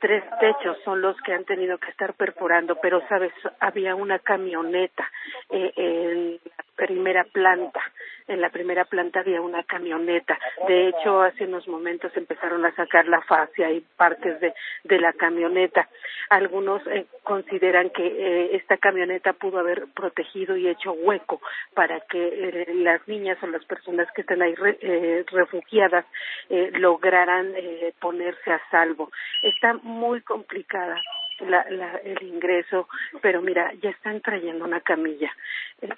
Tres 0.00 0.24
techos 0.40 0.78
son 0.84 1.02
los 1.02 1.16
que 1.22 1.34
han 1.34 1.44
tenido 1.44 1.78
que 1.78 1.90
estar 1.90 2.14
perforando, 2.14 2.76
pero 2.80 3.06
sabes, 3.08 3.32
había 3.60 3.94
una 3.94 4.18
camioneta 4.20 5.10
eh, 5.50 5.72
en 5.76 6.32
la 6.34 6.64
primera 6.76 7.24
planta. 7.24 7.80
En 8.26 8.40
la 8.40 8.48
primera 8.48 8.86
planta 8.86 9.20
había 9.20 9.42
una 9.42 9.62
camioneta. 9.64 10.38
De 10.66 10.88
hecho, 10.88 11.20
hace 11.20 11.44
unos 11.44 11.68
momentos 11.68 12.10
empezaron 12.16 12.64
a 12.64 12.74
sacar 12.74 13.06
la 13.06 13.20
fascia 13.20 13.70
y 13.70 13.80
partes 13.80 14.40
de, 14.40 14.54
de 14.84 14.98
la 14.98 15.12
camioneta. 15.12 15.88
Algunos 16.30 16.80
eh, 16.86 17.04
consideran 17.22 17.90
que 17.90 18.06
eh, 18.06 18.56
esta 18.56 18.78
camioneta 18.78 19.34
pudo 19.34 19.58
haber 19.58 19.88
protegido 19.94 20.56
y 20.56 20.68
hecho 20.68 20.92
hueco 20.92 21.42
para 21.74 22.00
que 22.00 22.26
eh, 22.26 22.74
las 22.76 23.06
niñas 23.06 23.36
o 23.42 23.46
las 23.46 23.64
personas 23.66 24.08
que 24.14 24.22
están 24.22 24.40
ahí 24.40 24.54
re, 24.54 24.78
eh, 24.80 25.24
refugiadas 25.30 26.06
eh, 26.48 26.70
lograran 26.74 27.52
eh, 27.54 27.92
ponerse 28.00 28.52
a 28.52 28.60
salvo. 28.70 29.10
Está 29.42 29.74
muy 29.82 30.22
complicada 30.22 30.98
la, 31.40 31.64
la, 31.70 31.96
el 32.04 32.22
ingreso, 32.22 32.88
pero 33.20 33.42
mira, 33.42 33.72
ya 33.82 33.90
están 33.90 34.20
trayendo 34.20 34.64
una 34.64 34.80
camilla, 34.80 35.30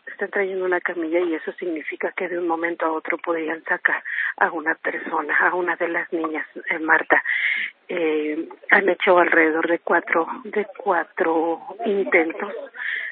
están 0.07 0.31
trayendo 0.31 0.65
una 0.65 0.81
camilla 0.81 1.21
y 1.21 1.35
eso 1.35 1.53
significa 1.53 2.13
que 2.13 2.29
de 2.29 2.39
un 2.39 2.47
momento 2.47 2.87
a 2.87 2.93
otro 2.93 3.19
podrían 3.19 3.63
sacar 3.65 4.03
a 4.39 4.51
una 4.51 4.75
persona, 4.75 5.37
a 5.39 5.55
una 5.55 5.77
de 5.77 5.89
las 5.89 6.13
niñas, 6.13 6.47
eh, 6.71 6.79
Marta. 6.79 7.23
Eh, 7.89 8.49
han 8.71 8.89
hecho 8.89 9.19
alrededor 9.19 9.69
de 9.69 9.79
cuatro, 9.79 10.27
de 10.45 10.67
cuatro 10.77 11.61
intentos, 11.85 12.53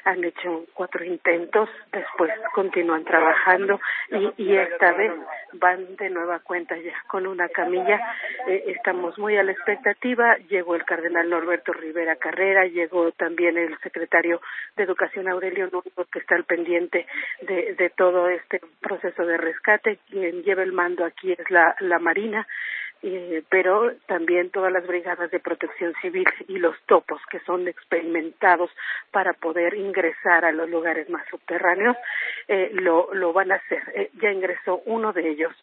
han 0.05 0.23
hecho 0.23 0.65
cuatro 0.73 1.03
intentos, 1.03 1.67
después 1.91 2.31
continúan 2.53 3.03
trabajando 3.03 3.79
y, 4.11 4.43
y 4.43 4.55
esta 4.55 4.93
vez 4.93 5.11
van 5.53 5.95
de 5.95 6.09
nueva 6.11 6.39
cuenta 6.39 6.77
ya 6.77 6.93
con 7.07 7.25
una 7.25 7.49
camilla. 7.49 7.99
Eh, 8.47 8.63
estamos 8.67 9.17
muy 9.17 9.35
a 9.35 9.43
la 9.43 9.51
expectativa. 9.51 10.37
Llegó 10.47 10.75
el 10.75 10.85
cardenal 10.85 11.27
Norberto 11.29 11.73
Rivera 11.73 12.15
Carrera, 12.17 12.65
llegó 12.65 13.11
también 13.13 13.57
el 13.57 13.77
secretario 13.79 14.41
de 14.75 14.83
Educación 14.83 15.27
Aurelio 15.27 15.69
Núñez, 15.71 15.93
que 16.11 16.19
está 16.19 16.35
al 16.35 16.43
pendiente 16.43 17.07
de, 17.41 17.73
de 17.73 17.89
todo 17.89 18.29
este 18.29 18.61
proceso 18.81 19.25
de 19.25 19.37
rescate. 19.37 19.97
Quien 20.09 20.43
lleva 20.43 20.61
el 20.61 20.71
mando 20.71 21.03
aquí 21.03 21.31
es 21.31 21.49
la 21.49 21.99
Marina 21.99 22.45
eh, 23.07 23.43
pero 23.49 23.91
también 24.07 24.49
todas 24.49 24.71
las 24.71 24.87
brigadas 24.87 25.29
de 25.29 25.39
protección 25.39 25.93
civil 26.01 26.25
y 26.47 26.57
los 26.57 26.75
topos 26.87 27.21
que 27.29 27.39
son 27.41 27.67
experimentados 27.67 28.71
para 29.11 29.33
poder 29.33 29.75
ingresar 29.75 30.43
a 30.43 30.51
los 30.51 30.67
lugares 30.67 31.07
más 31.07 31.23
subterráneos 31.29 31.95
eh, 32.47 32.71
lo, 32.73 33.13
lo 33.13 33.31
van 33.31 33.51
a 33.51 33.55
hacer. 33.55 33.83
Eh, 33.93 34.09
ya 34.19 34.31
ingresó 34.31 34.81
uno 34.85 35.13
de 35.13 35.29
ellos, 35.29 35.53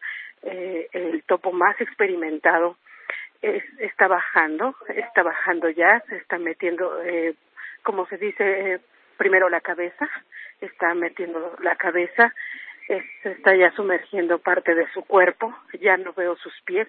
eh, 0.42 0.88
el 0.92 1.24
topo 1.24 1.50
más 1.50 1.80
experimentado, 1.80 2.76
es, 3.40 3.64
está 3.80 4.06
bajando, 4.06 4.76
está 4.94 5.24
bajando 5.24 5.68
ya, 5.68 6.00
se 6.08 6.18
está 6.18 6.38
metiendo, 6.38 7.02
eh, 7.02 7.34
como 7.82 8.06
se 8.06 8.18
dice, 8.18 8.78
primero 9.16 9.48
la 9.48 9.60
cabeza, 9.60 10.08
está 10.60 10.94
metiendo 10.94 11.56
la 11.60 11.74
cabeza 11.74 12.32
se 12.86 13.30
está 13.30 13.54
ya 13.54 13.70
sumergiendo 13.72 14.38
parte 14.38 14.74
de 14.74 14.86
su 14.92 15.02
cuerpo, 15.02 15.54
ya 15.80 15.96
no 15.96 16.12
veo 16.12 16.36
sus 16.36 16.52
pies, 16.62 16.88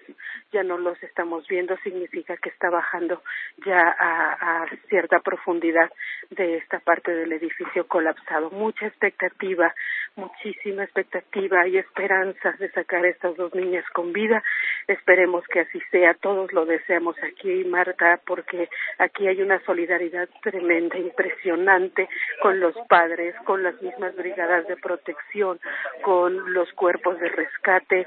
ya 0.52 0.62
no 0.62 0.78
los 0.78 1.00
estamos 1.02 1.46
viendo, 1.48 1.76
significa 1.78 2.36
que 2.36 2.48
está 2.48 2.70
bajando 2.70 3.22
ya 3.64 3.80
a, 3.80 4.62
a 4.62 4.66
cierta 4.88 5.20
profundidad 5.20 5.90
de 6.30 6.56
esta 6.56 6.80
parte 6.80 7.12
del 7.12 7.32
edificio 7.32 7.86
colapsado. 7.86 8.50
Mucha 8.50 8.86
expectativa, 8.86 9.74
muchísima 10.16 10.84
expectativa 10.84 11.66
y 11.66 11.78
esperanzas 11.78 12.58
de 12.58 12.70
sacar 12.70 13.04
a 13.04 13.08
estas 13.08 13.36
dos 13.36 13.54
niñas 13.54 13.84
con 13.92 14.12
vida. 14.12 14.42
Esperemos 14.86 15.46
que 15.48 15.60
así 15.60 15.80
sea, 15.90 16.14
todos 16.14 16.52
lo 16.52 16.66
deseamos 16.66 17.16
aquí, 17.22 17.64
Marta, 17.64 18.20
porque 18.26 18.68
aquí 18.98 19.26
hay 19.26 19.42
una 19.42 19.60
solidaridad 19.64 20.28
tremenda, 20.42 20.98
impresionante 20.98 22.08
con 22.42 22.60
los 22.60 22.74
padres, 22.88 23.34
con 23.44 23.62
las 23.62 23.80
mismas 23.82 24.14
brigadas 24.16 24.66
de 24.68 24.76
protección, 24.76 25.58
con 26.02 26.52
los 26.52 26.70
cuerpos 26.72 27.18
de 27.18 27.28
rescate. 27.28 28.06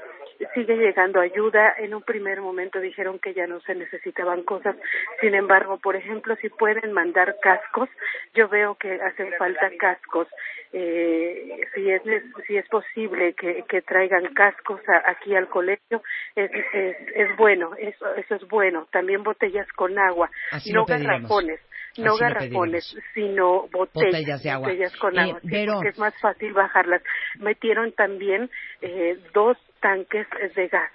Sigue 0.54 0.76
llegando 0.76 1.20
ayuda. 1.20 1.74
En 1.78 1.94
un 1.94 2.02
primer 2.02 2.40
momento 2.40 2.80
dijeron 2.80 3.18
que 3.18 3.34
ya 3.34 3.46
no 3.46 3.60
se 3.60 3.74
necesitaban 3.74 4.42
cosas. 4.44 4.76
Sin 5.20 5.34
embargo, 5.34 5.78
por 5.78 5.96
ejemplo, 5.96 6.36
si 6.36 6.48
pueden 6.48 6.92
mandar 6.92 7.36
cascos, 7.42 7.88
yo 8.34 8.48
veo 8.48 8.76
que 8.76 9.00
hacen 9.02 9.32
falta 9.38 9.68
cascos. 9.78 10.28
Eh, 10.72 11.60
si 11.74 11.90
es 11.90 12.02
si 12.46 12.58
es 12.58 12.68
posible 12.68 13.32
que, 13.32 13.64
que 13.66 13.80
traigan 13.80 14.34
cascos 14.34 14.82
aquí 15.06 15.34
al 15.34 15.48
colegio 15.48 16.02
es, 16.36 16.50
es, 16.74 16.96
es 17.14 17.36
bueno 17.38 17.70
eso 17.78 18.14
eso 18.16 18.34
es 18.34 18.46
bueno 18.48 18.86
también 18.92 19.22
botellas 19.22 19.66
con 19.72 19.98
agua 19.98 20.30
no 20.70 20.84
garrafones 20.84 21.58
no 21.98 22.16
garrafones, 22.16 22.96
sino 23.14 23.68
botellas, 23.68 24.42
de 24.42 24.50
agua. 24.50 24.68
botellas 24.68 24.96
con 24.96 25.16
Eh, 25.18 25.20
agua, 25.22 25.40
pero- 25.48 25.72
porque 25.74 25.88
es 25.88 25.98
más 25.98 26.14
fácil 26.20 26.52
bajarlas. 26.52 27.02
Metieron 27.38 27.92
también 27.92 28.50
eh, 28.82 29.18
dos 29.34 29.56
tanques 29.80 30.26
de 30.54 30.68
gas, 30.68 30.90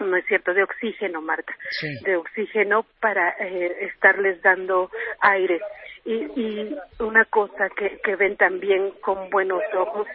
no 0.00 0.16
es 0.16 0.24
cierto, 0.26 0.52
de 0.54 0.62
oxígeno, 0.62 1.20
Marta, 1.22 1.54
Sí. 1.70 1.88
de 2.04 2.16
oxígeno 2.16 2.84
para 3.00 3.30
eh, 3.40 3.86
estarles 3.92 4.40
dando 4.42 4.90
aire. 5.20 5.60
Y, 6.06 6.12
y 6.38 6.76
una 6.98 7.24
cosa 7.24 7.70
que, 7.70 7.98
que 8.04 8.14
ven 8.16 8.36
también 8.36 8.90
con 9.00 9.30
buenos 9.30 9.62
ojos 9.74 10.06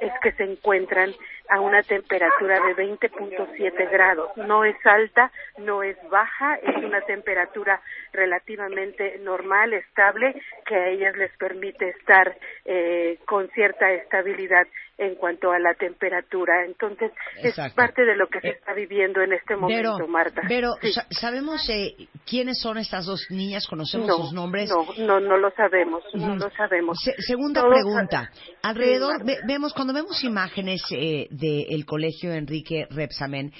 es 0.00 0.12
que 0.22 0.30
se 0.32 0.44
encuentran 0.44 1.12
a 1.48 1.60
una 1.60 1.82
temperatura 1.82 2.60
de 2.66 2.74
20.7 2.76 3.90
grados. 3.90 4.30
No 4.36 4.64
es 4.64 4.76
alta, 4.84 5.30
no 5.58 5.82
es 5.82 5.96
baja, 6.10 6.56
es 6.56 6.76
una 6.84 7.00
temperatura 7.02 7.80
relativamente 8.12 9.18
normal, 9.20 9.72
estable, 9.74 10.34
que 10.66 10.74
a 10.74 10.88
ellas 10.88 11.16
les 11.16 11.36
permite 11.36 11.88
estar 11.90 12.34
eh, 12.64 13.18
con 13.26 13.48
cierta 13.50 13.90
estabilidad 13.92 14.66
en 14.98 15.14
cuanto 15.16 15.50
a 15.50 15.58
la 15.58 15.74
temperatura. 15.74 16.64
Entonces, 16.64 17.10
Exacto. 17.38 17.68
es 17.70 17.74
parte 17.74 18.04
de 18.04 18.14
lo 18.14 18.28
que 18.28 18.40
se 18.40 18.50
está 18.50 18.72
viviendo 18.72 19.20
en 19.20 19.32
este 19.32 19.56
momento, 19.56 19.94
Pero, 19.96 20.08
Marta. 20.08 20.42
pero 20.46 20.74
Sí. 20.80 20.92
sa- 20.92 21.06
¿sabemos 21.10 21.68
eh, 21.70 21.94
quiénes 22.28 22.60
son 22.60 22.78
estas 22.78 23.06
dos 23.06 23.26
niñas? 23.30 23.66
¿Conocemos 23.68 24.06
no, 24.06 24.16
sus 24.18 24.32
nombres? 24.32 24.70
No, 24.70 24.86
no, 25.04 25.18
no 25.20 25.36
lo 25.38 25.50
sabemos, 25.52 26.04
no 26.14 26.34
Ujú. 26.34 26.36
lo 26.44 26.50
sabemos. 26.50 26.98
Se- 27.02 27.20
segunda 27.20 27.62
Todos- 27.62 27.74
pregunta. 27.74 28.30
Alrededor, 28.62 29.16
Sí, 29.18 29.24
ve- 29.26 29.38
vemos, 29.46 29.72
cuando 29.74 29.92
vemos 29.92 30.22
imágenes 30.22 30.82
eh, 30.92 31.26
del 31.32 31.84
colegio 31.84 32.32
Enrique 32.32 32.86
Repsamen, 32.90 33.52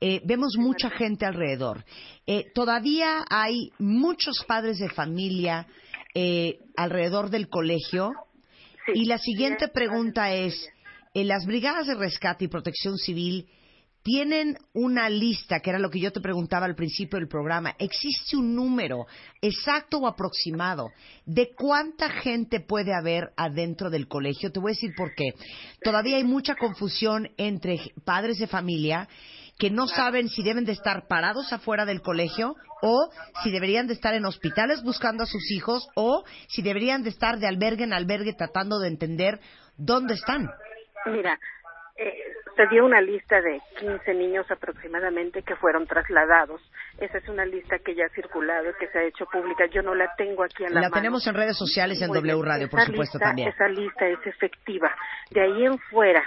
eh, 0.00 0.20
vemos 0.24 0.54
mucha 0.58 0.90
gente 0.90 1.24
alrededor. 1.24 1.84
Eh, 2.26 2.46
todavía 2.54 3.24
hay 3.28 3.70
muchos 3.78 4.44
padres 4.46 4.78
de 4.78 4.90
familia 4.90 5.66
eh, 6.14 6.58
alrededor 6.76 7.30
del 7.30 7.48
colegio. 7.48 8.12
y 8.92 9.04
la 9.04 9.18
siguiente 9.18 9.68
pregunta 9.68 10.34
es, 10.34 10.68
eh, 11.14 11.24
¿las 11.24 11.46
brigadas 11.46 11.86
de 11.86 11.94
rescate 11.94 12.46
y 12.46 12.48
protección 12.48 12.96
civil 12.98 13.46
tienen 14.02 14.56
una 14.72 15.08
lista, 15.10 15.60
que 15.60 15.70
era 15.70 15.78
lo 15.78 15.90
que 15.90 16.00
yo 16.00 16.12
te 16.12 16.20
preguntaba 16.20 16.66
al 16.66 16.74
principio 16.74 17.18
del 17.18 17.28
programa, 17.28 17.74
¿existe 17.78 18.36
un 18.36 18.54
número 18.54 19.06
exacto 19.42 19.98
o 19.98 20.06
aproximado 20.06 20.90
de 21.26 21.50
cuánta 21.54 22.08
gente 22.08 22.60
puede 22.60 22.94
haber 22.94 23.32
adentro 23.36 23.90
del 23.90 24.08
colegio? 24.08 24.50
Te 24.50 24.60
voy 24.60 24.72
a 24.72 24.74
decir 24.74 24.92
por 24.96 25.14
qué. 25.14 25.34
Todavía 25.82 26.16
hay 26.16 26.24
mucha 26.24 26.54
confusión 26.54 27.30
entre 27.36 27.78
padres 28.04 28.38
de 28.38 28.46
familia 28.46 29.08
que 29.58 29.70
no 29.70 29.86
saben 29.86 30.30
si 30.30 30.42
deben 30.42 30.64
de 30.64 30.72
estar 30.72 31.06
parados 31.06 31.52
afuera 31.52 31.84
del 31.84 32.00
colegio 32.00 32.56
o 32.80 33.10
si 33.42 33.50
deberían 33.50 33.86
de 33.86 33.92
estar 33.92 34.14
en 34.14 34.24
hospitales 34.24 34.82
buscando 34.82 35.24
a 35.24 35.26
sus 35.26 35.50
hijos 35.50 35.86
o 35.94 36.24
si 36.48 36.62
deberían 36.62 37.02
de 37.02 37.10
estar 37.10 37.38
de 37.38 37.46
albergue 37.46 37.84
en 37.84 37.92
albergue 37.92 38.32
tratando 38.32 38.78
de 38.78 38.88
entender 38.88 39.38
dónde 39.76 40.14
están. 40.14 40.48
Mira, 41.06 41.38
eh, 42.02 42.14
se 42.56 42.66
dio 42.68 42.84
una 42.84 43.00
lista 43.00 43.40
de 43.40 43.60
15 43.78 44.14
niños 44.14 44.50
aproximadamente 44.50 45.42
que 45.42 45.54
fueron 45.56 45.86
trasladados. 45.86 46.60
Esa 46.98 47.18
es 47.18 47.28
una 47.28 47.44
lista 47.44 47.78
que 47.78 47.94
ya 47.94 48.06
ha 48.06 48.08
circulado, 48.10 48.72
que 48.78 48.88
se 48.88 48.98
ha 48.98 49.02
hecho 49.04 49.26
pública. 49.26 49.66
Yo 49.66 49.82
no 49.82 49.94
la 49.94 50.14
tengo 50.16 50.42
aquí 50.42 50.64
en 50.64 50.74
la, 50.74 50.80
La 50.80 50.88
mano. 50.88 50.94
tenemos 51.00 51.26
en 51.26 51.34
redes 51.34 51.56
sociales 51.58 52.00
en 52.02 52.10
bien. 52.10 52.24
W 52.24 52.42
Radio, 52.42 52.68
por 52.70 52.80
supuesto, 52.80 53.18
lista- 53.18 53.26
también. 53.28 53.48
Esa 53.48 53.68
lista 53.68 54.06
es 54.08 54.26
efectiva. 54.26 54.90
De 55.30 55.40
ahí 55.42 55.64
en 55.66 55.78
fuera 55.78 56.22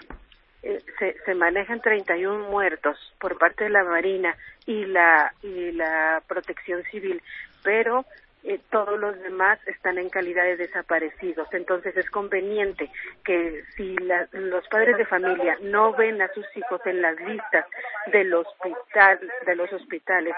eh, 0.61 0.79
se, 0.99 1.15
se 1.25 1.33
manejan 1.35 1.81
31 1.81 2.49
muertos 2.49 2.97
por 3.19 3.37
parte 3.37 3.65
de 3.65 3.69
la 3.71 3.83
Marina 3.83 4.35
y 4.65 4.85
la, 4.85 5.33
y 5.41 5.71
la 5.73 6.21
Protección 6.27 6.83
Civil, 6.91 7.21
pero 7.63 8.05
eh, 8.43 8.59
todos 8.69 8.99
los 8.99 9.17
demás 9.21 9.59
están 9.67 9.97
en 9.97 10.09
calidad 10.09 10.43
de 10.43 10.57
desaparecidos. 10.57 11.47
Entonces 11.53 11.95
es 11.95 12.09
conveniente 12.09 12.89
que 13.23 13.63
si 13.75 13.95
la- 13.97 14.27
los 14.31 14.67
padres 14.67 14.97
de 14.97 15.05
familia 15.05 15.57
no 15.61 15.93
ven 15.93 16.21
a 16.21 16.27
sus 16.33 16.45
hijos 16.57 16.81
en 16.85 17.01
las 17.01 17.15
listas 17.21 17.65
del 18.07 18.33
hospital, 18.33 19.19
de 19.45 19.55
los 19.55 19.71
hospitales, 19.71 20.35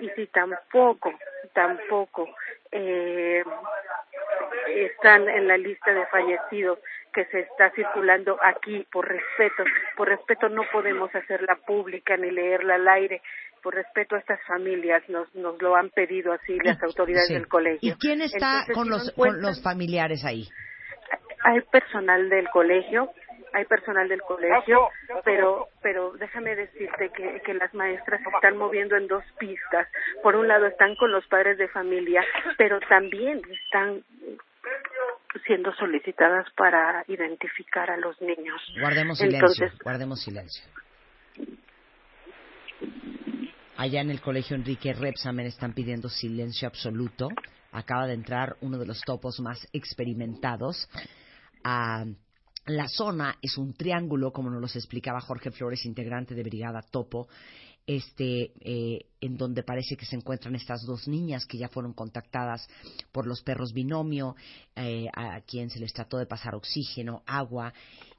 y 0.00 0.08
si 0.10 0.26
tampoco, 0.26 1.12
tampoco 1.52 2.28
eh, 2.72 3.44
están 4.68 5.28
en 5.28 5.46
la 5.48 5.56
lista 5.56 5.92
de 5.92 6.06
fallecidos 6.06 6.78
que 7.12 7.24
se 7.26 7.40
está 7.40 7.70
circulando 7.70 8.38
aquí 8.42 8.86
por 8.90 9.06
respeto. 9.06 9.62
Por 9.96 10.08
respeto 10.08 10.48
no 10.48 10.62
podemos 10.72 11.14
hacerla 11.14 11.54
pública 11.54 12.16
ni 12.16 12.30
leerla 12.30 12.74
al 12.74 12.88
aire. 12.88 13.22
Por 13.64 13.74
respeto 13.74 14.14
a 14.14 14.18
estas 14.20 14.38
familias 14.46 15.02
nos, 15.08 15.34
nos 15.34 15.60
lo 15.60 15.74
han 15.74 15.88
pedido 15.90 16.32
así 16.34 16.56
las 16.62 16.80
autoridades 16.82 17.26
Sí. 17.28 17.34
del 17.34 17.48
colegio. 17.48 17.92
¿Y 17.94 17.98
quién 17.98 18.20
está 18.22 18.60
Entonces, 18.68 18.74
con 18.76 18.84
si 18.84 18.90
los, 18.90 19.10
con 19.12 19.40
los 19.42 19.62
familiares 19.62 20.24
ahí? 20.24 20.46
hay 21.46 21.60
personal 21.62 22.28
del 22.30 22.48
colegio, 22.50 23.10
hay 23.52 23.64
personal 23.66 24.08
del 24.08 24.20
colegio, 24.22 24.88
pero 25.24 25.68
pero 25.82 26.12
déjame 26.12 26.54
decirte 26.56 27.10
que, 27.10 27.40
que 27.44 27.54
las 27.54 27.72
maestras 27.74 28.20
se 28.22 28.28
están 28.30 28.56
moviendo 28.56 28.96
en 28.96 29.06
dos 29.08 29.24
pistas. 29.38 29.88
Por 30.22 30.36
un 30.36 30.46
lado 30.48 30.66
están 30.66 30.94
con 30.96 31.10
los 31.12 31.26
padres 31.26 31.58
de 31.58 31.68
familia, 31.68 32.22
pero 32.56 32.80
también 32.88 33.40
están 33.66 34.02
siendo 35.46 35.72
solicitadas 35.74 36.46
para 36.56 37.04
identificar 37.08 37.90
a 37.90 37.96
los 37.98 38.20
niños. 38.22 38.60
Guardemos 38.80 39.18
silencio, 39.18 39.46
Entonces, 39.48 39.78
guardemos 39.82 40.22
silencio. 40.22 40.64
Allá 43.76 44.02
en 44.02 44.10
el 44.10 44.20
colegio 44.20 44.54
Enrique 44.54 44.92
Repsamen 44.92 45.46
están 45.46 45.74
pidiendo 45.74 46.08
silencio 46.08 46.68
absoluto. 46.68 47.28
Acaba 47.72 48.06
de 48.06 48.14
entrar 48.14 48.56
uno 48.60 48.78
de 48.78 48.86
los 48.86 49.00
topos 49.00 49.40
más 49.40 49.66
experimentados. 49.72 50.88
a 51.64 52.04
la 52.66 52.88
zona 52.88 53.36
es 53.42 53.58
un 53.58 53.74
triángulo, 53.74 54.32
como 54.32 54.48
nos 54.48 54.60
los 54.60 54.76
explicaba 54.76 55.20
Jorge 55.20 55.50
Flores, 55.50 55.84
integrante 55.84 56.34
de 56.34 56.42
Brigada 56.42 56.80
Topo, 56.80 57.28
este, 57.86 58.52
eh, 58.60 59.06
en 59.20 59.36
donde 59.36 59.62
parece 59.62 59.96
que 59.96 60.06
se 60.06 60.16
encuentran 60.16 60.54
estas 60.54 60.82
dos 60.86 61.06
niñas 61.06 61.44
que 61.44 61.58
ya 61.58 61.68
fueron 61.68 61.92
contactadas 61.92 62.66
por 63.12 63.26
los 63.26 63.42
perros 63.42 63.74
binomio, 63.74 64.34
eh, 64.76 65.08
a 65.14 65.42
quien 65.42 65.68
se 65.68 65.80
les 65.80 65.92
trató 65.92 66.16
de 66.16 66.26
pasar 66.26 66.54
oxígeno, 66.54 67.22
agua, 67.26 67.74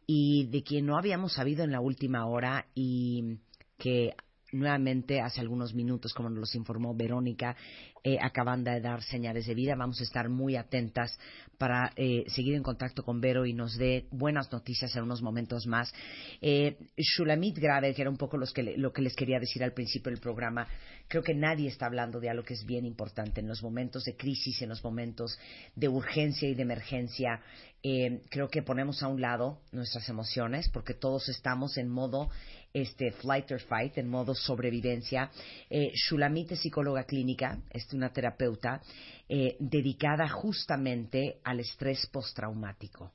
y 0.06 0.46
de 0.48 0.62
quien 0.62 0.86
no 0.86 0.98
habíamos 0.98 1.34
sabido 1.34 1.64
en 1.64 1.72
la 1.72 1.80
última 1.80 2.28
hora 2.28 2.68
y 2.76 3.40
que 3.80 4.14
nuevamente 4.56 5.22
hace 5.22 5.42
algunos 5.42 5.74
minutos, 5.74 6.14
como 6.14 6.30
nos 6.30 6.40
los 6.40 6.56
informó 6.56 6.96
Verónica, 6.96 7.56
eh, 8.04 8.18
acaban 8.22 8.64
de 8.64 8.80
dar 8.82 9.02
señales 9.02 9.46
de 9.46 9.54
vida. 9.54 9.76
Vamos 9.76 10.00
a 10.00 10.04
estar 10.04 10.30
muy 10.30 10.56
atentas 10.56 11.18
para 11.58 11.92
eh, 11.96 12.24
seguir 12.28 12.56
en 12.56 12.64
contacto 12.64 13.04
con 13.04 13.20
Vero 13.22 13.46
y 13.46 13.54
nos 13.54 13.78
dé 13.78 14.08
buenas 14.12 14.52
noticias 14.52 14.96
en 14.96 15.04
unos 15.04 15.22
momentos 15.22 15.66
más. 15.68 15.94
Eh, 16.42 16.78
Shulamit 16.98 17.58
Grave, 17.58 17.94
que 17.94 18.02
era 18.02 18.10
un 18.10 18.18
poco 18.18 18.38
los 18.38 18.54
que 18.54 18.76
lo 18.78 18.92
que 18.92 19.02
les 19.02 19.16
quería 19.16 19.40
decir 19.40 19.64
al 19.64 19.74
principio 19.74 20.12
del 20.12 20.20
programa, 20.20 20.68
creo 21.08 21.24
que 21.24 21.34
nadie 21.34 21.70
está 21.70 21.86
hablando 21.86 22.20
de 22.20 22.30
algo 22.30 22.44
que 22.44 22.54
es 22.54 22.66
bien 22.66 22.86
importante 22.86 23.42
en 23.42 23.48
los 23.48 23.62
momentos 23.64 24.04
de 24.04 24.16
crisis, 24.16 24.62
en 24.62 24.70
los 24.70 24.84
momentos 24.84 25.38
de 25.76 25.88
urgencia 25.88 26.50
y 26.50 26.56
de 26.56 26.62
emergencia. 26.62 27.42
Eh, 27.84 28.22
creo 28.30 28.50
que 28.50 28.64
ponemos 28.64 29.04
a 29.04 29.08
un 29.08 29.22
lado 29.22 29.60
nuestras 29.72 30.10
emociones 30.10 30.70
porque 30.70 30.96
todos 30.96 31.30
estamos 31.30 31.78
en 31.78 31.88
modo 31.88 32.30
este 32.76 33.12
flight 33.14 33.52
or 33.52 33.62
fight, 33.62 33.98
en 33.98 34.10
modo 34.10 34.36
sobrevivencia. 34.36 35.32
Eh, 35.70 35.92
Shulamit 35.94 36.52
es 36.52 36.60
psicóloga 36.60 37.06
clínica, 37.06 37.58
es 37.70 37.92
una 37.94 38.12
terapeuta 38.12 38.82
eh, 39.30 39.56
dedicada 39.60 40.28
justamente 40.28 41.40
al 41.44 41.62
estrés 41.62 42.06
postraumático. 42.08 43.14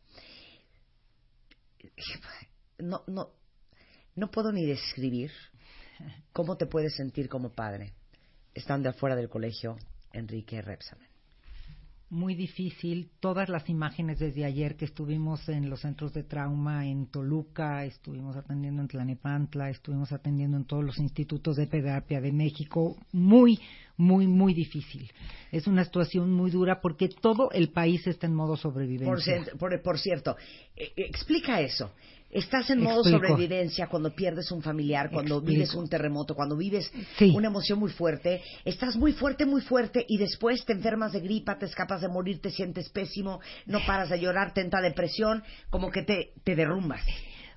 no, 2.78 3.04
no, 3.06 3.30
no 4.14 4.30
puedo 4.30 4.50
ni 4.50 4.64
describir 4.64 5.30
cómo 6.32 6.56
te 6.56 6.66
puedes 6.66 6.94
sentir 6.96 7.28
como 7.28 7.52
padre 7.52 7.92
estando 8.54 8.88
afuera 8.88 9.14
del 9.14 9.28
colegio 9.28 9.76
Enrique 10.12 10.62
Repsamen. 10.62 11.09
Muy 12.10 12.34
difícil. 12.34 13.08
Todas 13.20 13.48
las 13.48 13.68
imágenes 13.68 14.18
desde 14.18 14.44
ayer 14.44 14.74
que 14.74 14.84
estuvimos 14.84 15.48
en 15.48 15.70
los 15.70 15.82
centros 15.82 16.12
de 16.12 16.24
trauma 16.24 16.84
en 16.84 17.06
Toluca, 17.06 17.84
estuvimos 17.84 18.34
atendiendo 18.34 18.82
en 18.82 18.88
Tlanepantla, 18.88 19.70
estuvimos 19.70 20.10
atendiendo 20.10 20.56
en 20.56 20.64
todos 20.64 20.84
los 20.84 20.98
institutos 20.98 21.54
de 21.54 21.68
terapia 21.68 22.20
de 22.20 22.32
México. 22.32 22.96
Muy, 23.12 23.60
muy, 23.96 24.26
muy 24.26 24.54
difícil. 24.54 25.08
Es 25.52 25.68
una 25.68 25.84
situación 25.84 26.32
muy 26.32 26.50
dura 26.50 26.80
porque 26.80 27.08
todo 27.08 27.52
el 27.52 27.70
país 27.70 28.04
está 28.08 28.26
en 28.26 28.34
modo 28.34 28.56
sobrevivencia. 28.56 29.44
Por, 29.52 29.58
por, 29.58 29.82
por 29.82 29.98
cierto, 30.00 30.36
eh, 30.74 30.92
explica 30.96 31.60
eso. 31.60 31.92
Estás 32.30 32.70
en 32.70 32.80
modo 32.82 33.00
Explico. 33.00 33.26
sobrevivencia 33.26 33.88
cuando 33.88 34.14
pierdes 34.14 34.52
un 34.52 34.62
familiar, 34.62 35.10
cuando 35.10 35.36
Explico. 35.38 35.52
vives 35.52 35.74
un 35.74 35.88
terremoto, 35.88 36.36
cuando 36.36 36.56
vives 36.56 36.90
Sí. 37.18 37.32
una 37.34 37.48
emoción 37.48 37.78
muy 37.80 37.90
fuerte. 37.90 38.40
Estás 38.64 38.96
muy 38.96 39.12
fuerte, 39.12 39.46
muy 39.46 39.60
fuerte 39.60 40.04
y 40.08 40.16
después 40.16 40.64
te 40.64 40.72
enfermas 40.72 41.12
de 41.12 41.20
gripa, 41.20 41.58
te 41.58 41.66
escapas 41.66 42.02
de 42.02 42.08
morir, 42.08 42.40
te 42.40 42.50
sientes 42.50 42.88
pésimo, 42.90 43.40
no 43.66 43.80
paras 43.84 44.10
de 44.10 44.20
llorar, 44.20 44.54
te 44.54 44.60
entra 44.60 44.80
depresión, 44.80 45.42
como 45.70 45.90
que 45.90 46.02
te, 46.02 46.32
te 46.44 46.54
derrumbas. 46.54 47.02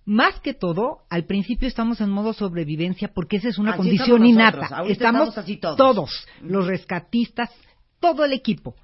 Más 0.05 0.39
que 0.41 0.53
todo, 0.53 1.03
al 1.09 1.25
principio 1.25 1.67
estamos 1.67 2.01
en 2.01 2.09
modo 2.09 2.33
sobrevivencia 2.33 3.09
porque 3.13 3.37
esa 3.37 3.49
es 3.49 3.57
una 3.59 3.71
Así 3.73 3.77
condición 3.77 4.25
estamos 4.25 4.29
innata. 4.29 4.83
Estamos 4.89 5.37
así 5.37 5.57
todos. 5.57 6.25
los 6.41 6.65
rescatistas, 6.65 7.51
todo 7.99 8.25
el 8.25 8.33
equipo. 8.33 8.75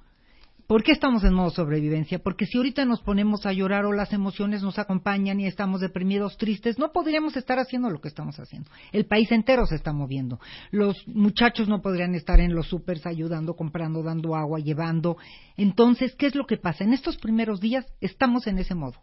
¿Por 0.70 0.84
qué 0.84 0.92
estamos 0.92 1.24
en 1.24 1.34
modo 1.34 1.50
sobrevivencia? 1.50 2.20
Porque 2.20 2.46
si 2.46 2.56
ahorita 2.56 2.84
nos 2.84 3.00
ponemos 3.00 3.44
a 3.44 3.52
llorar 3.52 3.86
o 3.86 3.92
las 3.92 4.12
emociones 4.12 4.62
nos 4.62 4.78
acompañan 4.78 5.40
y 5.40 5.46
estamos 5.46 5.80
deprimidos, 5.80 6.36
tristes, 6.36 6.78
no 6.78 6.92
podríamos 6.92 7.36
estar 7.36 7.58
haciendo 7.58 7.90
lo 7.90 8.00
que 8.00 8.06
estamos 8.06 8.38
haciendo. 8.38 8.70
El 8.92 9.04
país 9.04 9.32
entero 9.32 9.66
se 9.66 9.74
está 9.74 9.92
moviendo. 9.92 10.38
Los 10.70 10.96
muchachos 11.08 11.66
no 11.66 11.82
podrían 11.82 12.14
estar 12.14 12.38
en 12.38 12.54
los 12.54 12.68
supers 12.68 13.04
ayudando, 13.04 13.56
comprando, 13.56 14.04
dando 14.04 14.36
agua, 14.36 14.60
llevando. 14.60 15.16
Entonces, 15.56 16.14
¿qué 16.14 16.26
es 16.26 16.36
lo 16.36 16.46
que 16.46 16.56
pasa? 16.56 16.84
En 16.84 16.92
estos 16.92 17.16
primeros 17.16 17.60
días 17.60 17.84
estamos 18.00 18.46
en 18.46 18.58
ese 18.58 18.76
modo. 18.76 18.94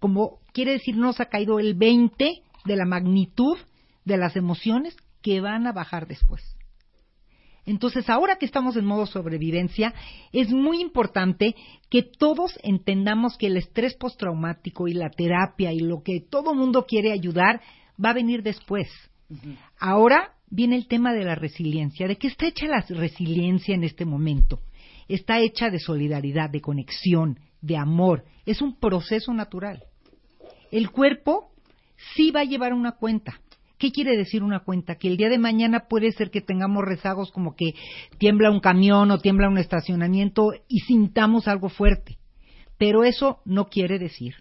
Como 0.00 0.40
quiere 0.52 0.72
decir, 0.72 0.96
nos 0.96 1.20
ha 1.20 1.26
caído 1.26 1.60
el 1.60 1.74
20 1.74 2.32
de 2.64 2.76
la 2.76 2.84
magnitud 2.84 3.58
de 4.04 4.16
las 4.16 4.34
emociones 4.34 4.96
que 5.22 5.40
van 5.40 5.68
a 5.68 5.72
bajar 5.72 6.08
después. 6.08 6.42
Entonces, 7.64 8.10
ahora 8.10 8.36
que 8.36 8.46
estamos 8.46 8.76
en 8.76 8.84
modo 8.84 9.06
sobrevivencia, 9.06 9.94
es 10.32 10.50
muy 10.50 10.80
importante 10.80 11.54
que 11.90 12.02
todos 12.02 12.58
entendamos 12.62 13.36
que 13.36 13.46
el 13.46 13.56
estrés 13.56 13.94
postraumático 13.94 14.88
y 14.88 14.94
la 14.94 15.10
terapia 15.10 15.72
y 15.72 15.80
lo 15.80 16.02
que 16.02 16.20
todo 16.20 16.54
mundo 16.54 16.86
quiere 16.86 17.12
ayudar 17.12 17.60
va 18.02 18.10
a 18.10 18.14
venir 18.14 18.42
después. 18.42 18.88
Ahora 19.78 20.34
viene 20.50 20.76
el 20.76 20.86
tema 20.86 21.12
de 21.12 21.24
la 21.24 21.34
resiliencia. 21.34 22.06
¿De 22.06 22.16
qué 22.16 22.26
está 22.26 22.46
hecha 22.46 22.66
la 22.66 22.84
resiliencia 22.88 23.74
en 23.74 23.84
este 23.84 24.04
momento? 24.04 24.60
Está 25.08 25.38
hecha 25.38 25.70
de 25.70 25.78
solidaridad, 25.78 26.50
de 26.50 26.60
conexión, 26.60 27.38
de 27.60 27.76
amor. 27.76 28.24
Es 28.44 28.60
un 28.60 28.78
proceso 28.78 29.32
natural. 29.32 29.82
El 30.70 30.90
cuerpo 30.90 31.52
sí 32.14 32.30
va 32.30 32.40
a 32.40 32.44
llevar 32.44 32.72
una 32.72 32.92
cuenta. 32.92 33.40
¿Qué 33.82 33.90
quiere 33.90 34.16
decir 34.16 34.44
una 34.44 34.60
cuenta? 34.60 34.94
Que 34.94 35.08
el 35.08 35.16
día 35.16 35.28
de 35.28 35.38
mañana 35.38 35.88
puede 35.88 36.12
ser 36.12 36.30
que 36.30 36.40
tengamos 36.40 36.84
rezagos 36.84 37.32
como 37.32 37.56
que 37.56 37.72
tiembla 38.16 38.48
un 38.48 38.60
camión 38.60 39.10
o 39.10 39.18
tiembla 39.18 39.48
un 39.48 39.58
estacionamiento 39.58 40.52
y 40.68 40.78
sintamos 40.86 41.48
algo 41.48 41.68
fuerte. 41.68 42.16
Pero 42.78 43.02
eso 43.02 43.40
no 43.44 43.66
quiere 43.66 43.98
decir 43.98 44.36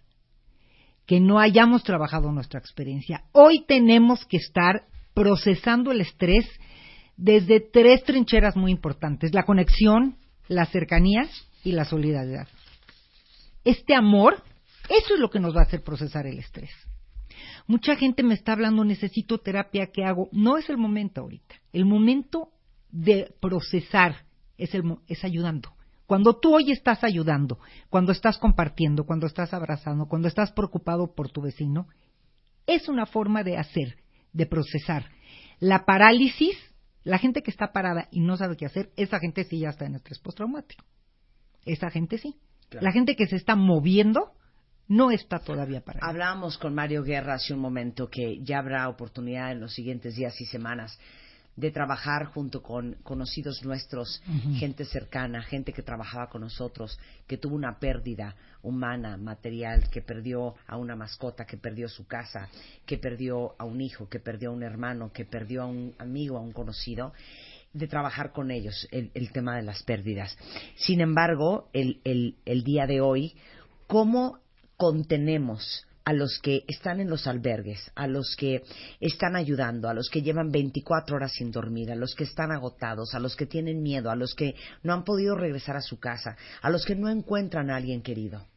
que 1.07 1.19
no 1.19 1.39
hayamos 1.39 1.81
trabajado 1.81 2.31
nuestra 2.31 2.59
experiencia. 2.59 3.23
Hoy 3.31 3.65
tenemos 3.67 4.23
que 4.27 4.37
estar 4.37 4.83
procesando 5.15 5.91
el 5.91 6.01
estrés 6.01 6.45
desde 7.17 7.61
tres 7.61 8.03
trincheras 8.03 8.55
muy 8.55 8.71
importantes. 8.71 9.33
La 9.33 9.41
conexión, 9.41 10.17
la 10.49 10.67
cercanía 10.67 11.27
y 11.63 11.71
la 11.71 11.85
solidaridad. 11.85 12.47
Este 13.63 13.95
amor, 13.95 14.43
eso 14.87 15.15
es 15.15 15.19
lo 15.19 15.31
que 15.31 15.39
nos 15.39 15.55
va 15.55 15.61
a 15.61 15.65
hacer 15.65 15.81
procesar 15.81 16.27
el 16.27 16.37
estrés. 16.37 16.69
Mucha 17.67 17.95
gente 17.95 18.23
me 18.23 18.33
está 18.33 18.53
hablando, 18.53 18.83
necesito 18.83 19.39
terapia, 19.39 19.87
¿qué 19.93 20.03
hago? 20.03 20.29
No 20.31 20.57
es 20.57 20.69
el 20.69 20.77
momento 20.77 21.21
ahorita. 21.21 21.55
El 21.73 21.85
momento 21.85 22.49
de 22.91 23.33
procesar 23.39 24.25
es, 24.57 24.73
el, 24.75 24.83
es 25.07 25.23
ayudando. 25.23 25.73
Cuando 26.05 26.37
tú 26.37 26.53
hoy 26.53 26.71
estás 26.71 27.03
ayudando, 27.03 27.59
cuando 27.89 28.11
estás 28.11 28.37
compartiendo, 28.37 29.05
cuando 29.05 29.27
estás 29.27 29.53
abrazando, 29.53 30.07
cuando 30.07 30.27
estás 30.27 30.51
preocupado 30.51 31.15
por 31.15 31.31
tu 31.31 31.41
vecino, 31.41 31.87
es 32.67 32.89
una 32.89 33.05
forma 33.05 33.43
de 33.43 33.57
hacer, 33.57 33.95
de 34.33 34.45
procesar. 34.45 35.09
La 35.59 35.85
parálisis, 35.85 36.57
la 37.03 37.17
gente 37.17 37.41
que 37.41 37.51
está 37.51 37.71
parada 37.71 38.09
y 38.11 38.19
no 38.19 38.35
sabe 38.35 38.57
qué 38.57 38.65
hacer, 38.65 38.91
esa 38.97 39.19
gente 39.19 39.45
sí 39.45 39.59
ya 39.59 39.69
está 39.69 39.85
en 39.85 39.95
estrés 39.95 40.19
postraumático. 40.19 40.83
Esa 41.65 41.89
gente 41.89 42.17
sí. 42.17 42.35
Claro. 42.69 42.85
La 42.85 42.91
gente 42.91 43.15
que 43.15 43.27
se 43.27 43.37
está 43.37 43.55
moviendo 43.55 44.33
no 44.91 45.09
está 45.09 45.39
todavía 45.39 45.79
parada. 45.79 46.05
Hablábamos 46.05 46.57
con 46.57 46.75
Mario 46.75 47.01
Guerra 47.03 47.35
hace 47.35 47.53
un 47.53 47.61
momento 47.61 48.09
que 48.09 48.43
ya 48.43 48.59
habrá 48.59 48.89
oportunidad 48.89 49.53
en 49.53 49.61
los 49.61 49.73
siguientes 49.73 50.15
días 50.15 50.39
y 50.41 50.45
semanas 50.45 50.99
de 51.55 51.71
trabajar 51.71 52.25
junto 52.25 52.61
con 52.61 52.95
conocidos 53.03 53.63
nuestros, 53.63 54.21
gente 54.55 54.83
cercana, 54.83 55.43
gente 55.43 55.71
que 55.71 55.81
trabajaba 55.81 56.27
con 56.27 56.41
nosotros, 56.41 56.99
que 57.25 57.37
tuvo 57.37 57.55
una 57.55 57.79
pérdida 57.79 58.35
humana, 58.63 59.15
material, 59.15 59.89
que 59.89 60.01
perdió 60.01 60.55
a 60.67 60.75
una 60.75 60.97
mascota, 60.97 61.45
que 61.45 61.57
perdió 61.57 61.87
su 61.87 62.05
casa, 62.05 62.49
que 62.85 62.97
perdió 62.97 63.55
a 63.59 63.63
un 63.63 63.79
hijo, 63.79 64.09
que 64.09 64.19
perdió 64.19 64.49
a 64.49 64.53
un 64.53 64.63
hermano, 64.63 65.11
que 65.13 65.23
perdió 65.23 65.63
a 65.63 65.67
un 65.67 65.93
amigo, 65.99 66.37
a 66.37 66.41
un 66.41 66.51
conocido, 66.51 67.13
de 67.71 67.87
trabajar 67.87 68.33
con 68.33 68.51
ellos 68.51 68.87
el, 68.91 69.09
el 69.13 69.31
tema 69.31 69.55
de 69.55 69.63
las 69.63 69.83
pérdidas. 69.83 70.37
Sin 70.75 70.99
embargo, 70.99 71.69
el, 71.71 72.01
el, 72.03 72.35
el 72.43 72.63
día 72.63 72.87
de 72.87 72.99
hoy, 72.99 73.35
¿cómo 73.87 74.40
contenemos 74.81 75.85
a 76.05 76.11
los 76.11 76.39
que 76.39 76.63
están 76.67 76.99
en 76.99 77.07
los 77.07 77.27
albergues, 77.27 77.91
a 77.93 78.07
los 78.07 78.35
que 78.35 78.63
están 78.99 79.35
ayudando, 79.35 79.87
a 79.87 79.93
los 79.93 80.09
que 80.09 80.23
llevan 80.23 80.49
24 80.49 81.17
horas 81.17 81.33
sin 81.33 81.51
dormir, 81.51 81.91
a 81.91 81.95
los 81.95 82.15
que 82.15 82.23
están 82.23 82.51
agotados, 82.51 83.13
a 83.13 83.19
los 83.19 83.35
que 83.35 83.45
tienen 83.45 83.83
miedo, 83.83 84.09
a 84.09 84.15
los 84.15 84.33
que 84.33 84.55
no 84.81 84.93
han 84.93 85.03
podido 85.03 85.35
regresar 85.35 85.77
a 85.77 85.81
su 85.81 85.99
casa, 85.99 86.35
a 86.63 86.71
los 86.71 86.83
que 86.83 86.95
no 86.95 87.09
encuentran 87.09 87.69
a 87.69 87.75
alguien 87.75 88.01
querido? 88.01 88.47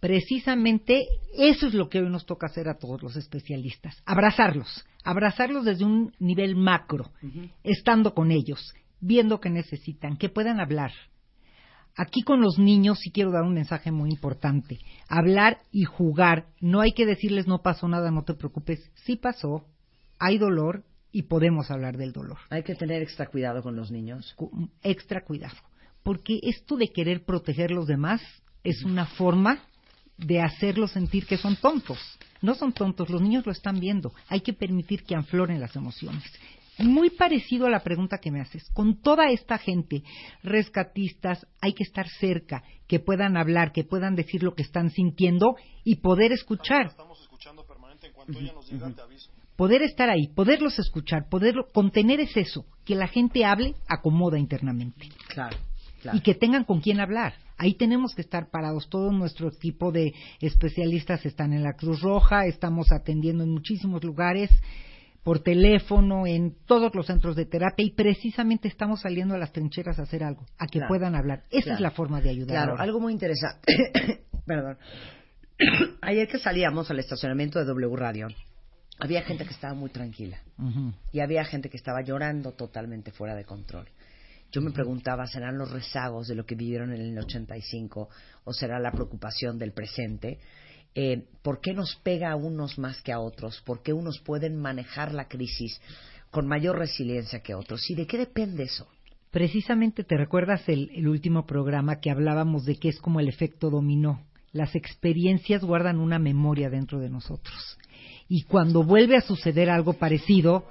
Precisamente 0.00 1.06
eso 1.34 1.68
es 1.68 1.72
lo 1.72 1.88
que 1.88 2.00
hoy 2.00 2.10
nos 2.10 2.26
toca 2.26 2.48
hacer 2.48 2.68
a 2.68 2.76
todos 2.76 3.02
los 3.02 3.16
especialistas, 3.16 3.96
abrazarlos, 4.04 4.84
abrazarlos 5.02 5.64
desde 5.64 5.86
un 5.86 6.12
nivel 6.18 6.56
macro, 6.56 7.10
estando 7.62 8.12
con 8.12 8.32
ellos, 8.32 8.74
viendo 9.00 9.40
que 9.40 9.48
necesitan, 9.48 10.18
que 10.18 10.28
puedan 10.28 10.60
hablar. 10.60 10.92
Aquí 11.96 12.22
con 12.22 12.40
los 12.40 12.58
niños 12.58 12.98
sí 13.00 13.10
quiero 13.10 13.30
dar 13.30 13.42
un 13.42 13.54
mensaje 13.54 13.92
muy 13.92 14.10
importante. 14.10 14.78
Hablar 15.08 15.60
y 15.70 15.84
jugar. 15.84 16.46
No 16.60 16.80
hay 16.80 16.92
que 16.92 17.06
decirles 17.06 17.46
no 17.46 17.62
pasó 17.62 17.86
nada, 17.88 18.10
no 18.10 18.24
te 18.24 18.34
preocupes. 18.34 18.90
Sí 19.04 19.16
pasó, 19.16 19.64
hay 20.18 20.38
dolor 20.38 20.84
y 21.12 21.22
podemos 21.22 21.70
hablar 21.70 21.96
del 21.96 22.12
dolor. 22.12 22.38
Hay 22.50 22.64
que 22.64 22.74
tener 22.74 23.02
extra 23.02 23.26
cuidado 23.26 23.62
con 23.62 23.76
los 23.76 23.92
niños. 23.92 24.34
Extra 24.82 25.24
cuidado. 25.24 25.56
Porque 26.02 26.40
esto 26.42 26.76
de 26.76 26.88
querer 26.88 27.24
proteger 27.24 27.70
los 27.70 27.86
demás 27.86 28.20
es 28.64 28.82
una 28.82 29.06
forma 29.06 29.60
de 30.18 30.40
hacerlos 30.40 30.92
sentir 30.92 31.26
que 31.26 31.36
son 31.36 31.56
tontos. 31.56 31.98
No 32.42 32.54
son 32.54 32.72
tontos, 32.72 33.08
los 33.08 33.22
niños 33.22 33.46
lo 33.46 33.52
están 33.52 33.78
viendo. 33.78 34.12
Hay 34.28 34.40
que 34.40 34.52
permitir 34.52 35.04
que 35.04 35.14
afloren 35.14 35.60
las 35.60 35.76
emociones. 35.76 36.24
Muy 36.78 37.10
parecido 37.10 37.66
a 37.66 37.70
la 37.70 37.80
pregunta 37.80 38.18
que 38.18 38.30
me 38.30 38.40
haces. 38.40 38.68
Con 38.72 39.00
toda 39.00 39.30
esta 39.30 39.58
gente, 39.58 40.02
rescatistas, 40.42 41.46
hay 41.60 41.72
que 41.72 41.84
estar 41.84 42.08
cerca, 42.08 42.64
que 42.88 42.98
puedan 42.98 43.36
hablar, 43.36 43.72
que 43.72 43.84
puedan 43.84 44.16
decir 44.16 44.42
lo 44.42 44.54
que 44.54 44.62
están 44.62 44.90
sintiendo 44.90 45.56
y 45.84 45.96
poder 45.96 46.32
escuchar. 46.32 46.90
Poder 49.56 49.82
estar 49.82 50.10
ahí, 50.10 50.28
poderlos 50.28 50.78
escuchar, 50.80 51.28
poderlo 51.28 51.68
contener 51.72 52.18
es 52.20 52.36
eso, 52.36 52.66
que 52.84 52.96
la 52.96 53.06
gente 53.06 53.44
hable, 53.44 53.74
acomoda 53.86 54.36
internamente 54.38 55.08
Claro, 55.28 55.56
claro. 56.02 56.18
y 56.18 56.22
que 56.22 56.34
tengan 56.34 56.64
con 56.64 56.80
quién 56.80 56.98
hablar. 57.00 57.34
Ahí 57.56 57.74
tenemos 57.74 58.16
que 58.16 58.22
estar 58.22 58.50
parados. 58.50 58.88
Todo 58.88 59.12
nuestro 59.12 59.46
equipo 59.48 59.92
de 59.92 60.12
especialistas 60.40 61.24
están 61.24 61.52
en 61.52 61.62
la 61.62 61.74
Cruz 61.74 62.00
Roja, 62.02 62.46
estamos 62.46 62.90
atendiendo 62.90 63.44
en 63.44 63.50
muchísimos 63.50 64.02
lugares, 64.02 64.50
por 65.24 65.40
teléfono, 65.42 66.26
en 66.26 66.54
todos 66.66 66.94
los 66.94 67.06
centros 67.06 67.34
de 67.34 67.46
terapia 67.46 67.84
y 67.84 67.92
precisamente 67.92 68.68
estamos 68.68 69.00
saliendo 69.00 69.34
a 69.34 69.38
las 69.38 69.52
trincheras 69.52 69.98
a 69.98 70.02
hacer 70.02 70.22
algo, 70.22 70.44
a 70.58 70.66
que 70.66 70.78
Claro. 70.78 70.88
puedan 70.88 71.14
hablar. 71.16 71.44
Esa 71.50 71.62
Claro. 71.62 71.74
es 71.76 71.80
la 71.80 71.90
forma 71.90 72.20
de 72.20 72.30
ayudar. 72.30 72.54
Claro, 72.56 72.72
ahora. 72.72 72.84
algo 72.84 73.00
muy 73.00 73.12
interesante. 73.12 73.60
Perdón. 74.46 74.76
Ayer 76.02 76.28
que 76.28 76.38
salíamos 76.38 76.90
al 76.90 76.98
estacionamiento 76.98 77.58
de 77.58 77.64
W 77.64 77.96
Radio, 77.96 78.28
había 79.00 79.22
gente 79.22 79.44
que 79.44 79.50
estaba 79.54 79.74
muy 79.74 79.90
tranquila 79.90 80.38
y 81.12 81.20
había 81.20 81.44
gente 81.44 81.68
que 81.68 81.76
estaba 81.76 82.02
llorando 82.02 82.52
totalmente 82.52 83.10
fuera 83.10 83.34
de 83.34 83.44
control. 83.44 83.88
Yo 84.52 84.60
me 84.60 84.70
preguntaba, 84.70 85.26
¿serán 85.26 85.58
los 85.58 85.72
rezagos 85.72 86.28
de 86.28 86.36
lo 86.36 86.44
que 86.46 86.54
vivieron 86.54 86.92
en 86.92 87.00
el 87.00 87.18
85 87.18 88.08
o 88.44 88.52
será 88.52 88.78
la 88.78 88.92
preocupación 88.92 89.58
del 89.58 89.72
presente? 89.72 90.38
Eh, 90.94 91.24
¿por 91.42 91.60
qué 91.60 91.72
nos 91.74 91.96
pega 91.96 92.30
a 92.30 92.36
unos 92.36 92.78
más 92.78 93.02
que 93.02 93.12
a 93.12 93.20
otros? 93.20 93.60
¿Por 93.64 93.82
qué 93.82 93.92
unos 93.92 94.20
pueden 94.20 94.56
manejar 94.56 95.12
la 95.12 95.28
crisis 95.28 95.80
con 96.30 96.46
mayor 96.46 96.78
resiliencia 96.78 97.40
que 97.40 97.54
otros? 97.54 97.88
¿Y 97.90 97.94
de 97.94 98.06
qué 98.06 98.18
depende 98.18 98.64
eso? 98.64 98.86
Precisamente 99.30 100.04
te 100.04 100.16
recuerdas 100.16 100.68
el, 100.68 100.90
el 100.94 101.08
último 101.08 101.46
programa 101.46 102.00
que 102.00 102.10
hablábamos 102.10 102.64
de 102.64 102.76
que 102.76 102.88
es 102.88 103.00
como 103.00 103.18
el 103.18 103.28
efecto 103.28 103.70
dominó. 103.70 104.22
Las 104.52 104.76
experiencias 104.76 105.64
guardan 105.64 105.98
una 105.98 106.20
memoria 106.20 106.70
dentro 106.70 107.00
de 107.00 107.10
nosotros. 107.10 107.76
Y 108.28 108.42
cuando 108.44 108.84
vuelve 108.84 109.16
a 109.16 109.20
suceder 109.20 109.68
algo 109.68 109.94
parecido, 109.94 110.64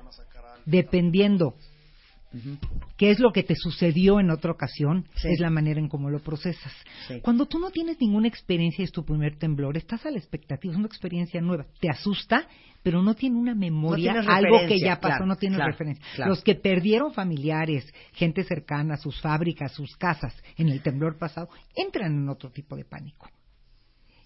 dependiendo 0.66 1.56
qué 2.98 3.12
es 3.12 3.20
lo 3.20 3.32
que 3.32 3.44
te 3.44 3.56
sucedió 3.56 4.20
en 4.20 4.30
otra 4.32 4.52
ocasión, 4.52 5.06
Sí. 5.16 5.30
es 5.30 5.40
la 5.40 5.50
manera 5.50 5.80
en 5.80 5.88
cómo 5.88 6.10
lo 6.10 6.20
procesas. 6.20 6.74
Sí. 7.08 7.20
Cuando 7.22 7.46
tú 7.46 7.60
no 7.60 7.70
tienes 7.72 8.00
ninguna 8.00 8.28
experiencia 8.28 8.82
y 8.82 8.86
es 8.86 8.92
tu 8.92 9.04
primer 9.06 9.38
temblor, 9.38 9.78
estás 9.78 10.06
a 10.06 10.12
la 10.12 10.18
expectativa, 10.18 10.74
es 10.74 10.78
una 10.78 10.88
experiencia 10.88 11.42
nueva. 11.42 11.66
Te 11.80 11.90
asusta, 11.90 12.48
pero 12.82 13.02
no 13.02 13.14
tiene 13.16 13.38
una 13.38 13.56
memoria, 13.56 14.14
algo 14.28 14.60
que 14.68 14.80
ya 14.80 15.00
pasó, 15.00 15.18
claro, 15.18 15.26
no 15.28 15.36
claro, 15.38 15.72
referencia. 15.72 16.06
claro. 16.16 16.30
Los 16.30 16.44
que 16.44 16.56
perdieron 16.56 17.14
familiares, 17.14 17.92
gente 18.14 18.44
cercana, 18.44 18.98
sus 18.98 19.20
fábricas, 19.22 19.72
sus 19.74 19.96
casas 19.96 20.36
en 20.58 20.70
el 20.70 20.82
temblor 20.82 21.18
pasado, 21.18 21.50
entran 21.76 22.14
en 22.14 22.30
otro 22.30 22.52
tipo 22.52 22.76
de 22.76 22.86
pánico. 22.86 23.30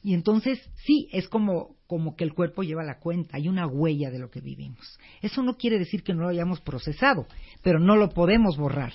Y 0.08 0.14
entonces, 0.14 0.58
sí, 0.86 1.10
es 1.11 1.27
como, 1.27 1.76
como 1.86 2.16
que 2.16 2.24
el 2.24 2.34
cuerpo 2.34 2.64
lleva 2.64 2.82
la 2.82 2.98
cuenta, 2.98 3.36
hay 3.36 3.50
una 3.50 3.68
huella 3.68 4.10
de 4.10 4.19
lo 4.19 4.30
que 4.30 4.40
vivimos. 4.40 4.98
Eso 5.22 5.44
no 5.44 5.58
quiere 5.58 5.77
decir 5.80 6.02
que 6.02 6.14
no 6.14 6.22
lo 6.22 6.30
hayamos 6.30 6.61
procesado, 6.61 7.27
pero 7.61 7.77
no 7.77 7.98
lo 7.98 8.08
podemos 8.11 8.56
borrar. 8.56 8.94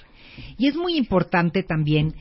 Y 0.57 0.69
es 0.69 0.75
muy 0.75 0.97
importante 0.97 1.65
también 1.65 2.15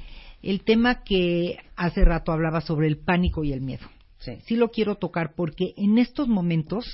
el 0.43 0.65
tema 0.65 1.03
que 1.05 1.55
hace 1.77 2.03
rato 2.03 2.33
hablaba 2.33 2.59
sobre 2.59 2.89
el 2.89 2.97
pánico 2.97 3.45
y 3.45 3.53
el 3.53 3.61
miedo. 3.61 3.87
Sí. 4.19 4.57
lo 4.57 4.71
quiero 4.71 4.95
tocar 4.95 5.35
porque 5.37 5.73
en 5.77 5.97
estos 5.97 6.27
momentos 6.27 6.85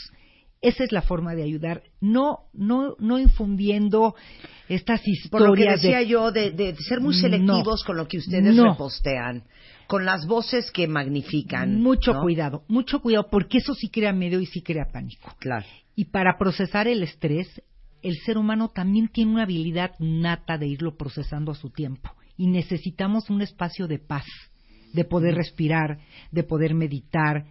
esa 0.61 0.83
es 0.83 0.91
la 0.91 1.01
forma 1.01 1.33
de 1.33 1.41
ayudar, 1.43 1.81
no 1.99 2.41
no 2.53 2.95
no 2.99 3.17
infundiendo 3.17 4.13
estas 4.69 5.01
historias 5.07 5.31
Por 5.31 5.41
lo 5.49 5.53
que 5.55 5.69
decía 5.71 5.97
de 5.97 6.07
yo, 6.07 6.31
de, 6.31 6.51
de 6.51 6.75
ser 6.75 7.01
muy 7.01 7.15
No. 7.15 7.21
selectivos 7.21 7.83
con 7.83 7.97
lo 7.97 8.07
que 8.07 8.17
ustedes 8.19 8.55
No. 8.55 8.71
repostean, 8.71 9.43
con 9.87 10.05
las 10.05 10.27
voces 10.27 10.71
que 10.71 10.87
magnifican. 10.87 11.81
mucho 11.81 12.13
¿no? 12.13 12.21
cuidado, 12.21 12.63
mucho 12.67 12.99
cuidado 13.01 13.29
porque 13.29 13.59
eso 13.59 13.73
sí 13.73 13.89
crea 13.89 14.13
miedo 14.13 14.39
y 14.39 14.45
sí 14.45 14.61
crea 14.61 14.85
pánico. 14.91 15.33
Claro. 15.39 15.65
Y 15.95 16.05
para 16.05 16.37
procesar 16.37 16.87
el 16.87 17.01
estrés, 17.01 17.61
el 18.01 18.15
ser 18.25 18.37
humano 18.37 18.69
también 18.69 19.07
tiene 19.07 19.31
una 19.31 19.43
habilidad 19.43 19.91
nata 19.99 20.57
de 20.57 20.67
irlo 20.67 20.95
procesando 20.95 21.51
a 21.51 21.55
su 21.55 21.69
tiempo. 21.69 22.11
Y 22.37 22.47
necesitamos 22.47 23.29
un 23.29 23.41
espacio 23.41 23.87
de 23.87 23.97
paz, 23.97 24.25
de 24.93 25.03
poder 25.05 25.35
respirar, 25.35 25.99
de 26.31 26.43
poder 26.43 26.75
meditar, 26.75 27.45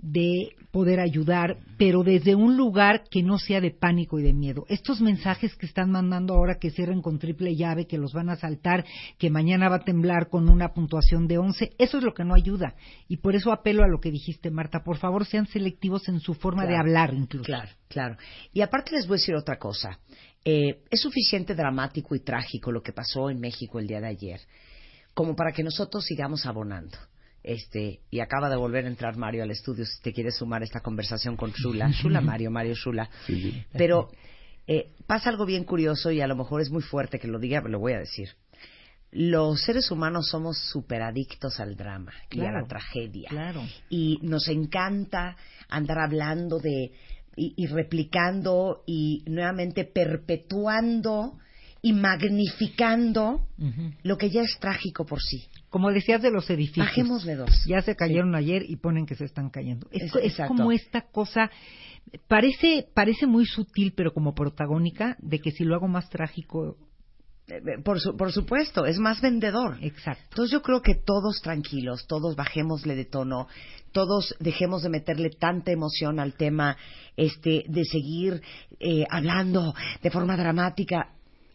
de 0.00 0.50
poder 0.70 1.00
ayudar, 1.00 1.56
pero 1.78 2.02
desde 2.02 2.34
un 2.34 2.56
lugar 2.56 3.04
que 3.10 3.22
no 3.22 3.38
sea 3.38 3.60
de 3.60 3.70
pánico 3.70 4.18
y 4.18 4.22
de 4.22 4.32
miedo. 4.32 4.64
Estos 4.68 5.00
mensajes 5.00 5.54
que 5.56 5.66
están 5.66 5.90
mandando 5.90 6.34
ahora 6.34 6.58
que 6.60 6.70
cierren 6.70 7.00
con 7.00 7.18
triple 7.18 7.56
llave, 7.56 7.86
que 7.86 7.98
los 7.98 8.12
van 8.12 8.28
a 8.28 8.36
saltar, 8.36 8.84
que 9.18 9.30
mañana 9.30 9.68
va 9.68 9.76
a 9.76 9.84
temblar 9.84 10.28
con 10.28 10.48
una 10.48 10.72
puntuación 10.74 11.26
de 11.26 11.38
11, 11.38 11.72
eso 11.78 11.98
es 11.98 12.04
lo 12.04 12.14
que 12.14 12.24
no 12.24 12.34
ayuda. 12.34 12.74
Y 13.08 13.18
por 13.18 13.34
eso 13.34 13.50
apelo 13.50 13.82
a 13.82 13.88
lo 13.88 14.00
que 14.00 14.10
dijiste, 14.10 14.50
Marta. 14.50 14.82
Por 14.84 14.98
favor, 14.98 15.26
sean 15.26 15.46
selectivos 15.46 16.08
en 16.08 16.20
su 16.20 16.34
forma 16.34 16.66
de 16.66 16.76
hablar, 16.76 17.14
incluso. 17.14 17.46
Claro, 17.46 17.70
claro. 17.88 18.16
Y 18.52 18.60
aparte 18.60 18.92
les 18.92 19.06
voy 19.06 19.14
a 19.14 19.20
decir 19.20 19.34
otra 19.34 19.58
cosa. 19.58 19.98
Eh, 20.44 20.82
es 20.90 21.00
suficiente 21.00 21.54
dramático 21.54 22.14
y 22.14 22.20
trágico 22.20 22.70
lo 22.70 22.82
que 22.82 22.92
pasó 22.92 23.30
en 23.30 23.40
México 23.40 23.78
el 23.78 23.86
día 23.86 24.00
de 24.00 24.08
ayer, 24.08 24.40
como 25.14 25.34
para 25.34 25.52
que 25.52 25.62
nosotros 25.62 26.04
sigamos 26.04 26.46
abonando. 26.46 26.96
Este, 27.42 28.00
y 28.10 28.20
acaba 28.20 28.50
de 28.50 28.56
volver 28.56 28.84
a 28.84 28.88
entrar 28.88 29.16
Mario 29.16 29.42
al 29.42 29.50
estudio 29.50 29.84
si 29.86 30.02
te 30.02 30.12
quieres 30.12 30.36
sumar 30.36 30.62
a 30.62 30.64
esta 30.64 30.80
conversación 30.80 31.36
con 31.36 31.52
Shula. 31.52 31.90
Shula 31.92 32.20
Mario, 32.20 32.50
Mario 32.50 32.74
Shula. 32.74 33.08
Pero 33.72 34.10
eh, 34.66 34.92
pasa 35.06 35.30
algo 35.30 35.46
bien 35.46 35.64
curioso 35.64 36.10
y 36.10 36.20
a 36.20 36.26
lo 36.26 36.36
mejor 36.36 36.60
es 36.60 36.70
muy 36.70 36.82
fuerte 36.82 37.18
que 37.18 37.28
lo 37.28 37.38
diga, 37.38 37.60
pero 37.60 37.72
lo 37.72 37.78
voy 37.78 37.92
a 37.92 37.98
decir. 37.98 38.30
Los 39.10 39.62
seres 39.62 39.90
humanos 39.90 40.28
somos 40.28 40.58
superadictos 40.58 41.60
al 41.60 41.76
drama 41.76 42.12
y 42.30 42.40
a 42.40 42.52
la 42.52 42.66
tragedia. 42.66 43.30
Claro. 43.30 43.62
Y 43.88 44.18
nos 44.22 44.48
encanta 44.48 45.36
andar 45.70 45.98
hablando 46.00 46.58
de 46.58 46.92
y, 47.34 47.54
y 47.56 47.66
replicando 47.68 48.82
y 48.86 49.22
nuevamente 49.26 49.84
perpetuando 49.84 51.38
y 51.80 51.92
magnificando 51.92 53.46
lo 54.02 54.18
que 54.18 54.30
ya 54.30 54.42
es 54.42 54.58
trágico 54.60 55.06
por 55.06 55.20
sí. 55.20 55.48
Como 55.70 55.90
decías 55.90 56.22
de 56.22 56.30
los 56.30 56.48
edificios. 56.48 56.86
Bajémosle 56.86 57.36
dos. 57.36 57.50
Ya 57.66 57.82
se 57.82 57.94
cayeron 57.94 58.34
ayer 58.34 58.62
y 58.68 58.76
ponen 58.76 59.04
que 59.06 59.14
se 59.14 59.24
están 59.24 59.50
cayendo. 59.50 59.86
Es, 59.90 60.10
como 60.46 60.72
esta 60.72 61.02
cosa, 61.02 61.50
parece, 62.26 62.86
parece 62.94 63.26
muy 63.26 63.44
sutil, 63.46 63.92
pero 63.94 64.12
como 64.12 64.34
protagónica, 64.34 65.16
de 65.20 65.40
que 65.40 65.50
si 65.50 65.64
lo 65.64 65.74
hago 65.74 65.88
más 65.88 66.08
trágico. 66.08 66.76
Eh, 67.48 67.56
eh, 67.56 67.82
Por, 67.82 68.00
su- 68.00 68.16
por 68.16 68.32
supuesto, 68.32 68.86
es 68.86 68.98
más 68.98 69.20
vendedor. 69.20 69.78
Exacto. 69.82 70.22
Entonces 70.30 70.52
yo 70.52 70.62
creo 70.62 70.80
que 70.82 70.94
todos 70.94 71.40
tranquilos, 71.42 72.06
todos 72.06 72.34
bajémosle 72.36 72.94
de 72.94 73.04
tono, 73.04 73.46
todos 73.92 74.34
dejemos 74.40 74.82
de 74.82 74.88
meterle 74.90 75.30
tanta 75.30 75.70
emoción 75.70 76.18
al 76.20 76.34
tema 76.34 76.76
este, 77.16 77.64
de 77.68 77.84
seguir 77.84 78.42
eh, 78.80 79.04
hablando 79.10 79.74
de 80.02 80.10
forma 80.10 80.36
dramática. 80.36 81.12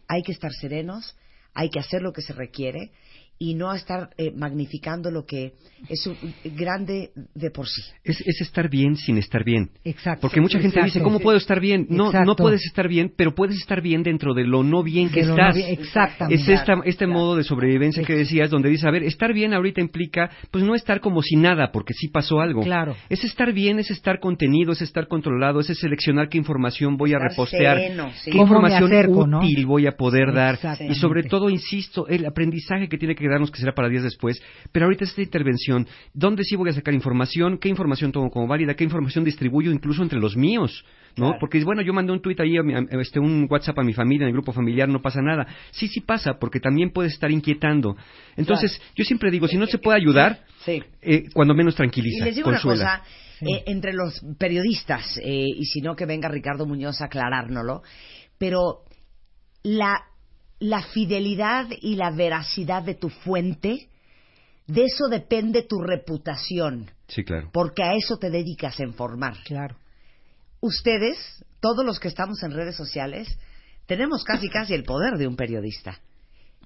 Hay 0.08 0.22
que 0.22 0.32
estar 0.32 0.52
serenos, 0.52 1.16
hay 1.54 1.70
que 1.70 1.78
hacer 1.78 2.02
lo 2.02 2.12
que 2.12 2.22
se 2.22 2.32
requiere 2.32 2.90
y 3.38 3.54
no 3.54 3.72
estar 3.74 4.10
eh, 4.16 4.32
magnificando 4.34 5.10
lo 5.10 5.26
que 5.26 5.54
es 5.88 6.06
un- 6.06 6.16
grande 6.56 7.10
de 7.34 7.50
por 7.50 7.66
sí. 7.66 7.82
Es, 8.04 8.20
es 8.20 8.40
estar 8.40 8.70
bien 8.70 8.96
sin 8.96 9.18
estar 9.18 9.44
bien. 9.44 9.70
Exacto. 9.84 10.22
Porque 10.22 10.40
mucha 10.40 10.58
gente 10.58 10.78
Exacto. 10.78 10.86
dice, 10.86 11.02
¿cómo 11.02 11.18
puedo 11.20 11.36
estar 11.36 11.60
bien? 11.60 11.86
No, 11.90 12.06
Exacto. 12.06 12.26
no 12.26 12.36
puedes 12.36 12.64
estar 12.64 12.88
bien, 12.88 13.12
pero 13.14 13.34
puedes 13.34 13.56
estar 13.56 13.82
bien 13.82 14.02
dentro 14.02 14.34
de 14.34 14.44
lo 14.44 14.62
no 14.62 14.82
bien 14.82 15.10
que 15.10 15.22
no 15.24 15.30
estás. 15.32 15.56
bien- 15.56 15.68
exactamente. 15.80 16.42
Es 16.42 16.48
esta, 16.48 16.74
este 16.84 17.06
modo 17.06 17.36
de 17.36 17.42
sobrevivencia 17.44 18.04
que 18.04 18.14
decías, 18.14 18.50
donde 18.50 18.68
dice, 18.70 18.86
a 18.86 18.90
ver, 18.92 19.02
estar 19.02 19.32
bien 19.34 19.52
ahorita 19.52 19.80
implica, 19.80 20.30
pues 20.50 20.64
no 20.64 20.74
estar 20.74 21.00
como 21.00 21.20
si 21.20 21.36
nada, 21.36 21.70
porque 21.72 21.92
sí 21.92 22.08
pasó 22.08 22.40
algo. 22.40 22.62
Claro. 22.62 22.96
Es 23.10 23.24
estar 23.24 23.52
bien, 23.52 23.78
es 23.78 23.90
estar 23.90 24.20
contenido, 24.20 24.72
es 24.72 24.80
estar 24.80 25.08
controlado, 25.08 25.60
es 25.60 25.66
seleccionar 25.66 26.28
qué 26.28 26.38
información 26.38 26.96
voy 26.96 27.12
a 27.12 27.16
Estar 27.16 27.30
repostear, 27.30 27.76
sereno, 27.78 28.10
sí. 28.14 28.30
qué 28.30 28.38
¿Cómo 28.38 28.44
me 28.44 28.68
información 28.68 28.92
acerco, 28.92 29.26
no? 29.26 29.38
útil 29.40 29.66
voy 29.66 29.86
a 29.86 29.92
poder 29.92 30.32
dar. 30.32 30.58
Y 30.88 30.94
sobre 30.94 31.24
todo, 31.24 31.50
insisto, 31.50 32.06
el 32.06 32.24
aprendizaje 32.26 32.88
que 32.88 32.96
tiene 32.96 33.14
que 33.14 33.23
darnos, 33.28 33.50
que 33.50 33.58
será 33.58 33.74
para 33.74 33.88
días 33.88 34.02
después, 34.02 34.40
pero 34.72 34.86
ahorita 34.86 35.04
esta 35.04 35.22
intervención, 35.22 35.86
¿dónde 36.12 36.44
sí 36.44 36.56
voy 36.56 36.70
a 36.70 36.72
sacar 36.72 36.94
información? 36.94 37.58
¿Qué 37.58 37.68
información 37.68 38.12
tomo 38.12 38.30
como 38.30 38.46
válida? 38.46 38.74
¿Qué 38.74 38.84
información 38.84 39.24
distribuyo 39.24 39.70
incluso 39.72 40.02
entre 40.02 40.18
los 40.18 40.36
míos? 40.36 40.84
¿no? 41.16 41.26
Claro. 41.26 41.38
Porque, 41.38 41.62
bueno, 41.62 41.80
yo 41.82 41.92
mandé 41.92 42.10
un 42.12 42.20
tuit 42.20 42.40
ahí, 42.40 42.56
a 42.56 42.62
mi- 42.64 42.74
a- 42.74 42.84
este, 43.00 43.20
un 43.20 43.46
WhatsApp 43.48 43.78
a 43.78 43.84
mi 43.84 43.92
familia, 43.92 44.24
en 44.24 44.28
el 44.30 44.32
grupo 44.32 44.52
familiar, 44.52 44.88
no 44.88 45.00
pasa 45.00 45.22
nada. 45.22 45.46
Sí, 45.70 45.86
sí 45.86 46.00
pasa, 46.00 46.38
porque 46.40 46.58
también 46.58 46.90
puedes 46.90 47.12
estar 47.12 47.30
inquietando. 47.30 47.96
Entonces, 48.36 48.80
yo 48.96 49.04
siempre 49.04 49.30
digo, 49.30 49.46
si 49.46 49.56
no 49.56 49.66
se 49.66 49.78
puede 49.78 49.96
ayudar, 49.96 50.40
Sí. 50.64 50.82
eh, 51.02 51.26
cuando 51.32 51.54
menos 51.54 51.74
Y 51.74 51.76
tranquiliza, 51.76 52.24
les 52.24 52.34
digo 52.34 52.50
consuela. 52.50 52.82
una 52.82 52.98
cosa, 52.98 53.04
eh, 53.42 53.62
entre 53.66 53.92
los 53.92 54.24
periodistas, 54.40 55.16
eh, 55.22 55.44
y 55.56 55.64
si 55.66 55.80
no 55.82 55.94
que 55.94 56.04
venga 56.04 56.28
Ricardo 56.28 56.66
Muñoz 56.66 57.00
a 57.00 57.04
aclarárnoslo, 57.04 57.82
pero 58.36 58.80
la, 59.62 59.94
la 60.64 60.82
fidelidad 60.82 61.66
y 61.82 61.96
la 61.96 62.10
veracidad 62.10 62.82
de 62.82 62.94
tu 62.94 63.10
fuente, 63.10 63.88
de 64.66 64.84
eso 64.84 65.08
depende 65.10 65.62
tu 65.62 65.78
reputación, 65.80 66.90
Sí, 67.06 67.22
claro. 67.22 67.50
porque 67.52 67.82
a 67.82 67.92
eso 67.94 68.16
te 68.16 68.30
dedicas 68.30 68.80
a 68.80 68.84
informar. 68.84 69.34
Claro. 69.44 69.76
Ustedes, 70.60 71.18
todos 71.60 71.84
los 71.84 72.00
que 72.00 72.08
estamos 72.08 72.42
en 72.42 72.52
redes 72.52 72.76
sociales, 72.76 73.28
tenemos 73.86 74.24
casi 74.24 74.48
casi 74.48 74.72
el 74.72 74.84
poder 74.84 75.18
de 75.18 75.26
un 75.26 75.36
periodista. 75.36 76.00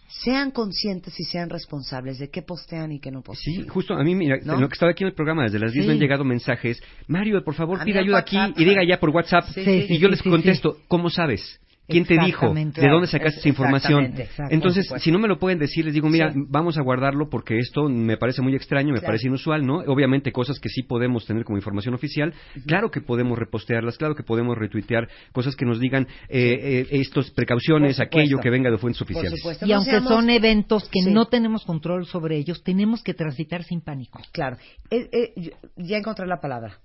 Sean 0.07 0.53
conscientes 0.53 1.19
y 1.19 1.25
sean 1.25 1.51
responsables 1.51 2.19
de 2.21 2.31
qué 2.31 2.43
postean 2.43 2.93
y 2.93 3.01
qué 3.01 3.11
no 3.11 3.21
postean. 3.23 3.63
Sí, 3.65 3.69
justo 3.69 3.95
a 3.95 4.05
mí, 4.05 4.15
mira, 4.15 4.37
¿No? 4.45 4.55
en 4.55 4.61
lo 4.61 4.69
que 4.69 4.75
estaba 4.75 4.93
aquí 4.93 5.03
en 5.03 5.09
el 5.09 5.15
programa, 5.15 5.43
desde 5.43 5.59
las 5.59 5.73
10 5.73 5.87
me 5.87 5.93
han 5.95 5.99
llegado 5.99 6.23
mensajes. 6.25 6.81
Mario, 7.09 7.43
por 7.43 7.55
favor, 7.55 7.81
A 7.81 7.85
mí 7.85 7.91
pide 7.91 7.99
al 7.99 8.05
ayuda 8.05 8.19
aquí 8.19 8.39
y 8.57 8.65
diga 8.65 8.83
ya 8.89 9.01
por 9.01 9.11
WhatsApp. 9.11 9.45
Sí, 9.53 9.65
sí, 9.65 9.71
y 9.71 9.87
sí, 9.89 9.99
yo 9.99 10.07
sí, 10.07 10.13
les 10.13 10.21
sí, 10.21 10.31
contesto, 10.31 10.77
¿cómo 10.87 11.11
sabes? 11.11 11.61
¿Quién 11.89 12.05
te 12.05 12.19
dijo? 12.23 12.53
¿De 12.53 12.89
dónde 12.89 13.07
sacaste 13.07 13.37
es- 13.37 13.39
esa 13.39 13.49
información? 13.49 14.15
Entonces, 14.51 14.87
si 14.99 15.11
no 15.11 15.19
me 15.19 15.27
lo 15.27 15.39
pueden 15.39 15.59
decir, 15.59 15.87
les 15.87 15.95
digo, 15.95 16.09
mira, 16.11 16.33
Sí. 16.33 16.39
vamos 16.49 16.77
a 16.77 16.83
guardarlo 16.83 17.31
porque 17.31 17.59
esto 17.59 17.89
me 17.89 18.19
parece 18.19 18.43
muy 18.43 18.55
extraño, 18.55 18.89
me 18.89 18.99
Claro. 18.99 19.07
parece 19.07 19.29
inusual, 19.29 19.65
¿no? 19.67 19.79
Obviamente 19.87 20.31
cosas 20.31 20.61
que 20.61 20.69
sí 20.69 20.83
podemos 20.83 21.25
tener 21.27 21.45
como 21.45 21.57
información 21.57 21.95
oficial, 21.95 22.35
claro 22.67 22.91
que 22.91 23.01
podemos 23.01 23.39
repostearlas, 23.39 23.97
claro 23.97 24.15
que 24.15 24.23
podemos 24.23 24.59
retuitear 24.59 25.09
cosas 25.33 25.57
que 25.57 25.65
nos 25.65 25.81
digan 25.81 26.07
eh, 26.29 26.59
eh, 26.83 26.87
estos 26.91 27.31
precauciones, 27.31 28.01
aquello 28.01 28.39
que 28.39 28.51
venga 28.51 28.71
de 28.71 28.77
fuentes 28.79 29.01
oficiales. 29.01 29.41
Y 29.63 29.69
No 29.71 29.77
aunque 29.77 29.91
seamos- 29.91 30.09
son 30.13 30.29
eventos 30.31 30.89
que 30.91 31.01
Sí. 31.03 31.11
no 31.11 31.27
tenemos 31.27 31.65
control 31.65 32.05
sobre 32.07 32.37
ellos, 32.37 32.63
tenemos 32.63 33.03
que 33.03 33.15
transitar 33.15 33.65
sin 33.65 33.81
pánico. 33.81 34.21
Claro. 34.33 34.59
Eh, 34.91 35.09
eh, 35.11 35.51
ya 35.77 35.97
encontré 35.97 36.27
la 36.27 36.41
palabra. 36.41 36.79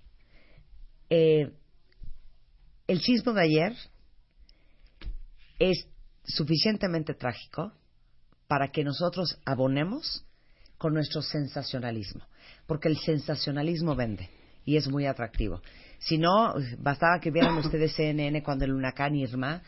Eh, 1.10 1.50
el 2.88 3.00
sismo 3.02 3.34
de 3.34 3.42
ayer 3.42 3.74
es 5.70 5.88
suficientemente 6.26 7.14
trágico 7.14 7.72
para 8.48 8.70
que 8.70 8.84
nosotros 8.84 9.40
abonemos 9.46 10.26
con 10.78 10.94
nuestro 10.94 11.22
sensacionalismo. 11.22 12.26
Porque 12.68 12.90
el 12.90 12.98
sensacionalismo 12.98 13.96
vende. 13.96 14.30
y 14.66 14.78
es 14.78 14.88
muy 14.88 15.06
atractivo. 15.06 15.62
Si 16.00 16.18
no, 16.18 16.54
bastaba 16.78 17.20
que 17.20 17.32
vieran 17.32 17.58
ustedes 17.58 17.94
CNN 17.98 18.42
cuando 18.44 18.64
el 18.64 18.74
huracán 18.74 19.16
Irma 19.16 19.62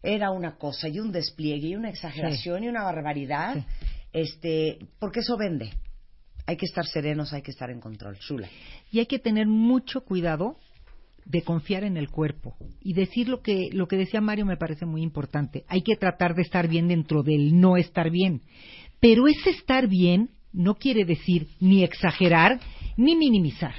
era 0.00 0.30
una 0.30 0.56
cosa 0.56 0.88
y 0.88 1.00
un 1.00 1.10
despliegue 1.10 1.68
y 1.68 1.74
una 1.74 1.90
exageración 1.90 2.62
y 2.62 2.68
una 2.68 2.84
barbaridad, 2.84 3.64
este, 4.12 4.78
porque 5.00 5.20
eso 5.20 5.36
vende. 5.36 5.72
Hay 6.46 6.56
que 6.56 6.66
estar 6.66 6.86
serenos, 6.86 7.32
hay 7.32 7.42
que 7.42 7.50
estar 7.50 7.70
en 7.70 7.80
control. 7.80 8.16
Shula. 8.20 8.48
Y 8.92 9.00
hay 9.00 9.06
que 9.06 9.18
tener 9.18 9.48
mucho 9.48 10.02
cuidado 10.02 10.56
de 11.26 11.42
confiar 11.42 11.84
en 11.84 11.96
el 11.96 12.08
cuerpo 12.08 12.56
y 12.80 12.94
decir 12.94 13.28
lo 13.28 13.42
que 13.42 13.68
lo 13.72 13.88
que 13.88 13.96
decía 13.96 14.20
Mario 14.20 14.46
me 14.46 14.56
parece 14.56 14.86
muy 14.86 15.02
importante. 15.02 15.64
Hay 15.68 15.82
que 15.82 15.96
tratar 15.96 16.34
de 16.34 16.42
estar 16.42 16.68
bien 16.68 16.88
dentro 16.88 17.22
del 17.22 17.58
no 17.60 17.76
estar 17.76 18.10
bien. 18.10 18.42
Pero 19.00 19.26
ese 19.26 19.50
estar 19.50 19.88
bien 19.88 20.30
no 20.52 20.76
quiere 20.76 21.04
decir 21.04 21.48
ni 21.60 21.82
exagerar 21.82 22.60
ni 22.96 23.16
minimizar. 23.16 23.74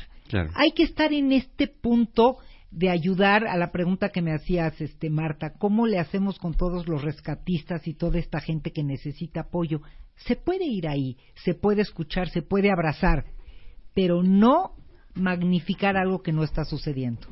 Hay 0.56 0.72
que 0.74 0.84
estar 0.84 1.14
en 1.14 1.32
este 1.32 1.68
punto 1.68 2.38
de 2.70 2.90
ayudar 2.90 3.48
a 3.48 3.56
la 3.56 3.72
pregunta 3.72 4.10
que 4.10 4.22
me 4.22 4.34
hacías, 4.34 4.80
este 4.82 5.10
Marta, 5.10 5.54
¿cómo 5.58 5.88
le 5.88 6.00
hacemos 6.00 6.38
con 6.38 6.54
todos 6.54 6.86
los 6.88 7.02
rescatistas 7.02 7.88
y 7.88 7.94
toda 7.94 8.20
esta 8.20 8.42
gente 8.42 8.72
que 8.72 8.84
necesita 8.84 9.42
apoyo? 9.42 9.82
Se 10.18 10.36
puede 10.36 10.66
ir 10.66 10.88
ahí, 10.88 11.16
se 11.46 11.54
puede 11.54 11.82
escuchar, 11.82 12.28
se 12.30 12.42
puede 12.42 12.70
abrazar, 12.70 13.24
pero 13.94 14.22
no 14.22 14.74
magnificar 15.18 15.98
algo 15.98 16.22
que 16.22 16.32
no 16.32 16.44
está 16.44 16.66
sucediendo. 16.66 17.28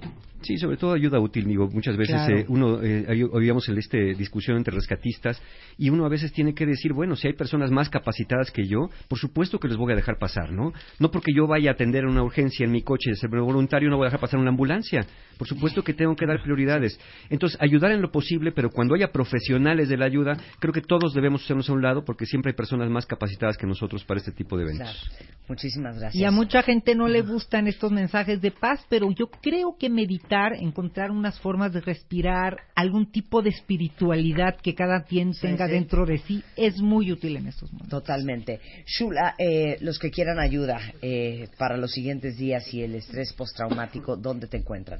Sí, 0.46 0.58
sobre 0.58 0.78
todo 0.78 0.94
ayuda 0.94 1.20
útil, 1.20 1.46
digo, 1.46 1.68
muchas 1.72 1.98
veces 1.98 2.22
eh, 2.30 2.46
uno, 2.50 2.80
eh, 2.84 3.28
oíamos 3.32 3.68
en 3.68 3.80
esta 3.80 3.98
discusión 3.98 4.58
entre 4.58 4.76
rescatistas 4.76 5.42
y 5.76 5.90
uno 5.90 6.06
a 6.06 6.10
veces 6.10 6.32
tiene 6.34 6.54
que 6.54 6.68
decir, 6.68 6.94
bueno, 6.94 7.16
si 7.16 7.28
hay 7.28 7.34
personas 7.34 7.72
más 7.72 7.90
capacitadas 7.90 8.52
que 8.52 8.68
yo, 8.68 8.90
por 9.08 9.18
supuesto 9.18 9.60
que 9.60 9.68
les 9.68 9.76
voy 9.76 9.94
a 9.94 9.96
dejar 9.96 10.20
pasar, 10.20 10.52
¿no? 10.52 10.72
No 11.00 11.10
porque 11.10 11.34
yo 11.34 11.48
vaya 11.48 11.72
a 11.72 11.74
atender 11.74 12.06
una 12.06 12.22
urgencia 12.22 12.64
en 12.64 12.72
mi 12.72 12.84
coche 12.84 13.10
de 13.10 13.16
ser 13.16 13.32
voluntario, 13.32 13.90
no 13.90 13.98
voy 13.98 14.06
a 14.06 14.10
dejar 14.10 14.20
pasar 14.20 14.40
una 14.40 14.52
ambulancia. 14.52 15.08
Por 15.38 15.48
supuesto 15.48 15.84
que 15.84 15.94
tengo 15.94 16.16
que 16.16 16.26
dar 16.26 16.42
prioridades. 16.42 17.00
Entonces, 17.30 17.60
ayudar 17.60 17.92
en 17.92 18.02
lo 18.02 18.12
posible, 18.12 18.52
pero 18.52 18.70
cuando 18.70 18.96
haya 18.96 19.12
profesionales 19.12 19.90
de 19.90 19.98
la 19.98 20.06
ayuda, 20.06 20.38
creo 20.60 20.74
que 20.74 20.82
todos 20.82 21.14
debemos 21.14 21.44
hacernos 21.44 21.70
a 21.70 21.74
un 21.74 21.82
lado 21.82 22.06
porque 22.06 22.26
siempre 22.26 22.52
hay 22.52 22.56
personas 22.56 22.90
más 22.90 23.06
capacitadas 23.06 23.58
que 23.58 23.66
nosotros 23.66 24.04
para 24.06 24.20
este 24.20 24.32
tipo 24.32 24.58
de 24.58 24.64
eventos. 24.64 25.10
Muchísimas 25.48 25.98
gracias. 25.98 26.16
Y 26.16 26.24
a 26.24 26.32
mucha 26.32 26.62
gente 26.62 26.96
no 26.96 27.08
le 27.08 27.22
gustan 27.22 27.68
estos 27.68 27.92
mensajes 27.92 28.42
de 28.42 28.52
paz, 28.52 28.86
pero 28.90 29.12
yo 29.12 29.28
creo 29.28 29.76
que 29.78 29.90
meditar 29.90 30.35
encontrar 30.54 31.12
unas 31.12 31.40
formas 31.40 31.74
de 31.74 31.82
respirar, 31.82 32.58
algún 32.76 33.12
tipo 33.12 33.42
de 33.42 33.50
espiritualidad 33.50 34.58
que 34.58 34.76
cada 34.76 35.04
quien 35.04 35.34
tenga 35.34 35.68
dentro 35.68 36.06
de 36.06 36.18
sí, 36.20 36.44
es 36.56 36.80
muy 36.80 37.12
útil 37.12 37.38
en 37.38 37.48
estos 37.48 37.72
momentos. 37.72 38.02
Totalmente. 38.02 38.60
Shula, 38.86 39.36
eh, 39.38 39.78
los 39.82 40.00
que 40.00 40.12
quieran 40.12 40.40
ayuda 40.40 40.80
eh, 41.02 41.48
para 41.58 41.78
los 41.78 41.92
siguientes 41.92 42.38
días 42.38 42.74
y 42.74 42.82
el 42.82 42.96
estrés 42.96 43.34
postraumático, 43.34 44.18
¿dónde 44.18 44.48
te 44.48 44.58
encuentran? 44.58 45.00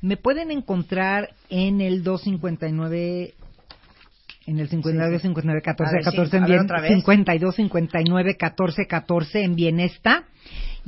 Me 0.00 0.16
pueden 0.16 0.50
encontrar 0.50 1.30
en 1.50 1.80
el 1.80 2.02
259 2.02 3.34
en 4.46 4.58
el 4.58 4.68
52 4.68 5.20
59 5.20 5.62
14 5.62 5.96
14 6.02 6.36
en 6.38 6.44
bien, 6.44 6.66
52 7.02 7.54
59 7.54 8.36
14 8.36 8.86
14 8.86 9.42
en 9.42 9.54
Bienesta 9.54 10.24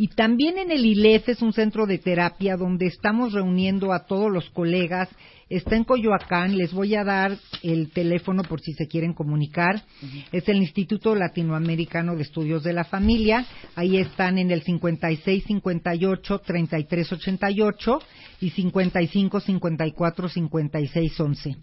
y 0.00 0.08
también 0.08 0.56
en 0.56 0.70
el 0.70 0.86
ILEF 0.86 1.28
es 1.28 1.42
un 1.42 1.52
centro 1.52 1.84
de 1.84 1.98
terapia 1.98 2.56
donde 2.56 2.86
estamos 2.86 3.34
reuniendo 3.34 3.92
a 3.92 4.06
todos 4.06 4.32
los 4.32 4.48
colegas. 4.48 5.10
Está 5.50 5.76
en 5.76 5.84
Coyoacán, 5.84 6.56
les 6.56 6.72
voy 6.72 6.94
a 6.94 7.04
dar 7.04 7.36
el 7.62 7.90
teléfono 7.90 8.42
por 8.42 8.62
si 8.62 8.72
se 8.72 8.88
quieren 8.88 9.12
comunicar. 9.12 9.82
Es 10.32 10.48
el 10.48 10.56
Instituto 10.56 11.14
Latinoamericano 11.14 12.16
de 12.16 12.22
Estudios 12.22 12.62
de 12.62 12.72
la 12.72 12.84
Familia. 12.84 13.44
Ahí 13.74 13.98
están 13.98 14.38
en 14.38 14.50
el 14.50 14.62
56 14.62 15.44
58 15.44 16.38
33 16.38 17.12
88 17.12 17.98
y 18.40 18.50
55 18.50 19.40
54 19.40 20.28
56 20.30 21.20
11. 21.20 21.56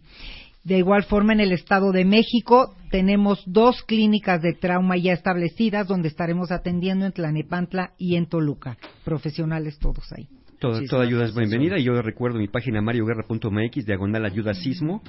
De 0.67 0.77
igual 0.77 1.05
forma, 1.05 1.31
en 1.31 1.39
el 1.39 1.53
Estado 1.53 1.93
de 1.93 2.03
México 2.03 2.75
tenemos 2.91 3.41
dos 3.45 3.83
clínicas 3.83 4.41
de 4.41 4.51
trauma 4.51 4.97
ya 4.97 5.13
establecidas 5.13 5.87
donde 5.87 6.09
estaremos 6.09 6.51
atendiendo 6.51 7.05
en 7.05 7.13
Tlanepantla 7.13 7.93
y 7.97 8.17
en 8.17 8.25
Toluca. 8.25 8.77
Profesionales 9.05 9.79
todos 9.79 10.11
ahí. 10.11 10.27
Toda, 10.59 11.03
ayuda 11.03 11.25
es 11.25 11.35
bienvenida 11.35 11.77
y 11.77 11.83
yo 11.83 12.01
recuerdo 12.01 12.39
mi 12.39 12.47
página 12.47 12.81
marioguerra.mx, 12.81 13.85
diagonal 13.85 14.25
ayuda 14.25 14.55
sismo, 14.55 15.03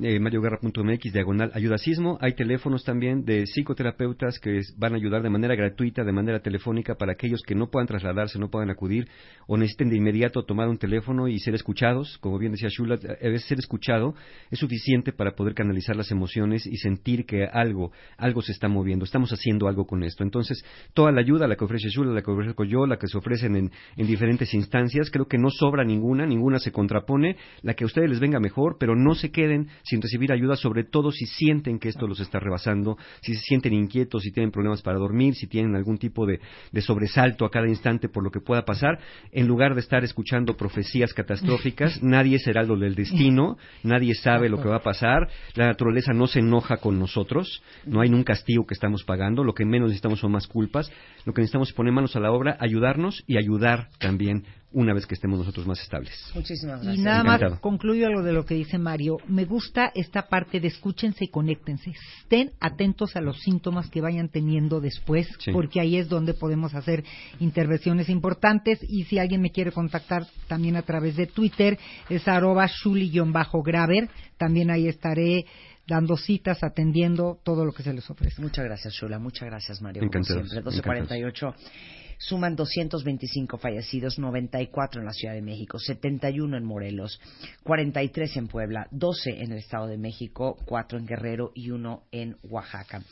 eh, 0.00 0.20
marioguerra.mx, 0.20 1.12
diagonal 1.12 1.50
ayuda 1.54 1.76
sismo. 1.76 2.18
Hay 2.20 2.34
teléfonos 2.34 2.84
también 2.84 3.24
de 3.24 3.42
psicoterapeutas 3.46 4.38
que 4.38 4.60
van 4.76 4.92
a 4.92 4.96
ayudar 4.98 5.22
de 5.22 5.28
manera 5.28 5.56
gratuita, 5.56 6.04
de 6.04 6.12
manera 6.12 6.38
telefónica, 6.38 6.94
para 6.94 7.14
aquellos 7.14 7.42
que 7.42 7.56
no 7.56 7.68
puedan 7.68 7.88
trasladarse, 7.88 8.38
no 8.38 8.48
puedan 8.48 8.70
acudir 8.70 9.08
o 9.48 9.56
necesiten 9.56 9.90
de 9.90 9.96
inmediato 9.96 10.44
tomar 10.44 10.68
un 10.68 10.78
teléfono 10.78 11.26
y 11.26 11.40
ser 11.40 11.56
escuchados. 11.56 12.16
Como 12.18 12.38
bien 12.38 12.52
decía 12.52 12.68
Shula, 12.70 12.94
a 12.94 13.28
veces 13.28 13.48
ser 13.48 13.58
escuchado 13.58 14.14
es 14.52 14.60
suficiente 14.60 15.12
para 15.12 15.32
poder 15.32 15.54
canalizar 15.54 15.96
las 15.96 16.12
emociones 16.12 16.64
y 16.64 16.76
sentir 16.76 17.26
que 17.26 17.44
algo, 17.44 17.90
algo 18.18 18.40
se 18.40 18.52
está 18.52 18.68
moviendo. 18.68 19.04
Estamos 19.04 19.32
haciendo 19.32 19.66
algo 19.66 19.84
con 19.84 20.04
esto. 20.04 20.22
Entonces, 20.22 20.64
toda 20.94 21.10
la 21.10 21.22
ayuda, 21.22 21.48
la 21.48 21.56
que 21.56 21.64
ofrece 21.64 21.88
Shula, 21.88 22.12
la 22.12 22.22
que 22.22 22.30
ofrezco 22.30 22.62
yo, 22.62 22.86
la 22.86 22.98
que 22.98 23.08
se 23.08 23.18
ofrecen 23.18 23.56
en, 23.56 23.72
en 23.96 24.06
diferentes 24.06 24.54
instancias, 24.54 24.91
creo 25.10 25.26
que 25.26 25.38
no 25.38 25.50
sobra 25.50 25.84
ninguna, 25.84 26.26
ninguna 26.26 26.58
se 26.58 26.72
contrapone, 26.72 27.36
la 27.62 27.74
que 27.74 27.84
a 27.84 27.86
ustedes 27.86 28.10
les 28.10 28.20
venga 28.20 28.40
mejor, 28.40 28.76
pero 28.78 28.94
no 28.94 29.14
se 29.14 29.30
queden 29.30 29.68
sin 29.82 30.00
recibir 30.00 30.32
ayuda, 30.32 30.56
sobre 30.56 30.84
todo 30.84 31.10
si 31.10 31.26
sienten 31.26 31.78
que 31.78 31.88
esto 31.88 32.06
los 32.06 32.20
está 32.20 32.38
rebasando, 32.38 32.96
si 33.20 33.34
se 33.34 33.40
sienten 33.40 33.72
inquietos, 33.72 34.22
si 34.22 34.32
tienen 34.32 34.50
problemas 34.50 34.82
para 34.82 34.98
dormir, 34.98 35.34
si 35.34 35.46
tienen 35.46 35.74
algún 35.74 35.98
tipo 35.98 36.26
de, 36.26 36.40
sobresalto 36.80 37.44
a 37.44 37.50
cada 37.50 37.68
instante 37.68 38.08
por 38.08 38.24
lo 38.24 38.30
que 38.30 38.40
pueda 38.40 38.64
pasar, 38.64 38.98
en 39.30 39.46
lugar 39.46 39.74
de 39.74 39.80
estar 39.80 40.04
escuchando 40.04 40.56
profecías 40.56 41.14
catastróficas, 41.14 42.02
nadie 42.02 42.36
es 42.36 42.46
heraldo 42.46 42.76
del 42.76 42.94
destino, 42.94 43.56
nadie 43.82 44.14
sabe 44.14 44.48
lo 44.48 44.60
que 44.60 44.68
va 44.68 44.76
a 44.76 44.82
pasar, 44.82 45.28
la 45.54 45.66
naturaleza 45.66 46.12
no 46.12 46.26
se 46.26 46.40
enoja 46.40 46.78
con 46.78 46.98
nosotros, 46.98 47.62
no 47.86 48.00
hay 48.00 48.10
un 48.10 48.24
castigo 48.24 48.66
que 48.66 48.74
estamos 48.74 49.04
pagando, 49.04 49.44
lo 49.44 49.54
que 49.54 49.64
menos 49.64 49.88
necesitamos 49.88 50.20
son 50.20 50.32
más 50.32 50.46
culpas, 50.46 50.90
lo 51.24 51.32
que 51.32 51.42
necesitamos 51.42 51.68
es 51.68 51.74
poner 51.74 51.92
manos 51.92 52.16
a 52.16 52.20
la 52.20 52.32
obra, 52.32 52.56
ayudarnos 52.60 53.22
y 53.26 53.36
ayudar 53.36 53.88
también 53.98 54.44
una 54.72 54.94
vez 54.94 55.06
que 55.06 55.14
estemos 55.14 55.38
nosotros 55.38 55.66
más 55.66 55.80
estables. 55.80 56.12
Muchísimas 56.34 56.82
gracias. 56.82 56.98
Y 56.98 57.02
nada 57.02 57.24
más 57.24 57.60
concluyo 57.60 58.06
algo 58.06 58.22
de 58.22 58.32
lo 58.32 58.44
que 58.44 58.54
dice 58.54 58.78
Mario. 58.78 59.18
Me 59.28 59.44
gusta 59.44 59.92
esta 59.94 60.28
parte 60.28 60.60
de 60.60 60.68
escúchense 60.68 61.24
y 61.24 61.28
conéctense. 61.28 61.92
Estén 62.20 62.52
atentos 62.60 63.16
a 63.16 63.20
los 63.20 63.40
síntomas 63.40 63.90
que 63.90 64.00
vayan 64.00 64.28
teniendo 64.28 64.80
después, 64.80 65.28
porque 65.52 65.80
ahí 65.80 65.96
es 65.96 66.08
donde 66.08 66.34
podemos 66.34 66.74
hacer 66.74 67.04
intervenciones 67.40 68.08
importantes. 68.08 68.78
Y 68.88 69.04
si 69.04 69.18
alguien 69.18 69.40
me 69.40 69.50
quiere 69.50 69.72
contactar 69.72 70.26
también 70.48 70.76
a 70.76 70.82
través 70.82 71.16
de 71.16 71.26
Twitter, 71.26 71.78
es 72.08 72.26
arroba 72.28 72.66
shuli-graver. 72.66 74.08
También 74.38 74.70
ahí 74.70 74.88
estaré 74.88 75.46
dando 75.86 76.16
citas, 76.16 76.62
atendiendo 76.62 77.38
todo 77.42 77.64
lo 77.64 77.72
que 77.72 77.82
se 77.82 77.92
les 77.92 78.08
ofrece. 78.08 78.40
Muchas 78.40 78.64
gracias, 78.64 78.94
Shula. 78.94 79.18
Muchas 79.18 79.48
gracias, 79.48 79.82
Mario. 79.82 80.02
Encantado. 80.02 80.40
Como 80.40 80.48
siempre, 80.48 80.72
1248 80.72 81.54
suman 82.28 82.56
225 82.56 83.58
fallecidos, 83.58 84.18
94 84.18 85.00
en 85.00 85.06
la 85.06 85.12
Ciudad 85.12 85.34
de 85.34 85.42
México, 85.42 85.78
71 85.78 86.56
en 86.56 86.64
Morelos, 86.64 87.20
43 87.64 88.36
en 88.36 88.48
Puebla, 88.48 88.86
12 88.90 89.42
en 89.42 89.52
el 89.52 89.58
Estado 89.58 89.86
de 89.86 89.98
México, 89.98 90.56
4 90.64 90.98
en 90.98 91.06
Guerrero 91.06 91.52
y 91.54 91.70
1 91.70 92.02
en 92.12 92.36
Oaxaca. 92.48 93.02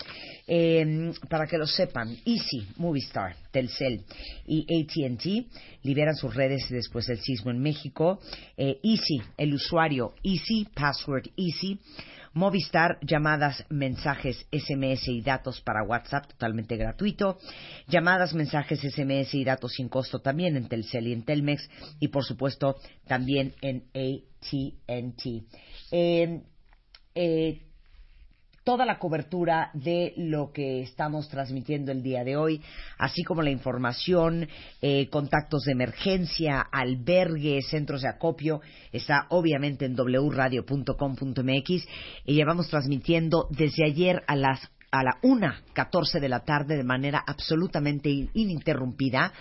Eh, 0.46 1.12
para 1.28 1.46
que 1.46 1.58
lo 1.58 1.66
sepan, 1.66 2.16
Easy, 2.24 2.66
Movistar, 2.76 3.36
Telcel 3.50 4.04
y 4.46 4.62
AT&T 4.62 5.46
liberan 5.82 6.14
sus 6.14 6.34
redes 6.34 6.68
después 6.70 7.06
del 7.06 7.18
sismo 7.18 7.50
en 7.50 7.58
México. 7.58 8.20
Eh, 8.56 8.78
Easy, 8.82 9.20
el 9.36 9.54
usuario 9.54 10.14
Easy, 10.22 10.66
password 10.74 11.28
Easy, 11.36 11.78
Movistar, 12.32 12.98
llamadas, 13.02 13.64
mensajes, 13.70 14.46
SMS 14.52 15.08
y 15.08 15.20
datos 15.20 15.60
para 15.60 15.82
WhatsApp 15.82 16.28
totalmente 16.28 16.76
gratuito. 16.76 17.38
Llamadas, 17.88 18.34
mensajes, 18.34 18.80
SMS 18.80 19.34
y 19.34 19.44
datos 19.44 19.72
sin 19.72 19.88
costo 19.88 20.20
también 20.20 20.56
en 20.56 20.68
Telcel 20.68 21.08
y 21.08 21.12
en 21.12 21.24
Telmex. 21.24 21.68
Y 21.98 22.08
por 22.08 22.24
supuesto 22.24 22.76
también 23.06 23.54
en 23.62 23.84
ATT. 23.94 25.44
Eh, 25.90 26.42
eh, 27.14 27.60
toda 28.70 28.86
la 28.86 29.00
cobertura 29.00 29.72
de 29.74 30.14
lo 30.16 30.52
que 30.52 30.82
estamos 30.82 31.28
transmitiendo 31.28 31.90
el 31.90 32.04
día 32.04 32.22
de 32.22 32.36
hoy, 32.36 32.62
así 32.98 33.24
como 33.24 33.42
la 33.42 33.50
información, 33.50 34.46
eh, 34.80 35.08
contactos 35.10 35.64
de 35.64 35.72
emergencia, 35.72 36.60
albergues, 36.60 37.66
centros 37.66 38.02
de 38.02 38.10
acopio, 38.10 38.60
está 38.92 39.26
obviamente 39.30 39.86
en 39.86 39.96
wradio.com.mx 39.96 41.88
y 42.26 42.32
llevamos 42.32 42.68
transmitiendo 42.68 43.48
desde 43.50 43.84
ayer 43.84 44.22
a 44.28 44.36
las 44.36 44.60
a 44.92 45.02
la 45.02 45.18
una 45.22 45.62
catorce 45.72 46.20
de 46.20 46.28
la 46.28 46.44
tarde 46.44 46.76
de 46.76 46.84
manera 46.84 47.24
absolutamente 47.26 48.08
ininterrumpida 48.08 49.32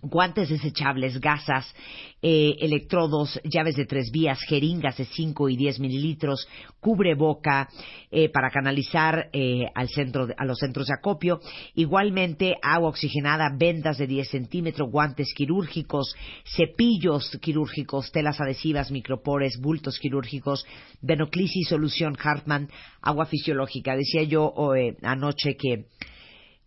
guantes 0.00 0.48
desechables, 0.48 1.20
gasas, 1.20 1.74
eh, 2.22 2.56
electrodos, 2.60 3.40
llaves 3.44 3.74
de 3.76 3.84
tres 3.84 4.10
vías, 4.12 4.38
jeringas 4.48 4.96
de 4.96 5.04
5 5.04 5.48
y 5.48 5.56
10 5.56 5.80
mililitros, 5.80 6.46
cubreboca 6.80 7.68
eh, 8.10 8.28
para 8.28 8.50
canalizar 8.50 9.28
eh, 9.32 9.66
al 9.74 9.88
centro, 9.88 10.28
a 10.36 10.44
los 10.44 10.58
centros 10.58 10.86
de 10.86 10.94
acopio, 10.94 11.40
igualmente 11.74 12.56
agua 12.62 12.90
oxigenada, 12.90 13.50
vendas 13.56 13.98
de 13.98 14.06
10 14.06 14.28
centímetros, 14.28 14.90
guantes 14.90 15.32
quirúrgicos, 15.34 16.14
cepillos 16.56 17.36
quirúrgicos, 17.40 18.12
telas 18.12 18.40
adhesivas, 18.40 18.92
micropores, 18.92 19.58
bultos 19.60 19.98
quirúrgicos, 19.98 20.64
venoclisis, 21.02 21.68
solución 21.68 22.16
Hartmann, 22.22 22.70
agua 23.02 23.26
fisiológica. 23.26 23.96
Decía 23.96 24.22
yo 24.22 24.54
anoche 25.02 25.56
que 25.56 25.86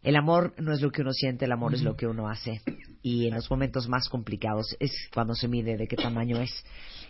el 0.04 0.16
amor 0.16 0.54
no 0.58 0.74
es 0.74 0.82
lo 0.82 0.92
que 0.92 1.02
uno 1.02 1.12
siente, 1.14 1.46
el 1.46 1.52
amor 1.52 1.74
es 1.74 1.84
lo 1.84 1.96
que 1.96 2.08
uno 2.08 2.28
hace. 2.28 2.62
Y 3.02 3.28
en 3.28 3.36
los 3.36 3.50
momentos 3.50 3.88
más 3.88 4.10
complicados 4.10 4.76
es 4.80 4.92
cuando 5.14 5.34
se 5.34 5.48
mide 5.48 5.78
de 5.78 5.88
qué 5.88 5.96
tamaño 5.96 6.40
es. 6.40 6.52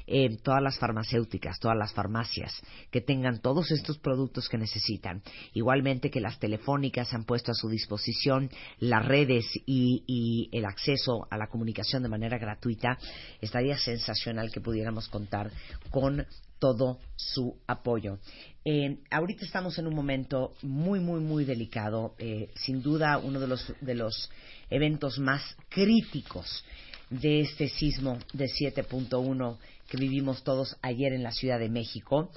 Eh, 0.08 0.38
todas 0.44 0.62
las 0.62 0.78
farmacéuticas, 0.80 1.60
todas 1.60 1.78
las 1.78 1.94
farmacias, 1.94 2.54
que 2.90 3.02
tengan 3.02 3.40
todos 3.40 3.72
estos 3.72 3.98
productos 4.00 4.50
que 4.50 4.58
necesitan. 4.58 5.22
Igualmente 5.54 6.10
que 6.10 6.20
las 6.20 6.40
telefónicas 6.40 7.14
han 7.14 7.24
puesto 7.24 7.52
a 7.52 7.56
su 7.56 7.70
disposición 7.70 8.50
las 8.80 9.06
redes 9.06 9.46
y, 9.66 10.50
el 10.52 10.66
acceso 10.66 11.28
a 11.30 11.38
la 11.38 11.48
comunicación 11.48 12.04
de 12.04 12.10
manera 12.10 12.38
gratuita. 12.38 12.98
Estaría 13.40 13.78
sensacional 13.78 14.52
que 14.52 14.62
pudiéramos 14.62 15.08
contar 15.08 15.52
con 15.92 16.26
todo 16.60 17.00
su 17.16 17.58
apoyo. 17.68 18.20
Eh, 18.64 19.00
ahorita 19.10 19.46
estamos 19.46 19.80
en 19.80 19.88
un 19.88 19.96
momento 19.96 20.54
muy, 20.62 21.00
muy, 21.00 21.20
muy 21.20 21.46
delicado. 21.46 22.16
Eh, 22.20 22.50
sin 22.56 22.82
duda, 22.82 23.18
uno 23.18 23.40
de 23.40 23.48
los, 23.48 23.74
de 23.82 23.96
los 23.96 24.30
eventos 24.72 25.20
más 25.20 25.44
críticos 25.70 26.64
de 27.12 27.42
este 27.42 27.70
sismo 27.70 28.18
de 28.34 28.46
7.1 28.46 29.58
que 29.88 29.98
vivimos 29.98 30.44
todos 30.44 30.78
ayer 30.82 31.14
en 31.14 31.22
la 31.22 31.32
Ciudad 31.32 31.60
de 31.60 31.70
México. 31.70 32.32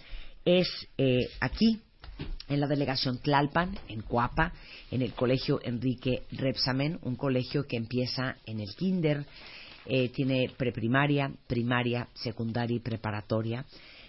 Es 0.44 0.68
eh, 0.98 1.30
aquí, 1.40 1.80
en 2.48 2.60
la 2.60 2.66
delegación 2.66 3.18
Tlalpan, 3.18 3.78
en 3.88 4.02
Cuapa, 4.02 4.52
en 4.90 5.00
el 5.00 5.14
colegio 5.14 5.60
Enrique 5.62 6.24
Repsamen, 6.32 6.98
un 7.02 7.16
colegio 7.16 7.66
que 7.66 7.76
empieza 7.76 8.36
en 8.44 8.60
el 8.60 8.74
kinder, 8.74 9.24
tiene 10.14 10.50
preprimaria, 10.56 11.30
primaria, 11.46 12.08
secundaria 12.14 12.76
y 12.76 12.80
preparatoria. 12.80 13.66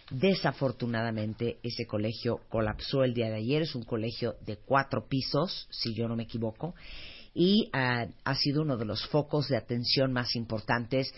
Desafortunadamente, 0.09 1.57
ese 1.63 1.87
colegio 1.87 2.41
colapsó 2.49 3.03
el 3.03 3.13
día 3.13 3.29
de 3.29 3.37
ayer. 3.37 3.63
Es 3.63 3.75
un 3.75 3.83
colegio 3.83 4.35
de 4.45 4.57
cuatro 4.57 5.07
pisos, 5.07 5.67
si 5.71 5.93
yo 5.95 6.07
no 6.07 6.15
me 6.15 6.23
equivoco, 6.23 6.75
y 7.35 7.69
ah, 7.73 8.07
ha 8.23 8.35
sido 8.35 8.63
uno 8.63 8.77
de 8.77 8.85
los 8.85 9.05
focos 9.07 9.49
de 9.49 9.57
atención 9.57 10.11
más 10.13 10.35
importantes 10.35 11.13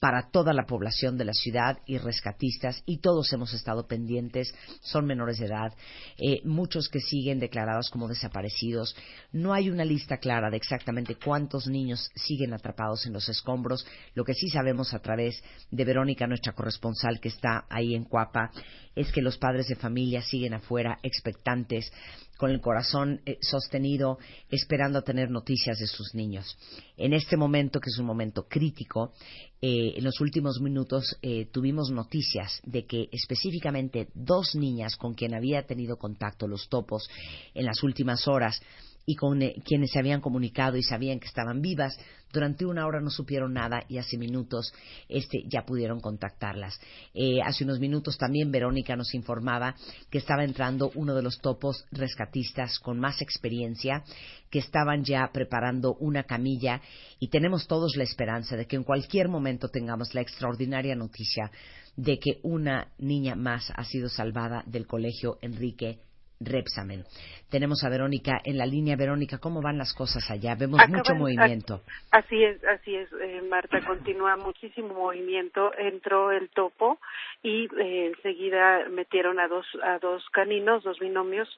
para 0.00 0.30
toda 0.30 0.54
la 0.54 0.64
población 0.64 1.18
de 1.18 1.26
la 1.26 1.34
ciudad 1.34 1.78
y 1.86 1.98
rescatistas 1.98 2.82
y 2.86 2.98
todos 2.98 3.32
hemos 3.34 3.52
estado 3.52 3.86
pendientes, 3.86 4.52
son 4.80 5.04
menores 5.04 5.38
de 5.38 5.46
edad, 5.46 5.74
eh, 6.16 6.40
muchos 6.44 6.88
que 6.88 7.00
siguen 7.00 7.38
declarados 7.38 7.90
como 7.90 8.08
desaparecidos. 8.08 8.96
No 9.30 9.52
hay 9.52 9.68
una 9.68 9.84
lista 9.84 10.16
clara 10.16 10.50
de 10.50 10.56
exactamente 10.56 11.16
cuántos 11.16 11.66
niños 11.66 12.10
siguen 12.14 12.54
atrapados 12.54 13.04
en 13.06 13.12
los 13.12 13.28
escombros. 13.28 13.86
Lo 14.14 14.24
que 14.24 14.34
sí 14.34 14.48
sabemos 14.48 14.94
a 14.94 15.00
través 15.00 15.44
de 15.70 15.84
Verónica, 15.84 16.26
nuestra 16.26 16.54
corresponsal 16.54 17.20
que 17.20 17.28
está 17.28 17.66
ahí 17.68 17.94
en 17.94 18.04
Cuapa, 18.04 18.50
es 18.96 19.12
que 19.12 19.20
los 19.20 19.36
padres 19.36 19.68
de 19.68 19.76
familia 19.76 20.22
siguen 20.22 20.54
afuera 20.54 20.98
expectantes 21.02 21.92
con 22.40 22.50
el 22.50 22.62
corazón 22.62 23.20
eh, 23.26 23.36
sostenido, 23.42 24.18
esperando 24.48 25.02
tener 25.02 25.30
noticias 25.30 25.78
de 25.78 25.86
sus 25.86 26.14
niños. 26.14 26.56
En 26.96 27.12
este 27.12 27.36
momento, 27.36 27.80
que 27.80 27.90
es 27.90 27.98
un 27.98 28.06
momento 28.06 28.46
crítico, 28.48 29.12
eh, 29.60 29.92
en 29.96 30.04
los 30.04 30.22
últimos 30.22 30.58
minutos 30.58 31.18
eh, 31.20 31.50
tuvimos 31.52 31.90
noticias 31.90 32.62
de 32.64 32.86
que 32.86 33.10
específicamente 33.12 34.08
dos 34.14 34.54
niñas 34.54 34.96
con 34.96 35.12
quien 35.12 35.34
había 35.34 35.66
tenido 35.66 35.98
contacto 35.98 36.48
los 36.48 36.70
topos 36.70 37.10
en 37.52 37.66
las 37.66 37.82
últimas 37.82 38.26
horas 38.26 38.58
y 39.06 39.16
con 39.16 39.42
eh, 39.42 39.54
quienes 39.64 39.90
se 39.90 39.98
habían 39.98 40.20
comunicado 40.20 40.76
y 40.76 40.82
sabían 40.82 41.20
que 41.20 41.26
estaban 41.26 41.60
vivas, 41.60 41.98
durante 42.32 42.64
una 42.64 42.86
hora 42.86 43.00
no 43.00 43.10
supieron 43.10 43.54
nada 43.54 43.82
y 43.88 43.98
hace 43.98 44.16
minutos 44.16 44.72
este, 45.08 45.42
ya 45.48 45.62
pudieron 45.62 46.00
contactarlas. 46.00 46.78
Eh, 47.12 47.42
hace 47.42 47.64
unos 47.64 47.80
minutos 47.80 48.18
también 48.18 48.52
Verónica 48.52 48.94
nos 48.96 49.14
informaba 49.14 49.74
que 50.10 50.18
estaba 50.18 50.44
entrando 50.44 50.92
uno 50.94 51.14
de 51.14 51.22
los 51.22 51.38
topos 51.40 51.84
rescatistas 51.90 52.78
con 52.78 53.00
más 53.00 53.20
experiencia, 53.20 54.04
que 54.48 54.60
estaban 54.60 55.04
ya 55.04 55.28
preparando 55.32 55.94
una 55.94 56.24
camilla 56.24 56.80
y 57.18 57.28
tenemos 57.28 57.66
todos 57.66 57.96
la 57.96 58.04
esperanza 58.04 58.56
de 58.56 58.66
que 58.66 58.76
en 58.76 58.84
cualquier 58.84 59.28
momento 59.28 59.68
tengamos 59.68 60.14
la 60.14 60.20
extraordinaria 60.20 60.94
noticia 60.94 61.50
de 61.96 62.18
que 62.18 62.38
una 62.42 62.92
niña 62.98 63.34
más 63.34 63.72
ha 63.74 63.84
sido 63.84 64.08
salvada 64.08 64.62
del 64.66 64.86
colegio 64.86 65.38
Enrique 65.42 65.98
Repsamen. 66.40 67.04
Tenemos 67.50 67.84
a 67.84 67.90
Verónica 67.90 68.40
en 68.44 68.56
la 68.56 68.64
línea. 68.64 68.96
Verónica, 68.96 69.38
¿cómo 69.38 69.60
van 69.60 69.76
las 69.76 69.92
cosas 69.92 70.30
allá? 70.30 70.54
Vemos 70.54 70.80
mucho 70.88 71.14
movimiento. 71.14 71.82
Así 72.10 72.42
es, 72.42 72.64
así 72.64 72.96
es, 72.96 73.08
eh, 73.20 73.42
Marta. 73.42 73.80
Continúa 73.86 74.36
muchísimo 74.36 74.94
movimiento. 74.94 75.70
Entró 75.76 76.32
el 76.32 76.48
topo 76.48 76.98
y 77.42 77.64
eh, 77.78 78.12
enseguida 78.14 78.88
metieron 78.88 79.38
a 79.38 79.48
dos, 79.48 79.66
a 79.82 79.98
dos 79.98 80.24
caninos, 80.30 80.82
dos 80.82 80.98
binomios. 80.98 81.48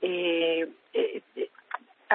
Eh, 0.00 0.68
eh 0.92 1.22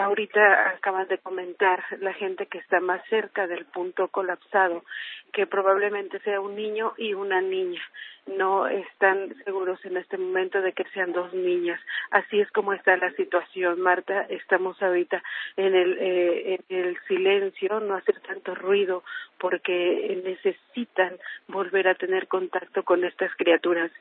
ahorita 0.04 0.70
acaban 0.70 1.08
de 1.08 1.18
comentar 1.18 1.84
la 2.00 2.14
gente 2.14 2.46
que 2.46 2.60
está 2.60 2.80
más 2.80 3.02
cerca 3.10 3.48
del 3.48 3.66
punto 3.66 4.08
colapsado 4.10 4.84
que 5.34 5.48
probablemente 5.48 6.20
sea 6.20 6.40
un 6.40 6.56
niño 6.56 6.94
y 6.98 7.14
una 7.14 7.42
niña. 7.42 7.82
No 8.28 8.68
están 8.68 9.34
seguros 9.46 9.84
en 9.86 9.98
este 9.98 10.18
momento 10.18 10.62
de 10.62 10.74
que 10.74 10.84
sean 10.94 11.14
dos 11.14 11.34
niñas. 11.34 11.80
Así 12.12 12.40
es 12.42 12.52
como 12.52 12.74
está 12.74 12.98
la 12.98 13.12
situación, 13.12 13.80
Marta. 13.80 14.22
Estamos 14.30 14.82
ahorita 14.82 15.24
en 15.56 15.76
el, 15.76 15.98
eh, 16.00 16.60
en 16.68 16.78
el 16.78 17.00
silencio, 17.08 17.80
no 17.80 17.96
hacer 17.96 18.20
tanto 18.22 18.54
ruido 18.54 19.04
porque 19.40 20.22
necesitan 20.26 21.18
volver 21.48 21.88
a 21.88 21.96
tener 21.96 22.28
contacto 22.28 22.84
con 22.84 23.06
estas 23.06 23.34
criaturas. 23.36 23.92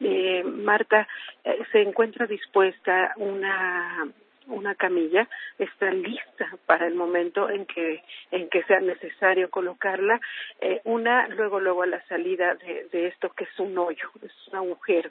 Eh, 0.00 0.42
Marta, 0.42 1.06
eh, 1.44 1.62
se 1.70 1.82
encuentra 1.82 2.26
dispuesta 2.26 3.12
una 3.16 4.08
una 4.48 4.74
camilla 4.74 5.28
está 5.58 5.90
lista 5.90 6.56
para 6.66 6.86
el 6.86 6.94
momento 6.94 7.48
en 7.50 7.66
que 7.66 8.02
en 8.30 8.48
que 8.48 8.62
sea 8.64 8.80
necesario 8.80 9.50
colocarla. 9.50 10.20
Eh, 10.60 10.80
una 10.84 11.28
luego 11.28 11.60
luego 11.60 11.82
a 11.82 11.86
la 11.86 12.04
salida 12.06 12.54
de, 12.54 12.88
de, 12.90 13.06
esto 13.06 13.30
que 13.30 13.44
es 13.44 13.58
un 13.58 13.76
hoyo 13.78 14.10
es 14.22 14.32
un 14.48 14.56
agujero 14.56 15.10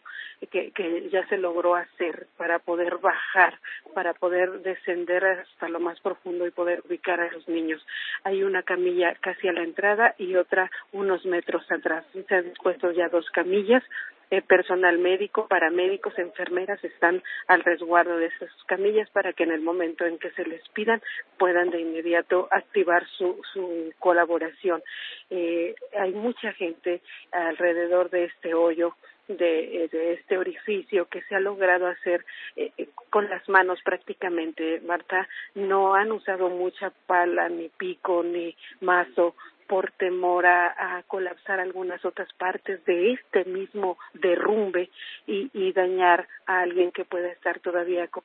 que, 0.52 0.72
que 0.72 1.10
ya 1.10 1.26
se 1.28 1.38
logró 1.38 1.76
hacer 1.76 2.28
para 2.38 2.60
poder 2.60 2.98
bajar 2.98 3.58
para 3.94 4.14
poder 4.14 4.62
descender 4.62 5.24
hasta 5.26 5.70
lo 5.70 5.80
más 5.80 6.00
profundo 6.02 6.46
y 6.46 6.52
poder 6.52 6.82
ubicar 6.86 7.20
a 7.20 7.32
los 7.32 7.48
niños. 7.48 7.86
Hay 8.24 8.44
una 8.44 8.64
camilla 8.64 9.16
casi 9.22 9.48
a 9.48 9.54
la 9.54 9.64
entrada 9.64 10.16
y 10.18 10.36
otra 10.36 10.70
unos 10.92 11.26
metros 11.26 11.70
atrás. 11.72 12.06
Se 12.28 12.36
han 12.36 12.50
dispuesto 12.50 12.92
ya 12.92 13.10
dos 13.10 13.30
camillas 13.32 13.84
eh, 14.32 14.42
personal 14.42 14.98
médico, 14.98 15.48
paramédicos, 15.48 16.18
enfermeras 16.18 16.84
están 16.84 17.24
al 17.48 17.64
resguardo 17.64 18.18
de 18.18 18.28
esas 18.28 18.50
camillas 18.66 19.10
para 19.12 19.34
que 19.34 19.44
en 19.44 19.52
el 19.52 19.62
momento 19.62 20.06
en 20.06 20.18
que 20.18 20.32
se 20.32 20.46
les 20.46 20.68
pidan 20.70 21.02
puedan 21.38 21.70
de 21.70 21.82
inmediato 21.82 22.48
activar 22.52 23.06
su, 23.18 23.40
su 23.54 23.94
colaboración. 24.00 24.82
Eh, 25.30 25.76
hay 25.98 26.12
mucha 26.12 26.54
gente 26.54 27.02
alrededor 27.32 28.10
de 28.10 28.26
este 28.26 28.54
hoyo 28.54 28.96
de, 29.28 29.90
de, 29.92 30.14
este 30.14 30.38
orificio 30.38 31.08
que 31.08 31.22
se 31.24 31.36
ha 31.36 31.40
logrado 31.40 31.88
hacer 31.88 32.26
eh, 32.56 32.72
eh, 32.78 32.88
con 33.10 33.30
las 33.30 33.48
manos 33.50 33.80
prácticamente, 33.84 34.82
Marta, 34.82 35.28
no 35.56 35.96
han 35.96 36.12
usado 36.12 36.50
mucha 36.50 36.92
pala, 37.08 37.50
ni 37.50 37.70
pico, 37.70 38.24
ni 38.24 38.56
mazo 38.82 39.36
por 39.68 39.92
temor 39.92 40.46
a, 40.46 41.04
colapsar 41.08 41.60
algunas 41.60 42.04
otras 42.06 42.32
partes 42.34 42.84
de 42.86 43.14
este 43.14 43.46
mismo 43.46 43.98
derrumbe 44.14 44.90
y, 45.26 45.50
y 45.54 45.72
dañar 45.74 46.28
a 46.46 46.62
alguien 46.62 46.92
que 46.92 47.06
pueda 47.06 47.30
estar 47.30 47.60
todavía 47.60 48.08
con 48.08 48.24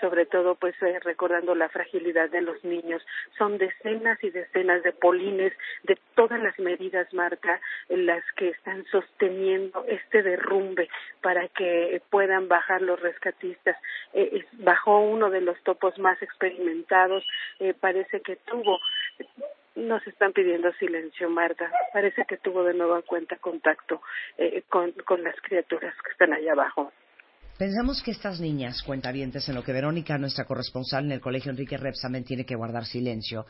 sobre 0.00 0.26
todo 0.26 0.54
pues 0.54 0.74
eh, 0.82 0.98
recordando 1.00 1.54
la 1.54 1.68
fragilidad 1.68 2.30
de 2.30 2.42
los 2.42 2.62
niños. 2.64 3.02
Son 3.36 3.58
decenas 3.58 4.22
y 4.22 4.30
decenas 4.30 4.82
de 4.82 4.92
polines 4.92 5.52
de 5.84 5.98
todas 6.14 6.40
las 6.40 6.58
medidas, 6.58 7.12
Marta, 7.12 7.60
en 7.88 8.06
las 8.06 8.22
que 8.36 8.50
están 8.50 8.84
sosteniendo 8.86 9.84
este 9.86 10.22
derrumbe 10.22 10.88
para 11.22 11.48
que 11.48 12.00
puedan 12.10 12.48
bajar 12.48 12.82
los 12.82 13.00
rescatistas. 13.00 13.76
Eh, 14.14 14.44
bajó 14.52 15.00
uno 15.00 15.30
de 15.30 15.40
los 15.40 15.60
topos 15.62 15.98
más 15.98 16.20
experimentados, 16.22 17.24
eh, 17.58 17.74
parece 17.78 18.20
que 18.20 18.36
tuvo 18.36 18.80
nos 19.78 20.06
están 20.06 20.32
pidiendo 20.32 20.72
silencio, 20.74 21.30
Marta. 21.30 21.70
Parece 21.92 22.24
que 22.28 22.36
tuvo 22.38 22.64
de 22.64 22.74
nuevo 22.74 22.96
en 22.96 23.02
cuenta 23.02 23.36
contacto 23.36 24.02
eh, 24.36 24.62
con, 24.68 24.92
con 25.06 25.22
las 25.22 25.36
criaturas 25.40 25.94
que 26.04 26.10
están 26.10 26.32
allá 26.32 26.52
abajo. 26.52 26.92
Pensamos 27.58 28.02
que 28.02 28.12
estas 28.12 28.40
niñas, 28.40 28.82
cuentavientes, 28.82 29.48
en 29.48 29.54
lo 29.54 29.64
que 29.64 29.72
Verónica, 29.72 30.16
nuestra 30.18 30.44
corresponsal 30.44 31.06
en 31.06 31.12
el 31.12 31.20
colegio 31.20 31.50
Enrique 31.50 31.76
Repsamen, 31.76 32.24
tiene 32.24 32.44
que 32.44 32.54
guardar 32.54 32.84
silencio. 32.84 33.46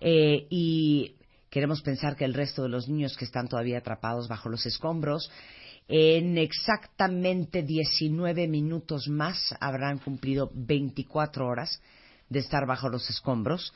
Eh, 0.00 0.46
y 0.50 1.14
queremos 1.50 1.82
pensar 1.82 2.14
que 2.16 2.24
el 2.24 2.34
resto 2.34 2.62
de 2.62 2.68
los 2.68 2.88
niños 2.88 3.16
que 3.16 3.24
están 3.24 3.48
todavía 3.48 3.78
atrapados 3.78 4.28
bajo 4.28 4.48
los 4.48 4.66
escombros, 4.66 5.30
en 5.88 6.36
exactamente 6.36 7.62
19 7.62 8.46
minutos 8.48 9.08
más 9.08 9.56
habrán 9.60 9.98
cumplido 9.98 10.50
24 10.52 11.46
horas 11.46 11.82
de 12.28 12.40
estar 12.40 12.66
bajo 12.66 12.90
los 12.90 13.08
escombros, 13.08 13.72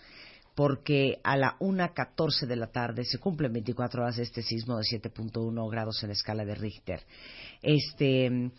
porque 0.55 1.19
a 1.25 1.37
la 1.37 1.57
1.14 1.59 2.47
de 2.47 2.57
la 2.57 2.67
tarde 2.67 3.05
se 3.05 3.19
cumplen 3.19 3.53
24 3.53 4.03
horas 4.03 4.17
de 4.17 4.25
este 4.25 4.43
sismo 4.43 4.77
de 4.77 4.85
7.1 4.85 5.71
grados 5.71 6.03
en 6.03 6.09
la 6.09 6.15
escala 6.15 6.45
de 6.45 6.55
Richter. 6.55 7.03
Este 7.63 8.51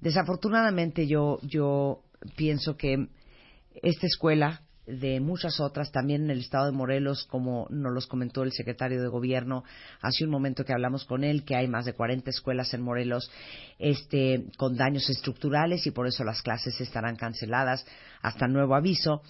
Desafortunadamente 0.00 1.06
yo, 1.06 1.38
yo 1.42 2.02
pienso 2.36 2.76
que 2.76 3.08
esta 3.82 4.06
escuela, 4.06 4.62
de 4.98 5.20
muchas 5.20 5.60
otras, 5.60 5.92
también 5.92 6.24
en 6.24 6.30
el 6.30 6.40
estado 6.40 6.66
de 6.66 6.72
Morelos, 6.72 7.24
como 7.24 7.66
nos 7.70 7.92
los 7.92 8.06
comentó 8.06 8.42
el 8.42 8.52
secretario 8.52 9.00
de 9.00 9.08
Gobierno 9.08 9.64
hace 10.00 10.24
un 10.24 10.30
momento 10.30 10.64
que 10.64 10.72
hablamos 10.72 11.04
con 11.04 11.24
él, 11.24 11.44
que 11.44 11.56
hay 11.56 11.68
más 11.68 11.84
de 11.84 11.92
40 11.92 12.30
escuelas 12.30 12.72
en 12.74 12.82
Morelos 12.82 13.30
este, 13.78 14.46
con 14.56 14.76
daños 14.76 15.08
estructurales 15.08 15.86
y 15.86 15.90
por 15.90 16.06
eso 16.06 16.24
las 16.24 16.42
clases 16.42 16.80
estarán 16.80 17.16
canceladas 17.16 17.86
hasta 18.22 18.48
nuevo 18.48 18.74
aviso. 18.74 19.22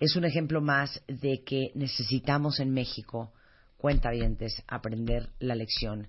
Es 0.00 0.16
un 0.16 0.24
ejemplo 0.24 0.60
más 0.60 1.02
de 1.06 1.42
que 1.44 1.70
necesitamos 1.74 2.60
en 2.60 2.72
México, 2.72 3.32
cuentavientes, 3.76 4.62
aprender 4.66 5.30
la 5.38 5.54
lección 5.54 6.08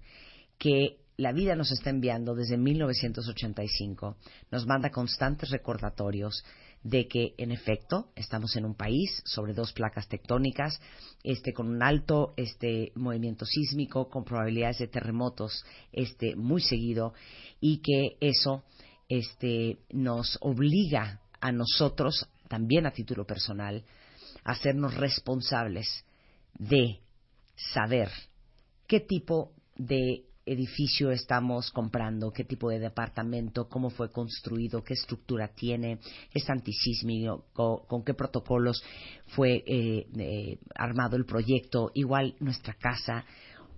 que 0.57 0.97
la 1.17 1.31
vida 1.31 1.55
nos 1.55 1.71
está 1.71 1.89
enviando 1.89 2.35
desde 2.35 2.57
1985, 2.57 4.17
nos 4.51 4.65
manda 4.65 4.89
constantes 4.89 5.49
recordatorios 5.49 6.43
de 6.85 7.07
que, 7.07 7.33
en 7.39 7.51
efecto, 7.51 8.11
estamos 8.15 8.55
en 8.55 8.63
un 8.63 8.75
país 8.75 9.23
sobre 9.25 9.55
dos 9.55 9.73
placas 9.73 10.07
tectónicas, 10.07 10.79
este, 11.23 11.51
con 11.51 11.67
un 11.67 11.81
alto 11.81 12.35
este, 12.37 12.91
movimiento 12.93 13.43
sísmico, 13.43 14.07
con 14.07 14.23
probabilidades 14.23 14.77
de 14.77 14.87
terremotos 14.87 15.65
este, 15.91 16.35
muy 16.35 16.61
seguido, 16.61 17.15
y 17.59 17.79
que 17.79 18.17
eso 18.21 18.65
este, 19.09 19.79
nos 19.89 20.37
obliga 20.41 21.21
a 21.41 21.51
nosotros, 21.51 22.29
también 22.47 22.85
a 22.85 22.91
título 22.91 23.25
personal, 23.25 23.83
a 24.43 24.51
hacernos 24.51 24.93
responsables 24.93 26.05
de 26.53 26.99
saber 27.55 28.11
qué 28.85 28.99
tipo 28.99 29.53
de 29.75 30.23
edificio 30.45 31.11
estamos 31.11 31.71
comprando, 31.71 32.31
qué 32.31 32.43
tipo 32.43 32.69
de 32.69 32.79
departamento, 32.79 33.67
cómo 33.67 33.89
fue 33.89 34.11
construido, 34.11 34.83
qué 34.83 34.93
estructura 34.93 35.47
tiene, 35.49 35.99
es 36.33 36.49
antisísmico, 36.49 37.45
con, 37.53 38.03
qué 38.03 38.13
protocolos 38.13 38.83
fue 39.27 39.63
eh, 39.65 40.07
eh, 40.17 40.59
armado 40.75 41.17
el 41.17 41.25
proyecto, 41.25 41.91
igual 41.95 42.35
nuestra 42.39 42.73
casa. 42.75 43.25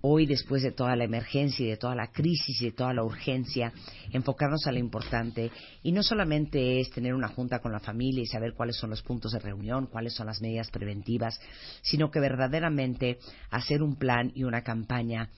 Hoy, 0.00 0.26
después 0.26 0.62
de 0.62 0.70
toda 0.70 0.94
la 0.94 1.02
emergencia 1.02 1.66
y 1.66 1.70
de 1.70 1.76
toda 1.76 1.96
la 1.96 2.12
crisis 2.12 2.62
y 2.62 2.66
de 2.66 2.72
toda 2.72 2.94
la 2.94 3.02
urgencia, 3.02 3.72
enfocarnos 4.12 4.64
a 4.68 4.72
lo 4.72 4.78
importante 4.78 5.50
y 5.82 5.90
no 5.90 6.04
solamente 6.04 6.78
es 6.78 6.90
tener 6.90 7.14
una 7.14 7.26
junta 7.26 7.58
con 7.58 7.72
la 7.72 7.80
familia 7.80 8.22
y 8.22 8.26
saber 8.26 8.54
cuáles 8.54 8.76
son 8.76 8.90
los 8.90 9.02
puntos 9.02 9.32
de 9.32 9.40
reunión, 9.40 9.88
cuáles 9.88 10.14
son 10.14 10.26
las 10.28 10.40
medidas 10.40 10.70
preventivas, 10.70 11.40
sino 11.82 12.12
que 12.12 12.20
verdaderamente 12.20 13.18
hacer 13.50 13.82
un 13.82 13.96
plan 13.96 14.30
y 14.36 14.44
una 14.44 14.62
campaña 14.62 15.30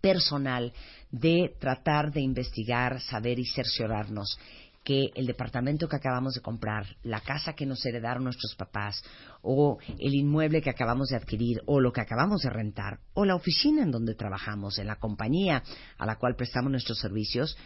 personal 0.00 0.72
de 1.10 1.54
tratar 1.58 2.12
de 2.12 2.20
investigar, 2.20 3.00
saber 3.00 3.38
y 3.38 3.46
cerciorarnos 3.46 4.38
que 4.86 5.10
el 5.16 5.26
departamento 5.26 5.88
que 5.88 5.96
acabamos 5.96 6.34
de 6.34 6.42
comprar, 6.42 6.86
la 7.02 7.20
casa 7.20 7.54
que 7.54 7.66
nos 7.66 7.84
heredaron 7.84 8.22
nuestros 8.22 8.54
papás, 8.54 9.02
o 9.42 9.78
el 9.98 10.14
inmueble 10.14 10.62
que 10.62 10.70
acabamos 10.70 11.08
de 11.08 11.16
adquirir, 11.16 11.60
o 11.66 11.80
lo 11.80 11.92
que 11.92 12.00
acabamos 12.00 12.42
de 12.42 12.50
rentar, 12.50 13.00
o 13.12 13.24
la 13.24 13.34
oficina 13.34 13.82
en 13.82 13.90
donde 13.90 14.14
trabajamos, 14.14 14.78
en 14.78 14.86
la 14.86 15.00
compañía 15.00 15.64
a 15.98 16.06
la 16.06 16.18
cual 16.18 16.36
prestamos 16.36 16.70
nuestros 16.70 17.00
servicios, 17.00 17.58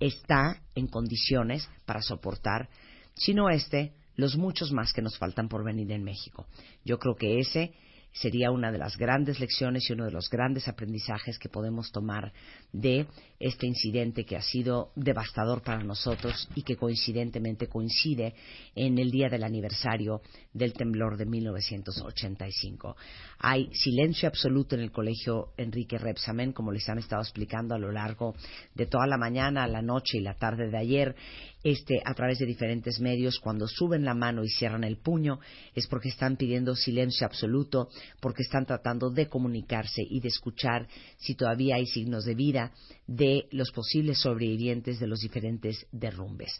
está 0.00 0.62
en 0.74 0.86
condiciones 0.86 1.68
para 1.84 2.00
soportar, 2.00 2.70
si 3.14 3.34
no 3.34 3.50
este, 3.50 3.92
los 4.16 4.38
muchos 4.38 4.72
más 4.72 4.94
que 4.94 5.02
nos 5.02 5.18
faltan 5.18 5.48
por 5.48 5.64
venir 5.64 5.92
en 5.92 6.02
México. 6.02 6.46
Yo 6.86 6.98
creo 6.98 7.16
que 7.16 7.38
ese 7.38 7.74
sería 8.12 8.50
una 8.50 8.70
de 8.70 8.78
las 8.78 8.96
grandes 8.96 9.40
lecciones 9.40 9.88
y 9.88 9.92
uno 9.94 10.04
de 10.04 10.10
los 10.10 10.28
grandes 10.28 10.68
aprendizajes 10.68 11.38
que 11.38 11.48
podemos 11.48 11.90
tomar 11.92 12.32
de 12.72 13.06
este 13.42 13.66
incidente 13.66 14.24
que 14.24 14.36
ha 14.36 14.42
sido 14.42 14.92
devastador 14.94 15.62
para 15.62 15.82
nosotros 15.82 16.48
y 16.54 16.62
que 16.62 16.76
coincidentemente 16.76 17.66
coincide 17.66 18.34
en 18.74 18.98
el 18.98 19.10
día 19.10 19.28
del 19.28 19.42
aniversario 19.42 20.22
del 20.52 20.72
temblor 20.72 21.16
de 21.16 21.26
1985. 21.26 22.96
Hay 23.40 23.68
silencio 23.74 24.28
absoluto 24.28 24.76
en 24.76 24.82
el 24.82 24.92
colegio 24.92 25.48
Enrique 25.56 25.98
Repsamen, 25.98 26.52
como 26.52 26.70
les 26.70 26.88
han 26.88 26.98
estado 26.98 27.22
explicando 27.22 27.74
a 27.74 27.78
lo 27.78 27.90
largo 27.90 28.34
de 28.74 28.86
toda 28.86 29.08
la 29.08 29.18
mañana, 29.18 29.66
la 29.66 29.82
noche 29.82 30.18
y 30.18 30.20
la 30.20 30.34
tarde 30.34 30.70
de 30.70 30.78
ayer 30.78 31.16
este, 31.64 32.00
a 32.04 32.14
través 32.14 32.38
de 32.38 32.46
diferentes 32.46 33.00
medios, 33.00 33.38
cuando 33.40 33.66
suben 33.66 34.04
la 34.04 34.14
mano 34.14 34.44
y 34.44 34.48
cierran 34.48 34.84
el 34.84 34.98
puño, 34.98 35.40
es 35.74 35.86
porque 35.88 36.08
están 36.08 36.36
pidiendo 36.36 36.76
silencio 36.76 37.26
absoluto, 37.26 37.88
porque 38.20 38.42
están 38.42 38.66
tratando 38.66 39.10
de 39.10 39.28
comunicarse 39.28 40.02
y 40.08 40.20
de 40.20 40.28
escuchar 40.28 40.86
si 41.18 41.34
todavía 41.34 41.76
hay 41.76 41.86
signos 41.86 42.24
de 42.24 42.34
vida 42.34 42.61
de 43.06 43.46
los 43.50 43.72
posibles 43.72 44.20
sobrevivientes 44.20 45.00
de 45.00 45.06
los 45.06 45.20
diferentes 45.20 45.86
derrumbes. 45.90 46.52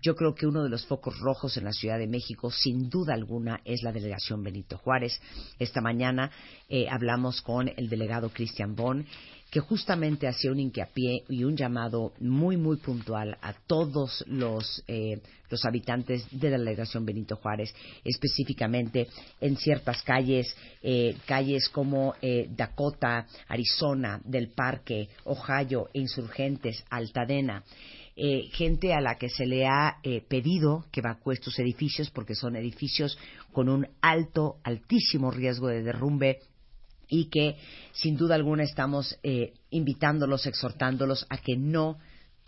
Yo 0.00 0.14
creo 0.14 0.34
que 0.34 0.46
uno 0.46 0.62
de 0.62 0.70
los 0.70 0.86
focos 0.86 1.18
rojos 1.18 1.56
en 1.56 1.64
la 1.64 1.72
Ciudad 1.72 1.98
de 1.98 2.06
México, 2.06 2.50
sin 2.50 2.88
duda 2.88 3.14
alguna, 3.14 3.60
es 3.64 3.82
la 3.82 3.92
delegación 3.92 4.42
Benito 4.42 4.78
Juárez. 4.78 5.20
Esta 5.58 5.80
mañana 5.80 6.30
eh, 6.68 6.88
hablamos 6.88 7.42
con 7.42 7.68
el 7.68 7.88
delegado 7.88 8.30
Cristian 8.30 8.74
Bon 8.74 9.04
que 9.50 9.60
justamente 9.60 10.28
hacía 10.28 10.52
un 10.52 10.60
hincapié 10.60 11.24
y 11.28 11.44
un 11.44 11.56
llamado 11.56 12.12
muy, 12.20 12.56
muy 12.56 12.76
puntual 12.76 13.38
a 13.40 13.54
todos 13.66 14.24
los, 14.26 14.82
eh, 14.86 15.20
los 15.48 15.64
habitantes 15.64 16.26
de 16.30 16.50
la 16.50 16.58
delegación 16.58 17.06
Benito 17.06 17.36
Juárez, 17.36 17.74
específicamente 18.04 19.08
en 19.40 19.56
ciertas 19.56 20.02
calles, 20.02 20.54
eh, 20.82 21.16
calles 21.26 21.68
como 21.70 22.14
eh, 22.20 22.48
Dakota, 22.50 23.26
Arizona, 23.48 24.20
del 24.24 24.48
Parque, 24.48 25.08
Ohio, 25.24 25.88
Insurgentes, 25.94 26.84
Altadena. 26.90 27.64
gente 28.52 28.92
a 28.92 29.00
la 29.00 29.14
que 29.14 29.28
se 29.28 29.46
le 29.46 29.64
ha 29.64 29.98
pedido 30.28 30.84
que 30.90 30.98
evacúe 30.98 31.34
estos 31.34 31.56
edificios 31.60 32.10
porque 32.10 32.34
son 32.34 32.56
edificios 32.56 33.16
con 33.52 33.68
un 33.68 33.86
alto, 34.00 34.56
altísimo 34.64 35.30
riesgo 35.30 35.68
de 35.68 35.84
derrumbe 35.84 36.40
y 37.08 37.30
que 37.30 37.56
sin 37.92 38.16
duda 38.16 38.34
alguna 38.34 38.64
estamos 38.64 39.18
eh, 39.22 39.54
invitándolos, 39.70 40.46
exhortándolos 40.46 41.26
a 41.30 41.38
que 41.38 41.56
no 41.56 41.98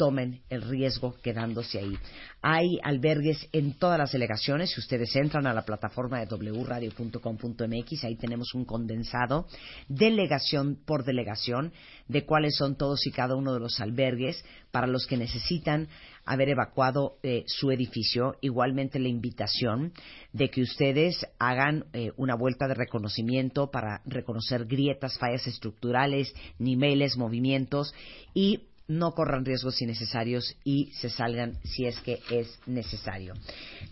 tomen 0.00 0.40
el 0.48 0.62
riesgo 0.62 1.14
quedándose 1.22 1.78
ahí. 1.78 1.94
Hay 2.40 2.78
albergues 2.82 3.46
en 3.52 3.74
todas 3.74 3.98
las 3.98 4.12
delegaciones. 4.12 4.70
Si 4.70 4.80
ustedes 4.80 5.14
entran 5.14 5.46
a 5.46 5.52
la 5.52 5.66
plataforma 5.66 6.24
de 6.24 6.34
wradio.com.mx, 6.34 8.04
ahí 8.04 8.16
tenemos 8.16 8.54
un 8.54 8.64
condensado, 8.64 9.46
delegación 9.88 10.78
por 10.86 11.04
delegación, 11.04 11.74
de 12.08 12.24
cuáles 12.24 12.56
son 12.56 12.76
todos 12.76 13.06
y 13.06 13.10
cada 13.10 13.36
uno 13.36 13.52
de 13.52 13.60
los 13.60 13.78
albergues 13.78 14.42
para 14.70 14.86
los 14.86 15.06
que 15.06 15.18
necesitan 15.18 15.86
haber 16.30 16.50
evacuado 16.50 17.18
eh, 17.24 17.42
su 17.46 17.72
edificio. 17.72 18.36
Igualmente 18.40 19.00
la 19.00 19.08
invitación 19.08 19.92
de 20.32 20.48
que 20.48 20.62
ustedes 20.62 21.26
hagan 21.40 21.86
eh, 21.92 22.12
una 22.16 22.36
vuelta 22.36 22.68
de 22.68 22.74
reconocimiento 22.74 23.72
para 23.72 24.00
reconocer 24.04 24.66
grietas, 24.66 25.18
fallas 25.18 25.48
estructurales, 25.48 26.32
niveles, 26.58 27.16
movimientos 27.16 27.92
y 28.32 28.60
no 28.86 29.12
corran 29.12 29.44
riesgos 29.44 29.80
innecesarios 29.82 30.56
y 30.64 30.90
se 30.92 31.10
salgan 31.10 31.58
si 31.62 31.86
es 31.86 31.98
que 32.00 32.18
es 32.30 32.58
necesario. 32.66 33.34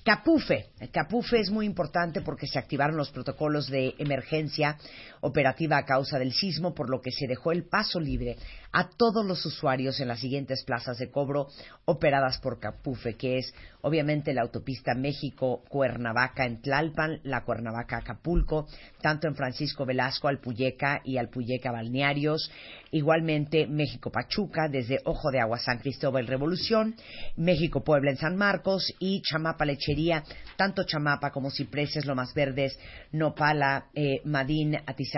Capufe. 0.03 0.71
Capufe 0.93 1.39
es 1.39 1.51
muy 1.51 1.67
importante 1.67 2.21
porque 2.21 2.49
se 2.49 2.59
activaron 2.59 2.97
los 2.97 3.11
protocolos 3.11 3.69
de 3.69 3.95
emergencia 3.99 4.77
operativa 5.21 5.79
a 5.79 5.85
causa 5.85 6.19
del 6.19 6.33
sismo, 6.33 6.75
por 6.75 6.91
lo 6.91 7.01
que 7.01 7.13
se 7.13 7.27
dejó 7.27 7.53
el 7.53 7.65
paso 7.65 8.01
libre 8.01 8.37
a 8.73 8.89
todos 8.89 9.25
los 9.25 9.45
usuarios 9.47 10.01
en 10.01 10.09
las 10.09 10.21
siguientes 10.21 10.63
plazas 10.65 10.99
de 10.99 11.11
cobro 11.11 11.49
operadas 11.85 12.39
por 12.39 12.61
Capufe, 12.61 13.17
que 13.17 13.39
es 13.39 13.55
obviamente 13.81 14.35
la 14.35 14.43
autopista 14.43 14.95
México-Cuernavaca 14.95 16.45
en 16.45 16.61
Tlalpan, 16.61 17.21
la 17.23 17.45
Cuernavaca-Acapulco, 17.45 18.67
tanto 19.01 19.29
en 19.29 19.37
Francisco 19.37 19.87
Velasco, 19.87 20.29
Alpuyeca 20.29 21.01
y 21.05 21.17
Alpuyeca 21.17 21.73
Balnearios, 21.73 22.51
igualmente 22.91 23.67
México-Pachuca, 23.67 24.69
desde 24.69 25.01
Ojo 25.05 25.31
de 25.31 25.41
Agua 25.41 25.59
San 25.59 25.79
Cristóbal 25.79 26.27
Revolución, 26.27 26.95
México-Puebla 27.37 28.11
en 28.11 28.17
San 28.17 28.37
Marcos 28.37 28.93
y 28.99 29.23
Chamapa-Lechería, 29.23 30.25
tanto 30.57 30.85
Chamapa 30.85 31.31
como 31.31 31.51
Cipreses, 31.51 32.07
Lomas 32.07 32.35
Verdes, 32.35 32.79
Nopala, 33.13 33.87
eh, 33.95 34.21
Madín, 34.25 34.77
Atizapán. 34.87 35.18